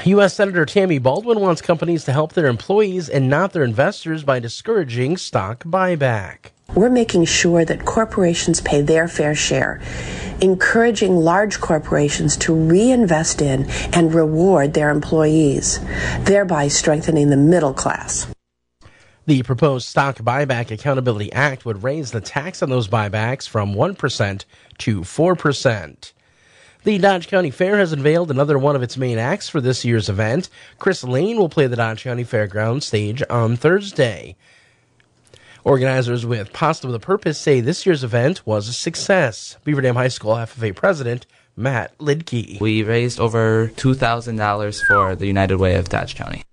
U.S. 0.05 0.33
Senator 0.35 0.65
Tammy 0.65 0.99
Baldwin 0.99 1.41
wants 1.41 1.61
companies 1.61 2.05
to 2.05 2.13
help 2.13 2.31
their 2.31 2.47
employees 2.47 3.09
and 3.09 3.29
not 3.29 3.51
their 3.51 3.65
investors 3.65 4.23
by 4.23 4.39
discouraging 4.39 5.17
stock 5.17 5.65
buyback. 5.65 6.51
We're 6.73 6.89
making 6.89 7.25
sure 7.25 7.65
that 7.65 7.83
corporations 7.83 8.61
pay 8.61 8.81
their 8.81 9.09
fair 9.09 9.35
share, 9.35 9.81
encouraging 10.39 11.17
large 11.17 11.59
corporations 11.59 12.37
to 12.37 12.53
reinvest 12.53 13.41
in 13.41 13.69
and 13.91 14.13
reward 14.13 14.75
their 14.75 14.91
employees, 14.91 15.79
thereby 16.19 16.69
strengthening 16.69 17.29
the 17.29 17.35
middle 17.35 17.73
class. 17.73 18.27
The 19.27 19.43
proposed 19.43 19.89
Stock 19.89 20.19
Buyback 20.19 20.71
Accountability 20.71 21.33
Act 21.33 21.65
would 21.65 21.83
raise 21.83 22.11
the 22.11 22.21
tax 22.21 22.63
on 22.63 22.69
those 22.69 22.87
buybacks 22.87 23.45
from 23.45 23.75
1% 23.75 24.45
to 24.77 25.01
4%. 25.01 26.11
The 26.85 26.97
Dodge 26.97 27.27
County 27.27 27.51
Fair 27.51 27.77
has 27.77 27.91
unveiled 27.91 28.31
another 28.31 28.57
one 28.57 28.77
of 28.77 28.83
its 28.83 28.95
main 28.95 29.17
acts 29.17 29.49
for 29.49 29.59
this 29.59 29.83
year's 29.83 30.07
event. 30.07 30.47
Chris 30.79 31.03
Lane 31.03 31.37
will 31.37 31.49
play 31.49 31.67
the 31.67 31.75
Dodge 31.75 32.05
County 32.05 32.23
Fairgrounds 32.23 32.85
stage 32.85 33.21
on 33.29 33.57
Thursday. 33.57 34.37
Organizers 35.65 36.25
with 36.25 36.53
Pasta 36.53 36.87
with 36.87 36.95
a 36.95 36.99
Purpose 36.99 37.37
say 37.37 37.59
this 37.59 37.85
year's 37.85 38.05
event 38.05 38.47
was 38.47 38.69
a 38.69 38.73
success. 38.73 39.57
Beaver 39.65 39.81
Dam 39.81 39.95
High 39.95 40.07
School 40.07 40.35
FFA 40.35 40.73
President 40.73 41.25
Matt 41.57 41.97
Lidke. 41.97 42.61
We 42.61 42.81
raised 42.81 43.19
over 43.19 43.73
$2,000 43.75 44.85
for 44.85 45.17
the 45.17 45.27
United 45.27 45.57
Way 45.57 45.75
of 45.75 45.89
Dodge 45.89 46.15
County. 46.15 46.45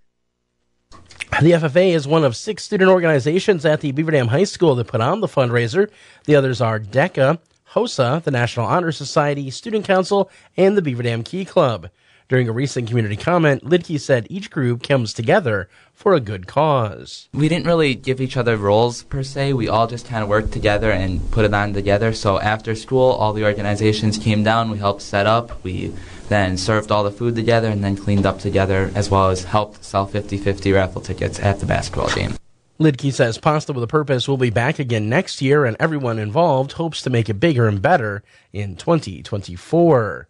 The 1.31 1.53
FFA 1.53 1.95
is 1.95 2.07
one 2.07 2.25
of 2.25 2.37
six 2.37 2.63
student 2.63 2.91
organizations 2.91 3.65
at 3.65 3.81
the 3.81 3.93
Beaver 3.93 4.13
Dam 4.13 4.29
High 4.29 4.45
School 4.45 4.75
that 4.77 4.87
put 4.87 5.01
on 5.01 5.21
the 5.21 5.27
fundraiser. 5.27 5.91
The 6.25 6.37
others 6.37 6.61
are 6.61 6.79
DECA, 6.79 7.39
HOSA, 7.73 8.23
the 8.25 8.31
National 8.31 8.67
Honor 8.67 8.93
Society, 8.93 9.51
Student 9.51 9.85
Council, 9.85 10.31
and 10.57 10.77
the 10.77 10.83
Beaver 10.83 11.03
Dam 11.03 11.23
Key 11.25 11.45
Club. 11.45 11.91
During 12.35 12.49
a 12.49 12.53
recent 12.53 12.89
community 12.89 13.15
comment, 13.15 13.63
Lidke 13.63 14.01
said 14.01 14.27
each 14.29 14.51
group 14.51 14.83
comes 14.83 15.15
together 15.15 15.69
for 15.93 16.15
a 16.15 16.21
good 16.21 16.49
cause. 16.49 17.29
We 17.33 17.49
didn't 17.49 17.69
really 17.69 17.95
give 17.95 18.21
each 18.21 18.37
other 18.37 18.57
roles 18.57 19.05
per 19.05 19.23
se. 19.23 19.53
We 19.53 19.69
all 19.69 19.87
just 19.87 20.09
kind 20.09 20.21
of 20.21 20.29
worked 20.29 20.51
together 20.51 20.91
and 20.91 21.31
put 21.31 21.45
it 21.45 21.55
on 21.55 21.75
together. 21.75 22.13
So 22.13 22.41
after 22.41 22.75
school, 22.75 23.13
all 23.13 23.35
the 23.35 23.45
organizations 23.45 24.19
came 24.19 24.43
down. 24.43 24.73
We 24.73 24.79
helped 24.79 25.03
set 25.03 25.29
up. 25.29 25.63
We 25.63 25.95
then 26.29 26.59
served 26.59 26.91
all 26.91 27.05
the 27.05 27.13
food 27.13 27.37
together 27.37 27.69
and 27.69 27.85
then 27.85 27.97
cleaned 27.97 28.27
up 28.27 28.41
together, 28.41 28.91
as 28.97 29.09
well 29.09 29.31
as 29.31 29.45
helped 29.45 29.85
sell 29.85 30.05
50 30.05 30.37
50 30.37 30.73
raffle 30.73 31.03
tickets 31.03 31.39
at 31.39 31.61
the 31.61 31.67
basketball 31.67 32.13
game. 32.17 32.35
Lidke 32.81 33.13
says 33.13 33.39
Pasta 33.39 33.73
with 33.73 33.85
a 33.85 33.87
Purpose 33.87 34.27
will 34.27 34.39
be 34.39 34.51
back 34.51 34.81
again 34.81 35.09
next 35.09 35.41
year, 35.41 35.65
and 35.65 35.77
everyone 35.79 36.19
involved 36.19 36.73
hopes 36.73 37.01
to 37.03 37.11
make 37.11 37.29
it 37.29 37.35
bigger 37.35 37.69
and 37.69 37.81
better 37.81 38.25
in 38.53 38.75
2024. 38.75 40.27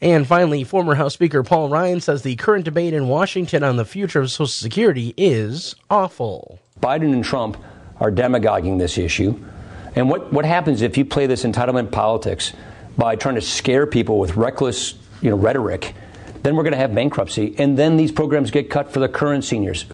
And 0.00 0.26
finally, 0.26 0.62
former 0.62 0.94
House 0.94 1.14
Speaker 1.14 1.42
Paul 1.42 1.70
Ryan 1.70 2.00
says 2.00 2.22
the 2.22 2.36
current 2.36 2.64
debate 2.66 2.92
in 2.92 3.08
Washington 3.08 3.62
on 3.62 3.76
the 3.76 3.84
future 3.84 4.20
of 4.20 4.30
Social 4.30 4.46
Security 4.46 5.14
is 5.16 5.74
awful. 5.88 6.58
Biden 6.80 7.12
and 7.14 7.24
Trump 7.24 7.56
are 7.98 8.10
demagoguing 8.10 8.76
this 8.76 8.98
issue. 8.98 9.42
And 9.94 10.10
what, 10.10 10.30
what 10.32 10.44
happens 10.44 10.82
if 10.82 10.98
you 10.98 11.06
play 11.06 11.26
this 11.26 11.44
entitlement 11.44 11.90
politics 11.90 12.52
by 12.98 13.16
trying 13.16 13.36
to 13.36 13.40
scare 13.40 13.86
people 13.86 14.18
with 14.18 14.36
reckless 14.36 14.94
you 15.22 15.30
know, 15.30 15.36
rhetoric? 15.36 15.94
Then 16.42 16.54
we're 16.54 16.62
going 16.62 16.74
to 16.74 16.78
have 16.78 16.94
bankruptcy, 16.94 17.56
and 17.58 17.78
then 17.78 17.96
these 17.96 18.12
programs 18.12 18.50
get 18.50 18.68
cut 18.68 18.92
for 18.92 19.00
the 19.00 19.08
current 19.08 19.44
seniors. 19.44 19.86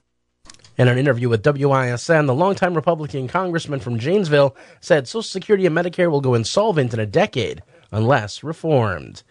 In 0.76 0.88
an 0.88 0.98
interview 0.98 1.28
with 1.28 1.44
WISN, 1.44 2.26
the 2.26 2.34
longtime 2.34 2.74
Republican 2.74 3.28
congressman 3.28 3.78
from 3.78 3.98
Janesville 3.98 4.56
said 4.80 5.06
Social 5.06 5.22
Security 5.22 5.64
and 5.66 5.76
Medicare 5.76 6.10
will 6.10 6.20
go 6.20 6.34
insolvent 6.34 6.92
in 6.92 6.98
a 6.98 7.06
decade 7.06 7.62
unless 7.92 8.42
reformed. 8.42 9.22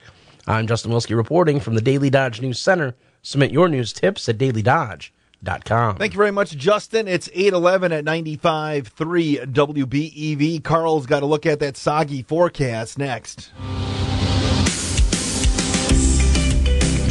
I'm 0.52 0.68
Justin 0.68 0.91
Wilski 0.91 1.15
reporting 1.15 1.61
from 1.61 1.76
the 1.76 1.82
Daily 1.82 2.10
Dodge 2.10 2.41
News 2.41 2.60
Center. 2.60 2.94
Submit 3.22 3.52
your 3.52 3.69
news 3.69 3.94
tips 3.94 4.28
at 4.28 4.38
dailydodge.com. 4.38 5.95
Thank 5.95 6.14
you 6.14 6.18
very 6.18 6.32
much, 6.32 6.57
Justin. 6.57 7.07
It's 7.07 7.30
811 7.34 7.94
at 7.94 8.03
95.3 8.03 9.53
WBEV. 9.53 10.61
Carl's 10.61 11.06
got 11.06 11.22
to 11.22 11.26
look 11.26 11.45
at 11.45 11.61
that 11.61 11.78
soggy 11.78 12.22
forecast 12.22 12.98
next. 12.98 13.52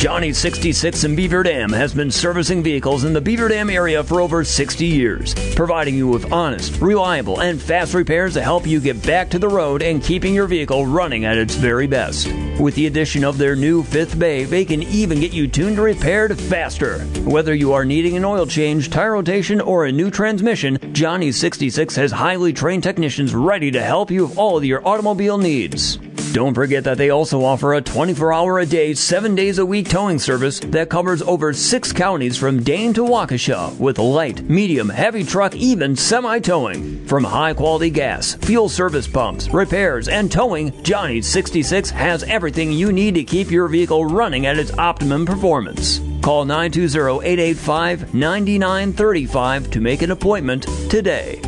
Johnny 0.00 0.32
66 0.32 1.04
in 1.04 1.14
Beaver 1.14 1.42
Dam 1.42 1.70
has 1.74 1.92
been 1.92 2.10
servicing 2.10 2.62
vehicles 2.62 3.04
in 3.04 3.12
the 3.12 3.20
Beaver 3.20 3.48
Dam 3.48 3.68
area 3.68 4.02
for 4.02 4.22
over 4.22 4.42
60 4.42 4.86
years, 4.86 5.34
providing 5.54 5.94
you 5.94 6.08
with 6.08 6.32
honest, 6.32 6.80
reliable, 6.80 7.42
and 7.42 7.60
fast 7.60 7.92
repairs 7.92 8.32
to 8.32 8.40
help 8.40 8.66
you 8.66 8.80
get 8.80 9.06
back 9.06 9.28
to 9.28 9.38
the 9.38 9.46
road 9.46 9.82
and 9.82 10.02
keeping 10.02 10.34
your 10.34 10.46
vehicle 10.46 10.86
running 10.86 11.26
at 11.26 11.36
its 11.36 11.54
very 11.54 11.86
best. 11.86 12.32
With 12.58 12.76
the 12.76 12.86
addition 12.86 13.24
of 13.24 13.36
their 13.36 13.54
new 13.54 13.82
fifth 13.82 14.18
bay, 14.18 14.44
they 14.44 14.64
can 14.64 14.82
even 14.84 15.20
get 15.20 15.34
you 15.34 15.46
tuned 15.46 15.76
and 15.76 15.84
repaired 15.84 16.38
faster. 16.38 17.00
Whether 17.26 17.52
you 17.52 17.74
are 17.74 17.84
needing 17.84 18.16
an 18.16 18.24
oil 18.24 18.46
change, 18.46 18.88
tire 18.88 19.12
rotation, 19.12 19.60
or 19.60 19.84
a 19.84 19.92
new 19.92 20.10
transmission, 20.10 20.78
Johnny 20.94 21.30
66 21.30 21.94
has 21.96 22.10
highly 22.10 22.54
trained 22.54 22.84
technicians 22.84 23.34
ready 23.34 23.70
to 23.72 23.82
help 23.82 24.10
you 24.10 24.24
with 24.28 24.38
all 24.38 24.56
of 24.56 24.64
your 24.64 24.80
automobile 24.88 25.36
needs. 25.36 25.98
Don't 26.32 26.54
forget 26.54 26.84
that 26.84 26.96
they 26.96 27.10
also 27.10 27.42
offer 27.42 27.74
a 27.74 27.80
24 27.80 28.32
hour 28.32 28.60
a 28.60 28.66
day, 28.66 28.94
7 28.94 29.34
days 29.34 29.58
a 29.58 29.66
week 29.66 29.88
towing 29.88 30.20
service 30.20 30.60
that 30.60 30.88
covers 30.88 31.22
over 31.22 31.52
6 31.52 31.92
counties 31.92 32.36
from 32.36 32.62
Dane 32.62 32.92
to 32.94 33.02
Waukesha 33.02 33.76
with 33.80 33.98
light, 33.98 34.48
medium, 34.48 34.88
heavy 34.88 35.24
truck, 35.24 35.56
even 35.56 35.96
semi 35.96 36.38
towing. 36.38 37.04
From 37.06 37.24
high 37.24 37.52
quality 37.52 37.90
gas, 37.90 38.34
fuel 38.34 38.68
service 38.68 39.08
pumps, 39.08 39.48
repairs, 39.48 40.06
and 40.06 40.30
towing, 40.30 40.70
Johnny 40.84 41.20
66 41.20 41.90
has 41.90 42.22
everything 42.22 42.70
you 42.70 42.92
need 42.92 43.16
to 43.16 43.24
keep 43.24 43.50
your 43.50 43.66
vehicle 43.66 44.04
running 44.04 44.46
at 44.46 44.56
its 44.56 44.72
optimum 44.78 45.26
performance. 45.26 45.98
Call 46.22 46.44
920 46.44 47.26
885 47.26 48.14
9935 48.14 49.70
to 49.72 49.80
make 49.80 50.02
an 50.02 50.12
appointment 50.12 50.62
today. 50.88 51.42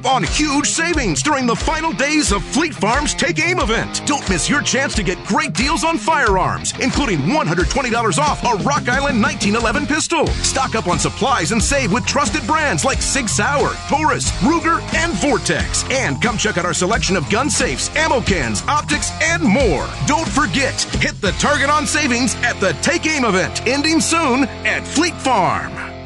Up 0.00 0.06
on 0.06 0.22
huge 0.22 0.66
savings 0.66 1.22
during 1.22 1.46
the 1.46 1.54
final 1.54 1.92
days 1.92 2.32
of 2.32 2.42
Fleet 2.42 2.74
Farm's 2.74 3.14
Take 3.14 3.38
Aim 3.38 3.60
event. 3.60 4.02
Don't 4.06 4.28
miss 4.28 4.48
your 4.48 4.62
chance 4.62 4.94
to 4.94 5.02
get 5.02 5.22
great 5.24 5.52
deals 5.52 5.84
on 5.84 5.98
firearms, 5.98 6.72
including 6.80 7.18
$120 7.20 8.18
off 8.18 8.42
a 8.44 8.62
Rock 8.62 8.88
Island 8.88 9.22
1911 9.22 9.86
pistol. 9.86 10.26
Stock 10.42 10.74
up 10.74 10.86
on 10.86 10.98
supplies 10.98 11.52
and 11.52 11.62
save 11.62 11.92
with 11.92 12.06
trusted 12.06 12.46
brands 12.46 12.84
like 12.84 13.02
Sig 13.02 13.28
Sauer, 13.28 13.74
Taurus, 13.88 14.30
Ruger, 14.42 14.80
and 14.94 15.12
Vortex. 15.14 15.84
And 15.90 16.20
come 16.22 16.38
check 16.38 16.56
out 16.56 16.64
our 16.64 16.74
selection 16.74 17.16
of 17.16 17.28
gun 17.28 17.50
safes, 17.50 17.94
ammo 17.96 18.20
cans, 18.20 18.62
optics, 18.62 19.10
and 19.22 19.42
more. 19.42 19.88
Don't 20.06 20.28
forget, 20.28 20.80
hit 21.00 21.20
the 21.20 21.32
target 21.32 21.68
on 21.68 21.86
savings 21.86 22.34
at 22.36 22.58
the 22.60 22.72
Take 22.80 23.06
Aim 23.06 23.24
event, 23.24 23.66
ending 23.66 24.00
soon 24.00 24.44
at 24.64 24.86
Fleet 24.86 25.14
Farm. 25.14 25.99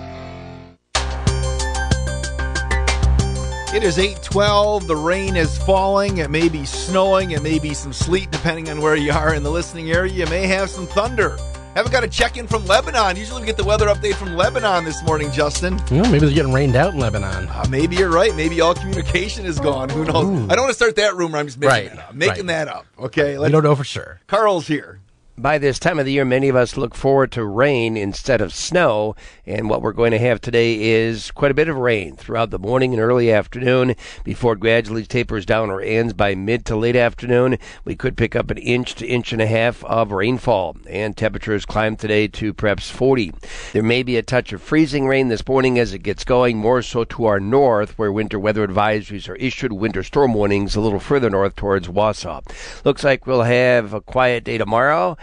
It 3.75 3.83
is 3.83 3.99
812. 3.99 4.87
The 4.87 4.95
rain 4.95 5.35
is 5.35 5.59
falling. 5.59 6.19
It 6.19 6.31
may 6.31 6.49
be 6.49 6.65
snowing. 6.65 7.33
It 7.33 7.43
may 7.43 7.59
be 7.59 7.75
some 7.75 7.93
sleet, 7.93 8.31
depending 8.31 8.71
on 8.71 8.81
where 8.81 8.95
you 8.95 9.11
are 9.11 9.35
in 9.35 9.43
the 9.43 9.51
listening 9.51 9.91
area. 9.91 10.13
You 10.13 10.27
may 10.27 10.47
have 10.47 10.71
some 10.71 10.87
thunder. 10.87 11.37
Haven't 11.75 11.91
got 11.91 12.05
a 12.05 12.09
check 12.09 12.37
in 12.37 12.47
from 12.47 12.65
Lebanon. 12.67 13.17
Usually 13.17 13.41
we 13.41 13.47
get 13.47 13.57
the 13.57 13.65
weather 13.65 13.87
update 13.89 14.15
from 14.15 14.37
Lebanon 14.37 14.85
this 14.85 15.03
morning, 15.03 15.33
Justin. 15.33 15.77
You 15.91 16.03
know, 16.03 16.05
maybe 16.05 16.21
they're 16.21 16.31
getting 16.35 16.53
rained 16.53 16.77
out 16.77 16.95
in 16.95 17.01
Lebanon. 17.01 17.49
Uh, 17.49 17.67
maybe 17.69 17.97
you're 17.97 18.13
right. 18.13 18.33
Maybe 18.37 18.61
all 18.61 18.75
communication 18.75 19.45
is 19.45 19.59
gone. 19.59 19.89
Who 19.89 20.05
knows? 20.05 20.49
I 20.49 20.55
don't 20.55 20.61
want 20.67 20.71
to 20.71 20.75
start 20.75 20.95
that 20.95 21.17
rumor. 21.17 21.39
I'm 21.39 21.47
just 21.47 21.59
making 21.59 21.71
Right, 21.73 21.91
that 21.97 21.99
up. 22.11 22.15
Making 22.15 22.47
right. 22.47 22.67
that 22.67 22.69
up. 22.69 22.87
Okay. 22.97 23.37
We 23.37 23.49
don't 23.49 23.65
know 23.65 23.75
for 23.75 23.83
sure. 23.83 24.21
Carl's 24.29 24.69
here. 24.69 25.01
By 25.36 25.59
this 25.59 25.81
time 25.81 25.98
of 25.98 26.06
the 26.06 26.12
year, 26.12 26.24
many 26.24 26.48
of 26.48 26.55
us 26.55 26.77
look 26.77 26.94
forward 26.94 27.32
to 27.32 27.44
rain 27.44 27.97
instead 27.97 28.40
of 28.40 28.55
snow. 28.55 29.16
And 29.44 29.69
what 29.69 29.82
we're 29.82 29.93
going 29.93 30.12
to 30.12 30.19
have 30.20 30.40
today 30.40 30.81
is 30.81 31.32
quite 31.32 31.51
a 31.51 31.55
bit 31.55 31.69
of 31.69 31.77
rain 31.77 32.15
throughout 32.15 32.51
the 32.51 32.59
morning 32.59 32.94
and 32.94 33.02
early 33.02 33.32
afternoon 33.32 33.97
before 34.23 34.52
it 34.52 34.61
gradually 34.61 35.05
tapers 35.05 35.44
down 35.44 35.70
or 35.70 35.81
ends 35.81 36.12
by 36.12 36.36
mid 36.36 36.65
to 36.66 36.77
late 36.77 36.94
afternoon. 36.94 37.59
We 37.85 37.97
could 37.97 38.16
pick 38.16 38.36
up 38.36 38.52
an 38.52 38.59
inch 38.59 38.94
to 38.94 39.06
inch 39.09 39.32
and 39.32 39.43
a 39.43 39.48
half 39.48 39.82
of 39.86 40.12
rainfall. 40.12 40.77
And 40.89 41.16
temperatures 41.16 41.66
climb 41.66 41.97
today 41.97 42.28
to 42.28 42.55
perhaps 42.55 42.89
40. 42.89 43.32
There 43.73 43.82
may 43.82 44.05
be 44.05 44.16
a 44.16 44.23
touch 44.23 44.52
of 44.52 44.62
freezing 44.62 45.09
rain 45.09 45.28
this 45.28 45.47
morning 45.48 45.81
as 45.81 45.93
it 45.93 46.05
gets 46.05 46.23
going, 46.23 46.59
more 46.59 46.81
so 46.81 47.02
to 47.02 47.24
our 47.24 47.40
north, 47.40 47.98
where 47.98 48.12
winter 48.12 48.39
weather 48.39 48.65
advisories 48.66 49.28
are 49.28 49.35
issued, 49.35 49.73
winter 49.73 50.05
storm 50.05 50.32
warnings 50.32 50.77
a 50.77 50.81
little 50.81 51.01
further 51.01 51.28
north 51.28 51.56
towards 51.56 51.89
Wausau. 51.89 52.40
Looks 52.85 53.02
like 53.02 53.27
we'll 53.27 53.43
have 53.43 53.93
a 53.93 54.01
quiet 54.01 54.44
day 54.44 54.59
tomorrow 54.59 55.16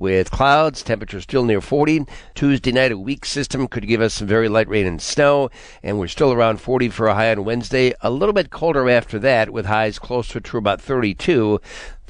with 0.00 0.30
clouds, 0.30 0.82
temperature 0.82 1.20
still 1.20 1.44
near 1.44 1.60
40. 1.60 2.06
Tuesday 2.34 2.72
night, 2.72 2.90
a 2.90 2.98
weak 2.98 3.24
system 3.26 3.68
could 3.68 3.86
give 3.86 4.00
us 4.00 4.14
some 4.14 4.26
very 4.26 4.48
light 4.48 4.66
rain 4.66 4.86
and 4.86 5.00
snow, 5.00 5.50
and 5.82 6.00
we're 6.00 6.08
still 6.08 6.32
around 6.32 6.60
40 6.60 6.88
for 6.88 7.06
a 7.06 7.14
high 7.14 7.30
on 7.30 7.44
Wednesday. 7.44 7.92
A 8.00 8.10
little 8.10 8.32
bit 8.32 8.50
colder 8.50 8.88
after 8.88 9.18
that, 9.18 9.50
with 9.50 9.66
highs 9.66 9.98
closer 9.98 10.40
to 10.40 10.58
about 10.58 10.80
32. 10.80 11.60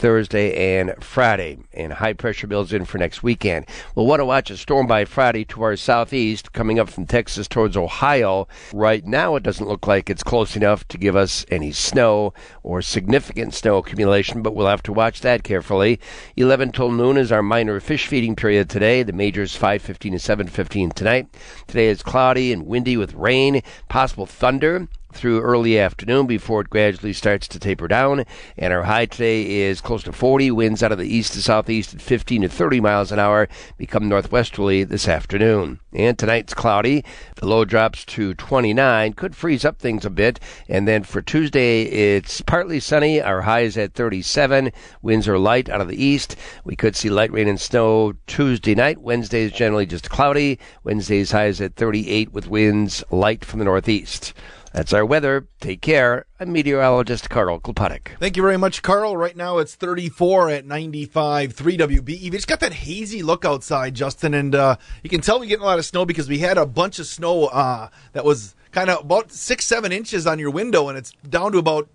Thursday 0.01 0.79
and 0.79 0.95
Friday, 1.05 1.59
and 1.75 1.93
high 1.93 2.15
pressure 2.15 2.47
builds 2.47 2.73
in 2.73 2.87
for 2.87 2.97
next 2.97 3.23
weekend. 3.23 3.67
We'll 3.95 4.07
want 4.07 4.21
to 4.21 4.25
watch 4.25 4.51
a 4.51 4.57
storm 4.57 4.87
by 4.87 5.05
Friday 5.05 5.45
to 5.47 5.63
our 5.63 5.77
southeast, 5.77 6.55
coming 6.55 6.79
up 6.79 6.89
from 6.89 7.05
Texas 7.05 7.47
towards 7.47 7.77
Ohio. 7.77 8.49
Right 8.73 9.05
now, 9.05 9.37
it 9.37 9.43
doesn't 9.43 9.69
look 9.69 9.87
like 9.87 10.09
it's 10.09 10.23
close 10.23 10.57
enough 10.57 10.89
to 10.89 10.97
give 10.97 11.17
us 11.17 11.45
any 11.51 11.71
snow 11.71 12.33
or 12.63 12.81
significant 12.81 13.53
snow 13.53 13.77
accumulation, 13.77 14.41
but 14.41 14.55
we'll 14.55 14.69
have 14.69 14.83
to 14.85 14.93
watch 14.93 15.21
that 15.21 15.45
carefully. 15.45 16.01
11 16.35 16.73
till 16.73 16.91
noon 16.91 17.19
is 17.19 17.31
our 17.31 17.43
minor 17.43 17.79
fish 17.81 18.07
feeding 18.07 18.37
period 18.37 18.69
today. 18.69 19.03
The 19.03 19.13
majors 19.13 19.57
5:15 19.57 20.13
to 20.13 20.19
7:15 20.19 20.91
tonight. 20.95 21.27
Today 21.67 21.89
is 21.89 22.03
cloudy 22.03 22.53
and 22.53 22.67
windy 22.67 22.97
with 22.97 23.15
rain, 23.15 23.63
possible 23.89 24.27
thunder 24.27 24.89
through 25.13 25.41
early 25.41 25.79
afternoon 25.79 26.27
before 26.27 26.61
it 26.61 26.71
gradually 26.71 27.13
starts 27.13 27.49
to 27.49 27.59
taper 27.59 27.89
down. 27.89 28.25
And 28.57 28.73
our 28.73 28.85
high 28.85 29.07
today 29.07 29.63
is 29.63 29.81
close 29.81 30.03
to 30.05 30.13
40. 30.13 30.51
Winds 30.51 30.83
out 30.83 30.93
of 30.93 30.99
the 30.99 31.13
east 31.13 31.33
to 31.35 31.43
southeast 31.43 31.95
at 31.95 32.01
15 32.01 32.43
to 32.43 32.49
30 32.49 32.81
miles 32.81 33.13
an 33.13 33.19
hour 33.19 33.49
become 33.77 34.09
northwesterly 34.09 34.85
this 34.85 35.09
afternoon. 35.09 35.81
And 35.93 36.19
tonight's 36.19 36.55
cloudy. 36.55 37.05
The 37.37 37.47
low 37.47 37.65
drops 37.65 38.05
to 38.07 38.35
29. 38.35 39.13
Could 39.15 39.35
freeze 39.35 39.65
up 39.65 39.79
things 39.79 40.05
a 40.05 40.11
bit. 40.11 40.39
And 40.69 40.87
then 40.87 41.03
for 41.03 41.21
Tuesday, 41.23 41.83
it's 41.83 42.41
partly 42.41 42.81
sunny. 42.81 43.21
Our 43.21 43.43
high 43.43 43.61
is 43.61 43.77
at 43.77 43.95
37. 43.95 44.73
Winds 45.03 45.27
are 45.27 45.39
light 45.39 45.69
out 45.69 45.81
of 45.81 45.89
the 45.89 46.03
east. 46.03 46.37
We 46.65 46.77
could 46.77 46.97
see 46.97 47.11
light 47.11 47.33
rain 47.33 47.49
and 47.49 47.61
snow 47.61 48.15
Tuesday 48.27 48.75
night. 48.75 49.01
Wednesday 49.01 49.43
is 49.43 49.53
generally 49.53 49.87
just 49.87 50.11
cloudy. 50.11 50.59
Wednesday's 50.85 51.33
high 51.33 51.47
is 51.47 51.61
at 51.61 51.77
38 51.77 52.33
with 52.33 52.49
winds 52.49 53.03
light 53.11 53.45
from 53.45 53.59
the 53.59 53.65
northeast. 53.65 54.33
That's 54.73 54.93
our 54.93 55.05
weather. 55.05 55.49
Take 55.61 55.81
care. 55.81 56.27
I'm 56.39 56.53
meteorologist 56.53 57.29
Carl 57.29 57.59
Klopotic. 57.59 58.19
Thank 58.21 58.37
you 58.37 58.43
very 58.43 58.57
much, 58.57 58.83
Carl. 58.83 59.17
Right 59.17 59.37
now 59.37 59.59
it's 59.59 59.75
34 59.75 60.51
at 60.51 60.67
95, 60.67 61.53
3 61.53 61.77
WBEV. 61.79 62.35
It's 62.35 62.45
got 62.45 62.61
that 62.61 62.73
hazy 62.73 63.23
look 63.23 63.45
outside, 63.45 63.95
Justin, 63.95 64.35
and 64.35 64.55
uh, 64.55 64.77
you 65.03 65.11
can 65.11 65.21
tell 65.21 65.41
we're 65.41 65.47
getting 65.47 65.65
a 65.65 65.67
lot 65.67 65.79
of 65.79 65.85
snow 65.85 66.05
because 66.05 66.29
we 66.29 66.39
had 66.39 66.57
a 66.57 66.67
bunch 66.67 66.99
of 66.99 67.07
snow 67.07 67.47
uh, 67.47 67.89
that 68.13 68.25
was 68.25 68.55
kind 68.71 68.91
of 68.91 69.01
about 69.01 69.33
six, 69.33 69.65
seven 69.65 69.91
inches 69.91 70.27
on 70.27 70.39
your 70.39 70.51
window, 70.51 70.89
and 70.89 70.97
it's 70.97 71.13
down 71.29 71.53
to 71.53 71.59
about 71.59 71.89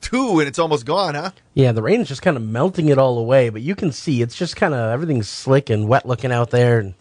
two, 0.00 0.38
and 0.38 0.46
it's 0.46 0.58
almost 0.58 0.86
gone, 0.86 1.14
huh? 1.14 1.32
Yeah, 1.54 1.72
the 1.72 1.82
rain 1.82 2.00
is 2.00 2.08
just 2.08 2.22
kind 2.22 2.36
of 2.36 2.42
melting 2.42 2.88
it 2.88 2.98
all 2.98 3.18
away, 3.18 3.48
but 3.48 3.62
you 3.62 3.74
can 3.74 3.90
see 3.90 4.22
it's 4.22 4.36
just 4.36 4.54
kind 4.54 4.74
of 4.74 4.90
everything's 4.92 5.28
slick 5.28 5.70
and 5.70 5.88
wet 5.88 6.06
looking 6.06 6.30
out 6.30 6.50
there. 6.50 6.78
And 6.78 6.94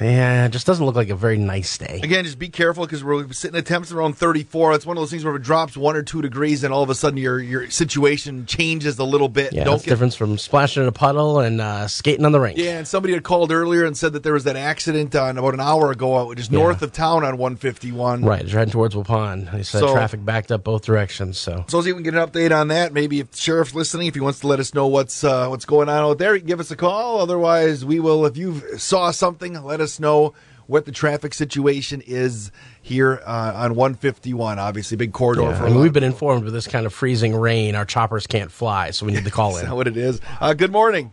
yeah, 0.00 0.46
it 0.46 0.50
just 0.50 0.66
doesn't 0.66 0.84
look 0.84 0.94
like 0.96 1.08
a 1.08 1.14
very 1.16 1.38
nice 1.38 1.76
day. 1.78 2.00
Again, 2.02 2.24
just 2.24 2.38
be 2.38 2.48
careful 2.48 2.84
because 2.84 3.02
we're 3.04 3.30
sitting 3.32 3.56
at 3.58 3.66
temps 3.66 3.92
around 3.92 4.14
34. 4.18 4.74
It's 4.74 4.86
one 4.86 4.96
of 4.96 5.00
those 5.02 5.10
things 5.10 5.24
where 5.24 5.34
if 5.34 5.40
it 5.40 5.44
drops 5.44 5.76
one 5.76 5.96
or 5.96 6.02
two 6.02 6.22
degrees, 6.22 6.64
and 6.64 6.72
all 6.72 6.82
of 6.82 6.90
a 6.90 6.94
sudden 6.94 7.16
your 7.18 7.38
your 7.40 7.68
situation 7.70 8.46
changes 8.46 8.98
a 8.98 9.04
little 9.04 9.28
bit. 9.28 9.52
Yeah, 9.52 9.64
Don't 9.64 9.74
that's 9.74 9.84
the 9.84 9.90
difference 9.90 10.14
from 10.16 10.38
splashing 10.38 10.82
in 10.82 10.88
a 10.88 10.92
puddle 10.92 11.38
and 11.40 11.60
uh, 11.60 11.88
skating 11.88 12.24
on 12.24 12.32
the 12.32 12.40
rink. 12.40 12.58
Yeah, 12.58 12.78
and 12.78 12.88
somebody 12.88 13.14
had 13.14 13.22
called 13.22 13.52
earlier 13.52 13.84
and 13.84 13.96
said 13.96 14.12
that 14.14 14.22
there 14.22 14.32
was 14.34 14.44
that 14.44 14.56
accident 14.56 15.14
on 15.14 15.38
about 15.38 15.54
an 15.54 15.60
hour 15.60 15.90
ago, 15.90 16.32
just 16.34 16.50
Yeah. 16.50 16.58
north 16.58 16.82
of 16.82 16.92
town 16.92 17.24
on 17.24 17.38
151. 17.38 18.24
Right, 18.24 18.42
it's 18.42 18.52
heading 18.52 18.72
towards 18.72 18.94
Waupun. 18.94 19.50
They 19.52 19.62
said 19.62 19.80
So- 19.80 19.92
traffic 19.92 20.24
backed 20.24 20.50
up 20.52 20.64
both 20.64 20.84
directions. 20.84 21.38
So 21.38 21.64
So 21.68 21.80
see 21.82 21.90
if 21.90 21.96
we 21.96 22.02
can 22.02 22.12
get 22.12 22.20
an 22.20 22.28
update 22.28 22.54
on 22.56 22.68
that. 22.68 22.92
Maybe 22.92 23.20
if 23.20 23.30
the 23.30 23.36
sheriff's 23.38 23.74
listening, 23.74 24.06
if 24.06 24.14
he 24.14 24.20
wants 24.20 24.40
to 24.40 24.46
let 24.46 24.60
us 24.60 24.74
know 24.74 24.86
what's 24.86 25.24
uh, 25.24 25.48
what's 25.48 25.64
going 25.64 25.88
on 25.88 26.04
out 26.04 26.18
there, 26.18 26.34
he 26.34 26.40
can 26.40 26.48
give 26.48 26.60
us 26.60 26.70
a 26.70 26.76
call. 26.76 27.20
Otherwise, 27.20 27.84
we 27.84 28.00
will. 28.00 28.26
If 28.26 28.36
you 28.36 28.62
saw 28.78 29.10
something, 29.10 29.61
let 29.64 29.80
us 29.80 29.98
know 30.00 30.34
what 30.66 30.84
the 30.86 30.92
traffic 30.92 31.34
situation 31.34 32.02
is 32.06 32.50
here 32.80 33.20
uh, 33.26 33.52
on 33.54 33.74
151. 33.74 34.58
Obviously, 34.58 34.96
big 34.96 35.12
corridor 35.12 35.42
Yeah, 35.42 35.58
for 35.58 35.64
I 35.64 35.66
a 35.66 35.70
mean, 35.70 35.80
we've 35.80 35.92
been 35.92 36.04
informed 36.04 36.44
with 36.44 36.52
this 36.54 36.66
kind 36.68 36.86
of 36.86 36.94
freezing 36.94 37.34
rain, 37.34 37.74
our 37.74 37.84
choppers 37.84 38.26
can't 38.26 38.50
fly, 38.50 38.90
so 38.90 39.04
we 39.06 39.12
need 39.12 39.24
to 39.24 39.30
call 39.32 39.56
Is 39.56 39.62
in. 39.62 39.68
that 39.68 39.74
what 39.74 39.88
it 39.88 39.96
is? 39.96 40.20
Uh, 40.40 40.54
good 40.54 40.72
morning. 40.72 41.12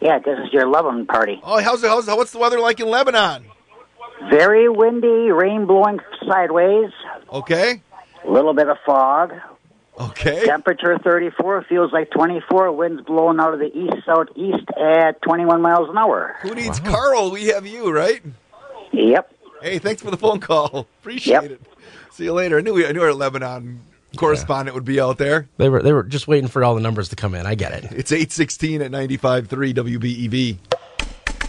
Yeah, 0.00 0.18
this 0.18 0.38
is 0.44 0.52
your 0.52 0.66
Lebanon 0.68 1.06
party. 1.06 1.40
Oh, 1.42 1.60
how's 1.60 1.82
it? 1.84 1.88
How's 1.88 2.06
what's 2.08 2.32
the 2.32 2.38
weather 2.38 2.58
like 2.60 2.80
in 2.80 2.88
Lebanon? 2.88 3.44
Very 4.30 4.68
windy, 4.68 5.30
rain 5.30 5.66
blowing 5.66 5.98
sideways, 6.26 6.90
Okay. 7.32 7.82
a 8.26 8.30
little 8.30 8.54
bit 8.54 8.68
of 8.68 8.76
fog. 8.86 9.32
Okay. 9.98 10.44
Temperature 10.44 10.98
34, 10.98 11.66
feels 11.68 11.92
like 11.92 12.10
24. 12.10 12.72
Winds 12.72 13.02
blowing 13.02 13.38
out 13.38 13.54
of 13.54 13.60
the 13.60 13.70
east 13.76 14.04
southeast 14.04 14.66
at 14.80 15.22
21 15.22 15.62
miles 15.62 15.88
an 15.88 15.96
hour. 15.96 16.36
Who 16.42 16.54
needs 16.54 16.80
Carl? 16.80 17.30
We 17.30 17.46
have 17.46 17.66
you, 17.66 17.92
right? 17.92 18.22
Yep. 18.92 19.32
Hey, 19.62 19.78
thanks 19.78 20.02
for 20.02 20.10
the 20.10 20.16
phone 20.16 20.40
call. 20.40 20.88
Appreciate 21.00 21.50
it. 21.50 21.60
See 22.10 22.24
you 22.24 22.32
later. 22.32 22.58
I 22.58 22.60
knew 22.60 22.74
we, 22.74 22.86
I 22.86 22.92
knew 22.92 23.02
our 23.02 23.14
Lebanon 23.14 23.80
correspondent 24.16 24.74
would 24.74 24.84
be 24.84 25.00
out 25.00 25.18
there. 25.18 25.48
They 25.56 25.68
were 25.68 25.82
they 25.82 25.92
were 25.92 26.02
just 26.04 26.28
waiting 26.28 26.48
for 26.48 26.62
all 26.64 26.74
the 26.74 26.80
numbers 26.80 27.08
to 27.10 27.16
come 27.16 27.34
in. 27.34 27.46
I 27.46 27.54
get 27.54 27.72
it. 27.72 27.84
It's 27.92 28.12
816 28.12 28.82
at 28.82 28.90
95.3 28.90 29.48
WBEV. 29.74 30.58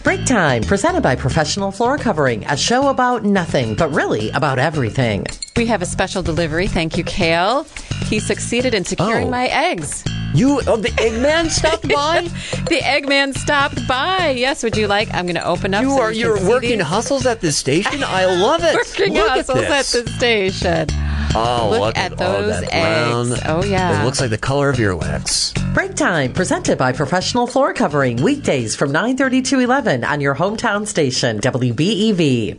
Break 0.06 0.24
Time, 0.24 0.62
presented 0.62 1.00
by 1.00 1.16
Professional 1.16 1.72
Floor 1.72 1.98
Covering, 1.98 2.44
a 2.46 2.56
show 2.56 2.90
about 2.90 3.24
nothing, 3.24 3.74
but 3.74 3.88
really 3.92 4.30
about 4.30 4.56
everything. 4.56 5.26
We 5.56 5.66
have 5.66 5.82
a 5.82 5.84
special 5.84 6.22
delivery. 6.22 6.68
Thank 6.68 6.96
you, 6.96 7.02
Kale. 7.02 7.66
He 8.04 8.20
succeeded 8.20 8.72
in 8.72 8.84
securing 8.84 9.26
Oh. 9.26 9.30
my 9.32 9.46
eggs. 9.48 10.04
You, 10.32 10.60
oh, 10.68 10.76
the 10.76 10.90
Eggman 10.90 11.50
stopped 11.50 11.88
by? 11.92 12.20
the 12.68 12.78
Eggman 12.84 13.36
stopped 13.36 13.84
by. 13.88 14.30
Yes, 14.30 14.62
would 14.62 14.76
you 14.76 14.86
like? 14.86 15.12
I'm 15.12 15.24
going 15.26 15.34
to 15.34 15.44
open 15.44 15.74
up. 15.74 15.82
You 15.82 15.90
so 15.90 16.00
are 16.00 16.10
we 16.10 16.18
you're 16.18 16.48
working 16.48 16.78
these. 16.78 16.86
hustles 16.86 17.26
at 17.26 17.40
the 17.40 17.50
station. 17.50 18.04
I 18.04 18.26
love 18.40 18.60
it. 18.62 18.76
Working 18.76 19.14
Look 19.14 19.28
hustles 19.28 19.58
at, 19.58 19.70
at, 19.72 20.04
the 20.04 20.10
station. 20.12 20.86
Oh, 21.34 21.68
look, 21.70 21.80
look 21.80 21.98
at, 21.98 22.20
all 22.20 22.36
oh, 22.36 22.42
those 22.42 22.60
that 22.60 22.70
brown. 22.70 23.32
eggs. 23.32 23.42
Oh 23.46 23.64
yeah. 23.64 24.00
It 24.00 24.04
looks 24.04 24.20
like 24.20 24.30
the 24.30 24.38
color 24.38 24.68
of 24.70 24.76
earwax. 24.76 25.52
Break 25.74 25.94
Time, 25.94 26.32
presented 26.32 26.78
by 26.78 26.92
Professional 26.92 27.46
Floor 27.46 27.74
Covering, 27.74 28.22
weekdays 28.22 28.74
from 28.74 28.90
9.30 28.92 29.44
to 29.44 29.60
11 29.60 29.95
on 30.04 30.20
your 30.20 30.34
hometown 30.34 30.86
station, 30.86 31.40
WBEV. 31.40 32.58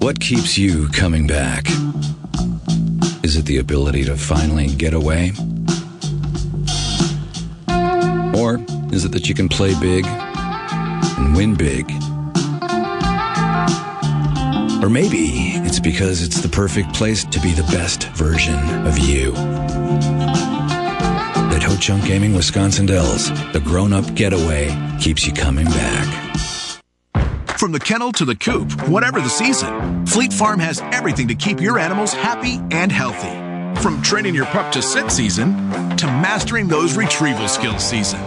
What 0.00 0.20
keeps 0.20 0.58
you 0.58 0.88
coming 0.88 1.26
back? 1.26 1.66
Is 3.22 3.36
it 3.36 3.46
the 3.46 3.58
ability 3.58 4.04
to 4.04 4.16
finally 4.16 4.66
get 4.66 4.92
away? 4.92 5.32
Or 8.36 8.60
is 8.92 9.04
it 9.04 9.12
that 9.12 9.28
you 9.28 9.34
can 9.34 9.48
play 9.48 9.72
big 9.80 10.04
and 10.06 11.34
win 11.34 11.54
big? 11.54 11.90
Or 14.84 14.90
maybe 14.90 15.56
it's 15.64 15.80
because 15.80 16.22
it's 16.22 16.42
the 16.42 16.50
perfect 16.50 16.92
place 16.92 17.24
to 17.24 17.40
be 17.40 17.52
the 17.52 17.62
best 17.72 18.08
version 18.08 18.58
of 18.86 18.98
you. 18.98 19.32
At 21.54 21.62
Ho 21.62 21.76
Chunk 21.76 22.04
Gaming 22.04 22.34
Wisconsin 22.34 22.84
Dells, 22.84 23.30
the 23.52 23.60
grown 23.60 23.92
up 23.92 24.16
getaway 24.16 24.76
keeps 25.00 25.24
you 25.24 25.32
coming 25.32 25.66
back. 25.66 26.36
From 27.56 27.70
the 27.70 27.78
kennel 27.78 28.10
to 28.10 28.24
the 28.24 28.34
coop, 28.34 28.72
whatever 28.88 29.20
the 29.20 29.28
season, 29.28 30.04
Fleet 30.04 30.32
Farm 30.32 30.58
has 30.58 30.80
everything 30.80 31.28
to 31.28 31.36
keep 31.36 31.60
your 31.60 31.78
animals 31.78 32.12
happy 32.12 32.58
and 32.72 32.90
healthy. 32.90 33.30
From 33.80 34.02
training 34.02 34.34
your 34.34 34.46
pup 34.46 34.72
to 34.72 34.82
sit 34.82 35.12
season 35.12 35.54
to 35.96 36.06
mastering 36.06 36.66
those 36.66 36.96
retrieval 36.96 37.46
skills 37.46 37.88
season. 37.88 38.18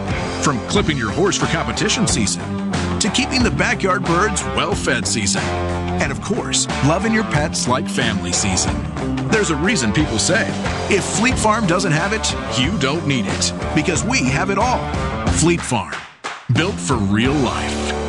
From 0.41 0.57
clipping 0.69 0.97
your 0.97 1.11
horse 1.11 1.37
for 1.37 1.47
competition 1.47 2.07
season 2.07 2.66
to 3.07 3.13
keeping 3.13 3.43
the 3.43 3.51
backyard 3.51 4.03
birds 4.03 4.43
well 4.55 4.75
fed 4.75 5.07
season. 5.07 5.41
And 6.01 6.11
of 6.11 6.21
course, 6.21 6.67
loving 6.85 7.13
your 7.13 7.23
pets 7.25 7.67
like 7.67 7.87
family 7.87 8.33
season. 8.33 8.75
There's 9.29 9.49
a 9.49 9.55
reason 9.55 9.93
people 9.93 10.19
say, 10.19 10.45
if 10.93 11.03
Fleet 11.03 11.37
Farm 11.37 11.65
doesn't 11.67 11.91
have 11.91 12.13
it, 12.13 12.59
you 12.59 12.77
don't 12.79 13.07
need 13.07 13.25
it. 13.27 13.53
Because 13.73 14.03
we 14.03 14.23
have 14.25 14.49
it 14.49 14.57
all. 14.57 14.83
Fleet 15.33 15.61
Farm, 15.61 15.95
built 16.53 16.75
for 16.75 16.97
real 16.97 17.33
life. 17.33 18.06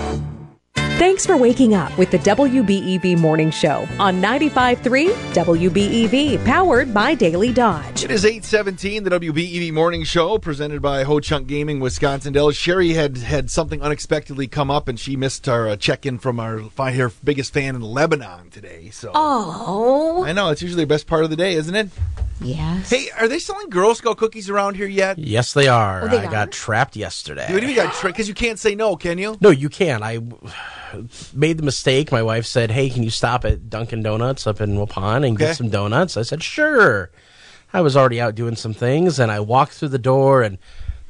Thanks 0.98 1.24
for 1.24 1.36
waking 1.36 1.74
up 1.74 1.96
with 1.96 2.10
the 2.10 2.18
WBEV 2.18 3.16
Morning 3.18 3.52
Show 3.52 3.86
on 4.00 4.20
95.3 4.20 5.08
WBEV, 5.32 6.44
powered 6.44 6.92
by 6.92 7.14
Daily 7.14 7.52
Dodge. 7.52 8.02
It 8.02 8.10
is 8.10 8.24
817, 8.24 9.04
the 9.04 9.10
WBEV 9.10 9.72
Morning 9.72 10.02
Show, 10.02 10.38
presented 10.38 10.82
by 10.82 11.04
Ho 11.04 11.20
Chunk 11.20 11.46
Gaming, 11.46 11.78
Wisconsin 11.78 12.32
Dells. 12.32 12.56
Sherry 12.56 12.94
had 12.94 13.18
had 13.18 13.48
something 13.48 13.80
unexpectedly 13.80 14.48
come 14.48 14.72
up, 14.72 14.88
and 14.88 14.98
she 14.98 15.14
missed 15.14 15.48
our 15.48 15.68
uh, 15.68 15.76
check-in 15.76 16.18
from 16.18 16.40
our, 16.40 16.58
her 16.76 17.12
biggest 17.22 17.52
fan 17.52 17.76
in 17.76 17.80
Lebanon 17.82 18.50
today. 18.50 18.90
So 18.90 19.12
Oh. 19.14 20.24
I 20.24 20.32
know, 20.32 20.48
it's 20.50 20.62
usually 20.62 20.82
the 20.82 20.88
best 20.88 21.06
part 21.06 21.22
of 21.22 21.30
the 21.30 21.36
day, 21.36 21.54
isn't 21.54 21.74
it? 21.76 21.90
Yes. 22.40 22.90
Hey, 22.90 23.08
are 23.18 23.26
they 23.28 23.38
selling 23.40 23.68
Girl 23.68 23.94
Scout 23.96 24.16
cookies 24.16 24.48
around 24.48 24.74
here 24.76 24.86
yet? 24.86 25.18
Yes, 25.18 25.52
they 25.54 25.66
are. 25.68 26.02
Oh, 26.02 26.08
they 26.08 26.18
I 26.18 26.26
are? 26.26 26.30
got 26.30 26.52
trapped 26.52 26.94
yesterday. 26.96 27.52
What 27.52 27.60
do 27.60 27.66
you 27.66 27.74
mean 27.76 27.84
got 27.84 28.00
Because 28.02 28.28
you 28.28 28.34
can't 28.34 28.58
say 28.60 28.74
no, 28.76 28.94
can 28.96 29.18
you? 29.18 29.36
No, 29.40 29.50
you 29.50 29.68
can't. 29.68 30.04
I 30.04 30.18
made 31.34 31.58
the 31.58 31.62
mistake. 31.62 32.10
My 32.12 32.22
wife 32.22 32.46
said, 32.46 32.70
"Hey, 32.70 32.90
can 32.90 33.02
you 33.02 33.10
stop 33.10 33.44
at 33.44 33.68
Dunkin' 33.70 34.02
Donuts 34.02 34.46
up 34.46 34.60
in 34.60 34.76
Waupun 34.76 35.16
and 35.26 35.34
Okay. 35.36 35.46
get 35.46 35.56
some 35.56 35.68
donuts?" 35.68 36.16
I 36.16 36.22
said, 36.22 36.42
"Sure." 36.42 37.10
I 37.72 37.80
was 37.82 37.96
already 37.96 38.20
out 38.20 38.34
doing 38.34 38.56
some 38.56 38.72
things, 38.74 39.18
and 39.18 39.30
I 39.30 39.40
walked 39.40 39.72
through 39.74 39.90
the 39.90 39.98
door, 39.98 40.42
and 40.42 40.56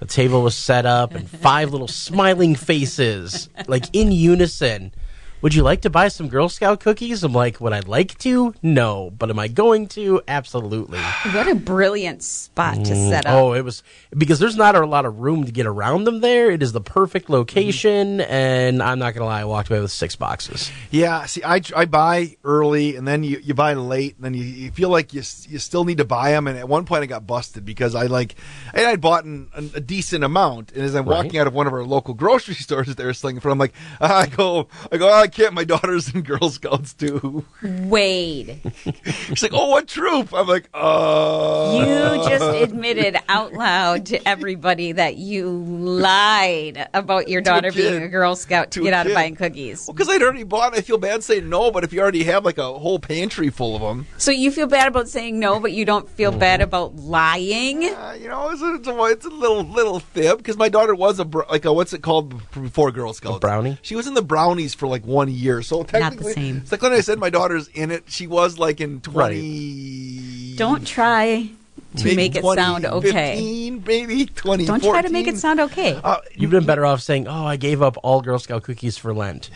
the 0.01 0.07
table 0.07 0.43
was 0.43 0.57
set 0.57 0.87
up, 0.87 1.15
and 1.15 1.29
five 1.29 1.71
little 1.71 1.87
smiling 1.89 2.55
faces, 2.55 3.49
like 3.69 3.85
in 3.93 4.11
unison. 4.13 4.93
Would 5.41 5.55
you 5.55 5.63
like 5.63 5.83
to 5.83 5.91
buy 5.91 6.09
some 6.09 6.29
Girl 6.29 6.49
Scout 6.49 6.81
cookies? 6.81 7.23
I'm 7.23 7.33
like, 7.33 7.61
would 7.61 7.73
I 7.73 7.79
like 7.81 8.19
to? 8.19 8.55
No, 8.61 9.13
but 9.17 9.31
am 9.31 9.39
I 9.39 9.47
going 9.47 9.87
to? 9.89 10.21
Absolutely. 10.27 10.99
What 11.33 11.49
a 11.49 11.55
brilliant 11.55 12.25
spot 12.25 12.75
to 12.87 12.95
Mm, 12.95 13.09
set 13.09 13.25
up. 13.25 13.35
Oh, 13.35 13.53
it 13.53 13.63
was 13.65 13.85
because 14.17 14.41
there's 14.41 14.57
not 14.57 14.75
a 14.75 14.85
lot 14.85 15.07
of 15.07 15.21
room 15.21 15.45
to 15.45 15.53
get 15.53 15.65
around 15.65 16.05
them 16.05 16.23
there. 16.23 16.51
It 16.51 16.61
is 16.61 16.73
the 16.73 16.81
perfect 16.81 17.31
location, 17.31 18.21
and 18.23 18.83
I'm 18.83 18.99
not 18.99 19.15
gonna 19.15 19.27
lie, 19.27 19.43
I 19.43 19.45
walked 19.45 19.71
away 19.71 19.79
with 19.81 19.93
six 19.93 20.17
boxes. 20.17 20.73
Yeah, 20.91 21.25
see, 21.27 21.45
I, 21.45 21.61
I 21.77 21.85
buy 21.85 22.37
early 22.43 22.97
and 22.97 23.07
then 23.07 23.23
you, 23.23 23.39
you 23.41 23.55
buy 23.55 23.75
late, 23.75 24.17
and 24.17 24.25
then 24.25 24.35
you, 24.35 24.43
you 24.43 24.73
feel 24.73 24.89
like 24.89 25.15
you 25.15 25.23
you 25.49 25.61
still 25.61 25.85
need 25.85 25.99
to 25.99 26.05
buy 26.05 26.33
them. 26.33 26.49
And 26.49 26.59
at 26.59 26.69
one 26.69 26.85
point, 26.85 27.05
I 27.05 27.07
got 27.07 27.29
busted 27.29 27.65
because 27.65 27.95
I 27.95 28.07
like 28.07 28.35
and 28.75 28.85
I'd 28.85 29.01
bought 29.01 29.25
an, 29.25 29.51
a, 29.55 29.63
a 29.77 29.81
decent 29.81 30.25
amount, 30.25 30.73
and 30.73 30.83
as 30.83 30.97
I'm 30.97 31.05
Right. 31.07 31.23
walking 31.25 31.39
out 31.39 31.47
of 31.47 31.55
one 31.55 31.69
of 31.69 31.73
our 31.73 31.85
local 31.85 32.15
grocery 32.15 32.55
stores, 32.57 32.93
they 32.97 33.05
were 33.05 33.15
slinging 33.15 33.39
for. 33.41 33.51
I'm 33.51 33.59
like, 33.59 33.75
I 34.01 34.27
go, 34.27 34.67
I 34.91 34.97
go, 34.97 35.09
"Oh, 35.09 35.13
I 35.13 35.28
can't. 35.29 35.55
My 35.55 35.65
daughter's 35.65 36.15
in 36.15 36.23
Girl 36.23 36.51
Scouts 36.51 36.95
too. 36.95 37.45
Wade, 37.63 38.61
She's 39.05 39.43
like, 39.43 39.53
oh, 39.55 39.69
what 39.71 39.89
troop? 39.89 40.33
I'm 40.33 40.47
like, 40.47 40.69
uh. 40.75 42.19
you 42.23 42.29
just 42.29 42.45
admitted 42.71 43.17
out 43.29 43.53
loud 43.53 44.07
to 44.07 44.29
everybody 44.29 44.93
that 44.93 45.17
you 45.17 45.49
lied 45.49 46.89
about 46.95 47.29
your 47.29 47.43
To 47.43 47.51
a 47.51 47.55
daughter 47.55 47.73
being 47.73 48.03
a 48.03 48.09
Girl 48.09 48.37
Scout 48.37 48.71
to, 48.73 48.81
To 48.81 48.85
get 48.85 48.93
out 48.95 49.07
of 49.07 49.15
buying 49.15 49.37
cookies. 49.37 49.87
because 49.87 50.09
I'd 50.09 50.23
already 50.23 50.45
bought. 50.45 50.77
I 50.77 50.81
feel 50.81 50.99
bad 50.99 51.23
saying 51.25 51.49
no, 51.49 51.71
but 51.71 51.85
if 51.85 51.93
you 51.93 52.01
already 52.01 52.25
have 52.25 52.45
like 52.45 52.59
a 52.59 52.73
whole 52.79 52.99
pantry 52.99 53.51
full 53.51 53.75
of 53.75 53.83
them, 53.83 54.07
So 54.17 54.31
you 54.31 54.51
feel 54.51 54.67
bad 54.67 54.89
about 54.89 55.09
saying 55.09 55.39
no, 55.39 55.61
but 55.61 55.73
you 55.73 55.85
don't 55.85 56.09
feel 56.09 56.33
bad 56.33 56.61
about 56.61 56.97
lying. 56.97 57.85
Uh, 57.85 58.17
you 58.21 58.29
know, 58.29 58.51
it's 58.51 58.63
a, 58.63 58.75
it's 58.75 58.89
a, 58.89 59.05
it's 59.05 59.27
a 59.27 59.31
little 59.31 59.63
little 59.65 60.01
fib 60.01 60.39
because 60.39 60.57
my 60.57 60.69
daughter 60.69 60.95
was 60.95 61.19
a 61.19 61.25
like 61.51 61.65
a 61.65 61.73
what's 61.73 61.93
it 61.93 62.03
called 62.03 62.35
before 62.53 62.91
Girl 62.93 63.13
Scouts? 63.13 63.39
brownie. 63.41 63.79
She 63.83 63.97
was 63.97 64.07
in 64.07 64.15
the 64.15 64.23
brownies 64.23 64.75
for 64.75 64.87
like 64.87 65.05
one 65.07 65.18
year, 65.27 65.63
so 65.63 65.83
technically, 65.83 66.33
same. 66.35 66.59
it's 66.59 66.71
like 66.71 66.83
when 66.83 66.93
I 66.93 67.01
said 67.01 67.19
my 67.19 67.31
daughter's 67.31 67.67
in 67.69 67.91
it. 67.91 68.05
She 68.07 68.27
was 68.27 68.59
like 68.59 68.81
in 68.81 69.01
twenty. 69.01 70.55
Don't 70.57 70.87
try 70.87 71.51
to 71.97 72.05
maybe 72.05 72.17
make 72.17 72.37
it 72.37 72.41
20, 72.43 72.61
sound 72.61 72.85
okay. 72.85 73.37
15, 73.37 73.85
maybe 73.87 74.27
twenty. 74.27 74.67
Don't 74.67 74.83
try 74.83 75.03
to 75.03 75.11
make 75.11 75.27
it 75.27 75.37
sound 75.39 75.59
okay. 75.61 75.99
Uh, 76.05 76.19
You've 76.35 76.51
been 76.51 76.67
better 76.67 76.87
off 76.87 77.01
saying, 77.01 77.27
"Oh, 77.27 77.47
I 77.47 77.57
gave 77.57 77.83
up 77.83 77.97
all 78.03 78.21
Girl 78.21 78.39
Scout 78.39 78.63
cookies 78.63 78.97
for 78.97 79.13
Lent." 79.13 79.51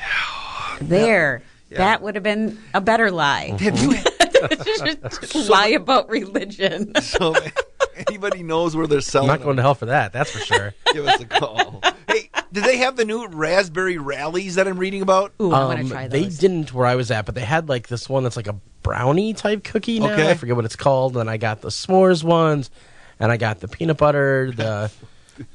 there. 0.80 1.42
That 1.70 2.02
would 2.02 2.14
have 2.16 2.24
been 2.24 2.58
a 2.74 2.80
better 2.80 3.10
lie. 3.10 3.56
Have 3.58 3.78
you? 3.82 5.48
lie 5.48 5.68
about 5.68 6.08
religion. 6.10 6.94
so 7.00 7.34
anybody 8.08 8.42
knows 8.42 8.76
where 8.76 8.86
they're 8.86 9.00
selling. 9.00 9.30
I'm 9.30 9.38
selling? 9.38 9.40
not 9.40 9.44
going 9.44 9.56
to 9.56 9.62
hell 9.62 9.74
for 9.74 9.86
that. 9.86 10.12
That's 10.12 10.30
for 10.30 10.40
sure. 10.40 10.74
Give 10.92 11.06
us 11.06 11.20
a 11.20 11.24
call. 11.24 11.82
Hey, 12.12 12.30
did 12.52 12.64
they 12.64 12.76
have 12.78 12.96
the 12.96 13.04
new 13.04 13.26
raspberry 13.26 13.98
rallies 13.98 14.54
that 14.56 14.66
I'm 14.68 14.78
reading 14.78 15.02
about? 15.02 15.32
Ooh, 15.40 15.52
I 15.52 15.64
want 15.64 15.78
to 15.78 15.84
Um, 15.84 15.90
try 15.90 16.08
they 16.08 16.24
those. 16.24 16.38
didn't 16.38 16.72
where 16.72 16.86
I 16.86 16.94
was 16.96 17.10
at, 17.10 17.26
but 17.26 17.34
they 17.34 17.40
had 17.42 17.68
like 17.68 17.88
this 17.88 18.08
one 18.08 18.22
that's 18.22 18.36
like 18.36 18.46
a 18.48 18.56
brownie 18.82 19.32
type 19.34 19.64
cookie. 19.64 20.00
Now. 20.00 20.12
Okay. 20.12 20.30
I 20.30 20.34
forget 20.34 20.56
what 20.56 20.64
it's 20.64 20.76
called. 20.76 21.16
And 21.16 21.28
I 21.30 21.36
got 21.36 21.60
the 21.60 21.68
s'mores 21.68 22.22
ones, 22.24 22.70
and 23.20 23.30
I 23.32 23.36
got 23.36 23.60
the 23.60 23.68
peanut 23.68 23.96
butter, 23.98 24.50
the. 24.54 24.90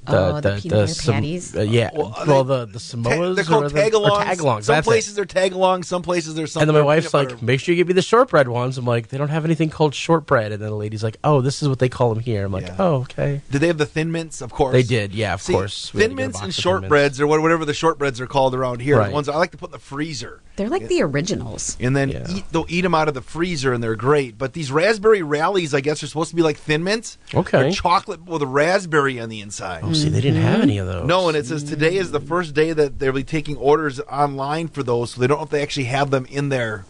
Oh, 0.08 0.40
the 0.42 0.60
peanut 0.62 0.70
butter 0.80 0.88
Sam- 0.88 1.14
patties? 1.16 1.56
uh, 1.56 1.62
yeah, 1.62 1.90
Well, 1.94 2.16
well, 2.26 2.40
are 2.42 2.44
the 2.44 2.66
the 2.66 2.80
Samoas. 2.80 3.36
they're 3.36 3.44
called 3.46 3.66
or 3.66 3.70
the, 3.70 3.80
or 3.80 3.90
tagalongs. 3.92 4.24
tagalongs. 4.26 4.64
Some 4.64 4.76
that's 4.76 4.88
it. 4.88 4.90
places 4.90 5.16
they're 5.16 5.26
tagalongs. 5.26 5.86
Some 5.86 6.02
places 6.02 6.36
they're 6.36 6.48
something. 6.48 6.68
And 6.70 6.76
then 6.76 6.82
my 6.82 6.86
wife's 6.86 7.14
like, 7.14 7.30
butter. 7.30 7.46
make 7.46 7.60
sure 7.60 7.74
you 7.74 7.80
give 7.80 7.88
me 7.88 7.94
the 7.94 8.02
shortbread 8.02 8.48
ones. 8.48 8.78
I'm 8.78 8.86
like, 8.86 9.10
they 9.10 9.18
don't 9.18 9.30
have 9.30 9.46
anything 9.46 9.70
called 9.70 9.94
shortbread. 9.94 10.52
And 10.52 10.62
then 10.62 10.70
the 10.70 10.76
lady's 10.76 11.04
like, 11.04 11.18
oh, 11.24 11.42
this 11.42 11.62
is 11.62 11.70
what 11.70 11.80
they 11.80 11.90
call 11.90 12.14
them 12.14 12.24
here. 12.24 12.46
I'm 12.46 12.52
like, 12.52 12.68
Yeah. 12.68 12.76
oh, 12.80 12.96
okay. 13.02 13.42
Did 13.52 13.60
they 13.62 13.68
have 13.68 13.78
the 13.78 13.86
thin 13.86 14.12
mints? 14.12 14.42
Of 14.42 14.52
course 14.52 14.74
They 14.74 14.84
did, 14.84 15.14
yeah, 15.14 15.34
of 15.34 15.42
See, 15.42 15.54
course. 15.54 15.94
We 15.94 16.02
had 16.02 16.10
Thin 16.10 16.18
to 16.18 16.22
get 16.22 16.24
a 16.24 16.26
mints 16.28 16.38
and 16.40 16.48
box 16.48 16.58
of 16.58 16.64
Thin 16.64 16.74
Mints. 16.82 16.92
shortbreads, 17.18 17.20
or 17.20 17.28
what- 17.28 17.42
whatever 17.42 17.66
the 17.66 17.74
shortbreads 17.74 18.20
are 18.20 18.28
called 18.28 18.56
around 18.56 18.82
here. 18.82 18.98
Right. 18.98 19.08
The 19.10 19.14
ones 19.14 19.30
I 19.30 19.36
like 19.36 19.52
to 19.52 19.58
put 19.58 19.70
in 19.70 19.74
the 19.74 19.80
freezer, 19.80 20.42
They're 20.56 20.70
like 20.70 20.88
the 20.88 21.02
originals. 21.04 21.78
and 21.80 21.96
then 21.96 22.10
Yeah. 22.10 22.26
eat, 22.30 22.46
they'll 22.52 22.66
eat 22.70 22.82
them 22.82 22.96
out 22.96 23.08
of 23.08 23.14
the 23.14 23.22
freezer, 23.22 23.74
and 23.74 23.84
they're 23.84 23.96
great. 23.96 24.38
But 24.38 24.54
these 24.54 24.72
raspberry 24.72 25.22
rallies, 25.22 25.74
I 25.74 25.82
guess, 25.82 26.02
are 26.02 26.08
supposed 26.08 26.30
to 26.32 26.36
be 26.36 26.42
like 26.42 26.58
thin 26.58 26.84
mints. 26.84 27.18
Okay. 27.34 27.62
They're 27.64 27.72
chocolate 27.72 28.26
with 28.26 28.42
a 28.42 28.48
raspberry 28.48 29.20
on 29.20 29.30
the 29.30 29.42
inside. 29.42 29.67
Oh, 29.84 29.94
see, 29.94 30.10
they 30.10 30.22
didn't 30.22 30.42
have 30.42 30.62
any 30.62 30.78
of 30.78 30.88
those. 30.88 31.08
No, 31.08 31.28
and 31.28 31.38
it 31.38 31.46
says 31.46 31.64
today 31.64 31.96
is 31.96 32.12
the 32.12 32.20
first 32.20 32.54
day 32.54 32.74
that 32.74 33.00
they'll 33.00 33.12
be 33.14 33.24
taking 33.24 33.56
orders 33.58 34.00
online 34.02 34.68
for 34.68 34.84
those, 34.84 35.12
so 35.12 35.22
they 35.22 35.28
don't 35.28 35.38
know 35.40 35.44
if 35.44 35.50
they 35.50 35.62
actually 35.64 35.86
have 35.86 36.12
them 36.12 36.26
in 36.26 36.50
their 36.50 36.86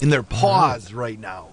in 0.00 0.10
their 0.10 0.22
paws 0.22 0.92
right 0.92 1.18
now. 1.18 1.48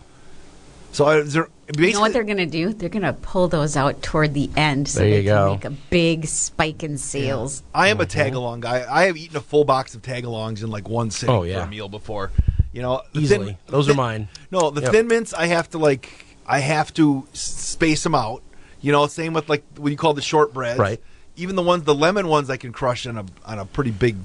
So 0.93 1.05
uh, 1.07 1.11
is 1.17 1.33
there 1.33 1.49
basically 1.67 1.87
You 1.89 1.93
know 1.95 1.99
what 2.01 2.13
they're 2.13 2.23
going 2.23 2.37
to 2.37 2.45
do? 2.45 2.73
They're 2.73 2.89
going 2.89 3.03
to 3.03 3.13
pull 3.13 3.47
those 3.49 3.75
out 3.77 4.01
toward 4.01 4.33
the 4.33 4.49
end 4.55 4.87
so 4.87 4.99
There 5.01 5.09
they 5.09 5.17
you 5.21 5.23
can 5.29 5.35
go. 5.35 5.51
make 5.51 5.65
a 5.65 5.69
big 5.89 6.25
spike 6.25 6.81
in 6.81 6.97
sales. 6.97 7.61
I 7.75 7.89
am 7.89 7.99
a 7.99 8.05
Mm-hmm. 8.05 8.19
tagalong 8.35 8.59
guy. 8.61 8.85
I 8.89 9.03
have 9.05 9.17
eaten 9.17 9.37
a 9.37 9.41
full 9.41 9.63
box 9.65 9.93
of 9.95 10.01
tagalongs 10.01 10.63
in 10.63 10.71
like 10.71 10.87
one 10.89 11.11
sitting 11.11 11.35
Oh, 11.35 11.43
for 11.43 11.59
a 11.59 11.67
meal 11.67 11.89
before. 11.89 12.31
You 12.73 12.81
know, 12.81 13.01
the 13.13 13.19
Easily. 13.19 13.57
Those 13.67 13.89
are 13.89 13.93
mine. 13.95 14.27
No, 14.49 14.69
the 14.71 14.81
Yep. 14.81 14.91
thin 14.91 15.07
mints 15.07 15.33
I 15.33 15.47
have 15.47 15.69
to 15.71 15.77
like 15.77 16.09
I 16.47 16.59
have 16.59 16.93
to 16.95 17.27
s- 17.33 17.41
space 17.41 18.01
them 18.03 18.15
out. 18.15 18.41
You 18.81 18.91
know, 18.91 19.07
same 19.07 19.33
with 19.33 19.49
like 19.49 19.63
what 19.77 19.91
you 19.91 19.97
call 19.97 20.13
the 20.13 20.21
shortbreads. 20.21 20.77
Right. 20.77 21.01
Even 21.35 21.55
the 21.55 21.61
ones, 21.61 21.83
the 21.83 21.93
lemon 21.93 22.27
ones, 22.27 22.49
I 22.49 22.57
can 22.57 22.71
crush 22.71 23.05
on 23.05 23.17
a 23.17 23.25
on 23.45 23.59
a 23.59 23.65
pretty 23.65 23.91
big. 23.91 24.17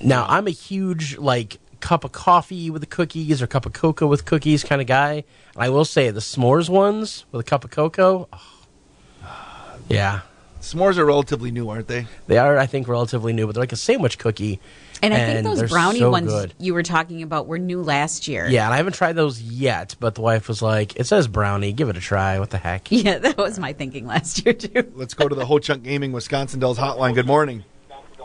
Now, 0.00 0.26
I'm 0.28 0.48
a 0.48 0.50
huge, 0.50 1.16
like, 1.16 1.58
cup 1.78 2.02
of 2.02 2.10
coffee 2.10 2.70
with 2.70 2.82
the 2.82 2.86
cookies 2.86 3.40
or 3.40 3.46
cup 3.46 3.66
of 3.66 3.72
cocoa 3.72 4.08
with 4.08 4.24
cookies 4.24 4.64
kind 4.64 4.80
of 4.80 4.88
guy. 4.88 5.24
And 5.54 5.62
I 5.62 5.68
will 5.68 5.84
say, 5.84 6.10
the 6.10 6.18
s'mores 6.18 6.68
ones 6.68 7.24
with 7.30 7.40
a 7.46 7.48
cup 7.48 7.62
of 7.62 7.70
cocoa, 7.70 8.28
oh, 8.32 9.76
yeah. 9.88 10.22
S'mores 10.60 10.96
are 10.96 11.04
relatively 11.04 11.52
new, 11.52 11.68
aren't 11.68 11.86
they? 11.86 12.06
They 12.26 12.38
are, 12.38 12.58
I 12.58 12.66
think, 12.66 12.88
relatively 12.88 13.32
new, 13.32 13.46
but 13.46 13.54
they're 13.54 13.62
like 13.62 13.72
a 13.72 13.76
sandwich 13.76 14.18
cookie. 14.18 14.60
And 15.02 15.12
I 15.12 15.26
think 15.26 15.44
those 15.44 15.68
brownie 15.68 15.98
so 15.98 16.10
ones 16.10 16.30
good. 16.30 16.54
you 16.58 16.74
were 16.74 16.84
talking 16.84 17.22
about 17.22 17.48
were 17.48 17.58
new 17.58 17.82
last 17.82 18.28
year. 18.28 18.46
Yeah, 18.48 18.66
and 18.66 18.72
I 18.72 18.76
haven't 18.76 18.92
tried 18.92 19.14
those 19.14 19.42
yet, 19.42 19.96
but 19.98 20.14
the 20.14 20.20
wife 20.20 20.46
was 20.46 20.62
like, 20.62 20.94
it 20.94 21.08
says 21.08 21.26
brownie, 21.26 21.72
give 21.72 21.88
it 21.88 21.96
a 21.96 22.00
try. 22.00 22.38
What 22.38 22.50
the 22.50 22.58
heck? 22.58 22.90
Yeah, 23.02 23.18
that 23.18 23.36
was 23.36 23.58
my 23.58 23.72
thinking 23.72 24.06
last 24.06 24.44
year 24.44 24.54
too. 24.54 24.92
Let's 24.94 25.14
go 25.14 25.28
to 25.28 25.34
the 25.34 25.44
Ho 25.44 25.58
Chunk 25.58 25.82
Gaming 25.82 26.12
Wisconsin 26.12 26.60
Dells 26.60 26.78
hotline. 26.78 27.14
Good 27.14 27.26
morning. 27.26 27.64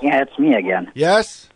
Yeah, 0.04 0.22
it's 0.22 0.38
me 0.38 0.54
again. 0.54 0.92
Yes. 0.94 1.50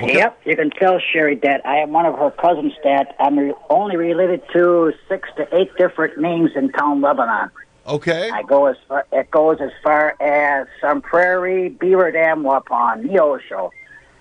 Yep, 0.00 0.40
you 0.44 0.54
can 0.54 0.70
tell 0.70 1.00
Sherry 1.12 1.34
that 1.42 1.66
I 1.66 1.78
am 1.78 1.90
one 1.90 2.06
of 2.06 2.14
her 2.16 2.30
cousins 2.30 2.72
that 2.84 3.16
I'm 3.18 3.36
re- 3.36 3.54
only 3.68 3.96
related 3.96 4.42
to 4.52 4.92
six 5.08 5.28
to 5.36 5.48
eight 5.52 5.74
different 5.76 6.18
names 6.18 6.52
in 6.54 6.70
town 6.70 7.00
Lebanon. 7.00 7.50
Okay. 7.88 8.30
I 8.30 8.42
go 8.42 8.66
as 8.66 8.76
far, 8.86 9.06
it 9.12 9.30
goes 9.30 9.58
as 9.60 9.70
far 9.82 10.14
as 10.20 10.66
some 10.80 11.00
Prairie, 11.00 11.70
Beaver 11.70 12.10
Dam, 12.12 12.42
Waupun, 12.42 13.04
Neosho, 13.04 13.70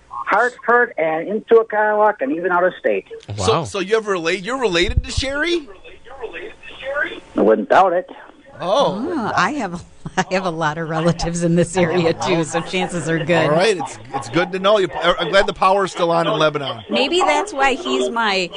Hartford 0.09 0.93
and 0.97 1.27
into 1.27 1.55
Oconomowoc 1.55 2.15
and 2.21 2.31
even 2.31 2.51
out 2.51 2.63
of 2.63 2.73
state. 2.79 3.05
So, 3.37 3.65
so 3.65 3.79
you 3.79 3.95
have 3.95 4.07
relate? 4.07 4.43
You're 4.43 4.59
related 4.59 5.03
to 5.03 5.11
Sherry? 5.11 5.67
I 7.35 7.41
wouldn't 7.41 7.69
doubt 7.69 7.93
it. 7.93 8.09
Oh, 8.59 9.05
Oh, 9.07 9.31
I 9.35 9.51
have 9.51 9.83
I 10.17 10.25
have 10.31 10.45
a 10.45 10.49
lot 10.49 10.77
of 10.77 10.89
relatives 10.89 11.43
in 11.43 11.55
this 11.55 11.77
area 11.77 12.13
too, 12.13 12.43
so 12.43 12.61
chances 12.61 13.07
are 13.07 13.23
good. 13.23 13.49
All 13.49 13.55
right, 13.55 13.77
it's 13.77 13.99
it's 14.13 14.29
good 14.29 14.51
to 14.53 14.59
know. 14.59 14.79
You, 14.79 14.89
I'm 15.01 15.29
glad 15.29 15.45
the 15.45 15.53
power's 15.53 15.91
still 15.91 16.09
on 16.11 16.27
in 16.27 16.33
Lebanon. 16.33 16.83
Maybe 16.89 17.21
that's 17.21 17.53
why 17.53 17.73
he's 17.73 18.09
my 18.09 18.49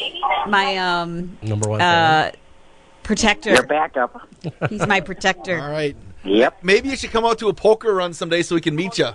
my 0.47 0.77
um 0.79 1.37
Number 1.43 1.69
one. 1.69 1.81
uh 1.83 2.33
protector. 3.11 3.51
Your 3.51 3.67
backup. 3.67 4.29
He's 4.69 4.87
my 4.87 5.01
protector. 5.01 5.61
All 5.61 5.71
right. 5.71 5.97
Yep. 6.25 6.63
Maybe 6.63 6.91
you 6.91 6.97
should 6.97 7.11
come 7.11 7.25
out 7.25 7.39
to 7.41 7.49
a 7.49 7.55
poker 7.55 7.93
run 7.93 8.13
someday 8.13 8.43
so 8.43 8.55
we 8.55 8.61
can 8.61 8.77
meet 8.77 8.99
you. 8.99 9.09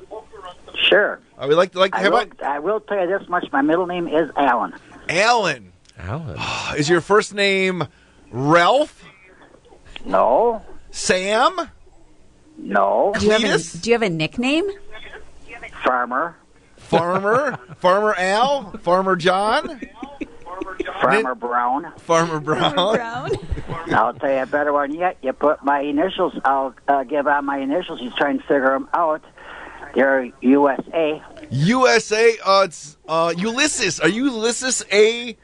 Sure. 0.90 1.20
Uh, 1.38 1.42
I 1.42 1.46
would 1.46 1.56
like 1.56 1.72
to 1.72 1.80
like 1.80 1.94
to 1.94 1.98
I 2.00 2.02
have 2.02 2.12
will, 2.12 2.26
I 2.44 2.60
will 2.60 2.80
tell 2.82 3.00
you 3.00 3.18
this 3.18 3.28
much. 3.30 3.50
My 3.54 3.62
middle 3.62 3.88
name 3.88 4.08
is 4.08 4.30
Alan. 4.36 4.74
Alan. 5.08 5.72
Alan. 5.98 6.38
Is 6.78 6.90
your 6.90 7.00
first 7.00 7.34
name 7.34 7.88
Ralph? 8.32 9.06
No. 10.06 10.62
Sam? 10.92 11.70
No. 12.58 13.14
Do 13.18 13.26
you, 13.26 13.32
have 13.32 13.44
a, 13.44 13.78
do 13.78 13.90
you 13.90 13.94
have 13.94 14.02
a 14.02 14.10
nickname? 14.10 14.66
Farmer. 15.84 16.36
Farmer? 16.76 17.58
Farmer 17.78 18.14
Al? 18.16 18.72
Farmer 18.78 19.16
John? 19.16 19.82
Farmer 21.02 21.36
Brown. 21.36 21.92
Farmer 22.00 22.40
Brown? 22.40 22.76
I'll 23.94 24.14
tell 24.14 24.32
you 24.32 24.44
a 24.44 24.46
better 24.46 24.74
one 24.74 24.94
yet. 24.94 25.18
You 25.22 25.34
put 25.34 25.64
my 25.64 25.82
initials. 25.82 26.34
I'll 26.44 26.74
uh, 26.88 27.04
give 27.04 27.28
out 27.28 27.44
my 27.44 27.60
initials. 27.60 28.02
You 28.02 28.12
try 28.12 28.32
and 28.32 28.42
figure 28.42 28.72
them 28.72 28.90
out. 28.94 29.24
They're 29.94 30.32
USA. 30.42 31.24
USA. 31.50 32.38
Uh, 32.44 32.64
it's 32.66 32.98
uh, 33.08 33.34
Ulysses. 33.38 34.00
Are 34.00 34.10
you 34.10 34.26
Ulysses 34.26 34.84
A? 34.92 35.38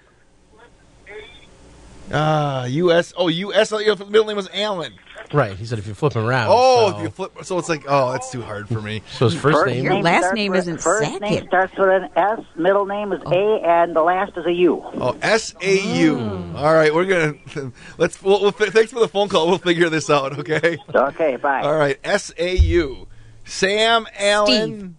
Uh, 2.11 2.67
US. 2.69 3.13
Oh, 3.15 3.29
US. 3.29 3.71
Your 3.71 3.95
middle 3.95 4.25
name 4.25 4.35
was 4.35 4.49
Alan. 4.53 4.93
Right. 5.33 5.55
He 5.57 5.65
said 5.65 5.79
if 5.79 5.87
you 5.87 5.93
flip 5.93 6.13
him 6.13 6.25
around. 6.25 6.47
Oh, 6.51 6.91
so- 6.91 6.97
if 6.97 7.03
you 7.03 7.09
flip. 7.09 7.31
So 7.43 7.57
it's 7.57 7.69
like, 7.69 7.85
oh, 7.87 8.11
that's 8.11 8.31
too 8.31 8.41
hard 8.41 8.67
for 8.67 8.81
me. 8.81 9.01
So 9.13 9.25
his 9.29 9.35
first 9.39 9.65
name. 9.65 9.83
Your 9.83 10.01
last 10.01 10.33
name 10.33 10.51
with- 10.51 10.59
isn't 10.61 10.81
First 10.81 11.03
Sackett. 11.05 11.21
name 11.21 11.47
starts 11.47 11.77
with 11.77 11.89
an 11.89 12.09
S. 12.15 12.39
Middle 12.55 12.85
name 12.85 13.13
is 13.13 13.21
A, 13.25 13.61
and 13.65 13.95
the 13.95 14.01
last 14.01 14.37
is 14.37 14.45
a 14.45 14.51
U. 14.53 14.81
Oh, 14.95 15.17
S 15.21 15.55
A 15.61 15.79
U. 15.97 16.17
Hmm. 16.17 16.55
All 16.55 16.73
right, 16.73 16.93
we're 16.93 17.05
gonna 17.05 17.71
let's. 17.97 18.21
We'll, 18.21 18.41
we'll, 18.41 18.51
thanks 18.51 18.91
for 18.91 18.99
the 18.99 19.07
phone 19.07 19.29
call. 19.29 19.47
We'll 19.47 19.57
figure 19.57 19.89
this 19.89 20.09
out. 20.09 20.37
Okay. 20.39 20.77
Okay. 20.93 21.35
Bye. 21.37 21.61
All 21.61 21.75
right. 21.77 21.99
S 22.03 22.31
A 22.37 22.55
U. 22.57 23.07
Sam 23.45 24.07
Allen. 24.17 24.97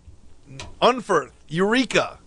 Unferth. 0.80 1.30
Eureka. 1.48 2.18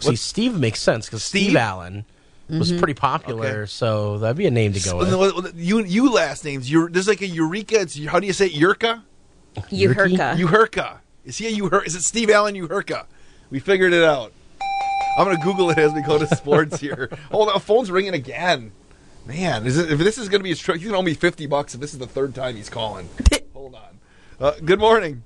See, 0.00 0.16
Steve 0.16 0.58
makes 0.58 0.80
sense 0.80 1.06
because 1.06 1.22
Steve? 1.22 1.42
Steve? 1.44 1.56
Allen 1.56 2.04
was 2.48 2.70
Mm-hmm. 2.70 2.78
pretty 2.78 2.94
popular, 2.94 3.66
so 3.66 4.18
that'd 4.18 4.36
be 4.36 4.46
a 4.46 4.50
name 4.50 4.72
to 4.74 4.80
go 4.80 4.98
with. 4.98 5.10
So, 5.10 5.48
you 5.54 5.84
you 5.84 6.12
last 6.12 6.44
names. 6.44 6.70
You 6.70 6.88
there's 6.88 7.08
like 7.08 7.22
a 7.22 7.26
Eureka. 7.26 7.80
It's 7.80 8.04
how 8.06 8.20
do 8.20 8.26
you 8.26 8.32
say 8.32 8.46
it? 8.46 8.52
Yurka? 8.52 9.02
Uherka. 9.56 10.36
Uherka. 10.36 10.98
Is 11.24 11.38
he 11.38 11.46
a 11.46 11.60
Uher? 11.62 11.84
Is 11.86 11.94
it 11.94 12.02
Steve 12.02 12.30
Allen 12.30 12.54
Uherka? 12.54 13.06
We 13.50 13.58
figured 13.58 13.92
it 13.92 14.02
out. 14.02 14.32
I'm 15.18 15.24
gonna 15.26 15.42
Google 15.42 15.70
it 15.70 15.78
as 15.78 15.92
we 15.92 16.02
go 16.02 16.18
to 16.18 16.26
sports 16.36 16.80
here. 16.86 17.10
Oh, 17.30 17.50
the 17.52 17.60
phone's 17.60 17.90
ringing 17.90 18.14
again. 18.14 18.72
Man, 19.26 19.66
is 19.66 19.78
it, 19.78 19.92
if 19.92 19.98
this 20.00 20.18
is 20.18 20.28
gonna 20.28 20.42
be 20.42 20.48
his 20.50 20.58
trick, 20.58 20.78
he's 20.78 20.86
gonna 20.88 20.98
owe 20.98 21.02
me 21.02 21.14
fifty 21.14 21.46
bucks 21.46 21.74
if 21.74 21.80
this 21.80 21.92
is 21.92 21.98
the 21.98 22.06
third 22.06 22.34
time 22.34 22.56
he's 22.56 22.68
calling. 22.70 23.08
Hold 23.54 23.74
on. 23.76 23.98
Uh, 24.40 24.52
good 24.64 24.80
morning, 24.80 25.22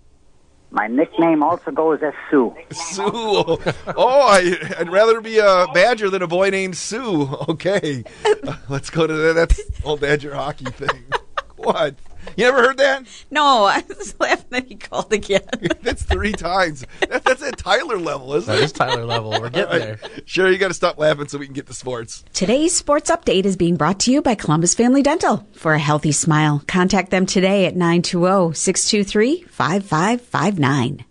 My 0.70 0.88
nickname 0.88 1.42
also 1.42 1.70
goes 1.70 2.00
as 2.02 2.12
Sue. 2.30 2.54
Sue. 2.72 3.02
Oh, 3.96 4.20
I, 4.28 4.56
I'd 4.78 4.90
rather 4.90 5.20
be 5.20 5.38
a 5.38 5.66
Badger 5.72 6.10
than 6.10 6.22
a 6.22 6.26
boy 6.26 6.50
named 6.50 6.76
Sue. 6.76 7.28
Okay, 7.48 8.04
Uh, 8.46 8.56
let's 8.68 8.90
go 8.90 9.06
to 9.06 9.12
that. 9.12 9.32
That's 9.34 9.60
old 9.84 10.00
Badger 10.00 10.34
hockey 10.34 10.66
thing. 10.66 11.04
What? 11.56 11.94
You 12.36 12.44
never 12.44 12.58
heard 12.62 12.78
that? 12.78 13.04
No, 13.30 13.64
I 13.64 13.82
was 13.88 14.14
laughing 14.20 14.46
that 14.50 14.66
he 14.66 14.74
called 14.76 15.12
again. 15.12 15.42
That's 15.82 16.02
three 16.02 16.32
times. 16.32 16.84
That, 17.00 17.24
that's 17.24 17.42
at 17.42 17.56
Tyler 17.58 17.98
level, 17.98 18.34
isn't 18.34 18.52
That 18.52 18.60
it? 18.62 18.64
is 18.64 18.72
Tyler 18.72 19.04
level. 19.04 19.30
We're 19.30 19.50
getting 19.50 19.72
All 19.72 19.78
there. 19.78 19.98
right. 20.02 20.22
Sure, 20.28 20.50
you 20.50 20.58
got 20.58 20.68
to 20.68 20.74
stop 20.74 20.98
laughing 20.98 21.28
so 21.28 21.38
we 21.38 21.46
can 21.46 21.54
get 21.54 21.66
to 21.66 21.74
sports. 21.74 22.24
Today's 22.32 22.74
sports 22.76 23.10
update 23.10 23.44
is 23.44 23.56
being 23.56 23.76
brought 23.76 24.00
to 24.00 24.12
you 24.12 24.22
by 24.22 24.34
Columbus 24.34 24.74
Family 24.74 25.02
Dental. 25.02 25.46
For 25.52 25.74
a 25.74 25.78
healthy 25.78 26.12
smile, 26.12 26.62
contact 26.66 27.10
them 27.10 27.26
today 27.26 27.66
at 27.66 27.74
oh, 27.74 27.76
920 27.78 28.54
623 28.54 29.42
5559. 29.48 31.04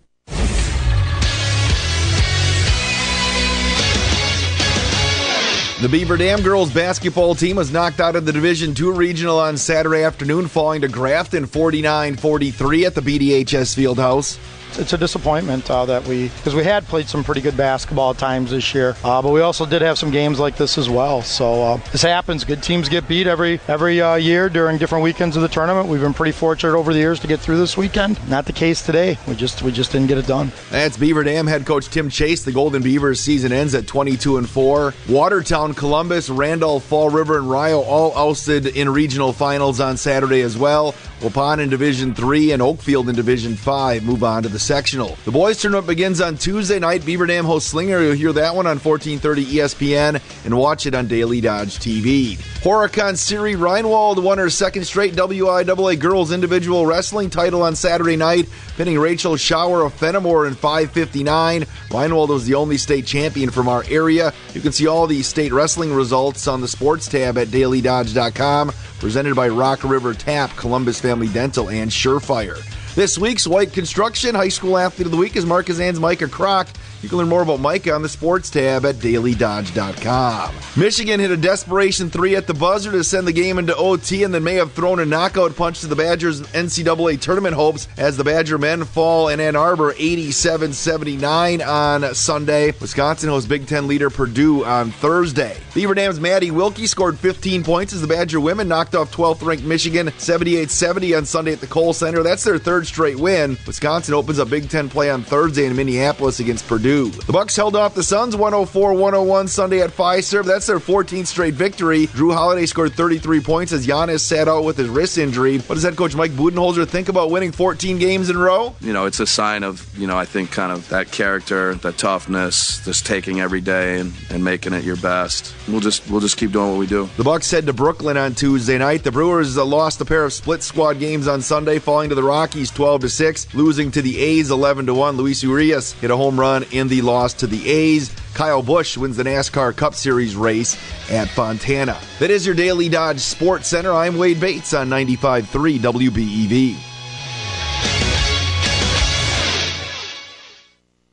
The 5.78 5.90
Beaver 5.90 6.16
Dam 6.16 6.40
girls 6.40 6.72
basketball 6.72 7.34
team 7.34 7.56
was 7.56 7.70
knocked 7.70 8.00
out 8.00 8.16
of 8.16 8.24
the 8.24 8.32
Division 8.32 8.74
II 8.80 8.92
regional 8.92 9.38
on 9.38 9.58
Saturday 9.58 10.04
afternoon, 10.04 10.48
falling 10.48 10.80
to 10.80 10.88
Grafton 10.88 11.46
49-43 11.46 12.86
at 12.86 12.94
the 12.94 13.02
BDHS 13.02 13.76
Fieldhouse. 13.76 14.38
It's 14.78 14.92
a 14.92 14.98
disappointment 14.98 15.70
uh, 15.70 15.84
that 15.86 16.06
we 16.06 16.28
because 16.28 16.54
we 16.54 16.64
had 16.64 16.84
played 16.84 17.08
some 17.08 17.24
pretty 17.24 17.40
good 17.40 17.56
basketball 17.56 18.14
times 18.14 18.50
this 18.50 18.74
year, 18.74 18.96
uh, 19.04 19.22
but 19.22 19.30
we 19.30 19.40
also 19.40 19.66
did 19.66 19.82
have 19.82 19.98
some 19.98 20.10
games 20.10 20.38
like 20.38 20.56
this 20.56 20.78
as 20.78 20.88
well. 20.88 21.22
So 21.22 21.62
uh, 21.62 21.76
this 21.92 22.02
happens. 22.02 22.44
Good 22.44 22.62
teams 22.62 22.88
get 22.88 23.08
beat 23.08 23.26
every 23.26 23.60
every 23.68 24.00
uh, 24.00 24.16
year 24.16 24.48
during 24.48 24.78
different 24.78 25.04
weekends 25.04 25.36
of 25.36 25.42
the 25.42 25.48
tournament. 25.48 25.88
We've 25.88 26.00
been 26.00 26.14
pretty 26.14 26.32
fortunate 26.32 26.76
over 26.76 26.92
the 26.92 26.98
years 26.98 27.20
to 27.20 27.26
get 27.26 27.40
through 27.40 27.58
this 27.58 27.76
weekend. 27.76 28.18
Not 28.28 28.46
the 28.46 28.52
case 28.52 28.84
today. 28.84 29.18
We 29.26 29.34
just 29.34 29.62
we 29.62 29.72
just 29.72 29.92
didn't 29.92 30.08
get 30.08 30.18
it 30.18 30.26
done. 30.26 30.52
That's 30.70 30.96
Beaver 30.96 31.24
Dam 31.24 31.46
head 31.46 31.66
coach 31.66 31.88
Tim 31.88 32.08
Chase. 32.08 32.44
The 32.44 32.52
Golden 32.52 32.82
Beavers 32.82 33.20
season 33.20 33.52
ends 33.52 33.74
at 33.74 33.86
22 33.86 34.38
and 34.38 34.48
4. 34.48 34.94
Watertown, 35.08 35.74
Columbus, 35.74 36.30
Randolph, 36.30 36.84
Fall 36.84 37.10
River, 37.10 37.38
and 37.38 37.50
Rio 37.50 37.80
all 37.80 38.16
ousted 38.16 38.66
in 38.66 38.88
regional 38.88 39.32
finals 39.32 39.80
on 39.80 39.96
Saturday 39.96 40.42
as 40.42 40.56
well. 40.56 40.94
Waupun 41.20 41.60
in 41.60 41.70
Division 41.70 42.14
3 42.14 42.52
and 42.52 42.62
Oakfield 42.62 43.08
in 43.08 43.14
Division 43.14 43.56
5 43.56 44.04
move 44.04 44.22
on 44.22 44.42
to 44.42 44.48
the 44.48 44.58
sectional. 44.66 45.16
The 45.24 45.30
boys 45.30 45.60
tournament 45.60 45.86
begins 45.86 46.20
on 46.20 46.36
Tuesday 46.36 46.78
night. 46.80 47.06
Beaver 47.06 47.26
Dam 47.26 47.44
hosts 47.44 47.70
Slinger. 47.70 48.02
You'll 48.02 48.14
hear 48.14 48.32
that 48.32 48.54
one 48.54 48.66
on 48.66 48.78
1430 48.78 49.44
ESPN 49.44 50.20
and 50.44 50.58
watch 50.58 50.86
it 50.86 50.94
on 50.94 51.06
Daily 51.06 51.40
Dodge 51.40 51.78
TV. 51.78 52.36
Horicon 52.62 53.16
Siri 53.16 53.54
Reinwald 53.54 54.20
won 54.20 54.38
her 54.38 54.50
second 54.50 54.84
straight 54.84 55.14
WIAA 55.14 55.98
girls 55.98 56.32
individual 56.32 56.84
wrestling 56.84 57.30
title 57.30 57.62
on 57.62 57.76
Saturday 57.76 58.16
night, 58.16 58.48
pinning 58.76 58.98
Rachel 58.98 59.36
Shower 59.36 59.84
of 59.84 59.94
Fenimore 59.94 60.46
in 60.48 60.54
559. 60.54 61.62
Reinwald 61.90 62.28
was 62.28 62.44
the 62.44 62.54
only 62.54 62.76
state 62.76 63.06
champion 63.06 63.50
from 63.50 63.68
our 63.68 63.84
area. 63.88 64.32
You 64.52 64.60
can 64.60 64.72
see 64.72 64.88
all 64.88 65.06
the 65.06 65.22
state 65.22 65.52
wrestling 65.52 65.92
results 65.92 66.48
on 66.48 66.60
the 66.60 66.68
sports 66.68 67.06
tab 67.06 67.38
at 67.38 67.48
dailydodge.com. 67.48 68.72
Presented 68.98 69.36
by 69.36 69.48
Rock 69.48 69.84
River 69.84 70.14
Tap, 70.14 70.56
Columbus 70.56 71.00
Family 71.00 71.28
Dental, 71.28 71.68
and 71.68 71.90
Surefire. 71.90 72.56
This 72.96 73.18
week's 73.18 73.46
White 73.46 73.74
Construction 73.74 74.34
High 74.34 74.48
School 74.48 74.78
Athlete 74.78 75.04
of 75.04 75.12
the 75.12 75.18
Week 75.18 75.36
is 75.36 75.44
Markesan's 75.44 76.00
Micah 76.00 76.28
Croc. 76.28 76.66
You 77.06 77.10
can 77.10 77.18
learn 77.18 77.28
more 77.28 77.42
about 77.42 77.60
Micah 77.60 77.92
on 77.92 78.02
the 78.02 78.08
sports 78.08 78.50
tab 78.50 78.84
at 78.84 78.96
dailydodge.com. 78.96 80.54
Michigan 80.76 81.20
hit 81.20 81.30
a 81.30 81.36
desperation 81.36 82.10
three 82.10 82.34
at 82.34 82.48
the 82.48 82.52
buzzer 82.52 82.90
to 82.90 83.04
send 83.04 83.28
the 83.28 83.32
game 83.32 83.60
into 83.60 83.76
OT 83.76 84.24
and 84.24 84.34
then 84.34 84.42
may 84.42 84.54
have 84.54 84.72
thrown 84.72 84.98
a 84.98 85.04
knockout 85.04 85.54
punch 85.54 85.82
to 85.82 85.86
the 85.86 85.94
Badgers' 85.94 86.40
NCAA 86.40 87.20
tournament 87.20 87.54
hopes 87.54 87.86
as 87.96 88.16
the 88.16 88.24
Badger 88.24 88.58
men 88.58 88.82
fall 88.82 89.28
in 89.28 89.38
Ann 89.38 89.54
Arbor 89.54 89.94
87 89.96 90.72
79 90.72 91.62
on 91.62 92.12
Sunday. 92.12 92.72
Wisconsin 92.80 93.28
hosts 93.28 93.48
Big 93.48 93.68
Ten 93.68 93.86
leader 93.86 94.10
Purdue 94.10 94.64
on 94.64 94.90
Thursday. 94.90 95.56
Beaver 95.74 95.94
Dam's 95.94 96.18
Maddie 96.18 96.50
Wilkie 96.50 96.88
scored 96.88 97.16
15 97.20 97.62
points 97.62 97.92
as 97.92 98.00
the 98.00 98.08
Badger 98.08 98.40
women 98.40 98.66
knocked 98.66 98.96
off 98.96 99.14
12th 99.14 99.46
ranked 99.46 99.62
Michigan 99.62 100.10
78 100.18 100.72
70 100.72 101.14
on 101.14 101.24
Sunday 101.24 101.52
at 101.52 101.60
the 101.60 101.68
Kohl 101.68 101.92
Center. 101.92 102.24
That's 102.24 102.42
their 102.42 102.58
third 102.58 102.84
straight 102.84 103.16
win. 103.16 103.56
Wisconsin 103.64 104.14
opens 104.14 104.40
a 104.40 104.44
Big 104.44 104.68
Ten 104.68 104.88
play 104.88 105.08
on 105.08 105.22
Thursday 105.22 105.66
in 105.66 105.76
Minneapolis 105.76 106.40
against 106.40 106.66
Purdue. 106.66 106.95
The 107.04 107.32
Bucks 107.32 107.54
held 107.54 107.76
off 107.76 107.94
the 107.94 108.02
Suns 108.02 108.34
104-101 108.34 109.48
Sunday 109.48 109.82
at 109.82 109.90
Fiserv. 109.90 110.44
That's 110.44 110.66
their 110.66 110.78
14th 110.78 111.26
straight 111.26 111.54
victory. 111.54 112.06
Jrue 112.08 112.32
Holiday 112.32 112.66
scored 112.66 112.94
33 112.94 113.40
points 113.40 113.72
as 113.72 113.86
Giannis 113.86 114.20
sat 114.20 114.48
out 114.48 114.64
with 114.64 114.76
his 114.76 114.88
wrist 114.88 115.18
injury. 115.18 115.58
What 115.58 115.74
does 115.74 115.84
head 115.84 115.96
coach 115.96 116.14
Mike 116.16 116.32
Budenholzer 116.32 116.88
think 116.88 117.08
about 117.08 117.30
winning 117.30 117.52
14 117.52 117.98
games 117.98 118.30
in 118.30 118.36
a 118.36 118.38
row? 118.38 118.74
you 118.80 118.92
know, 118.92 119.06
it's 119.06 119.20
a 119.20 119.26
sign 119.26 119.62
of, 119.64 119.86
you 119.98 120.06
know, 120.06 120.16
I 120.16 120.24
think 120.24 120.50
kind 120.50 120.72
of 120.72 120.88
that 120.88 121.10
character, 121.10 121.74
that 121.76 121.98
toughness, 121.98 122.84
just 122.84 123.04
taking 123.04 123.40
every 123.40 123.60
day 123.60 124.00
and, 124.00 124.12
and 124.30 124.44
making 124.44 124.72
it 124.72 124.84
your 124.84 124.96
best. 124.96 125.54
We'll 125.68 125.80
just 125.80 126.08
we'll 126.10 126.20
just 126.20 126.36
keep 126.36 126.52
doing 126.52 126.70
what 126.70 126.78
we 126.78 126.86
do. 126.86 127.08
The 127.16 127.24
Bucks 127.24 127.50
head 127.50 127.66
to 127.66 127.72
Brooklyn 127.72 128.16
on 128.16 128.34
Tuesday 128.34 128.78
night. 128.78 129.02
The 129.02 129.10
Brewers 129.12 129.56
lost 129.56 130.00
a 130.00 130.04
pair 130.04 130.24
of 130.24 130.32
split 130.32 130.62
squad 130.62 130.98
games 131.00 131.26
on 131.28 131.42
Sunday, 131.42 131.78
falling 131.78 132.08
to 132.10 132.14
the 132.14 132.22
Rockies 132.22 132.70
12 132.70 133.02
to 133.02 133.08
6, 133.08 133.54
losing 133.54 133.90
to 133.90 134.02
the 134.02 134.18
A's 134.18 134.50
11 134.50 134.86
to 134.86 134.94
1. 134.94 135.16
Luis 135.16 135.42
Urias 135.42 135.92
hit 135.94 136.10
a 136.10 136.16
home 136.16 136.38
run 136.38 136.64
in 136.76 136.88
the 136.88 137.02
loss 137.02 137.34
to 137.34 137.46
the 137.46 137.70
A's. 137.70 138.14
Kyle 138.34 138.62
Busch 138.62 138.96
wins 138.96 139.16
the 139.16 139.24
NASCAR 139.24 139.74
Cup 139.74 139.94
Series 139.94 140.36
race 140.36 140.74
at 141.10 141.28
Fontana. 141.28 141.98
That 142.18 142.30
is 142.30 142.44
your 142.44 142.54
Daily 142.54 142.88
Dodge 142.88 143.20
Sports 143.20 143.68
Center. 143.68 143.92
I'm 143.92 144.18
Wade 144.18 144.40
Bates 144.40 144.74
on 144.74 144.88
95.3 144.88 145.78
WBEV. 145.78 146.76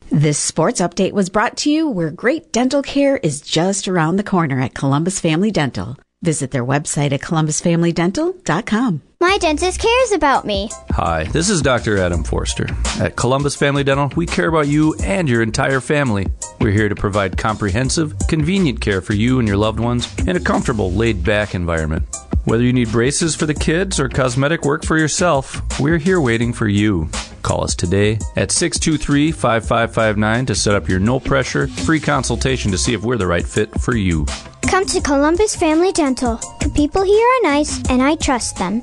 This 0.10 0.38
sports 0.38 0.80
update 0.80 1.14
was 1.14 1.30
brought 1.30 1.58
to 1.58 1.72
you 1.72 1.90
where 1.90 2.12
great 2.12 2.52
dental 2.52 2.84
care 2.84 3.18
is 3.18 3.42
just 3.42 3.88
around 3.88 4.18
the 4.18 4.24
corner 4.24 4.60
at 4.60 4.76
Columbus 4.76 5.20
Family 5.20 5.50
Dental. 5.50 5.98
Visit 6.24 6.52
their 6.52 6.66
website 6.66 7.12
at 7.12 7.20
columbusfamilydental.com. 7.20 9.02
My 9.20 9.38
dentist 9.40 9.80
cares 9.80 10.12
about 10.14 10.46
me. 10.46 10.70
Hi, 10.92 11.26
this 11.26 11.50
is 11.50 11.62
Dr. 11.62 11.98
Adam 11.98 12.24
Forster. 12.24 12.68
At 13.00 13.18
Columbus 13.18 13.58
Family 13.58 13.84
Dental, 13.84 14.10
we 14.16 14.26
care 14.26 14.48
about 14.48 14.68
you 14.68 14.96
and 15.04 15.28
your 15.28 15.42
entire 15.42 15.82
family. 15.82 16.28
We're 16.62 16.72
here 16.72 16.88
to 16.88 16.96
provide 16.96 17.38
comprehensive, 17.38 18.16
convenient 18.30 18.80
care 18.80 19.02
for 19.02 19.14
you 19.14 19.40
and 19.40 19.48
your 19.48 19.58
loved 19.58 19.82
ones 19.82 20.08
in 20.20 20.38
a 20.38 20.40
comfortable, 20.40 20.94
laid 20.94 21.24
back 21.26 21.56
environment. 21.56 22.04
Whether 22.46 22.64
you 22.64 22.74
need 22.74 22.92
braces 22.92 23.36
for 23.36 23.46
the 23.46 23.54
kids 23.54 24.00
or 24.00 24.08
cosmetic 24.08 24.64
work 24.64 24.86
for 24.86 24.98
yourself, 24.98 25.62
we're 25.80 25.98
here 25.98 26.22
waiting 26.22 26.54
for 26.54 26.68
you. 26.68 27.10
Call 27.44 27.64
us 27.64 27.76
today 27.76 28.18
at 28.36 28.52
623 28.52 29.32
5559 29.32 30.46
to 30.48 30.56
set 30.56 30.76
up 30.76 30.90
your 30.90 31.00
no 31.00 31.20
pressure, 31.20 31.68
free 31.68 32.00
consultation 32.00 32.72
to 32.72 32.78
see 32.78 32.94
if 32.94 33.04
we're 33.04 33.18
the 33.18 33.28
right 33.28 33.46
fit 33.46 33.70
for 33.82 33.96
you. 33.96 34.26
Come 34.64 34.86
to 34.86 35.02
Columbus 35.02 35.56
Family 35.56 35.92
Dental. 35.92 36.38
The 36.62 36.72
people 36.74 37.04
here 37.04 37.28
are 37.28 37.42
nice, 37.44 37.84
and 37.90 38.02
I 38.02 38.16
trust 38.16 38.58
them. 38.58 38.82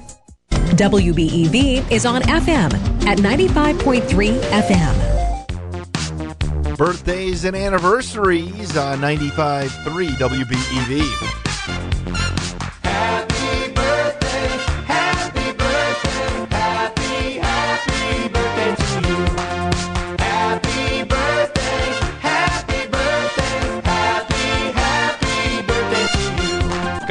WBEV 0.51 1.91
is 1.91 2.07
on 2.07 2.23
FM 2.23 2.73
at 3.07 3.19
95.3 3.19 4.41
FM. 4.41 6.77
Birthdays 6.77 7.45
and 7.45 7.57
anniversaries 7.57 8.77
on 8.77 9.01
95.3 9.01 10.09
WBEV. 10.17 11.41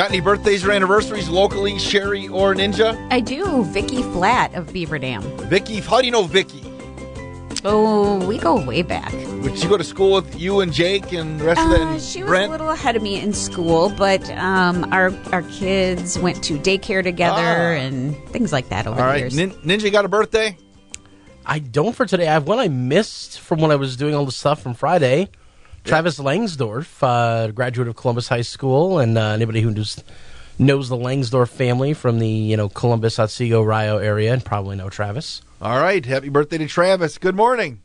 Got 0.10 0.16
any 0.16 0.22
birthdays 0.22 0.66
or 0.66 0.72
anniversaries 0.72 1.30
locally, 1.30 1.78
Sherry 1.78 2.28
or 2.30 2.56
Ninja? 2.56 2.98
I 3.12 3.20
do. 3.20 3.64
Vicky 3.66 4.02
Flat 4.02 4.52
of 4.56 4.74
Beaver 4.74 4.98
Dam. 4.98 5.22
Vicky, 5.50 5.82
how 5.82 6.00
do 6.00 6.08
you 6.08 6.12
know 6.12 6.24
Vicky? 6.24 6.64
Oh, 7.64 8.26
we 8.28 8.40
go 8.40 8.60
way 8.66 8.82
back. 8.82 9.12
Did 9.12 9.56
she 9.60 9.68
go 9.68 9.78
to 9.78 9.84
school 9.84 10.14
with 10.16 10.40
you 10.40 10.62
and 10.62 10.74
Jake 10.74 11.14
and 11.14 11.40
the 11.40 11.44
rest 11.44 11.62
of 11.62 11.68
Uh, 11.68 11.94
the 11.94 12.00
she 12.00 12.24
was 12.24 12.30
Brent? 12.30 12.48
a 12.50 12.52
little 12.52 12.72
ahead 12.72 12.96
of 12.96 13.04
me 13.04 13.22
in 13.22 13.34
school, 13.34 13.90
but 14.00 14.28
um, 14.32 14.92
our 14.92 15.14
our 15.32 15.44
kids 15.44 16.18
went 16.18 16.44
to 16.46 16.58
daycare 16.58 17.04
together 17.04 17.38
Ah. 17.78 17.80
and 17.80 18.18
things 18.30 18.52
like 18.52 18.70
that 18.70 18.88
over 18.88 19.00
All 19.00 19.06
the 19.06 19.12
right, 19.12 19.20
years. 19.20 19.36
Nin- 19.36 19.52
Ninja 19.64 19.92
got 19.92 20.06
a 20.06 20.10
birthday. 20.10 20.58
I 21.46 21.60
don't 21.60 21.96
for 21.96 22.08
today. 22.08 22.28
I 22.28 22.34
have 22.34 22.48
one 22.48 22.58
I 22.58 22.68
missed 22.68 23.40
from 23.40 23.60
when 23.62 23.70
I 23.70 23.76
was 23.76 23.96
doing 23.96 24.16
all 24.16 24.26
the 24.26 24.32
stuff 24.32 24.60
from 24.64 24.74
Friday. 24.74 25.30
Travis 25.84 26.20
Langsdorf, 26.20 27.02
uh, 27.02 27.52
graduate 27.52 27.88
of 27.88 27.96
Columbus 27.96 28.28
High 28.28 28.42
School, 28.42 29.00
and 29.00 29.18
uh, 29.18 29.30
anybody 29.30 29.62
who 29.62 29.72
knows, 29.72 30.04
knows 30.58 30.90
the 30.90 30.98
Langsdorf 30.98 31.50
family 31.50 31.94
from 31.94 32.20
the 32.20 32.28
you 32.28 32.58
know 32.58 32.70
Columbus, 32.70 33.20
Otsego, 33.20 33.62
Rio 33.62 33.98
area, 33.98 34.34
and 34.34 34.44
probably 34.44 34.76
know 34.76 34.90
Travis. 34.90 35.42
All 35.62 35.80
right, 35.80 36.06
happy 36.06 36.30
birthday 36.30 36.58
to 36.60 36.68
Travis. 36.68 37.18
Good 37.18 37.36
morning. 37.36 37.82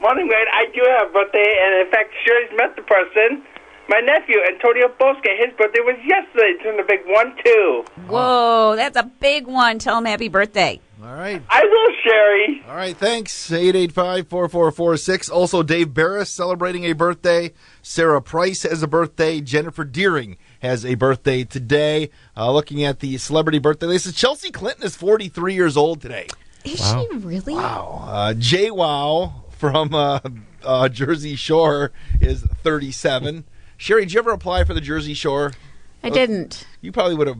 Morning, 0.00 0.28
Wayne. 0.28 0.46
I 0.52 0.66
do 0.74 0.82
have 0.98 1.10
a 1.10 1.12
birthday, 1.12 1.56
and 1.62 1.86
in 1.86 1.90
fact, 1.90 2.12
Sherry's 2.24 2.50
met 2.56 2.76
the 2.76 2.82
person. 2.82 3.42
My 3.88 4.00
nephew, 4.00 4.36
Antonio 4.48 4.88
Bosque, 4.98 5.24
his 5.38 5.54
birthday 5.56 5.80
was 5.80 5.96
yesterday. 6.04 6.54
He 6.58 6.64
turned 6.64 6.80
a 6.80 6.84
big 6.84 7.00
one, 7.06 7.36
too. 7.44 7.84
Whoa, 8.08 8.74
that's 8.74 8.96
a 8.96 9.04
big 9.04 9.46
one. 9.46 9.78
Tell 9.78 9.98
him 9.98 10.06
happy 10.06 10.28
birthday. 10.28 10.80
All 11.00 11.14
right. 11.14 11.40
I 11.48 11.62
will, 11.62 11.94
Sherry. 12.02 12.64
All 12.68 12.74
right, 12.74 12.96
thanks. 12.96 13.48
885-4446. 13.50 15.30
Also, 15.30 15.62
Dave 15.62 15.94
Barris 15.94 16.30
celebrating 16.30 16.84
a 16.84 16.94
birthday. 16.94 17.52
Sarah 17.80 18.20
Price 18.20 18.64
has 18.64 18.82
a 18.82 18.88
birthday. 18.88 19.40
Jennifer 19.40 19.84
Deering 19.84 20.36
has 20.62 20.84
a 20.84 20.96
birthday 20.96 21.44
today. 21.44 22.10
Uh, 22.36 22.50
looking 22.52 22.82
at 22.82 22.98
the 22.98 23.18
celebrity 23.18 23.60
birthday 23.60 23.86
list, 23.86 24.16
Chelsea 24.16 24.50
Clinton 24.50 24.82
is 24.84 24.96
43 24.96 25.54
years 25.54 25.76
old 25.76 26.00
today. 26.00 26.26
Is 26.64 26.84
she 26.84 27.08
really? 27.18 27.54
Wow. 27.54 28.02
Uh, 28.04 28.34
JWoww 28.36 29.44
from 29.50 29.94
uh, 29.94 30.18
uh, 30.64 30.88
Jersey 30.88 31.36
Shore 31.36 31.92
is 32.20 32.42
37. 32.42 33.44
Sherry, 33.76 34.02
did 34.02 34.12
you 34.12 34.18
ever 34.20 34.30
apply 34.32 34.64
for 34.64 34.74
the 34.74 34.80
Jersey 34.80 35.14
Shore? 35.14 35.52
I 36.02 36.10
didn't. 36.10 36.66
You 36.80 36.92
probably 36.92 37.14
would 37.14 37.26
have 37.26 37.38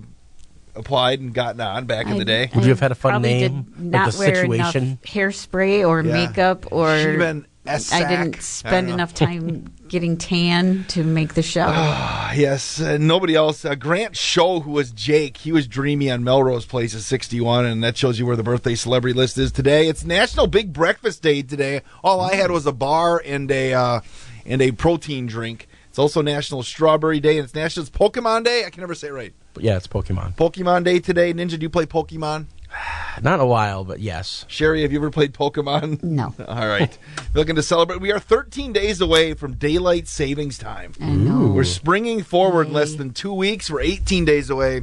applied 0.75 1.21
and 1.21 1.33
gotten 1.33 1.61
on 1.61 1.87
back 1.87 2.07
in 2.07 2.19
the 2.19 2.25
day. 2.25 2.51
Would 2.55 2.65
you 2.65 2.71
have 2.71 2.81
had 2.81 2.93
a 2.93 2.97
fun 2.97 3.13
Probably 3.13 3.29
name? 3.35 3.63
did 3.63 3.81
not 3.81 4.13
the 4.13 4.19
wear 4.19 4.35
situation. 4.35 4.83
enough 4.83 5.03
hairspray 5.03 5.87
or 5.87 6.03
Yeah. 6.03 6.13
makeup, 6.13 6.67
or 6.71 6.97
Should've 6.99 7.19
been 7.19 7.47
I 7.67 7.71
S-sack. 7.73 8.09
didn't 8.09 8.43
spend 8.43 8.73
don't 8.73 8.87
know. 8.89 8.95
enough 8.95 9.15
time 9.15 9.73
getting 9.89 10.17
tan 10.17 10.85
to 10.89 11.03
make 11.03 11.35
the 11.35 11.43
show. 11.43 11.65
Ah, 11.67 12.33
yes, 12.33 12.81
uh, 12.81 12.97
nobody 13.01 13.35
else. 13.35 13.65
Uh, 13.65 13.75
Grant 13.75 14.17
Show, 14.17 14.61
who 14.61 14.71
was 14.73 14.91
Jake, 14.93 15.39
he 15.39 15.51
was 15.53 15.67
dreamy 15.67 16.11
on 16.11 16.23
Melrose 16.23 16.65
Place 16.67 16.95
at 16.95 17.01
61, 17.01 17.65
and 17.65 17.83
that 17.83 17.97
shows 17.97 18.19
you 18.19 18.27
where 18.27 18.37
the 18.37 18.43
birthday 18.45 18.75
celebrity 18.77 19.17
list 19.17 19.37
is 19.39 19.51
today. 19.51 19.89
It's 19.89 20.05
National 20.05 20.47
Big 20.47 20.73
Breakfast 20.73 21.23
Day 21.23 21.43
today. 21.43 21.81
All 22.05 22.21
I 22.21 22.35
had 22.35 22.51
was 22.51 22.67
a 22.67 22.73
bar 22.73 23.21
and 23.25 23.51
a 23.51 23.73
uh, 23.75 24.01
and 24.45 24.61
a 24.63 24.71
protein 24.73 25.27
drink. 25.27 25.67
It's 25.97 25.99
also 25.99 26.21
National 26.21 26.63
Strawberry 26.63 27.21
Day, 27.21 27.39
and 27.39 27.45
it's 27.47 27.55
National 27.55 27.87
Pokemon 27.87 28.45
Day. 28.45 28.67
I 28.67 28.69
can 28.69 28.83
never 28.83 28.95
say 28.95 29.09
it 29.09 29.13
right. 29.13 29.33
But 29.55 29.65
yeah, 29.65 29.79
it's 29.79 29.87
Pokemon. 29.87 30.35
Pokemon 30.35 30.85
Day 30.85 30.99
today. 30.99 31.33
Ninja, 31.33 31.59
do 31.59 31.63
you 31.63 31.71
play 31.71 31.87
Pokemon? 31.87 32.49
Not 33.23 33.41
a 33.41 33.47
while, 33.47 33.83
but 33.83 34.01
yes. 34.01 34.45
Sherry, 34.47 34.83
have 34.83 34.93
you 34.93 34.99
ever 34.99 35.11
played 35.11 35.33
Pokemon? 35.33 36.03
No. 36.03 36.35
All 36.47 36.69
right. 36.69 36.99
Looking 37.33 37.57
to 37.57 37.63
celebrate. 37.63 38.03
We 38.03 38.13
are 38.13 38.19
13 38.19 38.75
days 38.75 39.01
away 39.01 39.33
from 39.33 39.55
daylight 39.55 40.07
savings 40.07 40.59
time. 40.59 40.93
I 41.01 41.07
know. 41.07 41.47
We're 41.47 41.65
springing 41.65 42.23
forward 42.23 42.67
in 42.67 42.75
less 42.75 42.95
than 42.97 43.15
two 43.15 43.33
weeks. 43.33 43.71
We're 43.71 43.81
18 43.81 44.27
days 44.27 44.51
away 44.51 44.83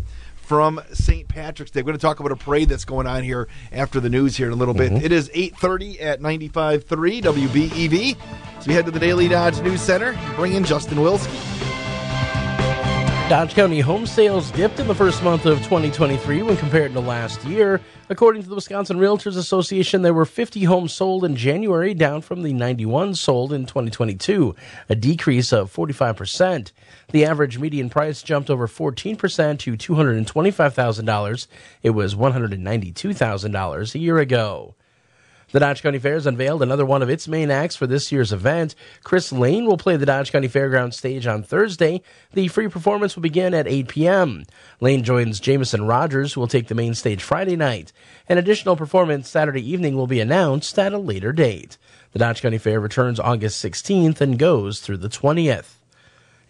from 0.54 0.80
St. 0.94 1.28
Patrick's 1.28 1.72
Day. 1.72 1.82
We're 1.82 1.86
going 1.86 1.98
to 1.98 2.02
talk 2.02 2.20
about 2.20 2.32
a 2.32 2.36
parade 2.36 2.70
that's 2.70 2.86
going 2.86 3.08
on 3.08 3.24
here 3.24 3.48
after 3.72 4.00
the 4.00 4.08
news 4.08 4.38
here 4.38 4.46
in 4.46 4.54
a 4.54 4.56
little 4.56 4.76
bit. 4.76 4.92
Mm-hmm. 4.92 5.04
It 5.04 5.12
is 5.12 5.30
8.30 5.30 6.00
at 6.00 6.22
95.3 6.22 7.24
WBEV. 7.24 8.16
So 8.62 8.68
we 8.68 8.76
head 8.76 8.86
to 8.86 8.92
the 8.92 9.00
Daily 9.00 9.28
Dodge 9.28 9.60
News 9.62 9.82
Center. 9.82 10.16
Bring 10.36 10.54
in 10.54 10.64
Justin 10.64 11.00
Wilski. 11.00 11.83
Dodge 13.34 13.56
County 13.56 13.80
home 13.80 14.06
sales 14.06 14.52
dipped 14.52 14.80
in 14.80 14.88
the 14.88 14.94
first 14.94 15.24
month 15.24 15.48
of 15.48 15.58
2023 15.64 16.44
when 16.44 16.56
compared 16.56 16.94
to 16.94 17.00
last 17.00 17.44
year. 17.46 17.82
According 18.08 18.44
to 18.44 18.48
the 18.48 18.54
Wisconsin 18.54 19.00
Realtors 19.00 19.38
Association, 19.38 20.04
there 20.04 20.14
were 20.14 20.24
50 20.24 20.66
homes 20.66 20.94
sold 20.94 21.26
in 21.26 21.36
January, 21.36 21.96
down 21.96 22.22
from 22.22 22.44
the 22.44 22.54
91 22.54 23.16
sold 23.16 23.52
in 23.52 23.66
2022, 23.66 24.56
a 24.88 24.94
decrease 24.94 25.52
of 25.52 25.74
45%. 25.74 26.74
The 27.12 27.26
average 27.26 27.58
median 27.58 27.90
price 27.90 28.22
jumped 28.22 28.52
over 28.52 28.68
14% 28.68 29.58
to 29.58 29.78
$225,000. 29.78 31.48
It 31.82 31.90
was 31.90 32.14
$192,000 32.14 33.96
a 33.96 34.00
year 34.00 34.20
ago. 34.20 34.76
The 35.54 35.60
Dodge 35.60 35.84
County 35.84 36.00
Fair 36.00 36.16
has 36.16 36.26
unveiled 36.26 36.64
another 36.64 36.84
one 36.84 37.04
of 37.04 37.12
its 37.12 37.28
main 37.28 37.52
acts 37.52 37.76
for 37.76 37.86
this 37.86 38.12
year's 38.12 38.34
event. 38.34 38.74
Chris 39.04 39.32
Lane 39.32 39.68
will 39.68 39.78
play 39.78 39.96
the 39.96 40.06
Dodge 40.08 40.32
County 40.32 40.48
Fairgrounds 40.48 40.98
stage 40.98 41.28
on 41.28 41.44
Thursday. 41.44 42.02
The 42.34 42.48
free 42.48 42.68
performance 42.68 43.16
will 43.16 43.22
begin 43.22 43.54
at 43.54 43.68
8 43.68 43.88
p.m. 43.88 44.46
Lane 44.82 45.04
joins 45.04 45.40
Jamison 45.40 45.86
Rogers, 45.86 46.34
who 46.34 46.40
will 46.40 46.48
take 46.48 46.70
the 46.70 46.76
main 46.76 46.96
stage 46.96 47.22
Friday 47.22 47.56
night. 47.56 47.94
An 48.28 48.40
additional 48.40 48.76
performance 48.76 49.30
Saturday 49.30 49.62
evening 49.62 49.96
will 49.96 50.08
be 50.08 50.20
announced 50.20 50.80
at 50.80 50.92
a 50.92 50.98
later 50.98 51.32
date. 51.32 51.78
The 52.14 52.20
Dodge 52.20 52.42
County 52.42 52.58
Fair 52.58 52.80
returns 52.80 53.20
August 53.20 53.64
16th 53.64 54.22
and 54.22 54.40
goes 54.40 54.80
through 54.80 54.98
the 54.98 55.08
20th. 55.08 55.76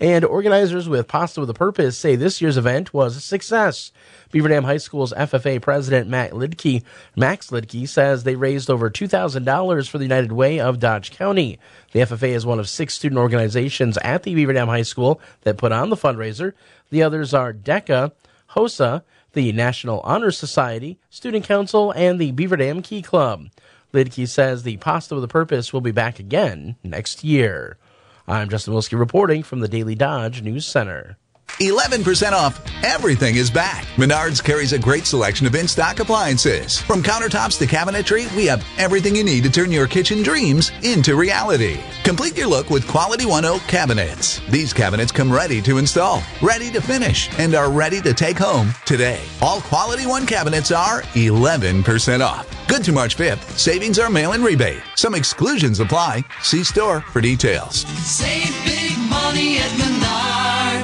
And 0.03 0.25
organizers 0.25 0.89
with 0.89 1.07
Pasta 1.07 1.39
with 1.39 1.49
a 1.49 1.53
Purpose 1.53 1.97
say 1.97 2.17
this 2.17 2.41
year's 2.41 2.57
event 2.57 2.93
was 2.93 3.15
a 3.15 3.21
success. 3.21 3.93
Beaver 4.33 4.49
Dam 4.49 4.65
High 4.65 4.75
School's 4.75 5.13
FFA 5.13 5.61
president 5.61 6.09
Matt 6.09 6.31
Lidke, 6.31 6.83
Max 7.15 7.51
Lidke 7.51 7.87
says 7.87 8.25
they 8.25 8.35
raised 8.35 8.69
over 8.69 8.89
$2,000 8.89 9.89
for 9.89 9.97
the 9.97 10.03
United 10.03 10.33
Way 10.33 10.59
of 10.59 10.81
Dodge 10.81 11.11
County. 11.11 11.57
The 11.93 12.01
FFA 12.01 12.31
is 12.31 12.45
one 12.45 12.59
of 12.59 12.67
six 12.67 12.95
student 12.95 13.17
organizations 13.17 13.97
at 13.99 14.23
the 14.23 14.35
Beaver 14.35 14.51
Dam 14.51 14.67
High 14.67 14.81
School 14.81 15.21
that 15.43 15.57
put 15.57 15.71
on 15.71 15.89
the 15.89 15.95
fundraiser. 15.95 16.51
The 16.89 17.01
others 17.01 17.33
are 17.33 17.53
DECA, 17.53 18.11
HOSA, 18.57 19.03
the 19.31 19.53
National 19.53 20.01
Honor 20.01 20.31
Society, 20.31 20.99
Student 21.09 21.45
Council, 21.45 21.91
and 21.91 22.19
the 22.19 22.33
Beaver 22.33 22.57
Dam 22.57 22.81
Key 22.81 23.03
Club. 23.03 23.47
Lidke 23.93 24.27
says 24.27 24.63
the 24.63 24.75
Pasta 24.75 25.15
with 25.15 25.23
a 25.23 25.29
Purpose 25.29 25.71
will 25.71 25.79
be 25.79 25.91
back 25.91 26.19
again 26.19 26.75
next 26.83 27.23
year. 27.23 27.77
I'm 28.25 28.47
Justin 28.47 28.73
Wilski 28.73 28.97
reporting 28.97 29.43
from 29.43 29.59
the 29.59 29.67
Daily 29.67 29.95
Dodge 29.95 30.41
News 30.41 30.65
Center. 30.65 31.17
11% 31.59 32.31
off. 32.31 32.59
Everything 32.83 33.35
is 33.35 33.49
back. 33.49 33.85
Menards 33.95 34.43
carries 34.43 34.73
a 34.73 34.79
great 34.79 35.05
selection 35.05 35.47
of 35.47 35.55
in 35.55 35.67
stock 35.67 35.99
appliances. 35.99 36.79
From 36.81 37.01
countertops 37.01 37.57
to 37.59 37.65
cabinetry, 37.65 38.33
we 38.35 38.45
have 38.45 38.65
everything 38.77 39.15
you 39.15 39.23
need 39.23 39.43
to 39.43 39.49
turn 39.49 39.71
your 39.71 39.87
kitchen 39.87 40.21
dreams 40.21 40.71
into 40.83 41.15
reality. 41.15 41.79
Complete 42.03 42.35
your 42.37 42.47
look 42.47 42.69
with 42.69 42.87
Quality 42.87 43.25
One 43.25 43.45
Oak 43.45 43.61
cabinets. 43.61 44.41
These 44.49 44.73
cabinets 44.73 45.11
come 45.13 45.31
ready 45.31 45.61
to 45.61 45.77
install, 45.77 46.21
ready 46.41 46.69
to 46.71 46.81
finish, 46.81 47.29
and 47.39 47.55
are 47.55 47.71
ready 47.71 48.01
to 48.01 48.13
take 48.13 48.37
home 48.37 48.73
today. 48.85 49.21
All 49.41 49.61
Quality 49.61 50.05
One 50.05 50.25
cabinets 50.25 50.71
are 50.71 51.03
11% 51.13 52.19
off. 52.21 52.49
Good 52.67 52.83
to 52.85 52.91
March 52.91 53.15
5th. 53.15 53.57
Savings 53.57 53.99
are 53.99 54.09
mail 54.09 54.33
in 54.33 54.43
rebate. 54.43 54.81
Some 54.95 55.15
exclusions 55.15 55.79
apply. 55.79 56.23
See 56.41 56.63
store 56.63 57.01
for 57.01 57.21
details. 57.21 57.85
Save 58.05 58.53
big 58.65 58.97
money 59.09 59.59
at 59.59 59.69
Menards. 59.71 60.82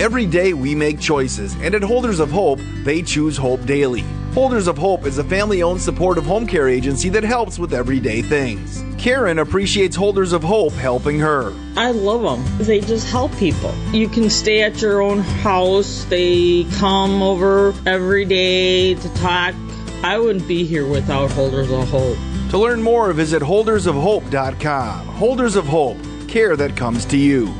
Every 0.00 0.24
day 0.24 0.54
we 0.54 0.74
make 0.74 0.98
choices, 0.98 1.54
and 1.56 1.74
at 1.74 1.82
Holders 1.82 2.20
of 2.20 2.30
Hope, 2.30 2.58
they 2.84 3.02
choose 3.02 3.36
Hope 3.36 3.66
Daily. 3.66 4.00
Holders 4.32 4.66
of 4.66 4.78
Hope 4.78 5.04
is 5.04 5.18
a 5.18 5.24
family 5.24 5.62
owned 5.62 5.82
supportive 5.82 6.24
home 6.24 6.46
care 6.46 6.70
agency 6.70 7.10
that 7.10 7.22
helps 7.22 7.58
with 7.58 7.74
everyday 7.74 8.22
things. 8.22 8.82
Karen 8.96 9.40
appreciates 9.40 9.94
Holders 9.94 10.32
of 10.32 10.42
Hope 10.42 10.72
helping 10.72 11.18
her. 11.18 11.52
I 11.76 11.90
love 11.90 12.22
them. 12.22 12.66
They 12.66 12.80
just 12.80 13.10
help 13.10 13.30
people. 13.36 13.74
You 13.92 14.08
can 14.08 14.30
stay 14.30 14.62
at 14.62 14.80
your 14.80 15.02
own 15.02 15.18
house. 15.18 16.04
They 16.04 16.64
come 16.78 17.22
over 17.22 17.74
every 17.84 18.24
day 18.24 18.94
to 18.94 19.14
talk. 19.16 19.54
I 20.02 20.18
wouldn't 20.18 20.48
be 20.48 20.64
here 20.64 20.86
without 20.86 21.30
Holders 21.32 21.70
of 21.70 21.90
Hope. 21.90 22.16
To 22.52 22.58
learn 22.58 22.80
more, 22.80 23.12
visit 23.12 23.42
holdersofhope.com. 23.42 25.06
Holders 25.08 25.56
of 25.56 25.66
Hope, 25.66 25.98
care 26.26 26.56
that 26.56 26.74
comes 26.74 27.04
to 27.04 27.18
you. 27.18 27.52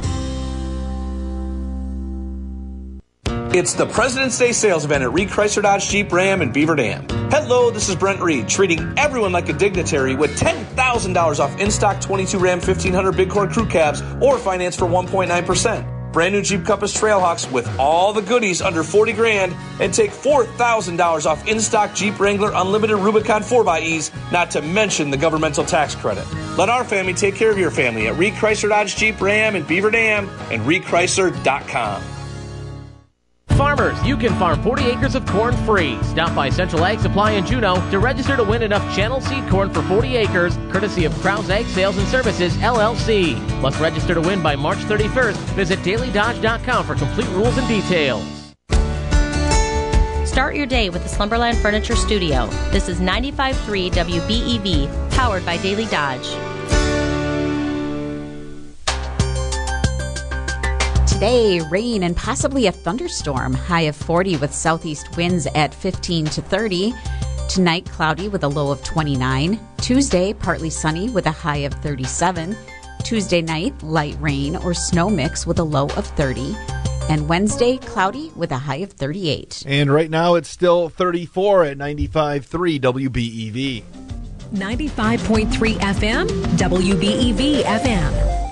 It's 3.52 3.74
the 3.74 3.84
President's 3.84 4.38
Day 4.38 4.52
sales 4.52 4.84
event 4.84 5.02
at 5.02 5.12
Reed 5.12 5.28
Chrysler 5.28 5.62
Dodge 5.62 5.88
Jeep 5.88 6.12
Ram 6.12 6.40
in 6.40 6.52
Beaver 6.52 6.76
Dam. 6.76 7.04
Hello, 7.32 7.68
this 7.68 7.88
is 7.88 7.96
Brent 7.96 8.20
Reed, 8.20 8.48
treating 8.48 8.96
everyone 8.96 9.32
like 9.32 9.48
a 9.48 9.52
dignitary 9.52 10.14
with 10.14 10.38
$10,000 10.38 11.40
off 11.40 11.58
in 11.58 11.68
stock 11.68 12.00
22 12.00 12.38
Ram 12.38 12.60
1500 12.60 13.10
Big 13.16 13.28
Horn 13.28 13.50
Crew 13.50 13.66
Cabs 13.66 14.02
or 14.20 14.38
finance 14.38 14.76
for 14.76 14.84
1.9%. 14.84 16.12
Brand 16.12 16.32
new 16.32 16.42
Jeep 16.42 16.64
Compass 16.64 16.96
Trailhawks 16.96 17.50
with 17.50 17.68
all 17.76 18.12
the 18.12 18.22
goodies 18.22 18.62
under 18.62 18.84
40 18.84 19.14
grand 19.14 19.52
and 19.80 19.92
take 19.92 20.12
$4,000 20.12 21.26
off 21.26 21.48
in 21.48 21.58
stock 21.58 21.92
Jeep 21.92 22.20
Wrangler 22.20 22.52
Unlimited 22.54 22.98
Rubicon 22.98 23.42
4xEs, 23.42 24.30
not 24.30 24.52
to 24.52 24.62
mention 24.62 25.10
the 25.10 25.16
governmental 25.16 25.64
tax 25.64 25.96
credit. 25.96 26.24
Let 26.56 26.68
our 26.68 26.84
family 26.84 27.14
take 27.14 27.34
care 27.34 27.50
of 27.50 27.58
your 27.58 27.72
family 27.72 28.06
at 28.06 28.16
Reed 28.16 28.34
Chrysler 28.34 28.68
Dodge 28.68 28.94
Jeep 28.94 29.20
Ram 29.20 29.56
in 29.56 29.64
Beaver 29.64 29.90
Dam 29.90 30.28
and 30.52 30.62
reedchrysler.com. 30.62 32.19
Farmers, 33.60 34.02
you 34.06 34.16
can 34.16 34.32
farm 34.38 34.62
40 34.62 34.86
acres 34.86 35.14
of 35.14 35.26
corn 35.26 35.54
free. 35.66 36.02
Stop 36.02 36.34
by 36.34 36.48
Central 36.48 36.82
Ag 36.82 36.98
Supply 36.98 37.32
in 37.32 37.44
Juneau 37.44 37.74
to 37.90 37.98
register 37.98 38.34
to 38.34 38.42
win 38.42 38.62
enough 38.62 38.82
channel 38.96 39.20
seed 39.20 39.46
corn 39.50 39.68
for 39.68 39.82
40 39.82 40.16
acres, 40.16 40.56
courtesy 40.70 41.04
of 41.04 41.12
Krause 41.16 41.50
Ag 41.50 41.66
Sales 41.66 41.98
and 41.98 42.08
Services, 42.08 42.56
LLC. 42.56 43.38
Must 43.60 43.78
register 43.78 44.14
to 44.14 44.20
win 44.22 44.42
by 44.42 44.56
March 44.56 44.78
31st. 44.78 45.36
Visit 45.52 45.78
dailydodge.com 45.80 46.86
for 46.86 46.94
complete 46.94 47.28
rules 47.32 47.58
and 47.58 47.68
details. 47.68 48.24
Start 50.26 50.54
your 50.54 50.64
day 50.64 50.88
with 50.88 51.02
the 51.02 51.10
Slumberland 51.10 51.58
Furniture 51.58 51.96
Studio. 51.96 52.46
This 52.70 52.88
is 52.88 52.98
95.3 52.98 53.90
WBEV, 53.90 55.10
powered 55.10 55.44
by 55.44 55.58
Daily 55.58 55.84
Dodge. 55.84 56.49
Today, 61.20 61.60
rain 61.68 62.04
and 62.04 62.16
possibly 62.16 62.66
a 62.66 62.72
thunderstorm. 62.72 63.52
High 63.52 63.82
of 63.82 63.94
40 63.94 64.38
with 64.38 64.54
southeast 64.54 65.18
winds 65.18 65.46
at 65.54 65.74
15 65.74 66.24
to 66.24 66.40
30. 66.40 66.94
Tonight, 67.46 67.84
cloudy 67.84 68.30
with 68.30 68.42
a 68.42 68.48
low 68.48 68.70
of 68.70 68.82
29. 68.84 69.60
Tuesday, 69.82 70.32
partly 70.32 70.70
sunny 70.70 71.10
with 71.10 71.26
a 71.26 71.30
high 71.30 71.58
of 71.58 71.74
37. 71.74 72.56
Tuesday 73.04 73.42
night, 73.42 73.82
light 73.82 74.16
rain 74.18 74.56
or 74.56 74.72
snow 74.72 75.10
mix 75.10 75.46
with 75.46 75.58
a 75.58 75.62
low 75.62 75.90
of 75.90 76.06
30. 76.06 76.56
And 77.10 77.28
Wednesday, 77.28 77.76
cloudy 77.76 78.32
with 78.34 78.50
a 78.50 78.56
high 78.56 78.76
of 78.76 78.90
38. 78.90 79.64
And 79.66 79.92
right 79.92 80.08
now 80.08 80.36
it's 80.36 80.48
still 80.48 80.88
34 80.88 81.64
at 81.64 81.76
95.3 81.76 82.80
WBEV. 82.80 83.82
95.3 84.54 85.74
FM, 85.80 86.28
WBEV 86.56 87.62
FM. 87.62 88.49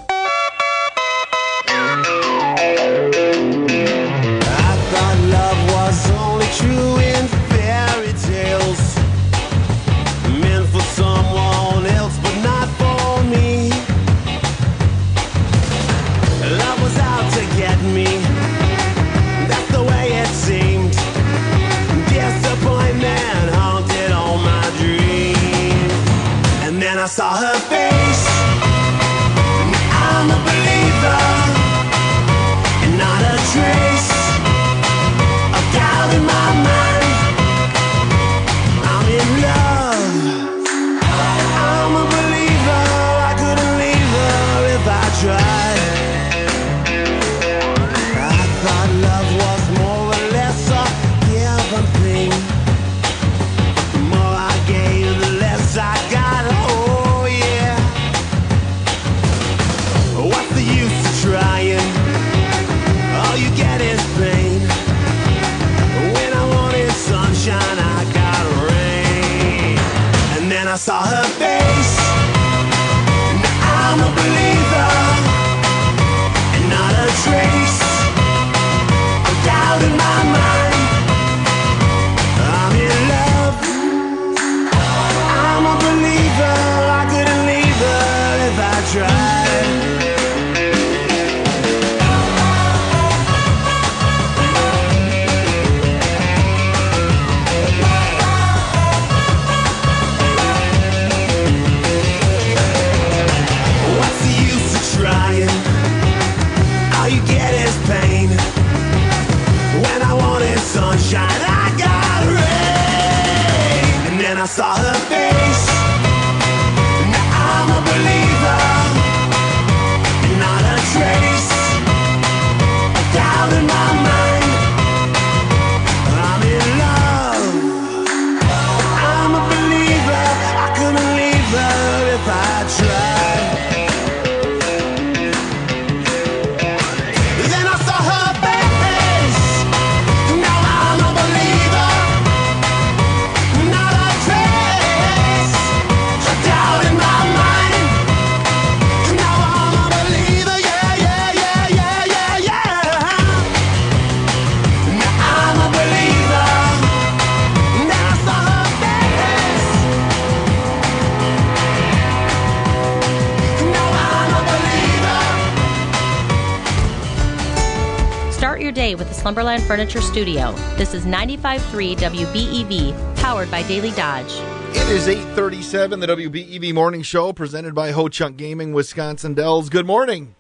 Slumberland 169.18 169.64
Furniture 169.64 170.00
Studio. 170.00 170.52
This 170.76 170.94
is 170.94 171.04
95.3 171.04 171.96
WBEV, 171.96 173.16
powered 173.16 173.50
by 173.50 173.64
Daily 173.64 173.90
Dodge. 173.90 174.30
It 174.70 174.88
is 174.90 175.08
837, 175.08 175.98
the 175.98 176.06
WBEV 176.06 176.72
Morning 176.72 177.02
Show, 177.02 177.32
presented 177.32 177.74
by 177.74 177.90
Ho 177.90 178.08
Chunk 178.08 178.36
Gaming, 178.36 178.72
Wisconsin 178.72 179.34
Dells. 179.34 179.70
Good 179.70 179.86
morning. 179.86 180.36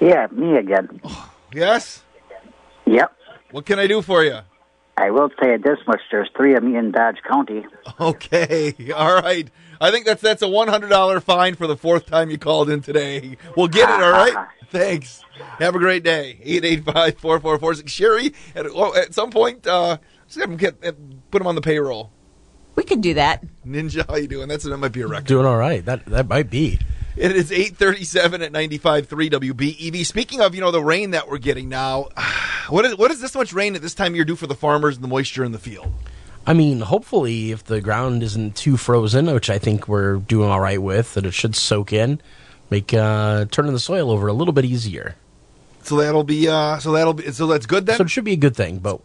Yeah, 0.00 0.26
me 0.32 0.56
again. 0.56 1.00
Yes? 1.50 2.02
Yep. 2.84 3.10
What 3.52 3.64
can 3.64 3.78
I 3.78 3.86
do 3.86 4.02
for 4.02 4.22
you? 4.22 4.40
I 4.98 5.10
will 5.10 5.30
tell 5.30 5.48
you 5.48 5.56
this 5.56 5.78
much: 5.86 6.00
there's 6.10 6.28
three 6.36 6.54
of 6.54 6.62
me 6.62 6.76
in 6.76 6.90
Dodge 6.90 7.16
County. 7.26 7.64
Okay, 7.98 8.74
all 8.94 9.14
right. 9.14 9.48
I 9.80 9.90
think 9.90 10.06
that's 10.06 10.22
that's 10.22 10.42
a 10.42 10.48
one 10.48 10.68
hundred 10.68 10.88
dollar 10.88 11.20
fine 11.20 11.54
for 11.54 11.66
the 11.66 11.76
fourth 11.76 12.06
time 12.06 12.30
you 12.30 12.38
called 12.38 12.70
in 12.70 12.80
today. 12.80 13.36
We'll 13.56 13.68
get 13.68 13.88
it. 13.88 14.02
All 14.02 14.12
right. 14.12 14.46
Thanks. 14.70 15.22
Have 15.58 15.74
a 15.74 15.78
great 15.78 16.02
day. 16.02 16.38
Eight 16.42 16.64
eight 16.64 16.84
five 16.84 17.18
four 17.18 17.40
four 17.40 17.58
four 17.58 17.74
six. 17.74 17.90
Sherry, 17.92 18.34
at, 18.54 18.66
oh, 18.66 18.94
at 18.94 19.14
some 19.14 19.30
point, 19.30 19.66
uh, 19.66 19.98
just 20.26 20.40
have 20.40 20.50
him 20.50 20.56
get 20.56 20.80
put 21.30 21.40
him 21.40 21.46
on 21.46 21.54
the 21.54 21.60
payroll. 21.60 22.10
We 22.74 22.84
could 22.84 23.00
do 23.00 23.14
that. 23.14 23.44
Ninja, 23.66 24.06
how 24.08 24.16
you 24.16 24.28
doing? 24.28 24.48
That's 24.48 24.64
that 24.64 24.76
might 24.76 24.92
be 24.92 25.00
a 25.00 25.06
record. 25.06 25.26
Doing 25.26 25.46
all 25.46 25.56
right. 25.56 25.84
That 25.84 26.06
that 26.06 26.28
might 26.28 26.50
be. 26.50 26.78
It 27.16 27.32
is 27.34 27.50
837 27.50 28.42
at 28.42 28.52
95.3 28.52 29.06
WBEV. 29.08 30.06
Speaking 30.06 30.40
of, 30.40 30.54
you 30.54 30.60
know, 30.60 30.70
the 30.70 30.80
rain 30.80 31.10
that 31.10 31.28
we're 31.28 31.38
getting 31.38 31.68
now, 31.68 32.10
what 32.68 32.84
is, 32.84 32.96
what 32.96 33.10
is 33.10 33.20
this 33.20 33.34
much 33.34 33.52
rain 33.52 33.74
at 33.74 33.82
this 33.82 33.92
time 33.92 34.12
of 34.12 34.16
year 34.16 34.24
do 34.24 34.36
for 34.36 34.46
the 34.46 34.54
farmers 34.54 34.94
and 34.94 35.02
the 35.02 35.08
moisture 35.08 35.42
in 35.42 35.50
the 35.50 35.58
field? 35.58 35.92
I 36.48 36.54
mean, 36.54 36.80
hopefully, 36.80 37.52
if 37.52 37.62
the 37.64 37.82
ground 37.82 38.22
isn't 38.22 38.56
too 38.56 38.78
frozen, 38.78 39.26
which 39.26 39.50
I 39.50 39.58
think 39.58 39.86
we're 39.86 40.16
doing 40.16 40.48
all 40.48 40.60
right 40.60 40.80
with, 40.80 41.12
that 41.12 41.26
it 41.26 41.32
should 41.32 41.54
soak 41.54 41.92
in, 41.92 42.22
make 42.70 42.94
uh, 42.94 43.44
turning 43.50 43.74
the 43.74 43.78
soil 43.78 44.10
over 44.10 44.28
a 44.28 44.32
little 44.32 44.54
bit 44.54 44.64
easier. 44.64 45.14
So 45.82 45.96
that'll 45.96 46.24
be, 46.24 46.48
uh, 46.48 46.78
so 46.78 46.92
that'll 46.92 47.12
be, 47.12 47.30
so 47.32 47.48
that's 47.48 47.66
good 47.66 47.84
then? 47.84 47.98
So 47.98 48.04
it 48.04 48.10
should 48.10 48.24
be 48.24 48.32
a 48.32 48.36
good 48.36 48.56
thing, 48.56 48.78
but 48.78 48.98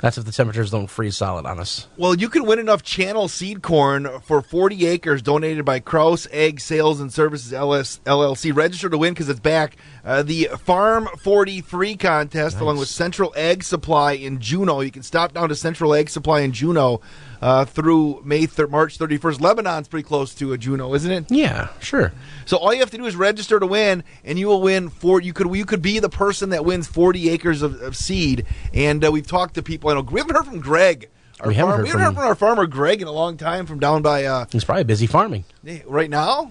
that's 0.00 0.16
if 0.18 0.24
the 0.24 0.32
temperatures 0.32 0.70
don't 0.70 0.88
freeze 0.88 1.16
solid 1.16 1.46
on 1.46 1.58
us. 1.60 1.86
Well, 1.96 2.14
you 2.14 2.28
can 2.28 2.46
win 2.46 2.58
enough 2.58 2.82
channel 2.82 3.28
seed 3.28 3.62
corn 3.62 4.08
for 4.22 4.40
40 4.40 4.86
acres 4.86 5.22
donated 5.22 5.64
by 5.64 5.80
Krause 5.80 6.26
Ag 6.32 6.60
Sales 6.60 7.00
and 7.00 7.12
Services 7.12 7.52
LS, 7.52 8.00
LLC. 8.06 8.54
Register 8.54 8.88
to 8.88 8.98
win 8.98 9.12
because 9.12 9.28
it's 9.28 9.40
back. 9.40 9.76
Uh, 10.04 10.22
the 10.22 10.48
Farm 10.58 11.08
43 11.18 11.96
contest, 11.96 12.58
along 12.60 12.78
with 12.78 12.88
Central 12.88 13.32
Ag 13.36 13.62
Supply 13.62 14.12
in 14.12 14.40
Juneau. 14.40 14.80
You 14.80 14.90
can 14.90 15.02
stop 15.02 15.34
down 15.34 15.50
to 15.50 15.54
Central 15.54 15.94
Ag 15.94 16.08
Supply 16.08 16.40
in 16.40 16.52
Juneau 16.52 17.00
uh, 17.40 17.64
through 17.64 18.22
May 18.24 18.46
thir- 18.46 18.66
March 18.66 18.98
31st. 18.98 19.40
Lebanon's 19.40 19.88
pretty 19.88 20.06
close 20.06 20.34
to 20.34 20.52
a 20.52 20.58
Juneau, 20.58 20.94
isn't 20.94 21.10
it? 21.10 21.24
Yeah, 21.30 21.68
sure. 21.80 22.12
So 22.44 22.56
all 22.58 22.72
you 22.74 22.80
have 22.80 22.90
to 22.90 22.96
do 22.98 23.06
is 23.06 23.16
register 23.16 23.58
to 23.60 23.66
win, 23.66 24.04
and 24.24 24.38
you 24.38 24.46
will 24.48 24.60
win 24.62 24.88
four. 24.90 25.20
You 25.20 25.32
could 25.32 25.54
you 25.54 25.64
could 25.64 25.82
be 25.82 25.98
the 25.98 26.08
person 26.08 26.50
that 26.50 26.64
wins 26.64 26.86
40 26.86 27.30
acres 27.30 27.62
of, 27.62 27.80
of 27.82 27.96
seed. 27.96 28.46
And 28.74 29.04
uh, 29.04 29.10
we've 29.10 29.26
talked 29.26 29.54
to 29.54 29.62
people. 29.62 29.90
I 29.90 29.94
know 29.94 30.02
we 30.02 30.20
haven't 30.20 30.36
heard 30.36 30.46
from 30.46 30.60
Greg. 30.60 31.08
Our 31.40 31.48
We 31.48 31.54
haven't 31.54 31.70
farm- 31.70 31.78
heard 31.78 31.84
we 31.84 31.88
haven't 31.90 32.04
from- 32.04 32.14
heard 32.14 32.20
from 32.20 32.28
our 32.28 32.34
farmer 32.56 32.66
Greg 32.66 33.00
in 33.00 33.08
a 33.08 33.12
long 33.12 33.36
time 33.38 33.64
from 33.66 33.78
down 33.80 34.02
by 34.02 34.24
uh, 34.24 34.44
He's 34.52 34.64
probably 34.64 34.84
busy 34.84 35.06
farming. 35.06 35.44
right 35.86 36.10
now. 36.10 36.50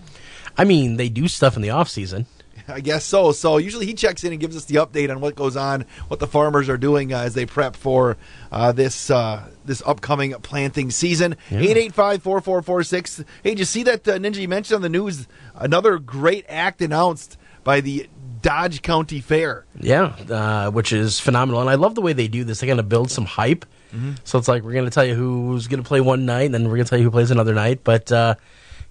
I 0.58 0.64
mean, 0.66 0.98
they 0.98 1.10
do 1.10 1.28
stuff 1.28 1.56
in 1.56 1.62
the 1.62 1.70
off 1.70 1.88
season. 1.90 2.26
I 2.70 2.80
guess 2.80 3.04
so. 3.06 3.32
So 3.32 3.58
usually 3.58 3.86
he 3.86 3.94
checks 3.94 4.24
in 4.24 4.32
and 4.32 4.40
gives 4.40 4.56
us 4.56 4.66
the 4.66 4.76
update 4.76 5.10
on 5.10 5.20
what 5.22 5.36
goes 5.36 5.56
on, 5.58 5.86
what 6.08 6.20
the 6.20 6.28
farmers 6.28 6.70
are 6.70 6.78
doing 6.78 7.14
uh, 7.14 7.20
as 7.20 7.34
they 7.34 7.46
prep 7.46 7.76
for 7.76 8.18
uh, 8.52 8.72
this 8.72 9.10
uh, 9.10 9.50
this 9.66 9.82
upcoming 9.86 10.34
planting 10.42 10.92
season. 10.92 11.36
Eight 11.52 11.78
eight 11.78 11.94
five 11.94 12.22
four 12.24 12.42
four 12.42 12.62
four 12.62 12.84
six. 12.84 13.24
Hey, 13.44 13.52
did 13.52 13.60
you 13.60 13.66
see 13.66 13.84
that 13.84 14.08
uh, 14.08 14.18
Ninja? 14.18 14.36
You 14.38 14.48
mentioned 14.48 14.76
on 14.76 14.82
the 14.82 14.90
news 14.90 15.28
another 15.56 15.98
great 16.00 16.46
act 16.48 16.82
announced 16.82 17.38
by 17.64 17.82
the 17.82 18.08
Dodge 18.42 18.82
County 18.82 19.20
Fair. 19.20 19.66
Yeah, 19.80 20.16
uh, 20.30 20.72
which 20.72 20.94
is 20.94 21.20
phenomenal. 21.20 21.60
And 21.62 21.70
I 21.70 21.76
love 21.76 21.96
the 21.96 22.02
way 22.02 22.14
they 22.14 22.28
do 22.30 22.44
this. 22.46 22.62
They 22.62 22.68
kind 22.68 22.80
of 22.80 22.88
build 22.88 23.12
some 23.12 23.26
hype. 23.26 23.66
Mhm. 23.94 24.18
So 24.24 24.38
it's 24.38 24.48
like 24.48 24.64
we're 24.64 24.74
going 24.74 24.86
to 24.86 24.92
tell 24.92 25.04
you 25.06 25.16
who's 25.16 25.68
going 25.68 25.82
to 25.84 25.88
play 25.88 26.00
one 26.00 26.26
night, 26.26 26.44
and 26.44 26.54
then 26.54 26.66
we're 26.66 26.76
going 26.76 26.86
to 26.86 26.90
tell 26.90 27.00
you 27.00 27.06
who 27.06 27.12
plays 27.12 27.32
another 27.32 27.54
night. 27.54 27.82
But 27.84 28.12
uh, 28.12 28.36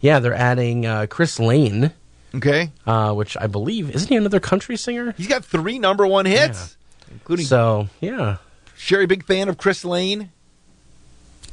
yeah, 0.00 0.18
they're 0.18 0.34
adding 0.34 0.86
uh, 0.86 1.07
Chris 1.08 1.39
Lane. 1.40 1.92
Okay. 2.34 2.73
Uh, 2.86 3.15
which 3.15 3.36
I 3.40 3.47
believe 3.47 3.94
isn't 3.94 4.08
he 4.08 4.16
another 4.16 4.40
country 4.40 4.76
singer? 4.76 5.15
He's 5.16 5.28
got 5.28 5.44
three 5.44 5.78
number 5.78 6.07
one 6.07 6.26
hits, 6.26 6.76
including 7.10 7.47
So 7.47 7.89
yeah, 8.00 8.36
Sherry, 8.76 9.07
big 9.07 9.24
fan 9.24 9.48
of 9.48 9.58
Chris 9.58 9.84
Lane. 9.84 10.31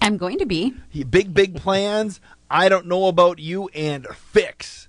I'm 0.01 0.17
going 0.17 0.39
to 0.39 0.45
be. 0.45 0.73
He, 0.89 1.03
big 1.03 1.33
big 1.33 1.55
plans. 1.55 2.19
I 2.49 2.69
don't 2.69 2.87
know 2.87 3.07
about 3.07 3.39
you 3.39 3.69
and 3.73 4.05
fix. 4.07 4.87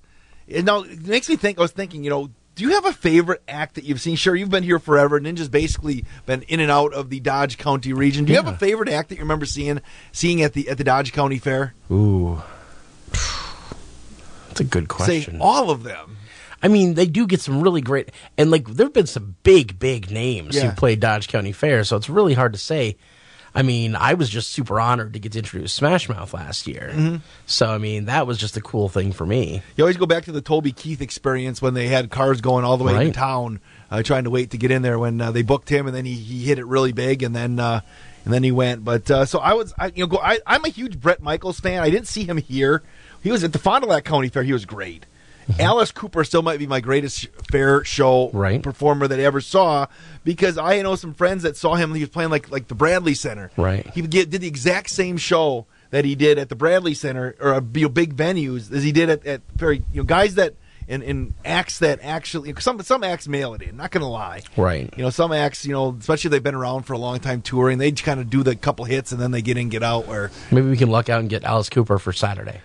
And 0.48 0.66
now 0.66 0.82
it 0.82 1.06
makes 1.06 1.28
me 1.28 1.36
think. 1.36 1.58
I 1.58 1.62
was 1.62 1.72
thinking, 1.72 2.04
you 2.04 2.10
know, 2.10 2.30
do 2.54 2.64
you 2.64 2.70
have 2.70 2.86
a 2.86 2.92
favorite 2.92 3.42
act 3.46 3.74
that 3.74 3.84
you've 3.84 4.00
seen? 4.00 4.16
Sure, 4.16 4.34
you've 4.34 4.50
been 4.50 4.62
here 4.62 4.78
forever. 4.78 5.20
Ninja's 5.20 5.48
basically 5.48 6.04
been 6.24 6.42
in 6.42 6.58
and 6.60 6.70
out 6.70 6.92
of 6.94 7.10
the 7.10 7.20
Dodge 7.20 7.58
County 7.58 7.92
region. 7.92 8.24
Do 8.24 8.32
you 8.32 8.42
have 8.42 8.48
a 8.52 8.56
favorite 8.56 8.88
act 8.88 9.10
that 9.10 9.16
you 9.16 9.22
remember 9.22 9.46
seeing 9.46 9.80
seeing 10.12 10.42
at 10.42 10.54
the 10.54 10.68
at 10.68 10.78
the 10.78 10.84
Dodge 10.84 11.12
County 11.12 11.38
Fair? 11.38 11.74
Ooh, 11.90 12.42
that's 14.56 14.68
a 14.68 14.70
good 14.70 14.88
question. 14.88 15.34
Say 15.34 15.38
all 15.40 15.70
of 15.70 15.82
them. 15.82 16.16
I 16.62 16.68
mean, 16.68 16.94
they 16.94 17.06
do 17.06 17.26
get 17.26 17.40
some 17.40 17.60
really 17.60 17.80
great, 17.82 18.10
and 18.38 18.50
like 18.50 18.66
there 18.66 18.86
have 18.86 18.92
been 18.94 19.06
some 19.06 19.36
big, 19.42 19.78
big 19.78 20.10
names 20.10 20.56
Yeah. 20.56 20.70
who 20.70 20.76
played 20.76 21.00
Dodge 21.00 21.28
County 21.28 21.52
Fair, 21.52 21.84
so 21.84 21.96
it's 21.96 22.08
really 22.08 22.34
hard 22.34 22.52
to 22.54 22.58
say. 22.58 22.96
I 23.54 23.62
mean, 23.62 23.96
I 23.96 24.12
was 24.14 24.28
just 24.28 24.50
super 24.50 24.78
honored 24.78 25.14
to 25.14 25.18
get 25.18 25.32
to 25.32 25.38
introduce 25.38 25.72
Smash 25.72 26.10
Mouth 26.10 26.34
last 26.34 26.66
year, 26.66 26.92
Mhm. 26.94 27.20
so 27.46 27.68
I 27.70 27.78
mean 27.78 28.04
that 28.06 28.26
was 28.26 28.36
just 28.36 28.54
a 28.56 28.60
cool 28.60 28.88
thing 28.90 29.12
for 29.12 29.24
me. 29.24 29.62
You 29.76 29.84
always 29.84 29.96
go 29.96 30.04
back 30.04 30.24
to 30.26 30.32
the 30.32 30.42
Toby 30.42 30.72
Keith 30.72 31.00
experience 31.00 31.62
when 31.62 31.72
they 31.72 31.88
had 31.88 32.10
cars 32.10 32.40
going 32.42 32.64
all 32.66 32.76
the 32.76 32.84
way 32.84 32.92
Right. 32.94 33.06
into 33.06 33.18
town, 33.18 33.60
uh, 33.90 34.02
trying 34.02 34.24
to 34.24 34.30
wait 34.30 34.50
to 34.50 34.58
get 34.58 34.70
in 34.70 34.82
there. 34.82 34.98
When 34.98 35.20
uh, 35.22 35.30
they 35.30 35.40
booked 35.42 35.70
him, 35.70 35.86
and 35.86 35.96
then 35.96 36.04
he, 36.04 36.12
he 36.14 36.44
hit 36.44 36.58
it 36.58 36.66
really 36.66 36.92
big, 36.92 37.22
and 37.22 37.34
then 37.34 37.58
uh, 37.58 37.80
and 38.26 38.34
then 38.34 38.42
he 38.42 38.50
went. 38.52 38.84
But 38.84 39.10
uh, 39.10 39.24
so 39.24 39.38
I 39.38 39.54
was, 39.54 39.72
I, 39.78 39.86
you 39.86 40.02
know, 40.02 40.06
go, 40.08 40.18
I, 40.18 40.38
I'm 40.46 40.64
a 40.64 40.68
huge 40.68 41.00
Bret 41.00 41.22
Michaels 41.22 41.58
fan. 41.60 41.82
I 41.82 41.88
didn't 41.90 42.08
see 42.08 42.24
him 42.24 42.36
here. 42.38 42.82
He 43.26 43.32
was 43.32 43.42
at 43.42 43.52
the 43.52 43.58
Fond 43.58 43.82
du 43.82 43.88
Lac 43.88 44.04
County 44.04 44.28
Fair. 44.28 44.44
He 44.44 44.52
was 44.52 44.64
great. 44.64 45.04
Alice 45.58 45.90
Cooper 45.90 46.22
still 46.22 46.42
might 46.42 46.60
be 46.60 46.68
my 46.68 46.78
greatest 46.78 47.26
fair 47.50 47.82
show 47.82 48.28
performer 48.62 49.08
that 49.08 49.18
I 49.18 49.24
ever 49.24 49.40
saw 49.40 49.88
because 50.22 50.56
I 50.56 50.80
know 50.82 50.94
some 50.94 51.12
friends 51.12 51.42
that 51.42 51.56
saw 51.56 51.74
him. 51.74 51.92
He 51.92 52.02
was 52.02 52.08
playing 52.08 52.30
like 52.30 52.52
like 52.52 52.68
the 52.68 52.76
Bradley 52.76 53.14
Center. 53.14 53.50
Right. 53.56 53.84
He 53.92 54.02
get, 54.02 54.30
did 54.30 54.42
the 54.42 54.46
exact 54.46 54.90
same 54.90 55.16
show 55.16 55.66
that 55.90 56.04
he 56.04 56.14
did 56.14 56.38
at 56.38 56.50
the 56.50 56.54
Bradley 56.54 56.94
Center 56.94 57.34
or 57.40 57.54
uh, 57.54 57.60
you 57.74 57.82
know, 57.82 57.88
big 57.88 58.14
venues 58.14 58.70
as 58.72 58.84
he 58.84 58.92
did 58.92 59.10
at, 59.10 59.26
at 59.26 59.40
very 59.56 59.78
you 59.92 60.02
know 60.02 60.04
guys 60.04 60.36
that 60.36 60.54
in, 60.86 61.02
in 61.02 61.34
acts 61.44 61.80
that 61.80 61.98
actually 62.04 62.54
some 62.60 62.80
some 62.82 63.02
acts 63.02 63.26
mail 63.26 63.54
it 63.54 63.62
in. 63.62 63.76
Not 63.76 63.90
gonna 63.90 64.08
lie. 64.08 64.42
Right. 64.56 64.88
You 64.96 65.02
know 65.02 65.10
some 65.10 65.32
acts 65.32 65.66
you 65.66 65.72
know 65.72 65.96
especially 65.98 66.28
if 66.28 66.30
they've 66.30 66.44
been 66.44 66.54
around 66.54 66.84
for 66.84 66.92
a 66.92 66.98
long 66.98 67.18
time 67.18 67.42
touring 67.42 67.78
they 67.78 67.90
kind 67.90 68.20
of 68.20 68.30
do 68.30 68.44
the 68.44 68.54
couple 68.54 68.84
hits 68.84 69.10
and 69.10 69.20
then 69.20 69.32
they 69.32 69.42
get 69.42 69.56
in 69.56 69.68
get 69.68 69.82
out. 69.82 70.06
Where 70.06 70.30
Maybe 70.52 70.68
we 70.68 70.76
can 70.76 70.90
luck 70.90 71.08
out 71.08 71.18
and 71.18 71.28
get 71.28 71.42
Alice 71.42 71.68
Cooper 71.68 71.98
for 71.98 72.12
Saturday. 72.12 72.60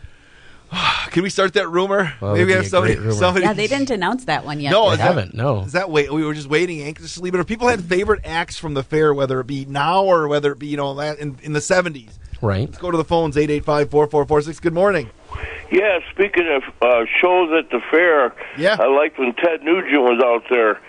can 1.12 1.24
we 1.24 1.30
start 1.30 1.54
that 1.54 1.70
rumor? 1.70 2.14
Well, 2.22 2.34
Maybe 2.34 2.46
that'd 2.54 2.64
have 2.64 2.68
somebody 2.68 2.96
somebody 3.12 3.46
Yeah, 3.46 3.54
they 3.54 3.68
didn't 3.68 3.90
announce 3.90 4.26
that 4.26 4.46
one 4.46 4.60
yet. 4.60 4.72
No, 4.72 4.92
They 4.92 4.98
haven't, 4.98 5.34
no. 5.34 5.62
Is 5.62 5.74
that 5.74 5.90
wait? 5.90 6.12
We 6.12 6.24
were 6.26 6.34
just 6.34 6.48
waiting 6.48 6.82
anxiously. 6.82 7.32
But 7.32 7.40
if 7.42 7.48
people 7.48 7.68
had 7.68 7.84
favorite 7.84 8.22
acts 8.24 8.58
from 8.58 8.74
the 8.74 8.84
fair, 8.84 9.14
whether 9.14 9.40
it 9.42 9.48
be 9.48 9.66
now 9.66 10.04
or 10.04 10.28
whether 10.28 10.52
it 10.52 10.60
be 10.60 10.68
you 10.68 10.78
know 10.78 10.94
that 10.96 11.20
in, 11.20 11.38
in 11.44 11.54
the 11.54 11.62
seventies, 11.62 12.18
Right. 12.42 12.62
let's 12.68 12.78
go 12.78 12.90
to 12.90 12.98
the 12.98 13.04
phones 13.04 13.38
eight 13.38 13.50
eight 13.50 13.66
five 13.66 13.90
four 13.90 14.08
four 14.08 14.26
four 14.26 14.42
six. 14.42 14.60
Good 14.60 14.74
morning. 14.74 15.10
Yeah, 15.72 16.00
speaking 16.12 16.48
of 16.50 16.64
uh, 16.82 17.06
shows 17.22 17.52
at 17.58 17.70
the 17.70 17.80
fair, 17.92 18.34
yeah. 18.58 18.76
I 18.80 18.88
liked 18.88 19.18
when 19.20 19.34
Ted 19.36 19.64
Nugent 19.64 20.02
was 20.02 20.22
out 20.24 20.44
there. 20.50 20.80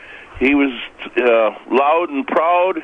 He 0.41 0.55
was 0.57 0.73
uh, 1.17 1.51
loud 1.73 2.09
and 2.11 2.27
proud, 2.27 2.79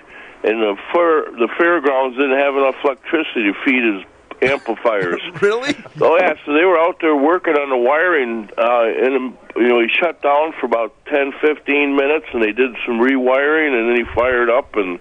and 0.44 0.60
the 0.62 0.77
fair, 0.93 1.25
the 1.33 1.49
fairgrounds 1.59 2.17
didn't 2.17 2.39
have 2.39 2.55
enough 2.55 2.77
electricity 2.85 3.51
to 3.51 3.55
feed 3.65 3.83
his 3.83 4.05
amplifiers. 4.42 5.20
really? 5.42 5.75
Oh 6.00 6.17
yeah, 6.20 6.34
so 6.44 6.52
they 6.52 6.65
were 6.65 6.78
out 6.78 6.97
there 7.00 7.17
working 7.17 7.55
on 7.55 7.70
the 7.70 7.76
wiring, 7.76 8.50
uh, 8.58 8.84
and 9.07 9.34
you 9.57 9.68
know 9.68 9.81
he 9.81 9.89
shut 9.89 10.23
down 10.23 10.52
for 10.58 10.67
about 10.67 10.94
ten, 11.07 11.33
fifteen 11.41 11.97
minutes, 11.97 12.26
and 12.33 12.42
they 12.42 12.52
did 12.52 12.75
some 12.86 12.99
rewiring, 13.00 13.73
and 13.78 13.89
then 13.91 13.97
he 14.07 14.15
fired 14.15 14.50
up, 14.50 14.75
and 14.76 15.00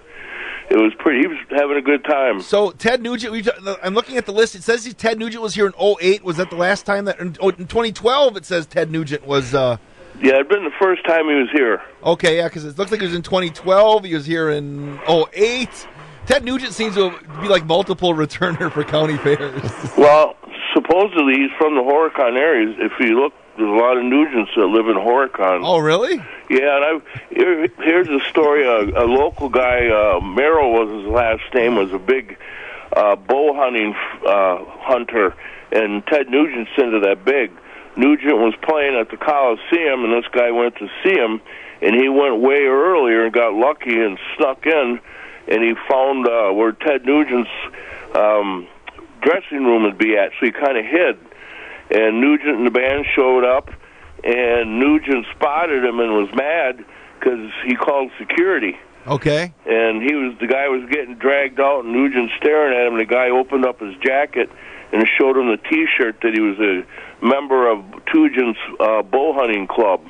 it 0.70 0.76
was 0.76 0.92
pretty. 0.98 1.20
He 1.20 1.26
was 1.26 1.38
having 1.50 1.76
a 1.76 1.82
good 1.82 2.04
time. 2.04 2.40
So 2.42 2.70
Ted 2.72 3.02
Nugent, 3.02 3.32
we, 3.32 3.44
I'm 3.82 3.94
looking 3.94 4.16
at 4.18 4.26
the 4.26 4.32
list. 4.32 4.54
It 4.54 4.62
says 4.62 4.84
he- 4.84 4.92
Ted 4.92 5.18
Nugent 5.18 5.42
was 5.42 5.54
here 5.54 5.66
in 5.66 5.72
08. 5.78 6.22
Was 6.24 6.36
that 6.36 6.50
the 6.50 6.56
last 6.56 6.84
time 6.84 7.06
that 7.06 7.18
in, 7.20 7.36
oh, 7.40 7.48
in 7.48 7.66
2012? 7.66 8.36
It 8.36 8.44
says 8.44 8.66
Ted 8.66 8.90
Nugent 8.90 9.26
was. 9.26 9.54
Uh, 9.54 9.78
Yeah, 10.20 10.34
it'd 10.34 10.48
been 10.48 10.64
the 10.64 10.70
first 10.80 11.04
time 11.06 11.26
he 11.28 11.34
was 11.36 11.48
here. 11.52 11.80
okay, 12.04 12.36
yeah, 12.38 12.48
because 12.48 12.64
it 12.66 12.76
looks 12.76 12.90
like 12.90 13.00
he 13.00 13.06
was 13.06 13.14
in 13.14 13.22
2012. 13.22 14.04
He 14.04 14.14
was 14.14 14.26
here 14.26 14.50
in 14.50 14.98
08. 15.08 15.68
Ted 16.28 16.44
Nugent 16.44 16.74
seems 16.74 16.94
to 16.94 17.10
be 17.40 17.48
like 17.48 17.64
multiple 17.64 18.12
returner 18.12 18.70
for 18.70 18.84
county 18.84 19.16
fairs. 19.16 19.62
Well, 19.96 20.36
supposedly 20.74 21.32
he's 21.38 21.50
from 21.56 21.74
the 21.74 21.80
Horicon 21.80 22.36
area. 22.36 22.68
If 22.78 22.92
you 23.00 23.18
look, 23.18 23.32
there's 23.56 23.68
a 23.68 23.72
lot 23.72 23.96
of 23.96 24.04
Nugents 24.04 24.54
that 24.54 24.66
live 24.66 24.88
in 24.88 24.96
Horicon. 24.96 25.62
Oh, 25.64 25.78
really? 25.78 26.16
Yeah, 26.50 26.76
and 26.76 26.84
I 26.84 27.00
here, 27.30 27.68
here's 27.78 28.08
a 28.08 28.20
story. 28.28 28.66
A, 28.66 29.04
a 29.04 29.06
local 29.06 29.48
guy, 29.48 29.88
uh, 29.88 30.20
Merrill 30.20 30.70
was 30.70 31.02
his 31.02 31.10
last 31.10 31.42
name, 31.54 31.76
was 31.76 31.94
a 31.94 31.98
big 31.98 32.36
uh, 32.94 33.16
bow 33.16 33.54
hunting 33.54 33.94
uh, 34.26 34.64
hunter, 34.80 35.34
and 35.72 36.06
Ted 36.06 36.28
Nugent's 36.28 36.70
into 36.76 37.00
that 37.00 37.24
big. 37.24 37.50
Nugent 37.96 38.36
was 38.36 38.54
playing 38.60 38.96
at 38.96 39.10
the 39.10 39.16
Coliseum, 39.16 40.04
and 40.04 40.12
this 40.12 40.30
guy 40.30 40.50
went 40.50 40.76
to 40.76 40.88
see 41.02 41.14
him, 41.14 41.40
and 41.80 41.96
he 41.96 42.10
went 42.10 42.38
way 42.40 42.64
earlier 42.66 43.24
and 43.24 43.32
got 43.32 43.54
lucky 43.54 43.98
and 43.98 44.18
snuck 44.36 44.66
in, 44.66 45.00
and 45.48 45.62
he 45.62 45.74
found 45.90 46.26
uh, 46.26 46.50
where 46.52 46.72
Ted 46.72 47.04
Nugent's 47.04 47.50
um, 48.14 48.66
dressing 49.22 49.64
room 49.64 49.84
would 49.84 49.98
be 49.98 50.16
at, 50.16 50.30
so 50.38 50.46
he 50.46 50.52
kind 50.52 50.76
of 50.78 50.84
hid. 50.84 51.18
And 51.90 52.20
Nugent 52.20 52.56
and 52.56 52.66
the 52.66 52.70
band 52.70 53.06
showed 53.16 53.44
up, 53.44 53.70
and 54.22 54.78
Nugent 54.78 55.26
spotted 55.34 55.84
him 55.84 56.00
and 56.00 56.12
was 56.14 56.28
mad 56.34 56.84
because 57.18 57.50
he 57.66 57.74
called 57.74 58.10
security 58.18 58.76
Okay. 59.06 59.52
and 59.66 60.02
he 60.02 60.14
was 60.14 60.36
the 60.38 60.46
guy 60.46 60.68
was 60.68 60.88
getting 60.90 61.14
dragged 61.16 61.58
out 61.58 61.84
and 61.84 61.92
Nugent 61.92 62.30
staring 62.36 62.76
at 62.78 62.86
him 62.86 62.92
and 62.94 63.00
the 63.00 63.06
guy 63.12 63.30
opened 63.30 63.64
up 63.64 63.80
his 63.80 63.96
jacket 63.96 64.50
and 64.92 65.04
showed 65.18 65.36
him 65.36 65.48
the 65.48 65.56
t-shirt 65.56 66.20
that 66.22 66.32
he 66.34 66.40
was 66.40 66.58
a 66.60 66.84
member 67.24 67.68
of 67.70 67.84
Nugent's 68.12 68.58
uh, 68.78 69.02
bow 69.02 69.32
hunting 69.32 69.66
club. 69.66 70.00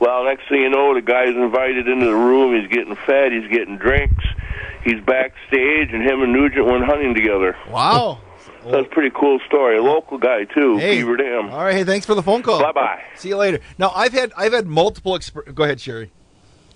Well, 0.00 0.24
next 0.24 0.48
thing 0.48 0.62
you 0.62 0.70
know, 0.70 0.94
the 0.94 1.02
guy's 1.02 1.36
invited 1.36 1.86
into 1.86 2.06
the 2.06 2.14
room. 2.14 2.58
He's 2.58 2.70
getting 2.70 2.96
fed. 2.96 3.32
He's 3.32 3.48
getting 3.50 3.76
drinks. 3.76 4.24
He's 4.84 5.00
backstage, 5.04 5.90
and 5.92 6.02
him 6.02 6.22
and 6.22 6.32
Nugent 6.32 6.66
went 6.66 6.84
hunting 6.84 7.14
together. 7.14 7.56
Wow. 7.70 8.20
That's 8.64 8.86
a 8.86 8.90
pretty 8.90 9.14
cool 9.18 9.38
story. 9.46 9.78
A 9.78 9.82
local 9.82 10.18
guy 10.18 10.44
too, 10.44 10.76
Hey. 10.78 10.96
Beaver 10.98 11.16
Dam. 11.16 11.50
All 11.50 11.64
right. 11.64 11.74
Hey, 11.74 11.84
thanks 11.84 12.04
for 12.06 12.14
the 12.14 12.22
phone 12.22 12.42
call. 12.42 12.60
Bye 12.62 12.72
bye. 12.72 13.02
See 13.14 13.28
you 13.30 13.36
later. 13.36 13.60
Now, 13.78 13.90
I've 13.94 14.12
had 14.12 14.32
I've 14.36 14.52
had 14.52 14.66
multiple. 14.66 15.12
Exp- 15.12 15.54
Go 15.54 15.64
ahead, 15.64 15.80
Sherry. 15.80 16.10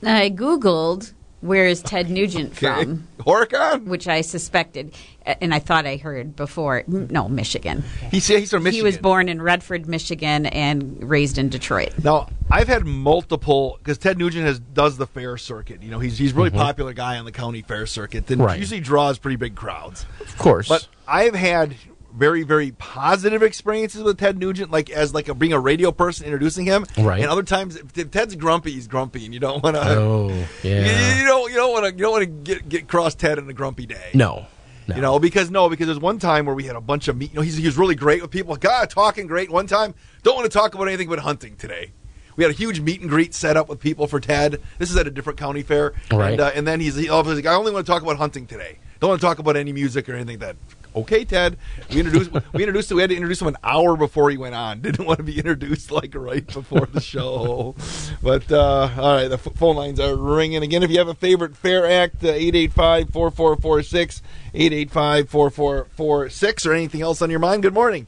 I 0.02 0.30
Googled 0.30 1.12
where 1.44 1.66
is 1.66 1.82
Ted 1.82 2.08
Nugent 2.08 2.56
from, 2.56 3.06
Oregon, 3.26 3.84
which 3.84 4.08
I 4.08 4.22
suspected, 4.22 4.94
and 5.26 5.54
I 5.54 5.58
thought 5.58 5.86
I 5.86 5.96
heard 5.96 6.34
before. 6.34 6.84
No, 6.86 7.28
Michigan. 7.28 7.84
He's 8.10 8.26
he's 8.26 8.50
from 8.50 8.64
He 8.64 8.82
was 8.82 8.96
born 8.96 9.28
in 9.28 9.42
Redford, 9.42 9.86
Michigan, 9.86 10.46
and 10.46 11.08
raised 11.08 11.36
in 11.36 11.50
Detroit. 11.50 11.92
Now, 12.02 12.28
I've 12.50 12.68
had 12.68 12.86
multiple 12.86 13.78
because 13.78 13.98
Ted 13.98 14.16
Nugent 14.18 14.46
has 14.46 14.58
does 14.58 14.96
the 14.96 15.06
fair 15.06 15.36
circuit. 15.36 15.82
You 15.82 15.90
know, 15.90 15.98
he's 15.98 16.16
he's 16.16 16.32
a 16.32 16.34
really 16.34 16.48
mm-hmm. 16.48 16.58
popular 16.58 16.92
guy 16.94 17.18
on 17.18 17.26
the 17.26 17.32
county 17.32 17.60
fair 17.60 17.86
circuit, 17.86 18.26
Then 18.26 18.38
Right. 18.38 18.58
usually 18.58 18.80
draws 18.80 19.18
pretty 19.18 19.36
big 19.36 19.54
crowds. 19.54 20.06
Of 20.20 20.38
course. 20.38 20.68
But 20.68 20.88
I've 21.06 21.34
had 21.34 21.76
very 22.16 22.42
very 22.44 22.70
positive 22.72 23.42
experiences 23.42 24.02
with 24.02 24.18
Ted 24.18 24.38
Nugent, 24.38 24.70
like 24.70 24.90
as 24.90 25.12
like 25.12 25.28
a, 25.28 25.34
being 25.34 25.52
a 25.52 25.60
radio 25.60 25.92
person 25.92 26.26
introducing 26.26 26.64
him. 26.64 26.86
Right. 26.98 27.20
And 27.20 27.30
other 27.30 27.42
times, 27.42 27.76
if, 27.76 27.96
if 27.98 28.10
Ted's 28.10 28.36
grumpy, 28.36 28.72
he's 28.72 28.86
grumpy, 28.86 29.24
and 29.24 29.34
you 29.34 29.40
don't 29.40 29.62
want 29.62 29.76
to. 29.76 29.82
Oh, 29.84 30.28
You, 30.62 30.70
yeah. 30.70 31.18
you 31.18 31.24
don't 31.26 31.50
you 31.50 31.56
don't 31.56 31.72
want 31.72 31.84
to 31.86 31.92
you 31.92 31.98
don't 31.98 32.12
want 32.12 32.22
to 32.22 32.54
get 32.54 32.68
get 32.68 32.88
cross 32.88 33.14
Ted 33.14 33.38
on 33.38 33.48
a 33.48 33.52
grumpy 33.52 33.86
day. 33.86 34.10
No. 34.14 34.46
You 34.86 35.00
know, 35.00 35.18
because 35.18 35.50
no, 35.50 35.70
because 35.70 35.86
there's 35.86 35.98
one 35.98 36.18
time 36.18 36.44
where 36.44 36.54
we 36.54 36.64
had 36.64 36.76
a 36.76 36.80
bunch 36.80 37.08
of 37.08 37.16
meet. 37.16 37.30
You 37.30 37.36
know, 37.36 37.42
he's 37.42 37.56
he 37.56 37.64
was 37.64 37.78
really 37.78 37.94
great 37.94 38.20
with 38.20 38.30
people. 38.30 38.54
God, 38.56 38.90
talking 38.90 39.26
great. 39.26 39.50
One 39.50 39.66
time, 39.66 39.94
don't 40.22 40.36
want 40.36 40.44
to 40.50 40.56
talk 40.56 40.74
about 40.74 40.88
anything 40.88 41.08
but 41.08 41.20
hunting 41.20 41.56
today. 41.56 41.92
We 42.36 42.44
had 42.44 42.50
a 42.50 42.56
huge 42.56 42.80
meet 42.80 43.00
and 43.00 43.08
greet 43.08 43.32
set 43.32 43.56
up 43.56 43.68
with 43.68 43.80
people 43.80 44.06
for 44.06 44.20
Ted. 44.20 44.60
This 44.78 44.90
is 44.90 44.96
at 44.96 45.06
a 45.06 45.10
different 45.10 45.38
county 45.38 45.62
fair, 45.62 45.94
Right. 46.12 46.32
And, 46.32 46.40
uh, 46.40 46.50
and 46.54 46.66
then 46.66 46.80
he's 46.80 46.96
he, 46.96 47.08
oh, 47.08 47.20
like, 47.20 47.46
I 47.46 47.54
only 47.54 47.72
want 47.72 47.86
to 47.86 47.92
talk 47.92 48.02
about 48.02 48.16
hunting 48.16 48.46
today. 48.46 48.78
Don't 49.00 49.08
want 49.08 49.20
to 49.20 49.26
talk 49.26 49.38
about 49.38 49.56
any 49.56 49.72
music 49.72 50.08
or 50.08 50.14
anything 50.14 50.40
like 50.40 50.56
that. 50.56 50.56
Okay, 50.96 51.24
Ted. 51.24 51.56
We 51.90 51.98
introduced 52.00 52.30
we 52.52 52.62
introduced 52.62 52.92
we 52.92 53.00
had 53.00 53.10
to 53.10 53.16
introduce 53.16 53.42
him 53.42 53.48
an 53.48 53.56
hour 53.64 53.96
before 53.96 54.30
he 54.30 54.36
went 54.36 54.54
on. 54.54 54.80
Didn't 54.80 55.06
want 55.06 55.16
to 55.18 55.24
be 55.24 55.36
introduced 55.38 55.90
like 55.90 56.14
right 56.14 56.46
before 56.46 56.86
the 56.86 57.00
show. 57.00 57.74
But 58.22 58.50
uh, 58.52 58.90
all 58.96 59.14
right, 59.16 59.26
the 59.28 59.34
f- 59.34 59.48
phone 59.56 59.74
lines 59.76 59.98
are 59.98 60.14
ringing 60.14 60.62
again. 60.62 60.82
If 60.84 60.90
you 60.90 60.98
have 60.98 61.08
a 61.08 61.14
favorite 61.14 61.56
fair 61.56 61.90
act, 61.90 62.22
uh, 62.22 62.28
885-4446, 62.28 64.22
885-4446 64.54 66.66
or 66.66 66.72
anything 66.72 67.02
else 67.02 67.22
on 67.22 67.30
your 67.30 67.40
mind. 67.40 67.62
Good 67.62 67.74
morning. 67.74 68.06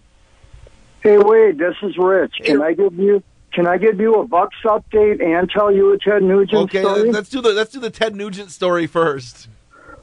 Hey 1.03 1.19
Wade, 1.19 1.59
this 1.59 1.75
is 1.83 1.97
Rich. 1.99 2.35
Can 2.45 2.63
I 2.63 2.73
give 2.73 2.95
you 2.95 3.23
can 3.53 3.67
I 3.67 3.79
give 3.79 3.99
you 4.01 4.15
a 4.17 4.27
Bucks 4.27 4.57
update 4.65 5.23
and 5.25 5.49
tell 5.51 5.73
you 5.73 5.93
a 5.93 5.99
Ted 5.99 6.23
Nugent 6.23 6.55
Okay, 6.65 6.83
story? 6.83 7.11
let's 7.11 7.31
do 7.31 7.41
the 7.41 7.53
let's 7.53 7.73
do 7.73 7.81
the 7.81 7.91
Ted 7.91 8.15
Nugent 8.15 8.51
story 8.51 8.87
first. 8.87 9.49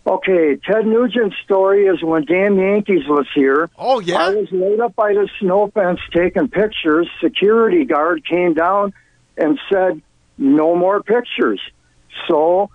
Okay, 0.05 0.57
Ted 0.57 0.85
Nugent's 0.85 1.35
story 1.45 1.85
is 1.85 2.03
when 2.03 2.25
Damn 2.25 2.57
Yankees 2.57 3.07
was 3.07 3.25
here. 3.33 3.69
Oh 3.77 4.01
yeah. 4.01 4.17
I 4.17 4.29
was 4.31 4.51
laid 4.51 4.81
up 4.81 4.95
by 4.95 5.13
the 5.13 5.29
snow 5.39 5.71
fence 5.73 5.99
taking 6.13 6.49
pictures. 6.49 7.07
Security 7.21 7.85
guard 7.85 8.25
came 8.25 8.53
down 8.53 8.93
and 9.37 9.57
said, 9.71 10.01
"No 10.37 10.75
more 10.75 11.01
pictures." 11.01 11.61
So 12.27 12.69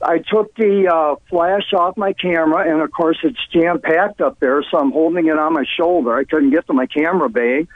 I 0.00 0.18
took 0.18 0.54
the 0.54 0.88
uh, 0.88 1.16
flash 1.28 1.72
off 1.72 1.96
my 1.96 2.12
camera, 2.12 2.70
and 2.70 2.80
of 2.80 2.92
course 2.92 3.18
it's 3.24 3.38
jam 3.52 3.80
packed 3.80 4.20
up 4.20 4.38
there, 4.38 4.62
so 4.70 4.78
I'm 4.78 4.92
holding 4.92 5.26
it 5.26 5.38
on 5.38 5.52
my 5.54 5.64
shoulder. 5.76 6.14
I 6.14 6.24
couldn't 6.24 6.50
get 6.50 6.66
to 6.68 6.72
my 6.72 6.86
camera 6.86 7.28
bag. 7.28 7.68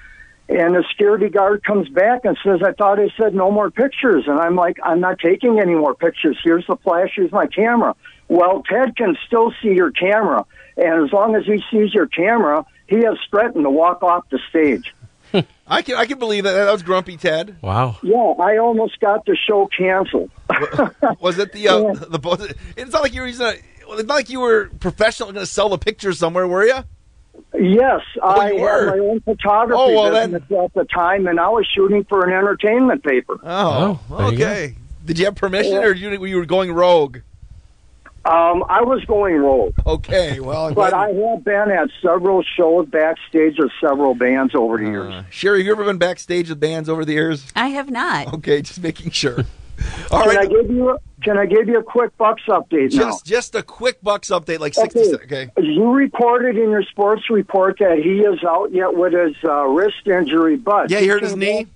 And 0.49 0.77
the 0.77 0.85
security 0.91 1.29
guard 1.29 1.65
comes 1.65 1.89
back 1.89 2.25
and 2.25 2.39
says, 2.45 2.61
I 2.65 2.71
thought 2.71 3.01
I 3.01 3.09
said 3.19 3.35
no 3.35 3.51
more 3.51 3.69
pictures. 3.69 4.25
And 4.29 4.39
I'm 4.39 4.55
like, 4.55 4.77
I'm 4.81 5.01
not 5.01 5.19
taking 5.19 5.59
any 5.59 5.75
more 5.75 5.97
pictures. 5.97 6.39
Here's 6.45 6.65
the 6.69 6.77
flash, 6.77 7.11
here's 7.17 7.33
my 7.33 7.47
camera. 7.49 7.97
Well, 8.29 8.63
Ted 8.69 8.97
can 8.97 9.17
still 9.27 9.53
see 9.63 9.69
your 9.75 9.91
camera. 9.91 10.45
And 10.77 11.05
as 11.05 11.13
long 11.13 11.35
as 11.37 11.45
he 11.47 11.63
sees 11.71 11.95
your 11.95 12.07
camera, 12.07 12.65
he 12.87 12.97
has 12.97 13.17
threatened 13.31 13.65
to 13.65 13.71
walk 13.71 14.03
off 14.03 14.29
the 14.31 14.39
stage. 14.51 14.95
I 15.67 15.83
can 15.83 15.97
I 15.97 16.07
can 16.07 16.19
believe 16.19 16.45
that. 16.45 16.53
That 16.53 16.71
was 16.73 16.83
grumpy 16.83 17.17
Ted. 17.17 17.57
Wow. 17.61 17.97
Yeah, 18.03 18.17
I 18.39 18.59
almost 18.59 19.01
got 19.01 19.27
the 19.27 19.37
show 19.37 19.67
canceled. 19.77 20.31
Was 21.21 21.39
it 21.39 21.53
the 21.53 21.69
uh, 21.69 21.93
the? 21.95 22.55
It's 22.77 22.93
not 22.93 23.03
like 23.03 23.13
you 23.15 23.23
were 23.23 23.27
using. 23.27 23.47
A, 23.47 23.51
it's 23.51 24.05
not 24.07 24.15
like 24.15 24.31
you 24.31 24.41
were 24.41 24.71
professional 24.81 25.33
going 25.33 25.41
to 25.43 25.47
sell 25.47 25.69
the 25.69 25.79
pictures 25.79 26.19
somewhere, 26.19 26.47
were 26.47 26.65
you? 26.65 26.79
Yes, 27.55 28.01
I 28.23 28.53
you 28.53 28.67
had 28.67 28.87
my 28.87 28.99
own 28.99 29.21
photography 29.21 29.81
Oh, 29.81 29.95
well, 29.95 30.13
then- 30.13 30.33
business 30.33 30.61
at 30.65 30.75
the 30.75 30.85
time, 30.85 31.27
and 31.27 31.41
I 31.41 31.49
was 31.49 31.67
shooting 31.75 32.05
for 32.05 32.25
an 32.25 32.33
entertainment 32.33 33.03
paper. 33.03 33.39
Oh, 33.43 34.01
there 34.11 34.29
you 34.29 34.35
okay. 34.35 34.75
Did 35.05 35.19
you 35.19 35.25
have 35.27 35.35
permission, 35.37 35.73
Yeah. 35.73 35.85
or 35.85 35.93
you, 35.93 36.25
you 36.25 36.37
were 36.37 36.47
going 36.47 36.73
rogue? 36.73 37.19
Um, 38.27 38.65
I 38.69 38.83
was 38.83 39.05
going 39.05 39.37
rogue. 39.37 39.75
Okay, 39.87 40.41
well, 40.41 40.75
but 40.75 40.93
I 40.93 41.11
have 41.11 41.45
been 41.45 41.71
at 41.71 41.89
several 42.03 42.43
shows 42.43 42.89
backstage 42.89 43.57
with 43.59 43.71
several 43.81 44.15
bands 44.15 44.55
over 44.55 44.79
the 44.79 44.85
years. 44.85 45.13
Uh, 45.15 45.25
Sherry, 45.31 45.61
have 45.61 45.67
you 45.67 45.73
ever 45.73 45.85
been 45.85 45.99
backstage 45.99 46.49
with 46.49 46.59
bands 46.59 46.89
over 46.89 47.05
the 47.05 47.13
years? 47.13 47.47
I 47.55 47.69
have 47.69 47.91
not. 47.91 48.35
Okay, 48.35 48.63
just 48.63 48.81
making 48.83 49.11
sure. 49.13 49.45
All 50.11 50.23
can 50.23 50.29
right. 50.31 50.39
I 50.39 50.47
give 50.47 50.71
you 50.71 50.89
a, 50.91 50.99
can 51.23 51.37
I 51.37 51.45
give 51.45 51.69
you 51.69 51.79
a 51.79 51.83
quick 51.83 52.17
Bucks 52.17 52.43
update 52.49 52.95
now? 52.95 53.11
Just 53.11 53.27
just 53.27 53.55
a 53.55 53.63
quick 53.63 54.01
Bucks 54.03 54.31
update, 54.31 54.59
like 54.59 54.73
sixty. 54.73 55.01
Okay. 55.15 55.49
Okay. 55.49 55.51
You 55.59 55.91
reported 55.93 56.57
in 56.57 56.71
your 56.71 56.83
sports 56.83 57.29
report 57.29 57.77
that 57.81 57.99
he 57.99 58.21
is 58.21 58.43
out 58.43 58.73
yet 58.73 58.95
with 58.97 59.13
his 59.13 59.37
uh, 59.45 59.65
wrist 59.67 60.07
injury, 60.07 60.57
but 60.57 60.91
Yeah, 60.91 61.01
he 61.01 61.09
hurt 61.09 61.23
his 61.23 61.37
knee. 61.37 61.65
back- 61.65 61.73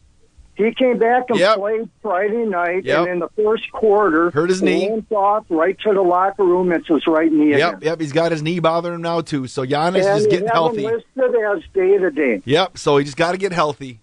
he 0.65 0.73
came 0.75 0.99
back 0.99 1.25
and 1.31 1.39
Yep. 1.39 1.57
played 1.57 1.89
Friday 2.03 2.45
night, 2.45 2.85
Yep. 2.85 2.99
and 2.99 3.09
in 3.09 3.19
the 3.21 3.29
first 3.37 3.71
quarter, 3.73 4.31
Hurt 4.31 4.51
his 4.51 4.63
knee. 4.63 4.89
limped 4.91 5.13
off 5.13 5.45
right 5.49 5.77
to 5.81 5.93
the 5.95 6.03
locker 6.03 6.45
room. 6.45 6.71
It's 6.73 6.87
his 6.89 7.07
right 7.07 7.31
knee 7.33 7.51
Yep, 7.51 7.77
again. 7.77 7.79
yep. 7.83 8.01
He's 8.01 8.13
got 8.13 8.33
his 8.33 8.43
knee 8.43 8.59
bothering 8.61 8.97
him 8.97 9.03
now 9.03 9.21
too. 9.21 9.47
So 9.47 9.65
Giannis 9.65 10.05
and 10.07 10.19
is 10.21 10.27
getting 10.27 10.49
healthy. 10.49 10.85
him 10.85 10.93
listed 11.17 11.35
as 11.43 11.63
day 11.75 11.99
to 11.99 12.11
day. 12.11 12.43
Yep. 12.45 12.79
So 12.79 12.97
he 12.99 13.05
just 13.05 13.17
got 13.17 13.33
to 13.33 13.39
get 13.39 13.53
healthy. 13.53 14.01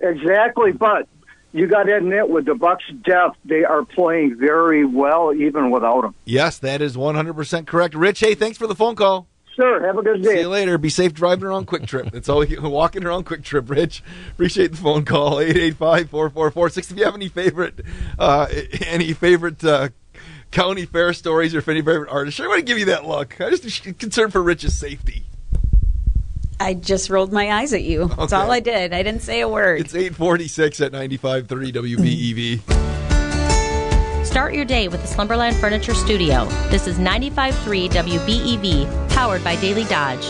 Exactly, 0.00 0.72
but 0.72 1.08
you 1.52 1.66
got 1.66 1.84
to 1.84 1.96
admit, 1.96 2.28
with 2.28 2.44
the 2.44 2.54
Bucks' 2.54 2.84
depth, 3.04 3.36
they 3.46 3.64
are 3.64 3.82
playing 3.84 4.36
very 4.38 4.84
well 4.84 5.32
even 5.32 5.70
without 5.70 6.04
him. 6.04 6.14
Yes, 6.26 6.58
that 6.58 6.82
is 6.82 6.98
one 6.98 7.14
hundred 7.14 7.34
percent 7.34 7.66
correct. 7.66 7.94
Rich, 7.94 8.20
hey, 8.20 8.34
thanks 8.34 8.58
for 8.58 8.66
the 8.66 8.74
phone 8.74 8.94
call. 8.94 9.26
Sure, 9.56 9.86
have 9.86 9.96
a 9.96 10.02
good 10.02 10.22
day. 10.22 10.28
See 10.28 10.34
day. 10.34 10.40
you 10.42 10.48
later. 10.50 10.76
Be 10.76 10.90
safe 10.90 11.14
driving 11.14 11.44
around 11.46 11.66
Kwik 11.66 11.86
Trip. 11.86 12.10
That's 12.12 12.28
all. 12.28 12.44
You, 12.44 12.60
walking 12.68 13.04
around 13.04 13.24
Kwik 13.24 13.42
Trip, 13.42 13.68
Rich. 13.70 14.02
Appreciate 14.32 14.72
the 14.72 14.76
phone 14.76 15.04
call. 15.06 15.36
885-444-6. 15.36 16.90
If 16.92 16.98
you 16.98 17.04
have 17.06 17.14
any 17.14 17.28
favorite, 17.28 17.80
uh, 18.18 18.46
any 18.86 19.14
favorite 19.14 19.64
uh, 19.64 19.88
county 20.50 20.84
fair 20.84 21.12
stories 21.14 21.54
or 21.54 21.58
if 21.58 21.68
any 21.68 21.80
favorite 21.80 22.10
artists, 22.10 22.36
sure, 22.36 22.44
I 22.46 22.48
want 22.48 22.58
to 22.60 22.64
give 22.66 22.78
you 22.78 22.84
that 22.86 23.06
look. 23.06 23.40
I 23.40 23.48
just 23.50 23.82
concerned 23.98 24.32
for 24.32 24.42
Rich's 24.42 24.74
safety. 24.76 25.22
I 26.60 26.74
just 26.74 27.10
rolled 27.10 27.32
my 27.32 27.50
eyes 27.52 27.72
at 27.72 27.82
you. 27.82 28.08
That's 28.08 28.32
Okay. 28.32 28.36
all 28.36 28.50
I 28.50 28.60
did. 28.60 28.92
I 28.92 29.02
didn't 29.02 29.22
say 29.22 29.40
a 29.40 29.48
word. 29.48 29.80
It's 29.80 29.94
846 29.94 30.80
at 30.82 30.92
95.3 30.92 31.46
WBEV. 31.72 33.15
Start 34.26 34.54
your 34.54 34.64
day 34.64 34.88
with 34.88 35.00
the 35.00 35.06
Slumberland 35.06 35.56
Furniture 35.56 35.94
Studio. 35.94 36.46
This 36.68 36.88
is 36.88 36.98
95.3 36.98 37.88
WBEV, 37.88 39.08
powered 39.10 39.42
by 39.44 39.54
Daily 39.56 39.84
Dodge. 39.84 40.26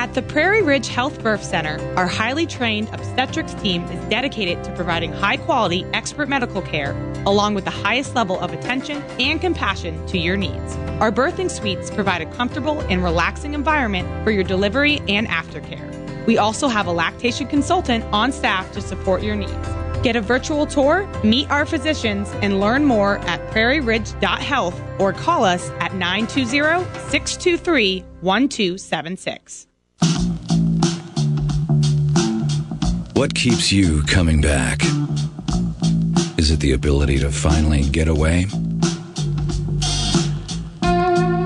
At 0.00 0.14
the 0.14 0.22
Prairie 0.22 0.62
Ridge 0.62 0.86
Health 0.86 1.20
Birth 1.20 1.42
Center, 1.42 1.80
our 1.96 2.06
highly 2.06 2.46
trained 2.46 2.88
obstetrics 2.92 3.52
team 3.54 3.82
is 3.86 4.02
dedicated 4.08 4.62
to 4.64 4.72
providing 4.74 5.12
high 5.12 5.36
quality, 5.36 5.84
expert 5.92 6.28
medical 6.28 6.62
care, 6.62 6.92
along 7.26 7.54
with 7.54 7.64
the 7.64 7.70
highest 7.70 8.14
level 8.14 8.38
of 8.38 8.52
attention 8.52 9.02
and 9.18 9.40
compassion 9.40 10.06
to 10.06 10.18
your 10.18 10.36
needs. 10.36 10.76
Our 11.00 11.10
birthing 11.10 11.50
suites 11.50 11.90
provide 11.90 12.22
a 12.22 12.26
comfortable 12.36 12.80
and 12.82 13.02
relaxing 13.02 13.54
environment 13.54 14.08
for 14.24 14.30
your 14.30 14.44
delivery 14.44 15.02
and 15.08 15.26
aftercare. 15.26 16.26
We 16.26 16.38
also 16.38 16.68
have 16.68 16.86
a 16.86 16.92
lactation 16.92 17.48
consultant 17.48 18.04
on 18.12 18.30
staff 18.30 18.72
to 18.72 18.80
support 18.80 19.22
your 19.24 19.34
needs. 19.34 19.68
Get 20.02 20.14
a 20.14 20.20
virtual 20.20 20.64
tour, 20.64 21.06
meet 21.24 21.50
our 21.50 21.66
physicians, 21.66 22.30
and 22.40 22.60
learn 22.60 22.84
more 22.84 23.18
at 23.26 23.40
prairieridge.health 23.50 24.80
or 24.98 25.12
call 25.12 25.44
us 25.44 25.70
at 25.80 25.94
920 25.94 26.84
623 27.10 28.04
1276. 28.20 29.66
What 33.14 33.34
keeps 33.34 33.72
you 33.72 34.02
coming 34.04 34.40
back? 34.40 34.80
Is 36.38 36.52
it 36.52 36.60
the 36.60 36.70
ability 36.70 37.18
to 37.18 37.32
finally 37.32 37.82
get 37.82 38.06
away? 38.06 38.46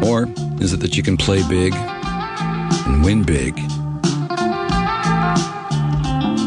Or 0.04 0.28
is 0.60 0.74
it 0.74 0.80
that 0.80 0.98
you 0.98 1.02
can 1.02 1.16
play 1.16 1.42
big 1.48 1.72
and 1.74 3.02
win 3.02 3.22
big? 3.22 3.58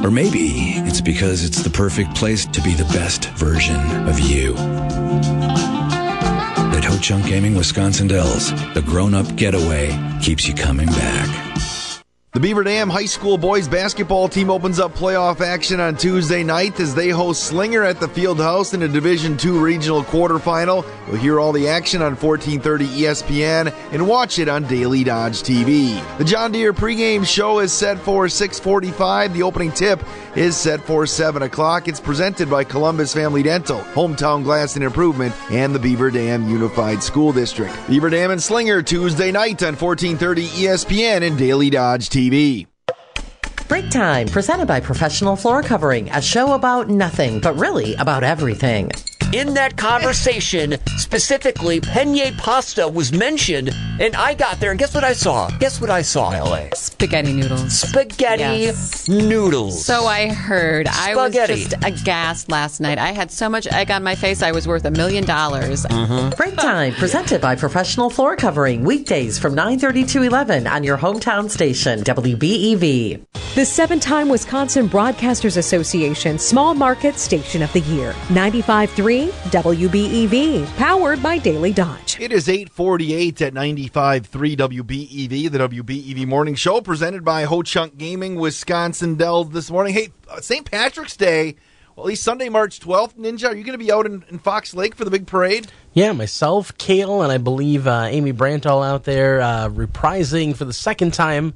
Or 0.06 0.12
maybe 0.12 0.74
it's 0.86 1.02
because 1.02 1.44
it's 1.44 1.64
the 1.64 1.70
perfect 1.72 2.14
place 2.14 2.46
to 2.46 2.62
be 2.62 2.76
the 2.76 2.84
best 2.94 3.26
version 3.30 3.80
of 4.08 4.20
you. 4.20 4.54
At 6.76 6.84
Ho 6.84 6.96
Chunk 7.00 7.26
Gaming 7.26 7.56
Wisconsin 7.56 8.08
Dells, 8.08 8.52
the 8.76 8.84
grown 8.86 9.16
up 9.16 9.36
getaway 9.36 9.98
keeps 10.22 10.48
you 10.48 10.54
coming 10.54 10.90
back. 10.90 11.75
The 12.36 12.42
Beaver 12.42 12.66
Dam 12.66 12.90
High 12.90 13.06
School 13.06 13.38
boys 13.38 13.70
basketball 13.70 14.28
team 14.28 14.50
opens 14.50 14.78
up 14.78 14.94
playoff 14.94 15.40
action 15.40 15.80
on 15.80 15.96
Tuesday 15.96 16.44
night 16.44 16.78
as 16.82 16.94
they 16.94 17.08
host 17.08 17.46
Slinger 17.46 17.82
at 17.82 18.02
the 18.02 18.10
Field 18.10 18.40
House 18.40 18.74
in 18.74 18.84
a 18.84 18.90
Division 18.90 19.38
II 19.42 19.52
regional 19.52 20.04
quarterfinal. 20.04 20.86
You'll 21.08 21.16
hear 21.16 21.40
all 21.40 21.54
the 21.54 21.70
action 21.70 22.02
on 22.02 22.18
1430 22.18 22.88
ESPN 22.88 23.74
and 23.94 24.06
watch 24.06 24.38
it 24.38 24.50
on 24.50 24.68
Daily 24.68 25.06
Dodge 25.06 25.44
TV. 25.44 25.96
The 26.18 26.26
John 26.26 26.52
Deere 26.52 26.74
pregame 26.74 27.26
show 27.26 27.60
is 27.60 27.72
set 27.72 28.00
for 28.00 28.28
645. 28.28 29.34
The 29.34 29.44
opening 29.44 29.72
tip 29.72 30.04
is 30.36 30.58
set 30.58 30.82
for 30.82 31.06
7 31.06 31.42
o'clock. 31.42 31.88
It's 31.88 32.02
presented 32.02 32.50
by 32.50 32.66
Columbus 32.66 33.14
Family 33.14 33.44
Dental, 33.44 33.80
Hometown 33.94 34.44
Glass 34.44 34.76
and 34.76 34.84
Improvement, 34.84 35.34
and 35.52 35.74
the 35.74 35.80
Beaver 35.80 36.12
Dam 36.12 36.50
Unified 36.50 37.02
School 37.02 37.32
District. 37.32 37.74
Beaver 37.88 38.10
Dam 38.10 38.32
and 38.32 38.44
Slinger 38.44 38.82
Tuesday 38.82 39.32
night 39.32 39.64
on 39.64 39.78
1430 39.78 40.48
ESPN 40.48 41.26
and 41.26 41.38
Daily 41.38 41.70
Dodge 41.70 42.10
TV. 42.26 42.66
Break 43.68 43.90
Time, 43.90 44.28
presented 44.28 44.68
by 44.68 44.80
Professional 44.80 45.36
Floor 45.36 45.62
Covering, 45.62 46.10
a 46.10 46.22
show 46.22 46.54
about 46.54 46.90
nothing, 46.90 47.40
but 47.40 47.56
really 47.58 47.96
about 47.96 48.24
everything. 48.24 48.92
In 49.36 49.54
that 49.56 49.76
conversation, 49.76 50.78
specifically, 50.96 51.82
penne 51.82 52.34
pasta 52.38 52.88
was 52.88 53.12
mentioned, 53.12 53.70
and 54.00 54.16
I 54.16 54.34
got 54.34 54.62
there, 54.62 54.72
and 54.72 54.80
guess 54.80 54.94
what 54.96 55.04
I 55.04 55.12
saw? 55.12 55.50
Guess 55.60 55.82
what 55.82 55.90
I 55.90 56.04
saw, 56.04 56.30
LA? 56.30 56.70
Spaghetti 56.74 57.34
noodles. 57.34 57.78
Spaghetti 57.82 58.44
Yes. 58.64 59.10
noodles. 59.10 59.84
So 59.84 60.06
I 60.06 60.30
heard. 60.30 60.88
I 60.88 61.18
was 61.18 61.34
just 61.34 61.74
aghast 61.84 62.50
last 62.50 62.80
night. 62.80 62.98
I 62.98 63.12
had 63.12 63.30
so 63.30 63.50
much 63.50 63.68
egg 63.68 63.92
on 63.92 64.06
my 64.06 64.16
face, 64.16 64.42
I 64.42 64.54
was 64.54 64.70
worth 64.70 64.86
a 64.86 64.92
million 64.92 65.26
dollars. 65.26 65.86
Mm-hmm. 65.86 66.30
Break 66.38 66.56
Time, 66.56 66.94
presented 66.94 67.42
by 67.42 67.58
Professional 67.58 68.10
Floor 68.10 68.38
Covering, 68.38 68.86
weekdays 68.86 69.38
from 69.38 69.54
9.30 69.54 70.10
to 70.12 70.22
11 70.24 70.66
on 70.66 70.86
your 70.86 70.98
hometown 70.98 71.50
station, 71.50 72.00
WBEV. 72.04 73.22
The 73.56 73.66
seven 73.66 74.00
time 74.00 74.30
Wisconsin 74.30 74.88
Broadcasters 74.88 75.58
Association 75.58 76.40
Small 76.40 76.74
Market 76.74 77.18
Station 77.18 77.62
of 77.62 77.72
the 77.74 77.82
Year. 77.82 78.14
95.3 78.28 79.25
WBEV, 79.30 80.66
powered 80.78 81.22
by 81.22 81.38
Daily 81.38 81.74
Dodge. 81.74 82.20
It 82.20 82.32
is 82.32 82.50
848 82.50 83.42
at 83.42 83.54
95.3 83.54 84.58
WBEV, 84.58 85.52
the 85.52 85.58
WBEV 85.58 86.28
Morning 86.28 86.56
Show, 86.56 86.82
presented 86.82 87.24
by 87.24 87.44
Ho 87.44 87.62
Chunk 87.62 87.98
Gaming, 87.98 88.36
Wisconsin 88.36 89.16
Dells 89.16 89.50
this 89.50 89.70
morning. 89.70 89.94
Hey, 89.94 90.10
uh, 90.30 90.42
St. 90.42 90.70
Patrick's 90.70 91.18
Day, 91.18 91.56
well, 91.96 92.06
at 92.06 92.10
least 92.10 92.24
Sunday, 92.24 92.50
March 92.50 92.80
12th. 92.80 93.16
Ninja, 93.16 93.50
are 93.50 93.56
you 93.56 93.64
going 93.64 93.78
to 93.78 93.84
be 93.84 93.92
out 93.92 94.06
in, 94.06 94.26
in 94.30 94.40
Fox 94.40 94.74
Lake 94.74 94.96
for 94.96 95.06
the 95.06 95.12
big 95.12 95.28
parade? 95.28 95.68
Yeah, 95.94 96.12
myself, 96.12 96.78
Kale, 96.78 97.22
and 97.22 97.32
I 97.32 97.38
believe 97.38 97.88
uh, 97.88 98.08
Amy 98.10 98.32
Brandt 98.32 98.66
all 98.66 98.84
out 98.84 99.06
there 99.06 99.42
uh, 99.42 99.70
reprising 99.70 100.56
for 100.56 100.66
the 100.66 100.74
second 100.74 101.14
time 101.14 101.54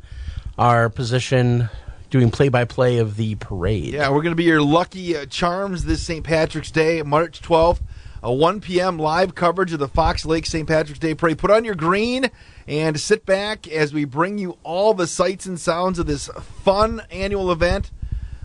our 0.58 0.90
position 0.90 1.70
doing 2.10 2.32
play 2.32 2.50
by 2.50 2.66
play 2.66 2.98
of 2.98 3.16
the 3.16 3.36
parade. 3.36 3.94
Yeah, 3.94 4.10
we're 4.10 4.22
going 4.22 4.32
to 4.32 4.36
be 4.36 4.44
your 4.46 4.62
lucky 4.62 5.16
uh, 5.16 5.26
charms 5.26 5.86
this 5.86 6.02
St. 6.02 6.24
Patrick's 6.24 6.72
Day, 6.72 7.02
March 7.04 7.42
12th. 7.42 7.80
A 8.22 8.34
1 8.34 8.60
p.m. 8.60 9.00
live 9.00 9.34
coverage 9.34 9.72
of 9.72 9.80
the 9.80 9.88
Fox 9.88 10.26
Lake 10.26 10.46
St. 10.46 10.68
Patrick's 10.68 11.00
Day 11.00 11.16
Parade. 11.16 11.38
Put 11.38 11.52
on 11.52 11.64
your 11.64 11.76
green 11.76 12.30
and 12.68 13.00
sit 13.00 13.26
back 13.26 13.66
as 13.70 13.94
we 13.94 14.04
bring 14.04 14.38
you 14.38 14.58
all 14.64 14.94
the 14.94 15.08
sights 15.08 15.46
and 15.46 15.58
sounds 15.58 16.00
of 16.00 16.06
this 16.06 16.28
fun 16.62 17.02
annual 17.12 17.50
event. 17.50 17.92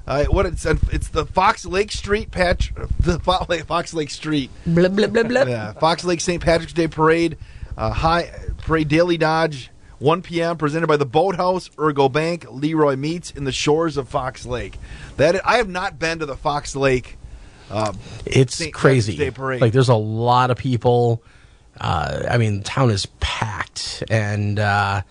Uh, 0.06 0.26
what 0.26 0.46
it's 0.46 0.64
it's 0.64 1.08
the 1.08 1.26
Fox 1.26 1.64
Lake 1.64 1.90
Street 1.90 2.30
patch, 2.30 2.72
the 3.00 3.18
Fo- 3.18 3.44
Fox 3.66 3.92
Lake 3.94 4.10
Street 4.10 4.50
Blah, 4.64 4.88
blah, 4.90 5.08
blah, 5.08 5.24
blah. 5.24 5.42
yeah, 5.42 5.72
Fox 5.72 6.04
Lake 6.04 6.20
St. 6.20 6.40
Patrick's 6.40 6.72
Day 6.74 6.86
Parade, 6.86 7.36
uh, 7.76 7.90
high 7.90 8.30
parade 8.58 8.86
Daily 8.86 9.16
Dodge, 9.16 9.70
1 9.98 10.22
p.m. 10.22 10.56
presented 10.56 10.86
by 10.86 10.96
the 10.96 11.06
Boathouse, 11.06 11.70
Ergo 11.78 12.08
Bank, 12.08 12.46
Leroy 12.50 12.96
Meats 12.96 13.30
in 13.30 13.44
the 13.44 13.52
shores 13.52 13.96
of 13.96 14.08
Fox 14.08 14.44
Lake. 14.46 14.76
That 15.16 15.46
I 15.46 15.56
have 15.56 15.68
not 15.68 15.98
been 15.98 16.18
to 16.18 16.26
the 16.26 16.36
Fox 16.36 16.74
Lake. 16.76 17.16
Uh, 17.70 17.92
It's 18.26 18.56
St. 18.56 18.74
crazy. 18.74 19.12
Patrick's 19.12 19.34
Day 19.34 19.36
Parade. 19.36 19.60
Like 19.60 19.72
there's 19.72 19.88
a 19.88 19.94
lot 19.94 20.50
of 20.50 20.58
people. 20.58 21.22
Uh, 21.80 22.24
I 22.30 22.38
mean, 22.38 22.58
the 22.58 22.64
town 22.64 22.90
is 22.90 23.06
packed, 23.20 24.04
and 24.10 24.58
uh, 24.58 25.02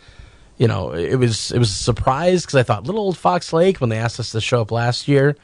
you 0.58 0.68
know, 0.68 0.92
it 0.94 1.16
was 1.16 1.52
it 1.52 1.60
was 1.60 1.70
a 1.70 1.74
surprise 1.74 2.44
because 2.44 2.56
I 2.56 2.64
thought 2.64 2.86
little 2.86 3.02
old 3.02 3.18
Fox 3.18 3.52
Lake 3.52 3.82
when 3.82 3.90
they 3.90 3.98
asked 3.98 4.20
us 4.20 4.32
to 4.32 4.40
show 4.42 4.62
up 4.62 4.72
last 4.72 5.08
year, 5.08 5.36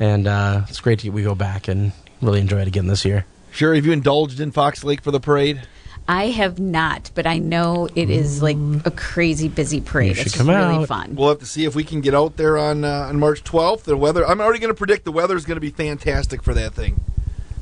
and 0.00 0.26
uh, 0.26 0.62
it's 0.68 0.80
great 0.80 0.98
to 1.00 1.10
we 1.10 1.22
go 1.22 1.34
back 1.34 1.68
and 1.68 1.92
really 2.20 2.40
enjoy 2.40 2.60
it 2.60 2.68
again 2.68 2.86
this 2.86 3.04
year. 3.04 3.24
Sure, 3.50 3.74
have 3.74 3.86
you 3.86 3.92
indulged 3.92 4.40
in 4.40 4.50
Fox 4.50 4.84
Lake 4.84 5.00
for 5.00 5.10
the 5.10 5.20
parade? 5.20 5.62
I 6.08 6.28
have 6.28 6.58
not, 6.58 7.10
but 7.14 7.26
I 7.26 7.38
know 7.38 7.86
it 7.94 8.08
is 8.08 8.42
like 8.42 8.56
a 8.86 8.90
crazy 8.90 9.48
busy 9.48 9.82
parade. 9.82 10.16
should 10.16 10.26
It's 10.28 10.36
come 10.36 10.48
really 10.48 10.76
out. 10.76 10.88
fun. 10.88 11.14
We'll 11.14 11.28
have 11.28 11.40
to 11.40 11.46
see 11.46 11.66
if 11.66 11.74
we 11.74 11.84
can 11.84 12.00
get 12.00 12.14
out 12.14 12.36
there 12.38 12.56
on 12.56 12.82
uh, 12.84 13.06
on 13.10 13.20
March 13.20 13.44
12th. 13.44 13.82
The 13.82 13.96
weather, 13.96 14.26
I'm 14.26 14.40
already 14.40 14.58
going 14.58 14.72
to 14.72 14.78
predict 14.78 15.04
the 15.04 15.12
weather 15.12 15.36
is 15.36 15.44
going 15.44 15.56
to 15.56 15.60
be 15.60 15.70
fantastic 15.70 16.42
for 16.42 16.54
that 16.54 16.72
thing. 16.72 17.00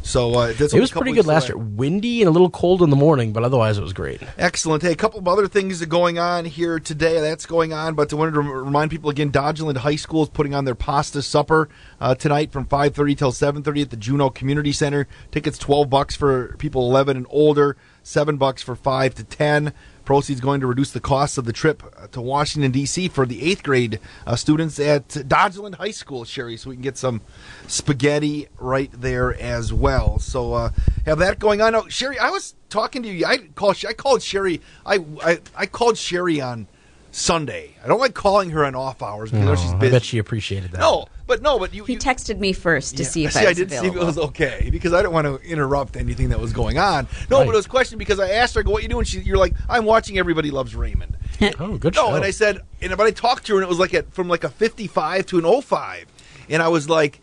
So 0.05 0.35
uh, 0.35 0.53
that's 0.53 0.73
it 0.73 0.79
was 0.79 0.93
pretty 0.93 1.11
good 1.15 1.27
last 1.27 1.49
year. 1.49 1.59
Windy 1.59 2.23
and 2.23 2.29
a 2.29 2.31
little 2.31 2.49
cold 2.49 2.81
in 2.81 2.91
the 2.91 2.97
morning, 2.97 3.33
but 3.33 3.43
otherwise 3.43 3.77
it 3.77 3.83
was 3.83 3.93
great. 3.93 4.23
Excellent. 4.39 4.85
Hey, 4.85 4.93
a 4.93 4.97
couple 4.97 5.19
of 5.19 5.27
other 5.27 5.49
things 5.49 5.83
are 5.83 5.87
going 5.87 6.17
on 6.17 6.45
here 6.45 6.79
today. 6.79 7.21
That's 7.21 7.45
going 7.45 7.73
on, 7.73 7.97
but 7.97 8.13
I 8.13 8.17
wanted 8.17 8.35
to 8.35 8.41
remind 8.43 8.93
people 8.93 9.11
again. 9.11 9.33
Dodgeland 9.33 9.79
High 9.79 9.97
School 9.97 10.23
is 10.23 10.29
putting 10.29 10.55
on 10.55 10.65
their 10.65 10.77
pasta 10.77 11.23
supper 11.23 11.69
uh, 12.01 12.15
tonight 12.15 12.53
from 12.53 12.67
5:30 12.67 13.19
till 13.19 13.33
7:30 13.33 13.83
at 13.83 13.91
the 13.91 13.97
Juneau 13.97 14.31
Community 14.31 14.71
Center. 14.71 15.09
Tickets 15.33 15.59
12 15.59 15.91
bucks 15.91 16.15
for 16.15 16.55
people 16.59 16.83
11 16.89 17.17
and 17.17 17.27
older, 17.29 17.77
seven 18.07 18.37
bucks 18.37 18.63
for 18.63 18.77
five 18.77 19.15
to 19.17 19.25
10. 19.25 19.73
Proceeds 20.05 20.41
going 20.41 20.61
to 20.61 20.67
reduce 20.69 20.93
the 20.93 21.01
cost 21.01 21.37
of 21.37 21.45
the 21.45 21.53
trip 21.53 21.83
uh, 21.99 22.07
to 22.09 22.21
Washington 22.21 22.71
D.C. 22.71 23.09
for 23.09 23.27
the 23.27 23.43
eighth 23.43 23.65
grade 23.65 23.99
uh, 24.25 24.37
students 24.37 24.79
at 24.79 25.09
Dodgeland 25.09 25.75
High 25.75 25.91
School, 25.91 26.25
Sherry, 26.25 26.57
so 26.57 26.71
we 26.71 26.77
can 26.77 26.83
get 26.83 26.97
some 26.97 27.21
spaghetti 27.67 28.47
right 28.59 28.91
there 28.93 29.35
as 29.35 29.73
well. 29.73 30.21
So 30.21 30.55
uh, 30.55 30.71
have 31.05 31.19
that 31.19 31.41
going 31.41 31.61
on. 31.61 31.73
Now, 31.73 31.89
Sherry, 31.89 32.21
I 32.21 32.31
was 32.31 32.55
talking 32.69 33.03
to 33.03 33.09
you. 33.09 33.27
I 33.27 33.39
called. 33.57 33.85
I 33.87 33.93
called 33.93 34.23
Sherry. 34.23 34.61
I 34.85 35.05
I, 35.23 35.41
I 35.57 35.67
called 35.67 35.99
Sherry 35.99 36.41
on 36.41 36.69
Sunday. 37.17 37.75
I 37.83 37.89
don't 37.89 37.99
like 37.99 38.13
calling 38.13 38.51
her 38.51 38.63
on 38.63 38.75
off 38.75 39.03
hours 39.03 39.31
because 39.31 39.43
I 39.43 39.49
know 39.49 39.57
she's 39.57 39.73
Oh, 39.73 39.77
I 39.77 39.91
bet 39.91 40.05
she 40.05 40.19
appreciated 40.19 40.73
that. 40.73 40.81
No, 40.81 41.07
but 41.27 41.41
no, 41.41 41.59
but 41.59 41.73
you. 41.73 41.85
He 41.85 41.97
texted 41.97 42.39
me 42.39 42.53
first 42.53 42.99
to 42.99 43.07
see 43.07 43.25
if 43.25 43.33
See, 43.33 43.41
I 43.41 43.45
I 43.45 43.49
was 43.49 43.57
did 43.57 43.71
see 43.71 43.87
if 43.87 43.97
it 43.97 44.05
was 44.05 44.19
okay 44.19 44.69
because 44.71 44.93
I 44.93 44.99
didn't 44.99 45.15
want 45.15 45.27
to 45.27 45.41
interrupt 45.41 45.97
anything 45.97 46.29
that 46.29 46.39
was 46.39 46.53
going 46.53 46.77
on. 46.77 47.09
No, 47.31 47.39
but 47.39 47.49
it 47.49 47.57
was 47.57 47.65
a 47.65 47.71
question 47.71 47.97
because 47.97 48.21
I 48.21 48.29
asked 48.33 48.55
her, 48.55 48.61
I 48.61 48.65
"Go, 48.65 48.73
what 48.73 48.83
you 48.83 48.91
doing?" 48.91 49.07
She, 49.07 49.21
you're 49.21 49.39
like, 49.39 49.55
"I'm 49.67 49.87
watching 49.87 50.19
Everybody 50.19 50.51
Loves 50.51 50.77
Raymond." 50.77 51.17
oh, 51.59 51.79
good 51.79 51.95
no, 51.95 52.09
show. 52.09 52.15
and 52.17 52.23
I 52.25 52.33
said, 52.33 52.61
and 52.83 52.95
but 52.99 53.07
I 53.07 53.13
talked 53.13 53.47
to 53.47 53.55
her, 53.55 53.61
and 53.61 53.65
it 53.65 53.69
was 53.71 53.79
like 53.79 53.95
at, 53.95 54.13
from 54.13 54.29
like 54.29 54.45
a 54.45 54.51
55 54.51 55.25
to 55.27 55.39
an 55.39 55.63
05, 55.63 56.07
and 56.51 56.63
I 56.63 56.69
was 56.69 56.91
like, 56.91 57.23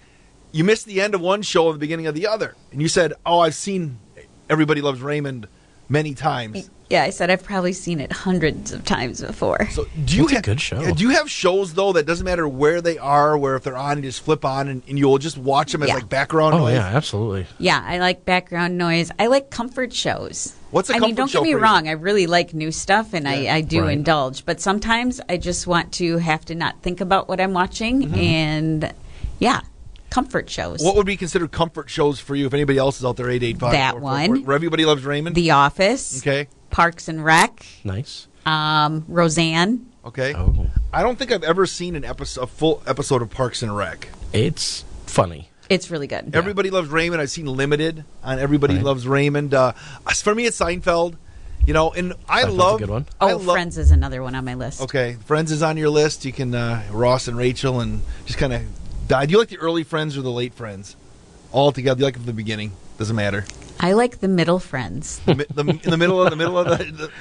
"You 0.51 0.63
missed 0.63 0.87
the 0.87 1.01
end 1.01 1.13
of 1.13 1.21
one 1.21 1.43
show 1.43 1.67
and 1.67 1.75
the 1.75 1.79
beginning 1.79 2.07
of 2.07 2.15
the 2.15 2.25
other," 2.25 2.55
and 2.71 2.81
you 2.81 2.87
said, 2.87 3.13
"Oh, 3.27 3.41
I've 3.41 3.55
seen 3.55 3.99
Everybody 4.49 4.81
Loves 4.81 5.03
Raymond 5.03 5.47
many 5.87 6.15
times." 6.15 6.71
Yeah, 6.93 7.03
I 7.05 7.09
said 7.09 7.31
I've 7.31 7.43
probably 7.43 7.73
seen 7.73 7.99
it 7.99 8.11
hundreds 8.11 8.71
of 8.71 8.85
times 8.85 9.19
before. 9.19 9.67
So 9.71 9.85
do 10.05 10.15
you 10.15 10.23
It's 10.25 10.33
have 10.33 10.43
good 10.43 10.61
show. 10.61 10.79
yeah, 10.79 10.91
do 10.91 11.01
you 11.03 11.09
have 11.09 11.27
shows 11.29 11.73
though 11.73 11.91
that 11.93 12.05
doesn't 12.05 12.23
matter 12.23 12.47
where 12.47 12.81
they 12.81 12.99
are, 12.99 13.35
where 13.35 13.55
if 13.55 13.63
they're 13.63 13.75
on, 13.75 13.97
you 13.97 14.03
just 14.03 14.21
flip 14.23 14.45
on 14.45 14.67
and, 14.67 14.83
and 14.87 14.99
you'll 14.99 15.17
just 15.17 15.35
watch 15.37 15.71
them 15.71 15.81
as 15.81 15.89
Yeah. 15.89 15.95
like 15.95 16.07
background 16.09 16.53
Oh 16.53 16.59
noise? 16.59 16.75
yeah, 16.75 16.85
absolutely. 16.95 17.47
Yeah, 17.57 17.83
I 17.83 17.97
like 17.97 18.25
background 18.25 18.77
noise. 18.77 19.09
I 19.17 19.25
like 19.25 19.49
comfort 19.49 19.91
shows. 19.91 20.53
What's 20.69 20.91
a 20.91 20.93
I 20.93 20.99
mean, 20.99 21.09
comfort 21.15 21.17
don't 21.17 21.27
show 21.29 21.39
get 21.39 21.43
me 21.45 21.53
for 21.53 21.57
you? 21.57 21.63
wrong. 21.63 21.87
I 21.87 21.91
really 21.93 22.27
like 22.27 22.53
new 22.53 22.71
stuff, 22.71 23.13
and 23.15 23.27
I, 23.27 23.55
I 23.55 23.61
do 23.61 23.81
Right. 23.81 23.93
indulge. 23.97 24.45
But 24.45 24.61
sometimes 24.61 25.19
I 25.27 25.37
just 25.37 25.65
want 25.65 25.93
to 25.93 26.17
have 26.19 26.45
to 26.45 26.53
not 26.55 26.83
think 26.83 27.01
about 27.01 27.27
what 27.27 27.41
I'm 27.41 27.53
watching, 27.53 28.03
Mm-hmm. 28.03 28.15
and 28.19 28.93
yeah, 29.39 29.61
comfort 30.11 30.47
shows. 30.49 30.81
What 30.83 30.95
would 30.95 31.07
be 31.07 31.17
considered 31.17 31.51
comfort 31.51 31.89
shows 31.89 32.19
for 32.19 32.35
you 32.35 32.45
if 32.45 32.53
anybody 32.53 32.77
else 32.77 32.99
is 32.99 33.05
out 33.05 33.17
there? 33.17 33.31
Eight 33.31 33.41
eight 33.41 33.57
five. 33.59 33.71
That 33.71 33.99
one. 33.99 34.43
Where 34.45 34.55
everybody 34.55 34.85
loves 34.85 35.03
Raymond. 35.03 35.35
The 35.35 35.49
Office, 35.51 36.19
Okay. 36.21 36.47
Parks 36.73 37.07
and 37.07 37.23
Rec, 37.23 37.65
Nice. 37.83 38.27
um, 38.45 39.05
Roseanne. 39.07 39.85
Okay. 40.05 40.33
Oh. 40.35 40.67
I 40.91 41.01
don't 41.03 41.17
think 41.17 41.31
I've 41.31 41.43
ever 41.43 41.65
seen 41.65 41.95
an 41.95 42.03
episode, 42.03 42.41
a 42.41 42.47
full 42.47 42.83
episode 42.85 43.21
of 43.21 43.29
Parks 43.29 43.61
and 43.63 43.75
Rec. 43.75 44.09
It's 44.33 44.83
funny. 45.05 45.49
It's 45.69 45.89
really 45.89 46.07
good. 46.07 46.35
Everybody 46.35 46.69
loves 46.69 46.89
Raymond. 46.89 47.21
I've 47.21 47.29
seen 47.29 47.45
Limited 47.45 48.03
on 48.23 48.37
Everybody 48.39 48.75
Right. 48.75 48.83
Loves 48.83 49.07
Raymond. 49.07 49.53
Uh, 49.53 49.71
for 49.71 50.35
me, 50.35 50.45
it's 50.45 50.59
Seinfeld. 50.59 51.15
You 51.65 51.73
know, 51.73 51.91
and 51.91 52.13
I 52.27 52.41
Seinfeld's 52.43 52.47
a 52.49 52.51
love. 52.51 52.79
good 52.79 52.89
one. 52.89 53.05
I 53.21 53.31
Oh, 53.31 53.37
love, 53.37 53.55
Friends 53.55 53.77
is 53.77 53.91
another 53.91 54.21
one 54.21 54.35
on 54.35 54.43
my 54.43 54.55
list. 54.55 54.81
Okay, 54.81 55.15
Friends 55.25 55.49
is 55.51 55.63
on 55.63 55.77
your 55.77 55.89
list. 55.89 56.25
You 56.25 56.33
can 56.33 56.53
uh, 56.53 56.83
Ross 56.91 57.29
and 57.29 57.37
Rachel 57.37 57.79
and 57.79 58.01
just 58.25 58.37
kind 58.37 58.51
of 58.51 58.61
Uh, 59.09 59.25
do 59.25 59.31
you 59.31 59.37
like 59.39 59.47
the 59.47 59.57
early 59.59 59.83
Friends 59.83 60.17
or 60.17 60.21
the 60.21 60.31
late 60.31 60.53
Friends? 60.53 60.97
All 61.53 61.71
together. 61.71 61.95
Do 61.97 62.01
you 62.01 62.05
like 62.05 62.15
them 62.15 62.23
from 62.23 62.27
the 62.27 62.33
beginning? 62.33 62.73
Doesn't 62.97 63.15
matter. 63.15 63.45
I 63.83 63.91
like 63.91 64.21
the 64.21 64.29
middle 64.29 64.59
friends. 64.59 65.19
The, 65.25 65.45
the, 65.53 65.61
in 65.83 65.89
the 65.89 65.97
middle 65.97 66.23
of 66.23 66.29
the 66.29 66.35
middle 66.37 66.57
of 66.57 66.77
the, 66.77 66.85
the 66.85 67.11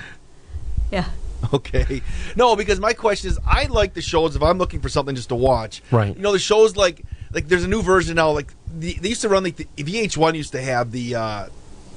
Yeah. 0.93 1.07
Okay. 1.53 2.03
No, 2.37 2.55
because 2.55 2.79
my 2.79 2.93
question 2.93 3.31
is, 3.31 3.39
I 3.45 3.67
like 3.67 3.95
the 3.95 4.03
shows 4.03 4.37
if 4.37 4.43
I'm 4.43 4.59
looking 4.59 4.81
for 4.81 4.89
something 4.89 5.17
just 5.17 5.31
to 5.31 5.35
watch. 5.35 5.83
Right. 5.91 6.15
You 6.15 6.23
know, 6.23 6.31
the 6.31 6.39
shows 6.39 6.77
like 6.77 7.03
like 7.33 7.49
there's 7.49 7.65
a 7.65 7.69
new 7.69 7.83
version 7.83 8.15
now. 8.15 8.31
Like 8.31 8.53
the, 8.73 8.95
they 8.95 9.09
used 9.09 9.23
to 9.23 9.29
run 9.29 9.43
like 9.43 9.57
the 9.57 9.67
VH1 9.77 10.37
used 10.37 10.53
to 10.53 10.63
have 10.63 10.93
the 10.93 11.17
uh, 11.17 11.47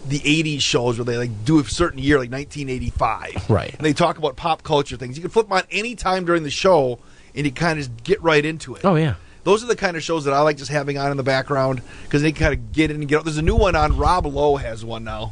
the 0.08 0.20
'80s 0.20 0.62
shows 0.62 0.98
where 0.98 1.06
they 1.06 1.18
like 1.18 1.46
do 1.46 1.60
a 1.60 1.64
certain 1.66 2.00
year, 2.00 2.18
like 2.18 2.32
1985. 2.32 3.50
Right. 3.50 3.74
And 3.74 3.86
they 3.86 3.94
talk 3.94 4.18
about 4.18 4.36
pop 4.36 4.64
culture 4.64 4.98
things. 4.98 5.16
You 5.16 5.22
can 5.22 5.30
flip 5.30 5.48
them 5.48 5.58
on 5.58 5.64
any 5.70 5.96
time 5.96 6.26
during 6.26 6.42
the 6.44 6.50
show, 6.50 6.98
and 7.36 7.46
you 7.46 7.52
kind 7.52 7.80
of 7.80 8.04
get 8.04 8.22
right 8.24 8.44
into 8.44 8.74
it. 8.76 8.84
Oh 8.84 8.96
yeah. 8.96 9.16
Those 9.46 9.64
are 9.64 9.68
the 9.68 9.76
kind 9.78 9.96
of 9.96 10.04
shows 10.04 10.26
that 10.26 10.34
I 10.34 10.42
like 10.42 10.58
just 10.58 10.70
having 10.72 10.98
on 10.98 11.12
in 11.12 11.18
the 11.18 11.24
background 11.24 11.82
because 12.04 12.22
they 12.22 12.34
kind 12.34 12.54
of 12.54 12.74
get 12.74 12.92
in 12.92 12.98
and 12.98 13.08
get 13.08 13.20
out. 13.20 13.24
There's 13.26 13.38
a 13.38 13.42
new 13.44 13.56
one 13.56 13.76
on. 13.76 13.96
Rob 13.96 14.26
Lowe 14.26 14.58
has 14.58 14.84
one 14.84 15.04
now. 15.06 15.32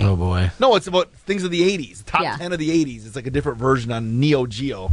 Oh 0.00 0.14
boy. 0.14 0.52
No, 0.60 0.76
it's 0.76 0.86
about 0.86 1.10
things 1.26 1.42
of 1.42 1.50
the 1.50 1.62
'80s, 1.62 2.04
top 2.06 2.20
Yeah. 2.22 2.36
ten 2.36 2.52
of 2.52 2.60
the 2.60 2.70
'80s. 2.70 3.04
It's 3.06 3.16
like 3.16 3.26
a 3.26 3.30
different 3.30 3.58
version 3.58 3.90
on 3.90 4.20
Nat 4.20 4.46
Geo. 4.50 4.92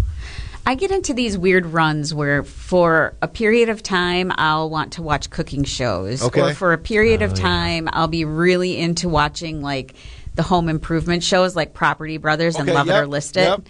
I 0.65 0.73
get 0.73 0.89
into 0.89 1.13
these 1.13 1.37
weird 1.37 1.67
runs 1.67 2.11
where, 2.11 2.41
for 2.43 3.13
a 3.21 3.27
period 3.27 3.69
of 3.69 3.83
time, 3.83 4.31
I'll 4.35 4.67
want 4.67 4.93
to 4.93 5.03
watch 5.03 5.29
cooking 5.29 5.63
shows, 5.63 6.23
Okay. 6.23 6.41
or 6.41 6.53
for 6.55 6.73
a 6.73 6.77
period 6.79 7.21
Oh, 7.21 7.25
of 7.25 7.35
time, 7.35 7.87
I'll 7.93 8.07
be 8.07 8.25
really 8.25 8.79
into 8.79 9.07
watching 9.07 9.61
like 9.61 9.93
the 10.33 10.41
home 10.41 10.67
improvement 10.67 11.23
shows, 11.23 11.55
like 11.55 11.73
Property 11.75 12.17
Brothers 12.17 12.55
and 12.55 12.67
Okay, 12.67 12.75
Love 12.75 12.89
It 12.89 12.93
or 12.93 13.05
List 13.05 13.37
It. 13.37 13.41
yep. 13.41 13.61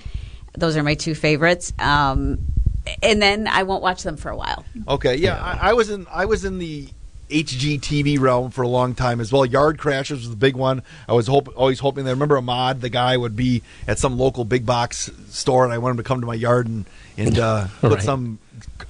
Those 0.58 0.78
are 0.78 0.84
my 0.84 0.94
two 0.94 1.16
favorites. 1.16 1.74
Um, 1.80 2.38
and 3.02 3.22
then 3.22 3.48
I 3.48 3.64
won't 3.64 3.82
watch 3.82 4.04
them 4.04 4.18
for 4.18 4.30
a 4.30 4.36
while. 4.38 4.66
Okay, 4.88 5.16
yeah, 5.16 5.42
I, 5.42 5.70
I 5.70 5.74
was 5.74 5.90
in 5.90 6.06
I 6.12 6.26
was 6.26 6.46
in 6.46 6.60
the 6.60 6.88
HGTV 7.30 8.20
realm 8.20 8.52
for 8.52 8.62
a 8.62 8.68
long 8.68 8.94
time 8.94 9.20
as 9.20 9.32
well. 9.32 9.46
Yard 9.46 9.78
Crashers 9.78 10.12
was 10.12 10.30
the 10.30 10.36
big 10.36 10.56
one. 10.56 10.84
I 11.08 11.14
was 11.14 11.26
hope, 11.28 11.50
always 11.58 11.80
hoping 11.80 12.04
that. 12.06 12.12
I 12.12 12.14
remember 12.14 12.38
Ahmad, 12.38 12.82
the 12.82 12.90
guy, 12.90 13.18
would 13.18 13.36
be 13.36 13.64
at 13.88 13.98
some 13.98 14.18
local 14.18 14.46
big 14.46 14.66
box 14.66 15.10
store, 15.30 15.64
and 15.64 15.74
I 15.74 15.80
wanted 15.80 15.94
him 15.94 15.98
to 15.98 16.04
come 16.04 16.22
to 16.22 16.28
my 16.28 16.36
yard 16.36 16.68
and 16.68 16.86
and 17.18 17.40
uh, 17.40 17.68
put 17.82 17.92
Right. 17.94 18.02
some 18.04 18.40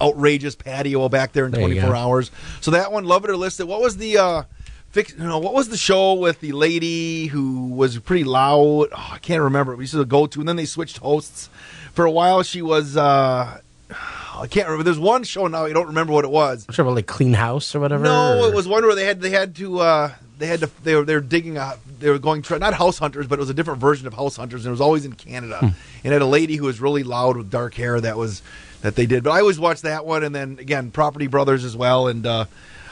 outrageous 0.00 0.54
patio 0.54 1.08
back 1.08 1.32
there 1.32 1.46
in 1.46 1.52
There 1.52 1.60
24 1.62 1.94
hours. 1.94 2.30
So 2.60 2.72
that 2.72 2.92
one, 2.92 3.04
love 3.04 3.24
it 3.24 3.30
or 3.30 3.36
list 3.36 3.60
it. 3.60 3.66
What 3.68 3.80
was 3.80 3.96
the 3.96 4.18
uh, 4.18 4.42
fix? 4.90 5.12
You 5.16 5.24
know, 5.24 5.38
what 5.38 5.54
was 5.54 5.68
the 5.70 5.76
show 5.78 6.14
with 6.14 6.40
the 6.40 6.52
lady 6.52 7.26
who 7.26 7.68
was 7.68 7.98
pretty 8.00 8.24
loud? 8.24 8.88
Oh, 8.92 9.10
I 9.12 9.18
can't 9.18 9.42
remember. 9.42 9.74
We 9.76 9.84
used 9.84 9.94
to 9.94 10.04
go 10.04 10.26
to, 10.26 10.40
and 10.40 10.48
then 10.48 10.56
they 10.56 10.66
switched 10.66 10.98
hosts. 10.98 11.48
For 11.94 12.04
a 12.04 12.10
while, 12.10 12.42
she 12.42 12.60
was. 12.60 12.96
Uh, 12.98 13.60
I 13.90 14.46
can't 14.48 14.66
remember. 14.66 14.84
There's 14.84 14.98
one 14.98 15.22
show 15.24 15.46
now. 15.46 15.64
I 15.64 15.72
don't 15.72 15.86
remember 15.88 16.12
what 16.12 16.24
it 16.24 16.30
was. 16.30 16.66
I'm 16.68 16.74
sure 16.74 16.84
about 16.84 16.94
like 16.96 17.06
Clean 17.06 17.32
House 17.32 17.74
or 17.74 17.80
whatever. 17.80 18.04
No, 18.04 18.40
or- 18.44 18.48
it 18.48 18.54
was 18.54 18.66
one 18.68 18.84
where 18.84 18.94
they 18.94 19.04
had 19.04 19.20
they 19.20 19.30
had 19.30 19.54
to 19.56 19.78
uh, 19.80 20.12
they 20.38 20.46
had 20.46 20.60
to 20.60 20.70
they 20.82 20.94
were 20.94 21.04
they 21.04 21.14
were 21.14 21.20
digging 21.20 21.56
a 21.56 21.76
they 22.00 22.10
were 22.10 22.18
going 22.18 22.44
not 22.50 22.74
house 22.74 22.98
hunters 22.98 23.26
but 23.26 23.38
it 23.38 23.40
was 23.40 23.48
a 23.50 23.54
different 23.54 23.80
version 23.80 24.06
of 24.06 24.12
house 24.14 24.36
hunters 24.36 24.64
and 24.66 24.68
it 24.68 24.72
was 24.72 24.80
always 24.82 25.04
in 25.06 25.12
Canada 25.14 25.58
Hmm. 25.58 25.66
and 25.66 25.76
it 26.04 26.12
had 26.12 26.20
a 26.22 26.26
lady 26.26 26.56
who 26.56 26.66
was 26.66 26.78
really 26.80 27.02
loud 27.04 27.36
with 27.38 27.50
dark 27.50 27.72
hair 27.74 27.98
that 28.00 28.18
was 28.18 28.42
that 28.82 28.96
they 28.96 29.06
did 29.06 29.24
but 29.24 29.30
I 29.30 29.40
always 29.40 29.58
watched 29.58 29.82
that 29.84 30.04
one 30.04 30.22
and 30.22 30.34
then 30.34 30.58
again 30.58 30.90
Property 30.90 31.26
Brothers 31.26 31.64
as 31.64 31.74
well 31.74 32.06
and 32.08 32.26
uh, 32.26 32.44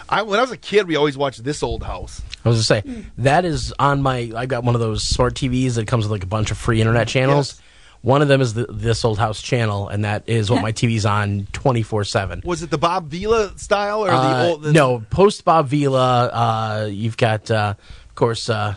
I 0.09 0.23
when 0.23 0.39
I 0.39 0.43
was 0.43 0.53
a 0.53 0.57
kid 0.57 0.89
we 0.89 0.97
always 0.97 1.19
watched 1.19 1.45
this 1.45 1.63
old 1.63 1.83
house 1.83 2.23
I 2.47 2.49
was 2.49 2.67
gonna 2.67 2.83
say 2.83 3.05
that 3.19 3.45
is 3.45 3.75
on 3.79 4.01
my. 4.01 4.31
I've 4.37 4.49
got 4.49 4.65
one 4.65 4.75
of 4.75 4.81
those 4.81 5.03
smart 5.03 5.35
TVs 5.35 5.75
that 5.75 5.87
comes 5.87 6.05
with 6.07 6.13
like 6.13 6.23
a 6.25 6.27
bunch 6.27 6.51
of 6.51 6.59
free 6.59 6.79
internet 6.81 7.09
channels. 7.09 7.59
One 8.05 8.21
of 8.21 8.29
them 8.29 8.43
is 8.43 8.53
the, 8.53 8.67
this 8.69 9.03
old 9.03 9.19
house 9.19 9.41
channel, 9.41 9.89
and 9.89 10.05
that 10.05 10.25
is 10.27 10.51
what 10.51 10.61
my 10.61 10.73
TV's 10.73 11.07
on 11.07 11.47
twenty 11.53 11.83
four 11.83 12.05
seven. 12.05 12.43
was 12.45 12.63
it 12.63 12.69
the 12.71 12.77
Bob 12.77 13.09
Vila 13.09 13.57
style 13.59 14.05
or 14.05 14.09
the 14.11 14.15
Uh, 14.15 14.47
old 14.47 14.63
the, 14.63 14.73
no, 14.73 15.03
post 15.09 15.43
Bob 15.47 15.69
Vila. 15.69 16.27
Uh, 16.27 16.87
you've 16.91 17.17
got, 17.17 17.51
uh, 17.51 17.73
of 18.09 18.15
course, 18.15 18.51
uh, 18.51 18.75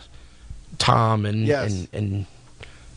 Tom 0.78 1.26
and 1.26 1.46
Yes. 1.46 1.70
and 1.72 1.88
and 1.92 2.26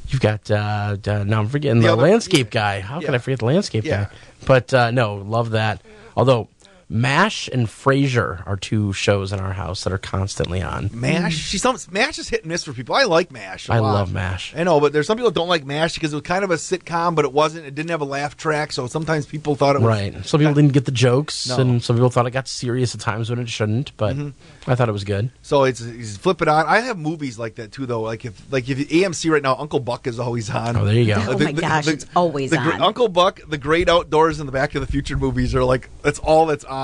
you've 0.08 0.22
got. 0.22 0.50
Uh, 0.50 0.96
uh, 1.06 1.24
now 1.26 1.40
I'm 1.42 1.50
forgetting 1.50 1.82
The 1.82 1.88
the, 1.88 1.94
other- 1.94 2.02
landscape 2.04 2.50
guy. 2.50 2.80
How 2.80 3.02
can 3.02 3.14
I 3.14 3.18
forget 3.18 3.40
the 3.40 3.46
landscape 3.46 3.84
Yeah. 3.84 4.06
guy? 4.06 4.10
But 4.46 4.74
uh, 4.74 4.92
no, 4.92 5.16
love 5.16 5.52
that. 5.52 5.82
Although 6.16 6.48
Mash 6.92 7.48
and 7.48 7.68
Frasier 7.68 8.46
are 8.46 8.58
two 8.58 8.92
shows 8.92 9.32
in 9.32 9.40
our 9.40 9.54
house 9.54 9.86
that 9.86 9.94
are 9.94 9.98
constantly 9.98 10.62
on. 10.62 10.90
Mash. 10.94 11.36
She's 11.38 11.62
some 11.62 11.78
Mash 11.90 12.20
is 12.20 12.28
hit 12.28 12.42
and 12.42 12.50
miss 12.50 12.66
for 12.66 12.74
people. 12.74 12.94
I 12.96 13.04
like 13.04 13.32
Mash. 13.32 13.70
a 13.70 13.74
I 13.74 13.80
lot. 13.80 13.94
love 13.94 14.14
Mash. 14.14 14.54
I 14.58 14.64
know, 14.64 14.82
but 14.82 14.92
there's 14.92 15.08
some 15.08 15.16
people 15.16 15.32
that 15.32 15.36
don't 15.36 15.48
like 15.48 15.66
Mash 15.66 15.94
because 15.94 16.12
it 16.12 16.18
was 16.18 16.24
kind 16.24 16.44
of 16.44 16.52
a 16.52 16.56
sitcom, 16.56 17.16
but 17.16 17.24
it 17.24 17.32
wasn't. 17.32 17.66
It 17.66 17.76
didn't 17.76 17.92
have 17.92 18.02
a 18.02 18.06
laugh 18.06 18.36
track, 18.36 18.74
so 18.74 18.88
sometimes 18.88 19.26
people 19.26 19.56
thought 19.56 19.78
it 19.78 19.82
was 19.82 19.88
Right. 19.88 20.26
Some 20.26 20.42
people 20.42 20.54
didn't 20.54 20.74
get 20.74 20.84
the 20.84 20.92
jokes, 20.92 21.48
No. 21.48 21.60
and 21.60 21.82
some 21.82 21.96
people 21.96 22.10
thought 22.10 22.28
it 22.28 22.32
got 22.32 22.50
serious 22.50 22.94
at 22.94 23.00
times 23.00 23.30
when 23.30 23.40
it 23.40 23.48
shouldn't. 23.48 23.96
But 23.96 24.18
Mhm. 24.18 24.34
I 24.68 24.76
thought 24.76 24.90
it 24.90 24.94
was 24.94 25.06
good. 25.06 25.32
So 25.42 25.64
it's, 25.64 25.80
it's 25.80 26.18
flip 26.18 26.42
it 26.42 26.50
on. 26.50 26.66
I 26.68 26.82
have 26.82 26.98
movies 26.98 27.40
like 27.40 27.56
that 27.56 27.72
too, 27.72 27.86
though. 27.86 28.02
Like 28.02 28.26
if 28.26 28.34
like 28.52 28.68
if 28.68 28.78
AMC 28.90 29.30
right 29.32 29.42
now, 29.42 29.56
Uncle 29.58 29.80
Buck 29.80 30.08
is 30.08 30.20
always 30.20 30.50
on. 30.50 30.76
Oh, 30.76 30.84
there 30.84 30.94
you 30.96 31.06
go. 31.06 31.24
Oh 31.26 31.38
my 31.40 31.54
gosh, 31.54 31.88
it's 31.88 32.06
always 32.18 32.52
the 32.52 32.58
on. 32.58 32.82
Uncle 32.82 33.08
Buck, 33.08 33.40
the 33.48 33.58
Great 33.58 33.88
Outdoors, 33.88 34.40
and 34.40 34.48
the 34.50 34.52
Back 34.52 34.72
to 34.72 34.80
the 34.82 34.88
Future 34.88 35.16
movies 35.16 35.56
are 35.56 35.64
like 35.64 35.90
that's 36.02 36.20
all 36.20 36.46
that's 36.48 36.66
on 36.66 36.81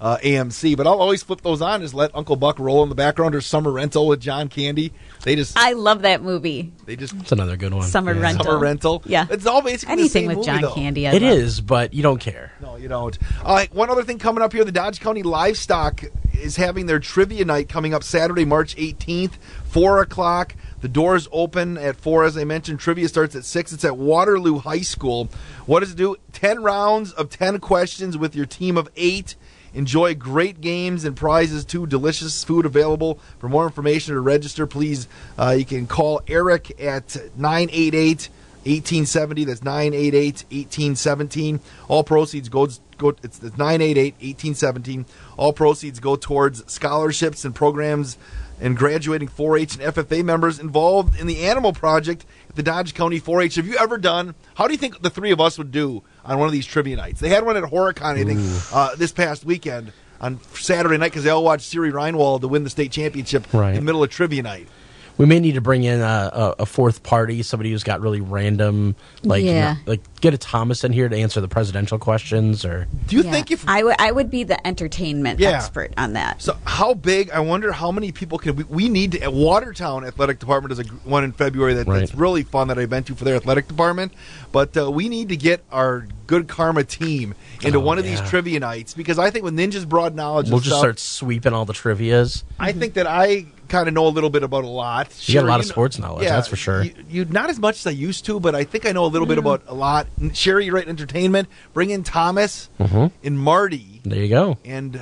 uh, 0.00 0.18
AMC. 0.18 0.76
But 0.76 0.86
I'll 0.86 1.00
always 1.00 1.22
flip 1.22 1.40
those 1.42 1.62
on. 1.62 1.80
Just 1.80 1.94
let 1.94 2.10
Uncle 2.14 2.36
Buck 2.36 2.58
roll 2.58 2.82
in 2.82 2.88
the 2.88 2.94
background 2.94 3.34
or 3.34 3.40
Summer 3.40 3.70
Rental 3.70 4.06
with 4.06 4.20
John 4.20 4.48
Candy. 4.48 4.92
They 5.22 5.36
just 5.36 5.56
I 5.58 5.72
love 5.72 6.02
that 6.02 6.22
movie. 6.22 6.72
they 6.84 6.96
just 6.96 7.14
It's 7.14 7.32
another 7.32 7.56
good 7.56 7.72
one. 7.72 7.86
Summer 7.88 8.12
Yeah. 8.14 8.20
Rental. 8.20 8.44
Summer 8.44 8.58
Rental. 8.58 9.02
Yeah. 9.06 9.26
it's 9.30 9.46
all 9.46 9.62
basically 9.62 9.94
the 9.96 10.00
Anything 10.02 10.10
same 10.22 10.28
with 10.28 10.36
movie, 10.38 10.46
John 10.46 10.60
though. 10.62 10.74
Candy. 10.74 11.08
I 11.08 11.12
It 11.12 11.22
love. 11.22 11.32
is, 11.38 11.60
but 11.60 11.94
you 11.94 12.02
don't 12.02 12.18
care. 12.20 12.52
No, 12.60 12.76
you 12.76 12.88
don't. 12.88 13.16
All 13.44 13.54
right, 13.54 13.72
one 13.74 13.88
other 13.90 14.02
thing 14.04 14.18
coming 14.18 14.42
up 14.42 14.52
here: 14.52 14.64
the 14.64 14.72
Dodge 14.72 15.00
County 15.00 15.22
Livestock 15.22 16.02
is 16.44 16.56
having 16.56 16.84
their 16.84 17.00
trivia 17.00 17.44
night 17.44 17.68
coming 17.70 17.94
up 17.94 18.04
Saturday, 18.04 18.44
March 18.44 18.76
18th, 18.76 19.32
four 19.64 20.02
o'clock. 20.02 20.54
The 20.82 20.88
doors 20.88 21.26
open 21.32 21.78
at 21.78 21.96
four, 21.96 22.24
as 22.24 22.36
I 22.36 22.44
mentioned. 22.44 22.80
Trivia 22.80 23.08
starts 23.08 23.34
at 23.34 23.46
six. 23.46 23.72
It's 23.72 23.84
at 23.84 23.96
Waterloo 23.96 24.58
High 24.58 24.82
School. 24.82 25.30
What 25.64 25.80
does 25.80 25.92
it 25.92 25.96
do? 25.96 26.16
Ten 26.32 26.62
rounds 26.62 27.12
of 27.12 27.30
ten 27.30 27.58
questions 27.60 28.18
with 28.18 28.36
your 28.36 28.44
team 28.44 28.76
of 28.76 28.90
eight. 28.94 29.36
Enjoy 29.72 30.14
great 30.14 30.60
games 30.60 31.04
and 31.04 31.16
prizes 31.16 31.64
too. 31.64 31.86
Delicious 31.86 32.44
food 32.44 32.66
available. 32.66 33.18
For 33.38 33.48
more 33.48 33.64
information 33.64 34.14
or 34.14 34.20
register, 34.20 34.66
please 34.66 35.08
uh, 35.38 35.56
you 35.58 35.64
can 35.64 35.86
call 35.86 36.20
Eric 36.28 36.80
at 36.80 37.16
988 37.36 38.28
1870. 38.66 39.44
That's 39.44 39.62
988 39.62 40.44
1817. 40.50 41.60
All 41.88 42.04
proceeds 42.04 42.48
go 42.48 42.68
go. 42.98 43.10
It's, 43.22 43.42
it's 43.42 43.56
988 43.58 44.14
1817. 44.14 45.06
All 45.36 45.52
proceeds 45.52 46.00
go 46.00 46.16
towards 46.16 46.70
scholarships 46.72 47.44
and 47.44 47.54
programs 47.54 48.16
and 48.60 48.76
graduating 48.76 49.26
4-H 49.28 49.76
and 49.76 49.94
FFA 49.94 50.24
members 50.24 50.60
involved 50.60 51.18
in 51.18 51.26
the 51.26 51.44
Animal 51.44 51.72
Project 51.72 52.24
at 52.48 52.54
the 52.54 52.62
Dodge 52.62 52.94
County 52.94 53.20
4-H. 53.20 53.56
Have 53.56 53.66
you 53.66 53.76
ever 53.76 53.98
done? 53.98 54.36
How 54.54 54.68
do 54.68 54.72
you 54.72 54.78
think 54.78 55.02
the 55.02 55.10
three 55.10 55.32
of 55.32 55.40
us 55.40 55.58
would 55.58 55.72
do 55.72 56.04
on 56.24 56.38
one 56.38 56.46
of 56.46 56.52
these 56.52 56.64
trivia 56.64 56.96
nights? 56.96 57.18
They 57.20 57.30
had 57.30 57.44
one 57.44 57.56
at 57.56 57.64
Horicon, 57.64 58.16
I 58.16 58.22
think, 58.24 58.40
uh, 58.72 58.94
this 58.94 59.10
past 59.10 59.44
weekend 59.44 59.92
on 60.20 60.40
Saturday 60.54 60.96
night 60.98 61.08
because 61.10 61.24
they 61.24 61.30
all 61.30 61.42
watched 61.42 61.66
Siri 61.68 61.90
Reinwald 61.90 62.42
to 62.42 62.48
win 62.48 62.62
the 62.62 62.70
state 62.70 62.92
championship 62.92 63.52
Right. 63.52 63.70
in 63.70 63.74
the 63.76 63.82
middle 63.82 64.04
of 64.04 64.10
trivia 64.10 64.44
night. 64.44 64.68
We 65.16 65.26
may 65.26 65.38
need 65.38 65.54
to 65.54 65.60
bring 65.60 65.84
in 65.84 66.00
a, 66.00 66.04
a, 66.04 66.54
a 66.60 66.66
fourth 66.66 67.02
party, 67.04 67.42
somebody 67.42 67.70
who's 67.70 67.84
got 67.84 68.00
really 68.00 68.20
random, 68.20 68.96
like, 69.22 69.44
Yeah. 69.44 69.76
like 69.86 70.00
get 70.20 70.34
a 70.34 70.38
Thomas 70.38 70.82
in 70.82 70.92
here 70.92 71.08
to 71.08 71.16
answer 71.16 71.40
the 71.40 71.46
presidential 71.48 71.98
questions, 71.98 72.64
or 72.64 72.86
Do 73.06 73.16
you 73.16 73.22
Yeah. 73.22 73.30
think 73.30 73.50
if 73.52 73.64
I 73.68 74.10
would 74.10 74.30
be 74.30 74.42
the 74.42 74.64
entertainment 74.66 75.38
Yeah. 75.38 75.50
expert 75.50 75.92
on 75.96 76.14
that. 76.14 76.42
So 76.42 76.56
how 76.64 76.94
big? 76.94 77.30
I 77.30 77.40
wonder 77.40 77.70
how 77.72 77.92
many 77.92 78.10
people 78.10 78.38
can 78.38 78.56
we, 78.56 78.64
we 78.64 78.88
need 78.88 79.12
to. 79.12 79.22
At 79.22 79.32
Watertown 79.32 80.04
Athletic 80.04 80.38
Department 80.40 80.72
is 80.72 80.80
a 80.80 80.84
one 81.04 81.22
in 81.24 81.32
February 81.32 81.74
that, 81.74 81.86
that's 81.86 82.14
really 82.14 82.42
fun 82.42 82.68
that 82.68 82.78
I've 82.78 82.90
been 82.90 83.04
to 83.04 83.14
for 83.14 83.24
their 83.24 83.36
athletic 83.36 83.68
department. 83.68 84.12
But 84.50 84.76
uh, 84.76 84.90
we 84.90 85.08
need 85.08 85.28
to 85.28 85.36
get 85.36 85.62
our 85.70 86.06
good 86.26 86.48
karma 86.48 86.84
team 86.84 87.34
into 87.62 87.78
Oh, 87.78 87.82
one 87.82 87.98
of 87.98 88.04
these 88.04 88.20
trivia 88.22 88.58
nights 88.60 88.94
because 88.94 89.18
I 89.18 89.30
think 89.30 89.44
with 89.44 89.54
Ninja's 89.54 89.84
broad 89.84 90.14
knowledge, 90.14 90.46
we'll 90.46 90.56
and 90.56 90.64
just 90.64 90.70
stuff, 90.76 90.80
start 90.80 90.98
sweeping 90.98 91.52
all 91.52 91.64
the 91.66 91.72
trivia's. 91.72 92.44
I 92.58 92.72
think 92.72 92.94
that 92.94 93.06
I 93.06 93.46
kind 93.68 93.88
of 93.88 93.94
know 93.94 94.06
a 94.06 94.08
little 94.08 94.30
bit 94.30 94.42
about 94.42 94.64
a 94.64 94.68
lot. 94.68 95.08
You 95.28 95.34
got 95.34 95.44
a 95.44 95.46
lot 95.46 95.60
of 95.60 95.66
know- 95.66 95.70
sports 95.72 95.98
knowledge, 95.98 96.26
that's 96.28 96.48
for 96.48 96.56
sure. 96.56 96.82
You, 96.84 96.94
you 97.08 97.24
not 97.24 97.50
as 97.50 97.58
much 97.58 97.76
as 97.80 97.86
I 97.86 97.90
used 97.90 98.24
to, 98.26 98.38
but 98.40 98.54
I 98.54 98.64
think 98.64 98.86
I 98.86 98.92
know 98.92 99.04
a 99.04 99.08
little 99.08 99.26
bit 99.26 99.38
about 99.38 99.62
a 99.66 99.74
lot. 99.74 100.06
Sherry, 100.32 100.66
you're 100.66 100.74
right. 100.74 100.86
Entertainment. 100.88 101.48
Bring 101.72 101.90
in 101.90 102.02
Thomas 102.04 102.68
Mhm. 102.80 103.10
and 103.22 103.38
Marty 103.38 104.00
There 104.04 104.18
you 104.22 104.28
go. 104.28 104.58
and. 104.64 105.00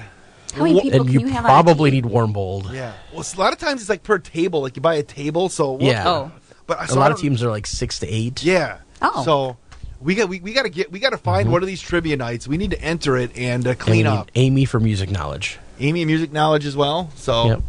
How 0.55 0.65
many 0.65 0.83
people 0.83 1.01
and 1.01 1.09
can 1.11 1.19
you, 1.21 1.27
you 1.27 1.33
have 1.33 1.45
on 1.47 1.51
a 1.51 1.55
probably 1.55 1.91
team? 1.91 2.03
need 2.05 2.07
warm 2.13 2.35
bold. 2.35 2.71
Yeah. 2.75 2.93
Well, 3.15 3.25
a 3.25 3.41
lot 3.41 3.55
of 3.55 3.59
times 3.59 3.81
it's 3.81 3.89
like 3.89 4.03
per 4.03 4.19
table. 4.19 4.61
Like 4.61 4.77
you 4.77 4.83
buy 4.83 4.97
a 4.97 5.03
table, 5.03 5.49
so 5.49 5.73
what- 5.73 5.81
Yeah. 5.83 6.07
Oh. 6.07 6.33
But 6.67 6.79
I- 6.79 6.85
a 6.85 6.89
so 6.89 6.97
I 6.97 6.99
lot 6.99 7.11
of 7.11 7.19
teams 7.19 7.43
are 7.43 7.49
like 7.49 7.67
six 7.67 7.99
to 8.01 8.07
eight. 8.07 8.43
Yeah. 8.45 8.77
Oh. 9.01 9.25
So 9.25 9.57
we 10.03 10.15
got 10.15 10.29
we, 10.29 10.41
we 10.41 10.53
got 10.53 10.65
to 10.65 10.69
get 10.69 10.93
we 10.93 10.99
got 10.99 11.11
to 11.11 11.17
find 11.17 11.45
Mm-hmm. 11.47 11.53
one 11.53 11.63
of 11.63 11.69
these 11.69 11.81
trivia 11.81 12.19
nights. 12.19 12.47
We 12.47 12.59
need 12.59 12.73
to 12.73 12.81
enter 12.83 13.17
it 13.17 13.31
and 13.35 13.67
uh, 13.67 13.75
clean 13.77 14.05
need 14.05 14.11
up. 14.11 14.31
Amy 14.35 14.67
for 14.67 14.79
music 14.79 15.11
knowledge. 15.11 15.59
Amy 15.81 16.05
music 16.05 16.33
knowledge 16.33 16.67
as 16.67 16.77
well. 16.77 17.09
So 17.17 17.47
Yep. 17.47 17.63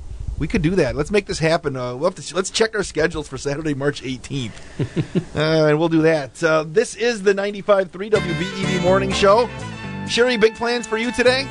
We 0.43 0.47
could 0.49 0.61
do 0.61 0.71
that. 0.75 0.93
Let's 0.93 1.09
make 1.09 1.25
this 1.25 1.39
happen. 1.39 1.77
Uh, 1.77 1.95
we'll 1.95 2.09
have 2.11 2.21
to 2.21 2.35
let's 2.35 2.49
check 2.49 2.75
our 2.75 2.83
schedules 2.83 3.29
for 3.29 3.37
Saturday, 3.37 3.73
March 3.73 4.01
18th, 4.03 4.51
uh, 5.37 5.67
and 5.69 5.79
we'll 5.79 5.87
do 5.87 6.01
that. 6.01 6.43
Uh, 6.43 6.65
this 6.67 6.95
is 6.95 7.23
the 7.23 7.33
95.3 7.33 7.87
WBEV 8.11 8.81
Morning 8.81 9.13
Show. 9.13 9.49
Sherry, 10.05 10.35
big 10.35 10.53
plans 10.55 10.85
for 10.85 10.97
you 10.97 11.13
today? 11.13 11.47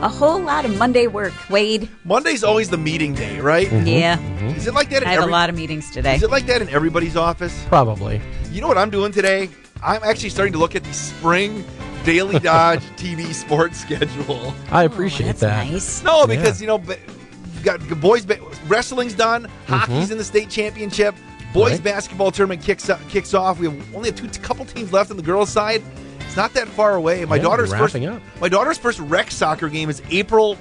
A 0.00 0.08
whole 0.08 0.40
lot 0.40 0.64
of 0.64 0.74
Monday 0.78 1.06
work, 1.06 1.34
Wade. 1.50 1.90
Monday's 2.04 2.42
always 2.42 2.70
the 2.70 2.78
meeting 2.78 3.12
day, 3.12 3.40
right? 3.40 3.70
Yeah. 3.70 4.18
Is 4.54 4.66
it 4.66 4.72
like 4.72 4.88
that? 4.88 5.02
In 5.02 5.08
I 5.08 5.10
have 5.10 5.18
every- 5.20 5.30
a 5.32 5.36
lot 5.36 5.50
of 5.50 5.54
meetings 5.54 5.90
today. 5.90 6.14
Is 6.14 6.22
it 6.22 6.30
like 6.30 6.46
that 6.46 6.62
in 6.62 6.70
everybody's 6.70 7.14
office? 7.14 7.62
Probably. 7.68 8.22
You 8.50 8.62
know 8.62 8.68
what 8.68 8.78
I'm 8.78 8.88
doing 8.88 9.12
today? 9.12 9.50
I'm 9.84 10.02
actually 10.02 10.30
starting 10.30 10.54
to 10.54 10.58
look 10.58 10.74
at 10.74 10.82
the 10.82 10.94
spring 10.94 11.62
Daily 12.04 12.38
Dodge 12.52 12.80
TV 12.96 13.34
sports 13.34 13.80
schedule. 13.80 14.54
I 14.70 14.84
appreciate 14.84 15.36
that. 15.36 16.02
No, 16.02 16.26
because 16.26 16.58
you 16.62 16.66
know, 16.68 16.78
ba- 16.78 16.96
you've 17.06 17.15
got 17.66 18.00
boys 18.00 18.24
ba- 18.24 18.38
wrestling's 18.66 19.14
done, 19.14 19.42
mm-hmm. 19.44 19.72
hockey's 19.72 20.10
in 20.10 20.18
the 20.18 20.24
state 20.24 20.48
championship, 20.48 21.14
boys 21.52 21.72
Right. 21.72 21.84
basketball 21.84 22.30
tournament 22.30 22.62
kicks 22.62 22.88
up, 22.88 23.00
kicks 23.08 23.34
off. 23.34 23.58
We 23.58 23.66
have 23.66 23.94
only 23.94 24.10
have 24.10 24.16
two 24.18 24.28
couple 24.40 24.64
teams 24.64 24.92
left 24.92 25.10
on 25.10 25.16
the 25.16 25.22
girls' 25.22 25.50
side. 25.50 25.82
It's 26.20 26.36
not 26.36 26.54
that 26.54 26.68
far 26.68 26.94
away. 26.94 27.24
My 27.24 27.36
Yeah, 27.36 27.42
daughter's 27.42 27.72
first 27.74 27.96
up. 27.96 28.22
my 28.40 28.48
daughter's 28.48 28.78
first 28.78 29.00
rec 29.00 29.30
soccer 29.30 29.68
game 29.68 29.90
is 29.90 30.00
April 30.10 30.56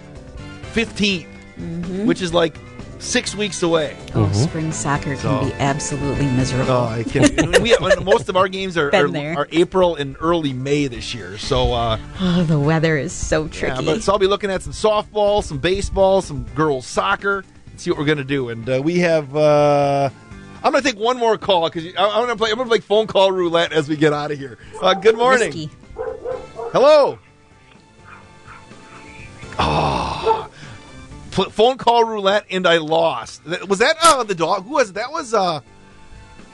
15th, 0.73 1.27
mm-hmm. 1.59 2.05
which 2.05 2.21
is 2.21 2.33
like 2.33 2.57
six 2.99 3.35
weeks 3.35 3.61
away. 3.63 3.95
Oh, 4.13 4.31
spring 4.31 4.71
soccer 4.71 5.15
can 5.15 5.47
be 5.47 5.53
absolutely 5.55 6.25
miserable. 6.27 6.71
Oh, 6.71 6.85
I 6.85 7.03
can. 7.03 7.23
we, 7.61 7.75
and 7.75 8.05
most 8.05 8.29
of 8.29 8.35
our 8.37 8.47
games 8.47 8.77
are, 8.77 8.89
are, 8.95 9.37
are 9.37 9.47
April 9.51 9.95
and 9.95 10.15
early 10.19 10.53
May 10.53 10.87
this 10.87 11.13
year. 11.13 11.37
So, 11.37 11.73
uh, 11.73 11.99
Oh, 12.19 12.43
the 12.43 12.59
weather 12.59 12.97
is 12.97 13.11
so 13.13 13.47
tricky. 13.47 13.67
yeah, 13.67 13.73
tricky. 13.75 13.85
but 13.93 14.03
so 14.03 14.13
I'll 14.13 14.19
be 14.19 14.27
looking 14.27 14.49
at 14.49 14.61
some 14.63 14.73
softball, 14.73 15.43
some 15.43 15.57
baseball, 15.59 16.21
some 16.21 16.45
girls 16.55 16.85
soccer, 16.87 17.43
and 17.69 17.79
see 17.79 17.89
what 17.91 17.99
we're 17.99 18.05
gonna 18.05 18.23
do. 18.23 18.49
And 18.49 18.67
uh, 18.69 18.81
we 18.83 18.99
have. 18.99 19.35
Uh, 19.35 20.09
I'm 20.63 20.71
gonna 20.71 20.81
take 20.81 20.97
one 20.97 21.17
more 21.17 21.37
call 21.37 21.69
because 21.69 21.85
I'm 21.97 22.23
gonna 22.23 22.35
play. 22.35 22.49
I'm 22.49 22.57
gonna 22.57 22.69
play 22.69 22.79
phone 22.79 23.05
call 23.07 23.31
roulette 23.31 23.71
as 23.71 23.87
we 23.87 23.95
get 23.95 24.13
out 24.13 24.31
of 24.31 24.39
here. 24.39 24.57
Uh, 24.81 24.93
good 24.95 25.15
morning. 25.15 25.47
Risky. 25.47 25.69
Hello. 26.73 27.19
Oh, 29.57 30.49
Pl- 31.35 31.49
phone 31.51 31.77
call 31.77 32.03
roulette, 32.05 32.45
and 32.49 32.65
I 32.65 32.77
lost. 32.77 33.45
Was 33.67 33.79
that 33.79 33.95
uh, 34.01 34.23
the 34.23 34.33
dog? 34.35 34.63
Who 34.63 34.71
was 34.73 34.89
it? 34.89 34.93
that? 34.95 35.11
Was 35.11 35.33
uh, 35.33 35.59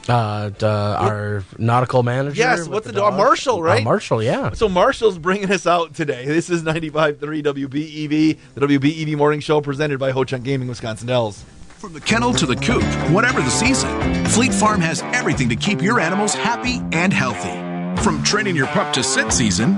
Uh, 0.10 0.50
d- 0.50 0.66
uh, 0.66 0.69
our 0.69 1.43
nautical 1.60 2.01
manager. 2.03 2.35
Yes, 2.38 2.68
what's 2.68 2.88
the 2.88 2.92
dog? 2.93 3.14
Marshall, 3.14 3.58
Uh, 3.60 3.61
right? 3.61 3.84
Marshall, 3.84 4.24
yeah. 4.24 4.51
So 4.53 4.68
Marshall's 4.68 5.19
bringing 5.19 5.51
us 5.51 5.68
out 5.68 5.93
today. 5.93 6.26
This 6.26 6.50
is 6.50 6.64
95.3 6.64 7.18
WBEV, 7.43 8.38
the 8.56 8.61
WBEV 8.68 9.16
Morning 9.16 9.40
Show 9.40 9.61
presented 9.61 10.00
by 10.00 10.10
Ho 10.11 10.24
Chunk 10.24 10.43
Gaming, 10.43 10.68
Wisconsin 10.68 11.08
Dells. 11.08 11.43
From 11.77 11.93
the 11.93 12.01
kennel 12.01 12.34
to 12.34 12.45
the 12.48 12.56
coop, 12.56 12.84
whatever 13.11 13.42
the 13.42 13.50
season, 13.50 14.26
Fleet 14.26 14.53
Farm 14.53 14.82
has 14.82 15.01
everything 15.14 15.50
to 15.50 15.56
keep 15.56 15.82
your 15.82 16.00
animals 16.00 16.34
happy 16.34 16.80
and 16.92 17.14
healthy. 17.14 17.58
From 18.03 18.24
training 18.24 18.56
your 18.56 18.68
pup 18.68 18.93
to 18.93 19.03
sit 19.03 19.32
season 19.32 19.77